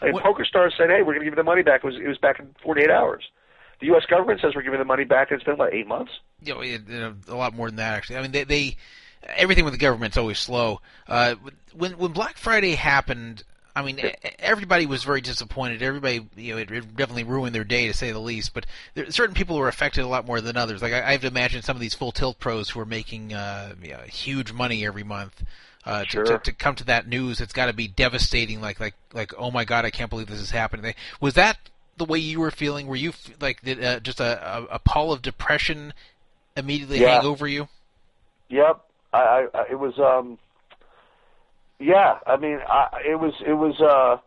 Like 0.00 0.14
What- 0.14 0.24
PokerStars 0.24 0.76
said, 0.76 0.90
"Hey, 0.90 1.02
we're 1.02 1.14
going 1.14 1.20
to 1.20 1.24
give 1.24 1.32
you 1.32 1.36
the 1.36 1.42
money 1.44 1.62
back." 1.62 1.84
It 1.84 1.86
was 1.86 1.96
it 1.96 2.08
was 2.08 2.18
back 2.18 2.38
in 2.38 2.54
48 2.62 2.90
hours. 2.90 3.24
The 3.80 3.86
U.S. 3.86 4.04
government 4.06 4.40
says 4.40 4.54
we're 4.54 4.62
giving 4.62 4.78
the 4.78 4.84
money 4.84 5.04
back, 5.04 5.30
and 5.30 5.40
it's 5.40 5.44
been 5.44 5.56
what 5.56 5.74
eight 5.74 5.88
months. 5.88 6.12
it, 6.40 6.88
you 6.88 7.00
know, 7.00 7.14
a 7.28 7.34
lot 7.34 7.54
more 7.54 7.68
than 7.68 7.76
that 7.76 7.94
actually. 7.94 8.16
I 8.16 8.22
mean, 8.22 8.30
they, 8.30 8.44
they 8.44 8.76
everything 9.24 9.64
with 9.64 9.74
the 9.74 9.78
government's 9.78 10.16
always 10.16 10.38
slow. 10.38 10.80
Uh, 11.08 11.34
when 11.74 11.92
when 11.92 12.12
Black 12.12 12.36
Friday 12.36 12.74
happened, 12.74 13.42
I 13.74 13.82
mean, 13.82 13.98
everybody 14.38 14.86
was 14.86 15.02
very 15.02 15.20
disappointed. 15.20 15.82
Everybody, 15.82 16.26
you 16.36 16.54
know, 16.54 16.60
it, 16.60 16.70
it 16.70 16.96
definitely 16.96 17.24
ruined 17.24 17.54
their 17.54 17.64
day 17.64 17.86
to 17.86 17.94
say 17.94 18.12
the 18.12 18.18
least. 18.18 18.52
But 18.54 18.66
there, 18.94 19.10
certain 19.10 19.34
people 19.34 19.56
were 19.56 19.68
affected 19.68 20.04
a 20.04 20.08
lot 20.08 20.26
more 20.26 20.40
than 20.40 20.56
others. 20.56 20.82
Like 20.82 20.92
I, 20.92 20.98
I 21.08 21.12
have 21.12 21.22
to 21.22 21.26
imagine 21.28 21.62
some 21.62 21.76
of 21.76 21.80
these 21.80 21.94
full 21.94 22.12
tilt 22.12 22.38
pros 22.38 22.70
who 22.70 22.80
are 22.80 22.86
making 22.86 23.32
uh, 23.32 23.74
you 23.82 23.92
know, 23.92 24.00
huge 24.06 24.52
money 24.52 24.84
every 24.86 25.04
month. 25.04 25.42
Uh, 25.84 26.04
Sure. 26.04 26.24
to, 26.24 26.38
to, 26.38 26.38
to 26.38 26.52
come 26.52 26.76
to 26.76 26.84
that 26.84 27.08
news, 27.08 27.40
it's 27.40 27.52
got 27.52 27.66
to 27.66 27.72
be 27.72 27.88
devastating. 27.88 28.60
Like 28.60 28.78
like 28.78 28.94
like, 29.12 29.32
oh 29.36 29.50
my 29.50 29.64
god, 29.64 29.84
I 29.84 29.90
can't 29.90 30.10
believe 30.10 30.28
this 30.28 30.40
is 30.40 30.50
happening. 30.50 30.94
Was 31.20 31.34
that 31.34 31.58
the 31.96 32.04
way 32.04 32.18
you 32.18 32.38
were 32.40 32.50
feeling? 32.52 32.86
Were 32.86 32.96
you 32.96 33.12
like 33.40 33.62
did, 33.62 33.82
uh, 33.82 34.00
just 34.00 34.20
a, 34.20 34.58
a, 34.58 34.64
a 34.74 34.78
pall 34.78 35.12
of 35.12 35.22
depression 35.22 35.92
immediately 36.56 37.00
Yeah. 37.00 37.16
hang 37.16 37.26
over 37.26 37.48
you? 37.48 37.68
Yep, 38.48 38.84
I, 39.12 39.18
I, 39.18 39.46
I 39.54 39.64
it 39.72 39.78
was 39.78 39.98
um, 39.98 40.38
yeah. 41.80 42.18
I 42.26 42.36
mean, 42.36 42.58
I, 42.68 43.00
it 43.08 43.18
was 43.18 43.32
it 43.44 43.54
was 43.54 43.80
uh, 43.80 44.18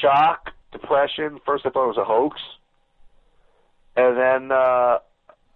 shock, 0.00 0.50
depression. 0.72 1.40
First, 1.46 1.66
I 1.66 1.70
thought 1.70 1.84
it 1.84 1.96
was 1.96 1.98
a 1.98 2.04
hoax, 2.04 2.40
and 3.96 4.16
then 4.16 4.50
uh, 4.50 4.98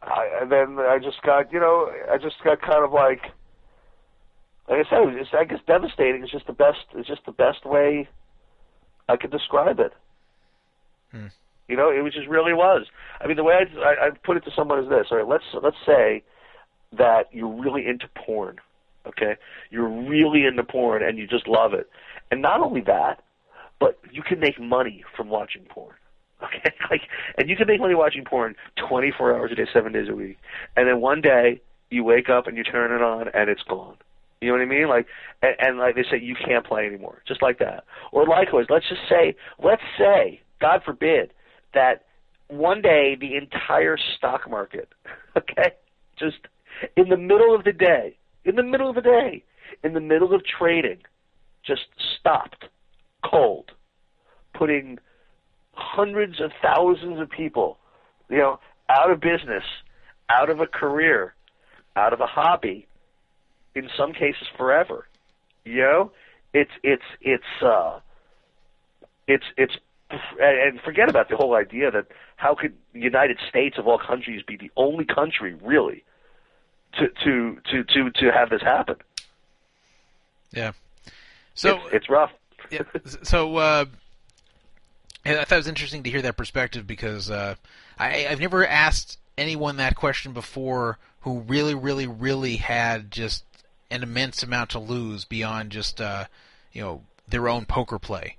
I, 0.03 0.39
and 0.43 0.53
then 0.53 0.79
I 0.79 0.99
just 1.03 1.23
got 1.23 1.53
you 1.53 1.61
know 1.61 1.91
I 2.11 2.19
just 2.19 2.37
got 2.45 2.61
kind 2.61 2.85
of 2.85 2.93
like 2.93 3.23
like 4.69 4.87
I 4.87 4.91
said, 4.91 5.03
it 5.03 5.07
was 5.07 5.17
just, 5.19 5.35
I 5.35 5.45
guess 5.45 5.61
devastating. 5.67 6.23
It's 6.23 6.33
just 6.33 6.47
the 6.47 6.53
best. 6.53 6.85
It's 6.95 7.09
just 7.09 7.25
the 7.25 7.33
best 7.33 7.65
way 7.65 8.09
I 9.09 9.17
could 9.17 9.31
describe 9.31 9.81
it. 9.81 9.93
Hmm. 11.11 11.27
You 11.69 11.77
know, 11.77 11.91
it 11.91 12.03
was 12.03 12.15
just 12.15 12.29
really 12.29 12.53
was. 12.53 12.87
I 13.21 13.27
mean, 13.27 13.37
the 13.37 13.45
way 13.45 13.55
I, 13.55 13.81
I, 13.81 14.07
I 14.07 14.11
put 14.11 14.37
it 14.37 14.45
to 14.45 14.51
someone 14.55 14.83
is 14.83 14.89
this: 14.89 15.07
All 15.11 15.19
right, 15.19 15.27
let's 15.27 15.45
let's 15.63 15.77
say 15.87 16.23
that 16.97 17.29
you're 17.33 17.49
really 17.49 17.87
into 17.87 18.09
porn. 18.09 18.59
Okay, 19.07 19.37
you're 19.71 19.89
really 19.89 20.45
into 20.45 20.65
porn 20.65 21.03
and 21.03 21.19
you 21.19 21.27
just 21.27 21.49
love 21.49 21.73
it, 21.73 21.89
and 22.31 22.43
not 22.43 22.61
only 22.61 22.83
that, 22.83 23.23
but 23.81 23.99
you 24.11 24.23
can 24.23 24.39
make 24.41 24.61
money 24.61 25.05
from 25.17 25.29
watching 25.29 25.65
porn. 25.65 25.95
Okay, 26.41 26.71
like, 26.89 27.01
and 27.37 27.51
you 27.51 27.57
can 27.57 27.67
make 27.67 27.81
money 27.81 27.97
watching 27.97 28.25
porn 28.25 28.55
24 28.89 29.35
hours 29.35 29.51
a 29.51 29.57
day, 29.57 29.67
seven 29.73 29.93
days 29.93 30.09
a 30.09 30.15
week, 30.15 30.39
and 30.77 30.87
then 30.87 31.01
one 31.01 31.21
day 31.21 31.61
you 31.91 32.05
wake 32.05 32.29
up 32.29 32.47
and 32.47 32.57
you 32.57 32.63
turn 32.63 32.93
it 32.93 33.03
on 33.03 33.27
and 33.35 33.51
it's 33.51 33.65
gone. 33.65 33.97
You 34.41 34.49
know 34.49 34.55
what 34.55 34.63
I 34.63 34.67
mean? 34.67 34.89
Like, 34.89 35.07
and, 35.43 35.55
and 35.59 35.79
like 35.79 35.95
they 35.95 36.05
say, 36.05 36.21
you 36.21 36.35
can't 36.35 36.67
play 36.67 36.87
anymore, 36.87 37.23
just 37.27 37.43
like 37.43 37.59
that. 37.59 37.85
Or 38.13 38.27
likewise, 38.27 38.67
let's 38.69 38.89
just 38.89 39.01
say, 39.09 39.35
let's 39.63 39.83
say, 39.99 40.41
God 40.61 40.83
forbid, 40.85 41.33
that 41.75 42.05
one 42.49 42.81
day 42.81 43.17
the 43.21 43.37
entire 43.37 43.99
stock 44.17 44.49
market, 44.49 44.89
okay, 45.37 45.75
just 46.19 46.39
in 46.97 47.09
the 47.09 47.17
middle 47.17 47.55
of 47.55 47.65
the 47.65 47.73
day, 47.73 48.17
in 48.45 48.57
the 48.57 48.63
middle 48.63 48.89
of 48.89 48.95
the 48.95 49.03
day, 49.03 49.45
in 49.83 49.93
the 49.93 50.01
middle 50.01 50.35
of 50.35 50.43
trading, 50.45 50.99
just 51.67 51.87
stopped, 52.19 52.65
cold, 53.25 53.73
putting 54.55 54.99
hundreds 55.73 56.41
of 56.41 56.51
thousands 56.63 57.21
of 57.21 57.31
people, 57.31 57.79
you 58.29 58.39
know, 58.39 58.59
out 58.89 59.11
of 59.11 59.21
business, 59.21 59.65
out 60.31 60.51
of 60.51 60.61
a 60.61 60.67
career, 60.67 61.35
out 61.97 62.13
of 62.13 62.21
a 62.21 62.27
hobby, 62.27 62.87
in 63.79 63.89
some 63.97 64.13
cases 64.13 64.49
forever. 64.57 65.07
You 65.65 65.77
know, 65.77 66.13
it's 66.53 66.71
it's 66.83 67.03
it's 67.21 67.63
uh, 67.63 68.01
it's 69.27 69.45
it's 69.57 69.75
and 70.41 70.81
forget 70.81 71.09
about 71.09 71.29
the 71.29 71.37
whole 71.37 71.55
idea 71.55 71.91
that 71.91 72.07
how 72.37 72.55
could 72.55 72.75
the 72.93 73.01
United 73.01 73.39
States 73.49 73.77
of 73.79 73.87
all 73.87 73.99
countries 73.99 74.43
be 74.47 74.57
the 74.57 74.71
only 74.77 75.05
country 75.05 75.55
really 75.63 76.05
to 76.99 77.09
to 77.25 77.59
to 77.71 77.85
to 77.85 78.11
to 78.11 78.33
have 78.33 78.51
this 78.51 78.63
happen? 78.63 78.97
Yeah. 80.53 80.73
So 81.55 81.77
it's, 81.77 81.95
it's 81.95 82.09
rough. 82.09 82.31
yeah, 82.71 82.83
so 83.23 83.57
uh, 83.57 83.85
I 85.25 85.45
thought 85.45 85.53
it 85.53 85.57
was 85.57 85.69
interesting 85.69 86.03
to 86.03 86.11
hear 86.11 86.23
that 86.23 86.37
perspective 86.37 86.87
because 86.87 87.31
uh, 87.31 87.55
I, 87.99 88.27
I've 88.27 88.41
never 88.41 88.67
asked 88.67 89.19
anyone 89.37 89.77
that 89.77 89.95
question 89.97 90.33
before 90.33 90.99
who 91.21 91.41
really, 91.41 91.75
really, 91.75 92.07
really 92.07 92.57
had 92.57 93.11
just 93.11 93.45
an 93.91 94.03
immense 94.03 94.43
amount 94.43 94.71
to 94.71 94.79
lose 94.79 95.25
beyond 95.25 95.71
just 95.71 96.01
uh, 96.01 96.25
you 96.73 96.83
know 96.83 97.03
their 97.29 97.49
own 97.49 97.65
poker 97.67 97.99
play. 97.99 98.37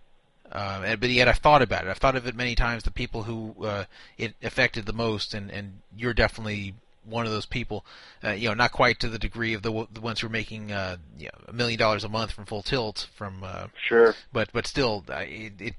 Uh, 0.52 0.82
and- 0.86 1.00
but 1.00 1.10
yet 1.10 1.28
I've 1.28 1.38
thought 1.38 1.62
about 1.62 1.86
it. 1.86 1.90
I've 1.90 1.98
thought 2.00 2.16
of 2.16 2.26
it 2.28 2.36
many 2.36 2.56
times. 2.56 2.84
The 2.84 2.92
people 2.92 3.24
who 3.24 3.56
uh, 3.66 3.86
it 4.18 4.34
affected 4.42 4.86
the 4.86 4.94
most, 4.94 5.34
and, 5.34 5.52
and 5.52 5.80
you're 5.96 6.14
definitely 6.14 6.74
one 7.06 7.26
of 7.26 7.32
those 7.32 7.46
people. 7.46 7.86
Uh, 8.24 8.32
you 8.32 8.48
know, 8.50 8.54
not 8.56 8.72
quite 8.72 9.00
to 9.00 9.10
the 9.10 9.20
degree 9.20 9.54
of 9.54 9.62
the, 9.62 9.88
the 9.94 10.02
ones 10.02 10.20
who 10.20 10.28
are 10.28 10.32
making 10.32 10.72
uh, 10.72 10.98
you 11.18 11.26
know, 11.26 11.32
a 11.48 11.54
million 11.54 11.78
dollars 11.80 12.04
a 12.04 12.10
month 12.10 12.32
from 12.32 12.46
Full 12.46 12.62
Tilt 12.64 13.08
from 13.16 13.44
uh, 13.44 13.68
Sure. 13.88 14.16
but 14.34 14.50
but 14.52 14.66
still, 14.68 15.04
I, 15.10 15.22
it, 15.24 15.54
it 15.60 15.74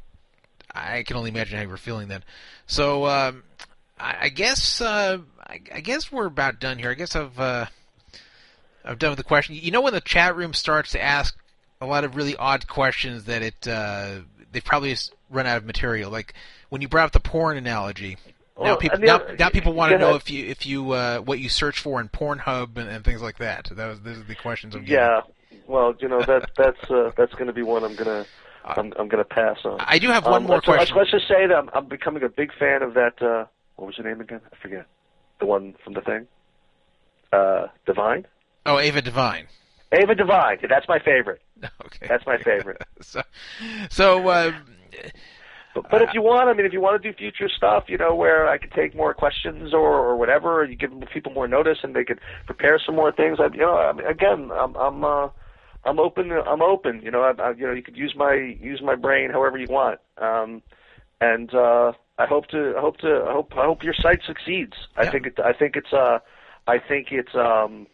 I 0.73 1.03
can 1.03 1.17
only 1.17 1.31
imagine 1.31 1.57
how 1.57 1.63
you 1.65 1.69
were 1.69 1.77
feeling 1.77 2.07
then. 2.09 2.23
So 2.67 3.07
um, 3.07 3.43
I, 3.99 4.17
I 4.23 4.29
guess 4.29 4.81
uh, 4.81 5.19
I, 5.45 5.61
I 5.75 5.81
guess 5.81 6.13
we're 6.13 6.27
about 6.27 6.61
done 6.61 6.79
here. 6.79 6.91
I 6.91 6.95
guess 6.95 7.17
I've 7.17 7.39
uh, 7.41 7.67
I've 8.85 8.99
done 8.99 9.11
with 9.11 9.19
the 9.19 9.25
question. 9.25 9.55
You 9.55 9.71
know 9.71 9.81
when 9.81 9.93
the 9.93 10.01
chat 10.01 10.37
room 10.37 10.55
starts 10.55 10.93
to 10.93 11.03
ask 11.03 11.37
a 11.81 11.87
lot 11.87 12.05
of 12.05 12.17
really 12.17 12.37
odd 12.37 12.67
questions 12.67 13.25
that 13.25 13.43
it 13.43 13.69
uh, 13.69 14.21
they've 14.53 14.65
probably 14.65 14.91
just 14.91 15.15
run 15.31 15.47
out 15.47 15.57
of 15.59 15.65
material. 15.65 16.11
Like 16.11 16.35
when 16.69 16.83
you 16.83 16.89
brought 16.89 17.07
up 17.07 17.13
the 17.13 17.21
porn 17.21 17.57
analogy. 17.57 18.17
now 18.61 18.77
people 18.77 18.99
now, 18.99 19.17
other- 19.17 19.37
now 19.39 19.49
people 19.49 19.73
want 19.73 19.93
to 19.93 19.99
know 19.99 20.15
if 20.15 20.31
you 20.31 20.47
if 20.47 20.67
you 20.67 20.93
uh, 20.93 21.19
what 21.21 21.39
you 21.39 21.49
search 21.49 21.81
for 21.81 22.01
in 22.01 22.09
Pornhub 22.09 22.77
and, 22.77 22.89
and 22.89 23.05
things 23.05 23.23
like 23.23 23.39
that. 23.39 23.71
That 23.75 23.87
was 23.87 24.01
those 24.01 24.19
are 24.19 24.25
the 24.25 24.35
questions 24.35 24.75
I'm 24.75 24.83
getting. 24.83 24.95
Yeah. 24.97 25.21
Well, 25.67 25.95
you 26.01 26.09
know 26.09 26.21
that 26.23 26.51
that's 26.57 26.91
uh, 26.91 27.13
that's 27.17 27.33
going 27.35 27.47
to 27.47 27.53
be 27.53 27.63
one 27.63 27.85
I'm 27.85 27.95
gonna 27.95 28.27
I'm 28.65 28.93
I'm 28.99 29.09
gonna 29.09 29.25
pass 29.25 29.59
on. 29.65 29.79
I 29.81 29.99
do 29.99 30.09
have 30.09 30.25
one 30.25 30.43
Um, 30.43 30.43
more 30.45 30.57
let's, 30.57 30.67
question. 30.67 30.97
Let's, 30.97 31.13
let's 31.13 31.25
just 31.25 31.29
say 31.29 31.47
that 31.47 31.57
I'm, 31.57 31.71
I'm 31.73 31.87
becoming 31.87 32.23
a 32.23 32.29
big 32.29 32.53
fan 32.59 32.83
of 32.83 32.95
that. 32.95 33.23
Uh, 33.23 33.47
what 33.77 33.87
was 33.87 33.97
your 33.97 34.07
name 34.07 34.21
again? 34.21 34.41
I 34.53 34.57
forget. 34.57 34.87
The 35.39 35.47
one 35.47 35.75
from 35.83 35.95
the 35.95 36.03
thing. 36.03 36.27
Uh, 37.33 37.69
Devine. 37.87 38.27
Oh, 38.67 38.79
Ava 38.79 39.03
Devine. 39.03 39.47
Ava 39.93 40.15
Devine. 40.15 40.59
That's 40.69 40.89
my 40.89 40.99
favorite. 40.99 41.43
Okay, 41.85 42.07
That's 42.09 42.25
my 42.27 42.39
favorite. 42.39 42.81
so, 43.03 43.23
so 43.91 44.29
uh, 44.29 44.53
But, 45.75 45.91
but 45.91 46.03
if 46.03 46.11
you 46.15 46.23
want, 46.23 46.49
I 46.49 46.55
mean, 46.55 46.65
if 46.67 46.73
you 46.73 46.81
want 46.81 47.01
to 47.03 47.13
do 47.13 47.17
future 47.17 47.49
stuff, 47.55 47.85
you 47.89 47.97
know, 47.99 48.15
where 48.15 48.49
I 48.49 48.57
could 48.59 48.73
take 48.73 48.95
more 48.95 49.13
questions 49.15 49.73
or, 49.75 49.93
or 49.93 50.17
whatever, 50.17 50.61
or 50.61 50.65
you 50.65 50.75
give 50.77 50.91
people 51.13 51.33
more 51.33 51.47
notice 51.47 51.79
and 51.83 51.95
they 51.95 52.05
could 52.05 52.19
prepare 52.47 52.79
some 52.85 52.95
more 52.97 53.13
things. 53.13 53.39
I, 53.41 53.49
you 53.53 53.61
know, 53.61 53.77
I 53.77 53.93
mean, 53.93 54.07
again, 54.07 54.51
I'm 54.53 54.75
I'm 54.77 55.05
uh, 55.05 55.29
I'm 55.85 55.99
open. 56.01 56.33
I'm 56.33 56.63
open. 56.63 57.03
You 57.03 57.11
know, 57.11 57.23
I, 57.23 57.33
I, 57.41 57.51
you 57.53 57.67
know, 57.67 57.73
you 57.73 57.83
could 57.83 57.97
use 57.97 58.15
my 58.17 58.33
use 58.61 58.81
my 58.83 58.95
brain 58.97 59.31
however 59.31 59.59
you 59.59 59.69
want. 59.69 60.01
Um, 60.19 60.63
and 61.21 61.55
uh, 61.55 61.93
I 62.19 62.27
hope 62.27 62.47
to 62.49 62.75
I 62.77 62.81
hope 62.81 62.97
to 62.99 63.25
I 63.29 63.33
hope 63.33 63.53
I 63.57 63.65
hope 63.65 63.83
your 63.83 63.95
site 63.95 64.21
succeeds. 64.27 64.75
I 64.97 65.05
Yeah. 65.05 65.11
think 65.13 65.27
it, 65.27 65.39
I 65.45 65.53
think 65.53 65.77
it's 65.77 65.93
uh 65.93 66.19
I 66.67 66.79
think 66.79 67.09
it's 67.11 67.35
um. 67.35 67.87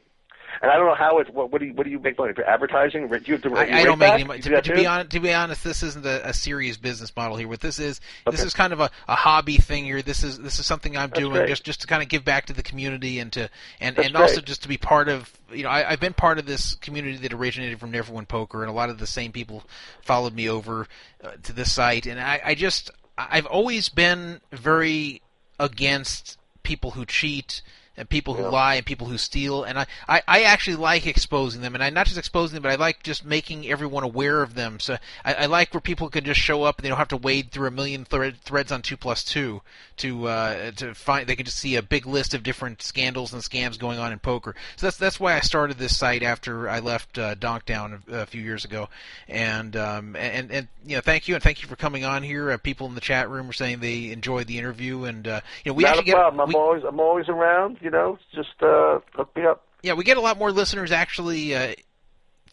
And 0.62 0.70
I 0.70 0.76
don't 0.76 0.86
know 0.86 0.94
how 0.94 1.18
it. 1.18 1.32
What, 1.32 1.52
what 1.52 1.60
do 1.60 1.66
you 1.66 1.74
What 1.74 1.84
do 1.84 1.90
you 1.90 1.98
make 1.98 2.18
money 2.18 2.32
for 2.32 2.44
advertising? 2.44 3.08
Do 3.08 3.20
you 3.24 3.34
have 3.34 3.42
to, 3.42 3.48
you 3.50 3.56
I, 3.56 3.80
I 3.80 3.84
don't 3.84 3.98
make 3.98 4.12
any 4.12 4.24
money. 4.24 4.40
To, 4.40 4.62
to 4.62 4.74
be 4.74 4.86
honest, 4.86 5.10
to 5.10 5.20
be 5.20 5.32
honest, 5.32 5.64
this 5.64 5.82
isn't 5.82 6.04
a, 6.06 6.28
a 6.28 6.32
serious 6.34 6.76
business 6.76 7.14
model 7.16 7.36
here. 7.36 7.48
What 7.48 7.60
this 7.60 7.78
is, 7.78 8.00
this 8.30 8.42
is 8.42 8.54
kind 8.54 8.72
of 8.72 8.80
a, 8.80 8.90
a 9.08 9.14
hobby 9.14 9.56
thing 9.56 9.84
here. 9.84 10.02
This 10.02 10.22
is 10.22 10.38
this 10.38 10.58
is 10.58 10.66
something 10.66 10.96
I'm 10.96 11.10
That's 11.10 11.20
doing 11.20 11.32
great. 11.32 11.48
just 11.48 11.64
just 11.64 11.80
to 11.82 11.86
kind 11.86 12.02
of 12.02 12.08
give 12.08 12.24
back 12.24 12.46
to 12.46 12.52
the 12.52 12.62
community 12.62 13.18
and 13.18 13.32
to 13.34 13.48
and 13.80 13.96
That's 13.96 14.08
and 14.08 14.16
also 14.16 14.40
just 14.40 14.62
to 14.62 14.68
be 14.68 14.78
part 14.78 15.08
of. 15.08 15.32
You 15.52 15.62
know, 15.62 15.68
I, 15.68 15.92
I've 15.92 16.00
been 16.00 16.14
part 16.14 16.38
of 16.38 16.46
this 16.46 16.74
community 16.74 17.18
that 17.18 17.32
originated 17.32 17.78
from 17.78 17.92
Neverwin 17.92 18.26
Poker, 18.26 18.62
and 18.62 18.70
a 18.70 18.74
lot 18.74 18.90
of 18.90 18.98
the 18.98 19.06
same 19.06 19.32
people 19.32 19.62
followed 20.02 20.34
me 20.34 20.48
over 20.48 20.88
uh, 21.22 21.32
to 21.44 21.52
this 21.52 21.72
site. 21.72 22.06
And 22.06 22.18
I, 22.18 22.40
I 22.44 22.54
just 22.54 22.90
I've 23.18 23.46
always 23.46 23.88
been 23.88 24.40
very 24.52 25.22
against 25.58 26.38
people 26.62 26.90
who 26.92 27.04
cheat 27.06 27.62
and 27.96 28.08
people 28.08 28.34
who 28.34 28.42
Yeah. 28.42 28.48
lie 28.48 28.74
and 28.76 28.84
people 28.86 29.06
who 29.06 29.18
steal 29.18 29.64
and 29.64 29.78
I, 29.78 29.86
I, 30.08 30.22
I 30.28 30.42
actually 30.42 30.76
like 30.76 31.06
exposing 31.06 31.62
them 31.62 31.74
and 31.74 31.82
I 31.82 31.90
not 31.90 32.06
just 32.06 32.18
exposing 32.18 32.54
them 32.54 32.62
but 32.62 32.72
I 32.72 32.76
like 32.76 33.02
just 33.02 33.24
making 33.24 33.66
everyone 33.68 34.02
aware 34.04 34.42
of 34.42 34.54
them 34.54 34.78
so 34.80 34.96
I, 35.24 35.34
I 35.34 35.46
like 35.46 35.72
where 35.72 35.80
people 35.80 36.08
can 36.10 36.24
just 36.24 36.40
show 36.40 36.62
up 36.64 36.78
and 36.78 36.84
they 36.84 36.88
don't 36.88 36.98
have 36.98 37.08
to 37.08 37.16
wade 37.16 37.50
through 37.50 37.68
a 37.68 37.70
million 37.70 38.04
thread, 38.04 38.38
threads 38.40 38.70
on 38.72 38.82
two 38.82 38.96
plus 38.96 39.24
two 39.24 39.62
to 39.98 40.26
uh, 40.28 40.70
to 40.72 40.94
find 40.94 41.26
they 41.26 41.36
can 41.36 41.46
just 41.46 41.58
see 41.58 41.76
a 41.76 41.82
big 41.82 42.06
list 42.06 42.34
of 42.34 42.42
different 42.42 42.82
scandals 42.82 43.32
and 43.32 43.42
scams 43.42 43.78
going 43.78 43.98
on 43.98 44.12
in 44.12 44.18
poker 44.18 44.54
so 44.76 44.86
that's 44.86 44.96
that's 44.98 45.18
why 45.20 45.34
I 45.34 45.40
started 45.40 45.78
this 45.78 45.96
site 45.96 46.22
after 46.22 46.68
I 46.68 46.80
left 46.80 47.18
uh, 47.18 47.34
Donkdown 47.36 48.02
a, 48.10 48.20
a 48.22 48.26
few 48.26 48.42
years 48.42 48.64
ago 48.64 48.88
and 49.28 49.74
um, 49.76 50.16
and 50.16 50.50
and 50.50 50.68
you 50.84 50.96
know 50.96 51.00
thank 51.00 51.28
you 51.28 51.34
and 51.34 51.42
thank 51.42 51.62
you 51.62 51.68
for 51.68 51.76
coming 51.76 52.04
on 52.04 52.22
here 52.22 52.50
uh, 52.50 52.58
people 52.58 52.86
in 52.86 52.94
the 52.94 53.00
chat 53.00 53.28
room 53.30 53.48
are 53.48 53.52
saying 53.54 53.80
they 53.80 54.10
enjoyed 54.10 54.46
the 54.46 54.58
interview 54.58 55.04
and 55.04 55.26
uh, 55.26 55.40
you 55.64 55.70
know 55.70 55.74
we 55.74 55.82
Not 55.84 55.90
actually 55.98 56.02
a 56.02 56.04
get 56.06 56.14
problem. 56.16 56.40
I'm 56.40 56.48
we- 56.48 56.54
always 56.54 56.84
I'm 56.84 57.00
always 57.00 57.28
around. 57.28 57.78
You 57.86 57.92
know, 57.92 58.18
just 58.34 58.60
uh, 58.62 58.98
look 59.16 59.36
me 59.36 59.46
up. 59.46 59.64
yeah, 59.84 59.92
we 59.92 60.02
get 60.02 60.16
a 60.16 60.20
lot 60.20 60.38
more 60.38 60.50
listeners 60.50 60.90
actually 60.90 61.54
uh, 61.54 61.74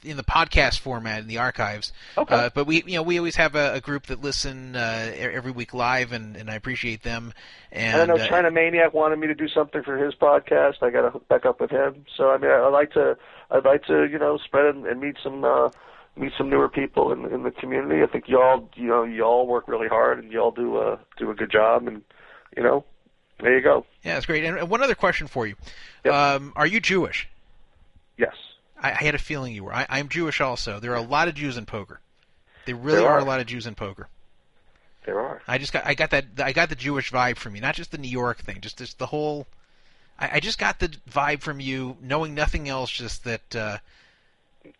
in 0.03 0.15
the 0.15 0.23
podcast 0.23 0.77
format 0.77 1.21
in 1.21 1.27
the 1.27 1.39
archives. 1.39 1.91
Okay. 2.15 2.35
Uh, 2.35 2.49
but 2.53 2.67
we, 2.67 2.83
you 2.85 2.97
know, 2.97 3.01
we 3.01 3.17
always 3.17 3.35
have 3.37 3.55
a, 3.55 3.73
a 3.73 3.81
group 3.81 4.05
that 4.07 4.21
listen 4.21 4.75
uh, 4.75 5.11
every 5.15 5.49
week 5.49 5.73
live, 5.73 6.11
and, 6.11 6.35
and 6.35 6.51
I 6.51 6.53
appreciate 6.53 7.01
them. 7.01 7.33
And 7.71 7.99
I 7.99 8.05
know 8.05 8.21
uh, 8.21 8.27
China 8.27 8.51
Maniac 8.51 8.93
wanted 8.93 9.17
me 9.17 9.25
to 9.25 9.33
do 9.33 9.47
something 9.47 9.81
for 9.81 9.97
his 9.97 10.13
podcast. 10.13 10.83
I 10.83 10.91
got 10.91 11.01
to 11.01 11.09
hook 11.09 11.27
back 11.27 11.47
up 11.47 11.59
with 11.59 11.71
him. 11.71 12.05
So 12.15 12.29
I 12.29 12.37
mean, 12.37 12.51
I, 12.51 12.59
I'd 12.59 12.69
like 12.69 12.91
to 12.91 13.17
I'd 13.49 13.65
like 13.65 13.85
to 13.85 14.05
you 14.05 14.19
know 14.19 14.37
spread 14.37 14.75
and, 14.75 14.85
and 14.85 15.01
meet 15.01 15.15
some 15.23 15.43
uh, 15.43 15.71
meet 16.15 16.33
some 16.37 16.47
newer 16.47 16.69
people 16.69 17.11
in, 17.11 17.25
in 17.33 17.41
the 17.41 17.49
community. 17.49 18.03
I 18.03 18.05
think 18.05 18.27
y'all 18.27 18.69
you 18.75 18.87
know 18.87 19.03
y'all 19.03 19.47
work 19.47 19.67
really 19.67 19.87
hard 19.87 20.19
and 20.19 20.31
y'all 20.31 20.51
do 20.51 20.77
a 20.77 20.99
do 21.17 21.31
a 21.31 21.33
good 21.33 21.51
job. 21.51 21.87
And 21.87 22.03
you 22.55 22.61
know, 22.61 22.85
there 23.39 23.55
you 23.55 23.61
go. 23.61 23.85
yeah, 24.03 24.17
it's 24.17 24.25
great. 24.25 24.43
And 24.45 24.69
one 24.69 24.81
other 24.83 24.95
question 24.95 25.27
for 25.27 25.45
you: 25.47 25.55
Yep. 26.05 26.13
um, 26.13 26.53
Are 26.55 26.67
you 26.67 26.79
Jewish? 26.79 27.27
Yes. 28.17 28.35
I, 28.81 28.91
I 28.91 29.03
had 29.03 29.15
a 29.15 29.19
feeling 29.19 29.53
you 29.53 29.63
were. 29.63 29.73
I, 29.73 29.85
I'm 29.89 30.09
Jewish 30.09 30.39
also. 30.41 30.79
There 30.79 30.91
are 30.91 30.97
a 30.97 31.01
lot 31.01 31.27
of 31.27 31.35
Jews 31.35 31.57
in 31.57 31.65
poker. 31.65 31.99
There 32.65 32.75
really 32.75 32.99
There 32.99 33.07
are. 33.09 33.17
are. 33.17 33.19
a 33.19 33.25
lot 33.25 33.39
of 33.39 33.45
Jews 33.47 33.65
in 33.67 33.75
poker. 33.75 34.07
There 35.05 35.19
are. 35.19 35.41
I 35.47 35.57
just 35.57 35.73
got 35.73 35.85
I 35.85 35.93
got 35.95 36.11
that 36.11 36.25
I 36.37 36.53
got 36.53 36.69
the 36.69 36.75
Jewish 36.75 37.11
vibe 37.11 37.37
from 37.37 37.55
you, 37.55 37.61
not 37.61 37.75
just 37.75 37.91
the 37.91 37.97
New 37.97 38.09
York 38.09 38.37
thing, 38.41 38.59
just 38.61 38.77
just 38.77 38.99
the 38.99 39.07
whole. 39.07 39.47
I, 40.19 40.29
I 40.33 40.39
just 40.39 40.59
got 40.59 40.79
the 40.79 40.89
vibe 41.09 41.41
from 41.41 41.59
you, 41.59 41.97
knowing 42.01 42.33
nothing 42.35 42.69
else, 42.69 42.89
just 42.91 43.23
that. 43.25 43.55
Uh, 43.55 43.77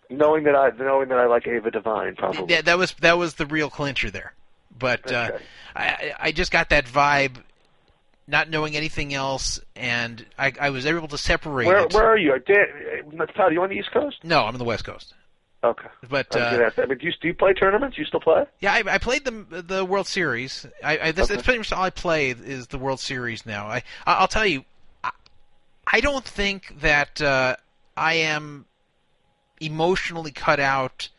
Knowing 0.10 0.44
that 0.46 0.56
I 0.56 0.70
knowing 0.78 1.10
that 1.10 1.18
I 1.18 1.26
like 1.26 1.46
Ava 1.46 1.72
Devine, 1.72 2.16
probably. 2.16 2.46
that, 2.56 2.66
that 2.66 2.78
was 2.78 2.94
that 3.02 3.18
was 3.18 3.34
the 3.34 3.46
real 3.46 3.70
clincher 3.70 4.10
there. 4.10 4.34
But 4.78 5.12
uh, 5.12 5.32
Okay. 5.34 5.44
I 5.76 5.84
I- 5.86 6.14
I 6.20 6.32
just 6.32 6.52
got 6.52 6.70
that 6.70 6.86
vibe, 6.86 7.36
not 8.28 8.50
knowing 8.50 8.76
anything 8.78 9.14
else, 9.14 9.60
and 9.76 10.26
I 10.38 10.54
I 10.60 10.70
was 10.70 10.86
able 10.86 11.08
to 11.10 11.18
separate 11.18 11.68
Where 11.68 11.80
it. 11.80 11.94
where 11.94 12.06
are 12.06 12.18
you? 12.18 12.34
Uh, 12.34 13.26
Todd, 13.28 13.40
are 13.40 13.52
you 13.52 13.62
on 13.62 13.70
the 13.70 13.76
East 13.76 13.92
Coast? 13.92 14.18
No, 14.24 14.42
I'm 14.42 14.54
on 14.54 14.58
the 14.60 14.64
West 14.64 14.86
Coast. 14.86 15.14
Okay. 15.64 15.88
But 16.10 16.36
uh, 16.36 16.58
that. 16.58 16.76
But 16.76 17.00
do 17.00 17.06
you, 17.06 17.14
do 17.22 17.28
you 17.30 17.34
play 17.34 17.54
tournaments? 17.54 17.98
You 17.98 18.04
still 18.06 18.20
play? 18.20 18.44
yeah, 18.60 18.74
I, 18.74 18.84
I 18.86 18.98
played 18.98 19.24
the 19.24 19.62
the 19.62 19.86
World 19.86 20.08
Series. 20.08 20.66
I, 20.84 20.98
I 20.98 21.12
this 21.12 21.26
Okay. 21.26 21.36
that's 21.36 21.46
pretty 21.46 21.60
much 21.60 21.72
all 21.72 21.84
I 21.84 21.90
play 21.90 22.32
is 22.32 22.68
the 22.68 22.78
World 22.78 23.00
Series 23.00 23.46
now. 23.46 23.68
I 23.68 23.78
I- 24.06 24.16
I'll 24.16 24.28
tell 24.28 24.46
you, 24.46 24.66
I, 25.04 25.12
I 25.88 26.00
don't 26.02 26.26
think 26.26 26.80
that 26.82 27.22
uh, 27.22 27.56
I 27.96 28.16
am 28.16 28.66
emotionally 29.62 30.32
cut 30.32 30.60
out 30.60 31.10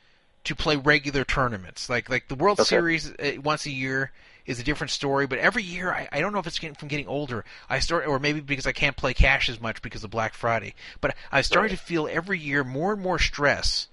to 0.44 0.54
play 0.54 0.76
regular 0.76 1.24
tournaments. 1.24 1.88
Like 1.88 2.10
like 2.10 2.28
the 2.28 2.34
World 2.34 2.60
Okay. 2.60 2.68
Series 2.68 3.10
uh, 3.12 3.32
once 3.42 3.64
a 3.64 3.70
year 3.70 4.12
is 4.46 4.58
a 4.60 4.62
different 4.64 4.90
story. 4.90 5.26
But 5.26 5.38
every 5.38 5.62
year, 5.62 5.90
I, 5.92 6.08
I 6.12 6.20
don't 6.20 6.32
know 6.32 6.38
if 6.38 6.46
it's 6.46 6.58
getting, 6.58 6.74
from 6.74 6.88
getting 6.88 7.08
older. 7.08 7.44
I 7.68 7.78
start, 7.78 8.06
or 8.06 8.18
maybe 8.18 8.40
because 8.40 8.66
I 8.66 8.72
can't 8.72 8.96
play 8.96 9.14
cash 9.14 9.48
as 9.48 9.60
much 9.60 9.82
because 9.82 10.04
of 10.04 10.10
Black 10.10 10.34
Friday. 10.34 10.74
But 11.00 11.14
I 11.32 11.40
started 11.42 11.70
Right. 11.72 11.78
to 11.78 11.84
feel 11.84 12.08
every 12.10 12.38
year 12.38 12.64
more 12.64 12.92
and 12.92 13.02
more 13.02 13.18
stress 13.18 13.88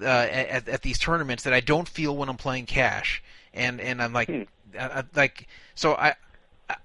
uh, 0.00 0.04
at, 0.06 0.68
at 0.68 0.82
these 0.82 0.98
tournaments 0.98 1.44
that 1.44 1.52
I 1.52 1.60
don't 1.60 1.88
feel 1.88 2.16
when 2.16 2.28
I'm 2.28 2.36
playing 2.36 2.66
cash. 2.66 3.22
And 3.52 3.80
and 3.80 4.00
I'm 4.02 4.12
like, 4.12 4.28
Hmm. 4.28 4.42
I, 4.78 5.00
I- 5.00 5.04
like 5.14 5.46
so 5.74 5.94
I. 5.94 6.14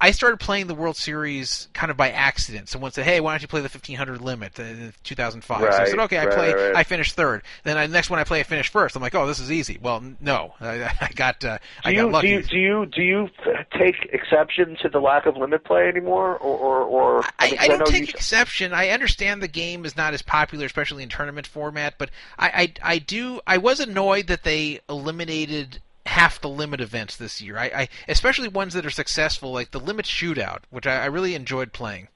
I 0.01 0.11
started 0.11 0.39
playing 0.39 0.67
the 0.67 0.75
World 0.75 0.95
Series 0.97 1.67
kind 1.73 1.91
of 1.91 1.97
by 1.97 2.11
accident. 2.11 2.69
Someone 2.69 2.91
said, 2.91 3.05
"Hey, 3.05 3.19
why 3.19 3.33
don't 3.33 3.41
you 3.41 3.47
play 3.47 3.61
the 3.61 3.69
1500 3.69 4.21
limit 4.21 4.57
in 4.59 4.93
2005?" 5.03 5.59
so 5.61 5.67
I 5.67 5.85
said, 5.85 5.97
Right, 5.97 6.03
"Okay, 6.05 6.17
I 6.17 6.25
right, 6.25 6.35
play. 6.35 6.53
right. 6.53 6.75
I 6.75 6.83
finished 6.83 7.15
third. 7.15 7.43
Then 7.63 7.77
I, 7.77 7.87
next 7.87 8.09
one 8.09 8.19
I 8.19 8.23
play, 8.23 8.39
I 8.39 8.43
finished 8.43 8.71
first. 8.71 8.95
I'm 8.95 9.01
like, 9.01 9.15
"Oh, 9.15 9.25
this 9.27 9.39
is 9.39 9.51
easy." 9.51 9.79
Well, 9.81 10.03
no, 10.19 10.53
I, 10.61 10.83
I 11.01 11.09
got 11.15 11.43
uh, 11.43 11.57
I 11.83 11.91
Do 11.91 11.95
got 11.95 12.01
you, 12.05 12.11
lucky. 12.11 12.27
do 12.27 12.33
you 12.33 12.41
do 12.43 13.01
you 13.01 13.29
do 13.41 13.47
you 13.49 13.57
take 13.77 13.95
exception 14.13 14.77
to 14.81 14.89
the 14.89 14.99
lack 14.99 15.25
of 15.25 15.37
limit 15.37 15.63
play 15.63 15.87
anymore, 15.87 16.37
or 16.37 16.57
or, 16.57 16.81
or 16.83 17.23
I, 17.39 17.49
mean, 17.51 17.59
I 17.59 17.67
don't 17.67 17.85
take 17.87 18.09
exception. 18.09 18.73
I 18.73 18.89
understand 18.89 19.41
the 19.41 19.47
game 19.47 19.85
is 19.85 19.95
not 19.97 20.13
as 20.13 20.21
popular, 20.21 20.65
especially 20.65 21.03
in 21.03 21.09
tournament 21.09 21.47
format. 21.47 21.95
But 21.97 22.09
I, 22.39 22.73
I, 22.83 22.93
I 22.95 22.97
do. 22.99 23.41
I 23.45 23.57
was 23.57 23.79
annoyed 23.79 24.27
that 24.27 24.43
they 24.43 24.79
eliminated 24.89 25.79
half 26.05 26.39
the 26.39 26.49
limit 26.49 26.81
events 26.81 27.15
this 27.15 27.41
year. 27.41 27.57
I, 27.57 27.65
I 27.65 27.89
especially 28.07 28.47
ones 28.47 28.73
that 28.73 28.85
are 28.85 28.91
successful, 28.91 29.51
like 29.51 29.71
the 29.71 29.79
limit 29.79 30.05
shootout, 30.05 30.59
which 30.69 30.87
I, 30.87 31.03
I 31.03 31.05
really 31.05 31.35
enjoyed 31.35 31.73
playing. 31.73 32.07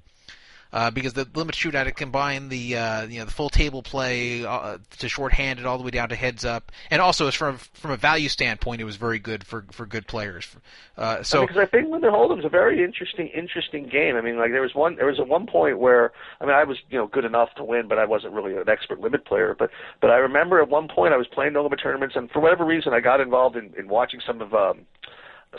Uh, 0.72 0.92
because 0.92 1.14
the 1.14 1.28
limit 1.34 1.56
shootout 1.56 1.88
it 1.88 1.96
combined 1.96 2.52
the 2.52 2.78
uh, 2.78 3.02
you 3.08 3.18
know 3.18 3.26
the 3.26 3.32
full 3.32 3.50
table 3.50 3.82
play 3.82 4.46
uh, 4.46 4.78
to 5.00 5.10
shorthanded 5.10 5.66
all 5.66 5.80
the 5.80 5.84
way 5.84 5.90
down 5.90 6.10
to 6.10 6.16
heads 6.16 6.46
up, 6.46 6.72
and 6.92 7.02
also 7.02 7.28
as 7.28 7.34
from 7.34 7.58
from 7.58 7.90
a 7.90 7.98
value 7.98 8.30
standpoint, 8.30 8.80
it 8.80 8.84
was 8.84 8.96
very 8.96 9.18
good 9.18 9.44
for 9.44 9.66
for 9.72 9.88
good 9.88 10.06
players. 10.06 10.48
Uh, 10.96 11.24
so 11.24 11.42
because 11.42 11.58
I 11.58 11.66
think 11.66 11.90
Limit 11.90 12.12
Hold'em's 12.12 12.46
a 12.46 12.50
very 12.50 12.84
interesting 12.84 13.30
interesting 13.30 13.88
game. 13.88 14.16
I 14.16 14.22
mean, 14.22 14.38
like 14.38 14.52
there 14.52 14.62
was 14.62 14.76
one 14.76 14.96
there 14.96 15.08
was 15.08 15.20
at 15.20 15.28
one 15.28 15.48
point 15.48 15.80
where 15.80 16.12
I 16.40 16.46
mean 16.46 16.54
I 16.54 16.64
was 16.66 16.78
you 16.92 17.00
know 17.00 17.08
good 17.08 17.26
enough 17.26 17.50
to 17.56 17.64
win, 17.64 17.88
but 17.88 17.98
I 17.98 18.06
wasn't 18.06 18.34
really 18.34 18.56
an 18.56 18.70
expert 18.70 19.00
limit 19.00 19.26
player. 19.26 19.56
But 19.58 19.72
but 20.02 20.12
I 20.12 20.18
remember 20.18 20.62
at 20.62 20.70
one 20.70 20.88
point 20.88 21.14
I 21.16 21.18
was 21.18 21.28
playing 21.28 21.54
no 21.54 21.64
limit 21.64 21.80
tournaments, 21.82 22.16
and 22.16 22.30
for 22.30 22.42
whatever 22.42 22.64
reason 22.64 22.94
I 22.94 23.00
got 23.00 23.22
involved 23.22 23.56
in, 23.56 23.74
in 23.76 23.88
watching 23.88 24.22
some 24.24 24.40
of 24.40 24.54
um 24.54 24.82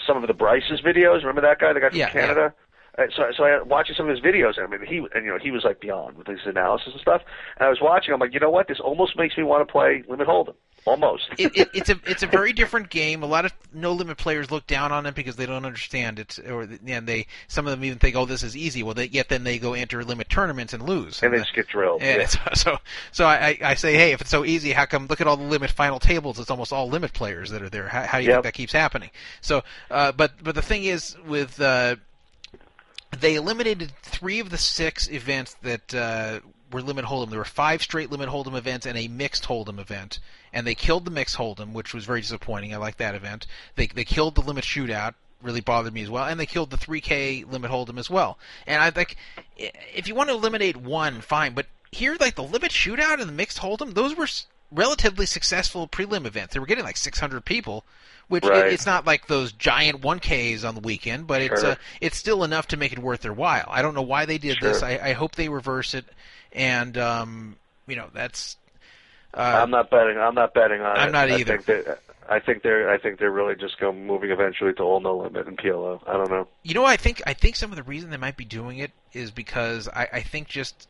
some 0.07 0.19
of 0.23 0.29
the 0.29 0.35
Bryce's 0.35 0.81
videos. 0.83 1.19
Remember 1.23 1.41
that 1.41 1.59
guy, 1.59 1.73
the 1.73 1.81
guy 1.81 1.89
from 1.89 1.99
Yeah, 1.99 2.07
yeah. 2.07 2.13
Canada? 2.13 2.45
Uh, 2.47 2.51
so, 2.97 3.23
so 3.37 3.45
I 3.45 3.63
watching 3.63 3.95
some 3.97 4.09
of 4.09 4.15
his 4.15 4.25
videos, 4.25 4.57
and 4.59 4.67
I 4.67 4.71
mean, 4.77 4.87
he 4.87 4.99
and 5.15 5.25
you 5.25 5.31
know 5.31 5.39
he 5.41 5.51
was 5.51 5.65
like 5.65 5.81
beyond 5.81 6.17
with 6.17 6.27
his 6.27 6.41
analysis 6.45 6.89
and 6.93 7.01
stuff. 7.01 7.23
And 7.57 7.67
I 7.67 7.71
was 7.71 7.81
watching. 7.81 8.13
I'm 8.13 8.21
like, 8.21 8.35
you 8.35 8.41
know 8.41 8.51
what? 8.51 8.69
This 8.69 8.81
almost 8.81 9.17
makes 9.17 9.37
me 9.37 9.45
want 9.45 9.67
to 9.67 9.71
play 9.71 10.03
Limit 10.09 10.27
Hold'em. 10.27 10.55
almost. 10.87 11.25
it, 11.39 11.53
it, 11.57 11.71
it's 11.75 11.89
a 11.91 12.01
it's 12.05 12.23
a 12.23 12.27
very 12.27 12.53
different 12.53 12.91
game. 12.91 13.23
A 13.23 13.27
lot 13.27 13.45
of 13.45 13.53
no 13.73 13.93
limit 13.93 14.17
players 14.19 14.51
look 14.51 14.67
down 14.67 14.93
on 14.93 15.07
it 15.07 15.15
because 15.15 15.37
they 15.37 15.47
don't 15.47 15.65
understand 15.65 16.19
it, 16.19 16.39
or 16.49 16.63
and 16.87 17.07
they 17.07 17.27
some 17.49 17.67
of 17.67 17.71
them 17.71 17.85
even 17.85 17.99
think, 17.99 18.17
oh, 18.17 18.27
this 18.27 18.43
is 18.43 18.57
easy. 18.57 18.83
Well, 18.83 18.95
they, 18.95 19.07
yet 19.07 19.29
then 19.29 19.45
they 19.45 19.59
go 19.59 19.75
enter 19.75 20.03
limit 20.05 20.29
tournaments 20.29 20.73
and 20.73 20.83
lose, 20.83 21.23
and 21.23 21.33
they 21.33 21.39
the- 21.39 21.45
just 21.45 21.55
get 21.55 21.69
drilled. 21.69 22.03
and 22.03 22.21
Yeah. 22.23 22.27
so, 22.27 22.41
so, 22.55 22.77
so 23.13 23.25
I, 23.27 23.57
I 23.63 23.75
say, 23.75 23.95
hey, 23.95 24.13
if 24.13 24.21
it's 24.21 24.31
so 24.31 24.45
easy, 24.45 24.73
how 24.73 24.87
come? 24.87 25.07
Look 25.07 25.21
at 25.21 25.27
all 25.27 25.37
the 25.37 25.45
limit 25.45 25.71
final 25.71 25.99
tables. 26.01 26.39
It's 26.41 26.51
almost 26.51 26.73
all 26.73 26.89
limit 26.89 27.13
players 27.13 27.51
that 27.51 27.63
are 27.63 27.71
there. 27.71 27.89
How, 27.89 28.03
how 28.03 28.19
do 28.19 28.25
you 28.25 28.31
Yep. 28.31 28.37
think 28.37 28.45
that 28.45 28.55
keeps 28.55 28.73
happening? 28.73 29.11
So, 29.41 29.63
uh, 29.91 30.13
but 30.13 30.33
but 30.43 30.55
the 30.55 30.63
thing 30.63 30.85
is, 30.85 31.17
with 31.27 31.61
uh, 31.61 31.97
they 33.19 33.35
eliminated 33.35 33.93
three 34.03 34.41
of 34.41 34.51
the 34.51 34.59
six 34.59 35.09
events 35.09 35.55
that 35.63 35.95
uh, 35.95 36.41
were 36.73 36.83
limit 36.83 37.05
hold'em. 37.05 37.31
There 37.31 37.39
were 37.39 37.45
five 37.45 37.83
straight 37.83 38.11
limit 38.11 38.29
hold'em 38.29 38.57
events 38.57 38.87
and 38.87 38.97
a 38.97 39.09
mixed 39.09 39.45
hold'em 39.45 39.79
event, 39.79 40.21
and 40.53 40.67
they 40.67 40.75
killed 40.75 41.05
the 41.05 41.11
mixed 41.11 41.37
hold'em, 41.37 41.73
which 41.73 41.93
was 41.93 42.05
very 42.05 42.21
disappointing. 42.21 42.73
I 42.73 42.79
like 42.79 42.97
that 42.99 43.15
event. 43.15 43.47
They 43.77 43.87
they 43.87 44.05
killed 44.05 44.35
the 44.35 44.43
limit 44.43 44.65
shootout. 44.65 45.15
Really 45.43 45.63
bothered 45.63 45.95
me 45.95 46.03
as 46.03 46.11
well, 46.11 46.27
and 46.27 46.39
they 46.39 46.45
killed 46.45 46.71
the 46.71 46.77
3K 46.77 47.51
limit 47.51 47.71
hold'em 47.71 47.99
as 47.99 48.11
well. 48.11 48.39
And 48.67 48.83
I 48.83 48.91
think 48.91 49.17
if 49.57 50.07
you 50.07 50.15
want 50.15 50.29
to 50.29 50.35
eliminate 50.35 50.77
one, 50.77 51.23
fine, 51.23 51.55
but 51.55 51.67
here, 51.91 52.17
like 52.21 52.37
the 52.37 52.43
limit 52.43 52.71
shootout 52.71 53.21
and 53.21 53.29
the 53.29 53.33
mixed 53.33 53.59
hold'em, 53.59 53.95
those 53.95 54.15
were 54.15 54.29
relatively 54.71 55.27
successful 55.27 55.89
prelim 55.89 56.27
events. 56.27 56.55
They 56.55 56.61
were 56.61 56.67
getting 56.67 56.85
like 56.85 56.97
600 56.97 57.45
people, 57.45 57.85
which 58.31 58.45
it- 58.45 58.73
it's 58.73 58.87
not 58.87 59.05
like 59.07 59.27
those 59.27 59.53
giant 59.53 60.01
1Ks 60.01 60.65
on 60.65 60.75
the 60.75 60.81
weekend, 60.81 61.27
but 61.27 61.43
it's 61.43 61.61
Sure. 61.61 61.73
uh, 61.73 61.75
it's 62.01 62.17
still 62.17 62.43
enough 62.45 62.69
to 62.69 62.77
make 62.79 62.93
it 62.93 62.99
worth 62.99 63.21
their 63.21 63.33
while. 63.35 63.67
I 63.69 63.83
don't 63.83 63.95
know 63.95 64.03
why 64.03 64.25
they 64.25 64.39
did 64.39 64.57
this. 64.63 64.83
I, 64.83 64.99
I 65.03 65.13
hope 65.13 65.35
they 65.35 65.49
reverse 65.49 65.93
it, 65.95 66.07
and 66.53 66.97
um, 66.97 67.57
you 67.87 67.97
know 67.97 68.07
that's. 68.15 68.57
Uh, 69.35 69.41
I'm 69.63 69.71
not 69.71 69.91
betting. 69.91 70.17
I'm 70.19 70.35
not 70.35 70.55
betting 70.55 70.81
on 70.81 70.97
it. 70.97 71.01
I'm 71.01 71.13
not 71.13 71.31
I 71.31 71.37
either. 71.39 71.59
think 71.59 71.87
that, 71.87 72.01
I 72.29 72.39
think 72.41 72.63
they're. 72.63 72.89
I 72.91 72.99
think 72.99 73.19
they're 73.19 73.31
really 73.31 73.55
just 73.57 73.79
going 73.79 74.07
moving 74.07 74.31
eventually 74.31 74.73
to 74.75 74.83
all 74.83 75.01
no 75.01 75.17
limit 75.19 75.47
and 75.47 75.59
PLO. 75.59 76.01
I 76.09 76.13
don't 76.15 76.31
know. 76.31 76.49
You 76.63 76.75
know, 76.75 76.85
I 76.85 76.97
think 76.97 77.21
I 77.27 77.35
think 77.35 77.57
some 77.57 77.71
of 77.71 77.77
the 77.77 77.83
reason 77.83 78.11
they 78.11 78.17
might 78.17 78.37
be 78.37 78.45
doing 78.45 78.79
it 78.79 78.93
is 79.13 79.31
because 79.31 79.89
I, 79.89 80.09
I 80.13 80.21
think 80.23 80.49
just 80.49 80.89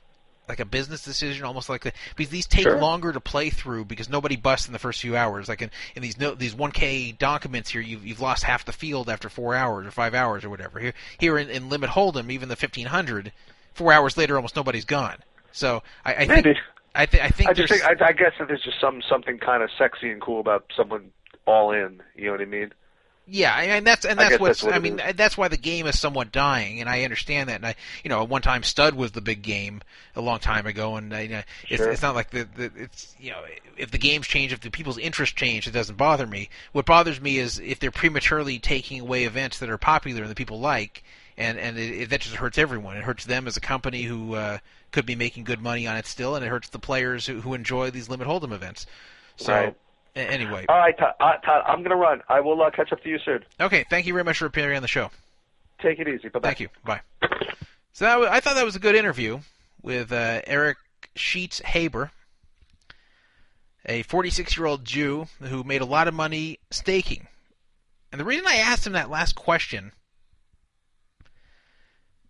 like 0.51 0.60
a 0.60 0.64
business 0.64 1.02
decision, 1.02 1.44
almost 1.47 1.68
like 1.68 1.85
the, 1.85 1.93
because 2.14 2.31
these 2.31 2.47
take 2.47 2.64
Sure. 2.64 2.78
longer 2.78 3.12
to 3.12 3.20
play 3.20 3.48
through 3.48 3.86
because 3.86 4.09
nobody 4.10 4.36
busts 4.36 4.66
in 4.66 4.72
the 4.72 4.78
first 4.78 5.01
few 5.01 5.16
hours. 5.16 5.48
Like 5.48 5.62
in, 5.62 5.70
in 5.94 6.02
these 6.02 6.18
no, 6.18 6.35
these 6.35 6.55
one 6.55 6.72
K 6.72 7.12
documents 7.12 7.70
here, 7.70 7.81
you've 7.81 8.05
you've 8.05 8.20
lost 8.20 8.43
half 8.43 8.64
the 8.64 8.72
field 8.72 9.09
after 9.09 9.28
four 9.28 9.55
hours 9.55 9.86
or 9.86 9.90
five 9.90 10.14
hours 10.14 10.44
or 10.44 10.51
whatever. 10.51 10.78
Here 10.81 10.93
here 11.18 11.39
in, 11.39 11.48
in 11.48 11.70
Limit 11.70 11.90
Hold'em, 11.90 12.31
even 12.31 12.48
the 12.48 12.56
fifteen 12.56 12.86
hundred, 12.86 13.32
four 13.72 13.93
hours 13.93 14.18
later, 14.18 14.36
almost 14.36 14.56
nobody's 14.56 14.85
gone. 14.85 15.16
So 15.52 15.82
I, 16.05 16.14
I 16.14 16.27
think 16.27 16.59
I, 16.94 17.06
th- 17.06 17.22
I 17.22 17.28
think 17.28 17.51
I 17.51 17.52
just 17.55 17.72
think. 17.72 17.85
I, 17.85 18.09
I 18.09 18.12
guess 18.12 18.32
that 18.39 18.48
there's 18.48 18.62
just 18.62 18.81
some 18.81 19.01
something 19.09 19.39
kind 19.39 19.62
of 19.62 19.70
sexy 19.78 20.10
and 20.10 20.20
cool 20.20 20.40
about 20.40 20.64
someone 20.77 21.12
all 21.47 21.70
in. 21.72 22.02
You 22.16 22.27
know 22.27 22.32
what 22.32 22.40
I 22.40 22.47
mean? 22.47 22.72
Yeah, 23.32 23.57
and 23.57 23.86
that's 23.86 24.05
and 24.05 24.19
that's 24.19 24.40
what's. 24.40 24.61
that's 24.61 24.65
what 24.65 24.74
I 24.74 24.81
mean, 24.81 24.98
is. 24.98 25.15
that's 25.15 25.39
why 25.39 25.47
the 25.47 25.57
game 25.57 25.86
is 25.86 25.98
somewhat 25.98 26.32
dying, 26.32 26.81
and 26.81 26.89
I 26.89 27.05
understand 27.05 27.48
that. 27.48 27.57
And 27.57 27.66
I, 27.66 27.77
you 28.02 28.09
know, 28.09 28.23
at 28.23 28.28
one 28.28 28.43
time 28.43 28.65
Stud 28.65 28.94
was 28.94 29.12
the 29.12 29.20
big 29.20 29.43
game 29.43 29.82
a 30.16 30.20
long 30.20 30.40
time 30.40 30.66
ago, 30.66 30.97
and 30.97 31.15
I, 31.15 31.20
you 31.20 31.28
know, 31.28 31.43
it's, 31.69 31.81
it's 31.81 32.02
not 32.02 32.16
like 32.16 32.31
the, 32.31 32.48
the 32.57 32.73
it's 32.74 33.15
you 33.20 33.31
know 33.31 33.43
if 33.77 33.93
the 33.93 33.98
games 33.98 34.27
change, 34.27 34.52
if 34.52 34.61
the 34.61 34.70
people's 34.70 34.98
interest 34.98 35.36
change, 35.36 35.69
it 35.69 35.70
doesn't 35.70 35.94
bother 35.94 36.27
me. 36.27 36.51
What 36.73 36.86
bothers 36.86 37.20
me 37.20 37.39
is 37.39 37.61
if 37.61 37.78
they're 37.78 37.93
prematurely 37.93 38.59
taking 38.59 39.01
away 39.01 39.24
events 39.24 39.61
that 39.61 39.70
are 39.70 39.78
popular 39.78 40.23
and 40.23 40.31
that 40.31 40.36
people 40.36 40.59
like, 40.59 41.05
and 41.39 41.57
and 41.57 41.78
it, 41.78 42.02
it, 42.02 42.11
that 42.11 42.23
just 42.23 42.35
hurts 42.35 42.59
everyone. 42.59 42.97
It 42.97 43.05
hurts 43.05 43.27
them 43.27 43.47
as 43.47 43.57
a 43.57 43.61
company 43.61 44.02
who 44.02 44.35
uh, 44.35 44.59
could 44.90 45.07
be 45.07 45.15
making 45.15 45.44
good 45.44 45.61
money 45.61 45.86
on 45.86 45.97
it 45.97 46.07
still, 46.07 46.35
and 46.35 46.44
it 46.44 46.48
hurts 46.48 46.70
the 46.70 46.81
players 46.81 47.27
who, 47.27 47.40
who 47.40 47.55
enjoy 47.55 47.93
these 47.93 48.09
limit 48.09 48.27
hold'em 48.27 48.52
events. 48.52 48.86
So. 49.36 49.52
Right. 49.52 49.77
Anyway, 50.16 50.66
All 50.69 50.77
right, 50.78 50.97
Todd. 50.99 51.15
Uh, 51.20 51.37
Todd 51.39 51.62
I'm 51.66 51.82
gonna 51.82 51.97
run. 51.97 52.20
I 52.28 52.41
will 52.41 52.61
uh, 52.62 52.70
catch 52.70 52.93
up 52.93 53.03
to 53.03 53.09
you 53.09 53.19
soon. 53.24 53.45
okay. 53.61 53.85
Thank 53.89 54.07
you 54.07 54.12
very 54.12 54.24
much 54.24 54.39
for 54.39 54.47
appearing 54.47 54.77
on 54.77 54.82
the 54.82 54.89
show. 54.89 55.11
Take 55.81 55.99
it 55.99 56.09
easy. 56.09 56.28
Bye. 56.28 56.41
Thank 56.43 56.61
you. 56.61 56.69
Bye. 56.85 57.01
So 57.93 58.05
that, 58.05 58.19
wa- 58.19 58.28
I 58.31 58.41
thought 58.41 58.55
that 58.57 58.65
was 58.65 58.77
a 58.77 58.81
good 58.81 58.95
interview 58.95 59.41
with 59.82 60.12
uh, 60.12 60.43
Eric 60.47 60.77
Sheets 61.15 61.61
Haber, 61.61 62.11
a 63.87 64.03
46 64.03 64.57
year 64.57 64.66
old 64.66 64.85
Jew 64.85 65.27
who 65.41 65.65
made 65.65 65.81
a 65.81 65.87
lot 65.87 66.07
of 66.09 66.15
money 66.15 66.59
staking. 66.70 67.28
And 68.12 68.20
the 68.20 68.24
reason 68.24 68.47
I 68.47 68.57
asked 68.57 68.87
him 68.87 68.93
that 68.95 69.11
last 69.11 69.37
question, 69.37 69.93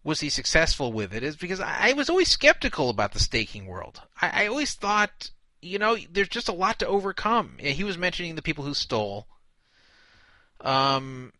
was 0.04 0.20
he 0.20 0.28
successful 0.30 0.92
with 0.92 1.12
it, 1.14 1.22
is 1.22 1.36
because 1.36 1.60
I 1.60 1.90
I 1.90 1.92
was 1.94 2.08
always 2.10 2.28
skeptical 2.28 2.88
about 2.90 3.12
the 3.12 3.20
staking 3.20 3.66
world. 3.66 4.00
I, 4.20 4.44
I 4.44 4.46
always 4.46 4.74
thought, 4.74 5.30
you 5.62 5.78
know, 5.78 5.96
there's 6.10 6.28
just 6.28 6.48
a 6.48 6.52
lot 6.52 6.78
to 6.78 6.86
overcome. 6.86 7.56
He 7.58 7.84
was 7.84 7.98
mentioning 7.98 8.34
the 8.34 8.42
people 8.42 8.64
who 8.64 8.74
stole. 8.74 9.26
Um, 10.60 11.32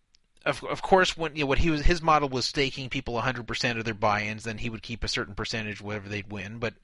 of, 0.45 0.63
of 0.65 0.83
course, 0.83 1.17
when 1.17 1.37
you 1.37 1.43
know 1.43 1.47
what 1.47 1.59
he 1.59 1.71
was, 1.71 1.83
his 1.83 2.03
model 2.03 2.29
was 2.29 2.47
staking 2.47 2.89
people 2.89 3.15
100% 3.15 3.79
of 3.79 3.85
their 3.85 3.95
buy-ins, 3.95 4.45
then 4.45 4.59
he 4.59 4.71
would 4.71 4.83
keep 4.83 5.05
a 5.05 5.09
certain 5.09 5.35
percentage 5.35 5.81
whatever 5.81 6.09
they'd 6.09 6.33
win. 6.33 6.59
But 6.59 6.75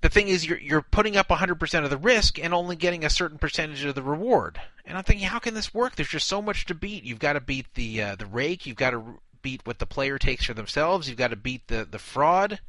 the 0.00 0.08
thing 0.08 0.28
is, 0.28 0.46
you're 0.46 0.58
you're 0.58 0.82
putting 0.82 1.16
up 1.16 1.28
100% 1.28 1.84
of 1.84 1.90
the 1.90 1.96
risk 1.96 2.38
and 2.38 2.54
only 2.54 2.76
getting 2.76 3.04
a 3.04 3.10
certain 3.10 3.38
percentage 3.38 3.84
of 3.84 3.94
the 3.94 4.02
reward. 4.02 4.60
And 4.84 4.96
I'm 4.96 5.04
thinking, 5.04 5.26
how 5.26 5.38
can 5.38 5.54
this 5.54 5.74
work? 5.74 5.96
There's 5.96 6.08
just 6.08 6.28
so 6.28 6.40
much 6.40 6.66
to 6.66 6.74
beat. 6.74 7.04
You've 7.04 7.18
got 7.18 7.34
to 7.34 7.40
beat 7.40 7.74
the 7.74 8.02
uh, 8.02 8.14
the 8.16 8.26
rake. 8.26 8.66
You've 8.66 8.76
got 8.76 8.90
to 8.90 9.20
beat 9.42 9.62
what 9.64 9.78
the 9.78 9.86
player 9.86 10.18
takes 10.18 10.44
for 10.46 10.54
themselves. 10.54 11.08
You've 11.08 11.18
got 11.18 11.30
to 11.30 11.36
beat 11.36 11.66
the 11.68 11.86
the 11.88 11.98
fraud. 11.98 12.60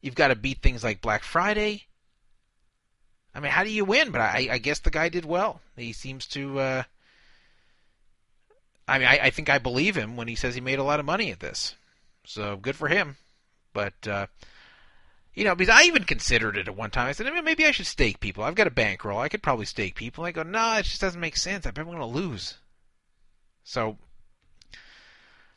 You've 0.00 0.14
got 0.14 0.28
to 0.28 0.36
beat 0.36 0.62
things 0.62 0.84
like 0.84 1.00
Black 1.00 1.24
Friday. 1.24 1.87
I 3.38 3.40
mean, 3.40 3.52
how 3.52 3.62
do 3.62 3.70
you 3.70 3.84
win? 3.84 4.10
But 4.10 4.20
I, 4.20 4.48
I 4.50 4.58
guess 4.58 4.80
the 4.80 4.90
guy 4.90 5.08
did 5.08 5.24
well. 5.24 5.60
He 5.76 5.92
seems 5.92 6.26
to. 6.28 6.58
Uh, 6.58 6.82
I 8.88 8.98
mean, 8.98 9.06
I, 9.06 9.20
I 9.22 9.30
think 9.30 9.48
I 9.48 9.58
believe 9.58 9.96
him 9.96 10.16
when 10.16 10.26
he 10.26 10.34
says 10.34 10.56
he 10.56 10.60
made 10.60 10.80
a 10.80 10.82
lot 10.82 10.98
of 10.98 11.06
money 11.06 11.30
at 11.30 11.38
this. 11.38 11.76
So 12.24 12.56
good 12.56 12.74
for 12.74 12.88
him. 12.88 13.16
But 13.72 14.08
uh, 14.08 14.26
you 15.34 15.44
know, 15.44 15.54
because 15.54 15.72
I 15.72 15.84
even 15.84 16.02
considered 16.02 16.56
it 16.56 16.66
at 16.66 16.74
one 16.74 16.90
time. 16.90 17.06
I 17.06 17.12
said 17.12 17.28
"Eh, 17.28 17.40
maybe 17.42 17.64
I 17.64 17.70
should 17.70 17.86
stake 17.86 18.18
people. 18.18 18.42
I've 18.42 18.56
got 18.56 18.66
a 18.66 18.72
bankroll. 18.72 19.20
I 19.20 19.28
could 19.28 19.40
probably 19.40 19.66
stake 19.66 19.94
people. 19.94 20.24
I 20.24 20.32
go, 20.32 20.42
no, 20.42 20.78
it 20.78 20.82
just 20.82 21.00
doesn't 21.00 21.20
make 21.20 21.36
sense. 21.36 21.64
I'm 21.64 21.74
going 21.74 21.96
to 21.98 22.04
lose. 22.06 22.58
So 23.62 23.98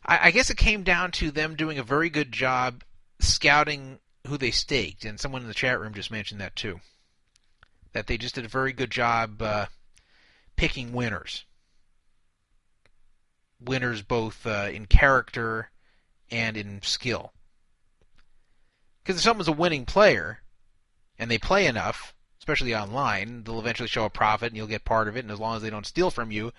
I, 0.05 0.27
I 0.27 0.31
guess 0.31 0.51
it 0.51 0.57
came 0.57 0.83
down 0.83 1.09
to 1.13 1.31
them 1.31 1.55
doing 1.55 1.79
a 1.79 1.83
very 1.83 2.11
good 2.11 2.31
job 2.31 2.83
scouting 3.17 3.97
who 4.27 4.37
they 4.37 4.51
staked, 4.51 5.03
and 5.03 5.19
someone 5.19 5.41
in 5.41 5.47
the 5.47 5.55
chat 5.55 5.79
room 5.79 5.95
just 5.95 6.11
mentioned 6.11 6.41
that 6.41 6.55
too. 6.55 6.79
That 7.93 8.07
they 8.07 8.17
just 8.17 8.35
did 8.35 8.45
a 8.45 8.49
very 8.49 8.73
good 8.73 8.91
job 8.91 9.41
uh, 9.41 9.65
picking 10.55 10.93
winners 10.93 11.45
winners 13.61 14.01
both 14.01 14.45
uh, 14.45 14.69
in 14.71 14.85
character 14.85 15.69
and 16.29 16.57
in 16.57 16.81
skill. 16.81 17.31
Because 19.03 19.17
if 19.17 19.23
someone's 19.23 19.47
a 19.47 19.53
winning 19.53 19.85
player 19.85 20.39
and 21.17 21.29
they 21.29 21.37
play 21.37 21.65
enough, 21.65 22.13
especially 22.39 22.75
online, 22.75 23.43
they'll 23.43 23.59
eventually 23.59 23.87
show 23.87 24.05
a 24.05 24.09
profit 24.09 24.49
and 24.49 24.57
you'll 24.57 24.67
get 24.67 24.85
part 24.85 25.07
of 25.07 25.15
it. 25.15 25.21
And 25.21 25.31
as 25.31 25.39
long 25.39 25.55
as 25.55 25.61
they 25.61 25.69
don't 25.69 25.85
steal 25.85 26.11
from 26.11 26.31
you, 26.31 26.51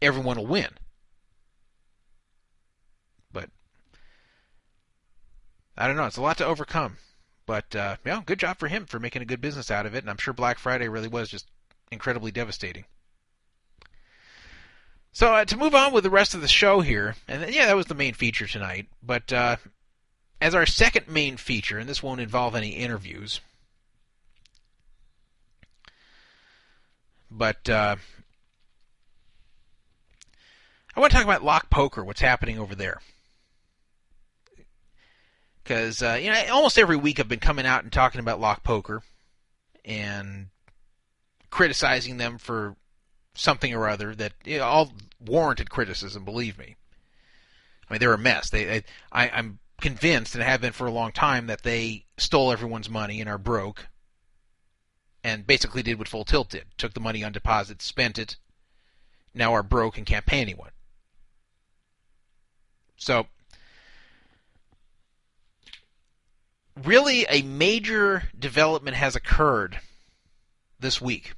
everyone 0.00 0.36
will 0.36 0.46
win. 0.46 0.70
But 3.32 3.50
I 5.76 5.86
don't 5.86 5.96
know. 5.96 6.06
It's 6.06 6.16
a 6.16 6.22
lot 6.22 6.38
to 6.38 6.46
overcome. 6.46 6.96
But 7.48 7.74
uh, 7.74 7.96
yeah, 8.04 8.20
good 8.26 8.38
job 8.38 8.58
for 8.58 8.68
him 8.68 8.84
for 8.84 9.00
making 9.00 9.22
a 9.22 9.24
good 9.24 9.40
business 9.40 9.70
out 9.70 9.86
of 9.86 9.94
it. 9.94 10.04
And 10.04 10.10
I'm 10.10 10.18
sure 10.18 10.34
Black 10.34 10.58
Friday 10.58 10.86
really 10.86 11.08
was 11.08 11.30
just 11.30 11.46
incredibly 11.90 12.30
devastating. 12.30 12.84
So 15.12 15.32
uh, 15.32 15.46
to 15.46 15.56
move 15.56 15.74
on 15.74 15.94
with 15.94 16.04
the 16.04 16.10
rest 16.10 16.34
of 16.34 16.42
the 16.42 16.46
show 16.46 16.82
here, 16.82 17.16
and 17.26 17.50
yeah, 17.52 17.64
that 17.64 17.74
was 17.74 17.86
the 17.86 17.94
main 17.94 18.12
feature 18.12 18.46
tonight. 18.46 18.88
But 19.02 19.32
uh, 19.32 19.56
as 20.42 20.54
our 20.54 20.66
second 20.66 21.08
main 21.08 21.38
feature, 21.38 21.78
and 21.78 21.88
this 21.88 22.02
won't 22.02 22.20
involve 22.20 22.54
any 22.54 22.72
interviews, 22.72 23.40
but 27.30 27.66
uh, 27.70 27.96
I 30.94 31.00
want 31.00 31.12
to 31.12 31.16
talk 31.16 31.24
about 31.24 31.42
Lock 31.42 31.70
Poker. 31.70 32.04
What's 32.04 32.20
happening 32.20 32.58
over 32.58 32.74
there? 32.74 33.00
Because 35.68 36.02
uh, 36.02 36.18
you 36.18 36.30
know, 36.30 36.42
almost 36.50 36.78
every 36.78 36.96
week 36.96 37.20
I've 37.20 37.28
been 37.28 37.40
coming 37.40 37.66
out 37.66 37.82
and 37.82 37.92
talking 37.92 38.20
about 38.20 38.40
Lock 38.40 38.64
Poker 38.64 39.02
and 39.84 40.46
criticizing 41.50 42.16
them 42.16 42.38
for 42.38 42.74
something 43.34 43.74
or 43.74 43.86
other 43.86 44.14
that 44.14 44.32
you 44.46 44.56
know, 44.56 44.64
all 44.64 44.92
warranted 45.20 45.68
criticism. 45.68 46.24
Believe 46.24 46.56
me. 46.56 46.76
I 47.86 47.92
mean, 47.92 48.00
they're 48.00 48.14
a 48.14 48.18
mess. 48.18 48.48
They, 48.48 48.64
they 48.64 48.84
I, 49.12 49.28
I'm 49.28 49.58
convinced, 49.78 50.34
and 50.34 50.42
have 50.42 50.62
been 50.62 50.72
for 50.72 50.86
a 50.86 50.90
long 50.90 51.12
time, 51.12 51.48
that 51.48 51.64
they 51.64 52.06
stole 52.16 52.50
everyone's 52.50 52.88
money 52.88 53.20
and 53.20 53.28
are 53.28 53.36
broke, 53.36 53.88
and 55.22 55.46
basically 55.46 55.82
did 55.82 55.98
what 55.98 56.08
Full 56.08 56.24
Tilt 56.24 56.48
did: 56.48 56.64
took 56.78 56.94
the 56.94 57.00
money 57.00 57.22
on 57.22 57.32
deposit, 57.32 57.82
spent 57.82 58.18
it, 58.18 58.36
now 59.34 59.52
are 59.52 59.62
broke 59.62 59.98
and 59.98 60.06
can't 60.06 60.24
pay 60.24 60.40
anyone. 60.40 60.70
So, 62.96 63.26
really, 66.84 67.26
a 67.28 67.42
major 67.42 68.24
development 68.38 68.96
has 68.96 69.16
occurred 69.16 69.80
this 70.80 71.00
week 71.00 71.34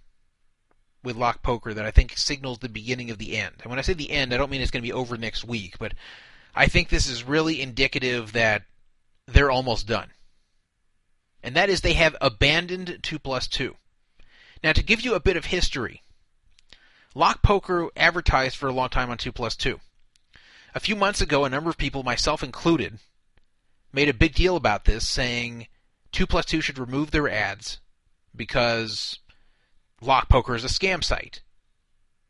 with 1.03 1.17
Lock 1.17 1.43
Poker 1.43 1.73
that 1.73 1.87
I 1.87 1.91
think 1.91 2.17
signals 2.17 2.59
the 2.59 2.69
beginning 2.69 3.11
of 3.11 3.19
the 3.19 3.37
end. 3.37 3.55
And 3.63 3.71
when 3.71 3.79
I 3.79 3.83
say 3.83 3.95
the 3.95 4.11
end, 4.11 4.35
I 4.35 4.37
don't 4.37 4.51
mean 4.51 4.61
it's 4.61 4.71
going 4.71 4.83
to 4.83 4.89
be 4.89 4.93
over 4.93 5.17
next 5.17 5.45
week, 5.45 5.79
but 5.79 5.95
I 6.55 6.67
think 6.67 6.89
this 6.89 7.09
is 7.09 7.25
really 7.25 7.61
indicative 7.61 8.33
that 8.33 8.63
they're 9.27 9.51
almost 9.51 9.87
done. 9.87 10.11
And 11.43 11.57
that 11.57 11.71
is 11.71 11.81
they 11.81 11.95
have 11.95 12.17
abandoned 12.21 12.99
2 13.03 13.19
plus 13.19 13.47
2. 13.47 13.77
Now, 14.63 14.73
to 14.73 14.83
give 14.83 15.01
you 15.01 15.15
a 15.15 15.21
bit 15.21 15.39
of 15.39 15.47
history, 15.47 16.03
Lock 17.15 17.43
Poker 17.43 17.89
advertised 17.97 18.57
for 18.57 18.69
a 18.69 18.73
long 18.73 18.91
time 18.91 19.11
on 19.11 19.17
2 19.17 19.33
plus 19.33 19.57
2. 19.57 19.81
A 20.75 20.81
few 20.81 20.95
months 20.95 21.21
ago, 21.21 21.45
a 21.45 21.51
number 21.51 21.71
of 21.71 21.79
people, 21.79 22.03
myself 22.03 22.43
included, 22.43 22.99
made 23.93 24.09
a 24.09 24.15
big 24.15 24.35
deal 24.35 24.57
about 24.57 24.85
this, 24.85 25.09
saying 25.09 25.67
2 26.13 26.27
plus 26.27 26.47
2 26.47 26.61
should 26.61 26.79
remove 26.79 27.11
their 27.11 27.29
ads 27.29 27.79
because 28.35 29.19
Lock 30.01 30.29
Poker 30.29 30.55
is 30.55 30.65
a 30.65 30.69
scam 30.69 31.03
site. 31.03 31.43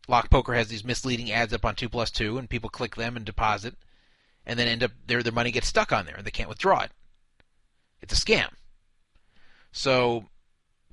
Lock 0.08 0.30
Poker 0.30 0.54
has 0.54 0.68
these 0.68 0.84
misleading 0.84 1.30
ads 1.30 1.52
up 1.52 1.64
on 1.64 1.74
2 1.74 1.88
plus 1.88 2.10
2, 2.10 2.38
and 2.38 2.50
people 2.50 2.70
click 2.70 2.96
them 2.96 3.16
and 3.16 3.24
deposit, 3.24 3.76
and 4.44 4.58
then 4.58 4.66
end 4.66 4.82
up 4.82 4.90
their 5.06 5.22
their 5.22 5.32
money 5.32 5.50
gets 5.50 5.68
stuck 5.68 5.92
on 5.92 6.06
there, 6.06 6.16
and 6.16 6.26
they 6.26 6.30
can't 6.30 6.48
withdraw 6.48 6.80
it. 6.80 6.90
It's 8.00 8.12
a 8.12 8.16
scam. 8.16 8.48
So, 9.72 10.26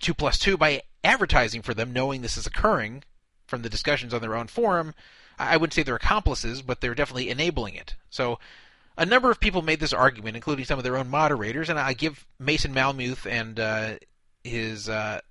2 0.01 0.13
plus 0.13 0.37
2, 0.37 0.57
by 0.57 0.83
advertising 1.03 1.61
for 1.61 1.73
them, 1.73 1.93
knowing 1.93 2.21
this 2.21 2.37
is 2.37 2.45
occurring 2.45 3.03
from 3.47 3.61
the 3.63 3.69
discussions 3.69 4.13
on 4.13 4.21
their 4.21 4.35
own 4.35 4.47
forum, 4.47 4.93
I 5.39 5.57
wouldn't 5.57 5.73
say 5.73 5.83
they're 5.83 5.95
accomplices, 5.95 6.61
but 6.61 6.81
they're 6.81 6.95
definitely 6.95 7.29
enabling 7.29 7.75
it. 7.75 7.95
So, 8.09 8.39
a 8.97 9.05
number 9.05 9.29
of 9.29 9.39
people 9.39 9.61
made 9.61 9.79
this 9.79 9.93
argument, 9.93 10.35
including 10.35 10.65
some 10.65 10.79
of 10.79 10.83
their 10.83 10.97
own 10.97 11.09
moderators, 11.09 11.69
and 11.69 11.79
I 11.79 11.93
give 11.93 12.25
Mason 12.39 12.73
Malmuth 12.73 13.29
and 13.29 13.59
uh, 13.59 13.95
his 14.43 14.89
uh, 14.89 15.21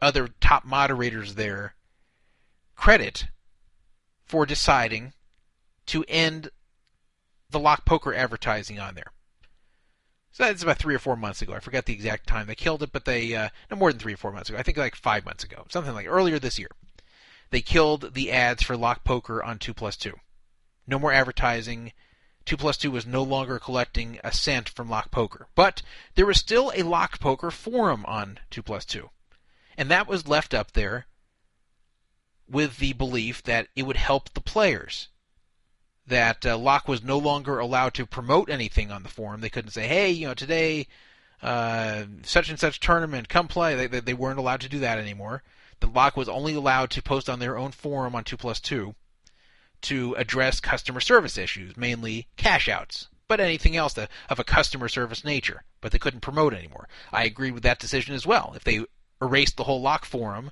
other 0.00 0.28
top 0.40 0.64
moderators 0.64 1.34
there 1.34 1.74
credit 2.74 3.26
for 4.24 4.46
deciding 4.46 5.12
to 5.86 6.04
end 6.08 6.50
the 7.50 7.58
lock 7.58 7.84
poker 7.84 8.14
advertising 8.14 8.78
on 8.78 8.94
there. 8.94 9.12
So 10.30 10.44
that's 10.44 10.62
about 10.62 10.78
three 10.78 10.94
or 10.94 11.00
four 11.00 11.16
months 11.16 11.42
ago. 11.42 11.52
I 11.54 11.60
forget 11.60 11.86
the 11.86 11.92
exact 11.92 12.26
time 12.26 12.46
they 12.46 12.54
killed 12.54 12.82
it, 12.82 12.92
but 12.92 13.04
they 13.04 13.34
uh, 13.34 13.48
no 13.70 13.76
more 13.76 13.90
than 13.90 13.98
three 13.98 14.14
or 14.14 14.18
four 14.18 14.32
months 14.32 14.48
ago. 14.48 14.58
I 14.58 14.62
think 14.62 14.76
like 14.76 14.94
five 14.94 15.24
months 15.24 15.44
ago, 15.44 15.66
something 15.68 15.94
like 15.94 16.06
earlier 16.06 16.38
this 16.38 16.58
year. 16.58 16.70
They 17.50 17.62
killed 17.62 18.14
the 18.14 18.30
ads 18.30 18.62
for 18.62 18.76
lock 18.76 19.04
poker 19.04 19.42
on 19.42 19.58
two 19.58 19.74
plus 19.74 19.96
two. 19.96 20.14
No 20.86 20.98
more 20.98 21.12
advertising. 21.12 21.92
2 22.48 22.56
plus 22.56 22.78
2 22.78 22.90
was 22.90 23.06
no 23.06 23.22
longer 23.22 23.58
collecting 23.58 24.18
a 24.24 24.32
cent 24.32 24.70
from 24.70 24.88
Lock 24.88 25.10
Poker. 25.10 25.48
But 25.54 25.82
there 26.14 26.24
was 26.24 26.38
still 26.38 26.72
a 26.74 26.82
Lock 26.82 27.20
Poker 27.20 27.50
forum 27.50 28.06
on 28.06 28.38
2 28.50 28.62
plus 28.62 28.86
2. 28.86 29.10
And 29.76 29.90
that 29.90 30.08
was 30.08 30.26
left 30.26 30.54
up 30.54 30.72
there 30.72 31.06
with 32.48 32.78
the 32.78 32.94
belief 32.94 33.42
that 33.42 33.68
it 33.76 33.82
would 33.82 33.98
help 33.98 34.32
the 34.32 34.40
players. 34.40 35.08
That 36.06 36.46
uh, 36.46 36.56
Lock 36.56 36.88
was 36.88 37.02
no 37.02 37.18
longer 37.18 37.58
allowed 37.58 37.92
to 37.94 38.06
promote 38.06 38.48
anything 38.48 38.90
on 38.90 39.02
the 39.02 39.10
forum. 39.10 39.42
They 39.42 39.50
couldn't 39.50 39.72
say, 39.72 39.86
hey, 39.86 40.10
you 40.10 40.28
know, 40.28 40.32
today, 40.32 40.86
uh, 41.42 42.04
such 42.22 42.48
and 42.48 42.58
such 42.58 42.80
tournament, 42.80 43.28
come 43.28 43.48
play. 43.48 43.86
They, 43.86 44.00
they 44.00 44.14
weren't 44.14 44.38
allowed 44.38 44.62
to 44.62 44.70
do 44.70 44.78
that 44.78 44.98
anymore. 44.98 45.42
The 45.80 45.86
Lock 45.86 46.16
was 46.16 46.30
only 46.30 46.54
allowed 46.54 46.88
to 46.92 47.02
post 47.02 47.28
on 47.28 47.40
their 47.40 47.58
own 47.58 47.72
forum 47.72 48.14
on 48.14 48.24
2 48.24 48.38
plus 48.38 48.58
2 48.58 48.94
to 49.82 50.14
address 50.14 50.60
customer 50.60 51.00
service 51.00 51.38
issues, 51.38 51.76
mainly 51.76 52.26
cash 52.36 52.68
outs, 52.68 53.08
but 53.28 53.40
anything 53.40 53.76
else 53.76 53.96
of 53.96 54.38
a 54.38 54.44
customer 54.44 54.88
service 54.88 55.24
nature. 55.24 55.64
But 55.80 55.92
they 55.92 55.98
couldn't 55.98 56.20
promote 56.20 56.54
anymore. 56.54 56.88
I 57.12 57.24
agreed 57.24 57.52
with 57.52 57.62
that 57.62 57.78
decision 57.78 58.14
as 58.14 58.26
well. 58.26 58.52
If 58.56 58.64
they 58.64 58.84
erased 59.20 59.56
the 59.56 59.64
whole 59.64 59.80
lock 59.80 60.04
forum, 60.04 60.50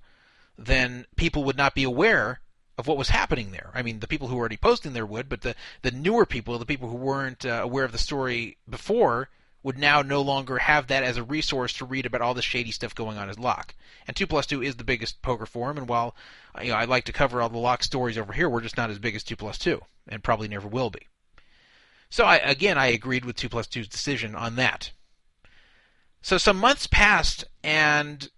then 0.59 1.07
people 1.17 1.45
would 1.45 1.57
not 1.57 1.75
be 1.75 1.85
aware 1.85 2.41
of 2.79 2.87
what 2.87 2.99
was 2.99 3.09
happening 3.09 3.53
there. 3.53 3.71
I 3.75 3.83
mean, 3.83 4.01
the 4.01 4.09
people 4.09 4.29
who 4.29 4.37
were 4.37 4.41
already 4.41 4.59
posting 4.59 4.93
there 4.93 5.07
would, 5.07 5.29
but 5.29 5.41
the, 5.41 5.55
the 5.83 5.91
newer 5.91 6.27
people, 6.27 6.59
the 6.59 6.67
people 6.67 6.89
who 6.89 6.97
weren't 6.97 7.45
uh, 7.45 7.61
aware 7.63 7.85
of 7.85 7.93
the 7.93 7.99
story 7.99 8.59
before, 8.69 9.31
would 9.67 9.77
now 9.77 10.01
no 10.01 10.23
longer 10.23 10.59
have 10.59 10.87
that 10.87 11.03
as 11.03 11.17
a 11.17 11.25
resource 11.25 11.73
to 11.73 11.85
read 11.85 12.07
about 12.07 12.21
all 12.21 12.35
the 12.35 12.41
shady 12.41 12.71
stuff 12.71 12.95
going 12.95 13.19
on 13.19 13.29
at 13.29 13.37
Lock. 13.37 13.75
And 14.07 14.17
2 14.17 14.25
plus 14.25 14.47
2 14.47 14.63
is 14.63 14.77
the 14.77 14.85
biggest 14.85 15.21
poker 15.23 15.45
forum, 15.45 15.77
and 15.77 15.89
while 15.89 16.15
you 16.63 16.69
know, 16.69 16.77
I 16.77 16.85
like 16.85 17.03
to 17.07 17.13
cover 17.13 17.43
all 17.43 17.49
the 17.49 17.59
Lock 17.59 17.83
stories 17.83 18.17
over 18.17 18.33
here, 18.33 18.49
we're 18.49 18.61
just 18.61 18.77
not 18.77 18.91
as 18.91 19.01
big 19.01 19.17
as 19.17 19.25
2 19.25 19.35
plus 19.35 19.59
2, 19.59 19.81
and 20.07 20.23
probably 20.23 20.47
never 20.47 20.69
will 20.69 20.91
be. 20.91 21.09
So 22.11 22.25
I, 22.25 22.37
again, 22.37 22.79
I 22.79 22.87
agreed 22.87 23.25
with 23.25 23.35
2 23.35 23.49
plus 23.49 23.67
2's 23.67 23.89
decision 23.89 24.37
on 24.37 24.55
that. 24.55 24.93
So 26.23 26.39
some 26.39 26.59
months 26.59 26.87
passed, 26.87 27.43
and 27.65 28.31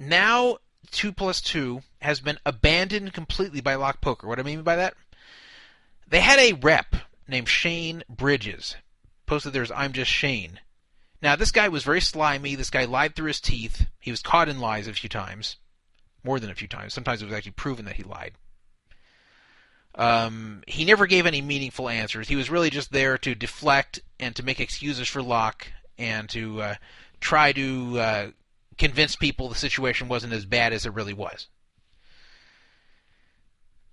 now 0.00 0.56
2 0.92 1.12
plus 1.12 1.42
2 1.42 1.82
has 2.00 2.20
been 2.20 2.38
abandoned 2.46 3.12
completely 3.12 3.60
by 3.60 3.74
Lock 3.74 4.00
Poker. 4.00 4.26
What 4.26 4.36
do 4.36 4.40
I 4.40 4.44
mean 4.46 4.62
by 4.62 4.76
that? 4.76 4.94
They 6.08 6.20
had 6.20 6.38
a 6.38 6.54
rep 6.54 6.96
named 7.28 7.50
Shane 7.50 8.02
Bridges 8.08 8.76
posted 9.32 9.54
there's 9.54 9.70
I'm 9.70 9.94
just 9.94 10.10
Shane. 10.10 10.60
Now 11.22 11.36
this 11.36 11.52
guy 11.52 11.68
was 11.68 11.84
very 11.84 12.02
slimy. 12.02 12.54
This 12.54 12.68
guy 12.68 12.84
lied 12.84 13.16
through 13.16 13.28
his 13.28 13.40
teeth. 13.40 13.86
He 13.98 14.10
was 14.10 14.20
caught 14.20 14.50
in 14.50 14.60
lies 14.60 14.86
a 14.86 14.92
few 14.92 15.08
times, 15.08 15.56
more 16.22 16.38
than 16.38 16.50
a 16.50 16.54
few 16.54 16.68
times. 16.68 16.92
Sometimes 16.92 17.22
it 17.22 17.24
was 17.24 17.32
actually 17.32 17.52
proven 17.52 17.86
that 17.86 17.96
he 17.96 18.02
lied. 18.02 18.34
Um, 19.94 20.62
he 20.66 20.84
never 20.84 21.06
gave 21.06 21.24
any 21.24 21.40
meaningful 21.40 21.88
answers. 21.88 22.28
He 22.28 22.36
was 22.36 22.50
really 22.50 22.68
just 22.68 22.92
there 22.92 23.16
to 23.18 23.34
deflect 23.34 24.00
and 24.20 24.36
to 24.36 24.42
make 24.42 24.60
excuses 24.60 25.08
for 25.08 25.22
Lock 25.22 25.66
and 25.96 26.28
to 26.28 26.60
uh, 26.60 26.74
try 27.18 27.52
to 27.52 27.98
uh, 27.98 28.26
convince 28.76 29.16
people 29.16 29.48
the 29.48 29.54
situation 29.54 30.08
wasn't 30.08 30.34
as 30.34 30.44
bad 30.44 30.74
as 30.74 30.84
it 30.84 30.92
really 30.92 31.14
was. 31.14 31.48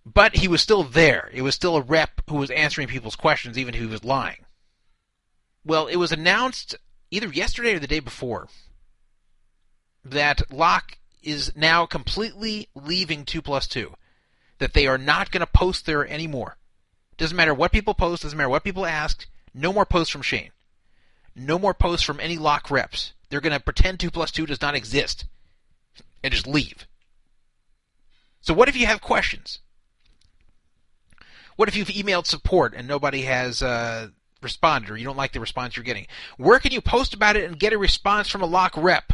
But 0.05 0.35
he 0.35 0.49
was 0.49 0.61
still 0.61 0.83
there. 0.83 1.29
It 1.31 1.43
was 1.43 1.55
still 1.55 1.77
a 1.77 1.81
rep 1.81 2.23
who 2.29 2.35
was 2.35 2.51
answering 2.51 2.89
people's 2.89 3.15
questions, 3.15 3.57
even 3.57 3.73
if 3.73 3.79
he 3.79 3.87
was 3.87 4.03
lying. 4.03 4.45
Well, 5.69 5.85
it 5.85 5.97
was 5.97 6.11
announced 6.11 6.75
either 7.11 7.27
yesterday 7.27 7.75
or 7.75 7.79
the 7.79 7.85
day 7.85 7.99
before 7.99 8.47
that 10.03 10.51
Lock 10.51 10.97
is 11.21 11.55
now 11.55 11.85
completely 11.85 12.67
leaving 12.73 13.23
2 13.23 13.39
plus 13.39 13.67
2. 13.67 13.93
That 14.57 14.73
they 14.73 14.87
are 14.87 14.97
not 14.97 15.29
going 15.29 15.41
to 15.41 15.51
post 15.53 15.85
there 15.85 16.07
anymore. 16.07 16.57
Doesn't 17.17 17.37
matter 17.37 17.53
what 17.53 17.71
people 17.71 17.93
post, 17.93 18.23
doesn't 18.23 18.35
matter 18.35 18.49
what 18.49 18.63
people 18.63 18.83
ask. 18.83 19.27
No 19.53 19.71
more 19.71 19.85
posts 19.85 20.11
from 20.11 20.23
Shane. 20.23 20.49
No 21.35 21.59
more 21.59 21.75
posts 21.75 22.03
from 22.03 22.19
any 22.19 22.39
Lock 22.39 22.71
reps. 22.71 23.13
They're 23.29 23.39
going 23.39 23.55
to 23.55 23.63
pretend 23.63 23.99
2 23.99 24.09
plus 24.09 24.31
2 24.31 24.47
does 24.47 24.63
not 24.63 24.73
exist 24.73 25.25
and 26.23 26.33
just 26.33 26.47
leave. 26.47 26.87
So, 28.41 28.55
what 28.55 28.69
if 28.69 28.75
you 28.75 28.87
have 28.87 29.01
questions? 29.01 29.59
What 31.57 31.69
if 31.69 31.75
you've 31.75 31.89
emailed 31.89 32.25
support 32.25 32.73
and 32.73 32.87
nobody 32.87 33.21
has 33.21 33.61
uh, 33.61 34.07
responded 34.41 34.89
or 34.89 34.97
you 34.97 35.05
don't 35.05 35.17
like 35.17 35.33
the 35.33 35.39
response 35.39 35.75
you're 35.75 35.83
getting. 35.83 36.07
Where 36.37 36.59
can 36.59 36.71
you 36.71 36.81
post 36.81 37.13
about 37.13 37.35
it 37.35 37.45
and 37.45 37.59
get 37.59 37.73
a 37.73 37.77
response 37.77 38.29
from 38.29 38.41
a 38.41 38.47
lock 38.47 38.73
rep? 38.77 39.13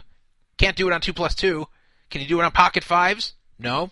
Can't 0.57 0.77
do 0.77 0.87
it 0.87 0.93
on 0.93 1.01
2 1.01 1.13
plus 1.13 1.35
2. 1.35 1.67
Can 2.09 2.21
you 2.21 2.27
do 2.27 2.39
it 2.39 2.43
on 2.43 2.51
Pocket 2.51 2.83
Fives? 2.83 3.33
No. 3.59 3.91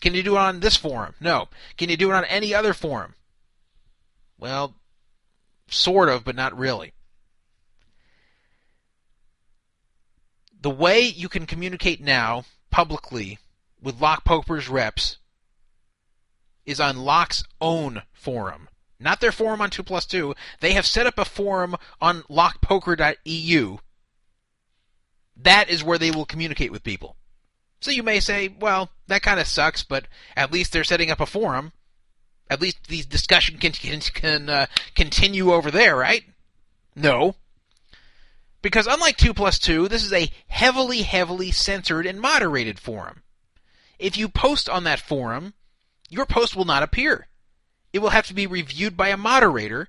Can 0.00 0.14
you 0.14 0.22
do 0.22 0.36
it 0.36 0.40
on 0.40 0.60
this 0.60 0.76
forum? 0.76 1.14
No. 1.20 1.48
Can 1.76 1.88
you 1.88 1.96
do 1.96 2.10
it 2.10 2.14
on 2.14 2.24
any 2.24 2.54
other 2.54 2.72
forum? 2.72 3.14
Well, 4.38 4.74
sort 5.68 6.08
of, 6.08 6.24
but 6.24 6.36
not 6.36 6.56
really. 6.56 6.92
The 10.60 10.70
way 10.70 11.00
you 11.00 11.28
can 11.28 11.46
communicate 11.46 12.00
now 12.00 12.44
publicly 12.70 13.38
with 13.80 14.00
Lock 14.00 14.24
Poker's 14.24 14.68
reps 14.68 15.18
is 16.66 16.80
on 16.80 16.98
Lock's 16.98 17.44
own 17.60 18.02
forum 18.12 18.68
not 19.00 19.20
their 19.20 19.32
forum 19.32 19.60
on 19.60 19.70
2 19.70 19.82
plus 19.82 20.06
2. 20.06 20.34
They 20.60 20.72
have 20.72 20.86
set 20.86 21.06
up 21.06 21.18
a 21.18 21.24
forum 21.24 21.76
on 22.00 22.22
lockpoker.eu. 22.22 23.78
That 25.36 25.70
is 25.70 25.84
where 25.84 25.98
they 25.98 26.10
will 26.10 26.24
communicate 26.24 26.72
with 26.72 26.82
people. 26.82 27.16
So 27.80 27.92
you 27.92 28.02
may 28.02 28.18
say, 28.18 28.48
well, 28.48 28.90
that 29.06 29.22
kind 29.22 29.38
of 29.38 29.46
sucks, 29.46 29.84
but 29.84 30.06
at 30.36 30.52
least 30.52 30.72
they're 30.72 30.82
setting 30.82 31.12
up 31.12 31.20
a 31.20 31.26
forum. 31.26 31.72
At 32.50 32.60
least 32.60 32.88
these 32.88 33.06
discussion 33.06 33.58
can, 33.58 33.72
can, 33.72 34.00
can 34.00 34.50
uh, 34.50 34.66
continue 34.96 35.52
over 35.52 35.70
there, 35.70 35.94
right? 35.94 36.24
No. 36.96 37.36
Because 38.62 38.88
unlike 38.88 39.16
2 39.16 39.32
plus 39.32 39.60
2, 39.60 39.86
this 39.86 40.04
is 40.04 40.12
a 40.12 40.30
heavily, 40.48 41.02
heavily 41.02 41.52
censored 41.52 42.04
and 42.04 42.20
moderated 42.20 42.80
forum. 42.80 43.22
If 44.00 44.16
you 44.16 44.28
post 44.28 44.68
on 44.68 44.82
that 44.84 44.98
forum, 44.98 45.54
your 46.08 46.26
post 46.26 46.56
will 46.56 46.64
not 46.64 46.82
appear 46.82 47.28
it 47.92 48.00
will 48.00 48.10
have 48.10 48.26
to 48.26 48.34
be 48.34 48.46
reviewed 48.46 48.96
by 48.96 49.08
a 49.08 49.16
moderator. 49.16 49.88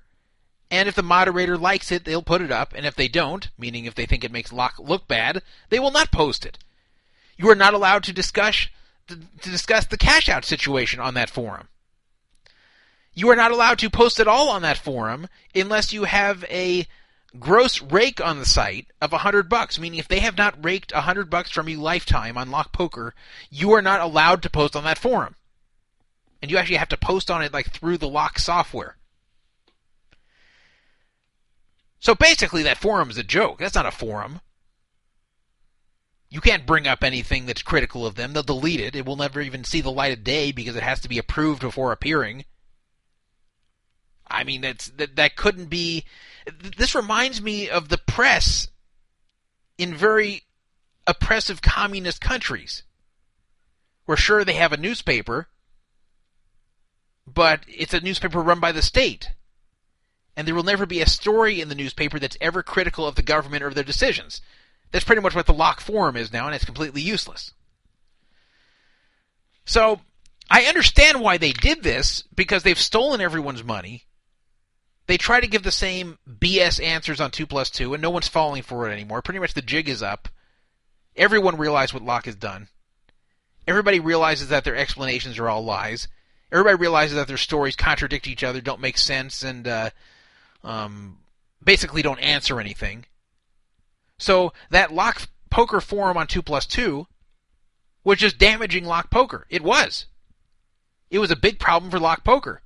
And 0.70 0.88
if 0.88 0.94
the 0.94 1.02
moderator 1.02 1.58
likes 1.58 1.90
it, 1.90 2.04
they'll 2.04 2.22
put 2.22 2.42
it 2.42 2.52
up. 2.52 2.72
And 2.74 2.86
if 2.86 2.94
they 2.94 3.08
don't, 3.08 3.48
meaning 3.58 3.84
if 3.84 3.94
they 3.94 4.06
think 4.06 4.24
it 4.24 4.32
makes 4.32 4.52
Lock 4.52 4.78
look 4.78 5.08
bad, 5.08 5.42
they 5.68 5.78
will 5.78 5.90
not 5.90 6.12
post 6.12 6.46
it. 6.46 6.58
You 7.36 7.50
are 7.50 7.56
not 7.56 7.74
allowed 7.74 8.04
to 8.04 8.12
discuss 8.12 8.68
to 9.08 9.16
discuss 9.50 9.86
the 9.86 9.96
cash 9.96 10.28
out 10.28 10.44
situation 10.44 11.00
on 11.00 11.14
that 11.14 11.30
forum. 11.30 11.68
You 13.12 13.28
are 13.30 13.36
not 13.36 13.50
allowed 13.50 13.78
to 13.80 13.90
post 13.90 14.20
at 14.20 14.28
all 14.28 14.50
on 14.50 14.62
that 14.62 14.78
forum 14.78 15.26
unless 15.52 15.92
you 15.92 16.04
have 16.04 16.44
a 16.44 16.86
gross 17.38 17.80
rake 17.80 18.20
on 18.20 18.38
the 18.38 18.44
site 18.44 18.86
of 19.00 19.12
a 19.12 19.18
hundred 19.18 19.48
bucks, 19.48 19.78
meaning 19.78 19.98
if 19.98 20.08
they 20.08 20.20
have 20.20 20.36
not 20.36 20.64
raked 20.64 20.92
a 20.92 21.02
hundred 21.02 21.30
bucks 21.30 21.50
from 21.50 21.68
you 21.68 21.80
lifetime 21.80 22.36
on 22.36 22.50
Lock 22.50 22.72
Poker, 22.72 23.14
you 23.50 23.72
are 23.72 23.82
not 23.82 24.00
allowed 24.00 24.42
to 24.42 24.50
post 24.50 24.76
on 24.76 24.84
that 24.84 24.98
forum. 24.98 25.34
And 26.42 26.50
you 26.50 26.56
actually 26.56 26.76
have 26.76 26.88
to 26.88 26.96
post 26.96 27.30
on 27.30 27.42
it 27.42 27.52
like 27.52 27.70
through 27.70 27.98
the 27.98 28.08
lock 28.08 28.38
software. 28.38 28.96
So 31.98 32.14
basically 32.14 32.62
that 32.62 32.78
forum 32.78 33.10
is 33.10 33.18
a 33.18 33.22
joke. 33.22 33.58
That's 33.58 33.74
not 33.74 33.86
a 33.86 33.90
forum. 33.90 34.40
You 36.30 36.40
can't 36.40 36.66
bring 36.66 36.86
up 36.86 37.04
anything 37.04 37.46
that's 37.46 37.62
critical 37.62 38.06
of 38.06 38.14
them. 38.14 38.32
They'll 38.32 38.42
delete 38.42 38.80
it. 38.80 38.96
It 38.96 39.04
will 39.04 39.16
never 39.16 39.40
even 39.40 39.64
see 39.64 39.80
the 39.80 39.90
light 39.90 40.16
of 40.16 40.24
day 40.24 40.52
because 40.52 40.76
it 40.76 40.82
has 40.82 41.00
to 41.00 41.08
be 41.08 41.18
approved 41.18 41.60
before 41.60 41.92
appearing. 41.92 42.44
I 44.30 44.44
mean, 44.44 44.60
that's 44.60 44.88
that 44.90 45.16
that 45.16 45.34
couldn't 45.34 45.66
be. 45.66 46.04
This 46.76 46.94
reminds 46.94 47.42
me 47.42 47.68
of 47.68 47.88
the 47.88 47.98
press 47.98 48.68
in 49.76 49.92
very 49.92 50.44
oppressive 51.06 51.60
communist 51.60 52.20
countries, 52.20 52.84
where 54.04 54.16
sure 54.16 54.44
they 54.44 54.52
have 54.52 54.72
a 54.72 54.76
newspaper, 54.76 55.48
but 57.34 57.60
it's 57.68 57.94
a 57.94 58.00
newspaper 58.00 58.40
run 58.40 58.60
by 58.60 58.72
the 58.72 58.82
state, 58.82 59.30
and 60.36 60.46
there 60.46 60.54
will 60.54 60.62
never 60.62 60.86
be 60.86 61.00
a 61.00 61.06
story 61.06 61.60
in 61.60 61.68
the 61.68 61.74
newspaper 61.74 62.18
that's 62.18 62.36
ever 62.40 62.62
critical 62.62 63.06
of 63.06 63.14
the 63.14 63.22
government 63.22 63.62
or 63.62 63.70
their 63.70 63.84
decisions. 63.84 64.40
That's 64.90 65.04
pretty 65.04 65.22
much 65.22 65.34
what 65.34 65.46
the 65.46 65.52
lock 65.52 65.80
forum 65.80 66.16
is 66.16 66.32
now, 66.32 66.46
and 66.46 66.54
it's 66.54 66.64
completely 66.64 67.02
useless. 67.02 67.52
So, 69.64 70.00
I 70.50 70.64
understand 70.64 71.20
why 71.20 71.36
they 71.36 71.52
did 71.52 71.82
this, 71.82 72.24
because 72.34 72.62
they've 72.62 72.78
stolen 72.78 73.20
everyone's 73.20 73.62
money. 73.62 74.06
They 75.06 75.16
try 75.16 75.40
to 75.40 75.46
give 75.46 75.62
the 75.62 75.72
same 75.72 76.18
BS 76.28 76.82
answers 76.82 77.20
on 77.20 77.30
2 77.30 77.46
plus 77.46 77.70
2, 77.70 77.94
and 77.94 78.02
no 78.02 78.10
one's 78.10 78.28
falling 78.28 78.62
for 78.62 78.88
it 78.88 78.92
anymore. 78.92 79.22
Pretty 79.22 79.40
much 79.40 79.54
the 79.54 79.62
jig 79.62 79.88
is 79.88 80.02
up. 80.02 80.28
Everyone 81.16 81.56
realized 81.56 81.92
what 81.92 82.02
Lock 82.02 82.26
has 82.26 82.36
done. 82.36 82.68
Everybody 83.66 84.00
realizes 84.00 84.48
that 84.48 84.64
their 84.64 84.76
explanations 84.76 85.38
are 85.38 85.48
all 85.48 85.64
lies. 85.64 86.08
Everybody 86.52 86.76
realizes 86.76 87.16
that 87.16 87.28
their 87.28 87.36
stories 87.36 87.76
contradict 87.76 88.26
each 88.26 88.42
other, 88.42 88.60
don't 88.60 88.80
make 88.80 88.98
sense, 88.98 89.42
and 89.42 89.68
uh, 89.68 89.90
um, 90.64 91.18
basically 91.62 92.02
don't 92.02 92.18
answer 92.18 92.60
anything. 92.60 93.06
So 94.18 94.52
that 94.70 94.92
lock 94.92 95.28
poker 95.50 95.80
forum 95.80 96.16
on 96.16 96.26
2 96.26 96.42
plus 96.42 96.66
2 96.66 97.06
was 98.04 98.18
just 98.18 98.38
damaging 98.38 98.84
lock 98.84 99.10
poker. 99.10 99.46
It 99.48 99.62
was. 99.62 100.06
It 101.10 101.18
was 101.18 101.30
a 101.30 101.36
big 101.36 101.58
problem 101.58 101.90
for 101.90 101.98
lock 101.98 102.24
poker. 102.24 102.62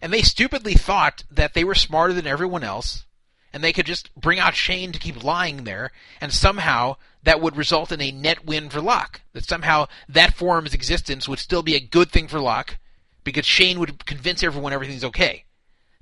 And 0.00 0.12
they 0.12 0.22
stupidly 0.22 0.74
thought 0.74 1.24
that 1.30 1.54
they 1.54 1.64
were 1.64 1.74
smarter 1.74 2.12
than 2.12 2.26
everyone 2.26 2.64
else, 2.64 3.04
and 3.52 3.62
they 3.62 3.72
could 3.72 3.86
just 3.86 4.14
bring 4.14 4.38
out 4.38 4.56
Shane 4.56 4.92
to 4.92 4.98
keep 4.98 5.22
lying 5.22 5.64
there, 5.64 5.92
and 6.20 6.32
somehow 6.32 6.96
that 7.22 7.40
would 7.40 7.56
result 7.56 7.92
in 7.92 8.00
a 8.00 8.10
net 8.10 8.44
win 8.44 8.68
for 8.68 8.80
Lock. 8.80 9.20
That 9.32 9.44
somehow 9.44 9.86
that 10.08 10.34
forum's 10.34 10.74
existence 10.74 11.28
would 11.28 11.38
still 11.38 11.62
be 11.62 11.76
a 11.76 11.80
good 11.80 12.10
thing 12.10 12.26
for 12.26 12.40
Lock, 12.40 12.78
because 13.24 13.46
Shane 13.46 13.78
would 13.78 14.04
convince 14.06 14.42
everyone 14.42 14.72
everything's 14.72 15.04
okay. 15.04 15.44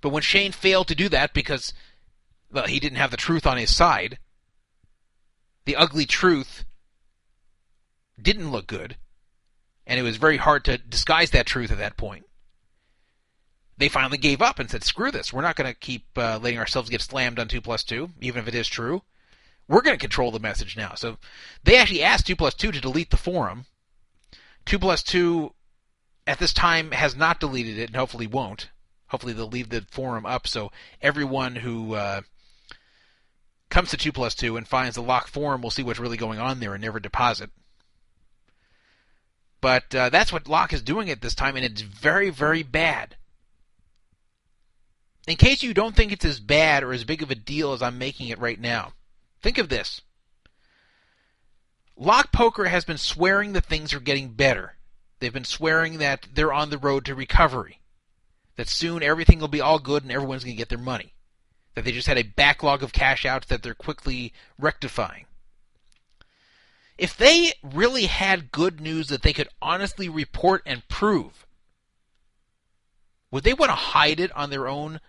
But 0.01 0.11
when 0.11 0.23
Shane 0.23 0.53
failed 0.53 0.89
to 0.89 0.95
do 0.95 1.09
that 1.11 1.35
because 1.35 1.73
well, 2.53 2.67
he 2.67 2.81
didn't 2.81 2.99
have 2.99 3.11
the 3.11 3.17
truth 3.17 3.47
on 3.47 3.57
his 3.57 3.75
side, 3.75 4.19
the 5.65 5.77
ugly 5.77 6.07
truth 6.07 6.65
didn't 8.21 8.51
look 8.51 8.67
good, 8.67 8.97
and 9.87 9.99
it 9.99 10.03
was 10.03 10.17
very 10.17 10.37
hard 10.37 10.65
to 10.65 10.79
disguise 10.79 11.31
that 11.31 11.47
truth 11.47 11.71
at 11.71 11.79
that 11.79 11.97
point. 11.97 12.25
They 13.77 13.89
finally 13.89 14.19
gave 14.19 14.43
up 14.43 14.59
and 14.59 14.71
said, 14.71 14.85
"Screw 14.85 15.11
this! 15.11 15.33
We're 15.33 15.43
not 15.43 15.57
going 15.57 15.71
to 15.73 15.79
keep 15.79 16.07
uh, 16.17 16.39
letting 16.43 16.59
ourselves 16.59 16.91
get 16.91 17.01
slammed 17.01 17.39
on 17.39 17.49
two 17.49 17.61
plus 17.61 17.83
two, 17.83 18.11
even 18.21 18.43
if 18.43 18.49
it 18.49 18.55
is 18.55 18.69
true. 18.69 19.03
We're 19.69 19.83
going 19.83 19.97
to 19.97 20.01
control 20.01 20.31
the 20.31 20.39
message 20.39 20.77
now." 20.77 20.95
So 20.97 21.19
they 21.65 21.77
actually 21.77 22.03
asked 22.03 22.27
two 22.27 22.37
plus 22.37 22.55
two 22.55 22.73
to 22.73 22.81
delete 22.81 23.11
the 23.11 23.17
forum. 23.17 23.67
Two 24.67 24.79
plus 24.79 25.03
two, 25.03 25.55
at 26.31 26.39
this 26.39 26.53
time, 26.53 26.93
has 26.93 27.17
not 27.17 27.41
deleted 27.41 27.77
it, 27.77 27.89
and 27.89 27.97
hopefully 27.97 28.29
won't. 28.29 28.71
Hopefully 29.09 29.33
they'll 29.33 29.49
leave 29.49 29.71
the 29.71 29.85
forum 29.91 30.25
up 30.25 30.47
so 30.47 30.71
everyone 31.03 31.57
who 31.57 31.95
uh, 31.95 32.21
comes 33.69 33.91
to 33.91 33.97
2 33.97 34.13
plus 34.13 34.37
2 34.37 34.57
and 34.57 34.69
finds 34.69 34.95
the 34.95 35.03
lock 35.03 35.27
forum 35.27 35.61
will 35.61 35.71
see 35.71 35.83
what's 35.83 35.99
really 35.99 36.17
going 36.17 36.39
on 36.39 36.61
there 36.61 36.73
and 36.73 36.83
never 36.83 37.01
deposit. 37.01 37.51
But 39.61 39.93
uh, 39.93 40.09
that's 40.09 40.33
what 40.33 40.49
Lock 40.49 40.73
is 40.73 40.83
doing 40.83 41.11
at 41.11 41.21
this 41.21 41.35
time, 41.35 41.57
and 41.57 41.65
it's 41.65 41.83
very, 41.83 42.31
very 42.31 42.63
bad. 42.63 43.17
In 45.27 45.37
case 45.37 45.63
you 45.63 45.75
don't 45.75 45.95
think 45.95 46.13
it's 46.13 46.25
as 46.25 46.41
bad 46.41 46.83
or 46.83 46.93
as 46.93 47.05
big 47.05 47.23
of 47.23 47.31
a 47.31 47.35
deal 47.35 47.73
as 47.73 47.83
I'm 47.83 47.99
making 47.99 48.29
it 48.29 48.39
right 48.39 48.59
now, 48.59 48.95
think 49.43 49.59
of 49.59 49.69
this. 49.69 50.01
Lock 51.97 52.33
Poker 52.33 52.67
has 52.67 52.87
been 52.87 52.97
swearing 52.97 53.53
that 53.53 53.67
things 53.67 53.93
are 53.93 54.01
getting 54.01 54.31
better. 54.31 54.77
They've 55.21 55.33
been 55.33 55.45
swearing 55.45 55.99
that 55.99 56.27
they're 56.35 56.53
on 56.53 56.71
the 56.71 56.79
road 56.79 57.05
to 57.05 57.15
recovery. 57.15 57.81
That 58.57 58.69
soon 58.69 59.03
everything 59.03 59.39
will 59.39 59.49
be 59.49 59.61
all 59.61 59.79
good 59.79 60.03
and 60.03 60.13
everyone's 60.13 60.45
going 60.45 60.57
to 60.57 60.59
get 60.59 60.69
their 60.69 60.79
money 60.79 61.15
that 61.75 61.85
they 61.85 61.93
just 61.93 62.09
had 62.09 62.19
a 62.19 62.23
backlog 62.23 62.83
of 62.83 62.93
cash 62.93 63.25
outs 63.25 63.47
that 63.47 63.63
they're 63.63 63.75
quickly 63.75 64.33
rectifying. 64.59 65.27
If 66.99 67.17
they 67.17 67.53
really 67.63 68.07
had 68.07 68.53
good 68.53 68.81
news 68.81 69.09
that 69.09 69.23
they 69.23 69.33
could 69.33 69.49
honestly 69.63 70.09
report 70.09 70.63
and 70.67 70.87
prove, 70.89 71.47
would 73.31 73.45
they 73.45 73.55
want 73.55 73.71
to 73.71 73.77
hide 73.77 74.21
it 74.21 74.35
on 74.37 74.51
their 74.51 74.69
own 74.69 75.01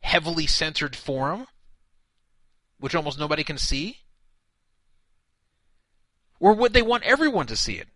heavily 0.00 0.46
censored 0.46 0.94
forum, 0.94 1.46
which 2.78 2.94
almost 2.94 3.18
nobody 3.18 3.42
can 3.42 3.58
see? 3.58 3.98
Or 6.38 6.52
would 6.52 6.72
they 6.72 6.82
want 6.82 7.04
everyone 7.04 7.46
to 7.46 7.56
see 7.56 7.74
it? 7.74 7.88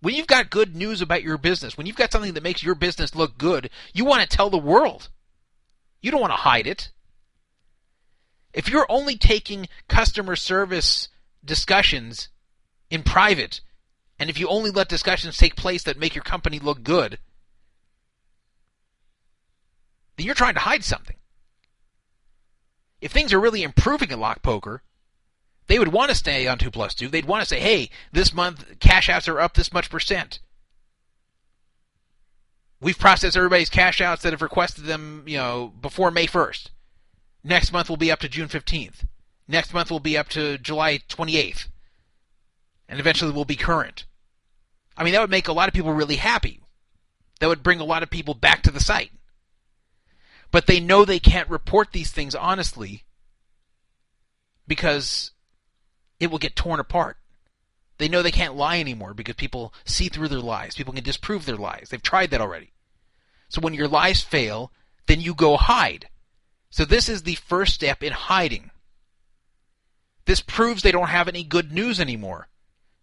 When 0.00 0.14
you've 0.14 0.26
got 0.26 0.50
good 0.50 0.76
news 0.76 1.00
about 1.00 1.22
your 1.22 1.38
business, 1.38 1.76
when 1.76 1.86
you've 1.86 1.96
got 1.96 2.12
something 2.12 2.34
that 2.34 2.42
makes 2.42 2.62
your 2.62 2.74
business 2.74 3.14
look 3.14 3.36
good, 3.36 3.70
you 3.92 4.04
want 4.04 4.22
to 4.22 4.36
tell 4.36 4.50
the 4.50 4.58
world. 4.58 5.08
You 6.00 6.10
don't 6.10 6.20
want 6.20 6.32
to 6.32 6.36
hide 6.36 6.66
it. 6.66 6.90
If 8.52 8.68
you're 8.68 8.86
only 8.88 9.16
taking 9.16 9.68
customer 9.88 10.36
service 10.36 11.08
discussions 11.44 12.28
in 12.90 13.02
private, 13.02 13.60
and 14.18 14.30
if 14.30 14.38
you 14.38 14.48
only 14.48 14.70
let 14.70 14.88
discussions 14.88 15.36
take 15.36 15.56
place 15.56 15.82
that 15.82 15.98
make 15.98 16.14
your 16.14 16.24
company 16.24 16.58
look 16.58 16.82
good, 16.82 17.18
then 20.16 20.26
you're 20.26 20.34
trying 20.34 20.54
to 20.54 20.60
hide 20.60 20.84
something. 20.84 21.16
If 23.00 23.12
things 23.12 23.32
are 23.32 23.40
really 23.40 23.62
improving 23.62 24.10
in 24.10 24.20
lock 24.20 24.42
poker, 24.42 24.82
they 25.68 25.78
would 25.78 25.92
want 25.92 26.10
to 26.10 26.16
stay 26.16 26.46
on 26.46 26.58
2 26.58 26.70
plus 26.70 26.94
2. 26.94 27.08
They'd 27.08 27.26
want 27.26 27.42
to 27.42 27.48
say, 27.48 27.60
hey, 27.60 27.90
this 28.10 28.34
month 28.34 28.80
cash 28.80 29.08
outs 29.08 29.28
are 29.28 29.40
up 29.40 29.54
this 29.54 29.72
much 29.72 29.90
percent. 29.90 30.40
We've 32.80 32.98
processed 32.98 33.36
everybody's 33.36 33.70
cash 33.70 34.00
outs 34.00 34.22
that 34.22 34.32
have 34.32 34.42
requested 34.42 34.84
them, 34.84 35.24
you 35.26 35.36
know, 35.36 35.72
before 35.80 36.10
May 36.10 36.26
1st. 36.26 36.68
Next 37.44 37.72
month 37.72 37.88
will 37.88 37.96
be 37.96 38.10
up 38.10 38.20
to 38.20 38.28
June 38.28 38.48
15th. 38.48 39.06
Next 39.46 39.74
month 39.74 39.90
will 39.90 40.00
be 40.00 40.16
up 40.16 40.28
to 40.30 40.58
July 40.58 40.98
28th. 41.08 41.66
And 42.88 43.00
eventually 43.00 43.32
will 43.32 43.44
be 43.44 43.56
current. 43.56 44.06
I 44.96 45.04
mean, 45.04 45.12
that 45.12 45.20
would 45.20 45.30
make 45.30 45.48
a 45.48 45.52
lot 45.52 45.68
of 45.68 45.74
people 45.74 45.92
really 45.92 46.16
happy. 46.16 46.60
That 47.40 47.48
would 47.48 47.62
bring 47.62 47.80
a 47.80 47.84
lot 47.84 48.02
of 48.02 48.10
people 48.10 48.34
back 48.34 48.62
to 48.62 48.70
the 48.70 48.80
site. 48.80 49.10
But 50.50 50.66
they 50.66 50.80
know 50.80 51.04
they 51.04 51.20
can't 51.20 51.50
report 51.50 51.92
these 51.92 52.10
things 52.10 52.34
honestly 52.34 53.04
because 54.66 55.32
it 56.20 56.30
will 56.30 56.38
get 56.38 56.56
torn 56.56 56.80
apart. 56.80 57.16
They 57.98 58.08
know 58.08 58.22
they 58.22 58.30
can't 58.30 58.56
lie 58.56 58.78
anymore 58.78 59.12
because 59.12 59.34
people 59.34 59.74
see 59.84 60.08
through 60.08 60.28
their 60.28 60.38
lies. 60.38 60.76
People 60.76 60.94
can 60.94 61.04
disprove 61.04 61.44
their 61.44 61.56
lies. 61.56 61.88
They've 61.90 62.02
tried 62.02 62.30
that 62.30 62.40
already. 62.40 62.72
So 63.48 63.60
when 63.60 63.74
your 63.74 63.88
lies 63.88 64.22
fail, 64.22 64.72
then 65.06 65.20
you 65.20 65.34
go 65.34 65.56
hide. 65.56 66.08
So 66.70 66.84
this 66.84 67.08
is 67.08 67.22
the 67.22 67.34
first 67.34 67.74
step 67.74 68.02
in 68.02 68.12
hiding. 68.12 68.70
This 70.26 70.40
proves 70.40 70.82
they 70.82 70.92
don't 70.92 71.08
have 71.08 71.26
any 71.26 71.42
good 71.42 71.72
news 71.72 71.98
anymore. 71.98 72.48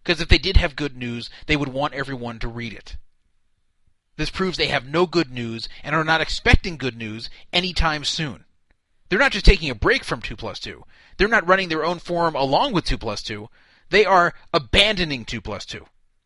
Because 0.04 0.22
if 0.22 0.30
they 0.30 0.38
did 0.38 0.58
have 0.58 0.76
good 0.76 0.96
news, 0.96 1.30
they 1.48 1.56
would 1.56 1.70
want 1.70 1.96
everyone 1.96 2.38
to 2.40 2.48
read 2.48 2.74
it. 2.74 2.98
This 4.18 4.30
proves 4.30 4.58
they 4.58 4.68
have 4.68 4.86
no 4.86 5.08
good 5.08 5.32
news 5.32 5.68
and 5.84 5.96
are 5.96 6.04
not 6.04 6.22
expecting 6.22 6.78
good 6.78 6.96
news 6.96 7.30
anytime 7.52 8.06
soon. 8.06 8.46
They're 9.10 9.20
not 9.20 9.32
just 9.32 9.46
taking 9.46 9.70
a 9.70 9.76
break 9.76 10.04
from 10.04 10.22
2 10.22 10.36
plus 10.36 10.60
2. 10.60 10.84
They're 11.18 11.28
not 11.28 11.48
running 11.48 11.70
their 11.70 11.86
own 11.86 12.00
forum 12.00 12.36
along 12.36 12.74
with 12.74 12.86
2 12.86 12.98
plus 12.98 13.22
2. 13.24 13.50
They 13.90 14.06
are 14.06 14.34
abandoning 14.54 15.26
2 15.26 15.42
plus 15.42 15.66
2. 15.66 15.86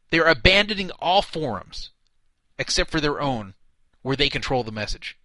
They 0.09 0.19
are 0.19 0.27
abandoning 0.27 0.91
all 0.99 1.21
forums, 1.21 1.91
except 2.57 2.89
for 2.89 2.99
their 2.99 3.21
own, 3.21 3.53
where 4.01 4.15
they 4.15 4.29
control 4.29 4.63
the 4.63 4.71
message. 4.71 5.17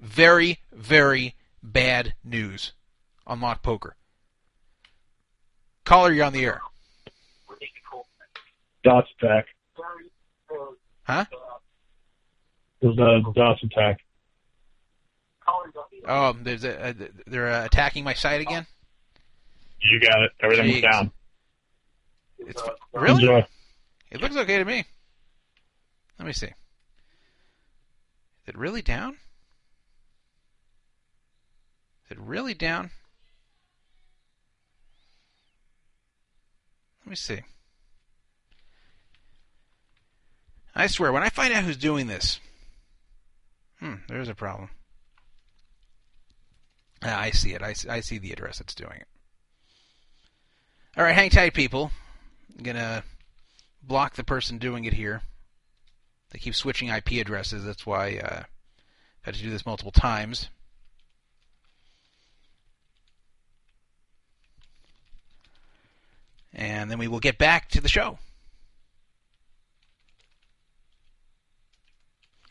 Very, 0.00 0.60
very 0.72 1.34
bad 1.62 2.14
news 2.24 2.72
on 3.26 3.40
Lock 3.40 3.62
Poker. 3.62 3.96
Caller, 5.84 6.12
you're 6.12 6.24
on 6.24 6.32
the 6.32 6.44
air. 6.44 6.60
DOTS 8.84 9.08
attack. 9.20 9.46
Huh? 11.04 11.24
It 12.80 12.86
was 12.86 12.98
uh, 12.98 13.30
a 13.30 13.32
DOS 13.32 13.58
attack. 13.64 14.00
Oh, 16.06 16.34
there's 16.42 16.64
a, 16.64 16.90
a, 16.90 16.94
they're 17.30 17.48
uh, 17.52 17.64
attacking 17.64 18.04
my 18.04 18.14
site 18.14 18.40
again. 18.40 18.66
You 19.80 20.00
got 20.00 20.22
it. 20.22 20.32
Everything's 20.40 20.76
Jeez. 20.76 20.82
down. 20.82 21.10
It's 22.38 22.62
really. 22.92 23.22
Enjoy. 23.22 23.46
It 24.10 24.20
looks 24.20 24.36
okay 24.36 24.58
to 24.58 24.64
me. 24.64 24.84
Let 26.18 26.26
me 26.26 26.32
see. 26.32 26.46
Is 26.46 26.52
it 28.48 28.58
really 28.58 28.82
down? 28.82 29.16
Is 32.04 32.12
it 32.12 32.18
really 32.20 32.54
down? 32.54 32.90
Let 37.04 37.10
me 37.10 37.16
see. 37.16 37.40
I 40.74 40.86
swear, 40.86 41.12
when 41.12 41.22
I 41.22 41.28
find 41.28 41.52
out 41.52 41.64
who's 41.64 41.76
doing 41.76 42.06
this, 42.06 42.40
hmm, 43.78 43.94
there's 44.08 44.28
a 44.28 44.34
problem. 44.34 44.70
I 47.02 47.30
see 47.30 47.52
it. 47.52 47.62
I 47.62 47.72
see, 47.72 47.88
I 47.88 48.00
see 48.00 48.18
the 48.18 48.32
address 48.32 48.58
that's 48.58 48.74
doing 48.74 48.96
it. 48.96 49.08
All 50.96 51.04
right, 51.04 51.14
hang 51.14 51.30
tight, 51.30 51.54
people. 51.54 51.90
I'm 52.56 52.62
gonna 52.62 53.02
block 53.82 54.14
the 54.14 54.24
person 54.24 54.58
doing 54.58 54.84
it 54.84 54.92
here. 54.92 55.22
They 56.30 56.38
keep 56.38 56.54
switching 56.54 56.88
IP 56.88 57.12
addresses. 57.12 57.64
That's 57.64 57.86
why 57.86 58.16
uh, 58.16 58.40
I've 58.40 58.46
had 59.22 59.34
to 59.34 59.42
do 59.42 59.50
this 59.50 59.66
multiple 59.66 59.92
times. 59.92 60.48
And 66.54 66.90
then 66.90 66.98
we 66.98 67.08
will 67.08 67.20
get 67.20 67.38
back 67.38 67.70
to 67.70 67.80
the 67.80 67.88
show. 67.88 68.18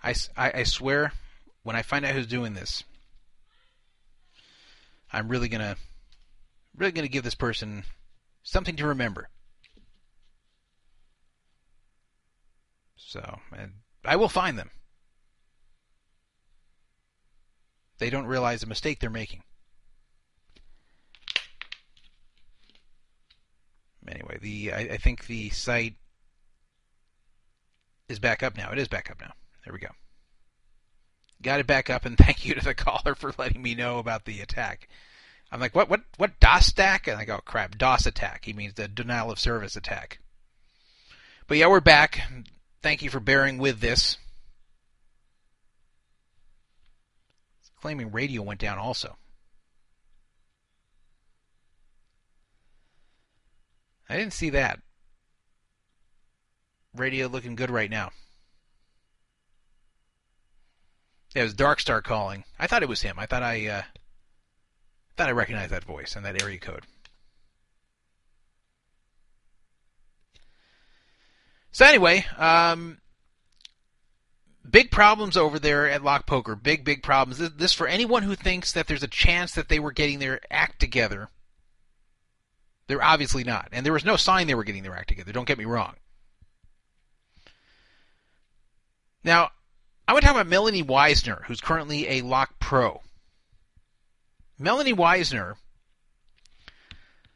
I 0.03 0.15
I 0.35 0.63
swear, 0.63 1.13
when 1.61 1.75
I 1.75 1.83
find 1.83 2.03
out 2.03 2.15
who's 2.15 2.25
doing 2.25 2.55
this, 2.55 2.83
I'm 5.11 5.27
really 5.27 5.49
gonna 5.49 5.75
really 6.75 6.91
gonna 6.91 7.07
give 7.07 7.23
this 7.23 7.35
person 7.35 7.83
something 8.43 8.75
to 8.77 8.88
remember. 8.88 9.30
So, 12.95 13.40
and 13.57 13.73
I 14.06 14.15
will 14.15 14.30
find 14.30 14.57
them. 14.57 14.72
They 17.98 18.09
don't 18.09 18.25
realize 18.25 18.61
the 18.61 18.67
mistake 18.67 18.99
they're 18.99 19.09
making. 19.09 19.43
Anyway, 24.07 24.40
the 24.41 24.73
I, 24.73 24.80
I 24.80 24.98
think 24.98 25.27
the 25.27 25.49
site 25.49 25.95
is 28.09 28.19
back 28.19 28.43
up 28.43 28.57
now. 28.57 28.72
It 28.72 28.80
is 28.80 28.88
back 28.88 29.11
up 29.11 29.19
now. 29.22 29.33
There 29.65 29.73
we 29.73 29.80
go. 29.80 29.90
Got 31.41 31.59
it 31.59 31.67
back 31.67 31.89
up, 31.89 32.05
and 32.05 32.17
thank 32.17 32.45
you 32.45 32.53
to 32.55 32.63
the 32.63 32.75
caller 32.75 33.15
for 33.15 33.33
letting 33.37 33.61
me 33.61 33.75
know 33.75 33.99
about 33.99 34.25
the 34.25 34.41
attack. 34.41 34.87
I'm 35.51 35.59
like, 35.59 35.75
what, 35.75 35.89
what, 35.89 36.01
what 36.17 36.39
DOS 36.39 36.67
stack? 36.67 37.07
And 37.07 37.17
I 37.17 37.25
go, 37.25 37.39
crap, 37.43 37.77
DOS 37.77 38.05
attack. 38.05 38.45
He 38.45 38.53
means 38.53 38.75
the 38.75 38.87
denial 38.87 39.31
of 39.31 39.39
service 39.39 39.75
attack. 39.75 40.19
But 41.47 41.57
yeah, 41.57 41.67
we're 41.67 41.81
back. 41.81 42.21
Thank 42.81 43.01
you 43.01 43.09
for 43.09 43.19
bearing 43.19 43.57
with 43.57 43.81
this. 43.81 44.17
It's 47.59 47.71
claiming 47.81 48.11
radio 48.11 48.41
went 48.41 48.61
down 48.61 48.77
also. 48.77 49.17
I 54.07 54.17
didn't 54.17 54.33
see 54.33 54.51
that. 54.51 54.79
Radio 56.95 57.27
looking 57.27 57.55
good 57.55 57.69
right 57.69 57.89
now. 57.89 58.11
It 61.34 61.43
was 61.43 61.53
Darkstar 61.53 62.03
calling. 62.03 62.43
I 62.60 62.68
thought 62.68 62.84
it 62.84 62.90
was 62.90 63.01
him. 63.01 63.18
I 63.18 63.26
thought 63.26 63.43
I 63.43 63.68
uh, 63.68 63.82
thought 65.16 65.30
I 65.30 65.34
recognized 65.34 65.72
that 65.72 65.84
voice 65.84 66.16
and 66.16 66.26
that 66.26 66.42
area 66.42 66.60
code. 66.60 66.85
So 71.72 71.85
anyway, 71.85 72.26
um, 72.38 73.00
big 74.69 74.92
problems 74.92 75.38
over 75.38 75.58
there 75.58 75.90
at 75.90 76.03
Lock 76.03 76.26
Poker. 76.26 76.56
Big, 76.56 76.84
big 76.84 77.01
problems. 77.01 77.38
This, 77.38 77.50
this 77.51 77.74
for 77.74 77.88
anyone 77.88 78.24
who 78.24 78.35
thinks 78.35 78.74
that 78.74 78.88
there's 78.88 79.03
a 79.03 79.08
chance 79.08 79.53
that 79.53 79.69
they 79.69 79.80
were 79.80 79.93
getting 79.93 80.19
their 80.19 80.42
act 80.51 80.80
together. 80.80 81.30
They're 82.88 83.03
obviously 83.03 83.45
not, 83.45 83.69
and 83.72 83.85
there 83.85 83.93
was 83.93 84.03
no 84.03 84.18
sign 84.18 84.48
they 84.48 84.56
were 84.56 84.66
getting 84.66 84.84
their 84.84 84.95
act 84.95 85.08
together. 85.08 85.32
Don't 85.32 85.48
get 85.48 85.58
me 85.58 85.64
wrong. 85.64 85.95
Now, 89.24 89.51
I 90.11 90.14
want 90.14 90.23
to 90.23 90.27
talk 90.27 90.35
about 90.35 90.49
Melanie 90.49 90.83
Weisner, 90.83 91.45
who's 91.45 91.61
currently 91.61 92.06
a 92.09 92.22
Lock 92.22 92.59
Pro. 92.59 92.99
Melanie 94.59 94.93
Weisner, 94.93 95.53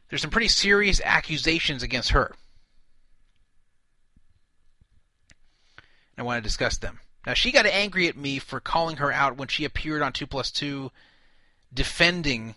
there's 0.09 0.21
some 0.21 0.29
pretty 0.29 0.49
serious 0.49 0.99
accusations 1.05 1.83
against 1.83 2.09
her. 2.09 2.35
I 6.17 6.23
want 6.23 6.43
to 6.43 6.45
discuss 6.45 6.77
them. 6.77 6.99
Now, 7.25 7.33
she 7.33 7.53
got 7.53 7.65
angry 7.65 8.09
at 8.09 8.17
me 8.17 8.39
for 8.39 8.59
calling 8.59 8.97
her 8.97 9.09
out 9.09 9.37
when 9.37 9.47
she 9.47 9.63
appeared 9.63 10.01
on 10.01 10.11
2 10.11 10.27
Plus 10.27 10.51
2 10.51 10.91
defending 11.73 12.55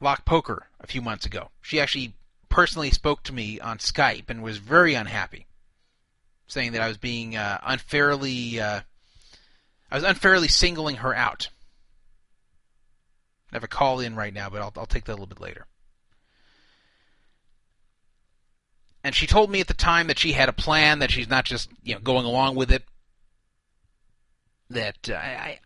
Lock 0.00 0.24
Poker 0.24 0.68
a 0.80 0.86
few 0.86 1.02
months 1.02 1.26
ago. 1.26 1.50
She 1.60 1.78
actually 1.78 2.14
personally 2.48 2.90
spoke 2.90 3.22
to 3.24 3.34
me 3.34 3.60
on 3.60 3.76
Skype 3.76 4.30
and 4.30 4.42
was 4.42 4.56
very 4.56 4.94
unhappy, 4.94 5.46
saying 6.46 6.72
that 6.72 6.82
I 6.82 6.88
was 6.88 6.98
being 6.98 7.36
uh, 7.36 7.58
unfairly, 7.64 8.60
uh, 8.60 8.80
I 9.90 9.94
was 9.94 10.04
unfairly 10.04 10.48
singling 10.48 10.96
her 10.96 11.14
out. 11.14 11.48
I 13.52 13.56
have 13.56 13.64
a 13.64 13.68
call 13.68 14.00
in 14.00 14.16
right 14.16 14.34
now, 14.34 14.50
but 14.50 14.60
I'll, 14.60 14.72
I'll 14.76 14.86
take 14.86 15.04
that 15.04 15.12
a 15.12 15.14
little 15.14 15.26
bit 15.26 15.40
later. 15.40 15.66
And 19.04 19.14
she 19.14 19.26
told 19.26 19.50
me 19.50 19.60
at 19.60 19.68
the 19.68 19.74
time 19.74 20.06
that 20.06 20.18
she 20.18 20.32
had 20.32 20.48
a 20.48 20.52
plan, 20.52 21.00
that 21.00 21.10
she's 21.10 21.28
not 21.28 21.44
just 21.44 21.70
you 21.82 21.94
know 21.94 22.00
going 22.00 22.24
along 22.24 22.56
with 22.56 22.72
it. 22.72 22.82
That 24.70 25.10
uh, 25.10 25.14
I, 25.14 25.60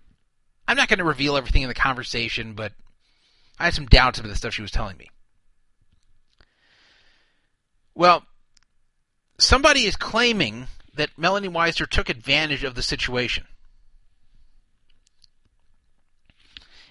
I'm 0.67 0.77
not 0.77 0.89
going 0.89 0.99
to 0.99 1.05
reveal 1.05 1.37
everything 1.37 1.63
in 1.63 1.69
the 1.69 1.75
conversation, 1.75 2.55
but 2.55 2.73
I 3.59 3.65
had 3.65 3.75
some 3.75 3.87
doubts 3.87 4.19
about 4.19 4.29
the 4.29 4.37
stuff 4.37 4.55
she 4.55 4.63
was 4.63 4.73
telling 4.73 4.97
me. 4.97 5.09
Well, 7.95 8.25
somebody 9.39 9.85
is 9.85 9.97
claiming 9.97 10.67
that 10.95 11.17
Melanie 11.17 11.49
Weisner 11.49 11.89
took 11.89 12.09
advantage 12.09 12.65
of 12.65 12.75
the 12.75 12.83
situation. 12.83 13.47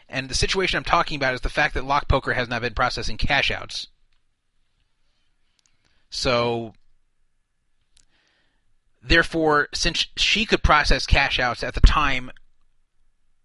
And 0.10 0.30
the 0.30 0.36
situation 0.36 0.78
I'm 0.78 0.86
talking 0.86 1.18
about 1.18 1.34
is 1.34 1.42
the 1.42 1.50
fact 1.50 1.74
that 1.74 1.84
Lock 1.84 2.08
Poker 2.08 2.34
has 2.34 2.48
not 2.48 2.62
been 2.62 2.74
processing 2.74 3.18
cash 3.18 3.52
outs. 3.52 3.88
So, 6.10 6.74
therefore, 9.04 9.68
since 9.74 10.08
she 10.16 10.46
could 10.46 10.64
process 10.64 11.06
cash 11.06 11.40
outs 11.40 11.62
at 11.62 11.74
the 11.74 11.82
time 11.82 12.32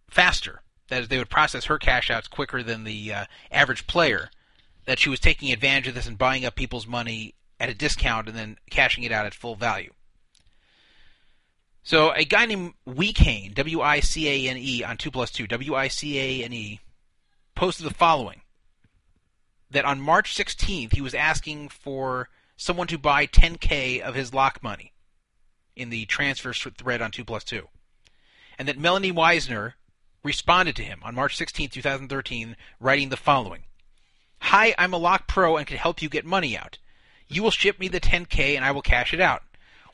faster, 0.09 0.63
that 0.89 1.03
is, 1.03 1.09
they 1.09 1.19
would 1.19 1.31
process 1.31 1.65
her 1.65 1.79
cash 1.79 2.09
outs 2.09 2.29
quicker 2.29 2.63
than 2.63 2.85
the 2.85 3.13
uh, 3.13 3.25
average 3.51 3.89
player, 3.89 4.31
that 4.85 5.01
she 5.01 5.11
was 5.11 5.19
taking 5.19 5.51
advantage 5.51 5.89
of 5.89 5.97
this 5.97 6.07
and 6.07 6.17
buying 6.17 6.45
up 6.45 6.55
people's 6.55 6.87
money 6.87 7.35
at 7.63 7.69
a 7.69 7.75
discount 7.75 8.27
and 8.27 8.37
then 8.37 8.59
cashing 8.71 9.05
it 9.05 9.13
out 9.13 9.25
at 9.25 9.33
full 9.33 9.55
value. 9.55 9.93
So 11.85 12.11
a 12.11 12.25
guy 12.25 12.45
named 12.45 12.75
Wicane, 12.85 13.55
W-I-C-A-N-E, 13.55 14.83
on 14.83 14.97
2 14.97 15.11
plus 15.13 15.31
2, 15.31 15.47
W-I-C-A-N-E, 15.47 16.81
posted 17.55 17.87
the 17.87 17.95
following. 17.95 18.41
That 19.71 19.85
on 19.85 20.01
March 20.01 20.35
16th, 20.35 20.93
he 20.93 21.01
was 21.01 21.15
asking 21.15 21.69
for 21.69 22.29
someone 22.57 22.89
to 22.89 22.99
buy 22.99 23.27
10K 23.27 24.01
of 24.01 24.17
his 24.17 24.35
lock 24.35 24.61
money 24.61 24.93
in 25.77 25.91
the 25.91 26.05
transfer 26.07 26.53
thread 26.53 27.01
on 27.01 27.13
2 27.13 27.25
plus 27.25 27.45
2. 27.45 27.69
And 28.59 28.67
that 28.67 28.79
Melanie 28.79 29.13
Weisner 29.13 29.75
responded 30.25 30.75
to 30.77 30.85
him 30.85 31.01
on 31.05 31.15
March 31.15 31.37
16, 31.37 31.69
2013, 31.69 32.57
writing 32.81 33.09
the 33.09 33.17
following 33.17 33.63
Hi, 34.41 34.75
I'm 34.77 34.93
a 34.93 34.99
lock 34.99 35.29
pro 35.29 35.57
and 35.57 35.67
can 35.67 35.77
help 35.77 36.03
you 36.03 36.09
get 36.09 36.25
money 36.25 36.59
out. 36.59 36.79
You 37.33 37.43
will 37.43 37.51
ship 37.51 37.79
me 37.79 37.89
the 37.89 38.01
10K 38.01 38.57
and 38.57 38.65
I 38.65 38.71
will 38.71 38.83
cash 38.83 39.13
it 39.13 39.21
out. 39.21 39.43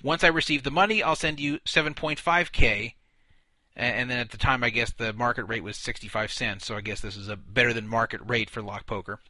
Once 0.03 0.23
I 0.23 0.29
receive 0.29 0.63
the 0.63 0.71
money, 0.71 1.03
I'll 1.03 1.17
send 1.17 1.41
you 1.41 1.59
7.5K. 1.61 2.95
And 3.77 4.11
then 4.11 4.19
at 4.19 4.31
the 4.31 4.39
time, 4.39 4.65
I 4.65 4.71
guess 4.71 4.93
the 4.93 5.13
market 5.13 5.45
rate 5.45 5.63
was 5.63 5.77
65 5.77 6.33
cents, 6.33 6.67
so 6.67 6.77
I 6.77 6.81
guess 6.81 7.01
this 7.01 7.17
is 7.17 7.29
a 7.29 7.37
better 7.37 7.73
than 7.73 7.87
market 7.87 8.21
rate 8.27 8.51
for 8.51 8.61
lock 8.61 8.87
poker. 8.87 9.21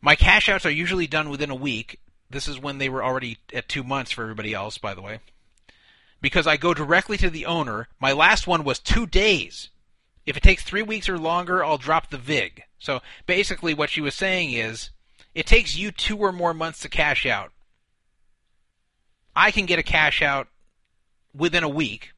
My 0.00 0.14
cash 0.14 0.48
outs 0.48 0.64
are 0.64 0.70
usually 0.70 1.06
done 1.06 1.28
within 1.28 1.50
a 1.50 1.54
week. 1.54 2.00
This 2.30 2.48
is 2.48 2.58
when 2.58 2.78
they 2.78 2.88
were 2.88 3.04
already 3.04 3.38
at 3.52 3.68
two 3.68 3.84
months 3.84 4.10
for 4.10 4.22
everybody 4.22 4.54
else, 4.54 4.78
by 4.78 4.94
the 4.94 5.02
way 5.02 5.20
because 6.20 6.46
I 6.46 6.56
go 6.56 6.74
directly 6.74 7.16
to 7.18 7.30
the 7.30 7.46
owner. 7.46 7.88
My 8.00 8.12
last 8.12 8.46
one 8.46 8.64
was 8.64 8.78
two 8.78 9.06
days. 9.06 9.70
If 10.26 10.36
it 10.36 10.42
takes 10.42 10.62
three 10.62 10.82
weeks 10.82 11.08
or 11.08 11.18
longer, 11.18 11.64
I'll 11.64 11.78
drop 11.78 12.10
the 12.10 12.18
VIG. 12.18 12.64
So 12.78 13.00
basically, 13.26 13.74
what 13.74 13.90
she 13.90 14.00
was 14.00 14.14
saying 14.14 14.52
is, 14.52 14.90
it 15.34 15.46
takes 15.46 15.76
you 15.76 15.90
two 15.90 16.16
or 16.18 16.32
more 16.32 16.54
months 16.54 16.80
to 16.80 16.88
cash 16.88 17.26
out. 17.26 17.52
I 19.34 19.50
can 19.50 19.66
get 19.66 19.78
a 19.78 19.84
cash 19.84 20.22
out 20.22 20.48
within 21.34 21.62
a 21.62 21.68
week. 21.68 22.12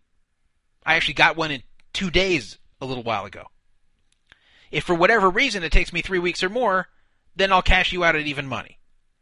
I 0.85 0.95
actually 0.95 1.15
got 1.15 1.37
one 1.37 1.51
in 1.51 1.63
two 1.93 2.11
days 2.11 2.59
a 2.81 2.87
little 2.87 3.03
while 3.03 3.27
ago. 3.27 3.47
If 4.71 4.85
for 4.85 4.95
whatever 4.95 5.29
reason 5.29 5.63
it 5.63 5.73
takes 5.73 5.93
me 5.93 6.01
three 6.01 6.19
weeks 6.19 6.43
or 6.43 6.49
more, 6.49 6.89
then 7.37 7.53
I'll 7.53 7.63
cash 7.63 7.93
you 7.93 8.05
out 8.05 8.17
at 8.17 8.27
even 8.27 8.47
money. 8.47 8.79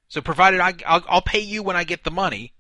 So 0.08 0.20
provided 0.20 0.60
I, 0.60 0.75
I'll, 0.86 1.05
I'll 1.08 1.23
pay 1.23 1.41
you 1.41 1.62
when 1.62 1.76
I 1.76 1.84
get 1.84 2.05
the 2.05 2.10
money. 2.10 2.52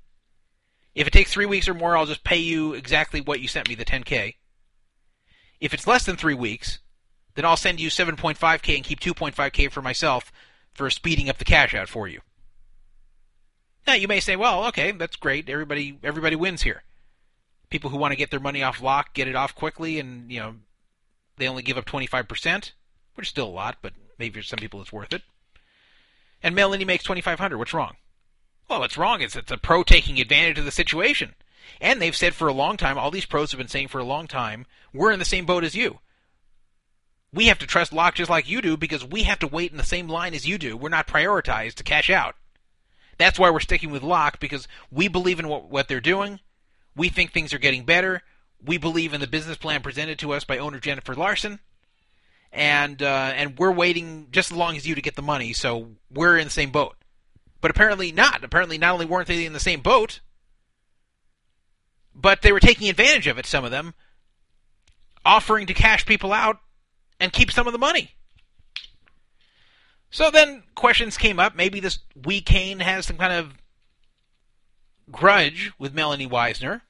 If 0.94 1.06
it 1.06 1.12
takes 1.12 1.32
three 1.32 1.46
weeks 1.46 1.68
or 1.68 1.74
more, 1.74 1.96
I'll 1.96 2.06
just 2.06 2.24
pay 2.24 2.38
you 2.38 2.74
exactly 2.74 3.20
what 3.20 3.40
you 3.40 3.48
sent 3.48 3.68
me, 3.68 3.74
the 3.74 3.84
10k. 3.84 4.34
If 5.60 5.72
it's 5.72 5.86
less 5.86 6.04
than 6.04 6.16
three 6.16 6.34
weeks, 6.34 6.80
then 7.34 7.44
I'll 7.44 7.56
send 7.56 7.80
you 7.80 7.90
7.5k 7.90 8.74
and 8.74 8.84
keep 8.84 9.00
2.5k 9.00 9.70
for 9.70 9.82
myself 9.82 10.32
for 10.78 10.88
speeding 10.90 11.28
up 11.28 11.38
the 11.38 11.44
cash 11.44 11.74
out 11.74 11.88
for 11.88 12.06
you. 12.06 12.20
Now 13.86 13.94
you 13.94 14.06
may 14.06 14.20
say, 14.20 14.36
well, 14.36 14.64
okay, 14.68 14.92
that's 14.92 15.16
great. 15.16 15.48
Everybody, 15.48 15.98
everybody 16.04 16.36
wins 16.36 16.62
here. 16.62 16.84
People 17.68 17.90
who 17.90 17.98
want 17.98 18.12
to 18.12 18.16
get 18.16 18.30
their 18.30 18.40
money 18.40 18.62
off 18.62 18.80
lock 18.80 19.12
get 19.12 19.28
it 19.28 19.34
off 19.34 19.54
quickly, 19.54 19.98
and 19.98 20.30
you 20.30 20.38
know, 20.40 20.54
they 21.36 21.48
only 21.48 21.62
give 21.62 21.76
up 21.76 21.84
25%, 21.84 22.72
which 23.14 23.26
is 23.26 23.28
still 23.28 23.48
a 23.48 23.50
lot, 23.50 23.78
but 23.82 23.92
maybe 24.18 24.40
for 24.40 24.46
some 24.46 24.58
people 24.58 24.80
it's 24.80 24.92
worth 24.92 25.12
it. 25.12 25.22
And 26.42 26.54
Melanie 26.54 26.84
makes 26.84 27.04
2,500. 27.04 27.58
What's 27.58 27.74
wrong? 27.74 27.96
Well, 28.70 28.80
what's 28.80 28.96
wrong 28.96 29.20
is 29.20 29.34
it's 29.34 29.50
a 29.50 29.58
pro 29.58 29.82
taking 29.82 30.20
advantage 30.20 30.58
of 30.58 30.64
the 30.64 30.70
situation. 30.70 31.34
And 31.80 32.00
they've 32.00 32.16
said 32.16 32.34
for 32.34 32.46
a 32.46 32.52
long 32.52 32.76
time, 32.76 32.96
all 32.96 33.10
these 33.10 33.26
pros 33.26 33.50
have 33.50 33.58
been 33.58 33.68
saying 33.68 33.88
for 33.88 33.98
a 33.98 34.04
long 34.04 34.28
time, 34.28 34.64
we're 34.92 35.12
in 35.12 35.18
the 35.18 35.24
same 35.24 35.44
boat 35.44 35.64
as 35.64 35.74
you. 35.74 35.98
We 37.32 37.46
have 37.46 37.58
to 37.58 37.66
trust 37.66 37.92
Lock 37.92 38.14
just 38.14 38.30
like 38.30 38.48
you 38.48 38.62
do 38.62 38.76
because 38.76 39.04
we 39.04 39.24
have 39.24 39.38
to 39.40 39.46
wait 39.46 39.70
in 39.70 39.76
the 39.76 39.84
same 39.84 40.08
line 40.08 40.34
as 40.34 40.46
you 40.46 40.56
do. 40.56 40.76
We're 40.76 40.88
not 40.88 41.06
prioritized 41.06 41.74
to 41.74 41.84
cash 41.84 42.08
out. 42.08 42.36
That's 43.18 43.38
why 43.38 43.50
we're 43.50 43.60
sticking 43.60 43.90
with 43.90 44.02
Lock 44.02 44.40
because 44.40 44.66
we 44.90 45.08
believe 45.08 45.38
in 45.38 45.48
what, 45.48 45.68
what 45.68 45.88
they're 45.88 46.00
doing. 46.00 46.40
We 46.96 47.08
think 47.08 47.32
things 47.32 47.52
are 47.52 47.58
getting 47.58 47.84
better. 47.84 48.22
We 48.64 48.78
believe 48.78 49.12
in 49.12 49.20
the 49.20 49.26
business 49.26 49.56
plan 49.56 49.82
presented 49.82 50.18
to 50.20 50.32
us 50.32 50.44
by 50.44 50.58
owner 50.58 50.80
Jennifer 50.80 51.14
Larson. 51.14 51.60
And 52.50 53.02
uh, 53.02 53.32
and 53.34 53.58
we're 53.58 53.72
waiting 53.72 54.28
just 54.30 54.50
as 54.50 54.56
long 54.56 54.76
as 54.76 54.86
you 54.86 54.94
to 54.94 55.02
get 55.02 55.16
the 55.16 55.22
money, 55.22 55.52
so 55.52 55.88
we're 56.10 56.38
in 56.38 56.44
the 56.44 56.50
same 56.50 56.70
boat. 56.70 56.96
But 57.60 57.70
apparently 57.70 58.10
not. 58.10 58.42
Apparently, 58.42 58.78
not 58.78 58.94
only 58.94 59.04
weren't 59.04 59.28
they 59.28 59.44
in 59.44 59.52
the 59.52 59.60
same 59.60 59.80
boat, 59.80 60.20
but 62.14 62.40
they 62.40 62.52
were 62.52 62.60
taking 62.60 62.88
advantage 62.88 63.26
of 63.26 63.38
it, 63.38 63.44
some 63.44 63.66
of 63.66 63.70
them, 63.70 63.92
offering 65.26 65.66
to 65.66 65.74
cash 65.74 66.06
people 66.06 66.32
out 66.32 66.58
and 67.20 67.32
keep 67.32 67.50
some 67.50 67.66
of 67.66 67.72
the 67.72 67.78
money. 67.78 68.12
So 70.10 70.30
then 70.30 70.62
questions 70.74 71.18
came 71.18 71.38
up. 71.38 71.54
Maybe 71.54 71.80
this 71.80 71.98
Wicane 72.16 72.80
has 72.80 73.06
some 73.06 73.16
kind 73.16 73.32
of 73.32 73.54
grudge 75.10 75.72
with 75.78 75.94
Melanie 75.94 76.28
Weisner 76.28 76.82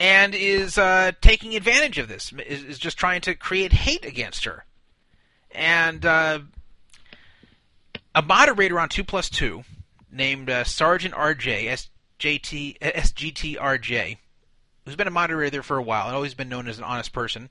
and 0.00 0.34
is 0.34 0.78
uh, 0.78 1.12
taking 1.20 1.54
advantage 1.54 1.98
of 1.98 2.08
this, 2.08 2.32
is, 2.46 2.64
is, 2.64 2.78
just 2.78 2.98
trying 2.98 3.20
to 3.22 3.34
create 3.34 3.72
hate 3.72 4.04
against 4.04 4.44
her. 4.44 4.64
And 5.52 6.04
uh, 6.04 6.40
a 8.14 8.22
moderator 8.22 8.80
on 8.80 8.88
2 8.88 9.04
plus 9.04 9.30
2 9.30 9.62
named 10.10 10.50
uh, 10.50 10.64
Sergeant 10.64 11.14
RJ, 11.14 11.88
SJT, 12.18 12.78
SGTRJ, 12.80 14.18
who's 14.84 14.96
been 14.96 15.06
a 15.06 15.12
moderator 15.12 15.50
there 15.50 15.62
for 15.62 15.76
a 15.76 15.82
while 15.82 16.06
and 16.06 16.14
always 16.14 16.34
been 16.34 16.48
known 16.48 16.68
as 16.68 16.78
an 16.78 16.84
honest 16.84 17.12
person, 17.12 17.50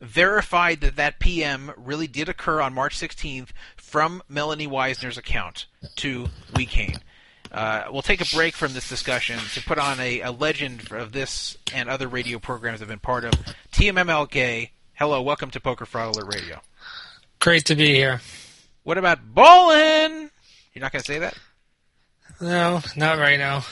verified 0.00 0.80
that 0.80 0.96
that 0.96 1.18
PM 1.18 1.72
really 1.76 2.06
did 2.06 2.28
occur 2.28 2.60
on 2.60 2.74
March 2.74 2.98
16th 2.98 3.48
from 3.76 4.22
Melanie 4.28 4.68
Weisner's 4.68 5.18
account 5.18 5.66
to 5.96 6.28
Wicane. 6.54 6.98
Uh, 7.50 7.84
we'll 7.90 8.02
take 8.02 8.20
a 8.20 8.36
break 8.36 8.54
from 8.54 8.74
this 8.74 8.88
discussion 8.88 9.38
to 9.54 9.62
put 9.62 9.78
on 9.78 9.98
a, 10.00 10.20
a, 10.20 10.30
legend 10.30 10.92
of 10.92 11.12
this 11.12 11.56
and 11.74 11.88
other 11.88 12.06
radio 12.06 12.38
programs 12.38 12.82
I've 12.82 12.88
been 12.88 12.98
part 12.98 13.24
of. 13.24 13.32
TMMLK, 13.72 14.70
hello, 14.94 15.22
welcome 15.22 15.50
to 15.52 15.60
Poker 15.60 15.86
Fraud 15.86 16.14
Alert 16.14 16.34
Radio. 16.34 16.60
Great 17.38 17.64
to 17.66 17.74
be 17.74 17.94
here. 17.94 18.20
What 18.82 18.98
about 18.98 19.20
bowling? 19.34 20.30
You're 20.74 20.82
not 20.82 20.92
going 20.92 21.02
to 21.02 21.06
say 21.06 21.20
that? 21.20 21.38
No, 22.40 22.82
not 22.96 23.18
right 23.18 23.38
now. 23.38 23.64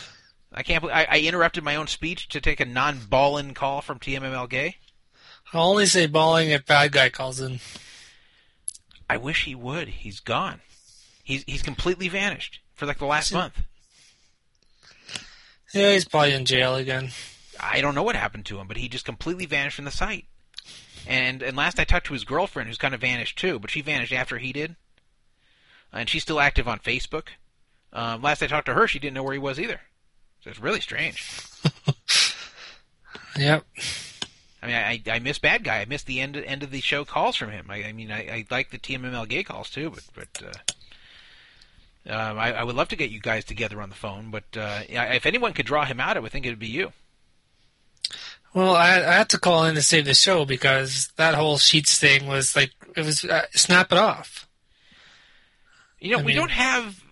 I 0.57 0.63
can't. 0.63 0.81
Believe, 0.81 0.97
I, 0.97 1.07
I 1.11 1.21
interrupted 1.21 1.63
my 1.63 1.77
own 1.77 1.87
speech 1.87 2.29
to 2.31 2.41
take 2.41 2.61
a 2.61 2.65
non-ballin 2.65 3.53
call 3.53 3.83
from 3.83 3.99
TMML 3.99 4.49
Gay. 4.49 4.77
I'll 5.53 5.71
only 5.71 5.87
say 5.87 6.07
balling 6.07 6.51
if 6.51 6.65
bad 6.67 6.93
guy 6.93 7.11
calls 7.11 7.41
in. 7.41 7.61
I 9.09 9.19
wish 9.19 9.45
he 9.45 9.55
would. 9.55 9.89
He's 9.89 10.19
gone. 10.21 10.61
He's 11.23 11.45
he's 11.47 11.63
completely 11.63 12.09
vanished 12.09 12.61
for 12.75 12.87
like 12.87 12.99
the 12.99 13.07
last 13.07 13.33
month. 13.33 13.63
Yeah, 15.75 15.93
he's 15.93 16.07
probably 16.07 16.33
in 16.33 16.45
jail 16.47 16.75
again. 16.75 17.11
I 17.61 17.81
don't 17.81 17.95
know 17.95 18.03
what 18.03 18.17
happened 18.17 18.47
to 18.47 18.59
him, 18.59 18.67
but 18.67 18.77
he 18.77 18.89
just 18.89 19.05
completely 19.05 19.47
vanished 19.47 19.77
from 19.77 19.85
the 19.85 19.91
site. 19.91 20.27
And 21.07 21.43
and 21.43 21.57
last 21.57 21.79
I 21.79 21.85
talked 21.85 22.07
to 22.07 22.13
his 22.13 22.25
girlfriend, 22.25 22.69
who's 22.69 22.79
kind 22.79 22.95
of 22.95 23.01
vanished 23.01 23.39
too, 23.39 23.59
but 23.59 23.71
she 23.71 23.83
vanished 23.83 24.13
after 24.13 24.39
he 24.39 24.53
did. 24.53 24.77
And 25.93 26.09
she's 26.09 26.23
still 26.23 26.41
active 26.41 26.67
on 26.67 26.79
Facebook. 26.79 27.29
Um, 27.93 28.23
last 28.23 28.43
I 28.43 28.47
talked 28.47 28.67
to 28.67 28.75
her, 28.75 28.89
she 28.89 28.99
didn't 28.99 29.15
know 29.15 29.23
where 29.23 29.33
he 29.33 29.39
was 29.39 29.61
either. 29.61 29.81
It's 30.47 30.61
really 30.61 30.81
strange. 30.81 31.43
yep. 33.39 33.65
I 34.63 34.67
mean, 34.67 34.77
I, 34.77 35.03
I 35.11 35.19
miss 35.19 35.39
Bad 35.39 35.65
Guy. 35.65 35.81
I 35.81 35.85
miss 35.85 36.03
the 36.03 36.21
end 36.21 36.37
end 36.37 36.63
of 36.63 36.71
the 36.71 36.81
show 36.81 37.05
calls 37.05 37.37
from 37.37 37.51
him. 37.51 37.67
I, 37.69 37.85
I 37.85 37.93
mean, 37.93 38.11
I, 38.11 38.21
I 38.29 38.45
like 38.51 38.71
the 38.71 38.79
TMML 38.79 39.29
gay 39.29 39.43
calls 39.43 39.71
too, 39.71 39.91
but 39.91 40.05
but 40.15 40.43
uh, 42.09 42.13
um, 42.13 42.39
I, 42.39 42.53
I 42.55 42.65
would 42.65 42.77
love 42.77 42.89
to 42.89 42.97
get 42.97 43.11
you 43.11 43.21
guys 43.21 43.45
together 43.45 43.83
on 43.83 43.89
the 43.89 43.95
phone. 43.95 44.31
But 44.31 44.45
uh, 44.57 44.81
if 44.89 45.27
anyone 45.27 45.53
could 45.53 45.67
draw 45.67 45.85
him 45.85 46.01
out, 46.01 46.17
I 46.17 46.21
would 46.21 46.33
think 46.33 46.47
it 46.47 46.51
would 46.51 46.59
be 46.59 46.69
you. 46.69 46.93
Well, 48.55 48.75
I, 48.75 48.97
I 48.97 49.13
had 49.13 49.29
to 49.31 49.39
call 49.39 49.65
in 49.67 49.75
to 49.75 49.83
save 49.83 50.07
the 50.07 50.15
show 50.15 50.45
because 50.45 51.13
that 51.17 51.35
whole 51.35 51.59
sheets 51.59 51.99
thing 51.99 52.27
was 52.27 52.57
like 52.57 52.71
it 52.97 53.05
was 53.05 53.25
uh, 53.25 53.47
snap 53.53 53.93
it 53.93 53.99
off. 53.99 54.49
You 56.01 56.13
know, 56.13 56.19
I 56.19 56.23
we 56.23 56.29
mean, 56.29 56.37
don't 56.37 56.51
have 56.51 57.03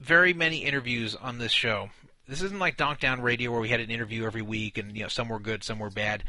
very 0.00 0.32
many 0.32 0.58
interviews 0.58 1.16
on 1.16 1.38
this 1.38 1.52
show. 1.52 1.90
This 2.32 2.40
isn't 2.40 2.58
like 2.58 2.78
DonkDown 2.78 3.20
Radio 3.20 3.50
where 3.50 3.60
we 3.60 3.68
had 3.68 3.80
an 3.80 3.90
interview 3.90 4.24
every 4.24 4.40
week 4.40 4.78
and 4.78 4.96
you 4.96 5.02
know 5.02 5.08
some 5.08 5.28
were 5.28 5.38
good, 5.38 5.62
some 5.62 5.78
were 5.78 5.90
bad. 5.90 6.24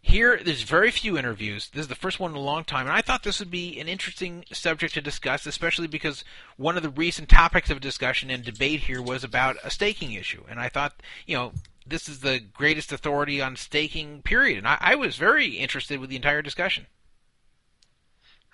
Here, 0.00 0.40
there's 0.42 0.62
very 0.62 0.90
few 0.90 1.18
interviews. 1.18 1.68
This 1.68 1.82
is 1.82 1.88
the 1.88 1.94
first 1.94 2.18
one 2.18 2.30
in 2.30 2.38
a 2.38 2.40
long 2.40 2.64
time, 2.64 2.86
and 2.86 2.96
I 2.96 3.02
thought 3.02 3.22
this 3.22 3.38
would 3.38 3.50
be 3.50 3.78
an 3.78 3.86
interesting 3.86 4.46
subject 4.50 4.94
to 4.94 5.02
discuss, 5.02 5.44
especially 5.44 5.88
because 5.88 6.24
one 6.56 6.78
of 6.78 6.82
the 6.82 6.88
recent 6.88 7.28
topics 7.28 7.68
of 7.68 7.82
discussion 7.82 8.30
and 8.30 8.42
debate 8.42 8.80
here 8.80 9.02
was 9.02 9.24
about 9.24 9.58
a 9.62 9.70
staking 9.70 10.14
issue. 10.14 10.42
And 10.48 10.58
I 10.58 10.70
thought, 10.70 10.94
you 11.26 11.36
know, 11.36 11.52
this 11.86 12.08
is 12.08 12.20
the 12.20 12.40
greatest 12.40 12.90
authority 12.90 13.42
on 13.42 13.54
staking, 13.56 14.22
period. 14.22 14.56
And 14.56 14.66
I, 14.66 14.78
I 14.80 14.94
was 14.94 15.16
very 15.16 15.58
interested 15.58 16.00
with 16.00 16.08
the 16.08 16.16
entire 16.16 16.40
discussion. 16.40 16.86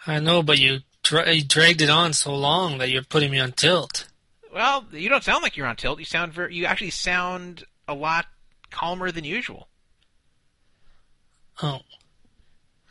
I 0.04 0.18
know, 0.18 0.42
but 0.42 0.58
you, 0.58 0.80
dra- 1.04 1.32
you 1.32 1.44
dragged 1.44 1.80
it 1.80 1.90
on 1.90 2.12
so 2.12 2.34
long 2.34 2.78
that 2.78 2.90
you're 2.90 3.04
putting 3.04 3.30
me 3.30 3.38
on 3.38 3.52
tilt. 3.52 4.08
Well, 4.52 4.86
you 4.92 5.08
don't 5.08 5.24
sound 5.24 5.42
like 5.42 5.56
you're 5.56 5.66
on 5.66 5.76
tilt. 5.76 5.98
You 5.98 6.04
sound 6.04 6.32
very. 6.32 6.54
You 6.54 6.66
actually 6.66 6.90
sound 6.90 7.64
a 7.86 7.94
lot 7.94 8.26
calmer 8.70 9.10
than 9.10 9.24
usual. 9.24 9.68
Oh. 11.62 11.80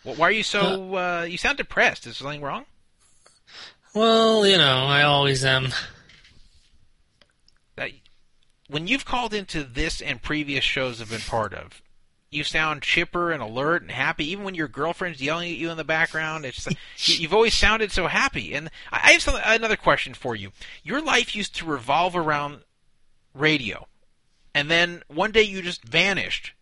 Well, 0.04 0.16
why 0.16 0.28
are 0.28 0.32
you 0.32 0.44
so? 0.44 0.96
Uh, 0.96 1.22
uh, 1.22 1.24
you 1.24 1.38
sound 1.38 1.58
depressed. 1.58 2.06
Is 2.06 2.18
something 2.18 2.42
wrong? 2.42 2.66
Well, 3.94 4.46
you 4.46 4.58
know, 4.58 4.86
I 4.86 5.04
always 5.04 5.44
am. 5.44 5.70
That 7.76 7.92
when 8.68 8.88
you've 8.88 9.06
called 9.06 9.34
into 9.34 9.64
this 9.64 10.02
and 10.02 10.22
previous 10.22 10.64
shows 10.64 11.02
I've 11.02 11.10
been 11.10 11.22
part 11.22 11.54
of, 11.54 11.82
you 12.30 12.44
sound 12.44 12.82
chipper 12.82 13.32
and 13.32 13.42
alert 13.42 13.82
and 13.82 13.92
happy. 13.92 14.30
Even 14.32 14.44
when 14.44 14.56
your 14.56 14.68
girlfriend's 14.68 15.22
yelling 15.22 15.52
at 15.52 15.58
you 15.58 15.70
in 15.70 15.78
the 15.78 15.84
background, 15.84 16.46
it's 16.46 16.68
you've 17.20 17.34
always 17.34 17.54
sounded 17.54 17.92
so 17.92 18.08
happy. 18.08 18.54
And 18.54 18.70
I 18.92 19.14
have 19.14 19.22
some, 19.22 19.40
another 19.44 19.78
question 19.78 20.14
for 20.14 20.36
you. 20.36 20.52
Your 20.84 21.02
life 21.02 21.36
used 21.36 21.56
to 21.58 21.66
revolve 21.66 22.16
around 22.16 22.62
radio, 23.34 23.88
and 24.54 24.70
then 24.70 25.04
one 25.08 25.32
day 25.32 25.44
you 25.44 25.62
just 25.62 25.84
vanished, 25.84 26.54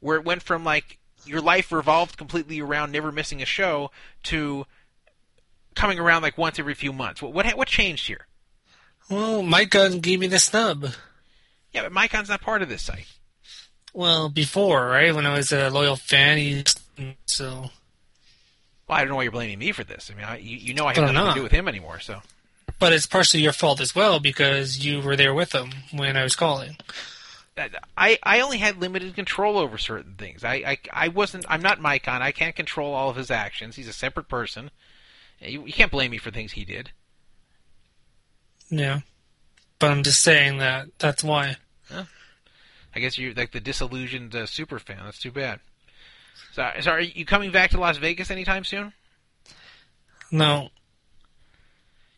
where 0.00 0.16
it 0.16 0.24
went 0.24 0.42
from 0.42 0.64
like 0.64 0.98
your 1.24 1.40
life 1.40 1.72
revolved 1.72 2.16
completely 2.16 2.60
around 2.60 2.92
never 2.92 3.12
missing 3.12 3.42
a 3.42 3.46
show 3.46 3.90
to 4.24 4.66
coming 5.74 5.98
around 5.98 6.22
like 6.22 6.36
once 6.38 6.58
every 6.58 6.74
few 6.74 6.92
months. 6.92 7.22
What 7.22 7.32
what, 7.32 7.46
what 7.56 7.68
changed 7.68 8.06
here? 8.08 8.26
Well, 9.08 9.42
Micon 9.42 10.02
gave 10.02 10.20
me 10.20 10.26
the 10.26 10.38
snub. 10.38 10.90
Yeah, 11.72 11.82
but 11.82 11.92
Micon's 11.92 12.28
not 12.28 12.42
part 12.42 12.60
of 12.60 12.68
this 12.68 12.82
site. 12.82 13.17
Well, 13.92 14.28
before, 14.28 14.86
right? 14.86 15.14
When 15.14 15.26
I 15.26 15.36
was 15.36 15.52
a 15.52 15.70
loyal 15.70 15.96
fan, 15.96 16.38
he, 16.38 16.64
so. 17.26 17.70
Well, 18.86 18.98
I 18.98 19.00
don't 19.00 19.08
know 19.08 19.16
why 19.16 19.22
you're 19.24 19.32
blaming 19.32 19.58
me 19.58 19.72
for 19.72 19.84
this. 19.84 20.10
I 20.12 20.16
mean, 20.16 20.24
I, 20.24 20.38
you, 20.38 20.56
you 20.56 20.74
know 20.74 20.86
I 20.86 20.94
have 20.94 21.12
nothing 21.12 21.34
to 21.34 21.38
do 21.38 21.42
with 21.42 21.52
him 21.52 21.68
anymore, 21.68 22.00
so. 22.00 22.20
But 22.78 22.92
it's 22.92 23.06
partially 23.06 23.42
your 23.42 23.52
fault 23.52 23.80
as 23.80 23.94
well 23.94 24.20
because 24.20 24.84
you 24.84 25.00
were 25.00 25.16
there 25.16 25.34
with 25.34 25.52
him 25.52 25.70
when 25.92 26.16
I 26.16 26.22
was 26.22 26.36
calling. 26.36 26.76
I, 27.96 28.18
I 28.22 28.40
only 28.40 28.58
had 28.58 28.80
limited 28.80 29.14
control 29.14 29.58
over 29.58 29.78
certain 29.78 30.14
things. 30.14 30.44
I, 30.44 30.54
I, 30.54 30.78
I 30.92 31.08
wasn't. 31.08 31.44
I'm 31.48 31.62
not 31.62 31.80
Micon. 31.80 32.20
I 32.20 32.30
can't 32.30 32.54
control 32.54 32.94
all 32.94 33.10
of 33.10 33.16
his 33.16 33.30
actions. 33.30 33.74
He's 33.76 33.88
a 33.88 33.92
separate 33.92 34.28
person. 34.28 34.70
You, 35.40 35.66
you 35.66 35.72
can't 35.72 35.90
blame 35.90 36.10
me 36.10 36.18
for 36.18 36.30
things 36.30 36.52
he 36.52 36.64
did. 36.64 36.90
Yeah, 38.70 39.00
but 39.78 39.90
I'm 39.90 40.02
just 40.02 40.22
saying 40.22 40.58
that 40.58 40.88
that's 40.98 41.24
why. 41.24 41.56
I 42.98 43.00
guess 43.00 43.16
you're 43.16 43.32
like 43.32 43.52
the 43.52 43.60
disillusioned 43.60 44.34
uh, 44.34 44.44
super 44.44 44.80
fan. 44.80 44.98
That's 45.04 45.20
too 45.20 45.30
bad. 45.30 45.60
So, 46.52 46.68
so 46.80 46.90
are 46.90 47.00
you 47.00 47.24
coming 47.24 47.52
back 47.52 47.70
to 47.70 47.78
Las 47.78 47.96
Vegas 47.96 48.28
anytime 48.28 48.64
soon? 48.64 48.92
No. 50.32 50.70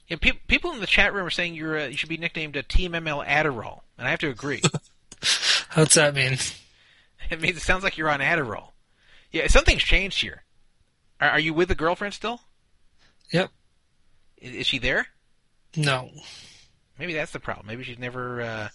Yeah, 0.08 0.16
pe- 0.18 0.40
people 0.48 0.72
in 0.72 0.80
the 0.80 0.86
chat 0.86 1.12
room 1.12 1.26
are 1.26 1.30
saying 1.30 1.54
you're 1.54 1.78
uh, 1.78 1.86
you 1.86 1.98
should 1.98 2.08
be 2.08 2.16
nicknamed 2.16 2.56
a 2.56 2.62
TMML 2.62 3.26
Adderall, 3.26 3.80
and 3.98 4.08
I 4.08 4.10
have 4.10 4.20
to 4.20 4.30
agree. 4.30 4.62
What's 5.74 5.96
that 5.96 6.14
mean? 6.14 6.38
it 7.30 7.42
means 7.42 7.58
it 7.58 7.62
sounds 7.62 7.84
like 7.84 7.98
you're 7.98 8.08
on 8.08 8.20
Adderall. 8.20 8.68
Yeah, 9.32 9.48
something's 9.48 9.82
changed 9.82 10.22
here. 10.22 10.44
Are, 11.20 11.28
are 11.28 11.40
you 11.40 11.52
with 11.52 11.68
the 11.68 11.74
girlfriend 11.74 12.14
still? 12.14 12.40
Yep. 13.34 13.50
Is, 14.38 14.54
is 14.54 14.66
she 14.66 14.78
there? 14.78 15.08
No. 15.76 16.08
Maybe 16.98 17.12
that's 17.12 17.32
the 17.32 17.38
problem. 17.38 17.66
Maybe 17.66 17.84
she's 17.84 17.98
never. 17.98 18.40
Uh, 18.40 18.68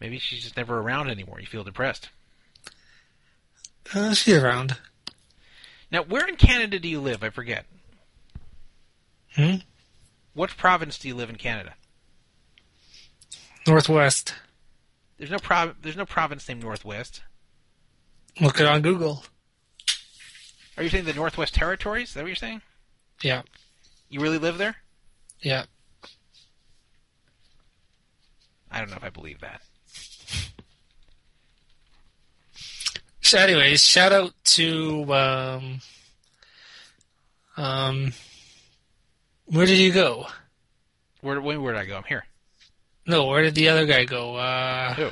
maybe 0.00 0.18
she's 0.18 0.42
just 0.42 0.56
never 0.56 0.78
around 0.78 1.10
anymore. 1.10 1.40
You 1.40 1.46
feel 1.46 1.64
depressed. 1.64 2.08
Uh, 3.94 4.14
she's 4.14 4.36
around. 4.36 4.76
Now, 5.90 6.02
where 6.02 6.26
in 6.26 6.36
Canada 6.36 6.78
do 6.78 6.88
you 6.88 7.00
live? 7.00 7.22
I 7.24 7.30
forget. 7.30 7.66
Hmm? 9.34 9.56
What 10.34 10.56
province 10.56 10.98
do 10.98 11.08
you 11.08 11.14
live 11.14 11.30
in 11.30 11.36
Canada? 11.36 11.74
Northwest. 13.66 14.34
There's 15.18 15.30
no 15.30 15.38
prov- 15.38 15.76
There's 15.82 15.96
no 15.96 16.06
province 16.06 16.48
named 16.48 16.62
Northwest. 16.62 17.22
Look 18.40 18.60
it 18.60 18.66
on 18.66 18.80
Google. 18.82 19.24
Are 20.76 20.82
you 20.82 20.88
saying 20.88 21.04
the 21.04 21.12
Northwest 21.12 21.54
Territories? 21.54 22.08
Is 22.08 22.14
that 22.14 22.22
what 22.22 22.28
you're 22.28 22.36
saying? 22.36 22.62
Yeah. 23.22 23.42
You 24.08 24.20
really 24.20 24.38
live 24.38 24.56
there? 24.56 24.76
Yeah. 25.42 25.64
I 28.70 28.78
don't 28.78 28.88
know 28.90 28.96
if 28.96 29.04
I 29.04 29.10
believe 29.10 29.40
that. 29.40 29.60
So, 33.30 33.38
anyways, 33.38 33.84
shout 33.84 34.12
out 34.12 34.32
to 34.56 35.14
um, 35.14 35.80
um, 37.56 38.12
where 39.44 39.66
did 39.66 39.78
you 39.78 39.92
go? 39.92 40.26
Where 41.20 41.40
when 41.40 41.62
where 41.62 41.74
did 41.74 41.80
I 41.82 41.84
go? 41.84 41.96
I'm 41.96 42.02
here. 42.02 42.24
No, 43.06 43.26
where 43.26 43.42
did 43.42 43.54
the 43.54 43.68
other 43.68 43.86
guy 43.86 44.04
go? 44.04 44.34
Uh, 44.34 44.94
Who? 44.94 45.10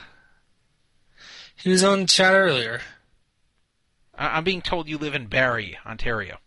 he 1.55 1.70
was 1.70 1.84
on 1.84 2.08
chat 2.08 2.34
earlier. 2.34 2.80
I- 4.16 4.38
I'm 4.38 4.42
being 4.42 4.62
told 4.62 4.88
you 4.88 4.98
live 4.98 5.14
in 5.14 5.28
Barrie, 5.28 5.78
Ontario. 5.86 6.38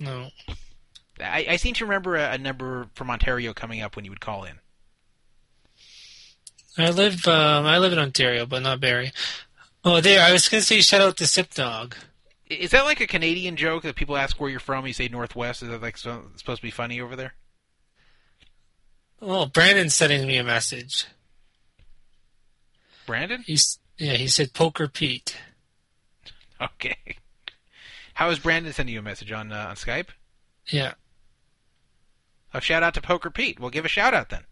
No, 0.00 0.30
I, 1.20 1.46
I 1.48 1.56
seem 1.58 1.74
to 1.74 1.84
remember 1.84 2.16
a, 2.16 2.32
a 2.32 2.38
number 2.38 2.88
from 2.96 3.08
Ontario 3.08 3.54
coming 3.54 3.82
up 3.82 3.94
when 3.94 4.04
you 4.04 4.10
would 4.10 4.20
call 4.20 4.42
in. 4.42 4.58
I 6.76 6.90
live 6.90 7.24
um, 7.28 7.66
I 7.66 7.78
live 7.78 7.92
in 7.92 8.00
Ontario, 8.00 8.46
but 8.46 8.64
not 8.64 8.80
Barrie. 8.80 9.12
Oh, 9.88 10.00
there. 10.00 10.20
I 10.20 10.32
was 10.32 10.48
gonna 10.48 10.62
say 10.62 10.80
shout 10.80 11.00
out 11.00 11.16
to 11.18 11.28
Sip 11.28 11.54
Dog. 11.54 11.94
Is 12.50 12.72
that 12.72 12.84
like 12.84 13.00
a 13.00 13.06
Canadian 13.06 13.54
joke 13.54 13.84
that 13.84 13.94
people 13.94 14.16
ask 14.16 14.40
where 14.40 14.50
you're 14.50 14.58
from? 14.58 14.84
You 14.84 14.92
say 14.92 15.06
Northwest. 15.06 15.62
Is 15.62 15.68
that 15.68 15.80
like 15.80 15.96
so, 15.96 16.24
supposed 16.34 16.60
to 16.60 16.66
be 16.66 16.72
funny 16.72 17.00
over 17.00 17.14
there? 17.14 17.34
Oh, 19.22 19.46
Brandon's 19.46 19.94
sending 19.94 20.26
me 20.26 20.38
a 20.38 20.44
message. 20.44 21.06
Brandon? 23.06 23.44
He's 23.46 23.78
yeah. 23.96 24.14
He 24.14 24.26
said 24.26 24.52
Poker 24.52 24.88
Pete. 24.88 25.36
Okay. 26.60 26.96
How 28.14 28.28
is 28.30 28.40
Brandon 28.40 28.72
sending 28.72 28.92
you 28.92 28.98
a 28.98 29.04
message 29.04 29.30
on 29.30 29.52
uh, 29.52 29.66
on 29.68 29.76
Skype? 29.76 30.08
Yeah. 30.66 30.94
Oh, 32.52 32.58
shout 32.58 32.82
out 32.82 32.94
to 32.94 33.00
Poker 33.00 33.30
Pete. 33.30 33.60
We'll 33.60 33.70
give 33.70 33.84
a 33.84 33.88
shout 33.88 34.14
out 34.14 34.30
then. 34.30 34.46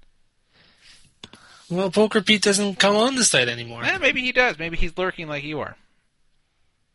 Well, 1.71 1.91
Poker 1.91 2.21
Pete 2.21 2.43
doesn't 2.43 2.79
come 2.79 2.95
on 2.95 3.15
the 3.15 3.25
site 3.25 3.49
anymore. 3.49 3.85
Eh, 3.85 3.99
maybe 3.99 4.21
he 4.21 4.33
does. 4.33 4.59
Maybe 4.59 4.77
he's 4.77 4.97
lurking 4.99 5.29
like 5.29 5.45
you 5.45 5.61
are. 5.61 5.77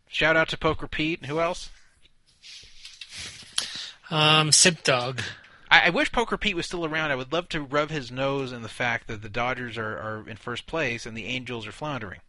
Shout 0.08 0.36
out 0.36 0.50
to 0.50 0.58
Poker 0.58 0.88
Pete. 0.88 1.26
Who 1.26 1.40
else? 1.40 1.70
Um, 4.12 4.52
Sip 4.52 4.84
Dog. 4.84 5.22
I, 5.70 5.88
I 5.88 5.90
wish 5.90 6.12
Poker 6.12 6.38
Pete 6.38 6.56
was 6.56 6.66
still 6.66 6.86
around. 6.86 7.12
I 7.12 7.16
would 7.16 7.32
love 7.32 7.50
to 7.50 7.62
rub 7.62 7.90
his 7.90 8.12
nose 8.12 8.52
in 8.52 8.62
the 8.62 8.70
fact 8.70 9.08
that 9.08 9.22
the 9.22 9.30
Dodgers 9.30 9.78
are, 9.78 9.98
are 9.98 10.26
in 10.28 10.38
first 10.38 10.68
place 10.68 11.06
and 11.06 11.16
the 11.16 11.26
Angels 11.26 11.68
are 11.68 11.72
floundering. 11.72 12.22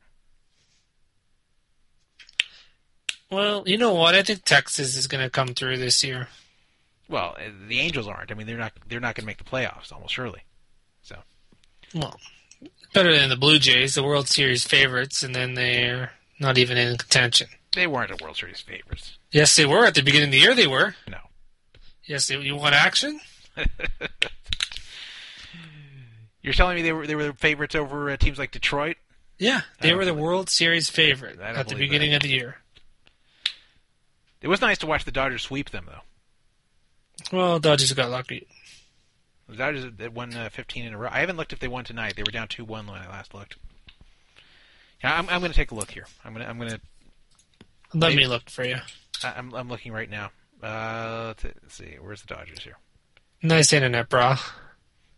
Well, 3.30 3.62
you 3.66 3.78
know 3.78 3.94
what? 3.94 4.14
I 4.14 4.22
think 4.22 4.44
Texas 4.44 4.96
is 4.96 5.06
going 5.06 5.22
to 5.22 5.30
come 5.30 5.48
through 5.48 5.78
this 5.78 6.02
year. 6.02 6.28
Well, 7.08 7.36
the 7.68 7.80
Angels 7.80 8.08
aren't. 8.08 8.30
I 8.30 8.34
mean, 8.34 8.46
they're 8.46 8.58
not. 8.58 8.72
They're 8.88 9.00
not 9.00 9.14
going 9.14 9.22
to 9.22 9.26
make 9.26 9.38
the 9.38 9.44
playoffs 9.44 9.92
almost 9.92 10.14
surely. 10.14 10.42
Well, 11.94 12.18
better 12.92 13.16
than 13.16 13.28
the 13.28 13.36
Blue 13.36 13.58
Jays, 13.58 13.94
the 13.94 14.02
World 14.02 14.28
Series 14.28 14.64
favorites, 14.64 15.22
and 15.22 15.34
then 15.34 15.54
they're 15.54 16.12
not 16.38 16.58
even 16.58 16.76
in 16.78 16.96
contention. 16.96 17.48
they 17.72 17.86
weren't 17.86 18.10
a 18.10 18.16
World 18.22 18.36
Series 18.36 18.60
favorites. 18.60 19.16
Yes, 19.32 19.54
they 19.56 19.66
were 19.66 19.84
at 19.86 19.94
the 19.94 20.02
beginning 20.02 20.28
of 20.28 20.32
the 20.32 20.38
year. 20.38 20.54
They 20.54 20.66
were. 20.66 20.94
No. 21.08 21.18
Yes, 22.04 22.26
they, 22.28 22.36
you 22.38 22.56
want 22.56 22.74
action? 22.74 23.20
You're 26.42 26.54
telling 26.54 26.76
me 26.76 26.82
they 26.82 26.92
were 26.92 27.06
they 27.06 27.14
were 27.14 27.32
favorites 27.34 27.74
over 27.74 28.10
uh, 28.10 28.16
teams 28.16 28.38
like 28.38 28.50
Detroit? 28.50 28.96
Yeah, 29.38 29.60
they 29.80 29.94
were 29.94 30.04
the 30.04 30.14
World 30.14 30.48
Series 30.50 30.88
favorite 30.90 31.38
at 31.40 31.68
the 31.68 31.74
beginning 31.74 32.10
that. 32.10 32.16
of 32.16 32.22
the 32.22 32.28
year. 32.30 32.56
It 34.42 34.48
was 34.48 34.60
nice 34.60 34.78
to 34.78 34.86
watch 34.86 35.04
the 35.04 35.12
Dodgers 35.12 35.42
sweep 35.42 35.70
them, 35.70 35.86
though. 35.86 37.36
Well, 37.36 37.58
Dodgers 37.58 37.92
got 37.92 38.10
lucky. 38.10 38.46
Dodgers 39.56 39.92
they 39.96 40.08
won 40.08 40.34
uh, 40.34 40.48
15 40.50 40.84
in 40.84 40.94
a 40.94 40.98
row. 40.98 41.08
I 41.10 41.20
haven't 41.20 41.36
looked 41.36 41.52
if 41.52 41.58
they 41.58 41.68
won 41.68 41.84
tonight. 41.84 42.14
They 42.16 42.22
were 42.22 42.32
down 42.32 42.48
2-1 42.48 42.68
when 42.68 42.88
I 42.90 43.08
last 43.08 43.34
looked. 43.34 43.56
Yeah, 45.02 45.16
I'm, 45.18 45.28
I'm 45.28 45.40
going 45.40 45.50
to 45.52 45.56
take 45.56 45.70
a 45.70 45.74
look 45.74 45.90
here. 45.90 46.06
I'm 46.24 46.32
going 46.34 46.44
to 46.44 46.50
I'm 46.50 46.58
going 46.58 46.70
to 46.70 46.80
Let 47.94 48.08
Maybe- 48.10 48.16
me 48.22 48.26
look 48.26 48.48
for 48.50 48.64
you. 48.64 48.76
I'm 49.22 49.54
I'm 49.54 49.68
looking 49.68 49.92
right 49.92 50.08
now. 50.08 50.30
Uh, 50.62 51.24
let's, 51.28 51.44
let's 51.44 51.74
see. 51.74 51.96
Where's 52.00 52.22
the 52.22 52.34
Dodgers 52.34 52.60
here? 52.64 52.76
Nice 53.42 53.72
internet, 53.72 54.08
bro. 54.08 54.34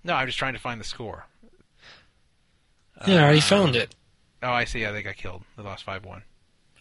No, 0.05 0.15
I'm 0.15 0.27
just 0.27 0.39
trying 0.39 0.55
to 0.55 0.61
find 0.61 0.81
the 0.81 0.85
score. 0.85 1.27
Yeah, 3.07 3.17
I 3.17 3.23
already 3.23 3.39
Uh, 3.39 3.43
found 3.43 3.77
it. 3.77 3.95
Oh, 4.43 4.51
I 4.51 4.65
see. 4.65 4.81
Yeah, 4.81 4.93
they 4.93 5.03
got 5.03 5.17
killed. 5.17 5.43
They 5.57 5.63
lost 5.63 5.85
5-1. 5.87 6.23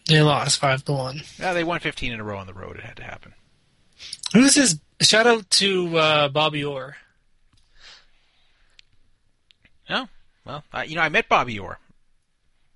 They 0.08 0.20
lost 0.20 0.58
five 0.60 0.84
to 0.86 0.92
one. 0.92 1.22
Yeah, 1.38 1.52
they 1.52 1.62
won 1.62 1.78
15 1.78 2.12
in 2.12 2.18
a 2.20 2.24
row 2.24 2.36
on 2.38 2.48
the 2.48 2.52
road. 2.54 2.76
It 2.76 2.82
had 2.82 2.96
to 2.96 3.04
happen. 3.04 3.34
Who's 4.32 4.56
this? 4.56 4.76
Shout 5.00 5.28
out 5.28 5.48
to 5.50 5.96
uh, 5.96 6.28
Bobby 6.28 6.64
Orr. 6.64 6.96
Oh, 9.90 10.08
well, 10.44 10.64
uh, 10.72 10.84
you 10.86 10.96
know, 10.96 11.02
I 11.02 11.08
met 11.08 11.28
Bobby 11.28 11.58
Orr. 11.58 11.78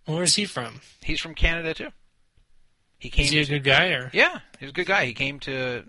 Where's 0.07 0.37
he 0.37 0.45
from? 0.45 0.81
He's 1.03 1.21
from 1.21 1.35
Canada 1.35 1.75
too. 1.75 1.89
He 2.99 3.11
came. 3.11 3.25
Is 3.27 3.31
he 3.31 3.41
a 3.41 3.47
good 3.47 3.65
guy 3.65 3.89
or? 3.89 4.11
Yeah, 4.13 4.39
he's 4.59 4.71
a 4.71 4.73
good 4.73 4.87
guy. 4.87 5.05
He 5.05 5.15
came 5.15 5.41
to 5.41 5.85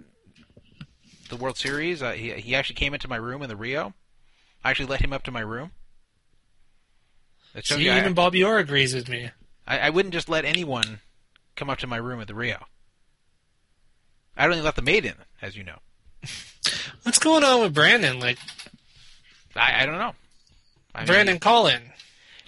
the 1.30 1.36
World 1.36 1.58
Series. 1.58 2.02
Uh, 2.02 2.12
he 2.12 2.32
he 2.32 2.56
actually 2.56 2.76
came 2.76 2.94
into 2.94 3.08
my 3.08 3.16
room 3.16 3.42
in 3.42 3.50
the 3.50 3.56
Rio. 3.56 3.94
I 4.64 4.72
actually 4.72 4.88
let 4.88 5.02
him 5.02 5.14
up 5.14 5.24
to 5.24 5.32
my 5.32 5.40
room. 5.40 5.72
That 7.54 7.66
shows 7.66 7.78
See, 7.78 7.90
I, 7.90 8.00
even 8.00 8.14
Bobby 8.14 8.44
Orr 8.44 8.58
agrees 8.58 8.94
with 8.94 9.08
me. 9.08 9.30
I, 9.66 9.80
I 9.80 9.90
wouldn't 9.90 10.14
just 10.14 10.30
let 10.30 10.46
anyone 10.46 11.00
come 11.56 11.70
up 11.70 11.78
to 11.80 11.88
my 11.88 11.98
room 11.98 12.20
at 12.20 12.28
the 12.28 12.36
Rio. 12.36 12.66
I 14.36 14.44
don't 14.44 14.54
even 14.54 14.66
let 14.66 14.76
the 14.76 14.82
maid 14.82 15.06
in, 15.06 15.16
as 15.42 15.56
you 15.56 15.64
know. 15.64 15.78
What's 17.04 17.20
going 17.20 17.44
on 17.44 17.62
with 17.62 17.74
Brandon? 17.74 18.20
Like 18.20 18.38
I, 19.56 19.84
I 19.84 19.86
don't 19.86 19.98
know. 19.98 20.14
I 20.98 21.02
mean, 21.02 21.08
Brandon 21.08 21.40
Collin. 21.40 21.82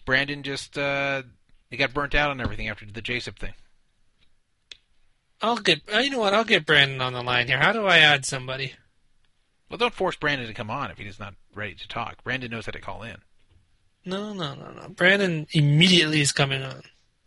Brandon 0.06 0.44
just 0.44 0.78
uh, 0.78 1.24
he 1.70 1.78
got 1.78 1.94
burnt 1.94 2.16
out 2.16 2.32
on 2.32 2.42
everything 2.42 2.68
after 2.68 2.86
the 2.86 3.02
JSIP 3.02 3.38
thing. 3.38 3.54
I'll 5.42 5.58
get. 5.58 5.82
uh, 5.94 6.00
You 6.00 6.10
know 6.10 6.20
what? 6.20 6.34
I'll 6.34 6.44
get 6.44 6.66
Brandon 6.66 7.00
on 7.02 7.14
the 7.14 7.22
line 7.24 7.48
here. 7.48 7.60
How 7.60 7.72
do 7.72 7.86
I 7.86 8.00
add 8.00 8.26
somebody? 8.26 8.74
Well, 9.70 9.78
don't 9.78 9.94
force 9.94 10.16
Brandon 10.16 10.48
to 10.48 10.54
come 10.54 10.72
on 10.72 10.90
if 10.92 10.98
he's 10.98 11.20
not 11.20 11.36
ready 11.54 11.76
to 11.76 11.88
talk. 11.88 12.24
Brandon 12.24 12.50
knows 12.52 12.66
how 12.66 12.72
to 12.72 12.82
call 12.82 13.04
in. 13.04 13.18
No, 14.04 14.34
no, 14.34 14.56
no, 14.56 14.72
no. 14.72 14.90
Brandon 14.90 15.46
immediately 15.52 16.22
is 16.22 16.32
coming 16.32 16.64
on. 16.64 16.82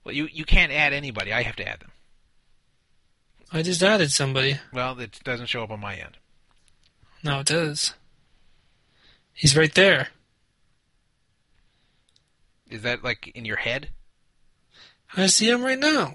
Well, 0.05 0.15
you 0.15 0.29
you 0.33 0.45
can't 0.45 0.73
add 0.73 0.93
anybody. 0.93 1.33
I 1.33 1.43
have 1.43 1.57
to 1.57 1.69
add 1.69 1.81
them. 1.81 1.93
I 3.53 3.63
just 3.63 3.83
added 3.83 4.11
somebody. 4.11 4.59
Well, 4.73 4.99
it 4.99 5.21
doesn't 5.25 5.47
show 5.47 5.63
up 5.63 5.71
on 5.71 5.79
my 5.81 5.95
end. 5.95 6.17
No, 7.23 7.41
it 7.41 7.47
does. 7.47 7.95
He's 9.33 9.57
right 9.57 9.73
there. 9.75 10.09
Is 12.73 12.83
that 12.83 13.05
like 13.05 13.31
in 13.35 13.45
your 13.45 13.57
head? 13.57 13.91
I 15.17 15.27
see 15.27 15.49
him 15.49 15.63
right 15.63 15.79
now. 15.79 16.15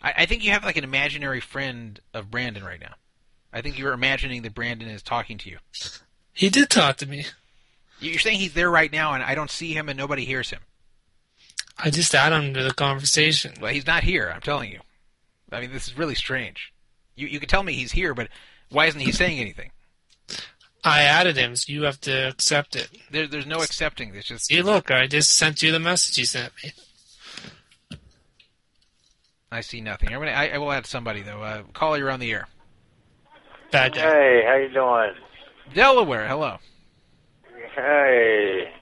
I, 0.00 0.14
I 0.18 0.26
think 0.26 0.44
you 0.44 0.52
have 0.52 0.64
like 0.64 0.76
an 0.76 0.84
imaginary 0.84 1.40
friend 1.40 2.00
of 2.14 2.30
Brandon 2.30 2.64
right 2.64 2.80
now. 2.80 2.94
I 3.52 3.60
think 3.60 3.78
you're 3.78 3.92
imagining 3.92 4.42
that 4.42 4.54
Brandon 4.54 4.88
is 4.88 5.02
talking 5.02 5.38
to 5.38 5.50
you. 5.50 5.58
He 6.32 6.50
did 6.50 6.70
talk 6.70 6.96
to 6.98 7.06
me. 7.06 7.26
You're 7.98 8.20
saying 8.20 8.38
he's 8.38 8.54
there 8.54 8.70
right 8.70 8.92
now, 8.92 9.12
and 9.12 9.22
I 9.22 9.34
don't 9.34 9.50
see 9.50 9.74
him, 9.74 9.88
and 9.88 9.98
nobody 9.98 10.24
hears 10.24 10.50
him. 10.50 10.60
I 11.76 11.90
just 11.90 12.14
add 12.14 12.32
him 12.32 12.54
to 12.54 12.62
the 12.62 12.72
conversation. 12.72 13.54
Well, 13.60 13.72
he's 13.72 13.86
not 13.86 14.04
here. 14.04 14.30
I'm 14.32 14.40
telling 14.40 14.70
you. 14.70 14.80
I 15.50 15.60
mean, 15.60 15.72
this 15.72 15.88
is 15.88 15.98
really 15.98 16.14
strange. 16.14 16.72
You 17.16 17.26
you 17.26 17.40
can 17.40 17.48
tell 17.48 17.64
me 17.64 17.72
he's 17.72 17.92
here, 17.92 18.14
but 18.14 18.28
why 18.70 18.86
isn't 18.86 19.00
he 19.00 19.12
saying 19.12 19.40
anything? 19.40 19.72
I 20.82 21.02
added 21.02 21.36
him, 21.36 21.56
so 21.56 21.72
you 21.72 21.82
have 21.82 22.00
to 22.02 22.28
accept 22.28 22.74
it. 22.74 22.88
There, 23.10 23.26
there's 23.26 23.46
no 23.46 23.58
accepting. 23.58 24.14
It's 24.14 24.28
just 24.28 24.46
See, 24.46 24.62
look, 24.62 24.90
I 24.90 25.06
just 25.06 25.36
sent 25.36 25.62
you 25.62 25.72
the 25.72 25.78
message 25.78 26.18
you 26.18 26.24
sent 26.24 26.52
me. 26.62 26.72
I 29.52 29.60
see 29.60 29.80
nothing. 29.80 30.12
I'm 30.12 30.20
gonna, 30.20 30.30
I, 30.30 30.48
I 30.48 30.58
will 30.58 30.72
add 30.72 30.86
somebody 30.86 31.22
though. 31.22 31.42
Uh, 31.42 31.62
call 31.74 31.98
you're 31.98 32.10
on 32.10 32.20
the 32.20 32.30
air. 32.30 32.48
Bad 33.72 33.92
day. 33.92 34.00
Hey, 34.00 34.42
how 34.46 34.56
you 34.56 34.68
doing? 34.72 35.12
Delaware. 35.74 36.26
Hello. 36.26 36.56
Hey. 37.74 38.72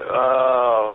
Uh, 0.00 0.92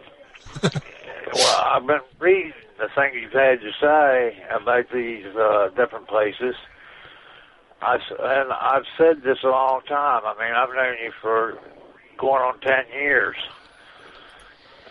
well, 1.33 1.65
I've 1.65 1.85
been 1.85 1.99
reading 2.19 2.53
the 2.79 2.87
things 2.95 3.15
you've 3.21 3.31
had 3.31 3.59
to 3.61 3.71
say 3.81 4.43
about 4.49 4.85
these 4.93 5.25
uh, 5.35 5.69
different 5.75 6.07
places. 6.07 6.55
I, 7.83 7.95
and 7.95 8.53
I've 8.53 8.87
said 8.97 9.23
this 9.23 9.39
a 9.43 9.47
long 9.47 9.81
time. 9.87 10.23
I 10.25 10.33
mean, 10.39 10.53
I've 10.55 10.69
known 10.69 10.95
you 11.03 11.11
for 11.21 11.57
going 12.17 12.41
on 12.41 12.59
10 12.61 12.71
years. 12.93 13.35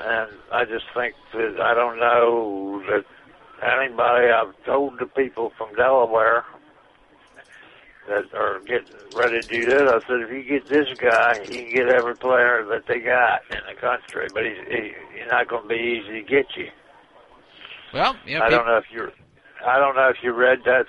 And 0.00 0.30
I 0.52 0.64
just 0.64 0.84
think 0.94 1.14
that 1.32 1.60
I 1.62 1.74
don't 1.74 1.98
know 1.98 2.82
that 2.90 3.04
anybody, 3.62 4.28
I've 4.28 4.54
told 4.64 4.98
the 4.98 5.06
people 5.06 5.52
from 5.56 5.74
Delaware 5.74 6.44
that 8.08 8.34
are 8.34 8.60
getting 8.60 8.98
ready 9.14 9.40
to 9.40 9.48
do 9.48 9.64
this. 9.64 9.86
I 9.88 10.00
said, 10.08 10.20
if 10.26 10.30
you 10.30 10.42
get 10.42 10.68
this 10.68 10.88
guy, 11.00 11.38
you 11.48 11.64
can 11.64 11.72
get 11.72 11.88
every 11.88 12.16
player 12.16 12.66
that 12.68 12.84
they 12.88 12.98
got 12.98 13.42
in 13.50 13.62
the 13.68 13.80
country, 13.80 14.28
but 14.32 14.42
he's, 14.44 14.58
he, 14.68 14.90
he's 15.14 15.28
not 15.30 15.48
going 15.48 15.62
to 15.62 15.68
be 15.68 16.02
easy 16.02 16.22
to 16.22 16.28
get 16.28 16.46
you. 16.56 16.68
Well, 17.94 18.16
yeah. 18.26 18.42
I 18.42 18.50
don't 18.50 18.66
know 18.66 18.78
if 18.78 18.86
you're. 18.90 19.12
I 19.64 19.78
don't 19.78 19.94
know 19.94 20.08
if 20.08 20.16
you 20.22 20.32
read 20.32 20.58
that, 20.64 20.86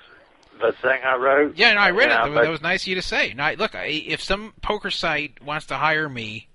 the 0.60 0.72
thing 0.72 1.00
I 1.04 1.16
wrote. 1.16 1.56
Yeah, 1.56 1.74
no, 1.74 1.80
I 1.80 1.90
read 1.90 2.08
Yeah, 2.10 2.26
it. 2.26 2.34
That, 2.34 2.42
that 2.42 2.50
was 2.50 2.62
nice 2.62 2.82
of 2.82 2.88
you 2.88 2.94
to 2.96 3.02
say. 3.02 3.34
Now, 3.34 3.52
look, 3.52 3.74
I, 3.74 3.86
if 3.86 4.22
some 4.22 4.52
poker 4.62 4.90
site 4.90 5.42
wants 5.42 5.66
to 5.66 5.76
hire 5.76 6.08
me, 6.08 6.48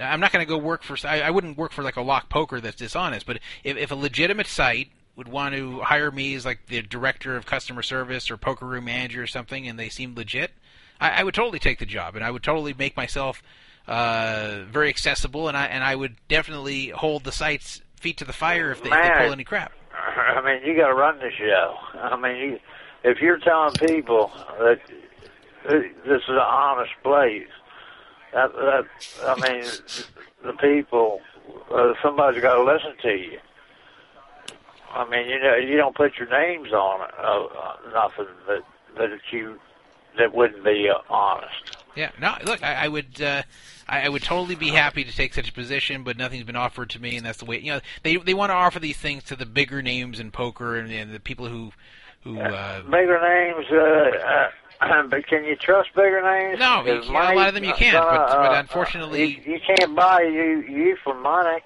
I'm 0.00 0.20
not 0.20 0.32
going 0.32 0.44
to 0.44 0.48
go 0.48 0.58
work 0.58 0.82
for. 0.82 0.96
I, 1.06 1.22
I 1.22 1.30
wouldn't 1.30 1.58
work 1.58 1.72
for 1.72 1.82
like 1.82 1.96
a 1.96 2.02
lock 2.02 2.28
poker 2.28 2.60
that's 2.60 2.76
dishonest. 2.76 3.26
But 3.26 3.40
if, 3.64 3.76
if 3.76 3.90
a 3.90 3.94
legitimate 3.94 4.46
site 4.46 4.88
would 5.16 5.28
want 5.28 5.54
to 5.54 5.80
hire 5.80 6.10
me 6.10 6.34
as 6.34 6.44
like 6.44 6.66
the 6.66 6.82
director 6.82 7.36
of 7.36 7.46
customer 7.46 7.82
service 7.82 8.30
or 8.30 8.36
poker 8.36 8.66
room 8.66 8.84
manager 8.84 9.22
or 9.22 9.26
something, 9.26 9.66
and 9.66 9.78
they 9.78 9.88
seem 9.88 10.14
legit, 10.14 10.52
I, 11.00 11.20
I 11.20 11.24
would 11.24 11.34
totally 11.34 11.58
take 11.58 11.78
the 11.78 11.86
job, 11.86 12.14
and 12.16 12.24
I 12.24 12.30
would 12.30 12.42
totally 12.42 12.74
make 12.74 12.96
myself 12.96 13.42
uh, 13.86 14.60
very 14.70 14.88
accessible, 14.88 15.48
and 15.48 15.56
I 15.56 15.66
and 15.66 15.82
I 15.82 15.96
would 15.96 16.16
definitely 16.28 16.88
hold 16.88 17.24
the 17.24 17.32
site's 17.32 17.82
feet 17.96 18.18
to 18.18 18.24
the 18.24 18.32
fire 18.32 18.70
if 18.70 18.82
they, 18.82 18.90
if 18.90 19.02
they 19.02 19.24
pull 19.24 19.32
any 19.32 19.44
crap. 19.44 19.72
I 19.92 20.40
mean, 20.40 20.62
you 20.64 20.76
got 20.80 20.88
to 20.88 20.94
run 20.94 21.18
the 21.18 21.30
show. 21.36 21.74
I 21.98 22.16
mean, 22.16 22.36
you, 22.36 22.60
if 23.04 23.20
you're 23.20 23.38
telling 23.38 23.74
people 23.74 24.30
that 24.58 24.80
this 25.68 26.22
is 26.22 26.28
an 26.28 26.36
honest 26.38 26.92
place, 27.02 27.48
that, 28.32 28.52
that 28.52 28.86
I 29.24 29.34
mean, 29.40 29.64
the 30.44 30.52
people, 30.54 31.20
uh, 31.72 31.94
somebody's 32.02 32.42
got 32.42 32.54
to 32.54 32.64
listen 32.64 32.92
to 33.02 33.10
you. 33.10 33.38
I 34.90 35.08
mean, 35.08 35.28
you 35.28 35.38
know, 35.38 35.56
you 35.56 35.76
don't 35.76 35.94
put 35.94 36.16
your 36.18 36.28
names 36.28 36.72
on 36.72 37.08
it, 37.08 37.14
uh, 37.18 37.76
nothing 37.92 38.26
that 38.46 38.62
that 38.96 39.10
you 39.30 39.60
that 40.18 40.34
wouldn't 40.34 40.64
be 40.64 40.88
uh, 40.88 40.98
honest. 41.10 41.76
Yeah, 41.94 42.10
no, 42.20 42.36
look, 42.44 42.62
I, 42.62 42.84
I 42.84 42.88
would, 42.88 43.20
uh, 43.20 43.42
I, 43.88 44.02
I 44.02 44.08
would 44.08 44.22
totally 44.22 44.54
be 44.54 44.68
happy 44.68 45.02
to 45.04 45.14
take 45.14 45.34
such 45.34 45.48
a 45.48 45.52
position, 45.52 46.04
but 46.04 46.16
nothing's 46.16 46.44
been 46.44 46.56
offered 46.56 46.90
to 46.90 47.02
me, 47.02 47.16
and 47.16 47.26
that's 47.26 47.38
the 47.38 47.44
way. 47.44 47.58
You 47.58 47.72
know, 47.72 47.80
they 48.02 48.16
they 48.16 48.34
want 48.34 48.50
to 48.50 48.54
offer 48.54 48.78
these 48.78 48.96
things 48.96 49.24
to 49.24 49.36
the 49.36 49.46
bigger 49.46 49.82
names 49.82 50.20
in 50.20 50.30
poker 50.30 50.76
and, 50.76 50.92
and 50.92 51.12
the 51.12 51.20
people 51.20 51.48
who, 51.48 51.72
who. 52.24 52.38
Uh, 52.40 52.82
Bigger 52.82 53.20
names, 53.20 53.66
uh, 53.70 54.84
uh, 54.86 55.02
but 55.10 55.26
can 55.26 55.44
you 55.44 55.56
trust 55.56 55.90
bigger 55.94 56.22
names? 56.22 56.58
No, 56.58 56.84
you 56.84 57.00
can't- 57.02 57.08
a 57.08 57.34
lot 57.36 57.48
of 57.48 57.54
them 57.54 57.64
you 57.64 57.72
can't, 57.74 57.96
but- 57.96 58.06
uh, 58.08 58.36
but 58.42 58.52
uh, 58.56 58.60
unfortunately- 58.60 59.42
you, 59.46 59.54
you 59.54 59.60
can't 59.60 59.94
buy 59.94 60.22
you 60.22 60.62
you 60.68 60.96
for 61.02 61.14
money. 61.14 61.60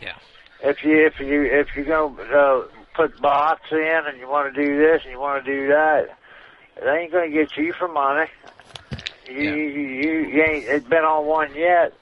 Yeah. 0.00 0.14
If 0.62 0.84
you 0.84 1.06
if 1.06 1.18
you 1.20 1.42
if 1.44 1.68
you 1.76 1.84
go 1.84 2.16
uh, 2.18 2.74
put 2.94 3.20
bots 3.20 3.70
in 3.70 4.02
and 4.06 4.18
you 4.18 4.28
want 4.28 4.52
to 4.54 4.60
do 4.64 4.78
this 4.78 5.02
and 5.04 5.12
you 5.12 5.20
want 5.20 5.44
to 5.44 5.50
do 5.50 5.68
that, 5.68 6.16
it 6.76 6.86
ain't 6.86 7.12
going 7.12 7.30
to 7.30 7.36
get 7.36 7.56
you 7.56 7.72
for 7.72 7.88
money. 7.88 8.28
You, 9.28 9.34
Yeah. 9.42 9.54
you, 9.54 9.64
you, 9.64 10.12
you 10.28 10.42
ain't 10.42 10.64
it's 10.64 10.88
been 10.88 11.04
on 11.04 11.26
one 11.26 11.54
yet. 11.54 11.92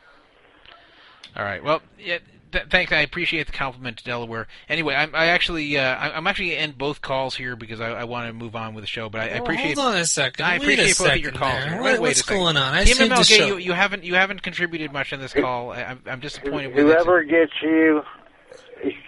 all 1.36 1.44
right, 1.44 1.62
well, 1.62 1.82
yeah. 1.98 2.18
Th- 2.52 2.64
thanks, 2.70 2.92
I 2.92 3.00
appreciate 3.00 3.46
the 3.46 3.52
compliment 3.52 3.98
to 3.98 4.04
Delaware. 4.04 4.46
Anyway, 4.68 4.94
I'm, 4.94 5.14
I 5.14 5.26
actually, 5.26 5.76
uh, 5.76 5.82
I- 5.82 6.16
I'm 6.16 6.26
actually 6.26 6.50
gonna 6.50 6.60
end 6.60 6.78
both 6.78 7.00
calls 7.02 7.34
here 7.34 7.56
because 7.56 7.80
I, 7.80 7.88
I 7.90 8.04
want 8.04 8.28
to 8.28 8.32
move 8.32 8.54
on 8.54 8.72
with 8.74 8.84
the 8.84 8.88
show. 8.88 9.08
But 9.08 9.20
I, 9.22 9.24
I 9.24 9.32
Well, 9.34 9.42
appreciate. 9.42 9.76
Hold 9.76 9.94
on 9.94 10.00
a 10.00 10.06
second. 10.06 10.44
I 10.44 10.54
appreciate 10.54 10.96
both 10.96 11.10
of 11.12 11.16
your 11.18 11.32
calls. 11.32 11.64
there. 11.64 11.72
Wait- 11.74 11.80
What- 11.82 11.92
wait 11.94 12.00
what's 12.00 12.22
going 12.22 12.56
on? 12.56 12.74
I 12.74 12.84
Team 12.84 12.94
saved 12.96 13.10
the 13.10 13.14
MLK, 13.16 13.36
show. 13.36 13.46
you, 13.46 13.56
you 13.58 13.72
haven't 13.72 14.04
you 14.04 14.14
haven't 14.14 14.42
contributed 14.42 14.92
much 14.92 15.12
on 15.12 15.18
this 15.20 15.32
call. 15.32 15.72
I, 15.72 15.82
I'm, 15.82 16.00
I'm 16.06 16.20
disappointed 16.20 16.74
with 16.74 16.84
Whoever 16.84 17.24
gets 17.24 17.52
you, 17.62 18.02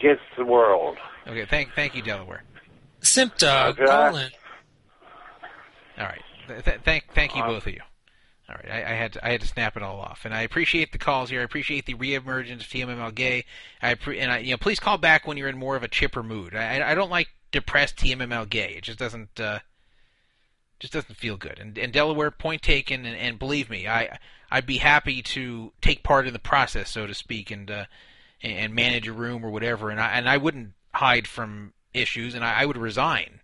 gets 0.01 0.21
the 0.37 0.45
world. 0.45 0.99
Okay, 1.27 1.45
thank 1.47 1.73
thank 1.75 1.95
you, 1.95 2.03
Delaware. 2.03 2.43
Simp 3.01 3.37
Dog, 3.39 3.79
Okay. 3.79 3.91
All 5.99 6.05
right. 6.05 6.23
Th- 6.49 6.65
th- 6.65 6.81
thank 6.85 7.05
thank 7.15 7.35
you 7.37 7.43
Uh, 7.43 7.47
both 7.49 7.67
of 7.67 7.73
you. 7.75 7.81
All 8.49 8.57
right, 8.57 8.73
I, 8.73 8.93
I 8.93 8.95
had 8.95 9.13
to, 9.13 9.27
I 9.27 9.31
had 9.31 9.43
to 9.43 9.47
snap 9.47 9.77
it 9.77 9.83
all 9.83 10.01
off, 10.01 10.25
and 10.25 10.35
I 10.35 10.41
appreciate 10.41 10.93
the 10.93 10.99
calls 10.99 11.29
here. 11.29 11.41
I 11.41 11.45
appreciate 11.45 11.85
the 11.85 11.95
reemergence 11.95 12.61
of 12.61 12.69
TMML 12.69 13.15
Gay. 13.15 13.45
I 13.83 13.95
pre- 13.95 14.19
and 14.19 14.33
I, 14.33 14.39
you 14.39 14.53
know, 14.53 14.57
please 14.57 14.81
call 14.81 14.97
back 14.97 15.27
when 15.27 15.37
you're 15.37 15.51
in 15.51 15.59
more 15.59 15.77
of 15.77 15.83
a 15.83 15.89
chipper 15.89 16.23
mood. 16.23 16.55
I, 16.55 16.91
I 16.91 16.95
don't 16.95 17.11
like 17.11 17.29
depressed 17.53 17.97
TMML 17.97 18.49
Gay. 18.49 18.75
It 18.79 18.85
just 18.85 18.99
doesn't 18.99 19.39
uh, 19.39 19.59
just 20.81 20.95
doesn't 20.95 21.17
feel 21.17 21.37
good. 21.37 21.59
And, 21.59 21.77
and 21.77 21.93
Delaware, 21.93 22.31
point 22.31 22.63
taken. 22.63 23.05
And, 23.05 23.17
and 23.17 23.39
believe 23.39 23.69
me, 23.69 23.87
I 23.87 24.19
I'd 24.51 24.67
be 24.67 24.79
happy 24.79 25.21
to 25.23 25.73
take 25.83 26.03
part 26.03 26.27
in 26.27 26.33
the 26.33 26.39
process, 26.39 26.91
so 26.91 27.07
to 27.07 27.15
speak, 27.15 27.51
and 27.51 27.71
uh, 27.71 27.85
and 28.43 28.75
manage 28.75 29.09
a 29.09 29.13
room 29.13 29.45
or 29.45 29.51
whatever. 29.51 29.91
And 29.91 30.01
I 30.01 30.13
and 30.13 30.29
I 30.29 30.39
wouldn't 30.39 30.73
hide 30.95 31.27
from 31.27 31.75
issues, 31.93 32.35
and 32.35 32.43
I, 32.43 32.63
I 32.63 32.65
would 32.65 32.79
resign 32.79 33.41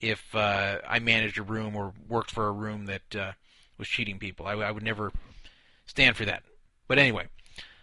if 0.00 0.34
uh, 0.34 0.78
I 0.86 0.98
managed 0.98 1.38
a 1.38 1.42
room 1.42 1.76
or 1.76 1.94
worked 2.08 2.30
for 2.30 2.48
a 2.48 2.52
room 2.52 2.86
that 2.86 3.16
uh, 3.16 3.32
was 3.78 3.88
cheating 3.88 4.18
people. 4.18 4.46
I, 4.46 4.52
I 4.52 4.70
would 4.70 4.82
never 4.82 5.12
stand 5.86 6.16
for 6.16 6.24
that. 6.24 6.42
But 6.88 6.98
anyway, 6.98 7.28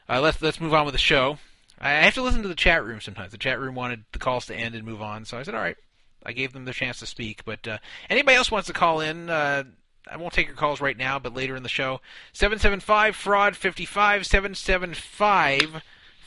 uh, 0.09 0.21
let's 0.21 0.41
let's 0.41 0.61
move 0.61 0.73
on 0.73 0.85
with 0.85 0.93
the 0.93 0.99
show. 0.99 1.37
I 1.79 1.91
have 1.91 2.13
to 2.13 2.21
listen 2.21 2.41
to 2.43 2.47
the 2.47 2.55
chat 2.55 2.85
room 2.85 3.01
sometimes. 3.01 3.31
The 3.31 3.37
chat 3.37 3.59
room 3.59 3.75
wanted 3.75 4.05
the 4.11 4.19
calls 4.19 4.45
to 4.45 4.55
end 4.55 4.75
and 4.75 4.85
move 4.85 5.01
on, 5.01 5.25
so 5.25 5.37
I 5.37 5.43
said, 5.43 5.55
all 5.55 5.61
right. 5.61 5.77
I 6.25 6.31
gave 6.31 6.53
them 6.53 6.65
the 6.65 6.73
chance 6.73 6.99
to 6.99 7.05
speak. 7.05 7.43
But 7.45 7.67
uh, 7.67 7.77
anybody 8.09 8.37
else 8.37 8.51
wants 8.51 8.67
to 8.67 8.73
call 8.73 9.01
in, 9.01 9.29
uh, 9.29 9.63
I 10.09 10.17
won't 10.17 10.33
take 10.33 10.47
your 10.47 10.55
calls 10.55 10.81
right 10.81 10.97
now, 10.97 11.19
but 11.19 11.33
later 11.33 11.55
in 11.55 11.63
the 11.63 11.69
show. 11.69 12.01
775 12.33 13.15
fraud 13.15 13.55
55 13.55 14.25
775 14.25 15.83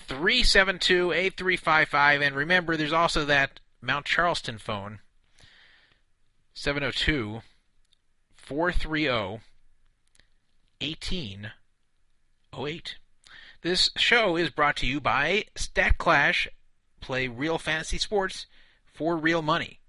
372 0.06 1.12
8355. 1.12 2.22
And 2.22 2.36
remember, 2.36 2.76
there's 2.76 2.92
also 2.92 3.24
that 3.24 3.60
Mount 3.80 4.06
Charleston 4.06 4.58
phone 4.58 5.00
702 6.54 7.42
430 8.36 9.40
1808. 10.80 12.96
This 13.62 13.90
show 13.96 14.36
is 14.36 14.50
brought 14.50 14.76
to 14.76 14.86
you 14.86 15.00
by 15.00 15.46
Stat 15.54 15.96
Clash. 15.98 16.48
Play 17.00 17.28
real 17.28 17.58
fantasy 17.58 17.98
sports 17.98 18.46
for 18.92 19.16
real 19.16 19.42
money. 19.42 19.80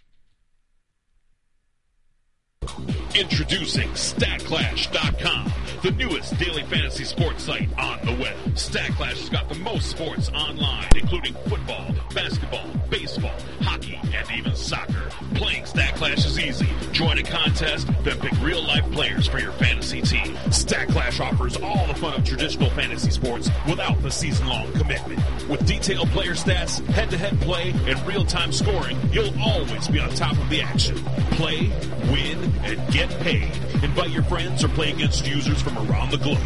Introducing 3.15 3.95
StatClash.com, 4.37 5.51
the 5.81 5.91
newest 5.91 6.37
daily 6.37 6.61
fantasy 6.63 7.03
sports 7.03 7.43
site 7.43 7.69
on 7.79 7.99
the 8.05 8.11
web. 8.21 8.35
StatClash 8.53 9.17
has 9.17 9.29
got 9.29 9.49
the 9.49 9.55
most 9.55 9.89
sports 9.89 10.29
online, 10.29 10.87
including 10.95 11.33
football, 11.47 11.93
basketball, 12.13 12.67
baseball, 12.89 13.33
hockey, 13.61 13.99
and 14.13 14.31
even 14.31 14.55
soccer. 14.55 15.09
Playing 15.33 15.63
StatClash 15.63 16.25
is 16.25 16.39
easy. 16.39 16.69
Join 16.91 17.17
a 17.17 17.23
contest, 17.23 17.87
then 18.03 18.19
pick 18.19 18.31
real 18.41 18.61
life 18.61 18.89
players 18.91 19.27
for 19.27 19.39
your 19.39 19.51
fantasy 19.53 20.01
team. 20.01 20.35
StatClash 20.49 21.19
offers 21.19 21.57
all 21.57 21.87
the 21.87 21.95
fun 21.95 22.13
of 22.13 22.23
traditional 22.23 22.69
fantasy 22.71 23.09
sports 23.09 23.49
without 23.67 23.99
the 24.03 24.11
season 24.11 24.47
long 24.47 24.71
commitment. 24.73 25.19
With 25.49 25.65
detailed 25.65 26.09
player 26.09 26.33
stats, 26.33 26.85
head 26.87 27.09
to 27.09 27.17
head 27.17 27.39
play, 27.41 27.71
and 27.87 28.07
real 28.07 28.25
time 28.25 28.51
scoring, 28.51 28.97
you'll 29.11 29.33
always 29.41 29.87
be 29.87 29.99
on 29.99 30.09
top 30.11 30.37
of 30.37 30.49
the 30.49 30.61
action. 30.61 30.95
Play, 31.31 31.71
win, 32.11 32.37
and 32.63 32.93
get 32.93 33.09
paid. 33.21 33.51
Invite 33.83 34.09
your 34.09 34.23
friends 34.27 34.63
or 34.63 34.67
play 34.69 34.91
against 34.91 35.27
users 35.27 35.61
from 35.61 35.77
around 35.77 36.11
the 36.11 36.17
globe. 36.17 36.37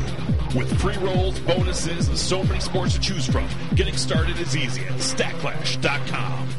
With 0.56 0.80
free 0.82 0.98
rolls, 0.98 1.40
bonuses, 1.40 2.08
and 2.08 2.18
so 2.18 2.44
many 2.44 2.60
sports 2.60 2.94
to 2.94 3.00
choose 3.00 3.26
from, 3.26 3.48
getting 3.76 3.98
started 3.98 4.40
is 4.40 4.56
easy 4.56 4.82
at 4.82 4.94
StatClash.com. 4.94 6.50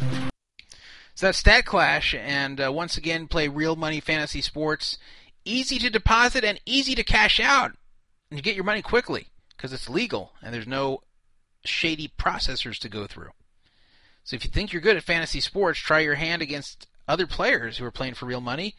So 1.15 1.27
that's 1.27 1.39
Stat 1.39 1.65
Clash, 1.65 2.15
and 2.15 2.61
uh, 2.61 2.73
once 2.73 2.97
again, 2.97 3.29
play 3.29 3.47
real 3.49 3.77
money 3.77 4.01
fantasy 4.01 4.41
sports. 4.41 4.99
Easy 5.45 5.79
to 5.79 5.91
deposit 5.91 6.43
and 6.43 6.61
easy 6.65 6.95
to 6.95 7.05
cash 7.05 7.39
out, 7.39 7.73
and 8.31 8.39
you 8.39 8.43
get 8.43 8.55
your 8.55 8.65
money 8.65 8.83
quickly 8.83 9.27
because 9.57 9.73
it's 9.73 9.89
legal 9.89 10.33
and 10.43 10.53
there's 10.53 10.67
no 10.67 11.03
shady 11.65 12.11
processors 12.19 12.79
to 12.79 12.89
go 12.89 13.07
through. 13.07 13.31
So 14.25 14.35
if 14.37 14.45
you 14.45 14.51
think 14.51 14.73
you're 14.73 14.83
good 14.83 14.97
at 14.97 15.03
fantasy 15.03 15.41
sports, 15.41 15.79
try 15.79 16.01
your 16.01 16.15
hand 16.17 16.43
against 16.43 16.89
other 17.07 17.27
players 17.27 17.79
who 17.79 17.85
are 17.85 17.91
playing 17.93 18.15
for 18.15 18.27
real 18.27 18.41
money, 18.41 18.75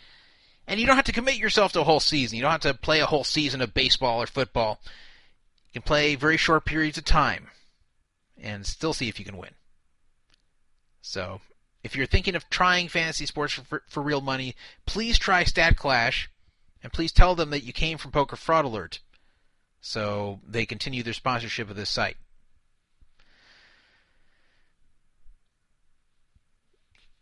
And 0.67 0.80
you 0.80 0.85
don't 0.85 0.95
have 0.95 1.06
to 1.06 1.11
commit 1.11 1.38
yourself 1.38 1.74
to 1.74 1.82
a 1.82 1.85
whole 1.85 2.00
season. 2.00 2.38
You 2.38 2.42
don't 2.42 2.51
have 2.51 2.61
to 2.61 2.74
play 2.74 3.00
a 3.00 3.06
whole 3.06 3.24
season 3.24 3.61
of 3.61 3.74
baseball 3.74 4.22
or 4.22 4.27
football. 4.27 4.80
You 5.74 5.82
can 5.82 5.85
play 5.85 6.16
very 6.16 6.38
short 6.38 6.66
periods 6.66 6.98
of 6.98 7.06
time 7.06 7.48
and 8.42 8.66
still 8.66 8.93
see 8.93 9.09
if 9.09 9.19
you 9.19 9.25
can 9.25 9.38
win. 9.38 9.51
So, 11.01 11.42
if 11.83 11.95
you're 11.95 12.06
thinking 12.06 12.35
of 12.35 12.50
trying 12.50 12.88
fantasy 12.88 13.25
sports 13.25 13.53
for, 13.53 13.83
for 13.88 14.01
real 14.01 14.22
money, 14.22 14.56
please 14.85 15.19
try 15.19 15.43
Stat 15.43 15.75
Clash 15.75 16.30
and 16.82 16.93
please 16.93 17.11
tell 17.11 17.35
them 17.35 17.50
that 17.50 17.64
you 17.64 17.74
came 17.74 17.98
from 17.98 18.11
Poker 18.11 18.38
Fraud 18.38 18.66
Alert 18.66 19.00
so 19.85 20.40
they 20.48 20.66
continue 20.66 21.03
their 21.03 21.14
sponsorship 21.14 21.69
of 21.69 21.75
this 21.75 21.90
site. 21.90 22.16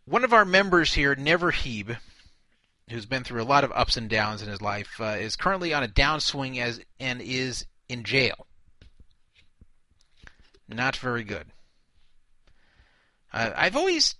One 0.05 0.23
of 0.23 0.31
our 0.31 0.45
members 0.45 0.93
here, 0.93 1.15
Never 1.15 1.51
Heeb, 1.51 1.97
who's 2.91 3.05
been 3.05 3.23
through 3.23 3.41
a 3.41 3.43
lot 3.43 3.63
of 3.63 3.71
ups 3.73 3.97
and 3.97 4.09
downs 4.09 4.41
in 4.41 4.49
his 4.49 4.61
life, 4.61 4.99
uh, 4.99 5.17
is 5.19 5.35
currently 5.35 5.73
on 5.73 5.83
a 5.83 5.87
downswing 5.87 6.61
as 6.61 6.79
and 6.99 7.21
is 7.21 7.65
in 7.89 8.03
jail. 8.03 8.47
Not 10.67 10.95
very 10.95 11.23
good. 11.23 11.47
Uh, 13.33 13.51
I've 13.55 13.75
always 13.75 14.15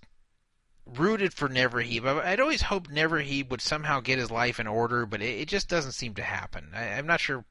rooted 0.86 1.34
for 1.34 1.48
Neverheeb. 1.48 2.06
I'd 2.06 2.40
always 2.40 2.64
hoped 2.64 2.90
Neverheeb 2.90 3.50
would 3.50 3.62
somehow 3.62 4.00
get 4.00 4.20
his 4.20 4.32
life 4.32 4.60
in 4.60 4.68
order, 4.68 5.06
but 5.06 5.22
it, 5.22 5.42
it 5.42 5.48
just 5.48 5.70
doesn't 5.70 5.94
seem 5.94 6.14
to 6.16 6.24
happen. 6.24 6.70
I, 6.74 6.84
am 6.84 7.08
not 7.08 7.20
sure 7.20 7.46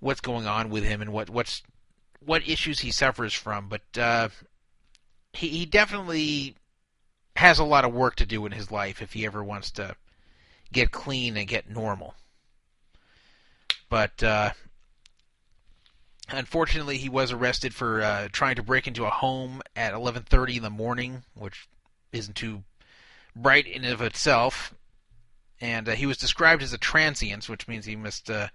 what's 0.00 0.20
going 0.20 0.46
on 0.46 0.70
with 0.70 0.84
him 0.84 1.00
and 1.00 1.12
what 1.12 1.30
what's 1.30 1.62
what 2.24 2.46
issues 2.48 2.80
he 2.80 2.90
suffers 2.90 3.32
from, 3.32 3.68
but 3.68 3.98
uh, 3.98 4.28
he 5.32 5.48
he 5.48 5.66
definitely 5.66 6.56
has 7.36 7.58
a 7.58 7.64
lot 7.64 7.84
of 7.84 7.92
work 7.92 8.16
to 8.16 8.26
do 8.26 8.46
in 8.46 8.52
his 8.52 8.70
life 8.70 9.02
if 9.02 9.12
he 9.12 9.26
ever 9.26 9.42
wants 9.42 9.70
to 9.72 9.96
get 10.74 10.90
clean 10.90 11.36
and 11.36 11.48
get 11.48 11.70
normal. 11.70 12.14
But 13.88 14.22
uh, 14.22 14.50
unfortunately, 16.28 16.98
he 16.98 17.08
was 17.08 17.32
arrested 17.32 17.74
for 17.74 18.02
uh, 18.02 18.28
trying 18.32 18.56
to 18.56 18.62
break 18.62 18.86
into 18.86 19.04
a 19.04 19.10
home 19.10 19.62
at 19.76 19.94
11:30 19.94 20.56
in 20.56 20.62
the 20.62 20.70
morning, 20.70 21.22
which 21.34 21.68
isn't 22.12 22.34
too 22.34 22.64
bright 23.34 23.66
in 23.66 23.84
of 23.84 24.02
itself. 24.02 24.74
And 25.60 25.88
uh, 25.88 25.92
he 25.92 26.06
was 26.06 26.18
described 26.18 26.62
as 26.62 26.72
a 26.72 26.78
transient, 26.78 27.48
which 27.48 27.68
means 27.68 27.86
he 27.86 27.96
must 27.96 28.28
uh, 28.28 28.48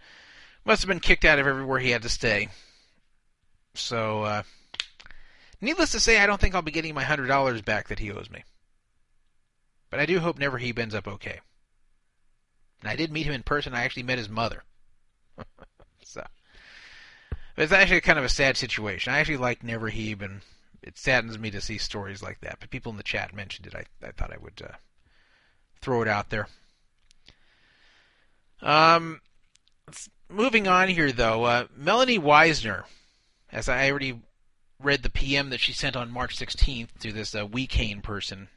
must 0.66 0.82
have 0.82 0.90
been 0.90 1.00
kicked 1.00 1.26
out 1.26 1.40
of 1.40 1.48
everywhere 1.48 1.80
he 1.80 1.92
had 1.92 2.04
to 2.04 2.10
stay. 2.10 2.50
So, 3.76 4.24
uh, 4.24 4.44
needless 5.62 5.92
to 5.94 6.00
say, 6.00 6.20
I 6.20 6.26
don't 6.26 6.42
think 6.42 6.54
I'll 6.54 6.62
be 6.62 6.72
getting 6.72 6.94
my 6.94 7.04
hundred 7.04 7.28
dollars 7.28 7.62
back 7.62 7.88
that 7.88 8.00
he 8.00 8.12
owes 8.12 8.30
me. 8.30 8.44
But 9.90 10.00
I 10.00 10.06
do 10.06 10.20
hope 10.20 10.38
Never 10.38 10.58
He 10.58 10.74
ends 10.78 10.94
up 10.94 11.08
okay. 11.08 11.40
And 12.82 12.90
I 12.90 12.96
did 12.96 13.12
meet 13.12 13.26
him 13.26 13.34
in 13.34 13.44
person. 13.44 13.74
I 13.74 13.84
actually 13.84 14.04
met 14.04 14.18
his 14.18 14.30
mother. 14.30 14.64
so, 16.04 16.26
it's 17.58 17.72
actually 17.72 18.02
kind 18.02 18.20
of 18.20 18.26
a 18.26 18.30
sad 18.30 18.58
situation. 18.58 19.14
I 19.14 19.20
actually 19.20 19.38
like 19.38 19.64
Never 19.64 19.92
Heeb, 19.92 20.22
and 20.22 20.42
it 20.82 20.98
saddens 20.98 21.38
me 21.38 21.52
to 21.52 21.62
see 21.62 21.78
stories 21.78 22.24
like 22.24 22.40
that. 22.42 22.58
But 22.60 22.70
people 22.70 22.92
in 22.92 22.98
the 22.98 23.04
chat 23.04 23.36
mentioned 23.36 23.68
it. 23.68 23.76
I, 23.76 23.84
I 24.06 24.12
thought 24.12 24.34
I 24.34 24.38
would 24.42 24.62
uh, 24.64 24.76
throw 25.82 26.02
it 26.02 26.08
out 26.08 26.30
there. 26.30 26.48
Um, 28.62 29.22
moving 30.30 30.68
on 30.68 30.90
here, 30.90 31.12
though, 31.12 31.44
uh, 31.44 31.68
Melanie 31.76 32.20
Weisner, 32.20 32.84
as 33.52 33.68
I 33.68 33.90
already 33.90 34.22
read 34.82 35.04
the 35.04 35.10
PM 35.10 35.50
that 35.50 35.60
she 35.60 35.74
sent 35.74 35.96
on 35.96 36.12
March 36.12 36.38
16th 36.38 36.98
to 37.00 37.12
this 37.12 37.36
uh, 37.36 37.46
Wicane 37.46 38.02
person 38.02 38.48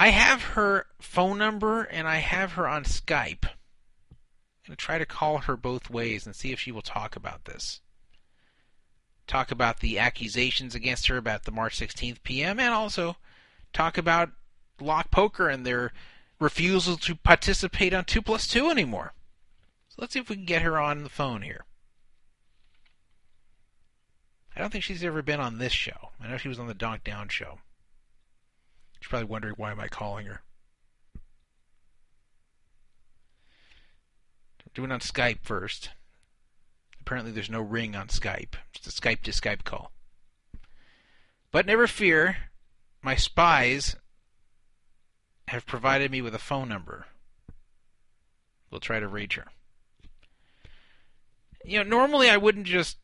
I 0.00 0.08
have 0.08 0.42
her 0.42 0.86
phone 0.98 1.36
number 1.36 1.82
and 1.82 2.08
I 2.08 2.16
have 2.16 2.52
her 2.52 2.66
on 2.66 2.84
Skype. 2.84 3.44
I'm 3.44 4.66
going 4.66 4.70
to 4.70 4.76
try 4.76 4.96
to 4.96 5.04
call 5.04 5.36
her 5.36 5.58
both 5.58 5.90
ways 5.90 6.24
and 6.24 6.34
see 6.34 6.52
if 6.52 6.58
she 6.58 6.72
will 6.72 6.80
talk 6.80 7.16
about 7.16 7.44
this. 7.44 7.82
Talk 9.26 9.50
about 9.50 9.80
the 9.80 9.98
accusations 9.98 10.74
against 10.74 11.08
her 11.08 11.18
about 11.18 11.44
the 11.44 11.52
March 11.52 11.78
16th 11.78 12.22
PM 12.22 12.58
and 12.58 12.72
also 12.72 13.16
talk 13.74 13.98
about 13.98 14.30
Lock 14.80 15.10
Poker 15.10 15.50
and 15.50 15.66
their 15.66 15.92
refusal 16.38 16.96
to 16.96 17.14
participate 17.14 17.92
on 17.92 18.06
2 18.06 18.22
plus 18.22 18.48
2 18.48 18.70
anymore. 18.70 19.12
So 19.90 19.96
let's 19.98 20.14
see 20.14 20.20
if 20.20 20.30
we 20.30 20.36
can 20.36 20.46
get 20.46 20.62
her 20.62 20.78
on 20.78 21.02
the 21.02 21.10
phone 21.10 21.42
here. 21.42 21.66
I 24.56 24.60
don't 24.60 24.72
think 24.72 24.82
she's 24.82 25.04
ever 25.04 25.20
been 25.20 25.40
on 25.40 25.58
this 25.58 25.74
show. 25.74 26.08
I 26.18 26.28
know 26.28 26.38
she 26.38 26.48
was 26.48 26.58
on 26.58 26.68
the 26.68 26.74
DonkDown 26.74 27.30
show. 27.30 27.58
She's 29.00 29.08
probably 29.08 29.26
wondering 29.26 29.54
why 29.56 29.70
am 29.70 29.80
I 29.80 29.88
calling 29.88 30.26
her. 30.26 30.42
doing 34.74 34.92
on 34.92 35.00
Skype 35.00 35.40
first. 35.42 35.90
Apparently 37.00 37.32
there's 37.32 37.50
no 37.50 37.60
ring 37.60 37.96
on 37.96 38.08
Skype. 38.08 38.54
It's 38.74 38.86
a 38.86 38.90
Skype 38.90 39.22
to 39.22 39.30
Skype 39.30 39.64
call. 39.64 39.92
But 41.50 41.66
never 41.66 41.86
fear, 41.86 42.36
my 43.02 43.16
spies 43.16 43.96
have 45.48 45.66
provided 45.66 46.10
me 46.10 46.22
with 46.22 46.34
a 46.34 46.38
phone 46.38 46.68
number. 46.68 47.06
We'll 48.70 48.80
try 48.80 49.00
to 49.00 49.08
reach 49.08 49.34
her. 49.34 49.46
You 51.64 51.78
know, 51.78 51.90
normally 51.90 52.30
I 52.30 52.36
wouldn't 52.36 52.66
just 52.66 52.98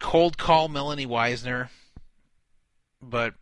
cold 0.00 0.36
call 0.36 0.68
Melanie 0.68 1.06
Weisner, 1.06 1.68
but 3.00 3.34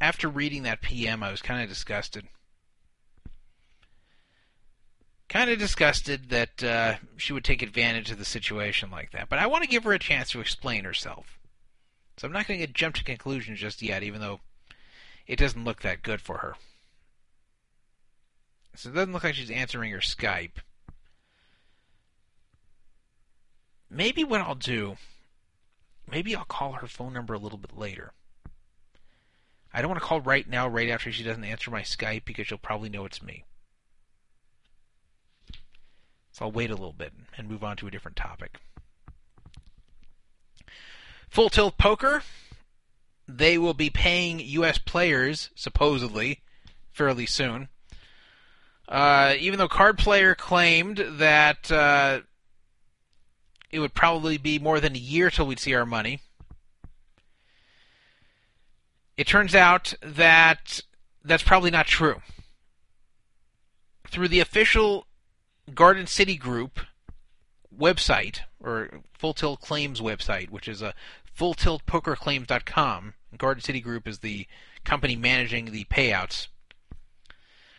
after 0.00 0.28
reading 0.28 0.64
that 0.64 0.82
PM, 0.82 1.22
I 1.22 1.30
was 1.30 1.42
kind 1.42 1.62
of 1.62 1.68
disgusted. 1.68 2.26
Kind 5.28 5.50
of 5.50 5.58
disgusted 5.58 6.30
that 6.30 6.62
uh, 6.62 6.94
she 7.16 7.32
would 7.32 7.44
take 7.44 7.62
advantage 7.62 8.10
of 8.10 8.18
the 8.18 8.24
situation 8.24 8.90
like 8.90 9.12
that. 9.12 9.28
But 9.28 9.38
I 9.38 9.46
want 9.46 9.64
to 9.64 9.70
give 9.70 9.84
her 9.84 9.92
a 9.92 9.98
chance 9.98 10.30
to 10.30 10.40
explain 10.40 10.84
herself. 10.84 11.38
So 12.16 12.26
I'm 12.26 12.32
not 12.32 12.46
going 12.46 12.60
to 12.60 12.66
jump 12.66 12.94
to 12.96 13.04
conclusions 13.04 13.58
just 13.58 13.82
yet, 13.82 14.02
even 14.02 14.20
though 14.20 14.40
it 15.26 15.38
doesn't 15.38 15.64
look 15.64 15.82
that 15.82 16.02
good 16.02 16.20
for 16.20 16.38
her. 16.38 16.54
So 18.76 18.90
it 18.90 18.94
doesn't 18.94 19.12
look 19.12 19.24
like 19.24 19.34
she's 19.34 19.50
answering 19.50 19.90
her 19.92 19.98
Skype. 19.98 20.58
Maybe 23.90 24.24
what 24.24 24.40
I'll 24.40 24.56
do, 24.56 24.96
maybe 26.10 26.34
I'll 26.34 26.44
call 26.44 26.72
her 26.72 26.86
phone 26.88 27.12
number 27.12 27.34
a 27.34 27.38
little 27.38 27.58
bit 27.58 27.76
later. 27.76 28.12
I 29.74 29.82
don't 29.82 29.90
want 29.90 30.00
to 30.00 30.06
call 30.06 30.20
right 30.20 30.48
now, 30.48 30.68
right 30.68 30.88
after 30.88 31.10
she 31.10 31.24
doesn't 31.24 31.44
answer 31.44 31.70
my 31.70 31.82
Skype, 31.82 32.24
because 32.24 32.46
she'll 32.46 32.58
probably 32.58 32.88
know 32.88 33.04
it's 33.04 33.22
me. 33.22 33.44
So 36.30 36.44
I'll 36.44 36.52
wait 36.52 36.70
a 36.70 36.74
little 36.74 36.92
bit 36.92 37.12
and 37.36 37.48
move 37.48 37.64
on 37.64 37.76
to 37.78 37.88
a 37.88 37.90
different 37.90 38.16
topic. 38.16 38.60
Full 41.28 41.50
Tilt 41.50 41.76
Poker. 41.76 42.22
They 43.26 43.58
will 43.58 43.74
be 43.74 43.90
paying 43.90 44.38
U.S. 44.38 44.78
players, 44.78 45.50
supposedly, 45.56 46.42
fairly 46.92 47.26
soon. 47.26 47.68
Uh, 48.88 49.34
even 49.38 49.58
though 49.58 49.68
Card 49.68 49.98
Player 49.98 50.34
claimed 50.34 50.98
that 50.98 51.72
uh, 51.72 52.20
it 53.70 53.80
would 53.80 53.94
probably 53.94 54.38
be 54.38 54.58
more 54.58 54.78
than 54.78 54.94
a 54.94 54.98
year 54.98 55.30
till 55.30 55.46
we'd 55.46 55.58
see 55.58 55.74
our 55.74 55.86
money. 55.86 56.20
It 59.16 59.26
turns 59.26 59.54
out 59.54 59.94
that 60.02 60.80
that's 61.24 61.42
probably 61.42 61.70
not 61.70 61.86
true. 61.86 62.20
Through 64.08 64.28
the 64.28 64.40
official 64.40 65.06
Garden 65.72 66.06
City 66.06 66.36
Group 66.36 66.80
website, 67.76 68.40
or 68.60 69.02
Full 69.12 69.34
Tilt 69.34 69.60
Claims 69.60 70.00
website, 70.00 70.50
which 70.50 70.68
is 70.68 70.82
a 70.82 70.94
fulltiltpokerclaims.com, 71.38 73.14
Garden 73.38 73.62
City 73.62 73.80
Group 73.80 74.06
is 74.06 74.18
the 74.18 74.46
company 74.84 75.16
managing 75.16 75.66
the 75.66 75.84
payouts, 75.84 76.48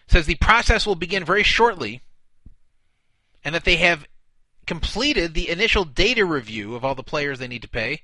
says 0.07 0.25
the 0.25 0.35
process 0.35 0.85
will 0.85 0.95
begin 0.95 1.23
very 1.23 1.43
shortly 1.43 2.01
and 3.43 3.53
that 3.53 3.63
they 3.63 3.77
have 3.77 4.07
completed 4.65 5.33
the 5.33 5.49
initial 5.49 5.85
data 5.85 6.25
review 6.25 6.75
of 6.75 6.83
all 6.83 6.95
the 6.95 7.03
players 7.03 7.39
they 7.39 7.47
need 7.47 7.61
to 7.61 7.69
pay 7.69 8.01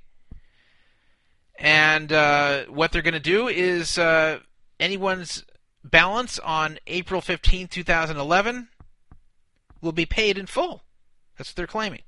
and 1.61 2.11
uh, 2.11 2.63
what 2.65 2.91
they're 2.91 3.03
going 3.03 3.13
to 3.13 3.19
do 3.19 3.47
is 3.47 3.99
uh, 3.99 4.39
anyone's 4.79 5.45
balance 5.83 6.39
on 6.39 6.79
April 6.87 7.21
15, 7.21 7.67
2011 7.67 8.69
will 9.79 9.91
be 9.91 10.07
paid 10.07 10.39
in 10.39 10.47
full. 10.47 10.81
That's 11.37 11.51
what 11.51 11.55
they're 11.55 11.67
claiming. 11.67 12.01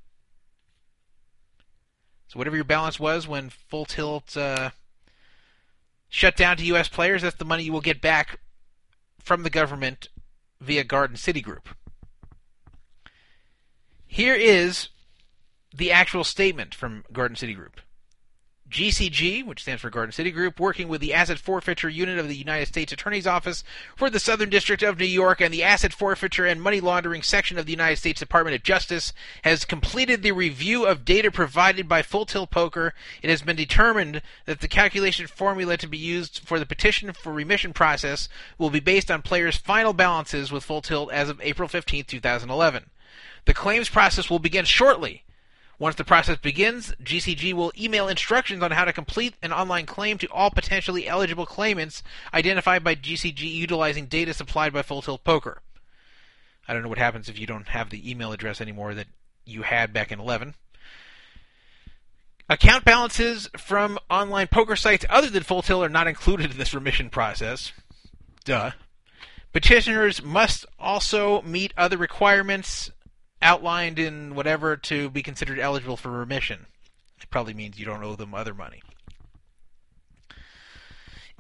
So 2.28 2.40
whatever 2.40 2.56
your 2.56 2.66
balance 2.66 3.00
was 3.00 3.28
when 3.28 3.52
Full 3.52 3.86
Tilt 3.86 4.36
uh, 4.36 4.72
shut 6.10 6.36
down 6.36 6.58
to 6.58 6.66
U.S. 6.66 6.90
players, 6.90 7.22
that's 7.22 7.36
the 7.36 7.46
money 7.46 7.64
you 7.64 7.72
will 7.72 7.82
get 7.82 8.02
back 8.02 8.40
from 9.20 9.44
the 9.44 9.52
government 9.52 10.10
via 10.60 10.84
Garden 10.84 11.16
City 11.16 11.42
Group. 11.42 11.70
Here 14.08 14.34
is 14.34 14.90
the 15.72 15.92
actual 15.92 16.24
statement 16.24 16.74
from 16.74 17.04
Garden 17.14 17.38
City 17.38 17.54
Group. 17.54 17.82
GCG, 18.74 19.46
which 19.46 19.62
stands 19.62 19.84
for 19.84 19.92
Garden 19.92 20.12
City 20.12 20.32
Group, 20.32 20.60
working 20.60 20.88
with 20.88 21.00
the 21.00 21.14
Asset 21.14 21.38
Forfeiture 21.38 21.90
Unit 21.90 22.18
of 22.18 22.28
the 22.28 22.36
United 22.36 22.66
States 22.66 22.92
Attorney's 22.92 23.28
Office 23.28 23.64
for 23.96 24.10
the 24.10 24.20
Southern 24.20 24.50
District 24.50 24.82
of 24.82 25.00
New 25.00 25.06
York 25.06 25.40
and 25.40 25.54
the 25.54 25.62
Asset 25.62 25.94
Forfeiture 25.94 26.48
and 26.48 26.60
Money 26.60 26.82
Laundering 26.82 27.22
Section 27.22 27.60
of 27.60 27.68
the 27.68 27.72
United 27.72 27.98
States 27.98 28.20
Department 28.20 28.56
of 28.56 28.64
Justice, 28.64 29.14
has 29.44 29.64
completed 29.64 30.24
the 30.24 30.32
review 30.32 30.88
of 30.88 31.06
data 31.06 31.30
provided 31.30 31.88
by 31.88 32.02
Full 32.02 32.26
Tilt 32.26 32.50
Poker. 32.50 32.96
It 33.22 33.30
has 33.30 33.44
been 33.44 33.56
determined 33.56 34.24
that 34.46 34.62
the 34.62 34.68
calculation 34.68 35.28
formula 35.28 35.78
to 35.78 35.88
be 35.88 35.98
used 36.00 36.40
for 36.44 36.58
the 36.58 36.66
petition 36.66 37.14
for 37.14 37.32
remission 37.32 37.74
process 37.74 38.28
will 38.58 38.72
be 38.72 38.80
based 38.80 39.12
on 39.12 39.22
players' 39.22 39.56
final 39.56 39.94
balances 39.94 40.52
with 40.52 40.64
Full 40.64 40.82
Tilt 40.82 41.12
as 41.12 41.30
of 41.30 41.40
April 41.42 41.70
15, 41.70 42.06
2011. 42.06 42.90
The 43.46 43.54
claims 43.54 43.90
process 43.90 44.32
will 44.32 44.40
begin 44.40 44.66
shortly. 44.66 45.24
Once 45.80 45.96
the 45.96 46.04
process 46.04 46.38
begins, 46.38 46.94
GCG 47.04 47.54
will 47.54 47.74
email 47.78 48.08
instructions 48.08 48.62
on 48.62 48.72
how 48.72 48.86
to 48.86 48.94
complete 48.94 49.36
an 49.42 49.52
online 49.52 49.86
claim 49.86 50.18
to 50.20 50.28
all 50.28 50.52
potentially 50.52 51.08
eligible 51.08 51.46
claimants 51.46 52.04
identified 52.34 52.84
by 52.84 52.96
GCG 52.96 53.42
utilizing 53.42 54.06
data 54.06 54.34
supplied 54.34 54.72
by 54.72 54.82
Full 54.82 55.02
Tilt 55.02 55.24
Poker. 55.24 55.62
I 56.68 56.74
don't 56.74 56.84
know 56.84 56.90
what 56.90 57.00
happens 57.00 57.28
if 57.28 57.40
you 57.40 57.48
don't 57.48 57.70
have 57.70 57.90
the 57.90 58.10
email 58.10 58.32
address 58.32 58.62
anymore 58.62 58.94
that 58.94 59.08
you 59.46 59.64
had 59.64 59.92
back 59.92 60.12
in 60.12 60.20
11. 60.20 60.56
Account 62.50 62.86
balances 62.86 63.50
from 63.58 63.98
online 64.10 64.48
poker 64.48 64.76
sites 64.76 65.06
other 65.10 65.30
than 65.30 65.44
Full 65.44 65.62
Tilt 65.62 65.84
are 65.84 65.90
not 65.90 66.08
included 66.08 66.52
in 66.52 66.58
this 66.58 66.74
remission 66.74 67.10
process. 67.10 67.72
Duh. 68.46 68.72
Petitioners 69.54 70.22
must 70.22 70.66
also 70.80 71.42
meet 71.42 71.74
other 71.78 71.98
requirements 71.98 72.92
outlined 73.44 74.00
in 74.00 74.34
whatever 74.34 74.76
to 74.78 75.10
be 75.10 75.22
considered 75.22 75.60
eligible 75.60 75.98
for 75.98 76.10
remission. 76.10 76.66
It 77.22 77.30
probably 77.30 77.54
means 77.54 77.78
you 77.78 77.86
don't 77.86 78.04
owe 78.04 78.16
them 78.16 78.34
other 78.34 78.54
money. 78.54 78.82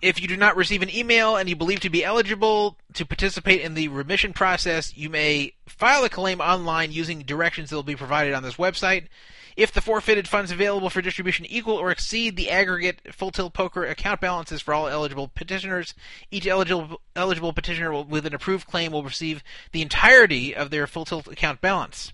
If 0.01 0.22
you 0.22 0.27
do 0.27 0.35
not 0.35 0.57
receive 0.57 0.82
an 0.82 0.93
email 0.93 1.38
and 1.38 1.48
you 1.48 1.56
believe 1.56 1.80
to 1.80 1.90
be 1.90 2.03
eligible 2.03 2.77
to 2.93 3.06
participate 3.06 3.61
in 3.61 3.73
the 3.73 3.88
remission 3.88 4.33
process, 4.33 4.95
you 4.98 5.09
may 5.09 5.53
file 5.65 6.03
a 6.03 6.09
claim 6.09 6.41
online 6.41 6.91
using 6.91 7.19
directions 7.22 7.69
that 7.69 7.77
will 7.77 7.83
be 7.83 7.95
provided 7.95 8.33
on 8.33 8.43
this 8.43 8.56
website. 8.56 9.07
If 9.56 9.72
the 9.72 9.82
forfeited 9.82 10.27
funds 10.27 10.51
available 10.51 10.90
for 10.90 11.01
distribution 11.01 11.45
equal 11.45 11.75
or 11.75 11.91
exceed 11.91 12.35
the 12.35 12.49
aggregate 12.49 13.14
Full 13.14 13.32
Tilt 13.32 13.53
Poker 13.53 13.85
account 13.85 14.19
balances 14.19 14.61
for 14.61 14.73
all 14.73 14.88
eligible 14.88 15.27
petitioners, 15.27 15.93
each 16.32 16.48
eligible 16.48 17.01
eligible 17.15 17.53
petitioner 17.53 17.91
will, 17.91 18.03
with 18.03 18.25
an 18.25 18.33
approved 18.33 18.67
claim 18.67 18.91
will 18.91 19.03
receive 19.03 19.43
the 19.72 19.82
entirety 19.82 20.56
of 20.56 20.72
their 20.72 20.88
Full 20.88 21.06
Tilt 21.06 21.27
account 21.27 21.61
balance. 21.61 22.14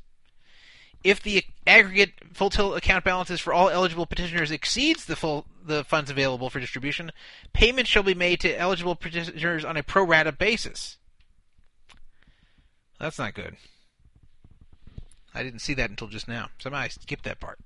If 1.01 1.23
the 1.23 1.45
aggregate 1.65 2.13
Full 2.33 2.49
Tilt 2.49 2.75
account 2.77 3.05
balances 3.05 3.39
for 3.39 3.53
all 3.53 3.69
eligible 3.69 4.05
petitioners 4.05 4.51
exceeds 4.51 5.05
the 5.05 5.15
full 5.15 5.45
the 5.63 5.83
funds 5.83 6.09
available 6.09 6.49
for 6.49 6.59
distribution, 6.59 7.11
payment 7.53 7.87
shall 7.87 8.03
be 8.03 8.13
made 8.13 8.41
to 8.41 8.59
eligible 8.59 8.95
petitioners 8.95 9.63
on 9.63 9.77
a 9.77 9.83
pro 9.83 10.03
rata 10.03 10.31
basis. 10.31 10.97
That's 12.99 13.19
not 13.19 13.33
good. 13.33 13.55
I 15.39 15.43
didn't 15.43 15.61
see 15.61 15.73
that 15.75 15.89
until 15.89 16.09
just 16.09 16.27
now. 16.27 16.49
Somehow 16.59 16.79
I 16.79 16.89
skipped 16.89 17.23
that 17.23 17.39
part. 17.39 17.59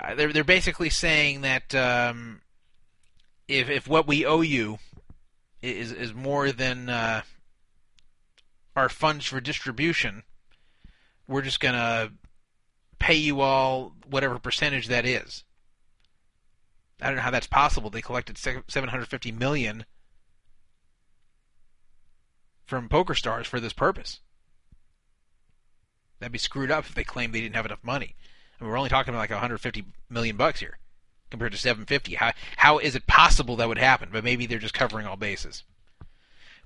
Uh, 0.00 0.14
they're 0.14 0.32
they're 0.32 0.44
basically 0.44 0.88
saying 0.88 1.42
that 1.42 1.74
um, 1.74 2.40
if 3.46 3.68
if 3.68 3.86
what 3.86 4.06
we 4.06 4.24
owe 4.24 4.40
you 4.40 4.78
is 5.60 5.92
is 5.92 6.14
more 6.14 6.50
than 6.50 6.88
uh, 6.88 7.20
our 8.74 8.88
funds 8.88 9.26
for 9.26 9.40
distribution, 9.40 10.22
we're 11.26 11.42
just 11.42 11.60
gonna 11.60 12.12
pay 12.98 13.16
you 13.16 13.42
all 13.42 13.92
whatever 14.08 14.38
percentage 14.38 14.86
that 14.86 15.04
is. 15.04 15.44
I 17.02 17.08
don't 17.08 17.16
know 17.16 17.22
how 17.22 17.30
that's 17.30 17.46
possible. 17.46 17.90
They 17.90 18.00
collected 18.00 18.38
750 18.38 19.32
million 19.32 19.84
from 22.64 22.88
Poker 22.88 23.14
Stars 23.14 23.46
for 23.46 23.60
this 23.60 23.74
purpose. 23.74 24.20
That'd 26.18 26.32
be 26.32 26.38
screwed 26.38 26.70
up 26.70 26.84
if 26.84 26.94
they 26.94 27.04
claimed 27.04 27.32
they 27.32 27.40
didn't 27.40 27.56
have 27.56 27.66
enough 27.66 27.82
money. 27.82 28.16
I 28.58 28.64
mean, 28.64 28.70
we're 28.70 28.78
only 28.78 28.90
talking 28.90 29.14
about 29.14 29.20
like 29.20 29.30
150 29.30 29.84
million 30.10 30.36
bucks 30.36 30.60
here 30.60 30.78
compared 31.30 31.52
to 31.52 31.58
750. 31.58 32.14
How 32.16 32.32
how 32.56 32.78
is 32.78 32.94
it 32.94 33.06
possible 33.06 33.56
that 33.56 33.68
would 33.68 33.78
happen? 33.78 34.08
But 34.12 34.24
maybe 34.24 34.46
they're 34.46 34.58
just 34.58 34.74
covering 34.74 35.06
all 35.06 35.16
bases. 35.16 35.64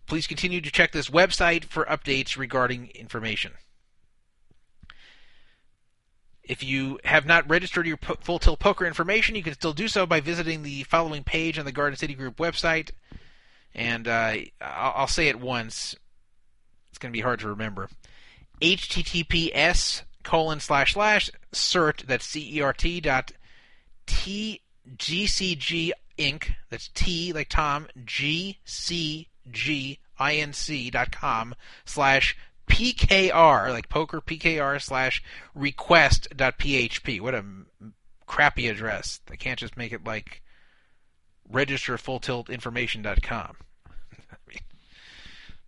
Please 0.06 0.26
continue 0.26 0.60
to 0.60 0.70
check 0.70 0.92
this 0.92 1.10
website 1.10 1.64
for 1.64 1.84
updates 1.84 2.36
regarding 2.36 2.88
information. 2.88 3.52
If 6.42 6.64
you 6.64 6.98
have 7.04 7.24
not 7.24 7.48
registered 7.48 7.86
your 7.86 7.98
Full 7.98 8.40
Tilt 8.40 8.58
Poker 8.58 8.84
information, 8.84 9.36
you 9.36 9.44
can 9.44 9.54
still 9.54 9.72
do 9.72 9.86
so 9.86 10.06
by 10.06 10.20
visiting 10.20 10.64
the 10.64 10.82
following 10.84 11.22
page 11.22 11.56
on 11.56 11.64
the 11.64 11.72
Garden 11.72 11.96
City 11.96 12.14
Group 12.14 12.36
website. 12.38 12.90
And 13.74 14.08
uh, 14.08 14.34
I'll, 14.60 14.92
I'll 14.96 15.06
say 15.06 15.28
it 15.28 15.38
once. 15.38 15.94
It's 16.90 16.98
going 16.98 17.12
to 17.12 17.16
be 17.16 17.22
hard 17.22 17.38
to 17.40 17.48
remember 17.48 17.88
https 18.62 20.02
colon 20.22 20.60
slash 20.60 20.94
slash 20.94 21.28
cert 21.52 22.06
that's 22.06 22.24
c-e-r-t 22.26 23.00
dot 23.00 23.32
t-g-c-g 24.06 25.92
inc. 26.18 26.54
That's 26.70 26.88
t 26.94 27.32
like 27.32 27.48
tom 27.48 27.88
g-c-g-i-n-c 28.04 29.30
dot 30.90 31.10
com 31.12 31.54
slash 31.84 32.36
pkr 32.70 33.70
like 33.70 33.88
poker 33.88 34.20
pkr 34.20 34.80
slash 34.80 35.22
request 35.54 36.28
dot 36.36 36.58
php 36.58 37.20
what 37.20 37.34
a 37.34 37.44
crappy 38.26 38.68
address. 38.68 39.20
They 39.26 39.36
can't 39.36 39.58
just 39.58 39.76
make 39.76 39.92
it 39.92 40.04
like 40.04 40.42
register 41.50 41.98
full 41.98 42.20
tilt 42.20 42.48
information 42.48 43.02
dot 43.02 43.22
com. 43.22 43.56
I 44.30 44.36
mean, 44.48 44.60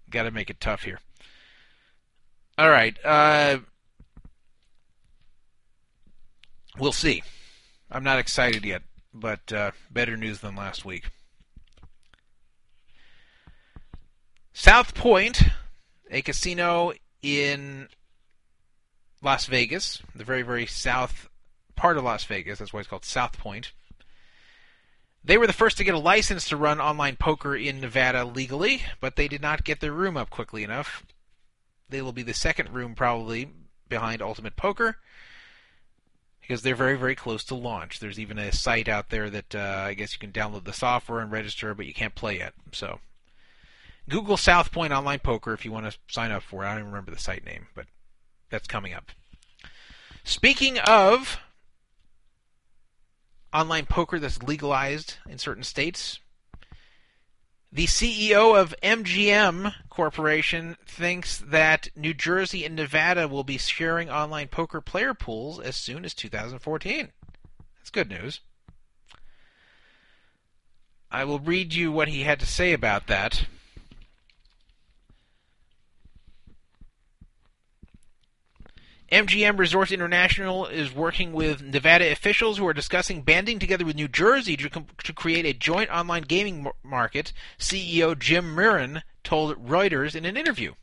gotta 0.09 0.31
make 0.31 0.49
it 0.49 0.61
tough 0.61 0.85
here 0.85 1.01
all 2.57 2.71
right. 2.71 2.97
Uh, 3.05 3.59
we'll 6.79 6.93
see. 6.93 7.23
I'm 7.91 8.05
not 8.05 8.19
excited 8.19 8.65
yet, 8.65 8.83
but 9.13 9.53
uh, 9.53 9.73
better 9.91 10.17
news 10.17 10.41
than 10.41 10.57
last 10.57 10.85
week. 10.85 11.05
South 14.53 14.95
Point, 14.95 15.43
a 16.11 16.23
casino 16.23 16.93
in 17.23 17.89
Las 19.21 19.47
Vegas, 19.47 20.01
the 20.15 20.25
very, 20.25 20.43
very 20.43 20.67
south 20.67 21.29
part 21.75 21.97
of 21.97 22.05
Las 22.05 22.25
Vegas. 22.25 22.61
That's 22.61 22.73
why 22.73 22.81
it's 22.81 22.89
called 22.89 23.05
South 23.05 23.37
Point. 23.37 23.73
They 25.25 25.39
were 25.39 25.47
the 25.47 25.53
first 25.53 25.79
to 25.79 25.85
get 25.85 25.95
a 25.95 25.99
license 25.99 26.49
to 26.51 26.57
run 26.57 26.81
online 26.81 27.17
poker 27.17 27.57
in 27.57 27.81
Nevada 27.81 28.25
legally, 28.25 28.83
but 29.01 29.17
they 29.17 29.27
did 29.27 29.41
not 29.41 29.65
get 29.65 29.81
their 29.81 29.93
room 29.93 30.17
up 30.17 30.31
quickly 30.31 30.63
enough 30.63 31.03
they 31.95 32.03
will 32.03 32.13
be 32.13 32.25
the 32.25 32.35
second 32.35 32.71
room 32.71 32.97
probably 32.97 33.49
behind 33.89 34.21
Ultimate 34.21 34.57
Poker 34.57 34.97
because 36.41 36.63
they're 36.63 36.75
very 36.75 36.99
very 36.99 37.15
close 37.15 37.45
to 37.45 37.55
launch. 37.55 38.01
There's 38.01 38.19
even 38.19 38.37
a 38.37 38.51
site 38.51 38.89
out 38.89 39.11
there 39.11 39.31
that 39.31 39.55
uh, 39.55 39.85
I 39.87 39.95
guess 39.95 40.13
you 40.13 40.19
can 40.19 40.33
download 40.33 40.65
the 40.65 40.73
software 40.73 41.21
and 41.21 41.31
register, 41.31 41.73
but 41.73 41.87
you 41.87 41.95
can't 41.95 42.17
play 42.17 42.39
yet. 42.39 42.53
So 42.73 42.99
Google 44.09 44.37
South 44.37 44.73
Point 44.73 44.93
Online 44.93 45.21
Poker 45.21 45.53
if 45.53 45.65
you 45.65 45.71
want 45.71 45.89
to 45.89 45.97
sign 46.09 46.33
up 46.33 46.43
for 46.43 46.65
it. 46.65 46.67
I 46.67 46.71
don't 46.73 46.81
even 46.81 46.91
remember 46.91 47.13
the 47.13 47.19
site 47.19 47.45
name, 47.45 47.69
but 47.77 47.87
that's 48.51 48.67
coming 48.67 48.93
up. 48.93 49.13
Speaking 50.25 50.81
of 50.81 51.39
online 53.53 53.87
poker 53.87 54.19
that's 54.19 54.43
legalized 54.43 55.19
in 55.29 55.39
certain 55.39 55.63
states, 55.63 56.19
the 57.71 57.87
CEO 57.87 58.59
of 58.59 58.75
MGM 58.83 59.75
Corporation 59.95 60.77
thinks 60.85 61.39
that 61.39 61.87
New 61.95 62.15
Jersey 62.15 62.65
and 62.65 62.75
Nevada 62.75 63.29
will 63.29 63.45
be 63.45 63.59
sharing 63.59 64.11
online 64.11 64.49
poker 64.49 64.81
player 64.81 65.15
pools 65.15 65.61
as 65.61 65.77
soon 65.77 66.05
as 66.05 66.15
2014. 66.15 67.13
That's 67.79 67.91
good 67.91 68.09
news. 68.09 68.41
I 71.13 71.23
will 71.25 71.39
read 71.39 71.75
you 71.75 71.93
what 71.93 72.09
he 72.09 72.25
had 72.25 72.41
to 72.41 72.47
say 72.47 72.73
about 72.73 73.07
that. 73.07 73.47
MGM 79.13 79.61
Resorts 79.61 79.93
International 79.93 80.67
is 80.67 80.93
working 80.93 81.33
with 81.33 81.63
Nevada 81.63 82.11
officials 82.11 82.59
who 82.59 82.67
are 82.67 82.75
discussing 82.75 83.23
banding 83.23 83.61
together 83.61 83.85
with 83.85 83.95
New 83.95 84.09
Jersey 84.09 84.57
to, 84.57 84.69
com- 84.69 84.89
to 85.05 85.13
create 85.13 85.47
a 85.47 85.53
joint 85.53 85.89
online 85.89 86.23
gaming 86.23 86.67
market, 86.83 87.33
CEO 87.61 88.19
Jim 88.19 88.57
Murren 88.57 89.03
told 89.25 89.57
Reuters 89.67 90.15
in 90.15 90.25
an 90.25 90.37
interview. 90.37 90.75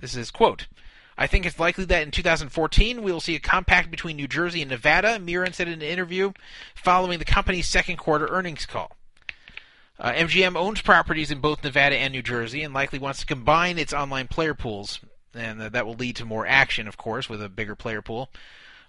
This 0.00 0.14
is 0.14 0.30
quote. 0.30 0.66
I 1.18 1.26
think 1.26 1.46
it's 1.46 1.58
likely 1.58 1.86
that 1.86 2.02
in 2.02 2.10
2014 2.10 3.02
we 3.02 3.10
will 3.10 3.20
see 3.20 3.34
a 3.34 3.40
compact 3.40 3.90
between 3.90 4.16
New 4.16 4.28
Jersey 4.28 4.60
and 4.60 4.70
Nevada, 4.70 5.18
Murren 5.18 5.54
said 5.54 5.66
in 5.66 5.74
an 5.74 5.82
interview 5.82 6.32
following 6.74 7.18
the 7.18 7.24
company's 7.24 7.68
second 7.68 7.96
quarter 7.96 8.26
earnings 8.26 8.66
call. 8.66 8.92
Uh, 9.98 10.12
MGM 10.12 10.56
owns 10.56 10.82
properties 10.82 11.30
in 11.30 11.40
both 11.40 11.64
Nevada 11.64 11.96
and 11.96 12.12
New 12.12 12.22
Jersey 12.22 12.62
and 12.62 12.74
likely 12.74 12.98
wants 12.98 13.20
to 13.20 13.26
combine 13.26 13.78
its 13.78 13.94
online 13.94 14.28
player 14.28 14.52
pools 14.52 15.00
and 15.36 15.60
that 15.60 15.86
will 15.86 15.94
lead 15.94 16.16
to 16.16 16.24
more 16.24 16.46
action, 16.46 16.88
of 16.88 16.96
course, 16.96 17.28
with 17.28 17.42
a 17.42 17.48
bigger 17.48 17.74
player 17.74 18.02
pool. 18.02 18.30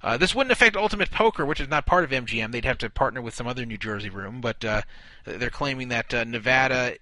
Uh, 0.01 0.17
this 0.17 0.35
wouldn't 0.35 0.51
affect 0.51 0.75
Ultimate 0.75 1.11
Poker, 1.11 1.45
which 1.45 1.59
is 1.59 1.67
not 1.67 1.85
part 1.85 2.03
of 2.03 2.11
MGM. 2.11 2.51
They'd 2.51 2.65
have 2.65 2.77
to 2.79 2.89
partner 2.89 3.21
with 3.21 3.33
some 3.33 3.47
other 3.47 3.65
New 3.65 3.77
Jersey 3.77 4.09
room, 4.09 4.41
but 4.41 4.63
uh, 4.63 4.81
they're 5.25 5.49
claiming 5.49 5.89
that 5.89 6.13
uh, 6.13 6.23
Nevada 6.23 6.97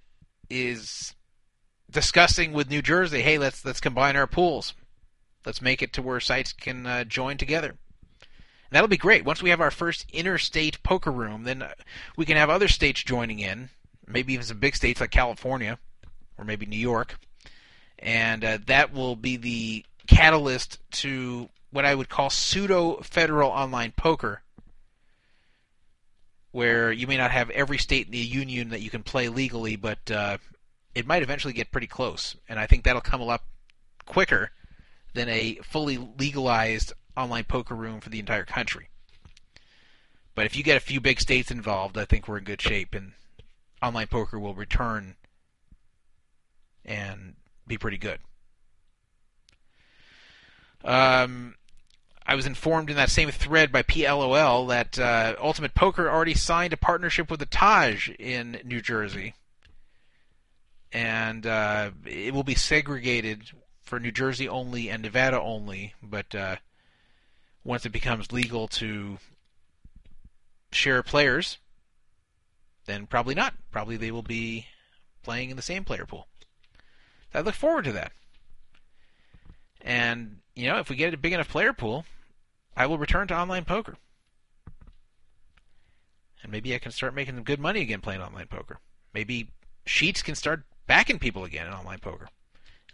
is 0.49 1.14
discussing 1.89 2.53
with 2.53 2.69
New 2.69 2.81
Jersey, 2.81 3.21
hey, 3.21 3.37
let's 3.37 3.63
let's 3.65 3.79
combine 3.79 4.15
our 4.15 4.27
pools, 4.27 4.73
let's 5.45 5.61
make 5.61 5.81
it 5.81 5.93
to 5.93 6.01
where 6.01 6.19
sites 6.19 6.53
can 6.53 6.85
uh, 6.85 7.03
join 7.03 7.37
together. 7.37 7.69
And 7.69 8.71
that'll 8.71 8.87
be 8.87 8.97
great. 8.97 9.25
Once 9.25 9.43
we 9.43 9.51
have 9.51 9.61
our 9.61 9.71
first 9.71 10.05
interstate 10.11 10.81
poker 10.83 11.11
room, 11.11 11.43
then 11.43 11.61
uh, 11.61 11.73
we 12.17 12.25
can 12.25 12.37
have 12.37 12.49
other 12.49 12.67
states 12.67 13.03
joining 13.03 13.39
in, 13.39 13.69
maybe 14.07 14.33
even 14.33 14.45
some 14.45 14.59
big 14.59 14.75
states 14.75 14.99
like 14.99 15.11
California 15.11 15.77
or 16.37 16.43
maybe 16.43 16.65
New 16.65 16.77
York, 16.77 17.17
and 17.99 18.43
uh, 18.43 18.57
that 18.65 18.93
will 18.93 19.15
be 19.15 19.37
the 19.37 19.85
catalyst 20.07 20.79
to 20.91 21.49
what 21.71 21.85
I 21.85 21.95
would 21.95 22.09
call 22.09 22.29
pseudo 22.29 22.97
federal 23.01 23.49
online 23.49 23.93
poker, 23.95 24.41
where 26.51 26.91
you 26.91 27.05
may 27.07 27.17
not 27.17 27.31
have 27.31 27.49
every 27.49 27.77
state 27.77 28.05
in 28.05 28.11
the 28.11 28.17
union 28.17 28.69
that 28.69 28.81
you 28.81 28.89
can 28.89 29.03
play 29.03 29.29
legally, 29.29 29.75
but 29.75 30.09
uh, 30.09 30.37
it 30.95 31.05
might 31.05 31.21
eventually 31.21 31.53
get 31.53 31.71
pretty 31.71 31.87
close. 31.87 32.35
And 32.49 32.59
I 32.59 32.65
think 32.65 32.83
that'll 32.83 33.01
come 33.01 33.21
up 33.21 33.43
quicker 34.05 34.51
than 35.13 35.29
a 35.29 35.59
fully 35.63 35.97
legalized 35.97 36.93
online 37.15 37.43
poker 37.43 37.75
room 37.75 37.99
for 37.99 38.09
the 38.09 38.19
entire 38.19 38.45
country. 38.45 38.89
But 40.33 40.45
if 40.45 40.55
you 40.55 40.63
get 40.63 40.77
a 40.77 40.81
few 40.81 40.99
big 40.99 41.21
states 41.21 41.51
involved, 41.51 41.97
I 41.97 42.05
think 42.05 42.27
we're 42.27 42.39
in 42.39 42.43
good 42.43 42.61
shape, 42.61 42.93
and 42.93 43.13
online 43.81 44.07
poker 44.07 44.37
will 44.37 44.53
return 44.53 45.15
and 46.83 47.35
be 47.65 47.77
pretty 47.77 47.97
good. 47.97 48.19
Um, 50.83 51.55
I 52.27 52.35
was 52.35 52.45
informed 52.45 52.89
in 52.89 52.95
that 52.97 53.09
same 53.09 53.31
thread 53.31 53.71
by 53.71 53.81
PLOL 53.83 54.67
that 54.67 54.99
uh, 54.99 55.35
Ultimate 55.39 55.73
Poker 55.73 56.09
already 56.09 56.33
signed 56.33 56.73
a 56.73 56.77
partnership 56.77 57.31
with 57.31 57.39
the 57.39 57.45
Taj 57.45 58.09
in 58.19 58.59
New 58.63 58.81
Jersey, 58.81 59.35
and 60.95 61.45
uh, 61.45 61.91
it 62.05 62.33
will 62.33 62.45
be 62.45 62.55
segregated 62.55 63.51
for 63.81 63.99
New 63.99 64.13
Jersey 64.13 64.47
only 64.47 64.89
and 64.89 65.03
Nevada 65.03 65.41
only. 65.41 65.93
But 66.01 66.33
uh, 66.33 66.55
once 67.65 67.85
it 67.85 67.91
becomes 67.91 68.31
legal 68.31 68.69
to 68.69 69.17
share 70.71 71.03
players, 71.03 71.57
then 72.85 73.07
probably 73.07 73.35
not. 73.35 73.55
Probably 73.71 73.97
they 73.97 74.09
will 74.09 74.23
be 74.23 74.67
playing 75.21 75.49
in 75.49 75.57
the 75.57 75.61
same 75.61 75.83
player 75.83 76.05
pool. 76.05 76.27
I 77.33 77.41
look 77.41 77.55
forward 77.55 77.83
to 77.83 77.91
that. 77.91 78.13
And 79.81 80.37
you 80.55 80.69
know, 80.69 80.79
if 80.79 80.89
we 80.89 80.95
get 80.95 81.13
a 81.13 81.17
big 81.17 81.33
enough 81.33 81.49
player 81.49 81.73
pool, 81.73 82.05
I 82.77 82.85
will 82.85 82.97
return 82.97 83.27
to 83.27 83.37
online 83.37 83.65
poker. 83.65 83.97
And 86.41 86.53
maybe 86.53 86.73
I 86.73 86.79
can 86.79 86.93
start 86.93 87.13
making 87.13 87.35
some 87.35 87.43
good 87.43 87.59
money 87.59 87.81
again 87.81 87.99
playing 87.99 88.21
online 88.21 88.47
poker. 88.47 88.79
Maybe 89.13 89.49
Sheets 89.85 90.21
can 90.21 90.35
start 90.35 90.63
backing 90.87 91.19
people 91.19 91.43
again 91.43 91.67
in 91.67 91.73
online 91.73 91.99
poker 91.99 92.27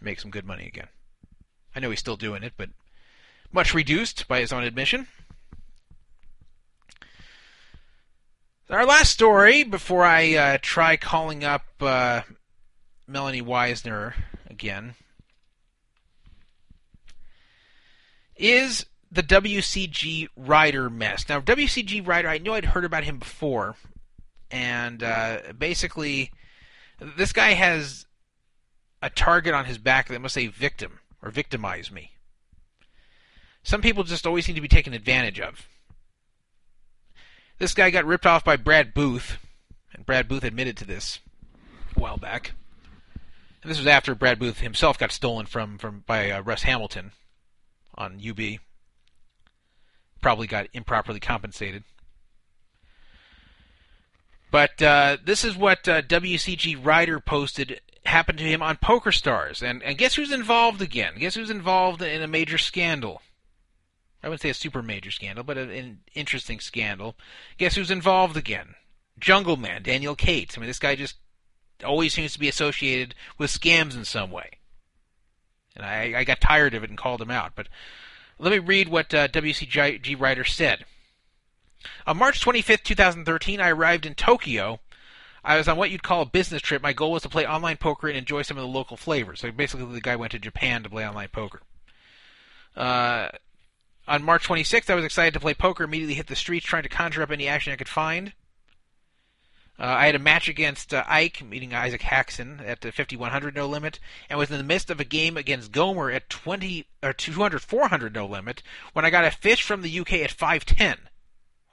make 0.01 0.19
some 0.19 0.31
good 0.31 0.45
money 0.45 0.65
again. 0.65 0.87
I 1.75 1.79
know 1.79 1.89
he's 1.89 1.99
still 1.99 2.17
doing 2.17 2.43
it, 2.43 2.53
but 2.57 2.69
much 3.51 3.73
reduced 3.73 4.27
by 4.27 4.39
his 4.39 4.51
own 4.51 4.63
admission. 4.63 5.07
Our 8.69 8.85
last 8.85 9.11
story 9.11 9.63
before 9.63 10.05
I 10.05 10.35
uh, 10.35 10.57
try 10.61 10.95
calling 10.95 11.43
up 11.43 11.63
uh, 11.81 12.21
Melanie 13.05 13.41
Weisner 13.41 14.13
again 14.49 14.95
is 18.37 18.85
the 19.11 19.23
WCGRider 19.23 20.89
mess. 20.89 21.27
Now, 21.27 21.41
WCGRider, 21.41 22.27
I 22.27 22.37
knew 22.37 22.53
I'd 22.53 22.65
heard 22.65 22.85
about 22.85 23.03
him 23.03 23.19
before, 23.19 23.75
and 24.49 25.03
uh, 25.03 25.39
basically, 25.57 26.31
this 27.01 27.33
guy 27.33 27.53
has 27.53 28.05
a 29.01 29.09
target 29.09 29.53
on 29.53 29.65
his 29.65 29.77
back 29.77 30.07
that 30.07 30.21
must 30.21 30.35
say 30.35 30.47
victim 30.47 30.99
or 31.21 31.31
victimize 31.31 31.91
me. 31.91 32.11
Some 33.63 33.81
people 33.81 34.03
just 34.03 34.25
always 34.25 34.45
seem 34.45 34.55
to 34.55 34.61
be 34.61 34.67
taken 34.67 34.93
advantage 34.93 35.39
of. 35.39 35.67
This 37.59 37.73
guy 37.73 37.89
got 37.91 38.05
ripped 38.05 38.25
off 38.25 38.43
by 38.43 38.55
Brad 38.55 38.93
Booth, 38.93 39.37
and 39.93 40.05
Brad 40.05 40.27
Booth 40.27 40.43
admitted 40.43 40.77
to 40.77 40.85
this 40.85 41.19
a 41.95 41.99
while 41.99 42.17
back. 42.17 42.53
And 43.61 43.69
this 43.69 43.77
was 43.77 43.87
after 43.87 44.15
Brad 44.15 44.39
Booth 44.39 44.59
himself 44.59 44.97
got 44.97 45.11
stolen 45.11 45.45
from, 45.45 45.77
from 45.77 46.03
by 46.07 46.31
uh, 46.31 46.41
Russ 46.41 46.63
Hamilton 46.63 47.11
on 47.95 48.19
UB. 48.27 48.59
Probably 50.21 50.47
got 50.47 50.67
improperly 50.73 51.19
compensated. 51.19 51.83
But 54.51 54.81
uh, 54.81 55.17
this 55.23 55.45
is 55.45 55.55
what 55.55 55.87
uh, 55.87 56.01
WCGRider 56.01 57.23
posted 57.23 57.79
happened 58.05 58.39
to 58.39 58.43
him 58.43 58.61
on 58.61 58.75
PokerStars. 58.77 59.61
And, 59.61 59.81
and 59.81 59.97
guess 59.97 60.15
who's 60.15 60.31
involved 60.31 60.81
again? 60.81 61.13
Guess 61.17 61.35
who's 61.35 61.49
involved 61.49 62.01
in 62.01 62.21
a 62.21 62.27
major 62.27 62.57
scandal? 62.57 63.21
I 64.21 64.27
wouldn't 64.27 64.41
say 64.41 64.49
a 64.49 64.53
super 64.53 64.83
major 64.83 65.09
scandal, 65.09 65.43
but 65.43 65.57
an 65.57 66.01
interesting 66.13 66.59
scandal. 66.59 67.15
Guess 67.57 67.75
who's 67.75 67.89
involved 67.89 68.37
again? 68.37 68.75
Jungle 69.19 69.57
Man, 69.57 69.81
Daniel 69.83 70.15
Cates. 70.15 70.57
I 70.57 70.61
mean, 70.61 70.67
this 70.67 70.79
guy 70.79 70.95
just 70.95 71.15
always 71.83 72.13
seems 72.13 72.33
to 72.33 72.39
be 72.39 72.49
associated 72.49 73.15
with 73.37 73.51
scams 73.51 73.95
in 73.95 74.05
some 74.05 74.31
way. 74.31 74.51
And 75.75 75.85
I, 75.85 76.19
I 76.19 76.23
got 76.23 76.41
tired 76.41 76.73
of 76.73 76.83
it 76.83 76.89
and 76.89 76.99
called 76.99 77.21
him 77.21 77.31
out. 77.31 77.53
But 77.55 77.67
let 78.37 78.51
me 78.51 78.59
read 78.59 78.89
what 78.89 79.13
uh, 79.13 79.27
WCGRider 79.29 80.47
said. 80.47 80.85
On 82.05 82.17
March 82.17 82.43
25th, 82.43 82.83
2013, 82.83 83.59
I 83.59 83.69
arrived 83.69 84.05
in 84.05 84.15
Tokyo. 84.15 84.79
I 85.43 85.57
was 85.57 85.67
on 85.67 85.77
what 85.77 85.89
you'd 85.89 86.03
call 86.03 86.21
a 86.21 86.25
business 86.25 86.61
trip. 86.61 86.81
My 86.81 86.93
goal 86.93 87.11
was 87.11 87.23
to 87.23 87.29
play 87.29 87.47
online 87.47 87.77
poker 87.77 88.07
and 88.07 88.17
enjoy 88.17 88.43
some 88.43 88.57
of 88.57 88.61
the 88.61 88.67
local 88.67 88.97
flavors. 88.97 89.39
So 89.39 89.51
basically, 89.51 89.91
the 89.91 90.01
guy 90.01 90.15
went 90.15 90.31
to 90.33 90.39
Japan 90.39 90.83
to 90.83 90.89
play 90.89 91.07
online 91.07 91.29
poker. 91.29 91.61
Uh, 92.75 93.29
on 94.07 94.23
March 94.23 94.47
26th, 94.47 94.89
I 94.89 94.95
was 94.95 95.05
excited 95.05 95.33
to 95.33 95.39
play 95.39 95.53
poker. 95.53 95.83
Immediately 95.83 96.15
hit 96.15 96.27
the 96.27 96.35
streets 96.35 96.65
trying 96.65 96.83
to 96.83 96.89
conjure 96.89 97.23
up 97.23 97.31
any 97.31 97.47
action 97.47 97.73
I 97.73 97.77
could 97.77 97.89
find. 97.89 98.33
Uh, 99.79 99.95
I 99.97 100.05
had 100.05 100.15
a 100.15 100.19
match 100.19 100.47
against 100.47 100.93
uh, 100.93 101.03
Ike, 101.07 101.43
meeting 101.43 101.73
Isaac 101.73 102.03
Haxton 102.03 102.61
at 102.63 102.81
the 102.81 102.91
5100 102.91 103.55
no 103.55 103.67
limit, 103.67 103.99
and 104.29 104.37
was 104.37 104.51
in 104.51 104.59
the 104.59 104.63
midst 104.63 104.91
of 104.91 104.99
a 104.99 105.03
game 105.03 105.37
against 105.37 105.71
Gomer 105.71 106.11
at 106.11 106.29
20 106.29 106.85
or 107.01 107.13
200 107.13 107.61
400 107.61 108.13
no 108.13 108.27
limit 108.27 108.61
when 108.93 109.05
I 109.05 109.09
got 109.09 109.25
a 109.25 109.31
fish 109.31 109.63
from 109.63 109.81
the 109.81 109.99
UK 109.99 110.13
at 110.13 110.29
510, 110.29 111.09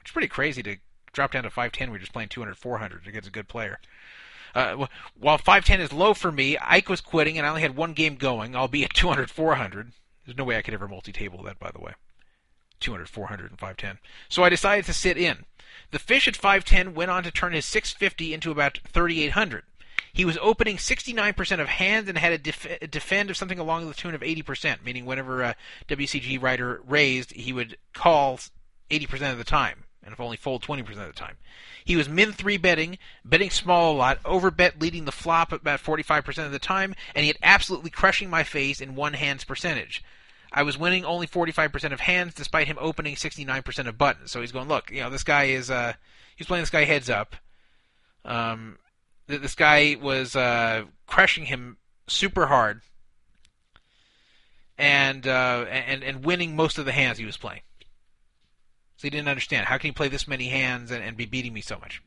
is 0.08 0.12
pretty 0.12 0.28
crazy 0.28 0.62
to 0.62 0.76
drop 1.12 1.32
down 1.32 1.44
to 1.44 1.50
510. 1.50 1.90
We're 1.90 1.98
just 1.98 2.12
playing 2.12 2.30
200 2.30 2.56
400 2.56 3.06
against 3.06 3.28
a 3.28 3.32
good 3.32 3.48
player. 3.48 3.78
Uh, 4.54 4.86
while 5.18 5.38
510 5.38 5.80
is 5.80 5.92
low 5.92 6.14
for 6.14 6.32
me, 6.32 6.56
Ike 6.60 6.88
was 6.88 7.00
quitting, 7.00 7.36
and 7.36 7.46
I 7.46 7.50
only 7.50 7.62
had 7.62 7.76
one 7.76 7.92
game 7.92 8.16
going, 8.16 8.56
I'll 8.56 8.62
albeit 8.62 8.94
200 8.94 9.30
400. 9.30 9.92
There's 10.24 10.38
no 10.38 10.44
way 10.44 10.56
I 10.56 10.62
could 10.62 10.74
ever 10.74 10.88
multi-table 10.88 11.42
that, 11.44 11.58
by 11.58 11.70
the 11.70 11.80
way. 11.80 11.92
200 12.80 13.08
400 13.08 13.50
and 13.50 13.58
510. 13.58 13.98
So 14.28 14.42
I 14.44 14.48
decided 14.48 14.84
to 14.86 14.92
sit 14.92 15.16
in. 15.16 15.44
The 15.90 15.98
fish 15.98 16.28
at 16.28 16.36
510 16.36 16.94
went 16.94 17.10
on 17.10 17.22
to 17.24 17.30
turn 17.30 17.52
his 17.52 17.66
650 17.66 18.34
into 18.34 18.50
about 18.50 18.78
3800. 18.86 19.64
He 20.12 20.24
was 20.24 20.38
opening 20.40 20.76
69% 20.76 21.60
of 21.60 21.68
hands 21.68 22.08
and 22.08 22.18
had 22.18 22.32
a, 22.32 22.38
def- 22.38 22.82
a 22.82 22.86
defend 22.86 23.30
of 23.30 23.36
something 23.36 23.58
along 23.58 23.86
the 23.86 23.94
tune 23.94 24.14
of 24.14 24.22
80%, 24.22 24.82
meaning 24.82 25.04
whenever 25.04 25.42
a 25.42 25.56
WCGRider 25.88 26.80
raised, 26.86 27.32
he 27.32 27.52
would 27.52 27.76
call 27.92 28.40
80% 28.90 29.32
of 29.32 29.38
the 29.38 29.44
time, 29.44 29.84
and 30.08 30.14
if 30.14 30.20
only 30.20 30.38
fold 30.38 30.62
20% 30.62 30.80
of 30.88 30.96
the 30.96 31.12
time. 31.12 31.36
He 31.84 31.94
was 31.94 32.08
min 32.08 32.32
3 32.32 32.56
betting, 32.56 32.96
betting 33.26 33.50
small 33.50 33.92
a 33.92 33.96
lot, 33.96 34.22
overbet 34.22 34.80
leading 34.80 35.04
the 35.04 35.12
flop 35.12 35.52
about 35.52 35.82
45% 35.82 36.46
of 36.46 36.50
the 36.50 36.58
time, 36.58 36.94
and 37.14 37.24
he 37.24 37.28
had 37.28 37.36
absolutely 37.42 37.90
crushing 37.90 38.30
my 38.30 38.42
face 38.42 38.80
in 38.80 38.94
one 38.94 39.12
hand's 39.12 39.44
percentage. 39.44 40.02
I 40.50 40.62
was 40.62 40.78
winning 40.78 41.04
only 41.04 41.26
45% 41.26 41.92
of 41.92 42.00
hands 42.00 42.32
despite 42.32 42.68
him 42.68 42.78
opening 42.80 43.16
69% 43.16 43.86
of 43.86 43.98
buttons. 43.98 44.30
So 44.30 44.40
he's 44.40 44.50
going, 44.50 44.66
look, 44.66 44.90
you 44.90 45.02
know, 45.02 45.10
this 45.10 45.24
guy 45.24 45.44
is, 45.44 45.70
uh, 45.70 45.92
he's 46.36 46.46
playing 46.46 46.62
this 46.62 46.70
guy 46.70 46.84
heads 46.84 47.10
up. 47.10 47.36
Um, 48.24 48.78
th- 49.28 49.42
this 49.42 49.54
guy 49.54 49.98
was, 50.00 50.34
uh, 50.34 50.84
crushing 51.06 51.44
him 51.44 51.76
super 52.06 52.46
hard. 52.46 52.80
And, 54.78 55.26
uh, 55.26 55.66
and, 55.68 56.02
and 56.02 56.24
winning 56.24 56.56
most 56.56 56.78
of 56.78 56.86
the 56.86 56.92
hands 56.92 57.18
he 57.18 57.26
was 57.26 57.36
playing. 57.36 57.60
So 58.98 59.02
he 59.02 59.10
didn't 59.10 59.28
understand. 59.28 59.66
How 59.66 59.78
can 59.78 59.88
he 59.88 59.92
play 59.92 60.08
this 60.08 60.26
many 60.26 60.48
hands 60.48 60.90
and, 60.90 61.02
and 61.02 61.16
be 61.16 61.24
beating 61.24 61.52
me 61.52 61.60
so 61.60 61.78
much? 61.78 62.02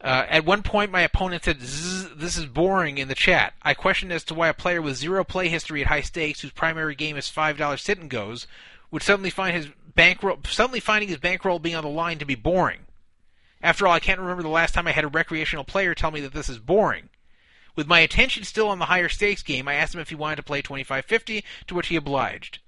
Uh, 0.00 0.26
at 0.28 0.44
one 0.44 0.62
point, 0.62 0.90
my 0.90 1.00
opponent 1.00 1.44
said, 1.44 1.60
"This 1.60 2.36
is 2.36 2.46
boring." 2.46 2.98
In 2.98 3.08
the 3.08 3.14
chat, 3.14 3.54
I 3.62 3.72
questioned 3.72 4.12
as 4.12 4.24
to 4.24 4.34
why 4.34 4.48
a 4.48 4.54
player 4.54 4.82
with 4.82 4.96
zero 4.96 5.22
play 5.24 5.48
history 5.48 5.80
at 5.80 5.86
high 5.86 6.02
stakes, 6.02 6.40
whose 6.40 6.50
primary 6.50 6.94
game 6.94 7.16
is 7.16 7.28
five 7.28 7.56
dollars 7.56 7.82
sit 7.82 7.98
and 7.98 8.10
goes, 8.10 8.46
would 8.90 9.02
suddenly 9.02 9.30
find 9.30 9.56
his 9.56 9.68
bankroll 9.94 10.40
suddenly 10.44 10.80
finding 10.80 11.08
his 11.08 11.18
bankroll 11.18 11.60
being 11.60 11.76
on 11.76 11.84
the 11.84 11.88
line 11.88 12.18
to 12.18 12.26
be 12.26 12.34
boring. 12.34 12.80
After 13.62 13.86
all, 13.86 13.94
I 13.94 14.00
can't 14.00 14.20
remember 14.20 14.42
the 14.42 14.48
last 14.48 14.74
time 14.74 14.88
I 14.88 14.92
had 14.92 15.04
a 15.04 15.08
recreational 15.08 15.64
player 15.64 15.94
tell 15.94 16.10
me 16.10 16.20
that 16.20 16.34
this 16.34 16.48
is 16.48 16.58
boring. 16.58 17.08
With 17.76 17.86
my 17.86 18.00
attention 18.00 18.44
still 18.44 18.68
on 18.68 18.78
the 18.80 18.86
higher 18.86 19.08
stakes 19.08 19.42
game, 19.42 19.68
I 19.68 19.74
asked 19.74 19.94
him 19.94 20.00
if 20.00 20.10
he 20.10 20.14
wanted 20.14 20.36
to 20.36 20.42
play 20.42 20.62
25.50, 20.62 21.42
to 21.68 21.74
which 21.74 21.88
he 21.88 21.96
obliged. 21.96 22.58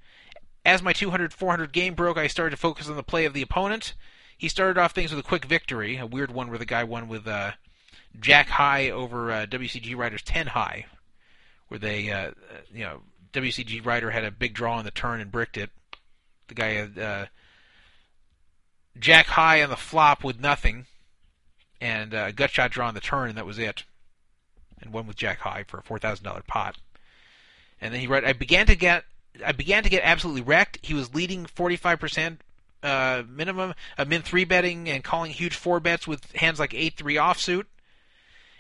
As 0.67 0.83
my 0.83 0.93
200 0.93 1.33
400 1.33 1.73
game 1.73 1.95
broke, 1.95 2.19
I 2.19 2.27
started 2.27 2.51
to 2.51 2.57
focus 2.57 2.89
on 2.89 2.97
the 2.97 3.05
play 3.05 3.25
of 3.25 3.33
the 3.33 3.41
opponent. 3.41 3.95
He 4.37 4.49
started 4.49 4.77
off 4.77 4.93
things 4.93 5.13
with 5.13 5.25
a 5.25 5.29
quick 5.29 5.45
victory, 5.45 5.97
a 5.97 6.07
weird 6.07 6.33
one 6.33 6.49
where 6.49 6.59
the 6.59 6.67
guy 6.67 6.83
won 6.83 7.07
with 7.07 7.25
uh, 7.29 7.53
Jack 8.19 8.49
High 8.49 8.91
over 8.91 9.31
uh, 9.31 9.47
WCG 9.47 9.97
Riders 9.97 10.23
10 10.23 10.49
High, 10.49 10.87
where 11.69 11.79
they, 11.79 12.11
uh, 12.11 12.33
you 12.75 12.83
know, 12.83 13.03
WCG 13.33 13.87
Rider 13.87 14.11
had 14.11 14.25
a 14.25 14.33
big 14.33 14.55
draw 14.55 14.77
on 14.77 14.85
the 14.85 14.91
turn 14.91 15.21
and 15.21 15.31
bricked 15.31 15.57
it. 15.57 15.71
The 16.49 16.55
guy 16.55 16.71
had 16.71 16.99
uh, 16.99 17.27
Jack 18.99 19.27
High 19.27 19.63
on 19.63 19.71
the 19.71 19.77
flop 19.77 20.25
with 20.25 20.41
nothing, 20.41 20.87
and 21.81 22.13
uh, 22.13 22.25
a 22.27 22.33
gut 22.33 22.51
shot 22.51 22.73
draw 22.73 22.89
on 22.89 22.95
the 22.95 23.01
turn, 23.01 23.29
and 23.29 23.39
that 23.39 23.47
was 23.47 23.61
it. 23.61 23.85
And 24.83 24.93
won 24.93 25.07
with 25.07 25.17
Jack 25.17 25.39
High 25.39 25.65
for 25.69 25.79
a 25.79 25.83
four 25.85 26.01
thousand 26.01 26.25
dollar 26.25 26.43
pot. 26.45 26.77
And 27.81 27.95
then 27.95 28.01
he 28.01 28.09
read, 28.09 28.25
I 28.25 28.33
began 28.33 28.67
to 28.67 28.75
get, 28.75 29.05
I 29.45 29.53
began 29.53 29.83
to 29.83 29.89
get 29.89 30.03
absolutely 30.05 30.43
wrecked. 30.43 30.79
He 30.83 30.95
was 30.95 31.15
leading 31.15 31.47
forty 31.47 31.77
five 31.77 31.99
percent 31.99 32.43
uh, 32.83 33.23
minimum, 33.29 33.75
uh, 33.99 34.05
min 34.05 34.23
three 34.23 34.45
betting 34.45 34.89
and 34.89 35.03
calling 35.03 35.33
huge 35.33 35.55
four 35.55 35.81
bets 35.81 36.07
with 36.07 36.33
hands 36.33 36.59
like 36.59 36.75
eight 36.75 36.97
three 36.97 37.17
offsuit, 37.17 37.65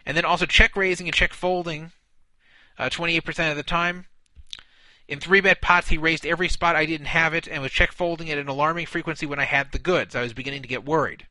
and 0.04 0.16
then 0.16 0.24
also 0.24 0.46
check 0.46 0.76
raising 0.76 1.06
and 1.06 1.14
check 1.14 1.32
folding, 1.32 1.92
eight 2.78 3.24
percent 3.24 3.50
of 3.50 3.56
the 3.56 3.62
time. 3.62 4.06
In 5.08 5.20
three 5.20 5.40
bet 5.40 5.60
pots, 5.60 5.88
he 5.88 5.98
raised 5.98 6.26
every 6.26 6.48
spot 6.48 6.74
I 6.74 6.84
didn't 6.84 7.06
have 7.06 7.32
it, 7.32 7.46
and 7.46 7.62
was 7.62 7.70
check 7.70 7.92
folding 7.92 8.28
at 8.30 8.38
an 8.38 8.48
alarming 8.48 8.86
frequency 8.86 9.24
when 9.24 9.38
I 9.38 9.44
had 9.44 9.70
the 9.70 9.78
goods. 9.78 10.16
I 10.16 10.22
was 10.22 10.32
beginning 10.32 10.62
to 10.62 10.68
get 10.68 10.84
worried. 10.84 11.26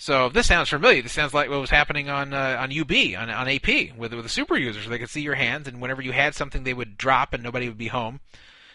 So 0.00 0.28
this 0.28 0.46
sounds 0.46 0.68
familiar. 0.68 1.02
This 1.02 1.12
sounds 1.12 1.34
like 1.34 1.50
what 1.50 1.60
was 1.60 1.70
happening 1.70 2.08
on 2.08 2.32
uh, 2.32 2.56
on 2.60 2.72
UB 2.72 2.92
on 3.18 3.28
on 3.28 3.48
AP 3.48 3.96
with 3.96 4.14
with 4.14 4.22
the 4.22 4.28
super 4.28 4.56
users. 4.56 4.86
They 4.86 4.98
could 4.98 5.10
see 5.10 5.22
your 5.22 5.34
hands, 5.34 5.66
and 5.66 5.80
whenever 5.80 6.00
you 6.00 6.12
had 6.12 6.36
something, 6.36 6.62
they 6.62 6.72
would 6.72 6.96
drop, 6.96 7.34
and 7.34 7.42
nobody 7.42 7.68
would 7.68 7.76
be 7.76 7.88
home. 7.88 8.20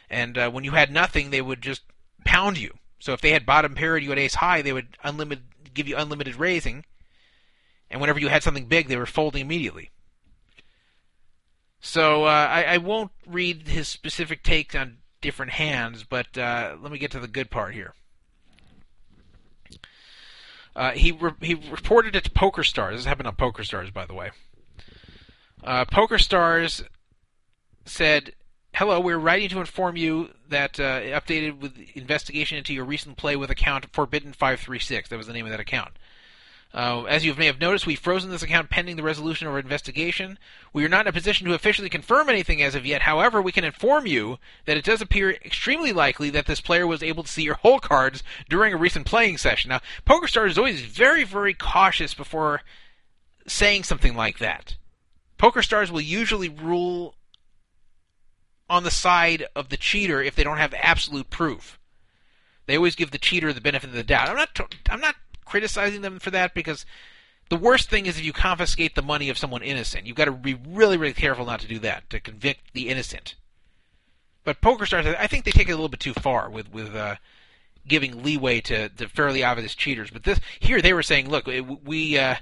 And 0.10 0.38
uh, 0.38 0.52
when 0.52 0.66
you 0.66 0.72
had 0.72 0.92
nothing, 0.92 1.30
they 1.30 1.42
would 1.42 1.62
just 1.62 1.82
pound 2.26 2.58
you. 2.58 2.74
So 3.00 3.14
if 3.14 3.22
they 3.22 3.32
had 3.32 3.46
bottom 3.46 3.74
pair 3.74 3.96
and 3.96 4.04
you 4.04 4.10
had 4.10 4.20
ace 4.20 4.36
high, 4.36 4.62
they 4.62 4.74
would 4.74 4.98
unlimited 5.02 5.46
give 5.74 5.88
you 5.88 5.96
unlimited 5.96 6.36
raising. 6.36 6.84
And 7.90 8.02
whenever 8.02 8.20
you 8.20 8.28
had 8.28 8.44
something 8.44 8.66
big, 8.66 8.90
they 8.90 8.98
were 8.98 9.06
folding 9.06 9.42
immediately. 9.42 9.92
So 11.80 12.26
uh, 12.26 12.48
I, 12.50 12.64
I, 12.64 12.78
won't 12.78 13.12
read 13.28 13.68
his 13.68 13.88
specific 13.88 14.42
takes 14.42 14.74
on 14.74 15.00
different 15.20 15.52
hands, 15.52 16.04
but 16.04 16.38
uh, 16.38 16.78
let 16.80 16.92
me 16.92 16.98
get 16.98 17.12
to 17.12 17.20
the 17.20 17.28
good 17.28 17.52
part 17.52 17.74
here. 17.74 17.94
Uh, 20.76 20.92
he 20.92 21.12
re- 21.12 21.32
he 21.42 21.54
reported 21.54 22.16
it 22.16 22.24
to 22.24 22.32
Poker 22.32 22.64
Stars. 22.64 22.98
This 22.98 23.06
happened 23.06 23.28
on 23.28 23.36
Poker 23.36 23.64
Stars, 23.64 23.92
by 23.92 24.06
the 24.06 24.14
way. 24.14 24.32
Uh, 25.64 25.86
Poker 25.86 26.18
Stars 26.18 26.84
said, 27.86 28.34
"Hello, 28.74 29.00
we're 29.00 29.18
writing 29.18 29.50
to 29.50 29.60
inform 29.60 29.96
you 29.98 30.30
that 30.50 30.80
uh, 30.80 31.02
updated 31.02 31.60
with 31.60 31.78
investigation 31.96 32.58
into 32.58 32.74
your 32.74 32.86
recent 32.86 33.18
play 33.18 33.36
with 33.36 33.52
account 33.52 33.86
Forbidden 33.94 34.34
Five 34.34 34.60
Three 34.60 34.80
Six. 34.80 35.10
That 35.10 35.18
was 35.18 35.28
the 35.28 35.34
name 35.34 35.46
of 35.46 35.52
that 35.52 35.60
account." 35.60 35.94
Uh, 36.74 37.04
as 37.04 37.24
you 37.24 37.36
may 37.36 37.46
have 37.46 37.60
noticed, 37.60 37.86
we've 37.86 38.00
frozen 38.00 38.32
this 38.32 38.42
account 38.42 38.72
pending 38.72 38.96
the 38.96 39.04
resolution 39.04 39.46
of 39.46 39.54
our 39.54 39.60
investigation. 39.60 40.40
We 40.74 40.84
are 40.84 40.90
not 40.90 41.02
in 41.02 41.10
a 41.10 41.14
position 41.14 41.46
to 41.48 41.54
officially 41.54 41.90
confirm 41.90 42.30
anything 42.30 42.64
as 42.64 42.74
of 42.74 42.84
yet. 42.84 43.04
However, 43.04 43.42
we 43.42 43.52
can 43.52 43.64
inform 43.64 44.08
you 44.08 44.40
that 44.66 44.76
it 44.76 44.84
does 44.84 45.00
appear 45.00 45.32
extremely 45.32 45.94
likely 45.94 46.32
that 46.32 46.48
this 46.48 46.62
player 46.62 46.88
was 46.88 47.04
able 47.04 47.22
to 47.22 47.30
see 47.30 47.44
your 47.44 47.56
hole 47.56 47.80
cards 47.80 48.24
during 48.50 48.74
a 48.74 48.78
recent 48.78 49.06
playing 49.06 49.38
session. 49.38 49.70
Now, 49.70 49.82
PokerStars 50.08 50.50
is 50.50 50.58
always 50.58 50.82
very, 50.82 51.24
very 51.24 51.54
cautious 51.54 52.16
before 52.16 52.62
saying 53.46 53.84
something 53.84 54.16
like 54.16 54.40
that. 54.40 54.76
PokerStars 55.38 55.92
will 55.92 56.02
usually 56.02 56.50
rule 56.50 57.14
on 58.68 58.84
the 58.84 58.92
side 58.92 59.46
of 59.56 59.70
the 59.70 59.78
cheater 59.78 60.24
if 60.24 60.36
they 60.36 60.44
don't 60.44 60.58
have 60.58 60.74
absolute 60.82 61.30
proof. 61.30 61.78
They 62.66 62.78
always 62.78 62.96
give 62.96 63.12
the 63.12 63.20
cheater 63.20 63.54
the 63.54 63.62
benefit 63.62 63.90
of 63.90 63.96
the 63.96 64.04
doubt. 64.04 64.30
I'm 64.30 64.38
not. 64.38 64.60
I'm 64.90 65.02
not 65.02 65.16
criticizing 65.46 66.02
them 66.02 66.20
for 66.20 66.32
that 66.32 66.54
because 66.54 66.86
the 67.50 67.58
worst 67.58 67.90
thing 67.90 68.06
is 68.06 68.18
if 68.18 68.26
you 68.26 68.34
confiscate 68.34 68.96
the 68.96 69.02
money 69.02 69.30
of 69.30 69.38
someone 69.38 69.62
innocent. 69.62 70.08
You've 70.08 70.18
got 70.18 70.26
to 70.26 70.32
be 70.32 70.56
really, 70.56 70.98
really 70.98 71.14
careful 71.14 71.46
not 71.46 71.60
to 71.62 71.68
do 71.68 71.80
that 71.80 72.10
to 72.10 72.20
convict 72.20 72.74
the 72.74 72.90
innocent. 72.90 73.36
But 74.44 74.62
poker 74.62 74.86
stars, 74.86 75.06
I 75.06 75.28
think 75.28 75.46
they 75.46 75.52
take 75.52 75.70
it 75.70 75.72
a 75.72 75.76
little 75.76 75.90
bit 75.90 76.00
too 76.00 76.14
far 76.14 76.50
with 76.50 76.72
with 76.74 76.96
uh, 76.96 77.16
giving 77.88 78.24
leeway 78.24 78.62
to, 78.62 78.90
to 78.90 79.08
fairly 79.08 79.44
obvious 79.44 79.76
cheaters. 79.76 80.10
But 80.10 80.24
this 80.24 80.40
here 80.60 80.82
they 80.82 80.94
were 80.94 81.04
saying, 81.04 81.30
look, 81.30 81.48
we 81.48 82.18
uh, 82.18 82.36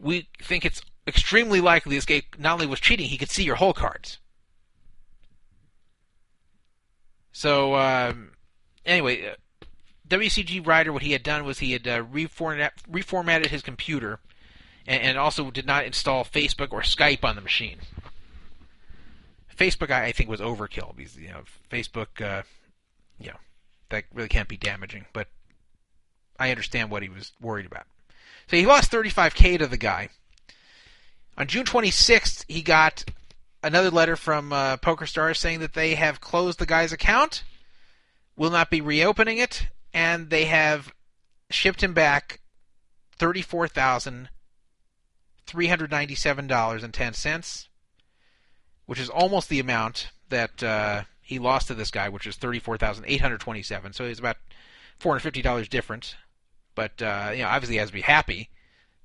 we 0.00 0.28
think 0.42 0.64
it's 0.64 0.82
extremely 1.06 1.60
likely 1.60 1.96
this 1.96 2.06
guy 2.06 2.22
not 2.38 2.54
only 2.54 2.66
was 2.66 2.80
cheating, 2.80 3.06
he 3.06 3.18
could 3.18 3.30
see 3.30 3.44
your 3.44 3.56
hole 3.56 3.72
cards. 3.72 4.18
So 7.32 7.76
um, 7.76 8.32
anyway, 8.84 9.26
uh, 9.26 9.34
WCG 10.08 10.66
Rider, 10.66 10.92
what 10.92 11.02
he 11.02 11.12
had 11.12 11.22
done 11.22 11.44
was 11.44 11.58
he 11.58 11.72
had 11.72 11.88
uh, 11.88 12.02
reformat, 12.04 12.70
reformatted 12.90 13.46
his 13.46 13.62
computer, 13.62 14.20
and, 14.86 15.02
and, 15.02 15.18
also 15.18 15.50
did 15.50 15.66
not 15.66 15.84
install 15.84 16.24
Facebook 16.24 16.72
or 16.72 16.82
Skype 16.82 17.24
on 17.24 17.36
the 17.36 17.40
machine. 17.40 17.78
Facebook, 19.56 19.90
I, 19.90 20.06
I 20.06 20.12
think, 20.12 20.28
was 20.28 20.40
overkill 20.40 20.94
because 20.94 21.16
you 21.16 21.28
know 21.28 21.44
Facebook, 21.70 22.20
uh, 22.20 22.42
you 23.18 23.28
know, 23.28 23.38
that 23.88 24.04
really 24.12 24.28
can't 24.28 24.48
be 24.48 24.58
damaging. 24.58 25.06
But 25.12 25.28
I 26.38 26.50
understand 26.50 26.90
what 26.90 27.02
he 27.02 27.08
was 27.08 27.32
worried 27.40 27.66
about. 27.66 27.86
So 28.48 28.56
he 28.56 28.66
lost 28.66 28.92
35k 28.92 29.58
to 29.58 29.66
the 29.66 29.78
guy. 29.78 30.10
On 31.38 31.46
June 31.46 31.64
26th, 31.64 32.44
he 32.46 32.62
got 32.62 33.04
another 33.62 33.90
letter 33.90 34.16
from 34.16 34.52
uh, 34.52 34.76
PokerStars 34.76 35.38
saying 35.38 35.60
that 35.60 35.72
they 35.72 35.94
have 35.94 36.20
closed 36.20 36.58
the 36.58 36.66
guy's 36.66 36.92
account, 36.92 37.42
will 38.36 38.50
not 38.50 38.70
be 38.70 38.80
reopening 38.80 39.38
it, 39.38 39.68
and 39.94 40.28
they 40.28 40.44
have 40.44 40.92
shipped 41.48 41.82
him 41.82 41.94
back 41.94 42.40
thirty-four 43.16 43.68
thousand 43.68 44.28
three 45.46 45.68
hundred 45.68 45.90
ninety-seven 45.90 46.46
dollars 46.46 46.82
and 46.82 46.92
ten 46.92 47.14
cents, 47.14 47.68
which 48.84 49.00
is 49.00 49.08
almost 49.08 49.48
the 49.48 49.60
amount 49.60 50.08
that 50.28 50.62
uh, 50.62 51.02
he 51.22 51.38
lost 51.38 51.68
to 51.68 51.74
this 51.74 51.90
guy, 51.90 52.08
which 52.08 52.26
is 52.26 52.36
thirty-four 52.36 52.76
thousand 52.76 53.04
eight 53.06 53.20
hundred 53.20 53.40
twenty-seven. 53.40 53.92
So 53.92 54.06
he's 54.06 54.18
about 54.18 54.36
four 54.98 55.12
hundred 55.12 55.20
fifty 55.20 55.40
dollars 55.42 55.68
difference. 55.68 56.16
But 56.74 57.00
uh, 57.00 57.30
you 57.32 57.42
know, 57.42 57.48
obviously, 57.48 57.76
he 57.76 57.78
has 57.78 57.90
to 57.90 57.94
be 57.94 58.00
happy 58.00 58.50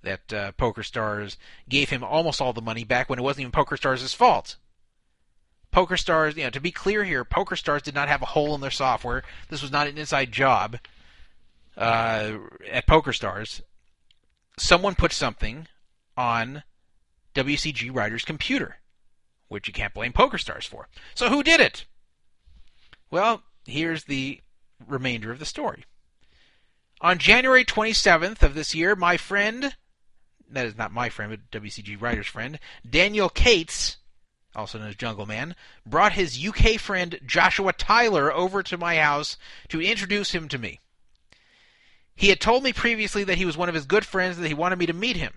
that 0.02 0.34
uh, 0.34 0.52
Poker 0.54 0.82
Stars 0.82 1.38
gave 1.68 1.90
him 1.90 2.04
almost 2.04 2.42
all 2.42 2.54
the 2.54 2.62
money 2.62 2.84
back 2.84 3.10
when 3.10 3.20
it 3.20 3.22
wasn't 3.22 3.42
even 3.42 3.52
Poker 3.52 3.78
Stars' 3.78 4.14
fault. 4.14 4.56
Poker 5.72 5.98
Stars, 5.98 6.36
you 6.36 6.44
know, 6.44 6.50
to 6.50 6.60
be 6.60 6.72
clear 6.72 7.04
here, 7.04 7.24
Poker 7.24 7.56
Stars 7.56 7.82
did 7.82 7.94
not 7.96 8.08
have 8.08 8.22
a 8.22 8.28
hole 8.28 8.56
in 8.56 8.62
their 8.62 8.72
software. 8.72 9.24
This 9.50 9.62
was 9.62 9.72
not 9.72 9.88
an 9.88 9.98
inside 9.98 10.32
job 10.32 10.78
uh, 11.78 12.34
at 12.70 12.88
Poker 12.88 13.14
Stars. 13.14 13.62
Someone 14.58 14.96
put 14.96 15.14
something 15.14 15.68
on 16.18 16.64
WCG 17.36 17.94
Rider's 17.96 18.26
computer, 18.26 18.78
which 19.48 19.68
you 19.68 19.74
can't 19.74 19.94
blame 19.94 20.12
Poker 20.12 20.38
Stars 20.38 20.66
for. 20.66 20.88
So 21.14 21.30
who 21.30 21.44
did 21.44 21.62
it? 21.62 21.86
Well, 23.12 23.44
here's 23.66 24.06
the 24.06 24.42
remainder 24.88 25.32
of 25.32 25.40
the 25.40 25.46
story. 25.46 25.86
On 27.02 27.18
January 27.18 27.64
27th 27.64 28.44
of 28.44 28.56
this 28.56 28.76
year, 28.76 28.96
my 28.96 29.16
friend, 29.18 29.76
that 30.50 30.66
is 30.66 30.78
not 30.78 30.92
my 30.92 31.10
friend, 31.10 31.32
but 31.32 31.62
WCG 31.62 32.02
Rider's 32.02 32.28
friend, 32.28 32.60
Daniel 32.88 33.30
Cates, 33.30 33.98
also 34.56 34.80
known 34.80 34.90
as 34.90 34.96
Jungle 34.96 35.26
Man, 35.26 35.56
brought 35.86 36.14
his 36.14 36.44
UK 36.44 36.80
friend 36.80 37.20
Joshua 37.26 37.74
Tyler 37.74 38.34
over 38.34 38.64
to 38.64 38.78
my 38.78 38.98
house 38.98 39.38
to 39.70 39.82
introduce 39.82 40.32
him 40.32 40.48
to 40.50 40.58
me. 40.58 40.80
He 42.16 42.30
had 42.30 42.42
told 42.42 42.64
me 42.64 42.74
previously 42.74 43.24
that 43.24 43.38
he 43.38 43.46
was 43.46 43.56
one 43.56 43.70
of 43.70 43.76
his 43.76 43.86
good 43.86 44.06
friends 44.06 44.36
and 44.36 44.44
that 44.44 44.50
he 44.50 44.54
wanted 44.54 44.80
me 44.80 44.86
to 44.88 44.94
meet 44.94 45.16
him. 45.16 45.36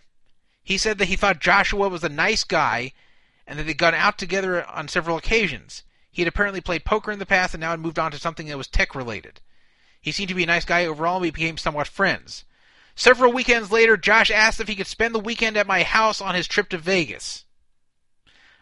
He 0.65 0.79
said 0.79 0.99
that 0.99 1.09
he 1.09 1.17
thought 1.17 1.41
Joshua 1.41 1.89
was 1.89 2.03
a 2.03 2.09
nice 2.09 2.45
guy 2.45 2.93
and 3.47 3.59
that 3.59 3.65
they'd 3.65 3.79
gone 3.79 3.95
out 3.95 4.19
together 4.19 4.65
on 4.67 4.89
several 4.89 5.17
occasions. 5.17 5.85
He 6.11 6.23
had 6.23 6.29
apparently 6.29 6.61
played 6.61 6.85
poker 6.85 7.13
in 7.13 7.19
the 7.19 7.27
past 7.27 7.55
and 7.55 7.61
now 7.61 7.71
had 7.71 7.81
moved 7.81 7.99
on 7.99 8.11
to 8.13 8.19
something 8.19 8.47
that 8.49 8.59
was 8.59 8.69
tech 8.69 8.95
related. 8.95 9.41
He 10.01 10.11
seemed 10.11 10.29
to 10.31 10.35
be 10.35 10.43
a 10.43 10.47
nice 10.47 10.65
guy 10.65 10.85
overall 10.85 11.17
and 11.17 11.23
we 11.23 11.31
became 11.31 11.57
somewhat 11.57 11.87
friends. 11.87 12.45
Several 12.95 13.33
weekends 13.33 13.71
later, 13.71 13.97
Josh 13.97 14.31
asked 14.31 14.61
if 14.61 14.69
he 14.69 14.75
could 14.75 14.87
spend 14.87 15.15
the 15.15 15.21
weekend 15.21 15.57
at 15.57 15.67
my 15.67 15.83
house 15.83 16.21
on 16.21 16.35
his 16.35 16.47
trip 16.47 16.69
to 16.71 16.79
Vegas. 16.79 17.45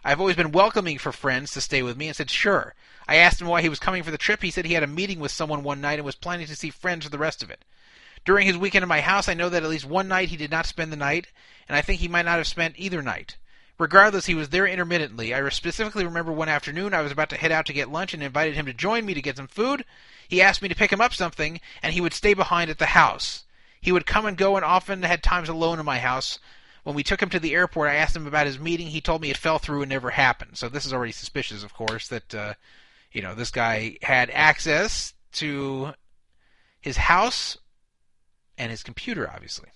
I've 0.04 0.20
always 0.20 0.36
been 0.36 0.52
welcoming 0.52 0.98
for 0.98 1.12
friends 1.12 1.52
to 1.52 1.60
stay 1.60 1.82
with 1.82 1.96
me 1.96 2.06
and 2.06 2.16
said 2.16 2.30
sure. 2.30 2.74
I 3.06 3.16
asked 3.16 3.40
him 3.40 3.48
why 3.48 3.60
he 3.60 3.68
was 3.68 3.78
coming 3.78 4.02
for 4.02 4.10
the 4.10 4.18
trip. 4.18 4.42
He 4.42 4.50
said 4.50 4.64
he 4.64 4.74
had 4.74 4.82
a 4.82 4.86
meeting 4.86 5.20
with 5.20 5.30
someone 5.30 5.62
one 5.62 5.80
night 5.80 5.98
and 5.98 6.04
was 6.04 6.14
planning 6.14 6.46
to 6.46 6.56
see 6.56 6.70
friends 6.70 7.04
for 7.04 7.10
the 7.10 7.18
rest 7.18 7.42
of 7.42 7.50
it. 7.50 7.64
During 8.24 8.46
his 8.46 8.56
weekend 8.56 8.82
at 8.82 8.88
my 8.88 9.00
house, 9.00 9.28
I 9.28 9.34
know 9.34 9.48
that 9.48 9.62
at 9.62 9.68
least 9.68 9.84
one 9.84 10.08
night 10.08 10.28
he 10.28 10.36
did 10.36 10.50
not 10.50 10.66
spend 10.66 10.92
the 10.92 10.96
night, 10.96 11.26
and 11.68 11.76
I 11.76 11.82
think 11.82 12.00
he 12.00 12.08
might 12.08 12.24
not 12.24 12.38
have 12.38 12.46
spent 12.46 12.74
either 12.78 13.02
night. 13.02 13.36
Regardless, 13.78 14.26
he 14.26 14.34
was 14.34 14.50
there 14.50 14.66
intermittently. 14.66 15.32
I 15.32 15.48
specifically 15.48 16.04
remember 16.04 16.32
one 16.32 16.50
afternoon 16.50 16.92
I 16.92 17.00
was 17.00 17.12
about 17.12 17.30
to 17.30 17.36
head 17.36 17.50
out 17.50 17.64
to 17.66 17.72
get 17.72 17.90
lunch 17.90 18.12
and 18.12 18.22
invited 18.22 18.54
him 18.54 18.66
to 18.66 18.74
join 18.74 19.06
me 19.06 19.14
to 19.14 19.22
get 19.22 19.38
some 19.38 19.48
food. 19.48 19.86
He 20.28 20.42
asked 20.42 20.60
me 20.60 20.68
to 20.68 20.74
pick 20.74 20.92
him 20.92 21.00
up 21.00 21.14
something, 21.14 21.60
and 21.82 21.94
he 21.94 22.00
would 22.02 22.12
stay 22.12 22.34
behind 22.34 22.70
at 22.70 22.78
the 22.78 22.86
house. 22.86 23.44
He 23.80 23.90
would 23.90 24.04
come 24.04 24.26
and 24.26 24.36
go 24.36 24.56
and 24.56 24.64
often 24.64 25.02
had 25.02 25.22
times 25.22 25.48
alone 25.48 25.78
in 25.78 25.86
my 25.86 25.98
house, 25.98 26.38
when 26.84 26.94
we 26.96 27.02
took 27.02 27.22
him 27.22 27.30
to 27.30 27.40
the 27.40 27.54
airport, 27.54 27.90
I 27.90 27.96
asked 27.96 28.16
him 28.16 28.26
about 28.26 28.46
his 28.46 28.58
meeting. 28.58 28.88
He 28.88 29.00
told 29.00 29.20
me 29.20 29.30
it 29.30 29.36
fell 29.36 29.58
through 29.58 29.82
and 29.82 29.88
never 29.90 30.10
happened. 30.10 30.56
So 30.56 30.68
this 30.68 30.86
is 30.86 30.92
already 30.92 31.12
suspicious, 31.12 31.62
of 31.62 31.74
course, 31.74 32.08
that 32.08 32.34
uh, 32.34 32.54
You 33.12 33.22
know, 33.22 33.34
this 33.34 33.50
guy 33.50 33.98
had 34.02 34.30
access 34.30 35.14
to 35.32 35.94
his 36.80 36.96
house 36.96 37.58
and 38.56 38.70
his 38.70 38.82
computer, 38.82 39.28
obviously. 39.32 39.68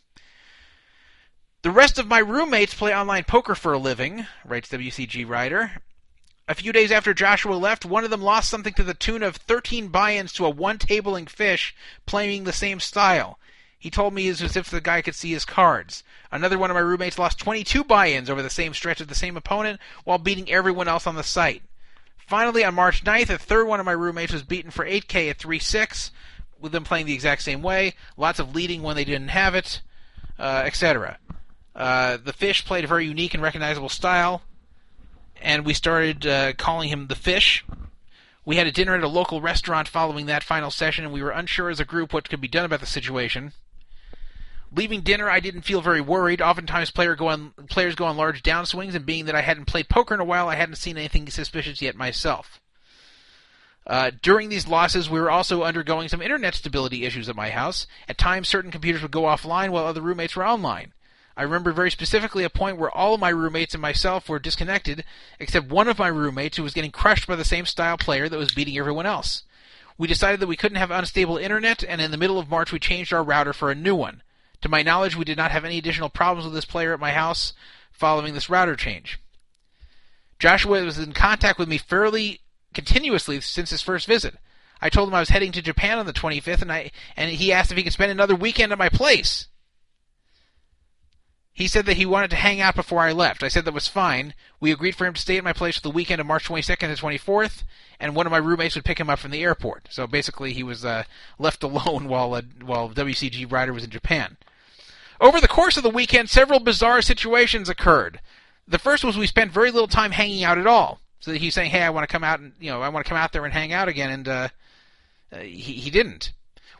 The 1.62 1.70
rest 1.70 1.98
of 1.98 2.06
my 2.06 2.18
roommates 2.18 2.74
play 2.74 2.94
online 2.94 3.24
poker 3.24 3.54
for 3.54 3.72
a 3.72 3.78
living, 3.78 4.26
writes 4.44 4.68
WCG 4.68 5.26
Rider. 5.28 5.82
A 6.46 6.54
few 6.54 6.72
days 6.72 6.92
after 6.92 7.14
Joshua 7.14 7.54
left, 7.54 7.86
one 7.86 8.04
of 8.04 8.10
them 8.10 8.20
lost 8.20 8.50
something 8.50 8.74
to 8.74 8.82
the 8.82 8.92
tune 8.92 9.22
of 9.22 9.36
13 9.36 9.88
buy-ins 9.88 10.32
to 10.34 10.44
a 10.44 10.50
one-tabling 10.50 11.28
fish 11.28 11.74
playing 12.04 12.44
the 12.44 12.52
same 12.52 12.80
style. 12.80 13.38
He 13.84 13.90
told 13.90 14.14
me 14.14 14.26
it 14.26 14.30
was 14.30 14.42
as 14.42 14.56
if 14.56 14.70
the 14.70 14.80
guy 14.80 15.02
could 15.02 15.14
see 15.14 15.32
his 15.32 15.44
cards. 15.44 16.02
Another 16.32 16.58
one 16.58 16.70
of 16.70 16.74
my 16.74 16.80
roommates 16.80 17.18
lost 17.18 17.38
22 17.38 17.84
buy-ins 17.84 18.30
over 18.30 18.40
the 18.40 18.48
same 18.48 18.72
stretch 18.72 19.02
of 19.02 19.08
the 19.08 19.14
same 19.14 19.36
opponent 19.36 19.78
while 20.04 20.16
beating 20.16 20.50
everyone 20.50 20.88
else 20.88 21.06
on 21.06 21.16
the 21.16 21.22
site. 21.22 21.62
Finally, 22.16 22.64
on 22.64 22.74
March 22.74 23.04
9th, 23.04 23.28
a 23.28 23.36
third 23.36 23.66
one 23.66 23.80
of 23.80 23.86
my 23.86 23.92
roommates 23.92 24.32
was 24.32 24.42
beaten 24.42 24.70
for 24.70 24.86
8K 24.86 25.28
at 25.28 25.38
3-6, 25.38 26.10
with 26.58 26.72
them 26.72 26.84
playing 26.84 27.04
the 27.04 27.12
exact 27.12 27.42
same 27.42 27.60
way. 27.60 27.92
Lots 28.16 28.38
of 28.38 28.54
leading 28.54 28.82
when 28.82 28.96
they 28.96 29.04
didn't 29.04 29.28
have 29.28 29.54
it, 29.54 29.82
uh, 30.38 30.62
etc. 30.64 31.18
Uh, 31.76 32.16
the 32.16 32.32
fish 32.32 32.64
played 32.64 32.84
a 32.84 32.88
very 32.88 33.06
unique 33.06 33.34
and 33.34 33.42
recognizable 33.42 33.90
style 33.90 34.42
and 35.44 35.66
we 35.66 35.74
started 35.74 36.26
uh, 36.26 36.54
calling 36.54 36.88
him 36.88 37.06
the 37.06 37.14
Fish. 37.14 37.64
We 38.44 38.56
had 38.56 38.66
a 38.66 38.72
dinner 38.72 38.94
at 38.94 39.04
a 39.04 39.08
local 39.08 39.40
restaurant 39.40 39.88
following 39.88 40.26
that 40.26 40.42
final 40.42 40.70
session, 40.70 41.04
and 41.04 41.12
we 41.12 41.22
were 41.22 41.30
unsure 41.30 41.70
as 41.70 41.80
a 41.80 41.84
group 41.84 42.12
what 42.12 42.28
could 42.28 42.40
be 42.40 42.48
done 42.48 42.64
about 42.64 42.80
the 42.80 42.86
situation. 42.86 43.52
Leaving 44.76 45.02
dinner, 45.02 45.30
I 45.30 45.40
didn't 45.40 45.62
feel 45.62 45.80
very 45.80 46.00
worried. 46.00 46.42
Oftentimes, 46.42 46.90
player 46.90 47.14
go 47.14 47.28
on, 47.28 47.52
players 47.68 47.94
go 47.94 48.06
on 48.06 48.16
large 48.16 48.42
downswings, 48.42 48.94
and 48.94 49.06
being 49.06 49.26
that 49.26 49.36
I 49.36 49.42
hadn't 49.42 49.66
played 49.66 49.88
poker 49.88 50.14
in 50.14 50.20
a 50.20 50.24
while, 50.24 50.48
I 50.48 50.56
hadn't 50.56 50.76
seen 50.76 50.96
anything 50.96 51.28
suspicious 51.30 51.80
yet 51.80 51.94
myself. 51.94 52.60
Uh, 53.86 54.10
during 54.22 54.48
these 54.48 54.66
losses, 54.66 55.08
we 55.08 55.20
were 55.20 55.30
also 55.30 55.62
undergoing 55.62 56.08
some 56.08 56.22
internet 56.22 56.54
stability 56.54 57.04
issues 57.04 57.28
at 57.28 57.36
my 57.36 57.50
house. 57.50 57.86
At 58.08 58.18
times, 58.18 58.48
certain 58.48 58.72
computers 58.72 59.02
would 59.02 59.10
go 59.12 59.22
offline 59.22 59.68
while 59.68 59.86
other 59.86 60.00
roommates 60.00 60.34
were 60.34 60.46
online. 60.46 60.92
I 61.36 61.42
remember 61.42 61.72
very 61.72 61.90
specifically 61.90 62.42
a 62.42 62.50
point 62.50 62.76
where 62.76 62.90
all 62.90 63.14
of 63.14 63.20
my 63.20 63.28
roommates 63.28 63.74
and 63.74 63.82
myself 63.82 64.28
were 64.28 64.38
disconnected, 64.38 65.04
except 65.38 65.68
one 65.68 65.86
of 65.88 65.98
my 65.98 66.08
roommates 66.08 66.56
who 66.56 66.62
was 66.62 66.74
getting 66.74 66.90
crushed 66.90 67.28
by 67.28 67.36
the 67.36 67.44
same 67.44 67.66
style 67.66 67.98
player 67.98 68.28
that 68.28 68.38
was 68.38 68.54
beating 68.54 68.78
everyone 68.78 69.06
else. 69.06 69.44
We 69.98 70.08
decided 70.08 70.40
that 70.40 70.48
we 70.48 70.56
couldn't 70.56 70.78
have 70.78 70.90
unstable 70.90 71.36
internet, 71.36 71.84
and 71.84 72.00
in 72.00 72.10
the 72.10 72.16
middle 72.16 72.38
of 72.38 72.48
March 72.48 72.72
we 72.72 72.80
changed 72.80 73.12
our 73.12 73.22
router 73.22 73.52
for 73.52 73.70
a 73.70 73.76
new 73.76 73.94
one. 73.94 74.22
To 74.64 74.70
my 74.70 74.82
knowledge, 74.82 75.14
we 75.14 75.26
did 75.26 75.36
not 75.36 75.50
have 75.50 75.66
any 75.66 75.76
additional 75.76 76.08
problems 76.08 76.46
with 76.46 76.54
this 76.54 76.64
player 76.64 76.94
at 76.94 76.98
my 76.98 77.10
house 77.10 77.52
following 77.92 78.32
this 78.32 78.48
router 78.48 78.76
change. 78.76 79.20
Joshua 80.38 80.82
was 80.82 80.98
in 80.98 81.12
contact 81.12 81.58
with 81.58 81.68
me 81.68 81.76
fairly 81.76 82.40
continuously 82.72 83.42
since 83.42 83.68
his 83.68 83.82
first 83.82 84.06
visit. 84.06 84.38
I 84.80 84.88
told 84.88 85.10
him 85.10 85.14
I 85.14 85.20
was 85.20 85.28
heading 85.28 85.52
to 85.52 85.60
Japan 85.60 85.98
on 85.98 86.06
the 86.06 86.14
25th, 86.14 86.62
and 86.62 86.72
I 86.72 86.92
and 87.14 87.30
he 87.30 87.52
asked 87.52 87.72
if 87.72 87.76
he 87.76 87.82
could 87.84 87.92
spend 87.92 88.10
another 88.10 88.34
weekend 88.34 88.72
at 88.72 88.78
my 88.78 88.88
place. 88.88 89.48
He 91.52 91.68
said 91.68 91.84
that 91.84 91.98
he 91.98 92.06
wanted 92.06 92.30
to 92.30 92.36
hang 92.36 92.62
out 92.62 92.74
before 92.74 93.00
I 93.00 93.12
left. 93.12 93.42
I 93.42 93.48
said 93.48 93.66
that 93.66 93.74
was 93.74 93.86
fine. 93.86 94.32
We 94.60 94.72
agreed 94.72 94.96
for 94.96 95.04
him 95.04 95.12
to 95.12 95.20
stay 95.20 95.36
at 95.36 95.44
my 95.44 95.52
place 95.52 95.76
for 95.76 95.82
the 95.82 95.90
weekend 95.90 96.22
of 96.22 96.26
March 96.26 96.48
22nd 96.48 96.96
to 96.96 97.04
24th, 97.04 97.64
and 98.00 98.16
one 98.16 98.24
of 98.24 98.32
my 98.32 98.38
roommates 98.38 98.76
would 98.76 98.86
pick 98.86 98.98
him 98.98 99.10
up 99.10 99.18
from 99.18 99.30
the 99.30 99.42
airport. 99.42 99.88
So 99.90 100.06
basically, 100.06 100.54
he 100.54 100.62
was 100.62 100.86
uh, 100.86 101.04
left 101.38 101.62
alone 101.62 102.08
while 102.08 102.32
uh, 102.32 102.40
while 102.64 102.88
WCG 102.88 103.52
Rider 103.52 103.74
was 103.74 103.84
in 103.84 103.90
Japan. 103.90 104.38
Over 105.20 105.40
the 105.40 105.48
course 105.48 105.76
of 105.76 105.82
the 105.82 105.90
weekend, 105.90 106.30
several 106.30 106.60
bizarre 106.60 107.02
situations 107.02 107.68
occurred. 107.68 108.20
The 108.66 108.78
first 108.78 109.04
was 109.04 109.16
we 109.16 109.26
spent 109.26 109.52
very 109.52 109.70
little 109.70 109.88
time 109.88 110.12
hanging 110.12 110.44
out 110.44 110.58
at 110.58 110.66
all. 110.66 111.00
So 111.20 111.32
he's 111.32 111.54
saying, 111.54 111.70
"Hey, 111.70 111.82
I 111.82 111.90
want 111.90 112.08
to 112.08 112.12
come 112.12 112.24
out 112.24 112.40
and 112.40 112.52
you 112.60 112.70
know 112.70 112.82
I 112.82 112.88
want 112.88 113.04
to 113.04 113.08
come 113.08 113.18
out 113.18 113.32
there 113.32 113.44
and 113.44 113.54
hang 113.54 113.72
out 113.72 113.88
again," 113.88 114.10
and 114.10 114.28
uh, 114.28 114.48
uh, 115.32 115.38
he 115.38 115.74
he 115.74 115.90
didn't. 115.90 116.32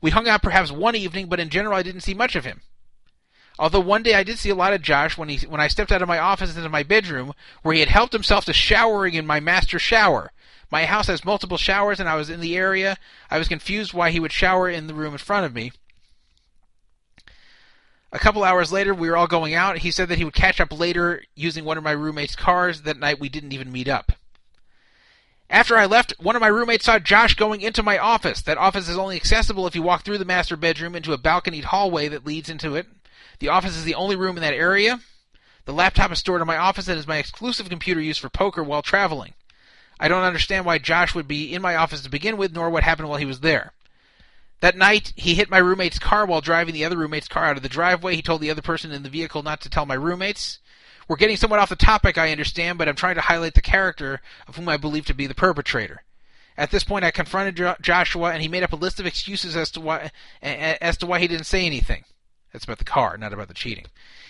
We 0.02 0.10
hung 0.10 0.28
out 0.28 0.42
perhaps 0.42 0.70
one 0.70 0.96
evening, 0.96 1.28
but 1.28 1.40
in 1.40 1.48
general, 1.48 1.76
I 1.76 1.82
didn't 1.82 2.02
see 2.02 2.14
much 2.14 2.36
of 2.36 2.44
him. 2.44 2.60
Although 3.58 3.80
one 3.80 4.02
day 4.02 4.14
I 4.14 4.24
did 4.24 4.38
see 4.38 4.50
a 4.50 4.54
lot 4.54 4.74
of 4.74 4.82
Josh 4.82 5.16
when 5.16 5.28
he 5.28 5.46
when 5.46 5.60
I 5.60 5.68
stepped 5.68 5.92
out 5.92 6.02
of 6.02 6.08
my 6.08 6.18
office 6.18 6.56
into 6.56 6.68
my 6.68 6.82
bedroom, 6.82 7.32
where 7.62 7.72
he 7.72 7.80
had 7.80 7.88
helped 7.88 8.12
himself 8.12 8.44
to 8.46 8.52
showering 8.52 9.14
in 9.14 9.26
my 9.26 9.40
master 9.40 9.78
shower. 9.78 10.32
My 10.70 10.86
house 10.86 11.06
has 11.06 11.24
multiple 11.24 11.56
showers, 11.56 12.00
and 12.00 12.08
I 12.08 12.16
was 12.16 12.30
in 12.30 12.40
the 12.40 12.56
area. 12.56 12.96
I 13.30 13.38
was 13.38 13.48
confused 13.48 13.94
why 13.94 14.10
he 14.10 14.18
would 14.18 14.32
shower 14.32 14.68
in 14.68 14.88
the 14.88 14.94
room 14.94 15.12
in 15.12 15.18
front 15.18 15.46
of 15.46 15.54
me. 15.54 15.72
A 18.15 18.18
couple 18.20 18.44
hours 18.44 18.70
later, 18.70 18.94
we 18.94 19.10
were 19.10 19.17
all 19.17 19.26
going 19.26 19.55
out. 19.55 19.78
He 19.78 19.91
said 19.91 20.09
that 20.09 20.18
he 20.18 20.25
would 20.25 20.34
catch 20.34 20.60
up 20.60 20.73
later 20.73 21.25
using 21.34 21.65
one 21.65 21.76
of 21.76 21.83
my 21.83 21.91
roommate's 21.91 22.36
cars. 22.36 22.83
That 22.83 22.97
night, 22.97 23.18
we 23.18 23.28
didn't 23.28 23.52
even 23.52 23.73
meet 23.73 23.89
up. 23.89 24.12
After 25.51 25.76
I 25.76 25.86
left, 25.86 26.15
one 26.20 26.36
of 26.36 26.41
my 26.41 26.47
roommates 26.47 26.84
saw 26.84 27.01
Josh 27.01 27.34
going 27.34 27.60
into 27.60 27.83
my 27.83 27.99
office. 27.99 28.41
That 28.41 28.57
office 28.57 28.89
is 28.89 28.97
only 28.97 29.17
accessible 29.17 29.67
if 29.67 29.75
you 29.75 29.83
walk 29.83 30.05
through 30.05 30.18
the 30.18 30.25
master 30.25 30.57
bedroom 30.57 30.94
into 30.94 31.12
a 31.12 31.18
balconied 31.18 31.65
hallway 31.65 32.07
that 32.07 32.25
leads 32.25 32.49
into 32.49 32.76
it. 32.76 32.86
The 33.41 33.49
office 33.49 33.76
is 33.76 33.83
the 33.83 33.97
only 33.97 34.15
room 34.15 34.36
in 34.36 34.43
that 34.43 34.55
area. 34.55 35.01
The 35.65 35.73
laptop 35.73 36.12
is 36.12 36.20
stored 36.20 36.41
in 36.41 36.47
my 36.47 36.57
office 36.57 36.86
and 36.86 36.97
is 36.97 37.09
my 37.09 37.17
exclusive 37.17 37.68
computer 37.68 38.01
used 38.01 38.20
for 38.20 38.28
poker 38.28 38.62
while 38.62 38.83
traveling. 38.83 39.34
I 39.99 40.07
don't 40.07 40.23
understand 40.23 40.65
why 40.65 40.78
Josh 40.78 41.17
would 41.17 41.26
be 41.26 41.52
in 41.52 41.60
my 41.60 41.75
office 41.75 42.02
to 42.02 42.10
begin 42.10 42.36
with, 42.36 42.52
nor 42.52 42.70
what 42.70 42.84
happened 42.84 43.09
while 43.09 43.18
he 43.18 43.26
was 43.26 43.41
there. 43.41 43.73
That 44.65 44.78
night, 44.78 45.12
he 45.15 45.34
hit 45.34 45.51
my 45.51 45.59
roommate's 45.59 45.99
car 45.99 46.25
while 46.25 46.41
driving 46.41 46.73
the 46.73 46.86
other 46.86 46.97
roommate's 46.97 47.28
car 47.28 47.44
out 47.44 47.59
of 47.59 47.62
the 47.62 47.68
driveway. 47.68 48.17
He 48.17 48.23
told 48.23 48.41
the 48.41 48.51
other 48.51 48.62
person 48.62 48.93
in 48.93 49.02
the 49.02 49.10
vehicle 49.10 49.43
not 49.43 49.60
to 49.60 49.68
tell 49.68 49.84
my 49.84 49.93
roommates. 49.93 50.59
We're 51.07 51.17
getting 51.17 51.36
somewhat 51.36 51.60
off 51.60 51.68
the 51.68 51.76
topic, 51.76 52.17
I 52.17 52.33
understand, 52.33 52.78
but 52.78 52.89
I'm 52.89 52.94
trying 52.94 53.17
to 53.17 53.20
highlight 53.20 53.52
the 53.52 53.60
character 53.60 54.23
of 54.49 54.57
whom 54.57 54.70
I 54.70 54.78
believe 54.78 55.05
to 55.05 55.12
be 55.12 55.26
the 55.26 55.34
perpetrator. 55.34 56.02
At 56.57 56.70
this 56.70 56.83
point, 56.83 57.05
I 57.05 57.10
confronted 57.10 57.57
jo- 57.57 57.76
Joshua, 57.83 58.33
and 58.33 58.41
he 58.41 58.49
made 58.49 58.62
up 58.62 58.73
a 58.73 58.76
list 58.76 58.99
of 58.99 59.05
excuses 59.05 59.55
as 59.55 59.70
to 59.73 59.83
why 59.83 60.10
as 60.41 60.97
to 60.97 61.07
why 61.07 61.18
he 61.18 61.28
didn't 61.28 61.44
say 61.44 61.67
anything. 61.67 62.05
That's 62.51 62.65
about 62.65 62.78
the 62.78 62.84
car, 62.84 63.18
not 63.18 63.34
about 63.34 63.49
the 63.49 63.52
cheating. 63.52 63.89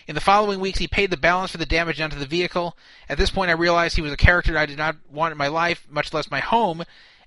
In 0.09 0.17
the 0.17 0.21
following 0.21 0.59
weeks, 0.59 0.81
he 0.81 0.89
paid 0.89 1.11
the 1.11 1.17
balance 1.17 1.53
for 1.53 1.59
the 1.59 1.65
damage 1.65 1.99
done 1.99 2.11
to 2.11 2.19
the 2.19 2.27
vehicle. 2.27 2.77
At 3.09 3.19
this 3.19 3.31
point, 3.31 3.51
I 3.51 3.55
realized 3.55 3.95
he 3.95 4.03
was 4.03 4.13
a 4.13 4.17
character 4.17 4.59
I 4.59 4.67
did 4.67 4.79
not 4.79 4.97
want 5.09 5.31
in 5.31 5.39
my 5.39 5.47
life, 5.47 5.87
much 5.89 6.13
less 6.13 6.29
my 6.29 6.41
home, 6.41 6.83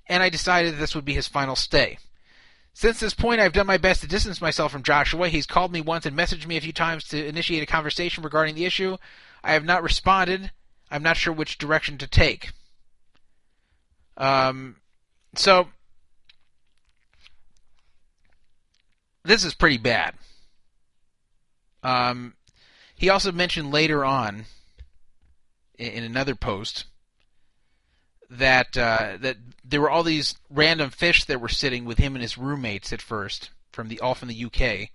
and 0.08 0.22
I 0.22 0.28
decided 0.28 0.76
this 0.76 0.94
would 0.94 1.06
be 1.06 1.14
his 1.14 1.26
final 1.26 1.56
stay. 1.56 1.96
Since 2.78 3.00
this 3.00 3.12
point, 3.12 3.40
I've 3.40 3.52
done 3.52 3.66
my 3.66 3.76
best 3.76 4.02
to 4.02 4.06
distance 4.06 4.40
myself 4.40 4.70
from 4.70 4.84
Joshua. 4.84 5.28
He's 5.28 5.48
called 5.48 5.72
me 5.72 5.80
once 5.80 6.06
and 6.06 6.16
messaged 6.16 6.46
me 6.46 6.56
a 6.56 6.60
few 6.60 6.72
times 6.72 7.02
to 7.08 7.26
initiate 7.26 7.64
a 7.64 7.66
conversation 7.66 8.22
regarding 8.22 8.54
the 8.54 8.66
issue. 8.66 8.98
I 9.42 9.54
have 9.54 9.64
not 9.64 9.82
responded. 9.82 10.52
I'm 10.88 11.02
not 11.02 11.16
sure 11.16 11.32
which 11.32 11.58
direction 11.58 11.98
to 11.98 12.06
take. 12.06 12.52
Um, 14.16 14.76
so, 15.34 15.70
this 19.24 19.44
is 19.44 19.54
pretty 19.54 19.78
bad. 19.78 20.14
Um, 21.82 22.34
he 22.94 23.10
also 23.10 23.32
mentioned 23.32 23.72
later 23.72 24.04
on 24.04 24.44
in, 25.76 26.04
another 26.04 26.36
post 26.36 26.84
that 28.30 28.78
uh, 28.78 29.16
that 29.18 29.36
there 29.68 29.80
were 29.82 29.90
all 29.90 30.02
these 30.02 30.34
random 30.48 30.90
fish 30.90 31.24
that 31.26 31.40
were 31.40 31.48
sitting 31.48 31.84
with 31.84 31.98
him 31.98 32.14
and 32.14 32.22
his 32.22 32.38
roommates 32.38 32.92
at 32.92 33.02
first 33.02 33.50
from 33.70 33.88
the 33.88 34.00
all 34.00 34.14
the 34.14 34.44
UK, 34.44 34.90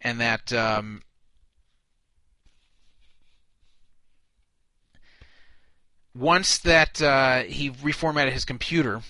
and 0.00 0.20
that 0.20 0.52
um, 0.52 1.02
once 6.14 6.58
that 6.58 7.02
uh, 7.02 7.42
he 7.42 7.70
reformatted 7.70 8.32
his 8.32 8.44
computer 8.44 9.00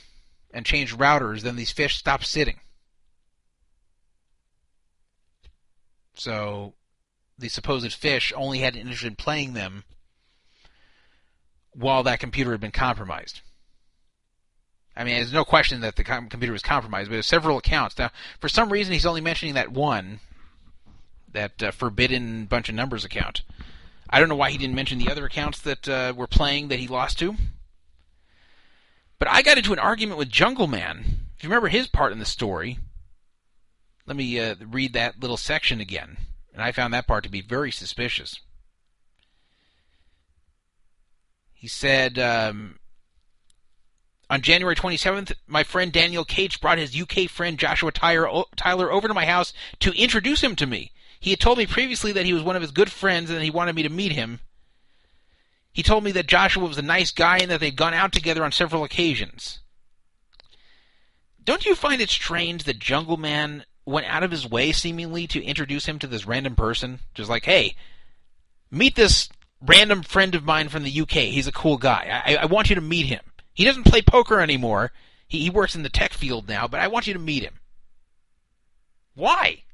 and 0.53 0.65
changed 0.65 0.99
routers, 0.99 1.43
then 1.43 1.57
these 1.57 1.71
fish 1.71 1.97
stopped 1.99 2.27
sitting. 2.27 2.61
So 6.15 6.75
the 7.39 7.49
supposed 7.49 7.93
fish 7.93 8.33
only 8.35 8.59
had 8.59 8.75
an 8.75 8.81
interest 8.81 9.05
in 9.05 9.17
playing 9.17 9.53
them 9.53 9.85
while 11.73 12.03
that 12.03 12.21
computer 12.21 12.53
had 12.53 12.61
been 12.61 12.71
compromised. 12.71 13.43
I 15.01 15.05
mean, 15.05 15.15
there's 15.15 15.33
no 15.33 15.47
question 15.47 15.81
that 15.81 15.97
the 15.97 16.05
com- 16.05 16.29
computer 16.29 16.53
was 16.53 16.61
compromised, 16.61 17.09
but 17.09 17.15
there's 17.15 17.27
several 17.27 17.57
accounts. 17.57 17.97
Now, 17.97 18.11
for 18.39 18.51
some 18.51 18.71
reason, 18.71 18.93
he's 18.93 19.07
only 19.07 19.23
mentioning 19.23 19.55
that 19.55 19.73
one, 19.73 20.21
that 21.33 21.63
uh, 21.63 21.71
forbidden 21.71 22.45
bunch 22.45 22.69
of 22.69 22.75
numbers 22.75 23.03
account. 23.03 23.41
I 24.11 24.21
don't 24.21 24.29
know 24.29 24.37
why 24.37 24.51
he 24.51 24.59
didn't 24.59 24.75
mention 24.75 24.99
the 24.99 25.11
other 25.11 25.25
accounts 25.25 25.59
that 25.63 25.89
uh, 25.89 26.13
were 26.15 26.27
playing 26.27 26.69
that 26.69 26.81
he 26.81 26.87
lost 26.87 27.19
to. 27.21 27.35
But 29.19 29.29
I 29.29 29.41
got 29.41 29.57
into 29.57 29.73
an 29.73 29.79
argument 29.79 30.19
with 30.19 30.29
Jungle 30.29 30.67
Man. 30.67 31.21
If 31.39 31.45
you 31.45 31.49
remember 31.49 31.69
his 31.69 31.87
part 31.87 32.13
in 32.13 32.19
the 32.19 32.27
story, 32.27 32.79
let 34.05 34.19
me 34.19 34.39
uh, 34.39 34.57
read 34.69 34.93
that 34.93 35.19
little 35.19 35.39
section 35.39 35.81
again. 35.81 36.19
And 36.53 36.63
I 36.63 36.73
found 36.73 36.93
that 36.93 37.07
part 37.07 37.25
to 37.25 37.31
be 37.31 37.41
very 37.41 37.71
suspicious. 37.71 38.39
He 41.55 41.69
said, 41.69 42.19
um, 42.19 42.80
on 44.31 44.43
January 44.43 44.77
27th, 44.77 45.33
my 45.49 45.65
friend 45.65 45.93
Daniel 45.93 46.25
Cates 46.25 46.57
brought 46.57 46.79
his 46.79 46.99
UK 46.99 47.29
friend 47.29 47.59
Joshua 47.59 47.91
Tyler 47.91 48.93
over 48.93 49.09
to 49.09 49.15
my 49.15 49.27
house 49.27 49.53
to 49.81 49.93
introduce 50.01 50.41
him 50.41 50.55
to 50.57 50.69
me. 50.69 50.93
He 51.19 51.31
had 51.31 51.41
told 51.41 51.59
me 51.59 51.67
previously 51.67 52.13
that 52.13 52.25
he 52.25 52.33
was 52.33 52.45
one 52.45 52.55
of 52.55 52.63
his 52.63 52.71
good 52.71 52.93
friends 52.93 53.29
and 53.29 53.37
that 53.39 53.45
he 53.45 53.51
wanted 53.51 53.75
me 53.75 53.83
to 53.83 53.89
meet 53.89 54.13
him. 54.13 54.39
He 55.73 55.83
told 55.83 56.05
me 56.05 56.13
that 56.13 56.29
Joshua 56.29 56.65
was 56.65 56.79
a 56.79 56.83
nice 56.83 57.11
guy 57.11 57.39
and 57.39 57.51
that 57.51 57.59
they'd 57.59 57.77
gone 57.77 57.93
out 57.93 58.13
together 58.13 58.45
on 58.45 58.53
several 58.53 58.85
occasions. 58.85 59.59
Don't 61.43 61.67
you 61.67 61.75
find 61.75 62.01
it 62.01 62.09
strange 62.09 62.65
that 62.65 62.79
Jungle 62.79 63.17
Man 63.17 63.65
went 63.85 64.07
out 64.07 64.23
of 64.23 64.31
his 64.31 64.49
way, 64.49 64.71
seemingly, 64.71 65.27
to 65.27 65.43
introduce 65.43 65.87
him 65.87 65.99
to 65.99 66.07
this 66.07 66.27
random 66.27 66.55
person? 66.55 67.01
Just 67.15 67.29
like, 67.29 67.45
hey, 67.45 67.75
meet 68.71 68.95
this 68.95 69.29
random 69.61 70.03
friend 70.03 70.35
of 70.37 70.45
mine 70.45 70.69
from 70.69 70.85
the 70.85 71.01
UK. 71.01 71.11
He's 71.11 71.49
a 71.49 71.53
cool 71.53 71.77
guy. 71.77 72.23
I, 72.25 72.37
I 72.37 72.45
want 72.47 72.69
you 72.71 72.77
to 72.77 72.81
meet 72.81 73.07
him. 73.07 73.21
He 73.61 73.67
doesn't 73.67 73.85
play 73.85 74.01
poker 74.01 74.41
anymore. 74.41 74.91
He, 75.29 75.41
he 75.41 75.51
works 75.51 75.75
in 75.75 75.83
the 75.83 75.91
tech 75.91 76.15
field 76.15 76.49
now, 76.49 76.67
but 76.67 76.81
I 76.81 76.89
want 76.89 77.07
you 77.07 77.13
to 77.13 77.19
meet 77.19 77.43
him. 77.43 77.61
Why? 79.15 79.65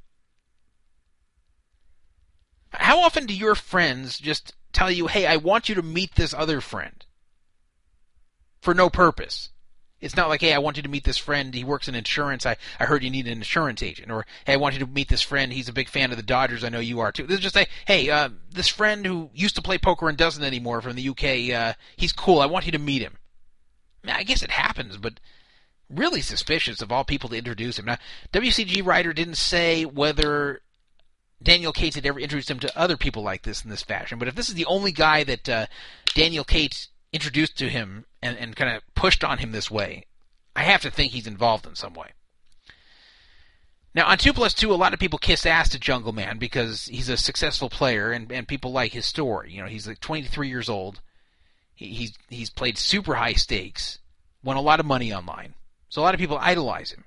How 2.70 2.98
often 2.98 3.26
do 3.26 3.32
your 3.32 3.54
friends 3.54 4.18
just 4.18 4.54
tell 4.72 4.90
you, 4.90 5.06
hey, 5.06 5.24
I 5.24 5.36
want 5.36 5.68
you 5.68 5.76
to 5.76 5.84
meet 5.84 6.16
this 6.16 6.34
other 6.34 6.60
friend? 6.60 7.06
For 8.60 8.74
no 8.74 8.90
purpose. 8.90 9.50
It's 10.00 10.16
not 10.16 10.28
like, 10.28 10.40
hey, 10.40 10.52
I 10.52 10.58
want 10.58 10.76
you 10.76 10.82
to 10.82 10.88
meet 10.88 11.04
this 11.04 11.16
friend. 11.16 11.54
He 11.54 11.62
works 11.62 11.86
in 11.86 11.94
insurance. 11.94 12.44
I, 12.44 12.56
I 12.80 12.86
heard 12.86 13.04
you 13.04 13.10
need 13.10 13.28
an 13.28 13.34
insurance 13.34 13.84
agent. 13.84 14.10
Or, 14.10 14.26
hey, 14.46 14.54
I 14.54 14.56
want 14.56 14.74
you 14.74 14.80
to 14.80 14.90
meet 14.90 15.08
this 15.08 15.22
friend. 15.22 15.52
He's 15.52 15.68
a 15.68 15.72
big 15.72 15.88
fan 15.88 16.10
of 16.10 16.16
the 16.16 16.24
Dodgers. 16.24 16.64
I 16.64 16.70
know 16.70 16.80
you 16.80 16.98
are 16.98 17.12
too. 17.12 17.28
This 17.28 17.36
is 17.36 17.44
just 17.44 17.54
say, 17.54 17.68
hey, 17.86 18.10
uh, 18.10 18.30
this 18.50 18.66
friend 18.66 19.06
who 19.06 19.30
used 19.32 19.54
to 19.54 19.62
play 19.62 19.78
poker 19.78 20.08
and 20.08 20.18
doesn't 20.18 20.42
anymore 20.42 20.80
from 20.80 20.96
the 20.96 21.08
UK, 21.08 21.54
uh, 21.56 21.74
he's 21.96 22.12
cool. 22.12 22.40
I 22.40 22.46
want 22.46 22.66
you 22.66 22.72
to 22.72 22.80
meet 22.80 23.00
him. 23.00 23.18
I, 24.08 24.22
guess 24.22 24.42
it 24.42 24.50
happens, 24.50 24.96
but 24.96 25.20
really 25.88 26.20
suspicious 26.20 26.82
of 26.82 26.90
all 26.90 27.04
people 27.04 27.28
to 27.30 27.38
introduce 27.38 27.78
him. 27.78 27.86
Now, 27.86 27.98
WCG 28.32 28.84
Rider 28.84 29.12
didn't 29.12 29.36
say 29.36 29.84
whether 29.84 30.62
Daniel 31.42 31.72
Cates 31.72 31.96
had 31.96 32.06
ever 32.06 32.18
introduced 32.18 32.50
him 32.50 32.60
to 32.60 32.78
other 32.78 32.96
people 32.96 33.22
like 33.22 33.42
this 33.42 33.62
in 33.62 33.70
this 33.70 33.82
fashion, 33.82 34.18
but 34.18 34.28
if 34.28 34.34
this 34.34 34.48
is 34.48 34.54
the 34.54 34.66
only 34.66 34.92
guy 34.92 35.24
that 35.24 35.48
uh, 35.48 35.66
Daniel 36.14 36.44
Cates 36.44 36.88
introduced 37.12 37.56
to 37.58 37.68
him 37.68 38.06
and, 38.22 38.36
and 38.38 38.56
kind 38.56 38.74
of 38.74 38.82
pushed 38.94 39.22
on 39.22 39.38
him 39.38 39.52
this 39.52 39.70
way, 39.70 40.04
I 40.54 40.62
have 40.62 40.82
to 40.82 40.90
think 40.90 41.12
he's 41.12 41.26
involved 41.26 41.66
in 41.66 41.74
some 41.74 41.94
way. 41.94 42.08
Now, 43.96 44.08
on 44.08 44.18
2 44.18 44.34
plus 44.34 44.52
2, 44.52 44.72
a 44.72 44.76
lot 44.76 44.92
of 44.92 45.00
people 45.00 45.18
kiss 45.18 45.46
ass 45.46 45.70
to 45.70 45.78
Jungle 45.78 46.12
Man 46.12 46.36
because 46.36 46.84
he's 46.84 47.08
a 47.08 47.16
successful 47.16 47.70
player 47.70 48.12
and, 48.12 48.30
and 48.30 48.46
people 48.46 48.70
like 48.70 48.92
his 48.92 49.06
story. 49.06 49.52
You 49.52 49.62
know, 49.62 49.68
he's 49.68 49.88
like 49.88 50.00
23 50.00 50.48
years 50.48 50.68
old. 50.68 51.00
He, 51.76 51.88
he's, 51.88 52.18
he's 52.28 52.50
played 52.50 52.76
super 52.78 53.14
high 53.14 53.34
stakes, 53.34 54.00
won 54.42 54.56
a 54.56 54.60
lot 54.60 54.80
of 54.80 54.86
money 54.86 55.12
online. 55.12 55.54
So 55.88 56.02
a 56.02 56.04
lot 56.04 56.14
of 56.14 56.20
people 56.20 56.38
idolize 56.38 56.90
him. 56.90 57.04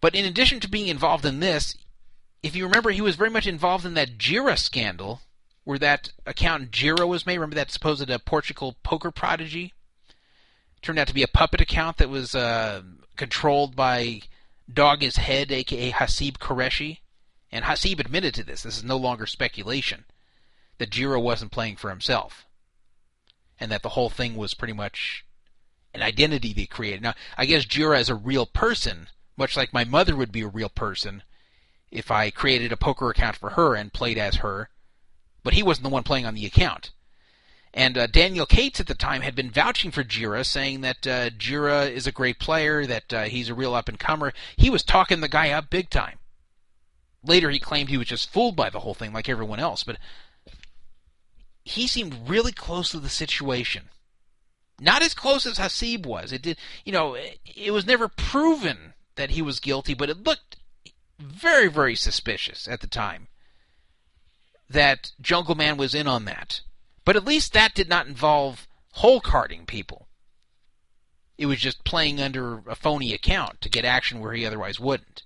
But 0.00 0.14
in 0.14 0.24
addition 0.24 0.60
to 0.60 0.68
being 0.68 0.88
involved 0.88 1.24
in 1.24 1.40
this, 1.40 1.76
if 2.42 2.56
you 2.56 2.64
remember, 2.64 2.90
he 2.90 3.00
was 3.00 3.16
very 3.16 3.30
much 3.30 3.46
involved 3.46 3.84
in 3.84 3.94
that 3.94 4.18
Girah 4.18 4.58
scandal 4.58 5.20
where 5.64 5.78
that 5.78 6.12
account 6.24 6.70
Girah 6.70 7.08
was 7.08 7.26
made. 7.26 7.38
Remember 7.38 7.56
that 7.56 7.70
supposed 7.70 8.10
uh, 8.10 8.18
Portugal 8.18 8.76
poker 8.82 9.10
prodigy? 9.10 9.74
Turned 10.80 10.98
out 10.98 11.08
to 11.08 11.14
be 11.14 11.24
a 11.24 11.28
puppet 11.28 11.60
account 11.60 11.96
that 11.96 12.08
was 12.08 12.34
uh, 12.34 12.82
controlled 13.16 13.74
by 13.74 14.22
Dog 14.72 15.02
Is 15.02 15.16
Head, 15.16 15.50
aka 15.50 15.90
Haseeb 15.90 16.38
Qureshi. 16.38 16.98
And 17.50 17.64
Haseeb 17.64 17.98
admitted 17.98 18.34
to 18.34 18.44
this. 18.44 18.62
This 18.62 18.76
is 18.76 18.84
no 18.84 18.96
longer 18.96 19.26
speculation. 19.26 20.04
That 20.78 20.90
Girah 20.90 21.22
wasn't 21.22 21.52
playing 21.52 21.76
for 21.76 21.90
himself. 21.90 22.46
And 23.58 23.70
that 23.72 23.82
the 23.82 23.90
whole 23.90 24.10
thing 24.10 24.36
was 24.36 24.54
pretty 24.54 24.74
much 24.74 25.24
an 25.94 26.02
identity 26.02 26.52
they 26.52 26.66
created. 26.66 27.02
Now, 27.02 27.14
I 27.38 27.46
guess 27.46 27.64
Girah 27.64 28.00
is 28.00 28.10
a 28.10 28.14
real 28.14 28.46
person, 28.46 29.08
much 29.36 29.56
like 29.56 29.72
my 29.72 29.84
mother 29.84 30.14
would 30.14 30.32
be 30.32 30.42
a 30.42 30.48
real 30.48 30.68
person 30.68 31.22
if 31.90 32.10
I 32.10 32.30
created 32.30 32.72
a 32.72 32.76
poker 32.76 33.08
account 33.08 33.36
for 33.36 33.50
her 33.50 33.74
and 33.74 33.92
played 33.92 34.18
as 34.18 34.36
her 34.36 34.68
but 35.46 35.54
he 35.54 35.62
wasn't 35.62 35.84
the 35.84 35.90
one 35.90 36.02
playing 36.02 36.26
on 36.26 36.34
the 36.34 36.44
account. 36.44 36.90
And 37.72 37.96
uh, 37.96 38.08
Daniel 38.08 38.46
Cates 38.46 38.80
at 38.80 38.88
the 38.88 38.96
time 38.96 39.22
had 39.22 39.36
been 39.36 39.48
vouching 39.48 39.92
for 39.92 40.02
Girah, 40.02 40.44
saying 40.44 40.80
that 40.80 41.06
uh, 41.06 41.30
Girah 41.30 41.88
is 41.88 42.04
a 42.04 42.10
great 42.10 42.40
player, 42.40 42.84
that 42.84 43.14
uh, 43.14 43.22
he's 43.26 43.48
a 43.48 43.54
real 43.54 43.72
up 43.72 43.88
and 43.88 43.96
comer. 43.96 44.32
He 44.56 44.70
was 44.70 44.82
talking 44.82 45.20
the 45.20 45.28
guy 45.28 45.50
up 45.50 45.70
big 45.70 45.88
time. 45.88 46.18
Later, 47.22 47.48
he 47.50 47.60
claimed 47.60 47.90
he 47.90 47.96
was 47.96 48.08
just 48.08 48.32
fooled 48.32 48.56
by 48.56 48.70
the 48.70 48.80
whole 48.80 48.94
thing, 48.94 49.12
like 49.12 49.28
everyone 49.28 49.60
else, 49.60 49.84
but 49.84 49.98
he 51.66 51.88
seemed 51.88 52.28
really 52.28 52.52
close 52.52 52.90
to 52.90 53.00
the 53.00 53.08
situation. 53.08 53.90
Not 54.80 55.02
as 55.02 55.14
close 55.14 55.46
as 55.46 55.58
Haseeb 55.58 56.06
was. 56.06 56.30
It 56.30 56.42
did, 56.42 56.58
you 56.84 56.92
know, 56.92 57.14
it, 57.14 57.40
it 57.44 57.72
was 57.72 57.84
never 57.84 58.06
proven 58.08 58.94
that 59.16 59.30
he 59.30 59.42
was 59.42 59.58
guilty, 59.58 59.92
but 59.92 60.08
it 60.08 60.22
looked 60.22 60.56
very, 61.18 61.66
very 61.66 61.96
suspicious 61.96 62.68
at 62.68 62.82
the 62.82 62.86
time 62.86 63.26
that 64.70 65.10
Jungle 65.20 65.56
Man 65.56 65.76
was 65.76 65.92
in 65.92 66.06
on 66.06 66.24
that. 66.26 66.60
But 67.04 67.16
at 67.16 67.24
least 67.24 67.52
that 67.52 67.74
did 67.74 67.88
not 67.88 68.06
involve 68.06 68.68
hole 68.92 69.20
carding 69.20 69.66
people. 69.66 70.06
It 71.36 71.46
was 71.46 71.58
just 71.58 71.84
playing 71.84 72.20
under 72.20 72.62
a 72.68 72.76
phony 72.76 73.12
account 73.12 73.60
to 73.62 73.68
get 73.68 73.84
action 73.84 74.20
where 74.20 74.34
he 74.34 74.46
otherwise 74.46 74.78
wouldn't. 74.78 75.24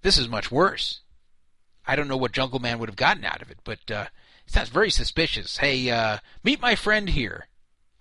This 0.00 0.16
is 0.16 0.26
much 0.26 0.50
worse. 0.50 1.00
I 1.86 1.96
don't 1.96 2.08
know 2.08 2.16
what 2.16 2.32
Jungle 2.32 2.60
Man 2.60 2.78
would 2.78 2.88
have 2.88 2.96
gotten 2.96 3.26
out 3.26 3.42
of 3.42 3.50
it, 3.50 3.58
but 3.62 3.90
uh, 3.90 4.06
sounds 4.46 4.68
very 4.68 4.90
suspicious. 4.90 5.58
Hey, 5.58 5.90
uh, 5.90 6.18
meet 6.42 6.60
my 6.60 6.74
friend 6.74 7.10
here. 7.10 7.48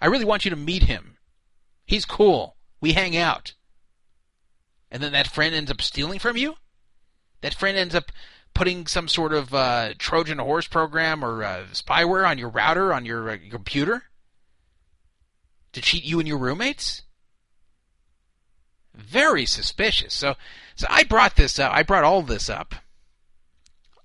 I 0.02 0.08
really 0.08 0.26
want 0.26 0.46
you 0.46 0.52
to 0.52 0.58
meet 0.58 0.84
him. 0.84 1.18
He's 1.86 2.06
cool. 2.06 2.56
We 2.82 2.94
hang 2.94 3.16
out. 3.16 3.54
And 4.92 5.02
then 5.02 5.12
that 5.14 5.28
friend 5.28 5.56
ends 5.56 5.72
up 5.72 5.82
stealing 5.82 6.20
from 6.20 6.38
you? 6.38 6.56
That 7.42 7.54
friend 7.54 7.78
ends 7.78 7.96
up 7.96 8.12
putting 8.54 8.86
some 8.86 9.08
sort 9.08 9.34
of 9.34 9.54
uh, 9.54 9.94
Trojan 9.98 10.38
horse 10.38 10.68
program 10.68 11.24
or 11.24 11.44
uh, 11.44 11.64
spyware 11.72 12.28
on 12.28 12.38
your 12.38 12.50
router 12.50 12.94
on 12.94 13.06
your, 13.06 13.30
uh, 13.30 13.38
computer 13.50 14.04
to 15.72 15.82
cheat 15.82 16.04
you 16.04 16.20
and 16.20 16.28
your 16.28 16.38
roommates? 16.38 17.04
Very 18.94 19.46
suspicious. 19.46 20.14
So, 20.14 20.36
so 20.76 20.86
I 20.90 21.04
brought 21.04 21.36
this 21.36 21.58
up. 21.58 21.74
I 21.74 21.82
brought 21.82 22.04
all 22.04 22.22
this 22.22 22.50
up 22.50 22.76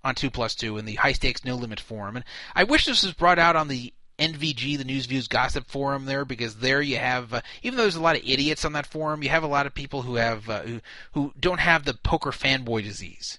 on 0.05 0.15
two 0.15 0.31
plus 0.31 0.55
two 0.55 0.79
in 0.79 0.85
the 0.85 0.95
high 0.95 1.13
stakes 1.13 1.45
no 1.45 1.55
limit 1.55 1.81
forum, 1.81 2.17
and 2.17 2.25
I 2.55 2.65
wish 2.65 2.85
this 2.85 3.05
was 3.05 3.15
brought 3.15 3.39
out 3.39 3.57
on 3.57 3.69
the 3.69 3.93
NVG, 4.19 4.77
the 4.77 4.85
News 4.85 5.07
Views 5.07 5.29
Gossip 5.29 5.67
Forum, 5.69 6.05
there 6.05 6.25
because 6.25 6.57
there 6.57 6.83
you 6.83 6.97
have, 6.97 7.33
uh, 7.33 7.41
even 7.63 7.77
though 7.77 7.85
there's 7.85 7.97
a 7.97 8.01
lot 8.01 8.17
of 8.17 8.23
idiots 8.25 8.65
on 8.65 8.73
that 8.73 8.87
forum, 8.87 9.23
you 9.23 9.29
have 9.29 9.45
a 9.45 9.49
lot 9.49 9.67
of 9.67 9.75
people 9.75 10.03
who 10.03 10.17
have 10.17 10.49
uh, 10.49 10.63
who 10.63 10.81
who 11.13 11.33
don't 11.39 11.61
have 11.61 11.85
the 11.85 11.95
poker 11.95 12.31
fanboy 12.31 12.83
disease. 12.83 13.39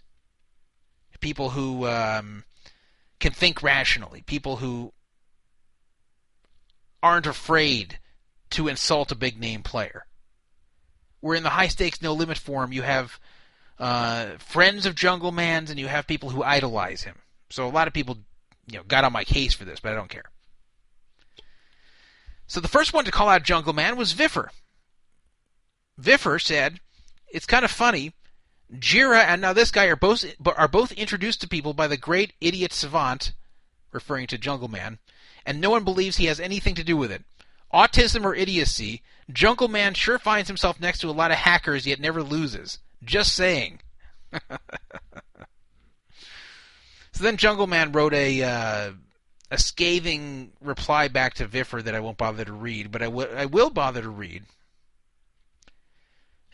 People 1.19 1.49
who 1.49 1.85
um, 1.85 2.45
can 3.19 3.33
think 3.33 3.61
rationally, 3.61 4.21
people 4.21 4.57
who 4.57 4.93
aren't 7.03 7.27
afraid 7.27 7.99
to 8.51 8.69
insult 8.69 9.11
a 9.11 9.15
big 9.15 9.39
name 9.39 9.61
player. 9.61 10.05
Where 11.19 11.35
in 11.35 11.43
the 11.43 11.49
high 11.49 11.67
stakes 11.67 12.01
no 12.01 12.13
limit 12.13 12.37
forum, 12.37 12.71
you 12.71 12.83
have 12.83 13.19
uh, 13.79 14.37
friends 14.37 14.85
of 14.85 14.95
Jungle 14.95 15.31
Man's 15.31 15.69
and 15.69 15.79
you 15.79 15.87
have 15.87 16.07
people 16.07 16.29
who 16.29 16.43
idolize 16.43 17.03
him. 17.03 17.15
So 17.49 17.67
a 17.67 17.69
lot 17.69 17.87
of 17.87 17.93
people, 17.93 18.17
you 18.67 18.77
know, 18.77 18.83
got 18.83 19.03
on 19.03 19.13
my 19.13 19.23
case 19.23 19.53
for 19.53 19.65
this, 19.65 19.79
but 19.79 19.91
I 19.91 19.95
don't 19.95 20.09
care. 20.09 20.25
So 22.47 22.59
the 22.59 22.67
first 22.67 22.93
one 22.93 23.05
to 23.05 23.11
call 23.11 23.29
out 23.29 23.43
Jungle 23.43 23.73
Man 23.73 23.95
was 23.95 24.13
Viffer. 24.13 24.49
Viffer 25.99 26.41
said, 26.41 26.79
"It's 27.31 27.45
kind 27.45 27.65
of 27.65 27.71
funny 27.71 28.13
Girah 28.77 29.23
and 29.23 29.41
now 29.41 29.53
this 29.53 29.71
guy 29.71 29.85
are 29.85 29.95
both 29.95 30.23
are 30.45 30.67
both 30.67 30.91
introduced 30.91 31.41
to 31.41 31.47
people 31.47 31.73
by 31.73 31.87
the 31.87 31.97
great 31.97 32.33
idiot 32.39 32.71
savant, 32.71 33.33
referring 33.91 34.27
to 34.27 34.37
Jungle 34.37 34.67
Man, 34.67 34.99
and 35.43 35.59
no 35.59 35.71
one 35.71 35.83
believes 35.83 36.17
he 36.17 36.25
has 36.25 36.39
anything 36.39 36.75
to 36.75 36.83
do 36.83 36.95
with 36.95 37.11
it. 37.11 37.23
Autism 37.73 38.23
or 38.23 38.35
idiocy, 38.35 39.01
Jungle 39.31 39.69
Man 39.69 39.95
sure 39.95 40.19
finds 40.19 40.49
himself 40.49 40.79
next 40.79 40.99
to 40.99 41.09
a 41.09 41.11
lot 41.11 41.31
of 41.31 41.37
hackers 41.37 41.87
yet 41.87 41.99
never 41.99 42.21
loses. 42.21 42.77
Just 43.03 43.33
saying. 43.33 43.79
so 44.31 44.39
then 47.23 47.37
Jungle 47.37 47.67
Man 47.67 47.91
wrote 47.91 48.13
a 48.13 48.43
uh, 48.43 48.91
a 49.51 49.57
scathing 49.57 50.51
reply 50.61 51.07
back 51.07 51.35
to 51.35 51.47
Viffer 51.47 51.83
that 51.83 51.95
I 51.95 51.99
won't 51.99 52.17
bother 52.17 52.45
to 52.45 52.53
read, 52.53 52.91
but 52.91 53.01
I, 53.01 53.05
w- 53.05 53.29
I 53.35 53.45
will 53.45 53.69
bother 53.69 54.01
to 54.01 54.09
read. 54.09 54.43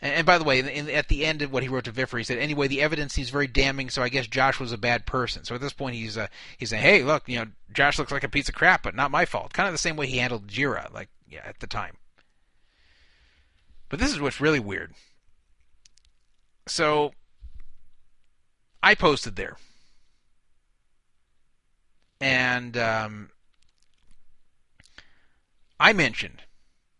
And, 0.00 0.14
and 0.14 0.26
by 0.26 0.38
the 0.38 0.44
way, 0.44 0.60
in, 0.60 0.88
at 0.90 1.08
the 1.08 1.26
end 1.26 1.42
of 1.42 1.52
what 1.52 1.62
he 1.62 1.68
wrote 1.68 1.84
to 1.84 1.92
Viffer, 1.92 2.18
he 2.18 2.24
said, 2.24 2.38
"Anyway, 2.38 2.68
the 2.68 2.82
evidence 2.82 3.12
seems 3.12 3.30
very 3.30 3.46
damning, 3.46 3.90
so 3.90 4.02
I 4.02 4.08
guess 4.08 4.26
Josh 4.26 4.60
was 4.60 4.72
a 4.72 4.78
bad 4.78 5.06
person." 5.06 5.44
So 5.44 5.54
at 5.54 5.60
this 5.60 5.72
point, 5.72 5.96
he's 5.96 6.16
uh, 6.16 6.28
he's 6.56 6.70
saying, 6.70 6.82
"Hey, 6.82 7.02
look, 7.02 7.28
you 7.28 7.38
know, 7.38 7.46
Josh 7.72 7.98
looks 7.98 8.12
like 8.12 8.24
a 8.24 8.28
piece 8.28 8.48
of 8.48 8.54
crap, 8.54 8.82
but 8.82 8.94
not 8.94 9.10
my 9.10 9.24
fault." 9.24 9.52
Kind 9.52 9.66
of 9.66 9.74
the 9.74 9.78
same 9.78 9.96
way 9.96 10.06
he 10.06 10.18
handled 10.18 10.48
Girah, 10.48 10.92
like 10.92 11.08
yeah, 11.28 11.42
at 11.44 11.60
the 11.60 11.66
time. 11.66 11.96
But 13.88 14.00
this 14.00 14.12
is 14.12 14.20
what's 14.20 14.40
really 14.40 14.60
weird. 14.60 14.94
So 16.66 17.12
I 18.82 18.94
posted 18.94 19.36
there, 19.36 19.56
and 22.20 22.76
um, 22.76 23.30
I 25.78 25.92
mentioned 25.92 26.42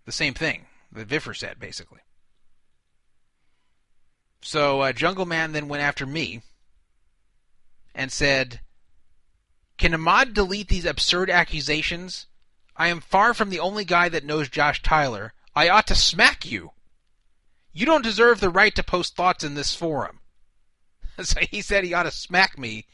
the 0.05 0.13
same 0.13 0.35
thing 0.35 0.67
that 0.93 1.09
Viffer 1.09 1.37
said, 1.37 1.59
basically. 1.59 2.01
So 4.41 4.83
uh, 4.83 4.93
Jungle 4.93 5.27
Man 5.27 5.53
then 5.53 5.69
went 5.69 5.83
after 5.83 6.07
me 6.07 6.43
and 7.95 8.13
said, 8.13 8.61
Can 9.79 9.95
Ahmad 9.95 10.35
delete 10.35 10.69
these 10.69 10.85
absurd 10.85 11.31
accusations? 11.31 12.27
I 12.77 12.89
am 12.89 13.01
far 13.01 13.35
from 13.35 13.51
the 13.51 13.59
only 13.59 13.85
guy 13.85 14.09
that 14.09 14.25
knows 14.25 14.49
Josh 14.49 14.83
Tyler. 14.83 15.33
I 15.55 15.69
ought 15.69 15.87
to 15.89 15.95
smack 15.95 16.45
you. 16.45 16.73
You 17.77 17.85
don't 17.85 18.03
deserve 18.03 18.41
the 18.41 18.49
right 18.49 18.75
to 18.75 18.83
post 18.83 19.17
thoughts 19.17 19.45
in 19.45 19.53
this 19.53 19.75
forum. 19.75 20.21
so 21.23 21.41
he 21.41 21.61
said 21.61 21.85
he 21.85 21.93
ought 21.93 22.05
to 22.05 22.11
smack 22.11 22.59
me 22.59 22.87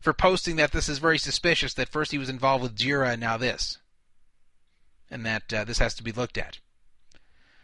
for 0.00 0.12
posting 0.12 0.56
that 0.56 0.72
this 0.72 0.88
is 0.88 0.98
very 0.98 1.18
suspicious 1.18 1.72
that 1.74 1.88
first 1.88 2.10
he 2.10 2.18
was 2.18 2.28
involved 2.28 2.64
with 2.64 2.74
Girah 2.74 3.12
and 3.12 3.20
now 3.20 3.36
this. 3.36 3.78
And 5.08 5.24
that 5.24 5.54
uh, 5.54 5.62
this 5.62 5.78
has 5.78 5.94
to 5.94 6.02
be 6.02 6.10
looked 6.10 6.36
at. 6.36 6.58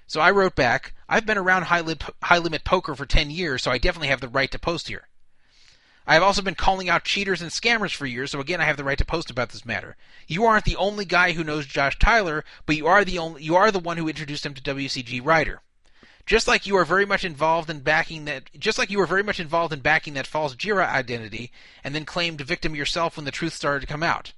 So 0.07 0.21
I 0.21 0.31
wrote 0.31 0.55
back, 0.55 0.95
I've 1.09 1.27
been 1.27 1.39
around 1.39 1.65
high, 1.65 1.83
high 2.23 2.39
limit 2.39 2.63
poker 2.63 2.95
for 2.95 3.05
10 3.05 3.33
years, 3.33 3.61
so 3.61 3.73
I 3.73 3.79
definitely 3.79 4.09
have 4.09 4.21
the 4.21 4.29
right 4.29 4.53
to 4.53 4.59
post 4.59 4.87
here. 4.87 5.09
I 6.07 6.15
have 6.15 6.23
also 6.23 6.41
been 6.41 6.55
calling 6.55 6.89
out 6.89 7.03
cheaters 7.03 7.43
and 7.43 7.51
scammers 7.51 7.97
for 7.97 8.07
years, 8.07 8.31
so 8.31 8.39
again 8.39 8.61
I 8.61 8.67
have 8.67 8.77
the 8.77 8.85
right 8.85 8.99
to 8.99 9.05
post 9.05 9.29
about 9.29 9.51
this 9.51 9.67
matter. 9.67 9.97
You 10.29 10.45
aren't 10.45 10.67
the 10.67 10.77
only 10.77 11.05
guy 11.05 11.33
who 11.33 11.43
knows 11.43 11.67
Josh 11.67 11.99
Tyler, 11.99 12.45
but 12.65 12.77
you 12.77 12.87
are 12.87 13.05
the 13.05 13.19
only 13.19 13.43
you 13.43 13.57
are 13.57 13.73
the 13.73 13.81
one 13.81 13.97
who 13.97 14.07
introduced 14.07 14.47
him 14.47 14.55
to 14.55 14.63
WCG 14.63 15.21
Rider. 15.25 15.61
Just 16.27 16.49
like 16.49 16.67
you 16.67 16.77
are 16.77 16.87
very 16.87 17.05
much 17.05 17.25
involved 17.25 17.69
in 17.69 17.81
backing 17.81 18.25
that 18.25 18.51
just 18.59 18.79
like 18.79 18.91
you 18.91 18.99
were 18.99 19.07
very 19.07 19.23
much 19.23 19.39
involved 19.39 19.75
in 19.75 19.81
backing 19.81 20.15
that 20.15 20.27
false 20.27 20.55
Girah 20.55 20.89
identity 20.89 21.53
and 21.83 21.95
then 21.95 22.07
claimed 22.07 22.41
victim 22.41 22.75
yourself 22.75 23.17
when 23.17 23.25
the 23.25 23.31
truth 23.31 23.53
started 23.53 23.81
to 23.81 23.87
come 23.87 24.03
out. 24.03 24.33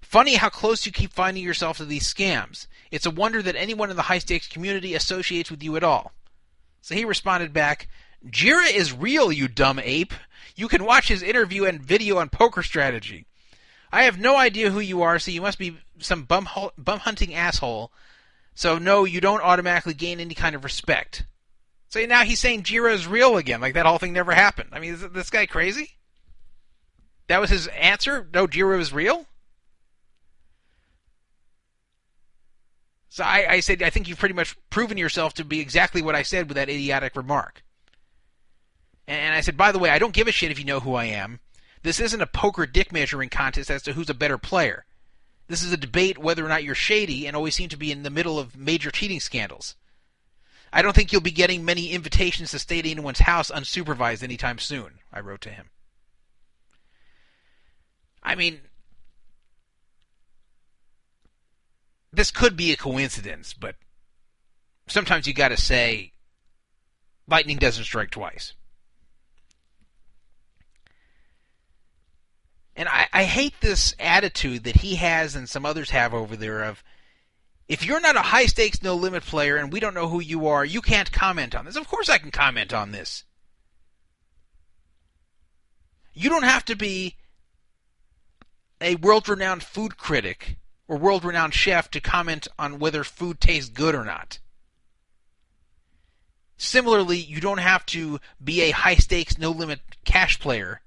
Funny 0.00 0.36
how 0.36 0.48
close 0.48 0.86
you 0.86 0.92
keep 0.92 1.12
finding 1.12 1.42
yourself 1.42 1.76
to 1.78 1.84
these 1.84 2.12
scams. 2.12 2.66
It's 2.90 3.06
a 3.06 3.10
wonder 3.10 3.42
that 3.42 3.56
anyone 3.56 3.90
in 3.90 3.96
the 3.96 4.02
high 4.02 4.18
stakes 4.18 4.46
community 4.46 4.94
associates 4.94 5.50
with 5.50 5.62
you 5.62 5.76
at 5.76 5.84
all. 5.84 6.12
So 6.80 6.94
he 6.94 7.04
responded 7.04 7.52
back, 7.52 7.88
Girah 8.26 8.72
is 8.72 8.92
real, 8.92 9.32
you 9.32 9.48
dumb 9.48 9.78
ape. 9.78 10.14
You 10.54 10.68
can 10.68 10.84
watch 10.84 11.08
his 11.08 11.22
interview 11.22 11.64
and 11.64 11.82
video 11.82 12.18
on 12.18 12.28
poker 12.28 12.62
strategy. 12.62 13.26
I 13.92 14.04
have 14.04 14.18
no 14.18 14.36
idea 14.36 14.70
who 14.70 14.80
you 14.80 15.02
are, 15.02 15.18
so 15.18 15.30
you 15.30 15.42
must 15.42 15.58
be 15.58 15.78
some 15.98 16.22
bum, 16.22 16.48
bum 16.78 17.00
hunting 17.00 17.34
asshole. 17.34 17.92
So 18.60 18.76
no, 18.76 19.04
you 19.04 19.22
don't 19.22 19.40
automatically 19.40 19.94
gain 19.94 20.20
any 20.20 20.34
kind 20.34 20.54
of 20.54 20.64
respect. 20.64 21.24
So 21.88 22.04
now 22.04 22.24
he's 22.24 22.40
saying 22.40 22.64
Girah 22.64 22.92
is 22.92 23.06
real 23.06 23.38
again, 23.38 23.58
like 23.58 23.72
that 23.72 23.86
whole 23.86 23.96
thing 23.96 24.12
never 24.12 24.32
happened. 24.32 24.68
I 24.72 24.80
mean, 24.80 24.92
is 24.92 25.00
this 25.12 25.30
guy 25.30 25.46
crazy? 25.46 25.92
That 27.28 27.40
was 27.40 27.48
his 27.48 27.68
answer? 27.68 28.28
No, 28.34 28.46
Girah 28.46 28.78
is 28.78 28.92
real? 28.92 29.24
So 33.08 33.24
I, 33.24 33.46
I 33.48 33.60
said, 33.60 33.82
I 33.82 33.88
think 33.88 34.08
you've 34.08 34.18
pretty 34.18 34.34
much 34.34 34.54
proven 34.68 34.98
yourself 34.98 35.32
to 35.34 35.44
be 35.44 35.60
exactly 35.60 36.02
what 36.02 36.14
I 36.14 36.22
said 36.22 36.46
with 36.46 36.56
that 36.56 36.68
idiotic 36.68 37.16
remark. 37.16 37.64
And 39.08 39.34
I 39.34 39.40
said, 39.40 39.56
by 39.56 39.72
the 39.72 39.78
way, 39.78 39.88
I 39.88 39.98
don't 39.98 40.12
give 40.12 40.28
a 40.28 40.32
shit 40.32 40.50
if 40.50 40.58
you 40.58 40.66
know 40.66 40.80
who 40.80 40.92
I 40.92 41.06
am. 41.06 41.40
This 41.82 41.98
isn't 41.98 42.20
a 42.20 42.26
poker 42.26 42.66
dick 42.66 42.92
measuring 42.92 43.30
contest 43.30 43.70
as 43.70 43.80
to 43.84 43.94
who's 43.94 44.10
a 44.10 44.14
better 44.14 44.36
player. 44.36 44.84
This 45.50 45.64
is 45.64 45.72
a 45.72 45.76
debate 45.76 46.16
whether 46.16 46.46
or 46.46 46.48
not 46.48 46.62
you're 46.62 46.76
shady 46.76 47.26
and 47.26 47.34
always 47.34 47.56
seem 47.56 47.68
to 47.70 47.76
be 47.76 47.90
in 47.90 48.04
the 48.04 48.08
middle 48.08 48.38
of 48.38 48.56
major 48.56 48.92
cheating 48.92 49.18
scandals. 49.18 49.74
I 50.72 50.80
don't 50.80 50.94
think 50.94 51.10
you'll 51.10 51.20
be 51.22 51.32
getting 51.32 51.64
many 51.64 51.90
invitations 51.90 52.52
to 52.52 52.60
stay 52.60 52.78
at 52.78 52.86
anyone's 52.86 53.18
house 53.18 53.50
unsupervised 53.50 54.22
anytime 54.22 54.60
soon, 54.60 55.00
I 55.12 55.18
wrote 55.18 55.40
to 55.40 55.50
him. 55.50 55.70
I 58.22 58.36
mean, 58.36 58.60
this 62.12 62.30
could 62.30 62.56
be 62.56 62.70
a 62.70 62.76
coincidence, 62.76 63.52
but 63.52 63.74
sometimes 64.86 65.26
you 65.26 65.34
gotta 65.34 65.56
say, 65.56 66.12
lightning 67.26 67.56
doesn't 67.56 67.82
strike 67.82 68.12
twice. 68.12 68.52
And 72.80 72.88
I, 72.88 73.08
I 73.12 73.24
hate 73.24 73.60
this 73.60 73.94
attitude 74.00 74.64
that 74.64 74.76
he 74.76 74.94
has 74.94 75.36
and 75.36 75.46
some 75.46 75.66
others 75.66 75.90
have 75.90 76.14
over 76.14 76.34
there 76.34 76.62
of 76.62 76.82
if 77.68 77.84
you're 77.84 78.00
not 78.00 78.16
a 78.16 78.22
high 78.22 78.46
stakes 78.46 78.82
no 78.82 78.94
limit 78.94 79.22
player 79.22 79.56
and 79.56 79.70
we 79.70 79.80
don't 79.80 79.92
know 79.92 80.08
who 80.08 80.18
you 80.18 80.46
are, 80.46 80.64
you 80.64 80.80
can't 80.80 81.12
comment 81.12 81.54
on 81.54 81.66
this. 81.66 81.76
Of 81.76 81.86
course 81.86 82.08
I 82.08 82.16
can 82.16 82.30
comment 82.30 82.72
on 82.72 82.90
this. 82.90 83.24
You 86.14 86.30
don't 86.30 86.44
have 86.44 86.64
to 86.64 86.74
be 86.74 87.16
a 88.80 88.94
world 88.94 89.28
renowned 89.28 89.62
food 89.62 89.98
critic 89.98 90.56
or 90.88 90.96
world 90.96 91.22
renowned 91.22 91.52
chef 91.52 91.90
to 91.90 92.00
comment 92.00 92.48
on 92.58 92.78
whether 92.78 93.04
food 93.04 93.42
tastes 93.42 93.68
good 93.68 93.94
or 93.94 94.06
not. 94.06 94.38
Similarly, 96.56 97.18
you 97.18 97.42
don't 97.42 97.58
have 97.58 97.84
to 97.86 98.20
be 98.42 98.62
a 98.62 98.70
high 98.70 98.96
stakes 98.96 99.36
no 99.36 99.50
limit 99.50 99.80
cash 100.06 100.40
player 100.40 100.80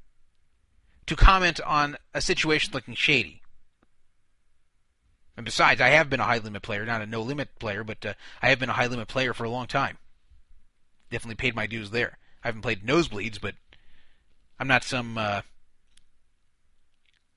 to 1.05 1.15
comment 1.15 1.59
on 1.61 1.97
a 2.13 2.21
situation 2.21 2.73
looking 2.73 2.95
shady. 2.95 3.41
And 5.35 5.45
besides, 5.45 5.81
I 5.81 5.89
have 5.89 6.09
been 6.09 6.19
a 6.19 6.25
high 6.25 6.37
limit 6.37 6.61
player, 6.61 6.85
not 6.85 7.01
a 7.01 7.05
no 7.05 7.21
limit 7.21 7.57
player, 7.59 7.83
but 7.83 8.05
uh, 8.05 8.13
I 8.41 8.49
have 8.49 8.59
been 8.59 8.69
a 8.69 8.73
high 8.73 8.87
limit 8.87 9.07
player 9.07 9.33
for 9.33 9.43
a 9.43 9.49
long 9.49 9.67
time. 9.67 9.97
Definitely 11.09 11.35
paid 11.35 11.55
my 11.55 11.65
dues 11.65 11.89
there. 11.89 12.17
I 12.43 12.47
haven't 12.47 12.61
played 12.61 12.85
nosebleeds, 12.85 13.41
but 13.41 13.55
I'm 14.59 14.67
not 14.67 14.83
some 14.83 15.17
uh, 15.17 15.41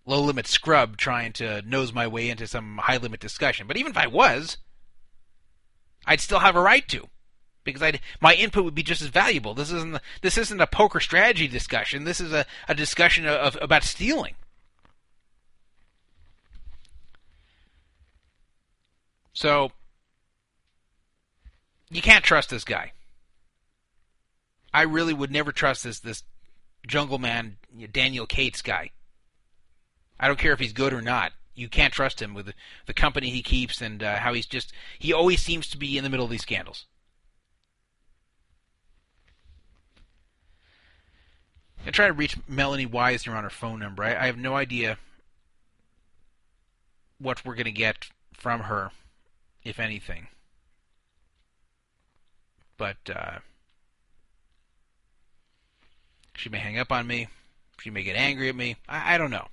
low 0.05 0.21
limit 0.21 0.47
scrub 0.47 0.97
trying 0.97 1.33
to 1.35 1.63
nose 1.63 1.93
my 1.93 2.07
way 2.07 2.29
into 2.29 2.47
some 2.47 2.79
high 2.79 2.99
limit 2.99 3.21
discussion. 3.21 3.67
But 3.67 3.77
even 3.77 3.93
if 3.93 3.99
I 3.99 4.07
was, 4.07 4.59
I'd 6.07 6.21
still 6.21 6.41
have 6.41 6.57
a 6.57 6.61
right 6.61 6.87
to 6.89 7.09
because 7.67 7.83
I'd, 7.83 8.01
my 8.21 8.33
input 8.35 8.65
would 8.65 8.75
be 8.75 8.83
just 8.83 9.03
as 9.03 9.09
valuable. 9.09 9.53
This 9.53 9.71
isn't 9.71 10.01
this 10.23 10.39
isn't 10.39 10.61
a 10.61 10.67
poker 10.67 11.01
strategy 11.01 11.47
discussion. 11.49 12.05
This 12.05 12.21
is 12.21 12.33
a, 12.33 12.47
a 12.69 12.75
discussion 12.75 13.27
of, 13.27 13.57
of 13.57 13.63
about 13.63 13.85
stealing. 13.85 14.35
So 19.35 19.73
you 21.91 22.01
can't 22.01 22.25
trust 22.25 22.49
this 22.49 22.65
guy. 22.65 22.93
I 24.73 24.83
really 24.83 25.13
would 25.13 25.31
never 25.31 25.53
trust 25.53 25.85
this 25.85 26.01
this 26.01 26.23
jungle 26.87 27.19
man 27.19 27.59
Daniel 27.93 28.27
Cates 28.27 28.63
guy. 28.63 28.93
I 30.19 30.29
don't 30.29 30.39
care 30.39 30.53
if 30.53 30.61
he's 30.61 30.73
good 30.73 30.95
or 30.95 31.03
not. 31.03 31.33
You 31.55 31.69
can't 31.69 31.93
trust 31.93 32.21
him 32.21 32.35
with 32.35 32.53
the, 32.87 32.95
company 32.95 33.31
he 33.31 33.43
keeps 33.43 33.81
and 33.81 34.03
uh, 34.03 34.17
how 34.17 34.35
he's 34.35 34.47
just 34.47 34.73
he 34.99 35.13
always 35.13 35.43
seems 35.43 35.69
to 35.69 35.79
be 35.79 35.97
in 35.97 36.05
the 36.05 36.11
middle 36.11 36.25
of 36.25 36.31
these 36.31 36.43
scandals. 36.43 36.87
I 41.87 41.91
try 41.91 42.09
to 42.09 42.13
reach 42.13 42.37
Melanie 42.49 42.87
Weisner 42.87 43.37
on 43.37 43.45
her 43.45 43.51
phone 43.51 43.79
number. 43.79 44.03
I, 44.03 44.17
I 44.17 44.27
have 44.27 44.37
no 44.37 44.57
idea 44.57 44.99
what 47.19 47.45
we're 47.45 47.55
going 47.55 47.67
to 47.67 47.71
get 47.71 48.09
from 48.35 48.63
her, 48.63 48.91
if 49.63 49.79
anything. 49.79 50.27
But 52.77 52.97
uh, 53.09 53.39
she 56.35 56.49
may 56.49 56.59
hang 56.59 56.79
up 56.79 56.91
on 56.91 57.07
me. 57.07 57.29
She 57.81 57.91
may 57.91 58.03
get 58.03 58.17
angry 58.17 58.49
at 58.49 58.57
me. 58.57 58.77
I, 58.89 59.15
I 59.15 59.19
don't 59.19 59.31
know. 59.31 59.47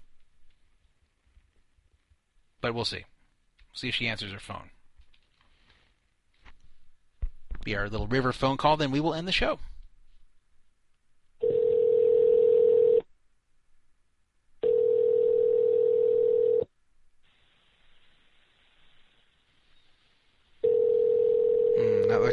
But 2.61 2.73
we'll 2.73 2.83
see. 2.83 3.05
See 3.73 3.89
if 3.89 3.95
she 3.95 4.07
answers 4.07 4.31
her 4.31 4.39
phone. 4.39 4.71
Be 7.63 7.75
our 7.75 7.87
little 7.87 8.07
river 8.07 8.33
phone 8.33 8.57
call, 8.57 8.75
then 8.75 8.91
we 8.91 8.99
will 8.99 9.13
end 9.13 9.27
the 9.27 9.31
show. 9.31 9.59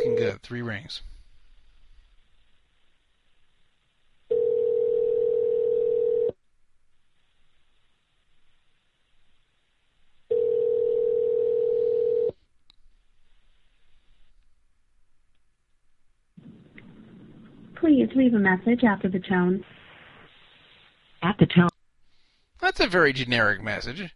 Good. 0.04 0.42
Three 0.42 0.62
rings. 0.62 1.02
Please 17.76 18.08
leave 18.14 18.34
a 18.34 18.38
message 18.38 18.84
after 18.84 19.08
the 19.08 19.18
tone. 19.20 19.64
At 21.22 21.36
the 21.38 21.46
tone. 21.46 21.68
That's 22.60 22.80
a 22.80 22.86
very 22.86 23.12
generic 23.12 23.62
message. 23.62 24.00
If 24.00 24.12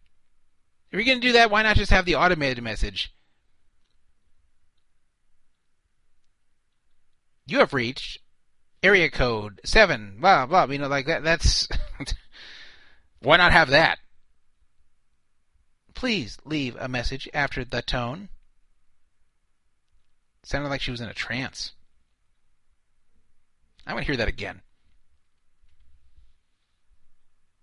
you're 0.93 1.03
going 1.03 1.21
to 1.21 1.27
do 1.27 1.33
that, 1.33 1.51
why 1.51 1.63
not 1.63 1.77
just 1.77 1.91
have 1.91 2.05
the 2.05 2.15
automated 2.15 2.63
message? 2.63 3.13
You 7.47 7.59
have 7.59 7.73
reached 7.73 8.19
area 8.83 9.11
code 9.11 9.61
seven, 9.65 10.17
blah 10.21 10.47
blah. 10.47 10.65
You 10.65 10.79
know, 10.79 10.89
like 10.89 11.07
that. 11.07 11.23
That's 11.23 11.69
why 13.21 13.37
not 13.37 13.53
have 13.53 13.71
that? 13.71 13.99
Please 15.95 16.39
leave 16.45 16.77
a 16.79 16.89
message 16.89 17.29
after 17.33 17.65
the 17.65 17.83
tone. 17.83 18.29
Sounded 20.43 20.69
like 20.69 20.83
she 20.83 20.91
was 20.91 21.01
in 21.01 21.09
a 21.09 21.15
trance. 21.15 21.73
I 23.87 23.95
want 23.95 24.05
to 24.05 24.13
hear 24.13 24.19
that 24.19 24.29
again. 24.29 24.61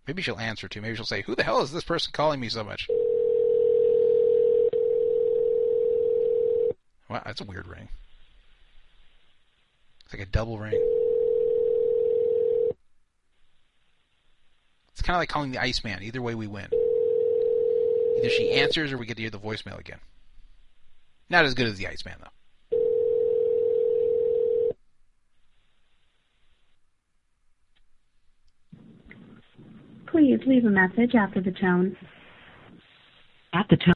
Maybe 0.08 0.22
she'll 0.22 0.40
answer 0.40 0.68
too. 0.68 0.82
Maybe 0.82 0.95
she'll 0.95 1.06
say, 1.06 1.22
"Who 1.22 1.35
the 1.35 1.43
hell 1.43 1.61
is 1.61 1.72
this 1.72 1.84
person 1.84 2.11
calling 2.11 2.40
me 2.40 2.50
so 2.50 2.64
much?" 2.64 2.88
Wow, 7.10 7.22
that's 7.26 7.42
a 7.42 7.45
weird 7.45 7.68
ring. 7.68 7.90
It's 10.12 10.20
like 10.20 10.28
a 10.28 10.32
double 10.32 10.60
ring. 10.60 10.74
It's 14.92 15.02
kind 15.02 15.16
of 15.16 15.22
like 15.22 15.30
calling 15.30 15.54
the 15.54 15.62
Iceman. 15.62 16.04
Either 16.04 16.22
way, 16.22 16.36
we 16.36 16.48
win. 16.48 16.68
Either 18.18 18.30
she 18.30 18.52
answers 18.52 18.92
or 18.92 18.98
we 18.98 19.06
get 19.06 19.16
to 19.16 19.24
hear 19.24 19.30
the 19.30 19.40
voicemail 19.40 19.80
again. 19.80 20.00
Not 21.30 21.46
as 21.46 21.54
good 21.54 21.68
as 21.68 21.78
the 21.78 21.88
Iceman, 21.88 22.16
though. 22.20 22.28
Please 30.08 30.42
leave 30.46 30.66
a 30.66 30.70
message 30.70 31.16
after 31.16 31.40
the 31.40 31.52
tone. 31.52 31.96
At 33.54 33.66
the 33.70 33.78
tone. 33.78 33.94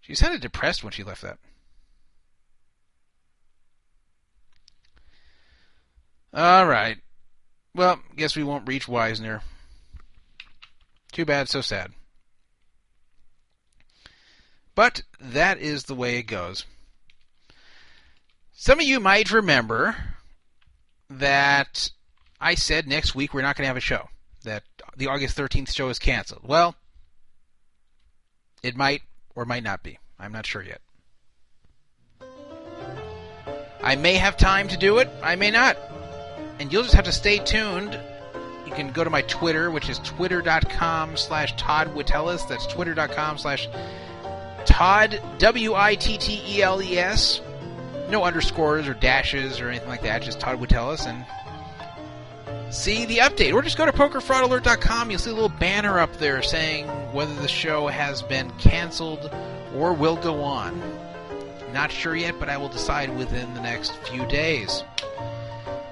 She 0.00 0.14
sounded 0.14 0.42
depressed 0.42 0.84
when 0.84 0.92
she 0.92 1.02
left 1.02 1.22
that. 1.22 1.38
All 6.36 6.66
right. 6.66 6.98
Well, 7.74 7.98
guess 8.14 8.36
we 8.36 8.44
won't 8.44 8.68
reach 8.68 8.86
Weisner. 8.86 9.40
Too 11.10 11.24
bad, 11.24 11.48
so 11.48 11.62
sad. 11.62 11.92
But 14.74 15.02
that 15.18 15.58
is 15.58 15.84
the 15.84 15.94
way 15.94 16.18
it 16.18 16.24
goes. 16.24 16.66
Some 18.52 18.80
of 18.80 18.86
you 18.86 19.00
might 19.00 19.32
remember 19.32 19.96
that 21.08 21.90
I 22.38 22.54
said 22.54 22.86
next 22.86 23.14
week 23.14 23.32
we're 23.32 23.40
not 23.40 23.56
going 23.56 23.64
to 23.64 23.68
have 23.68 23.78
a 23.78 23.80
show, 23.80 24.10
that 24.44 24.62
the 24.94 25.06
August 25.06 25.38
13th 25.38 25.72
show 25.72 25.88
is 25.88 25.98
canceled. 25.98 26.42
Well, 26.44 26.74
it 28.62 28.76
might 28.76 29.00
or 29.34 29.46
might 29.46 29.62
not 29.62 29.82
be. 29.82 29.98
I'm 30.18 30.32
not 30.32 30.44
sure 30.44 30.62
yet. 30.62 30.82
I 33.82 33.96
may 33.96 34.14
have 34.14 34.36
time 34.36 34.68
to 34.68 34.76
do 34.76 34.98
it, 34.98 35.08
I 35.22 35.36
may 35.36 35.50
not. 35.50 35.78
And 36.58 36.72
you'll 36.72 36.82
just 36.82 36.94
have 36.94 37.04
to 37.04 37.12
stay 37.12 37.38
tuned. 37.38 37.98
You 38.66 38.72
can 38.72 38.90
go 38.90 39.04
to 39.04 39.10
my 39.10 39.22
Twitter, 39.22 39.70
which 39.70 39.88
is 39.88 39.98
twitter.com 40.00 41.16
slash 41.16 41.54
Todd 41.56 41.94
Witteles. 41.94 42.48
That's 42.48 42.66
twitter.com 42.66 43.38
slash 43.38 43.68
Todd, 44.64 45.20
W 45.38 45.74
I 45.74 45.94
T 45.94 46.18
T 46.18 46.42
E 46.46 46.62
L 46.62 46.82
E 46.82 46.98
S. 46.98 47.40
No 48.10 48.24
underscores 48.24 48.88
or 48.88 48.94
dashes 48.94 49.60
or 49.60 49.68
anything 49.68 49.88
like 49.88 50.02
that, 50.02 50.22
just 50.22 50.40
Todd 50.40 50.60
Witteles. 50.60 51.06
And 51.06 51.24
see 52.74 53.04
the 53.04 53.18
update. 53.18 53.54
Or 53.54 53.62
just 53.62 53.78
go 53.78 53.86
to 53.86 53.92
pokerfraudalert.com. 53.92 55.10
You'll 55.10 55.18
see 55.18 55.30
a 55.30 55.34
little 55.34 55.48
banner 55.48 55.98
up 55.98 56.16
there 56.16 56.42
saying 56.42 56.86
whether 57.12 57.34
the 57.34 57.48
show 57.48 57.86
has 57.86 58.22
been 58.22 58.50
canceled 58.52 59.30
or 59.74 59.92
will 59.92 60.16
go 60.16 60.42
on. 60.42 60.80
Not 61.72 61.92
sure 61.92 62.16
yet, 62.16 62.38
but 62.38 62.48
I 62.48 62.56
will 62.56 62.68
decide 62.68 63.14
within 63.16 63.52
the 63.54 63.60
next 63.60 63.96
few 63.98 64.26
days. 64.26 64.82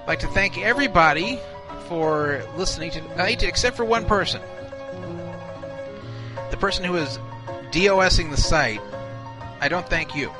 I'd 0.05 0.09
like 0.09 0.19
to 0.19 0.27
thank 0.27 0.59
everybody 0.59 1.39
for 1.87 2.45
listening 2.55 2.91
tonight, 2.91 3.41
except 3.41 3.75
for 3.75 3.83
one 3.83 4.05
person. 4.05 4.39
The 6.51 6.57
person 6.57 6.85
who 6.85 6.95
is 6.97 7.17
DOSing 7.71 8.29
the 8.29 8.37
site. 8.37 8.81
I 9.59 9.67
don't 9.67 9.89
thank 9.89 10.15
you. 10.15 10.31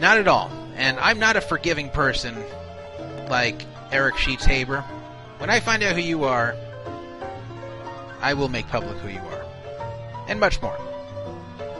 Not 0.00 0.18
at 0.18 0.26
all. 0.26 0.50
And 0.74 0.98
I'm 0.98 1.20
not 1.20 1.36
a 1.36 1.40
forgiving 1.40 1.90
person 1.90 2.36
like 3.28 3.64
Eric 3.92 4.16
Sheets 4.16 4.44
Haber. 4.44 4.80
When 5.38 5.48
I 5.48 5.60
find 5.60 5.84
out 5.84 5.94
who 5.94 6.02
you 6.02 6.24
are, 6.24 6.56
I 8.20 8.34
will 8.34 8.48
make 8.48 8.66
public 8.66 8.98
who 8.98 9.10
you 9.10 9.20
are. 9.20 9.46
And 10.26 10.40
much 10.40 10.60
more. 10.60 10.76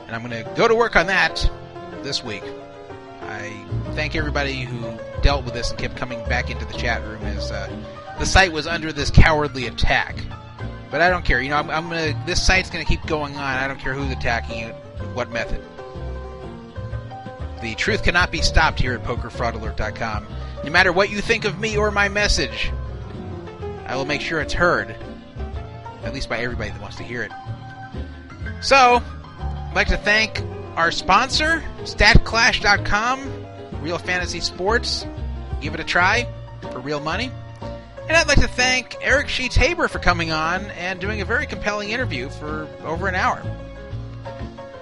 And 0.07 0.15
I'm 0.15 0.25
going 0.25 0.41
to 0.41 0.49
go 0.55 0.69
to 0.69 0.75
work 0.75 0.95
on 0.95 1.07
that 1.07 1.51
this 2.01 2.23
week. 2.23 2.43
I 3.23 3.49
thank 3.93 4.15
everybody 4.15 4.61
who 4.61 4.97
dealt 5.21 5.45
with 5.45 5.53
this 5.53 5.69
and 5.69 5.79
kept 5.79 5.95
coming 5.95 6.23
back 6.25 6.49
into 6.49 6.65
the 6.65 6.73
chat 6.73 7.01
room 7.05 7.21
as 7.23 7.51
uh, 7.51 7.69
the 8.19 8.25
site 8.25 8.51
was 8.51 8.67
under 8.67 8.91
this 8.91 9.09
cowardly 9.09 9.67
attack. 9.67 10.15
But 10.89 11.01
I 11.01 11.09
don't 11.09 11.23
care. 11.23 11.41
You 11.41 11.49
know, 11.49 11.57
I'm, 11.57 11.69
I'm 11.69 11.89
gonna. 11.89 12.21
This 12.25 12.45
site's 12.45 12.69
gonna 12.69 12.85
keep 12.85 13.05
going 13.05 13.35
on. 13.35 13.41
I 13.41 13.67
don't 13.67 13.79
care 13.79 13.93
who's 13.93 14.11
attacking 14.11 14.59
it, 14.59 14.73
what 15.13 15.31
method. 15.31 15.61
The 17.61 17.75
truth 17.75 18.03
cannot 18.03 18.31
be 18.31 18.41
stopped 18.41 18.79
here 18.79 18.93
at 18.93 19.03
PokerFraudAlert.com. 19.03 20.27
No 20.63 20.71
matter 20.71 20.91
what 20.91 21.09
you 21.09 21.21
think 21.21 21.45
of 21.45 21.59
me 21.59 21.77
or 21.77 21.91
my 21.91 22.09
message, 22.09 22.71
I 23.85 23.95
will 23.95 24.05
make 24.05 24.21
sure 24.21 24.41
it's 24.41 24.53
heard, 24.53 24.95
at 26.03 26.13
least 26.13 26.27
by 26.27 26.39
everybody 26.39 26.71
that 26.71 26.81
wants 26.81 26.97
to 26.97 27.03
hear 27.03 27.23
it. 27.23 27.31
So, 28.61 29.01
I'd 29.39 29.71
like 29.75 29.87
to 29.87 29.97
thank 29.97 30.41
our 30.75 30.91
sponsor, 30.91 31.63
StatClash.com, 31.81 33.40
Real 33.81 33.97
Fantasy 33.97 34.39
Sports. 34.39 35.05
Give 35.59 35.73
it 35.73 35.79
a 35.79 35.83
try 35.83 36.27
for 36.71 36.79
real 36.79 36.99
money. 36.99 37.31
And 38.07 38.17
I'd 38.17 38.27
like 38.27 38.41
to 38.41 38.47
thank 38.47 38.95
Eric 39.01 39.29
Sheets 39.29 39.55
Haber 39.55 39.87
for 39.87 39.99
coming 39.99 40.31
on 40.31 40.65
and 40.71 40.99
doing 40.99 41.21
a 41.21 41.25
very 41.25 41.45
compelling 41.45 41.91
interview 41.91 42.29
for 42.29 42.67
over 42.83 43.07
an 43.07 43.15
hour. 43.15 43.41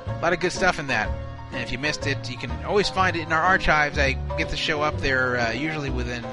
A 0.08 0.20
lot 0.22 0.34
of 0.34 0.40
good 0.40 0.52
stuff 0.52 0.80
in 0.80 0.88
that. 0.88 1.10
And 1.52 1.62
if 1.62 1.72
you 1.72 1.78
missed 1.78 2.06
it, 2.08 2.30
you 2.30 2.38
can 2.38 2.52
always 2.66 2.90
find 2.90 3.16
it 3.16 3.22
in 3.22 3.34
our 3.34 3.42
archives. 3.42 3.98
I 3.98 4.14
get 4.38 4.50
the 4.50 4.58
show 4.58 4.82
up 4.82 5.00
there 5.00 5.38
uh, 5.38 5.52
usually 5.52 5.90
within 5.90 6.24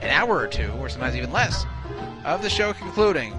an 0.00 0.10
hour 0.10 0.38
or 0.38 0.46
two, 0.46 0.70
or 0.78 0.88
sometimes 0.88 1.16
even 1.16 1.32
less, 1.32 1.64
of 2.24 2.42
the 2.42 2.50
show 2.50 2.72
concluding. 2.72 3.34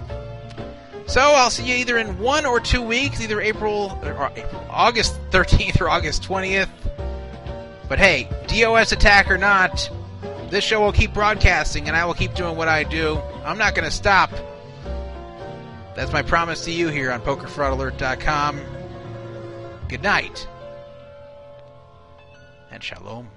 So 1.06 1.20
I'll 1.20 1.50
see 1.50 1.64
you 1.64 1.74
either 1.76 1.96
in 1.96 2.18
one 2.18 2.44
or 2.44 2.60
two 2.60 2.82
weeks, 2.82 3.20
either 3.20 3.40
April 3.40 3.98
or 4.02 4.30
August 4.68 5.18
13th 5.30 5.80
or 5.80 5.88
August 5.88 6.22
20th. 6.22 6.68
But 7.88 7.98
hey, 7.98 8.28
DOS 8.48 8.92
attack 8.92 9.30
or 9.30 9.38
not, 9.38 9.90
this 10.50 10.64
show 10.64 10.80
will 10.80 10.92
keep 10.92 11.14
broadcasting 11.14 11.88
and 11.88 11.96
I 11.96 12.04
will 12.04 12.14
keep 12.14 12.34
doing 12.34 12.56
what 12.56 12.68
I 12.68 12.84
do. 12.84 13.20
I'm 13.44 13.58
not 13.58 13.74
going 13.74 13.88
to 13.88 13.94
stop. 13.94 14.30
That's 15.96 16.12
my 16.12 16.22
promise 16.22 16.64
to 16.66 16.70
you 16.70 16.88
here 16.88 17.10
on 17.10 17.20
PokerFraudAlert.com. 17.22 18.60
Good 19.88 20.02
night. 20.02 20.46
And 22.70 22.84
shalom. 22.84 23.30